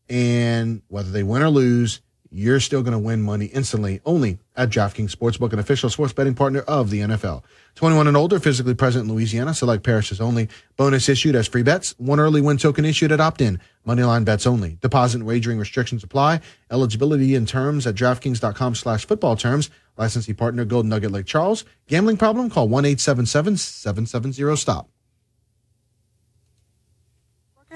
and 0.09 0.81
whether 0.87 1.11
they 1.11 1.23
win 1.23 1.41
or 1.41 1.49
lose, 1.49 2.01
you're 2.35 2.59
still 2.59 2.83
going 2.83 2.91
to 2.91 2.99
win 2.99 3.21
money 3.21 3.45
instantly 3.45 4.01
only 4.05 4.39
at 4.57 4.69
DraftKings 4.69 5.15
Sportsbook, 5.15 5.53
an 5.53 5.59
official 5.59 5.89
sports 5.89 6.11
betting 6.11 6.35
partner 6.35 6.59
of 6.61 6.89
the 6.89 6.99
NFL. 6.99 7.43
21 7.75 8.07
and 8.07 8.17
older, 8.17 8.39
physically 8.39 8.73
present 8.73 9.07
in 9.07 9.13
Louisiana, 9.13 9.53
select 9.53 9.83
parishes 9.83 10.19
only. 10.19 10.49
Bonus 10.75 11.07
issued 11.07 11.35
as 11.35 11.47
free 11.47 11.63
bets. 11.63 11.95
One 11.97 12.19
early 12.19 12.41
win 12.41 12.57
token 12.57 12.83
issued 12.83 13.13
at 13.13 13.21
opt-in. 13.21 13.61
Moneyline 13.87 14.25
bets 14.25 14.45
only. 14.45 14.77
Deposit 14.81 15.19
and 15.19 15.25
wagering 15.25 15.59
restrictions 15.59 16.03
apply. 16.03 16.41
Eligibility 16.69 17.35
and 17.35 17.47
terms 17.47 17.87
at 17.87 17.95
DraftKings.com 17.95 18.75
slash 18.75 19.05
football 19.05 19.37
terms. 19.37 19.69
Licensee 19.97 20.33
partner 20.33 20.65
Golden 20.65 20.89
Nugget 20.89 21.11
Lake 21.11 21.25
Charles. 21.25 21.63
Gambling 21.87 22.17
problem? 22.17 22.49
Call 22.49 22.67
1-877-770-STOP. 22.67 24.89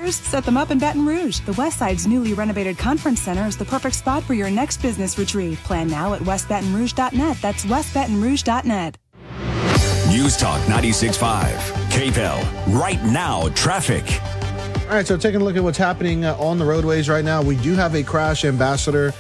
Set 0.07 0.45
them 0.45 0.57
up 0.57 0.71
in 0.71 0.79
Baton 0.79 1.05
Rouge. 1.05 1.39
The 1.41 1.51
Westside's 1.53 2.07
newly 2.07 2.33
renovated 2.33 2.77
conference 2.77 3.21
center 3.21 3.45
is 3.45 3.57
the 3.57 3.65
perfect 3.65 3.95
spot 3.95 4.23
for 4.23 4.33
your 4.33 4.49
next 4.49 4.81
business 4.81 5.17
retreat. 5.17 5.57
Plan 5.59 5.87
now 5.87 6.13
at 6.13 6.21
westbatonrouge.net. 6.21 7.37
That's 7.41 7.65
westbatonrouge.net. 7.65 8.97
News 10.07 10.37
Talk 10.37 10.61
96.5. 10.61 11.53
KPEL. 11.89 12.79
Right 12.79 13.03
now, 13.03 13.49
traffic. 13.49 14.05
All 14.83 14.95
right, 14.95 15.05
so 15.05 15.17
taking 15.17 15.41
a 15.41 15.43
look 15.43 15.55
at 15.55 15.63
what's 15.63 15.77
happening 15.77 16.25
uh, 16.25 16.35
on 16.37 16.57
the 16.57 16.65
roadways 16.65 17.09
right 17.09 17.23
now, 17.23 17.41
we 17.41 17.57
do 17.57 17.75
have 17.75 17.93
a 17.93 18.01
crash 18.01 18.45
ambassador 18.45 19.13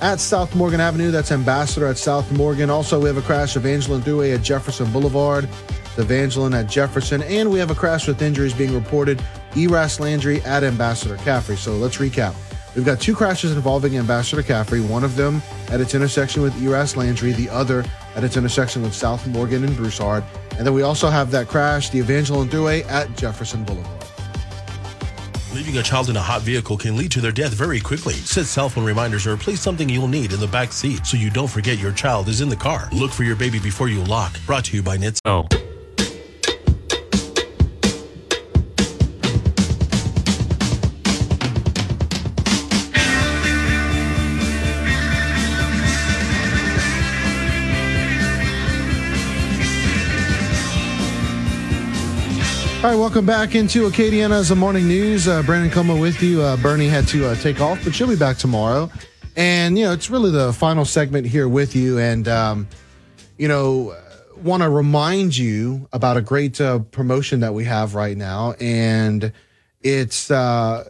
at 0.00 0.20
South 0.20 0.54
Morgan 0.54 0.80
Avenue. 0.80 1.10
That's 1.10 1.32
Ambassador 1.32 1.86
at 1.86 1.96
South 1.96 2.30
Morgan. 2.32 2.68
Also, 2.68 3.00
we 3.00 3.06
have 3.06 3.16
a 3.16 3.22
crash 3.22 3.56
Evangeline 3.56 4.02
Thruway 4.02 4.34
at 4.34 4.42
Jefferson 4.42 4.92
Boulevard. 4.92 5.48
Evangeline 5.98 6.52
at 6.52 6.68
Jefferson. 6.68 7.22
And 7.22 7.50
we 7.50 7.58
have 7.58 7.70
a 7.70 7.74
crash 7.74 8.06
with 8.06 8.20
injuries 8.20 8.52
being 8.52 8.74
reported 8.74 9.22
Eraste 9.56 10.00
Landry 10.00 10.40
at 10.42 10.62
Ambassador 10.62 11.16
Caffery. 11.16 11.56
So 11.56 11.72
let's 11.72 11.96
recap. 11.96 12.34
We've 12.74 12.84
got 12.84 13.00
two 13.00 13.14
crashes 13.14 13.52
involving 13.52 13.96
Ambassador 13.96 14.42
Caffery, 14.42 14.86
one 14.86 15.02
of 15.02 15.16
them 15.16 15.40
at 15.70 15.80
its 15.80 15.94
intersection 15.94 16.42
with 16.42 16.52
Eraste 16.60 16.96
Landry, 16.96 17.32
the 17.32 17.48
other 17.48 17.84
at 18.14 18.22
its 18.22 18.36
intersection 18.36 18.82
with 18.82 18.94
South 18.94 19.26
Morgan 19.26 19.64
and 19.64 19.74
Broussard. 19.74 20.22
And 20.58 20.66
then 20.66 20.74
we 20.74 20.82
also 20.82 21.08
have 21.08 21.30
that 21.30 21.48
crash, 21.48 21.88
the 21.88 21.98
Evangeline 21.98 22.48
Thruway 22.48 22.86
at 22.86 23.16
Jefferson 23.16 23.64
Boulevard. 23.64 23.92
Leaving 25.54 25.78
a 25.78 25.82
child 25.82 26.10
in 26.10 26.16
a 26.18 26.20
hot 26.20 26.42
vehicle 26.42 26.76
can 26.76 26.98
lead 26.98 27.10
to 27.12 27.22
their 27.22 27.32
death 27.32 27.54
very 27.54 27.80
quickly. 27.80 28.12
Set 28.12 28.44
cell 28.44 28.68
phone 28.68 28.84
reminders 28.84 29.26
or 29.26 29.38
place 29.38 29.60
something 29.62 29.88
you'll 29.88 30.06
need 30.06 30.34
in 30.34 30.38
the 30.38 30.46
back 30.46 30.70
seat 30.70 31.06
so 31.06 31.16
you 31.16 31.30
don't 31.30 31.48
forget 31.48 31.78
your 31.78 31.92
child 31.92 32.28
is 32.28 32.42
in 32.42 32.50
the 32.50 32.56
car. 32.56 32.90
Look 32.92 33.10
for 33.10 33.22
your 33.22 33.36
baby 33.36 33.58
before 33.58 33.88
you 33.88 34.04
lock. 34.04 34.36
Brought 34.44 34.66
to 34.66 34.76
you 34.76 34.82
by 34.82 34.98
NITS. 34.98 35.22
Oh. 35.24 35.48
All 52.86 52.92
right, 52.92 52.98
welcome 53.00 53.26
back 53.26 53.56
into 53.56 53.88
Acadiana's 53.88 54.50
The 54.50 54.54
Morning 54.54 54.86
News. 54.86 55.26
Uh, 55.26 55.42
Brandon 55.42 55.72
Comeaux 55.72 56.00
with 56.00 56.22
you. 56.22 56.40
Uh, 56.40 56.56
Bernie 56.56 56.86
had 56.86 57.08
to 57.08 57.26
uh, 57.26 57.34
take 57.34 57.60
off, 57.60 57.82
but 57.82 57.92
she'll 57.92 58.06
be 58.06 58.14
back 58.14 58.36
tomorrow. 58.36 58.88
And, 59.34 59.76
you 59.76 59.86
know, 59.86 59.92
it's 59.92 60.08
really 60.08 60.30
the 60.30 60.52
final 60.52 60.84
segment 60.84 61.26
here 61.26 61.48
with 61.48 61.74
you. 61.74 61.98
And, 61.98 62.28
um, 62.28 62.68
you 63.38 63.48
know, 63.48 63.96
want 64.36 64.62
to 64.62 64.70
remind 64.70 65.36
you 65.36 65.88
about 65.92 66.16
a 66.16 66.20
great 66.20 66.60
uh, 66.60 66.78
promotion 66.78 67.40
that 67.40 67.54
we 67.54 67.64
have 67.64 67.96
right 67.96 68.16
now. 68.16 68.52
And 68.60 69.32
it's, 69.80 70.30
uh, 70.30 70.88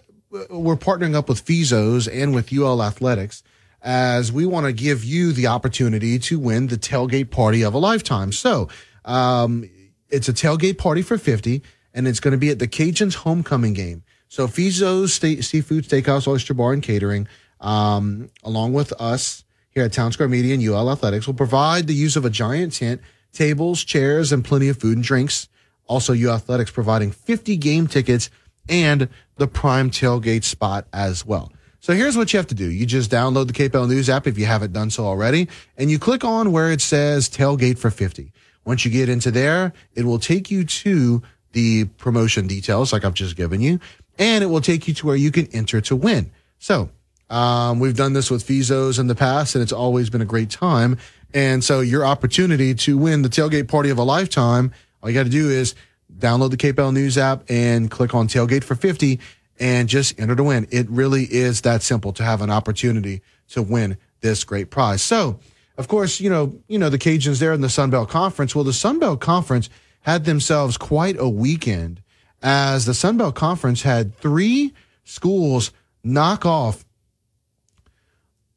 we're 0.51 0.77
partnering 0.77 1.15
up 1.15 1.31
with 1.31 1.47
Fezzo's 1.47 2.09
and 2.09 2.35
with 2.35 2.53
UL 2.53 2.83
Athletics 2.83 3.43
as 3.81 4.31
we 4.31 4.45
want 4.45 4.67
to 4.67 4.75
give 4.75 5.03
you 5.03 5.33
the 5.33 5.47
opportunity 5.47 6.19
to 6.19 6.39
win 6.39 6.67
the 6.67 6.77
tailgate 6.77 7.31
party 7.31 7.65
of 7.65 7.73
a 7.73 7.79
lifetime. 7.79 8.33
So, 8.33 8.69
um, 9.07 9.71
it's 10.09 10.29
a 10.29 10.33
tailgate 10.33 10.79
party 10.79 11.03
for 11.03 11.19
50 11.19 11.63
and 11.97 12.07
it's 12.07 12.21
going 12.21 12.33
to 12.33 12.39
be 12.39 12.51
at 12.51 12.61
the 12.61 12.69
Cajuns 12.69 13.15
homecoming 13.15 13.73
game. 13.73 14.05
So 14.29 14.47
Fezzo's 14.47 15.15
State 15.15 15.43
Seafood 15.45 15.85
Steakhouse, 15.85 16.29
Oyster 16.29 16.55
Bar, 16.55 16.75
and 16.75 16.83
Catering, 16.83 17.27
um, 17.61 18.31
along 18.45 18.75
with 18.75 18.93
us 19.01 19.45
here 19.71 19.85
at 19.85 19.93
Town 19.93 20.13
Square 20.13 20.29
Media 20.29 20.55
and 20.55 20.63
UL 20.63 20.93
Athletics, 20.93 21.27
will 21.27 21.35
provide 21.35 21.87
the 21.87 21.95
use 21.95 22.15
of 22.15 22.25
a 22.25 22.31
giant 22.31 22.75
tent, 22.75 23.01
tables, 23.33 23.83
chairs, 23.83 24.31
and 24.31 24.45
plenty 24.45 24.69
of 24.69 24.79
food 24.79 24.99
and 24.99 25.05
drinks. 25.05 25.49
Also, 25.87 26.13
UL 26.13 26.35
Athletics 26.35 26.71
providing 26.71 27.13
50 27.13 27.57
game 27.57 27.87
tickets 27.87 28.29
and 28.69 29.09
the 29.37 29.47
prime 29.47 29.91
tailgate 29.91 30.45
spot 30.45 30.87
as 30.93 31.25
well. 31.25 31.51
So 31.81 31.95
here's 31.95 32.17
what 32.17 32.33
you 32.33 32.39
have 32.39 32.49
to 32.49 32.55
do. 32.55 32.69
You 32.69 32.85
just 32.85 33.11
download 33.11 33.47
the 33.47 33.53
KPEL 33.53 33.89
News 33.89 34.11
app 34.11 34.27
if 34.27 34.37
you 34.37 34.45
haven't 34.45 34.73
done 34.73 34.91
so 34.91 35.07
already, 35.07 35.49
and 35.79 35.91
you 35.91 35.99
click 35.99 36.25
on 36.25 36.51
where 36.53 36.73
it 36.73 36.81
says 36.81 37.29
tailgate 37.29 37.79
for 37.79 37.91
50. 37.91 38.33
Once 38.65 38.85
you 38.85 38.91
get 38.91 39.09
into 39.09 39.31
there, 39.31 39.73
it 39.95 40.05
will 40.05 40.19
take 40.19 40.51
you 40.51 40.65
to 40.65 41.23
the 41.57 41.87
promotion 41.97 42.47
details 42.47 42.93
like 42.93 43.03
I've 43.03 43.15
just 43.15 43.35
given 43.35 43.63
you, 43.63 43.81
and 44.19 44.45
it 44.45 44.49
will 44.49 44.61
take 44.61 44.87
you 44.87 44.93
to 44.93 45.07
where 45.07 45.17
you 45.17 45.33
can 45.33 45.47
enter 45.55 45.81
to 45.81 45.97
win. 45.97 46.31
So, 46.59 46.91
um, 47.31 47.81
we've 47.81 47.97
done 47.97 48.13
this 48.13 48.31
with 48.31 48.47
Fezzo's 48.47 48.99
in 48.99 49.07
the 49.07 49.15
past 49.15 49.55
and 49.55 49.63
it's 49.63 49.73
always 49.73 50.11
been 50.11 50.21
a 50.21 50.27
great 50.27 50.51
time. 50.51 50.99
And 51.33 51.65
so 51.65 51.81
your 51.81 52.05
opportunity 52.05 52.75
to 52.75 52.99
win 52.99 53.23
the 53.23 53.31
tailgate 53.31 53.69
party 53.69 53.89
of 53.89 53.97
a 53.97 54.03
lifetime, 54.03 54.71
all 55.03 55.09
you 55.09 55.15
got 55.15 55.25
to 55.25 55.31
do 55.31 55.49
is 55.49 55.75
download 56.19 56.51
the 56.51 56.59
KPEL 56.59 56.93
News 56.93 57.17
app 57.17 57.43
and 57.49 57.91
click 57.91 58.15
on 58.15 58.29
tailgate 58.29 58.63
for 58.63 58.75
50 58.75 59.19
and 59.59 59.89
just 59.89 60.21
enter 60.21 60.37
to 60.37 60.45
win. 60.45 60.69
It 60.71 60.89
really 60.91 61.25
is 61.25 61.63
that 61.63 61.83
simple 61.83 62.13
to 62.13 62.23
have 62.23 62.43
an 62.43 62.51
opportunity 62.51 63.23
to 63.49 63.63
win 63.63 63.97
this 64.21 64.45
great 64.45 64.69
prize. 64.69 65.01
So, 65.01 65.41
of 65.79 65.89
course, 65.89 66.21
you 66.21 66.29
know, 66.29 66.55
you 66.69 66.79
know, 66.79 66.91
the 66.91 66.99
Cajuns 66.99 67.41
there 67.41 67.55
in 67.55 67.63
the 67.63 67.71
Sun 67.71 67.91
Belt 67.91 68.11
Conference. 68.11 68.55
Well, 68.55 68.65
the 68.65 68.75
Sun 68.75 68.99
Belt 68.99 69.21
Conference 69.21 69.71
had 70.07 70.25
themselves 70.25 70.77
quite 70.77 71.17
a 71.19 71.29
weekend 71.29 72.01
as 72.41 72.87
the 72.87 72.95
Sun 72.95 73.17
Belt 73.17 73.35
Conference 73.35 73.83
had 73.83 74.17
three 74.17 74.73
schools 75.03 75.73
knock 76.05 76.47
off 76.47 76.85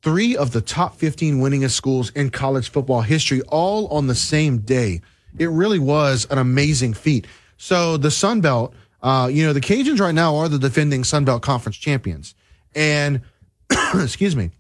three 0.04 0.38
of 0.38 0.52
the 0.52 0.62
top 0.62 0.96
15 0.98 1.40
winningest 1.40 1.72
schools 1.72 2.12
in 2.12 2.30
college 2.30 2.70
football 2.70 3.02
history 3.02 3.42
all 3.48 3.88
on 3.88 4.06
the 4.06 4.14
same 4.14 4.60
day. 4.60 5.02
It 5.40 5.50
really 5.50 5.80
was 5.80 6.28
an 6.30 6.38
amazing 6.38 6.94
feat. 6.94 7.26
So 7.58 7.98
the 7.98 8.12
Sun 8.12 8.42
Belt, 8.42 8.76
uh, 9.02 9.28
you 9.34 9.44
know, 9.44 9.52
the 9.52 9.60
Cajuns 9.60 10.00
right 10.00 10.14
now 10.14 10.36
are 10.36 10.50
the 10.50 10.60
defending 10.60 11.04
Sun 11.04 11.26
Belt 11.26 11.42
Conference 11.42 11.78
champions. 11.78 12.36
And, 12.76 13.22
excuse 13.96 14.36
me, 14.36 14.52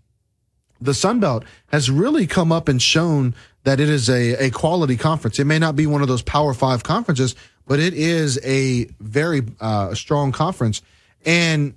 the 0.82 0.95
Sun 0.95 1.20
Belt 1.20 1.45
has 1.68 1.91
really 1.91 2.26
come 2.26 2.52
up 2.52 2.68
and 2.68 2.82
shown 2.82 3.36
that 3.64 3.80
it 3.80 3.90
is 3.90 4.10
a, 4.10 4.45
a 4.45 4.49
quality 4.52 4.98
conference. 4.98 5.40
It 5.40 5.45
may 5.45 5.60
not 5.60 5.76
be 5.76 5.86
one 5.86 6.02
of 6.02 6.07
those 6.07 6.22
Power 6.22 6.53
Five 6.53 6.84
conferences, 6.84 7.36
but 7.65 7.80
it 7.80 7.94
is 7.94 8.40
a 8.44 8.86
very 8.99 9.41
uh, 9.60 9.94
strong 9.94 10.31
conference. 10.31 10.81
And 11.26 11.76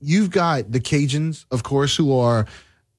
you've 0.00 0.30
got 0.30 0.70
the 0.70 0.80
Cajuns, 0.80 1.44
of 1.50 1.62
course, 1.62 1.96
who 1.96 2.16
are 2.18 2.46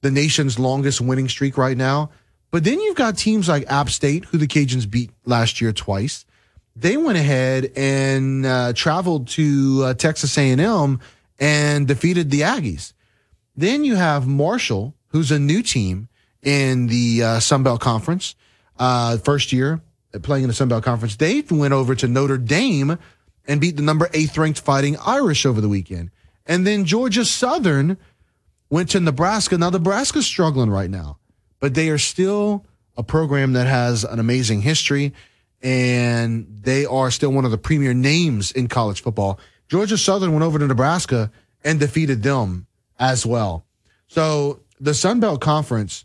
the 0.02 0.10
nation's 0.10 0.58
longest 0.58 1.00
winning 1.00 1.28
streak 1.28 1.56
right 1.56 1.76
now. 1.76 2.10
But 2.50 2.64
then 2.64 2.80
you've 2.80 2.96
got 2.96 3.16
teams 3.16 3.48
like 3.48 3.70
App 3.70 3.90
State, 3.90 4.26
who 4.26 4.38
the 4.38 4.46
Cajuns 4.46 4.88
beat 4.88 5.10
last 5.24 5.60
year 5.60 5.72
twice. 5.72 6.24
They 6.76 6.96
went 6.96 7.18
ahead 7.18 7.72
and 7.76 8.44
uh, 8.44 8.72
traveled 8.74 9.28
to 9.28 9.82
uh, 9.84 9.94
Texas 9.94 10.36
A&M 10.36 11.00
and 11.38 11.88
defeated 11.88 12.30
the 12.30 12.42
Aggies. 12.42 12.92
Then 13.56 13.84
you 13.84 13.94
have 13.94 14.26
Marshall, 14.26 14.94
who's 15.08 15.30
a 15.30 15.38
new 15.38 15.62
team 15.62 16.08
in 16.44 16.86
the 16.86 17.22
uh, 17.22 17.40
Sun 17.40 17.62
Belt 17.62 17.80
Conference, 17.80 18.34
uh, 18.78 19.18
first 19.18 19.52
year 19.52 19.80
playing 20.22 20.44
in 20.44 20.48
the 20.48 20.54
Sun 20.54 20.68
Belt 20.68 20.84
Conference. 20.84 21.16
They 21.16 21.42
went 21.50 21.74
over 21.74 21.94
to 21.94 22.06
Notre 22.06 22.38
Dame 22.38 22.98
and 23.46 23.60
beat 23.60 23.76
the 23.76 23.82
number 23.82 24.08
eighth 24.12 24.36
ranked 24.38 24.60
Fighting 24.60 24.96
Irish 25.04 25.44
over 25.44 25.60
the 25.60 25.68
weekend. 25.68 26.10
And 26.46 26.66
then 26.66 26.84
Georgia 26.84 27.24
Southern 27.24 27.96
went 28.70 28.90
to 28.90 29.00
Nebraska. 29.00 29.58
Now 29.58 29.70
Nebraska's 29.70 30.26
struggling 30.26 30.70
right 30.70 30.90
now, 30.90 31.18
but 31.60 31.74
they 31.74 31.88
are 31.90 31.98
still 31.98 32.64
a 32.96 33.02
program 33.02 33.54
that 33.54 33.66
has 33.66 34.04
an 34.04 34.18
amazing 34.18 34.62
history 34.62 35.12
and 35.62 36.46
they 36.62 36.84
are 36.84 37.10
still 37.10 37.32
one 37.32 37.44
of 37.44 37.50
the 37.50 37.58
premier 37.58 37.94
names 37.94 38.52
in 38.52 38.68
college 38.68 39.02
football. 39.02 39.40
Georgia 39.68 39.96
Southern 39.96 40.32
went 40.32 40.44
over 40.44 40.58
to 40.58 40.66
Nebraska 40.66 41.30
and 41.64 41.80
defeated 41.80 42.22
them 42.22 42.66
as 42.98 43.24
well. 43.24 43.64
So 44.06 44.60
the 44.78 44.92
Sun 44.94 45.20
Belt 45.20 45.40
Conference 45.40 46.04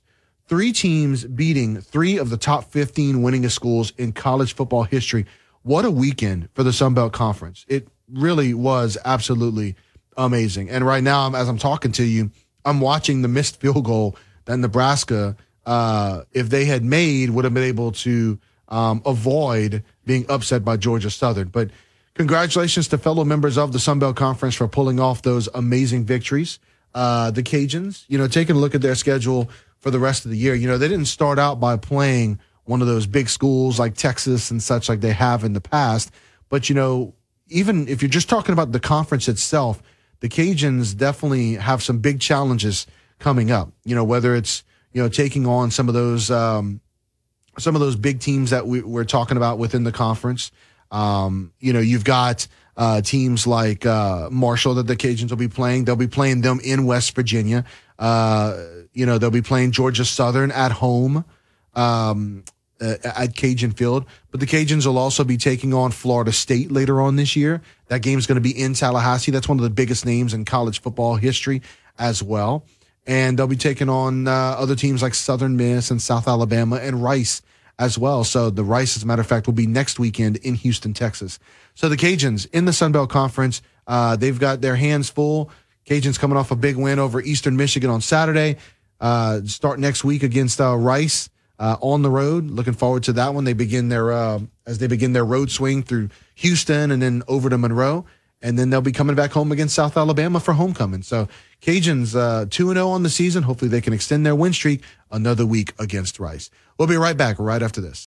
three 0.49 0.73
teams 0.73 1.23
beating 1.25 1.79
three 1.79 2.17
of 2.17 2.31
the 2.31 2.37
top 2.37 2.65
15 2.71 3.17
winningest 3.17 3.51
schools 3.51 3.93
in 3.97 4.11
college 4.11 4.55
football 4.55 4.83
history. 4.83 5.27
What 5.61 5.85
a 5.85 5.91
weekend 5.91 6.49
for 6.55 6.63
the 6.63 6.73
Sun 6.73 6.95
Belt 6.95 7.13
Conference. 7.13 7.65
It 7.67 7.87
really 8.11 8.55
was 8.55 8.97
absolutely 9.05 9.75
amazing. 10.17 10.71
And 10.71 10.83
right 10.83 11.03
now, 11.03 11.33
as 11.35 11.47
I'm 11.47 11.59
talking 11.59 11.91
to 11.93 12.03
you, 12.03 12.31
I'm 12.65 12.81
watching 12.81 13.21
the 13.21 13.27
missed 13.27 13.61
field 13.61 13.85
goal 13.85 14.17
that 14.45 14.57
Nebraska, 14.57 15.37
uh, 15.67 16.23
if 16.31 16.49
they 16.49 16.65
had 16.65 16.83
made, 16.83 17.29
would 17.29 17.45
have 17.45 17.53
been 17.53 17.63
able 17.63 17.91
to 17.91 18.39
um, 18.69 19.03
avoid 19.05 19.83
being 20.05 20.25
upset 20.29 20.65
by 20.65 20.77
Georgia 20.77 21.11
Southern. 21.11 21.49
But 21.49 21.69
congratulations 22.15 22.87
to 22.87 22.97
fellow 22.97 23.23
members 23.23 23.57
of 23.57 23.71
the 23.71 23.79
Sun 23.79 23.99
Belt 23.99 24.15
Conference 24.15 24.55
for 24.55 24.67
pulling 24.67 24.99
off 24.99 25.21
those 25.21 25.47
amazing 25.53 26.05
victories. 26.05 26.57
Uh, 26.95 27.29
the 27.29 27.43
Cajuns, 27.43 28.05
you 28.07 28.17
know, 28.17 28.27
taking 28.27 28.55
a 28.55 28.59
look 28.59 28.73
at 28.73 28.81
their 28.81 28.95
schedule 28.95 29.49
for 29.79 29.91
the 29.91 29.99
rest 29.99 30.25
of 30.25 30.31
the 30.31 30.37
year. 30.37 30.53
You 30.55 30.67
know, 30.67 30.77
they 30.77 30.87
didn't 30.87 31.07
start 31.07 31.39
out 31.39 31.59
by 31.59 31.77
playing 31.77 32.39
one 32.65 32.81
of 32.81 32.87
those 32.87 33.07
big 33.07 33.29
schools 33.29 33.79
like 33.79 33.95
Texas 33.95 34.51
and 34.51 34.61
such 34.61 34.89
like 34.89 35.01
they 35.01 35.13
have 35.13 35.43
in 35.43 35.53
the 35.53 35.61
past. 35.61 36.11
But, 36.49 36.69
you 36.69 36.75
know, 36.75 37.15
even 37.47 37.87
if 37.87 38.01
you're 38.01 38.09
just 38.09 38.29
talking 38.29 38.53
about 38.53 38.71
the 38.71 38.79
conference 38.79 39.27
itself, 39.27 39.81
the 40.19 40.29
Cajuns 40.29 40.95
definitely 40.95 41.55
have 41.55 41.81
some 41.81 41.99
big 41.99 42.19
challenges 42.19 42.85
coming 43.17 43.51
up. 43.51 43.71
You 43.85 43.95
know, 43.95 44.03
whether 44.03 44.35
it's, 44.35 44.63
you 44.93 45.01
know, 45.01 45.09
taking 45.09 45.45
on 45.47 45.71
some 45.71 45.87
of 45.87 45.93
those, 45.93 46.29
um, 46.29 46.81
some 47.57 47.75
of 47.75 47.81
those 47.81 47.95
big 47.95 48.19
teams 48.19 48.51
that 48.51 48.67
we, 48.67 48.81
we're 48.81 49.03
talking 49.03 49.37
about 49.37 49.57
within 49.57 49.83
the 49.83 49.91
conference. 49.91 50.51
Um, 50.91 51.53
you 51.59 51.73
know, 51.73 51.79
you've 51.79 52.03
got, 52.03 52.47
uh, 52.79 53.01
teams 53.01 53.45
like, 53.45 53.85
uh, 53.85 54.29
Marshall 54.31 54.75
that 54.75 54.87
the 54.87 54.95
Cajuns 54.95 55.29
will 55.29 55.37
be 55.37 55.49
playing. 55.49 55.83
They'll 55.83 55.97
be 55.97 56.07
playing 56.07 56.41
them 56.41 56.61
in 56.63 56.85
West 56.85 57.13
Virginia. 57.13 57.65
Uh, 57.99 58.57
you 58.93 59.05
know, 59.05 59.17
they'll 59.17 59.29
be 59.29 59.41
playing 59.41 59.71
Georgia 59.71 60.05
Southern 60.05 60.49
at 60.49 60.71
home 60.71 61.25
um, 61.75 62.45
at 62.79 63.35
Cajun 63.35 63.71
Field. 63.71 64.05
But 64.31 64.39
the 64.39 64.45
Cajuns 64.45 64.85
will 64.85 64.97
also 64.97 65.25
be 65.25 65.35
taking 65.35 65.73
on 65.73 65.91
Florida 65.91 66.31
State 66.31 66.71
later 66.71 67.01
on 67.01 67.17
this 67.17 67.35
year. 67.35 67.61
That 67.87 68.01
game 68.01 68.17
is 68.17 68.25
going 68.25 68.37
to 68.37 68.41
be 68.41 68.57
in 68.57 68.73
Tallahassee. 68.75 69.31
That's 69.31 69.49
one 69.49 69.59
of 69.59 69.63
the 69.63 69.69
biggest 69.69 70.05
names 70.05 70.33
in 70.33 70.45
college 70.45 70.79
football 70.79 71.15
history 71.17 71.61
as 71.97 72.23
well. 72.23 72.65
And 73.05 73.37
they'll 73.37 73.47
be 73.47 73.57
taking 73.57 73.89
on 73.89 74.29
uh, 74.29 74.31
other 74.31 74.77
teams 74.77 75.01
like 75.01 75.15
Southern 75.15 75.57
Miss 75.57 75.91
and 75.91 76.01
South 76.01 76.29
Alabama 76.29 76.77
and 76.77 77.03
Rice 77.03 77.41
as 77.79 77.97
well. 77.97 78.23
So 78.23 78.51
the 78.51 78.63
Rice, 78.63 78.97
as 78.97 79.03
a 79.03 79.07
matter 79.07 79.21
of 79.21 79.27
fact, 79.27 79.47
will 79.47 79.53
be 79.55 79.65
next 79.65 79.97
weekend 79.97 80.35
in 80.37 80.53
Houston, 80.55 80.93
Texas. 80.93 81.39
So 81.73 81.89
the 81.89 81.97
Cajuns 81.97 82.45
in 82.51 82.65
the 82.65 82.73
Sun 82.73 82.91
Belt 82.91 83.09
Conference, 83.09 83.61
uh, 83.87 84.17
they've 84.17 84.37
got 84.37 84.61
their 84.61 84.75
hands 84.75 85.09
full. 85.09 85.49
Cajuns 85.87 86.19
coming 86.19 86.37
off 86.37 86.51
a 86.51 86.55
big 86.55 86.75
win 86.75 86.99
over 86.99 87.21
Eastern 87.21 87.55
Michigan 87.57 87.89
on 87.89 88.01
Saturday. 88.01 88.57
Uh, 88.99 89.41
start 89.45 89.79
next 89.79 90.03
week 90.03 90.23
against 90.23 90.59
uh, 90.59 90.75
Rice 90.75 91.29
uh, 91.57 91.77
on 91.81 92.01
the 92.01 92.11
road. 92.11 92.51
Looking 92.51 92.73
forward 92.73 93.03
to 93.03 93.13
that 93.13 93.33
one. 93.33 93.45
They 93.45 93.53
begin 93.53 93.87
their 93.89 94.11
uh, 94.11 94.39
as 94.67 94.79
they 94.79 94.87
begin 94.87 95.13
their 95.13 95.25
road 95.25 95.49
swing 95.49 95.81
through 95.81 96.09
Houston 96.35 96.91
and 96.91 97.01
then 97.01 97.23
over 97.27 97.49
to 97.49 97.57
Monroe. 97.57 98.05
and 98.41 98.57
then 98.57 98.69
they'll 98.69 98.81
be 98.81 98.91
coming 98.91 99.15
back 99.15 99.31
home 99.31 99.51
against 99.51 99.75
South 99.75 99.97
Alabama 99.97 100.39
for 100.39 100.53
homecoming. 100.53 101.01
So 101.01 101.27
Cajuns 101.61 102.15
uh, 102.15 102.45
two 102.49 102.69
and 102.69 102.77
zero 102.77 102.89
on 102.89 103.03
the 103.03 103.09
season. 103.09 103.43
Hopefully, 103.43 103.69
they 103.69 103.81
can 103.81 103.93
extend 103.93 104.25
their 104.25 104.35
win 104.35 104.53
streak 104.53 104.83
another 105.11 105.45
week 105.45 105.73
against 105.79 106.19
Rice. 106.19 106.49
We'll 106.79 106.87
be 106.87 106.95
right 106.95 107.17
back 107.17 107.37
right 107.39 107.61
after 107.61 107.81
this. 107.81 108.07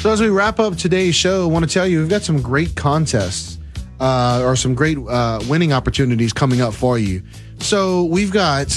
So 0.00 0.10
as 0.10 0.22
we 0.22 0.30
wrap 0.30 0.58
up 0.58 0.76
today's 0.76 1.14
show, 1.14 1.44
I 1.44 1.46
want 1.52 1.68
to 1.68 1.70
tell 1.70 1.86
you 1.86 2.00
we've 2.00 2.08
got 2.08 2.22
some 2.22 2.40
great 2.40 2.74
contests 2.74 3.58
uh, 4.00 4.40
or 4.42 4.56
some 4.56 4.74
great 4.74 4.96
uh, 4.96 5.40
winning 5.46 5.74
opportunities 5.74 6.32
coming 6.32 6.62
up 6.62 6.72
for 6.72 6.98
you. 6.98 7.22
So 7.58 8.04
we've 8.04 8.32
got 8.32 8.70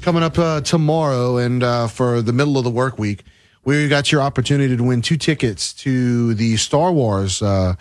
coming 0.00 0.22
up 0.22 0.38
uh, 0.38 0.60
tomorrow 0.60 1.36
and 1.38 1.62
uh, 1.62 1.86
for 1.88 2.22
the 2.22 2.32
middle 2.32 2.58
of 2.58 2.64
the 2.64 2.70
work 2.70 2.98
week, 2.98 3.24
we 3.64 3.88
got 3.88 4.10
your 4.10 4.22
opportunity 4.22 4.76
to 4.76 4.82
win 4.82 5.02
two 5.02 5.16
tickets 5.16 5.72
to 5.74 6.34
the 6.34 6.56
Star 6.56 6.92
Wars 6.92 7.42
uh, 7.42 7.74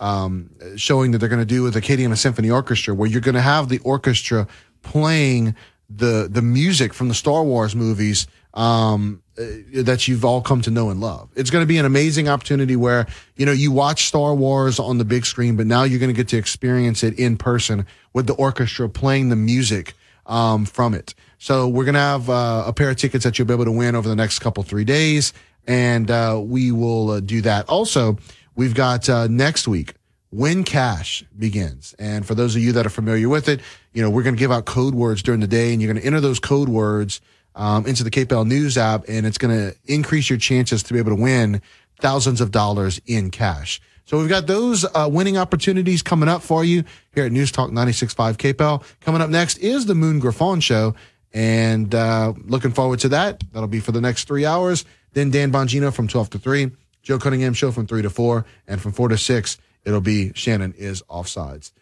um, 0.00 0.50
showing 0.76 1.10
that 1.10 1.18
they're 1.18 1.28
going 1.28 1.40
to 1.40 1.46
do 1.46 1.62
with 1.62 1.74
the 1.74 1.80
Acadiana 1.80 2.16
Symphony 2.16 2.50
Orchestra, 2.50 2.94
where 2.94 3.08
you're 3.08 3.20
going 3.20 3.34
to 3.34 3.40
have 3.40 3.68
the 3.68 3.78
orchestra 3.80 4.46
playing 4.82 5.54
the 5.90 6.28
the 6.30 6.42
music 6.42 6.94
from 6.94 7.08
the 7.08 7.14
Star 7.14 7.44
Wars 7.44 7.76
movies 7.76 8.26
um, 8.54 9.22
uh, 9.38 9.44
that 9.82 10.08
you've 10.08 10.24
all 10.24 10.40
come 10.40 10.62
to 10.62 10.70
know 10.70 10.90
and 10.90 11.00
love. 11.00 11.28
It's 11.36 11.50
going 11.50 11.62
to 11.62 11.66
be 11.66 11.78
an 11.78 11.84
amazing 11.84 12.28
opportunity 12.28 12.76
where, 12.76 13.06
you 13.36 13.44
know, 13.44 13.52
you 13.52 13.70
watch 13.70 14.06
Star 14.06 14.34
Wars 14.34 14.78
on 14.78 14.98
the 14.98 15.04
big 15.04 15.26
screen, 15.26 15.56
but 15.56 15.66
now 15.66 15.82
you're 15.82 15.98
going 15.98 16.12
to 16.12 16.16
get 16.16 16.28
to 16.28 16.36
experience 16.38 17.02
it 17.02 17.18
in 17.18 17.36
person 17.36 17.86
with 18.12 18.26
the 18.26 18.34
orchestra 18.34 18.88
playing 18.88 19.28
the 19.28 19.36
music 19.36 19.94
um, 20.26 20.64
from 20.64 20.94
it. 20.94 21.14
So 21.38 21.68
we're 21.68 21.84
going 21.84 21.94
to 21.94 22.00
have 22.00 22.30
uh, 22.30 22.64
a 22.66 22.72
pair 22.72 22.90
of 22.90 22.96
tickets 22.96 23.24
that 23.24 23.38
you'll 23.38 23.48
be 23.48 23.54
able 23.54 23.64
to 23.64 23.72
win 23.72 23.94
over 23.94 24.08
the 24.08 24.16
next 24.16 24.38
couple, 24.38 24.62
three 24.62 24.84
days. 24.84 25.32
And 25.66 26.10
uh, 26.10 26.40
we 26.42 26.72
will 26.72 27.10
uh, 27.10 27.20
do 27.20 27.40
that. 27.42 27.68
Also, 27.68 28.18
we've 28.54 28.74
got 28.74 29.08
uh, 29.08 29.26
next 29.28 29.66
week, 29.66 29.94
Win 30.30 30.64
Cash 30.64 31.24
begins. 31.38 31.94
And 31.98 32.26
for 32.26 32.34
those 32.34 32.56
of 32.56 32.62
you 32.62 32.72
that 32.72 32.86
are 32.86 32.90
familiar 32.90 33.28
with 33.28 33.48
it, 33.48 33.60
you 33.92 34.02
know, 34.02 34.10
we're 34.10 34.24
going 34.24 34.34
to 34.34 34.38
give 34.38 34.52
out 34.52 34.64
code 34.64 34.94
words 34.94 35.22
during 35.22 35.40
the 35.40 35.46
day 35.46 35.72
and 35.72 35.80
you're 35.80 35.92
going 35.92 36.00
to 36.00 36.06
enter 36.06 36.20
those 36.20 36.40
code 36.40 36.68
words 36.68 37.20
um, 37.54 37.86
into 37.86 38.02
the 38.02 38.10
KPEL 38.10 38.46
News 38.46 38.76
app, 38.76 39.04
and 39.08 39.26
it's 39.26 39.38
going 39.38 39.56
to 39.56 39.76
increase 39.86 40.28
your 40.28 40.38
chances 40.38 40.82
to 40.84 40.92
be 40.92 40.98
able 40.98 41.16
to 41.16 41.22
win 41.22 41.62
thousands 42.00 42.40
of 42.40 42.50
dollars 42.50 43.00
in 43.06 43.30
cash. 43.30 43.80
So 44.06 44.18
we've 44.18 44.28
got 44.28 44.46
those 44.46 44.84
uh, 44.84 45.08
winning 45.10 45.38
opportunities 45.38 46.02
coming 46.02 46.28
up 46.28 46.42
for 46.42 46.62
you 46.64 46.84
here 47.14 47.24
at 47.24 47.32
News 47.32 47.50
Talk 47.50 47.70
96.5 47.70 48.36
KPEL. 48.36 48.82
Coming 49.00 49.22
up 49.22 49.30
next 49.30 49.58
is 49.58 49.86
the 49.86 49.94
Moon 49.94 50.18
Griffon 50.18 50.60
Show, 50.60 50.94
and 51.34 51.92
uh, 51.94 52.32
looking 52.46 52.70
forward 52.70 53.00
to 53.00 53.08
that. 53.10 53.42
That'll 53.52 53.68
be 53.68 53.80
for 53.80 53.92
the 53.92 54.00
next 54.00 54.26
three 54.28 54.46
hours. 54.46 54.84
Then 55.12 55.30
Dan 55.30 55.52
Bongino 55.52 55.92
from 55.92 56.08
12 56.08 56.30
to 56.30 56.38
3, 56.38 56.70
Joe 57.02 57.18
Cunningham 57.18 57.52
Show 57.54 57.72
from 57.72 57.86
3 57.86 58.02
to 58.02 58.10
4, 58.10 58.46
and 58.66 58.80
from 58.80 58.92
4 58.92 59.08
to 59.08 59.18
6, 59.18 59.58
it'll 59.84 60.00
be 60.00 60.32
Shannon 60.34 60.72
is 60.78 61.02
Offsides. 61.02 61.72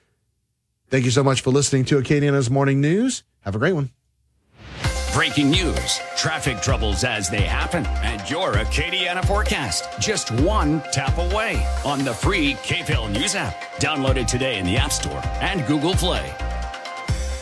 Thank 0.88 1.04
you 1.04 1.10
so 1.10 1.22
much 1.22 1.40
for 1.42 1.50
listening 1.50 1.84
to 1.86 1.98
Acadiana's 1.98 2.50
Morning 2.50 2.80
News. 2.80 3.22
Have 3.40 3.54
a 3.54 3.58
great 3.58 3.72
one. 3.72 3.90
Breaking 5.14 5.50
news, 5.50 6.00
traffic 6.16 6.62
troubles 6.62 7.04
as 7.04 7.28
they 7.28 7.42
happen, 7.42 7.84
and 7.86 8.28
your 8.30 8.52
Acadiana 8.52 9.22
forecast. 9.22 9.84
Just 10.00 10.30
one 10.40 10.80
tap 10.90 11.18
away 11.18 11.66
on 11.84 12.02
the 12.02 12.14
free 12.14 12.54
KPEL 12.54 13.12
News 13.12 13.34
app. 13.34 13.54
Download 13.76 14.16
it 14.16 14.26
today 14.26 14.58
in 14.58 14.64
the 14.64 14.78
App 14.78 14.90
Store 14.90 15.20
and 15.42 15.66
Google 15.66 15.92
Play. 15.92 16.34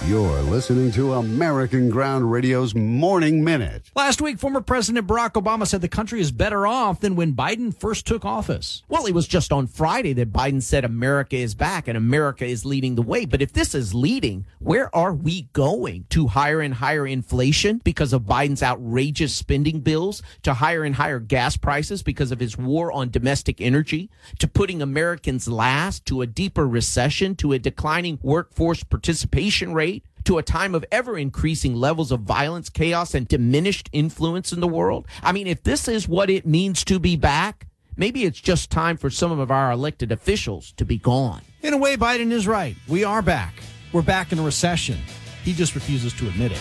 You're 0.06 0.40
listening 0.40 0.90
to 0.92 1.12
American 1.12 1.90
Ground 1.90 2.32
Radio's 2.32 2.74
Morning 2.74 3.44
Minute. 3.44 3.90
Last 3.94 4.22
week, 4.22 4.38
former 4.38 4.62
President 4.62 5.06
Barack 5.06 5.34
Obama 5.34 5.66
said 5.66 5.82
the 5.82 5.88
country 5.88 6.20
is 6.20 6.32
better 6.32 6.66
off 6.66 7.00
than 7.00 7.16
when 7.16 7.34
Biden 7.34 7.78
first 7.78 8.06
took 8.06 8.24
office. 8.24 8.82
Well, 8.88 9.04
it 9.04 9.12
was 9.12 9.28
just 9.28 9.52
on 9.52 9.66
Friday 9.66 10.14
that 10.14 10.32
Biden 10.32 10.62
said 10.62 10.84
America 10.84 11.36
is 11.36 11.54
back 11.54 11.86
and 11.86 11.98
America 11.98 12.46
is 12.46 12.64
leading 12.64 12.94
the 12.94 13.02
way. 13.02 13.26
But 13.26 13.42
if 13.42 13.52
this 13.52 13.74
is 13.74 13.94
leading, 13.94 14.46
where 14.58 14.92
are 14.96 15.12
we 15.12 15.42
going? 15.52 16.06
To 16.10 16.28
higher 16.28 16.60
and 16.60 16.74
higher 16.74 17.06
inflation 17.06 17.80
because 17.84 18.14
of 18.14 18.22
Biden's 18.22 18.62
outrageous 18.62 19.36
spending 19.36 19.80
bills? 19.80 20.22
To 20.42 20.54
higher 20.54 20.82
and 20.82 20.94
higher 20.94 21.20
gas 21.20 21.58
prices 21.58 22.02
because 22.02 22.32
of 22.32 22.40
his 22.40 22.56
war 22.56 22.90
on 22.90 23.10
domestic 23.10 23.60
energy? 23.60 24.10
To 24.38 24.48
putting 24.48 24.80
Americans 24.80 25.46
last? 25.46 26.06
To 26.06 26.22
a 26.22 26.26
deeper 26.26 26.66
recession? 26.66 27.36
To 27.36 27.52
a 27.52 27.58
declining 27.58 28.18
workforce 28.22 28.82
participation 28.82 29.74
rate? 29.74 29.89
To 30.24 30.39
a 30.39 30.42
time 30.42 30.74
of 30.74 30.84
ever 30.92 31.18
increasing 31.18 31.74
levels 31.74 32.12
of 32.12 32.20
violence, 32.20 32.68
chaos, 32.68 33.15
and 33.15 33.26
diminished 33.26 33.89
influence 33.92 34.52
in 34.52 34.60
the 34.60 34.68
world? 34.68 35.07
I 35.23 35.32
mean, 35.32 35.47
if 35.47 35.62
this 35.62 35.89
is 35.89 36.07
what 36.07 36.31
it 36.31 36.47
means 36.47 36.84
to 36.84 36.99
be 36.99 37.16
back, 37.16 37.66
maybe 37.97 38.24
it's 38.24 38.40
just 38.40 38.70
time 38.70 38.97
for 38.97 39.10
some 39.10 39.39
of 39.39 39.50
our 39.50 39.73
elected 39.73 40.12
officials 40.12 40.73
to 40.73 40.84
be 40.84 40.99
gone. 40.99 41.40
In 41.62 41.73
a 41.73 41.78
way, 41.78 41.97
Biden 41.97 42.32
is 42.32 42.47
right. 42.47 42.76
We 42.86 43.02
are 43.02 43.23
back. 43.23 43.55
We're 43.92 44.02
back 44.02 44.31
in 44.31 44.39
a 44.39 44.42
recession. 44.42 44.99
He 45.42 45.52
just 45.52 45.74
refuses 45.74 46.12
to 46.15 46.28
admit 46.28 46.52
it. 46.52 46.60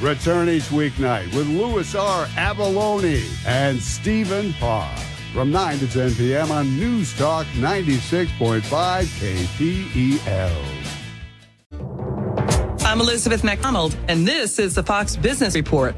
Return 0.00 0.48
each 0.48 0.64
weeknight 0.64 1.34
with 1.34 1.48
Louis 1.48 1.94
R. 1.94 2.26
Avallone 2.26 3.24
and 3.46 3.80
Stephen 3.80 4.52
Parr 4.54 4.94
from 5.32 5.50
9 5.50 5.78
to 5.78 5.88
10 5.88 6.14
p.m. 6.14 6.52
on 6.52 6.76
News 6.76 7.16
Talk 7.16 7.46
96.5 7.56 8.60
KPEL. 8.68 10.93
I'm 12.84 13.00
Elizabeth 13.00 13.42
MacDonald, 13.42 13.96
and 14.08 14.28
this 14.28 14.58
is 14.58 14.74
the 14.74 14.82
Fox 14.82 15.16
Business 15.16 15.54
Report. 15.54 15.96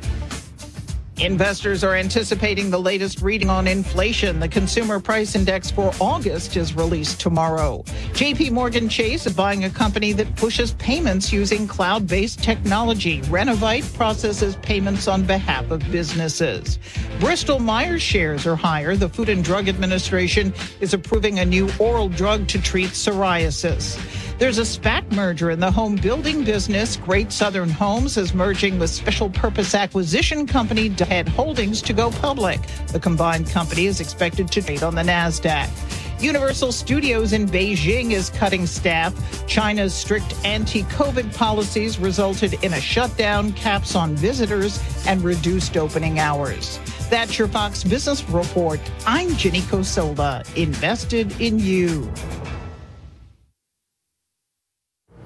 Investors 1.19 1.83
are 1.83 1.97
anticipating 1.97 2.71
the 2.71 2.79
latest 2.79 3.23
reading 3.23 3.51
on 3.51 3.67
inflation. 3.67 4.39
The 4.39 4.49
consumer 4.49 5.01
price 5.01 5.35
index 5.35 5.69
for 5.71 5.91
August 6.01 6.57
is 6.57 6.75
released 6.75 7.21
tomorrow. 7.21 7.83
JP 8.13 8.53
Morgan 8.53 8.89
Chase 8.89 9.27
is 9.27 9.35
buying 9.35 9.65
a 9.65 9.71
company 9.71 10.13
that 10.13 10.37
pushes 10.37 10.75
payments 10.75 11.33
using 11.33 11.67
cloud 11.67 12.07
based 12.07 12.43
technology. 12.43 13.21
Renovite 13.23 13.85
processes 13.95 14.57
payments 14.57 15.09
on 15.09 15.25
behalf 15.25 15.71
of 15.71 15.81
businesses. 15.91 16.79
Bristol 17.19 17.59
Myers 17.59 18.03
shares 18.03 18.47
are 18.47 18.57
higher. 18.57 18.95
The 18.95 19.09
Food 19.09 19.29
and 19.29 19.43
Drug 19.43 19.69
Administration 19.69 20.55
is 20.81 20.95
approving 20.95 21.41
a 21.41 21.45
new 21.45 21.69
oral 21.81 22.09
drug 22.09 22.47
to 22.49 22.63
treat 22.63 22.91
psoriasis. 22.91 23.99
There's 24.39 24.59
a 24.59 24.63
SPAC 24.63 25.11
merger 25.13 25.51
in 25.51 25.61
the 25.61 25.71
home 25.71 25.97
building 25.97 26.45
business. 26.45 26.97
Great 26.97 27.33
Southern 27.33 27.71
Homes 27.71 28.19
is 28.19 28.35
merging 28.35 28.79
with 28.79 28.91
special 28.91 29.31
purpose 29.31 29.75
acquisition 29.75 30.47
company 30.47 30.89
Head 30.91 31.27
Holdings 31.27 31.81
to 31.81 31.95
go 31.95 32.11
public. 32.11 32.61
The 32.89 33.01
combined 33.01 33.49
company 33.49 33.87
is 33.87 33.99
expected 33.99 34.53
to 34.53 34.61
trade 34.61 34.83
on 34.83 34.95
the 34.95 35.01
NASDAQ. 35.01 36.23
Universal 36.23 36.73
Studios 36.73 37.33
in 37.33 37.47
Beijing 37.47 38.11
is 38.11 38.29
cutting 38.29 38.67
staff. 38.67 39.15
China's 39.47 39.95
strict 39.95 40.35
anti 40.45 40.83
COVID 40.83 41.35
policies 41.35 41.99
resulted 41.99 42.63
in 42.63 42.75
a 42.75 42.81
shutdown, 42.81 43.55
caps 43.55 43.95
on 43.95 44.17
visitors, 44.17 44.83
and 45.07 45.25
reduced 45.25 45.79
opening 45.79 46.19
hours. 46.19 46.79
That's 47.09 47.39
your 47.39 47.49
Fox 47.49 47.85
Business 47.85 48.29
Report. 48.29 48.81
I'm 49.07 49.35
Jenny 49.37 49.63
Cosola, 49.63 50.45
invested 50.57 51.41
in 51.41 51.59
you. 51.59 52.13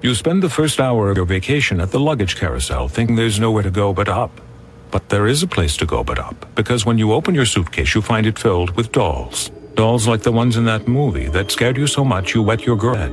You 0.01 0.15
spend 0.15 0.41
the 0.41 0.49
first 0.49 0.79
hour 0.79 1.11
of 1.11 1.17
your 1.17 1.27
vacation 1.27 1.79
at 1.79 1.91
the 1.91 1.99
luggage 1.99 2.35
carousel 2.35 2.87
thinking 2.87 3.15
there's 3.15 3.39
nowhere 3.39 3.61
to 3.63 3.69
go 3.69 3.93
but 3.93 4.09
up. 4.09 4.41
But 4.89 5.09
there 5.09 5.27
is 5.27 5.43
a 5.43 5.47
place 5.47 5.77
to 5.77 5.85
go 5.85 6.03
but 6.03 6.17
up, 6.17 6.55
because 6.55 6.85
when 6.85 6.97
you 6.97 7.13
open 7.13 7.35
your 7.35 7.45
suitcase, 7.45 7.93
you 7.93 8.01
find 8.01 8.25
it 8.25 8.39
filled 8.39 8.71
with 8.71 8.91
dolls. 8.91 9.51
Dolls 9.75 10.07
like 10.07 10.23
the 10.23 10.31
ones 10.31 10.57
in 10.57 10.65
that 10.65 10.87
movie 10.87 11.27
that 11.29 11.51
scared 11.51 11.77
you 11.77 11.87
so 11.87 12.03
much 12.03 12.33
you 12.33 12.41
wet 12.41 12.65
your 12.65 12.75
bed. 12.75 13.11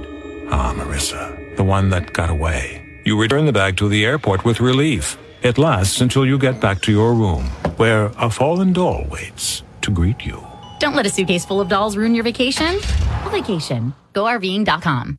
Ah, 0.51 0.75
Marissa, 0.75 1.57
the 1.57 1.63
one 1.63 1.91
that 1.91 2.13
got 2.15 2.31
away. 2.31 2.83
You 3.05 3.21
return 3.21 3.45
the 3.45 3.53
bag 3.53 3.77
to 3.77 3.89
the 3.89 4.05
airport 4.05 4.45
with 4.45 4.59
relief. 4.59 5.19
It 5.43 5.59
lasts 5.59 6.01
until 6.01 6.27
you 6.27 6.39
get 6.39 6.59
back 6.59 6.81
to 6.83 6.91
your 6.91 7.13
room, 7.13 7.45
where 7.77 8.07
a 8.19 8.31
fallen 8.31 8.73
doll 8.73 9.05
waits 9.11 9.63
to 9.83 9.91
greet 9.91 10.25
you. 10.25 10.43
Don't 10.81 10.97
let 10.97 11.07
a 11.07 11.11
suitcase 11.11 11.45
full 11.45 11.61
of 11.61 11.69
dolls 11.69 11.97
ruin 11.97 12.15
your 12.15 12.25
vacation. 12.25 12.81
Vacation. 13.31 13.93
GoRVing.com. 14.15 15.19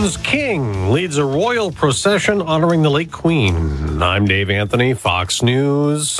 Britain's 0.00 0.26
king 0.26 0.92
leads 0.92 1.18
a 1.18 1.24
royal 1.26 1.70
procession 1.70 2.40
honoring 2.40 2.80
the 2.80 2.90
late 2.90 3.12
queen. 3.12 4.02
I'm 4.02 4.24
Dave 4.24 4.48
Anthony, 4.48 4.94
Fox 4.94 5.42
News. 5.42 6.18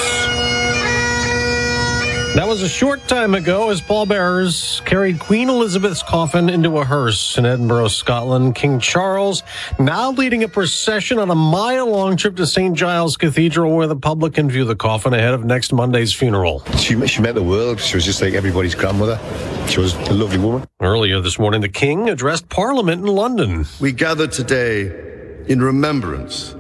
That 2.35 2.47
was 2.47 2.63
a 2.63 2.69
short 2.69 3.09
time 3.09 3.35
ago 3.35 3.71
as 3.71 3.81
pallbearers 3.81 4.83
carried 4.85 5.19
Queen 5.19 5.49
Elizabeth's 5.49 6.05
coffin 6.05 6.49
into 6.49 6.79
a 6.79 6.85
hearse 6.85 7.37
in 7.37 7.45
Edinburgh, 7.45 7.89
Scotland. 7.89 8.55
King 8.55 8.79
Charles 8.79 9.43
now 9.81 10.13
leading 10.13 10.45
a 10.45 10.49
procession 10.49 11.19
on 11.19 11.29
a 11.29 11.35
mile 11.35 11.91
long 11.91 12.17
trip 12.17 12.37
to 12.37 12.47
St. 12.47 12.77
Giles 12.77 13.17
Cathedral 13.17 13.75
where 13.75 13.89
the 13.89 13.97
public 13.97 14.35
can 14.35 14.49
view 14.49 14.65
the 14.65 14.77
coffin 14.77 15.13
ahead 15.13 15.35
of 15.35 15.45
next 15.45 15.73
Monday's 15.73 16.15
funeral. 16.15 16.63
She, 16.77 17.05
she 17.09 17.21
met 17.21 17.35
the 17.35 17.43
world. 17.43 17.81
She 17.81 17.97
was 17.97 18.05
just 18.05 18.23
like 18.23 18.35
everybody's 18.35 18.77
grandmother. 18.77 19.19
She 19.67 19.81
was 19.81 19.95
a 19.95 20.13
lovely 20.13 20.39
woman. 20.39 20.69
Earlier 20.81 21.21
this 21.21 21.37
morning, 21.37 21.63
the 21.63 21.69
King 21.69 22.09
addressed 22.09 22.49
Parliament 22.49 23.03
in 23.03 23.09
London. 23.09 23.67
We 23.81 23.91
gather 23.91 24.29
today 24.29 25.43
in 25.49 25.61
remembrance 25.61 26.55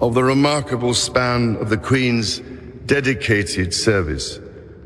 of 0.00 0.14
the 0.14 0.22
remarkable 0.22 0.94
span 0.94 1.56
of 1.56 1.70
the 1.70 1.76
Queen's 1.76 2.38
dedicated 2.86 3.74
service 3.74 4.38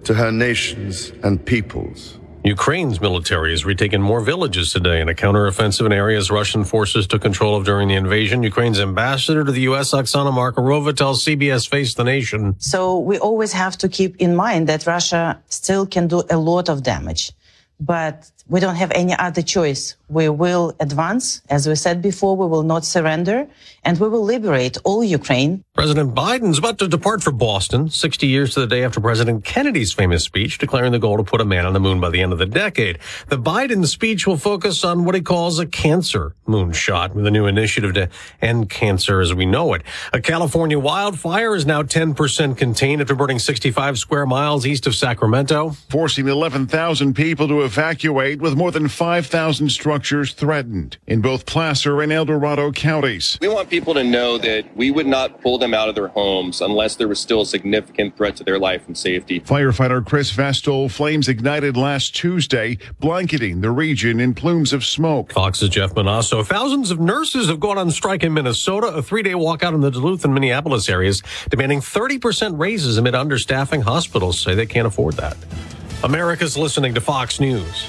to 0.06 0.14
her 0.14 0.30
nations 0.30 1.12
and 1.22 1.44
peoples. 1.44 2.18
Ukraine's 2.44 3.00
military 3.00 3.50
has 3.50 3.64
retaken 3.64 4.00
more 4.00 4.20
villages 4.20 4.72
today 4.72 5.00
in 5.00 5.08
a 5.08 5.14
counteroffensive 5.14 5.84
in 5.84 5.92
areas 5.92 6.30
Russian 6.30 6.62
forces 6.62 7.08
took 7.08 7.22
control 7.22 7.56
of 7.56 7.64
during 7.64 7.88
the 7.88 7.96
invasion. 7.96 8.44
Ukraine's 8.44 8.78
ambassador 8.78 9.42
to 9.42 9.50
the 9.50 9.62
U.S., 9.62 9.90
Oksana 9.90 10.32
Markarova, 10.32 10.96
tells 10.96 11.24
CBS 11.24 11.68
Face 11.68 11.94
the 11.94 12.04
Nation. 12.04 12.54
So 12.58 13.00
we 13.00 13.18
always 13.18 13.52
have 13.52 13.76
to 13.78 13.88
keep 13.88 14.14
in 14.18 14.36
mind 14.36 14.68
that 14.68 14.86
Russia 14.86 15.42
still 15.48 15.86
can 15.86 16.06
do 16.06 16.22
a 16.30 16.36
lot 16.36 16.68
of 16.68 16.84
damage, 16.84 17.32
but 17.80 18.30
we 18.48 18.60
don't 18.60 18.76
have 18.76 18.92
any 18.92 19.14
other 19.16 19.42
choice. 19.42 19.96
We 20.08 20.28
will 20.28 20.74
advance. 20.78 21.42
As 21.50 21.66
we 21.66 21.74
said 21.74 22.00
before, 22.00 22.36
we 22.36 22.46
will 22.46 22.62
not 22.62 22.84
surrender 22.84 23.48
and 23.84 23.98
we 23.98 24.08
will 24.08 24.22
liberate 24.22 24.76
all 24.84 25.02
Ukraine. 25.02 25.64
President 25.74 26.14
Biden's 26.14 26.58
about 26.58 26.78
to 26.78 26.88
depart 26.88 27.22
for 27.22 27.32
Boston, 27.32 27.90
60 27.90 28.26
years 28.26 28.54
to 28.54 28.60
the 28.60 28.66
day 28.66 28.84
after 28.84 29.00
President 29.00 29.44
Kennedy's 29.44 29.92
famous 29.92 30.22
speech 30.22 30.58
declaring 30.58 30.92
the 30.92 30.98
goal 31.00 31.16
to 31.16 31.24
put 31.24 31.40
a 31.40 31.44
man 31.44 31.66
on 31.66 31.72
the 31.72 31.80
moon 31.80 32.00
by 32.00 32.10
the 32.10 32.22
end 32.22 32.32
of 32.32 32.38
the 32.38 32.46
decade. 32.46 32.98
The 33.28 33.38
Biden 33.38 33.84
speech 33.86 34.26
will 34.26 34.36
focus 34.36 34.84
on 34.84 35.04
what 35.04 35.16
he 35.16 35.20
calls 35.20 35.58
a 35.58 35.66
cancer 35.66 36.34
moonshot 36.46 37.14
with 37.14 37.26
a 37.26 37.30
new 37.30 37.46
initiative 37.46 37.94
to 37.94 38.08
end 38.40 38.70
cancer 38.70 39.20
as 39.20 39.34
we 39.34 39.44
know 39.44 39.74
it. 39.74 39.82
A 40.12 40.20
California 40.20 40.78
wildfire 40.78 41.54
is 41.56 41.66
now 41.66 41.82
10% 41.82 42.56
contained 42.56 43.00
after 43.00 43.16
burning 43.16 43.40
65 43.40 43.98
square 43.98 44.24
miles 44.26 44.66
east 44.66 44.86
of 44.86 44.94
Sacramento. 44.94 45.70
Forcing 45.90 46.28
11,000 46.28 47.14
people 47.14 47.48
to 47.48 47.62
evacuate 47.62 48.35
with 48.40 48.56
more 48.56 48.70
than 48.70 48.88
5,000 48.88 49.70
structures 49.70 50.32
threatened 50.32 50.98
in 51.06 51.20
both 51.20 51.46
Placer 51.46 52.00
and 52.02 52.12
El 52.12 52.24
Dorado 52.24 52.72
counties. 52.72 53.38
We 53.40 53.48
want 53.48 53.70
people 53.70 53.94
to 53.94 54.04
know 54.04 54.38
that 54.38 54.76
we 54.76 54.90
would 54.90 55.06
not 55.06 55.40
pull 55.40 55.58
them 55.58 55.74
out 55.74 55.88
of 55.88 55.94
their 55.94 56.08
homes 56.08 56.60
unless 56.60 56.96
there 56.96 57.08
was 57.08 57.20
still 57.20 57.42
a 57.42 57.46
significant 57.46 58.16
threat 58.16 58.36
to 58.36 58.44
their 58.44 58.58
life 58.58 58.86
and 58.86 58.96
safety. 58.96 59.40
Firefighter 59.40 60.04
Chris 60.04 60.30
Vestal 60.30 60.88
flames 60.88 61.28
ignited 61.28 61.76
last 61.76 62.14
Tuesday, 62.14 62.78
blanketing 63.00 63.60
the 63.60 63.70
region 63.70 64.20
in 64.20 64.34
plumes 64.34 64.72
of 64.72 64.84
smoke. 64.84 65.32
Fox's 65.32 65.68
Jeff 65.68 65.94
Monosso. 65.94 66.44
Thousands 66.44 66.90
of 66.90 67.00
nurses 67.00 67.48
have 67.48 67.60
gone 67.60 67.78
on 67.78 67.90
strike 67.90 68.22
in 68.22 68.32
Minnesota, 68.34 68.88
a 68.88 69.02
three 69.02 69.22
day 69.22 69.32
walkout 69.32 69.74
in 69.74 69.80
the 69.80 69.90
Duluth 69.90 70.24
and 70.24 70.34
Minneapolis 70.34 70.88
areas, 70.88 71.22
demanding 71.48 71.80
30% 71.80 72.58
raises 72.58 72.98
amid 72.98 73.14
understaffing. 73.14 73.82
Hospitals 73.82 74.40
say 74.40 74.54
they 74.54 74.66
can't 74.66 74.86
afford 74.86 75.14
that. 75.14 75.36
America's 76.04 76.56
listening 76.56 76.94
to 76.94 77.00
Fox 77.00 77.40
News. 77.40 77.88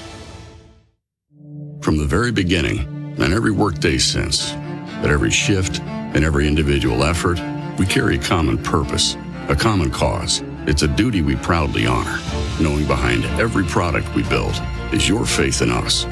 From 1.81 1.97
the 1.97 2.05
very 2.05 2.31
beginning, 2.31 2.79
and 3.19 3.33
every 3.33 3.51
workday 3.51 3.97
since, 3.97 4.51
at 4.51 5.09
every 5.09 5.31
shift 5.31 5.79
and 5.81 6.23
every 6.23 6.47
individual 6.47 7.03
effort, 7.03 7.39
we 7.77 7.85
carry 7.85 8.15
a 8.15 8.21
common 8.21 8.57
purpose, 8.57 9.15
a 9.47 9.55
common 9.55 9.89
cause. 9.91 10.43
It's 10.65 10.81
a 10.81 10.87
duty 10.87 11.21
we 11.21 11.35
proudly 11.37 11.85
honor, 11.85 12.19
knowing 12.59 12.85
behind 12.87 13.23
every 13.39 13.63
product 13.63 14.13
we 14.15 14.23
build 14.23 14.53
is 14.91 15.07
your 15.07 15.25
faith 15.25 15.61
in 15.61 15.71
us, 15.71 16.03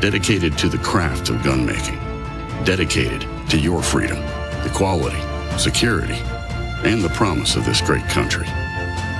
dedicated 0.00 0.56
to 0.58 0.68
the 0.68 0.78
craft 0.78 1.30
of 1.30 1.42
gun 1.42 1.66
making, 1.66 1.98
dedicated 2.64 3.26
to 3.50 3.58
your 3.58 3.82
freedom, 3.82 4.18
equality, 4.64 5.20
security, 5.58 6.20
and 6.84 7.02
the 7.02 7.08
promise 7.10 7.56
of 7.56 7.64
this 7.64 7.80
great 7.80 8.04
country. 8.08 8.46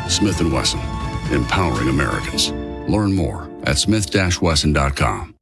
Smith 0.09 0.41
& 0.43 0.53
Wesson, 0.53 0.81
empowering 1.33 1.89
Americans. 1.89 2.53
Learn 2.89 3.15
more 3.15 3.51
at 3.65 3.79
smith-wesson.com. 3.79 5.35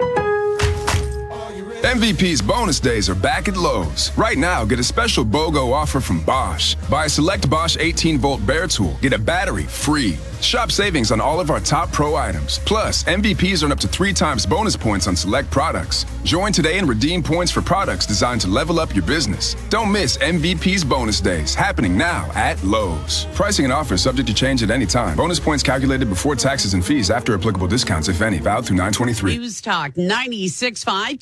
MVP's 1.86 2.42
bonus 2.42 2.80
days 2.80 3.08
are 3.08 3.14
back 3.14 3.46
at 3.46 3.56
Lowe's. 3.56 4.10
Right 4.18 4.36
now, 4.36 4.64
get 4.64 4.80
a 4.80 4.82
special 4.82 5.24
BOGO 5.24 5.72
offer 5.72 6.00
from 6.00 6.20
Bosch. 6.24 6.74
Buy 6.90 7.04
a 7.04 7.08
select 7.08 7.48
Bosch 7.48 7.76
18 7.78 8.18
volt 8.18 8.44
bare 8.44 8.66
tool, 8.66 8.96
get 9.00 9.12
a 9.12 9.18
battery 9.18 9.62
free. 9.62 10.18
Shop 10.40 10.70
savings 10.70 11.12
on 11.12 11.20
all 11.20 11.40
of 11.40 11.50
our 11.50 11.60
top 11.60 11.90
pro 11.92 12.14
items. 12.14 12.58
Plus, 12.60 13.04
MVPs 13.04 13.64
earn 13.64 13.72
up 13.72 13.78
to 13.78 13.88
three 13.88 14.12
times 14.12 14.44
bonus 14.44 14.76
points 14.76 15.06
on 15.06 15.16
select 15.16 15.50
products. 15.50 16.04
Join 16.24 16.52
today 16.52 16.78
and 16.78 16.88
redeem 16.88 17.22
points 17.22 17.50
for 17.50 17.62
products 17.62 18.04
designed 18.04 18.40
to 18.42 18.48
level 18.48 18.78
up 18.78 18.94
your 18.94 19.04
business. 19.04 19.54
Don't 19.70 19.90
miss 19.90 20.18
MVP's 20.18 20.84
bonus 20.84 21.20
days 21.20 21.54
happening 21.54 21.96
now 21.96 22.30
at 22.34 22.62
Lowe's. 22.64 23.26
Pricing 23.34 23.64
and 23.64 23.72
offers 23.72 24.02
subject 24.02 24.28
to 24.28 24.34
change 24.34 24.62
at 24.62 24.70
any 24.70 24.86
time. 24.86 25.16
Bonus 25.16 25.40
points 25.40 25.62
calculated 25.62 26.08
before 26.08 26.36
taxes 26.36 26.74
and 26.74 26.84
fees 26.84 27.10
after 27.10 27.34
applicable 27.34 27.68
discounts, 27.68 28.08
if 28.08 28.20
any, 28.20 28.38
valid 28.38 28.66
through 28.66 28.76
923. 28.76 29.38
News 29.38 29.60
Talk 29.60 29.92
96.5 29.92 31.18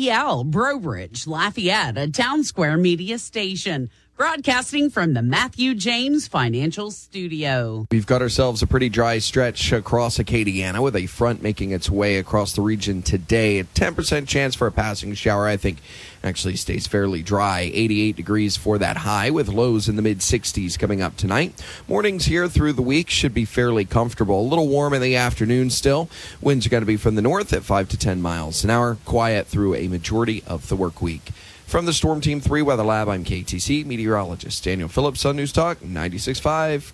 KPEL, 0.00 0.46
Breaux 0.46 0.78
Bridge, 0.78 1.26
Lafayette, 1.26 1.98
a 1.98 2.10
town 2.10 2.42
square 2.42 2.78
media 2.78 3.18
station. 3.18 3.90
Broadcasting 4.20 4.90
from 4.90 5.14
the 5.14 5.22
Matthew 5.22 5.74
James 5.74 6.28
Financial 6.28 6.90
Studio. 6.90 7.86
We've 7.90 8.06
got 8.06 8.20
ourselves 8.20 8.60
a 8.60 8.66
pretty 8.66 8.90
dry 8.90 9.18
stretch 9.18 9.72
across 9.72 10.18
Acadiana 10.18 10.82
with 10.82 10.94
a 10.94 11.06
front 11.06 11.42
making 11.42 11.70
its 11.70 11.88
way 11.88 12.18
across 12.18 12.52
the 12.52 12.60
region 12.60 13.00
today. 13.00 13.60
A 13.60 13.64
10% 13.64 14.28
chance 14.28 14.54
for 14.54 14.66
a 14.66 14.72
passing 14.72 15.14
shower. 15.14 15.46
I 15.46 15.56
think 15.56 15.78
actually 16.22 16.56
stays 16.56 16.86
fairly 16.86 17.22
dry. 17.22 17.70
88 17.72 18.14
degrees 18.14 18.58
for 18.58 18.76
that 18.76 18.98
high 18.98 19.30
with 19.30 19.48
lows 19.48 19.88
in 19.88 19.96
the 19.96 20.02
mid 20.02 20.18
60s 20.18 20.78
coming 20.78 21.00
up 21.00 21.16
tonight. 21.16 21.58
Mornings 21.88 22.26
here 22.26 22.46
through 22.46 22.74
the 22.74 22.82
week 22.82 23.08
should 23.08 23.32
be 23.32 23.46
fairly 23.46 23.86
comfortable. 23.86 24.42
A 24.42 24.50
little 24.50 24.68
warm 24.68 24.92
in 24.92 25.00
the 25.00 25.16
afternoon 25.16 25.70
still. 25.70 26.10
Winds 26.42 26.66
are 26.66 26.68
going 26.68 26.82
to 26.82 26.86
be 26.86 26.98
from 26.98 27.14
the 27.14 27.22
north 27.22 27.54
at 27.54 27.62
5 27.62 27.88
to 27.88 27.96
10 27.96 28.20
miles 28.20 28.64
an 28.64 28.68
hour. 28.68 28.98
Quiet 29.06 29.46
through 29.46 29.76
a 29.76 29.88
majority 29.88 30.42
of 30.46 30.68
the 30.68 30.76
work 30.76 31.00
week. 31.00 31.30
From 31.70 31.86
the 31.86 31.92
Storm 31.92 32.20
Team 32.20 32.40
3 32.40 32.62
Weather 32.62 32.82
Lab, 32.82 33.08
I'm 33.08 33.22
KATC 33.22 33.86
meteorologist 33.86 34.64
Daniel 34.64 34.88
Phillips 34.88 35.24
on 35.24 35.36
News 35.36 35.52
Talk 35.52 35.78
96.5. 35.78 36.92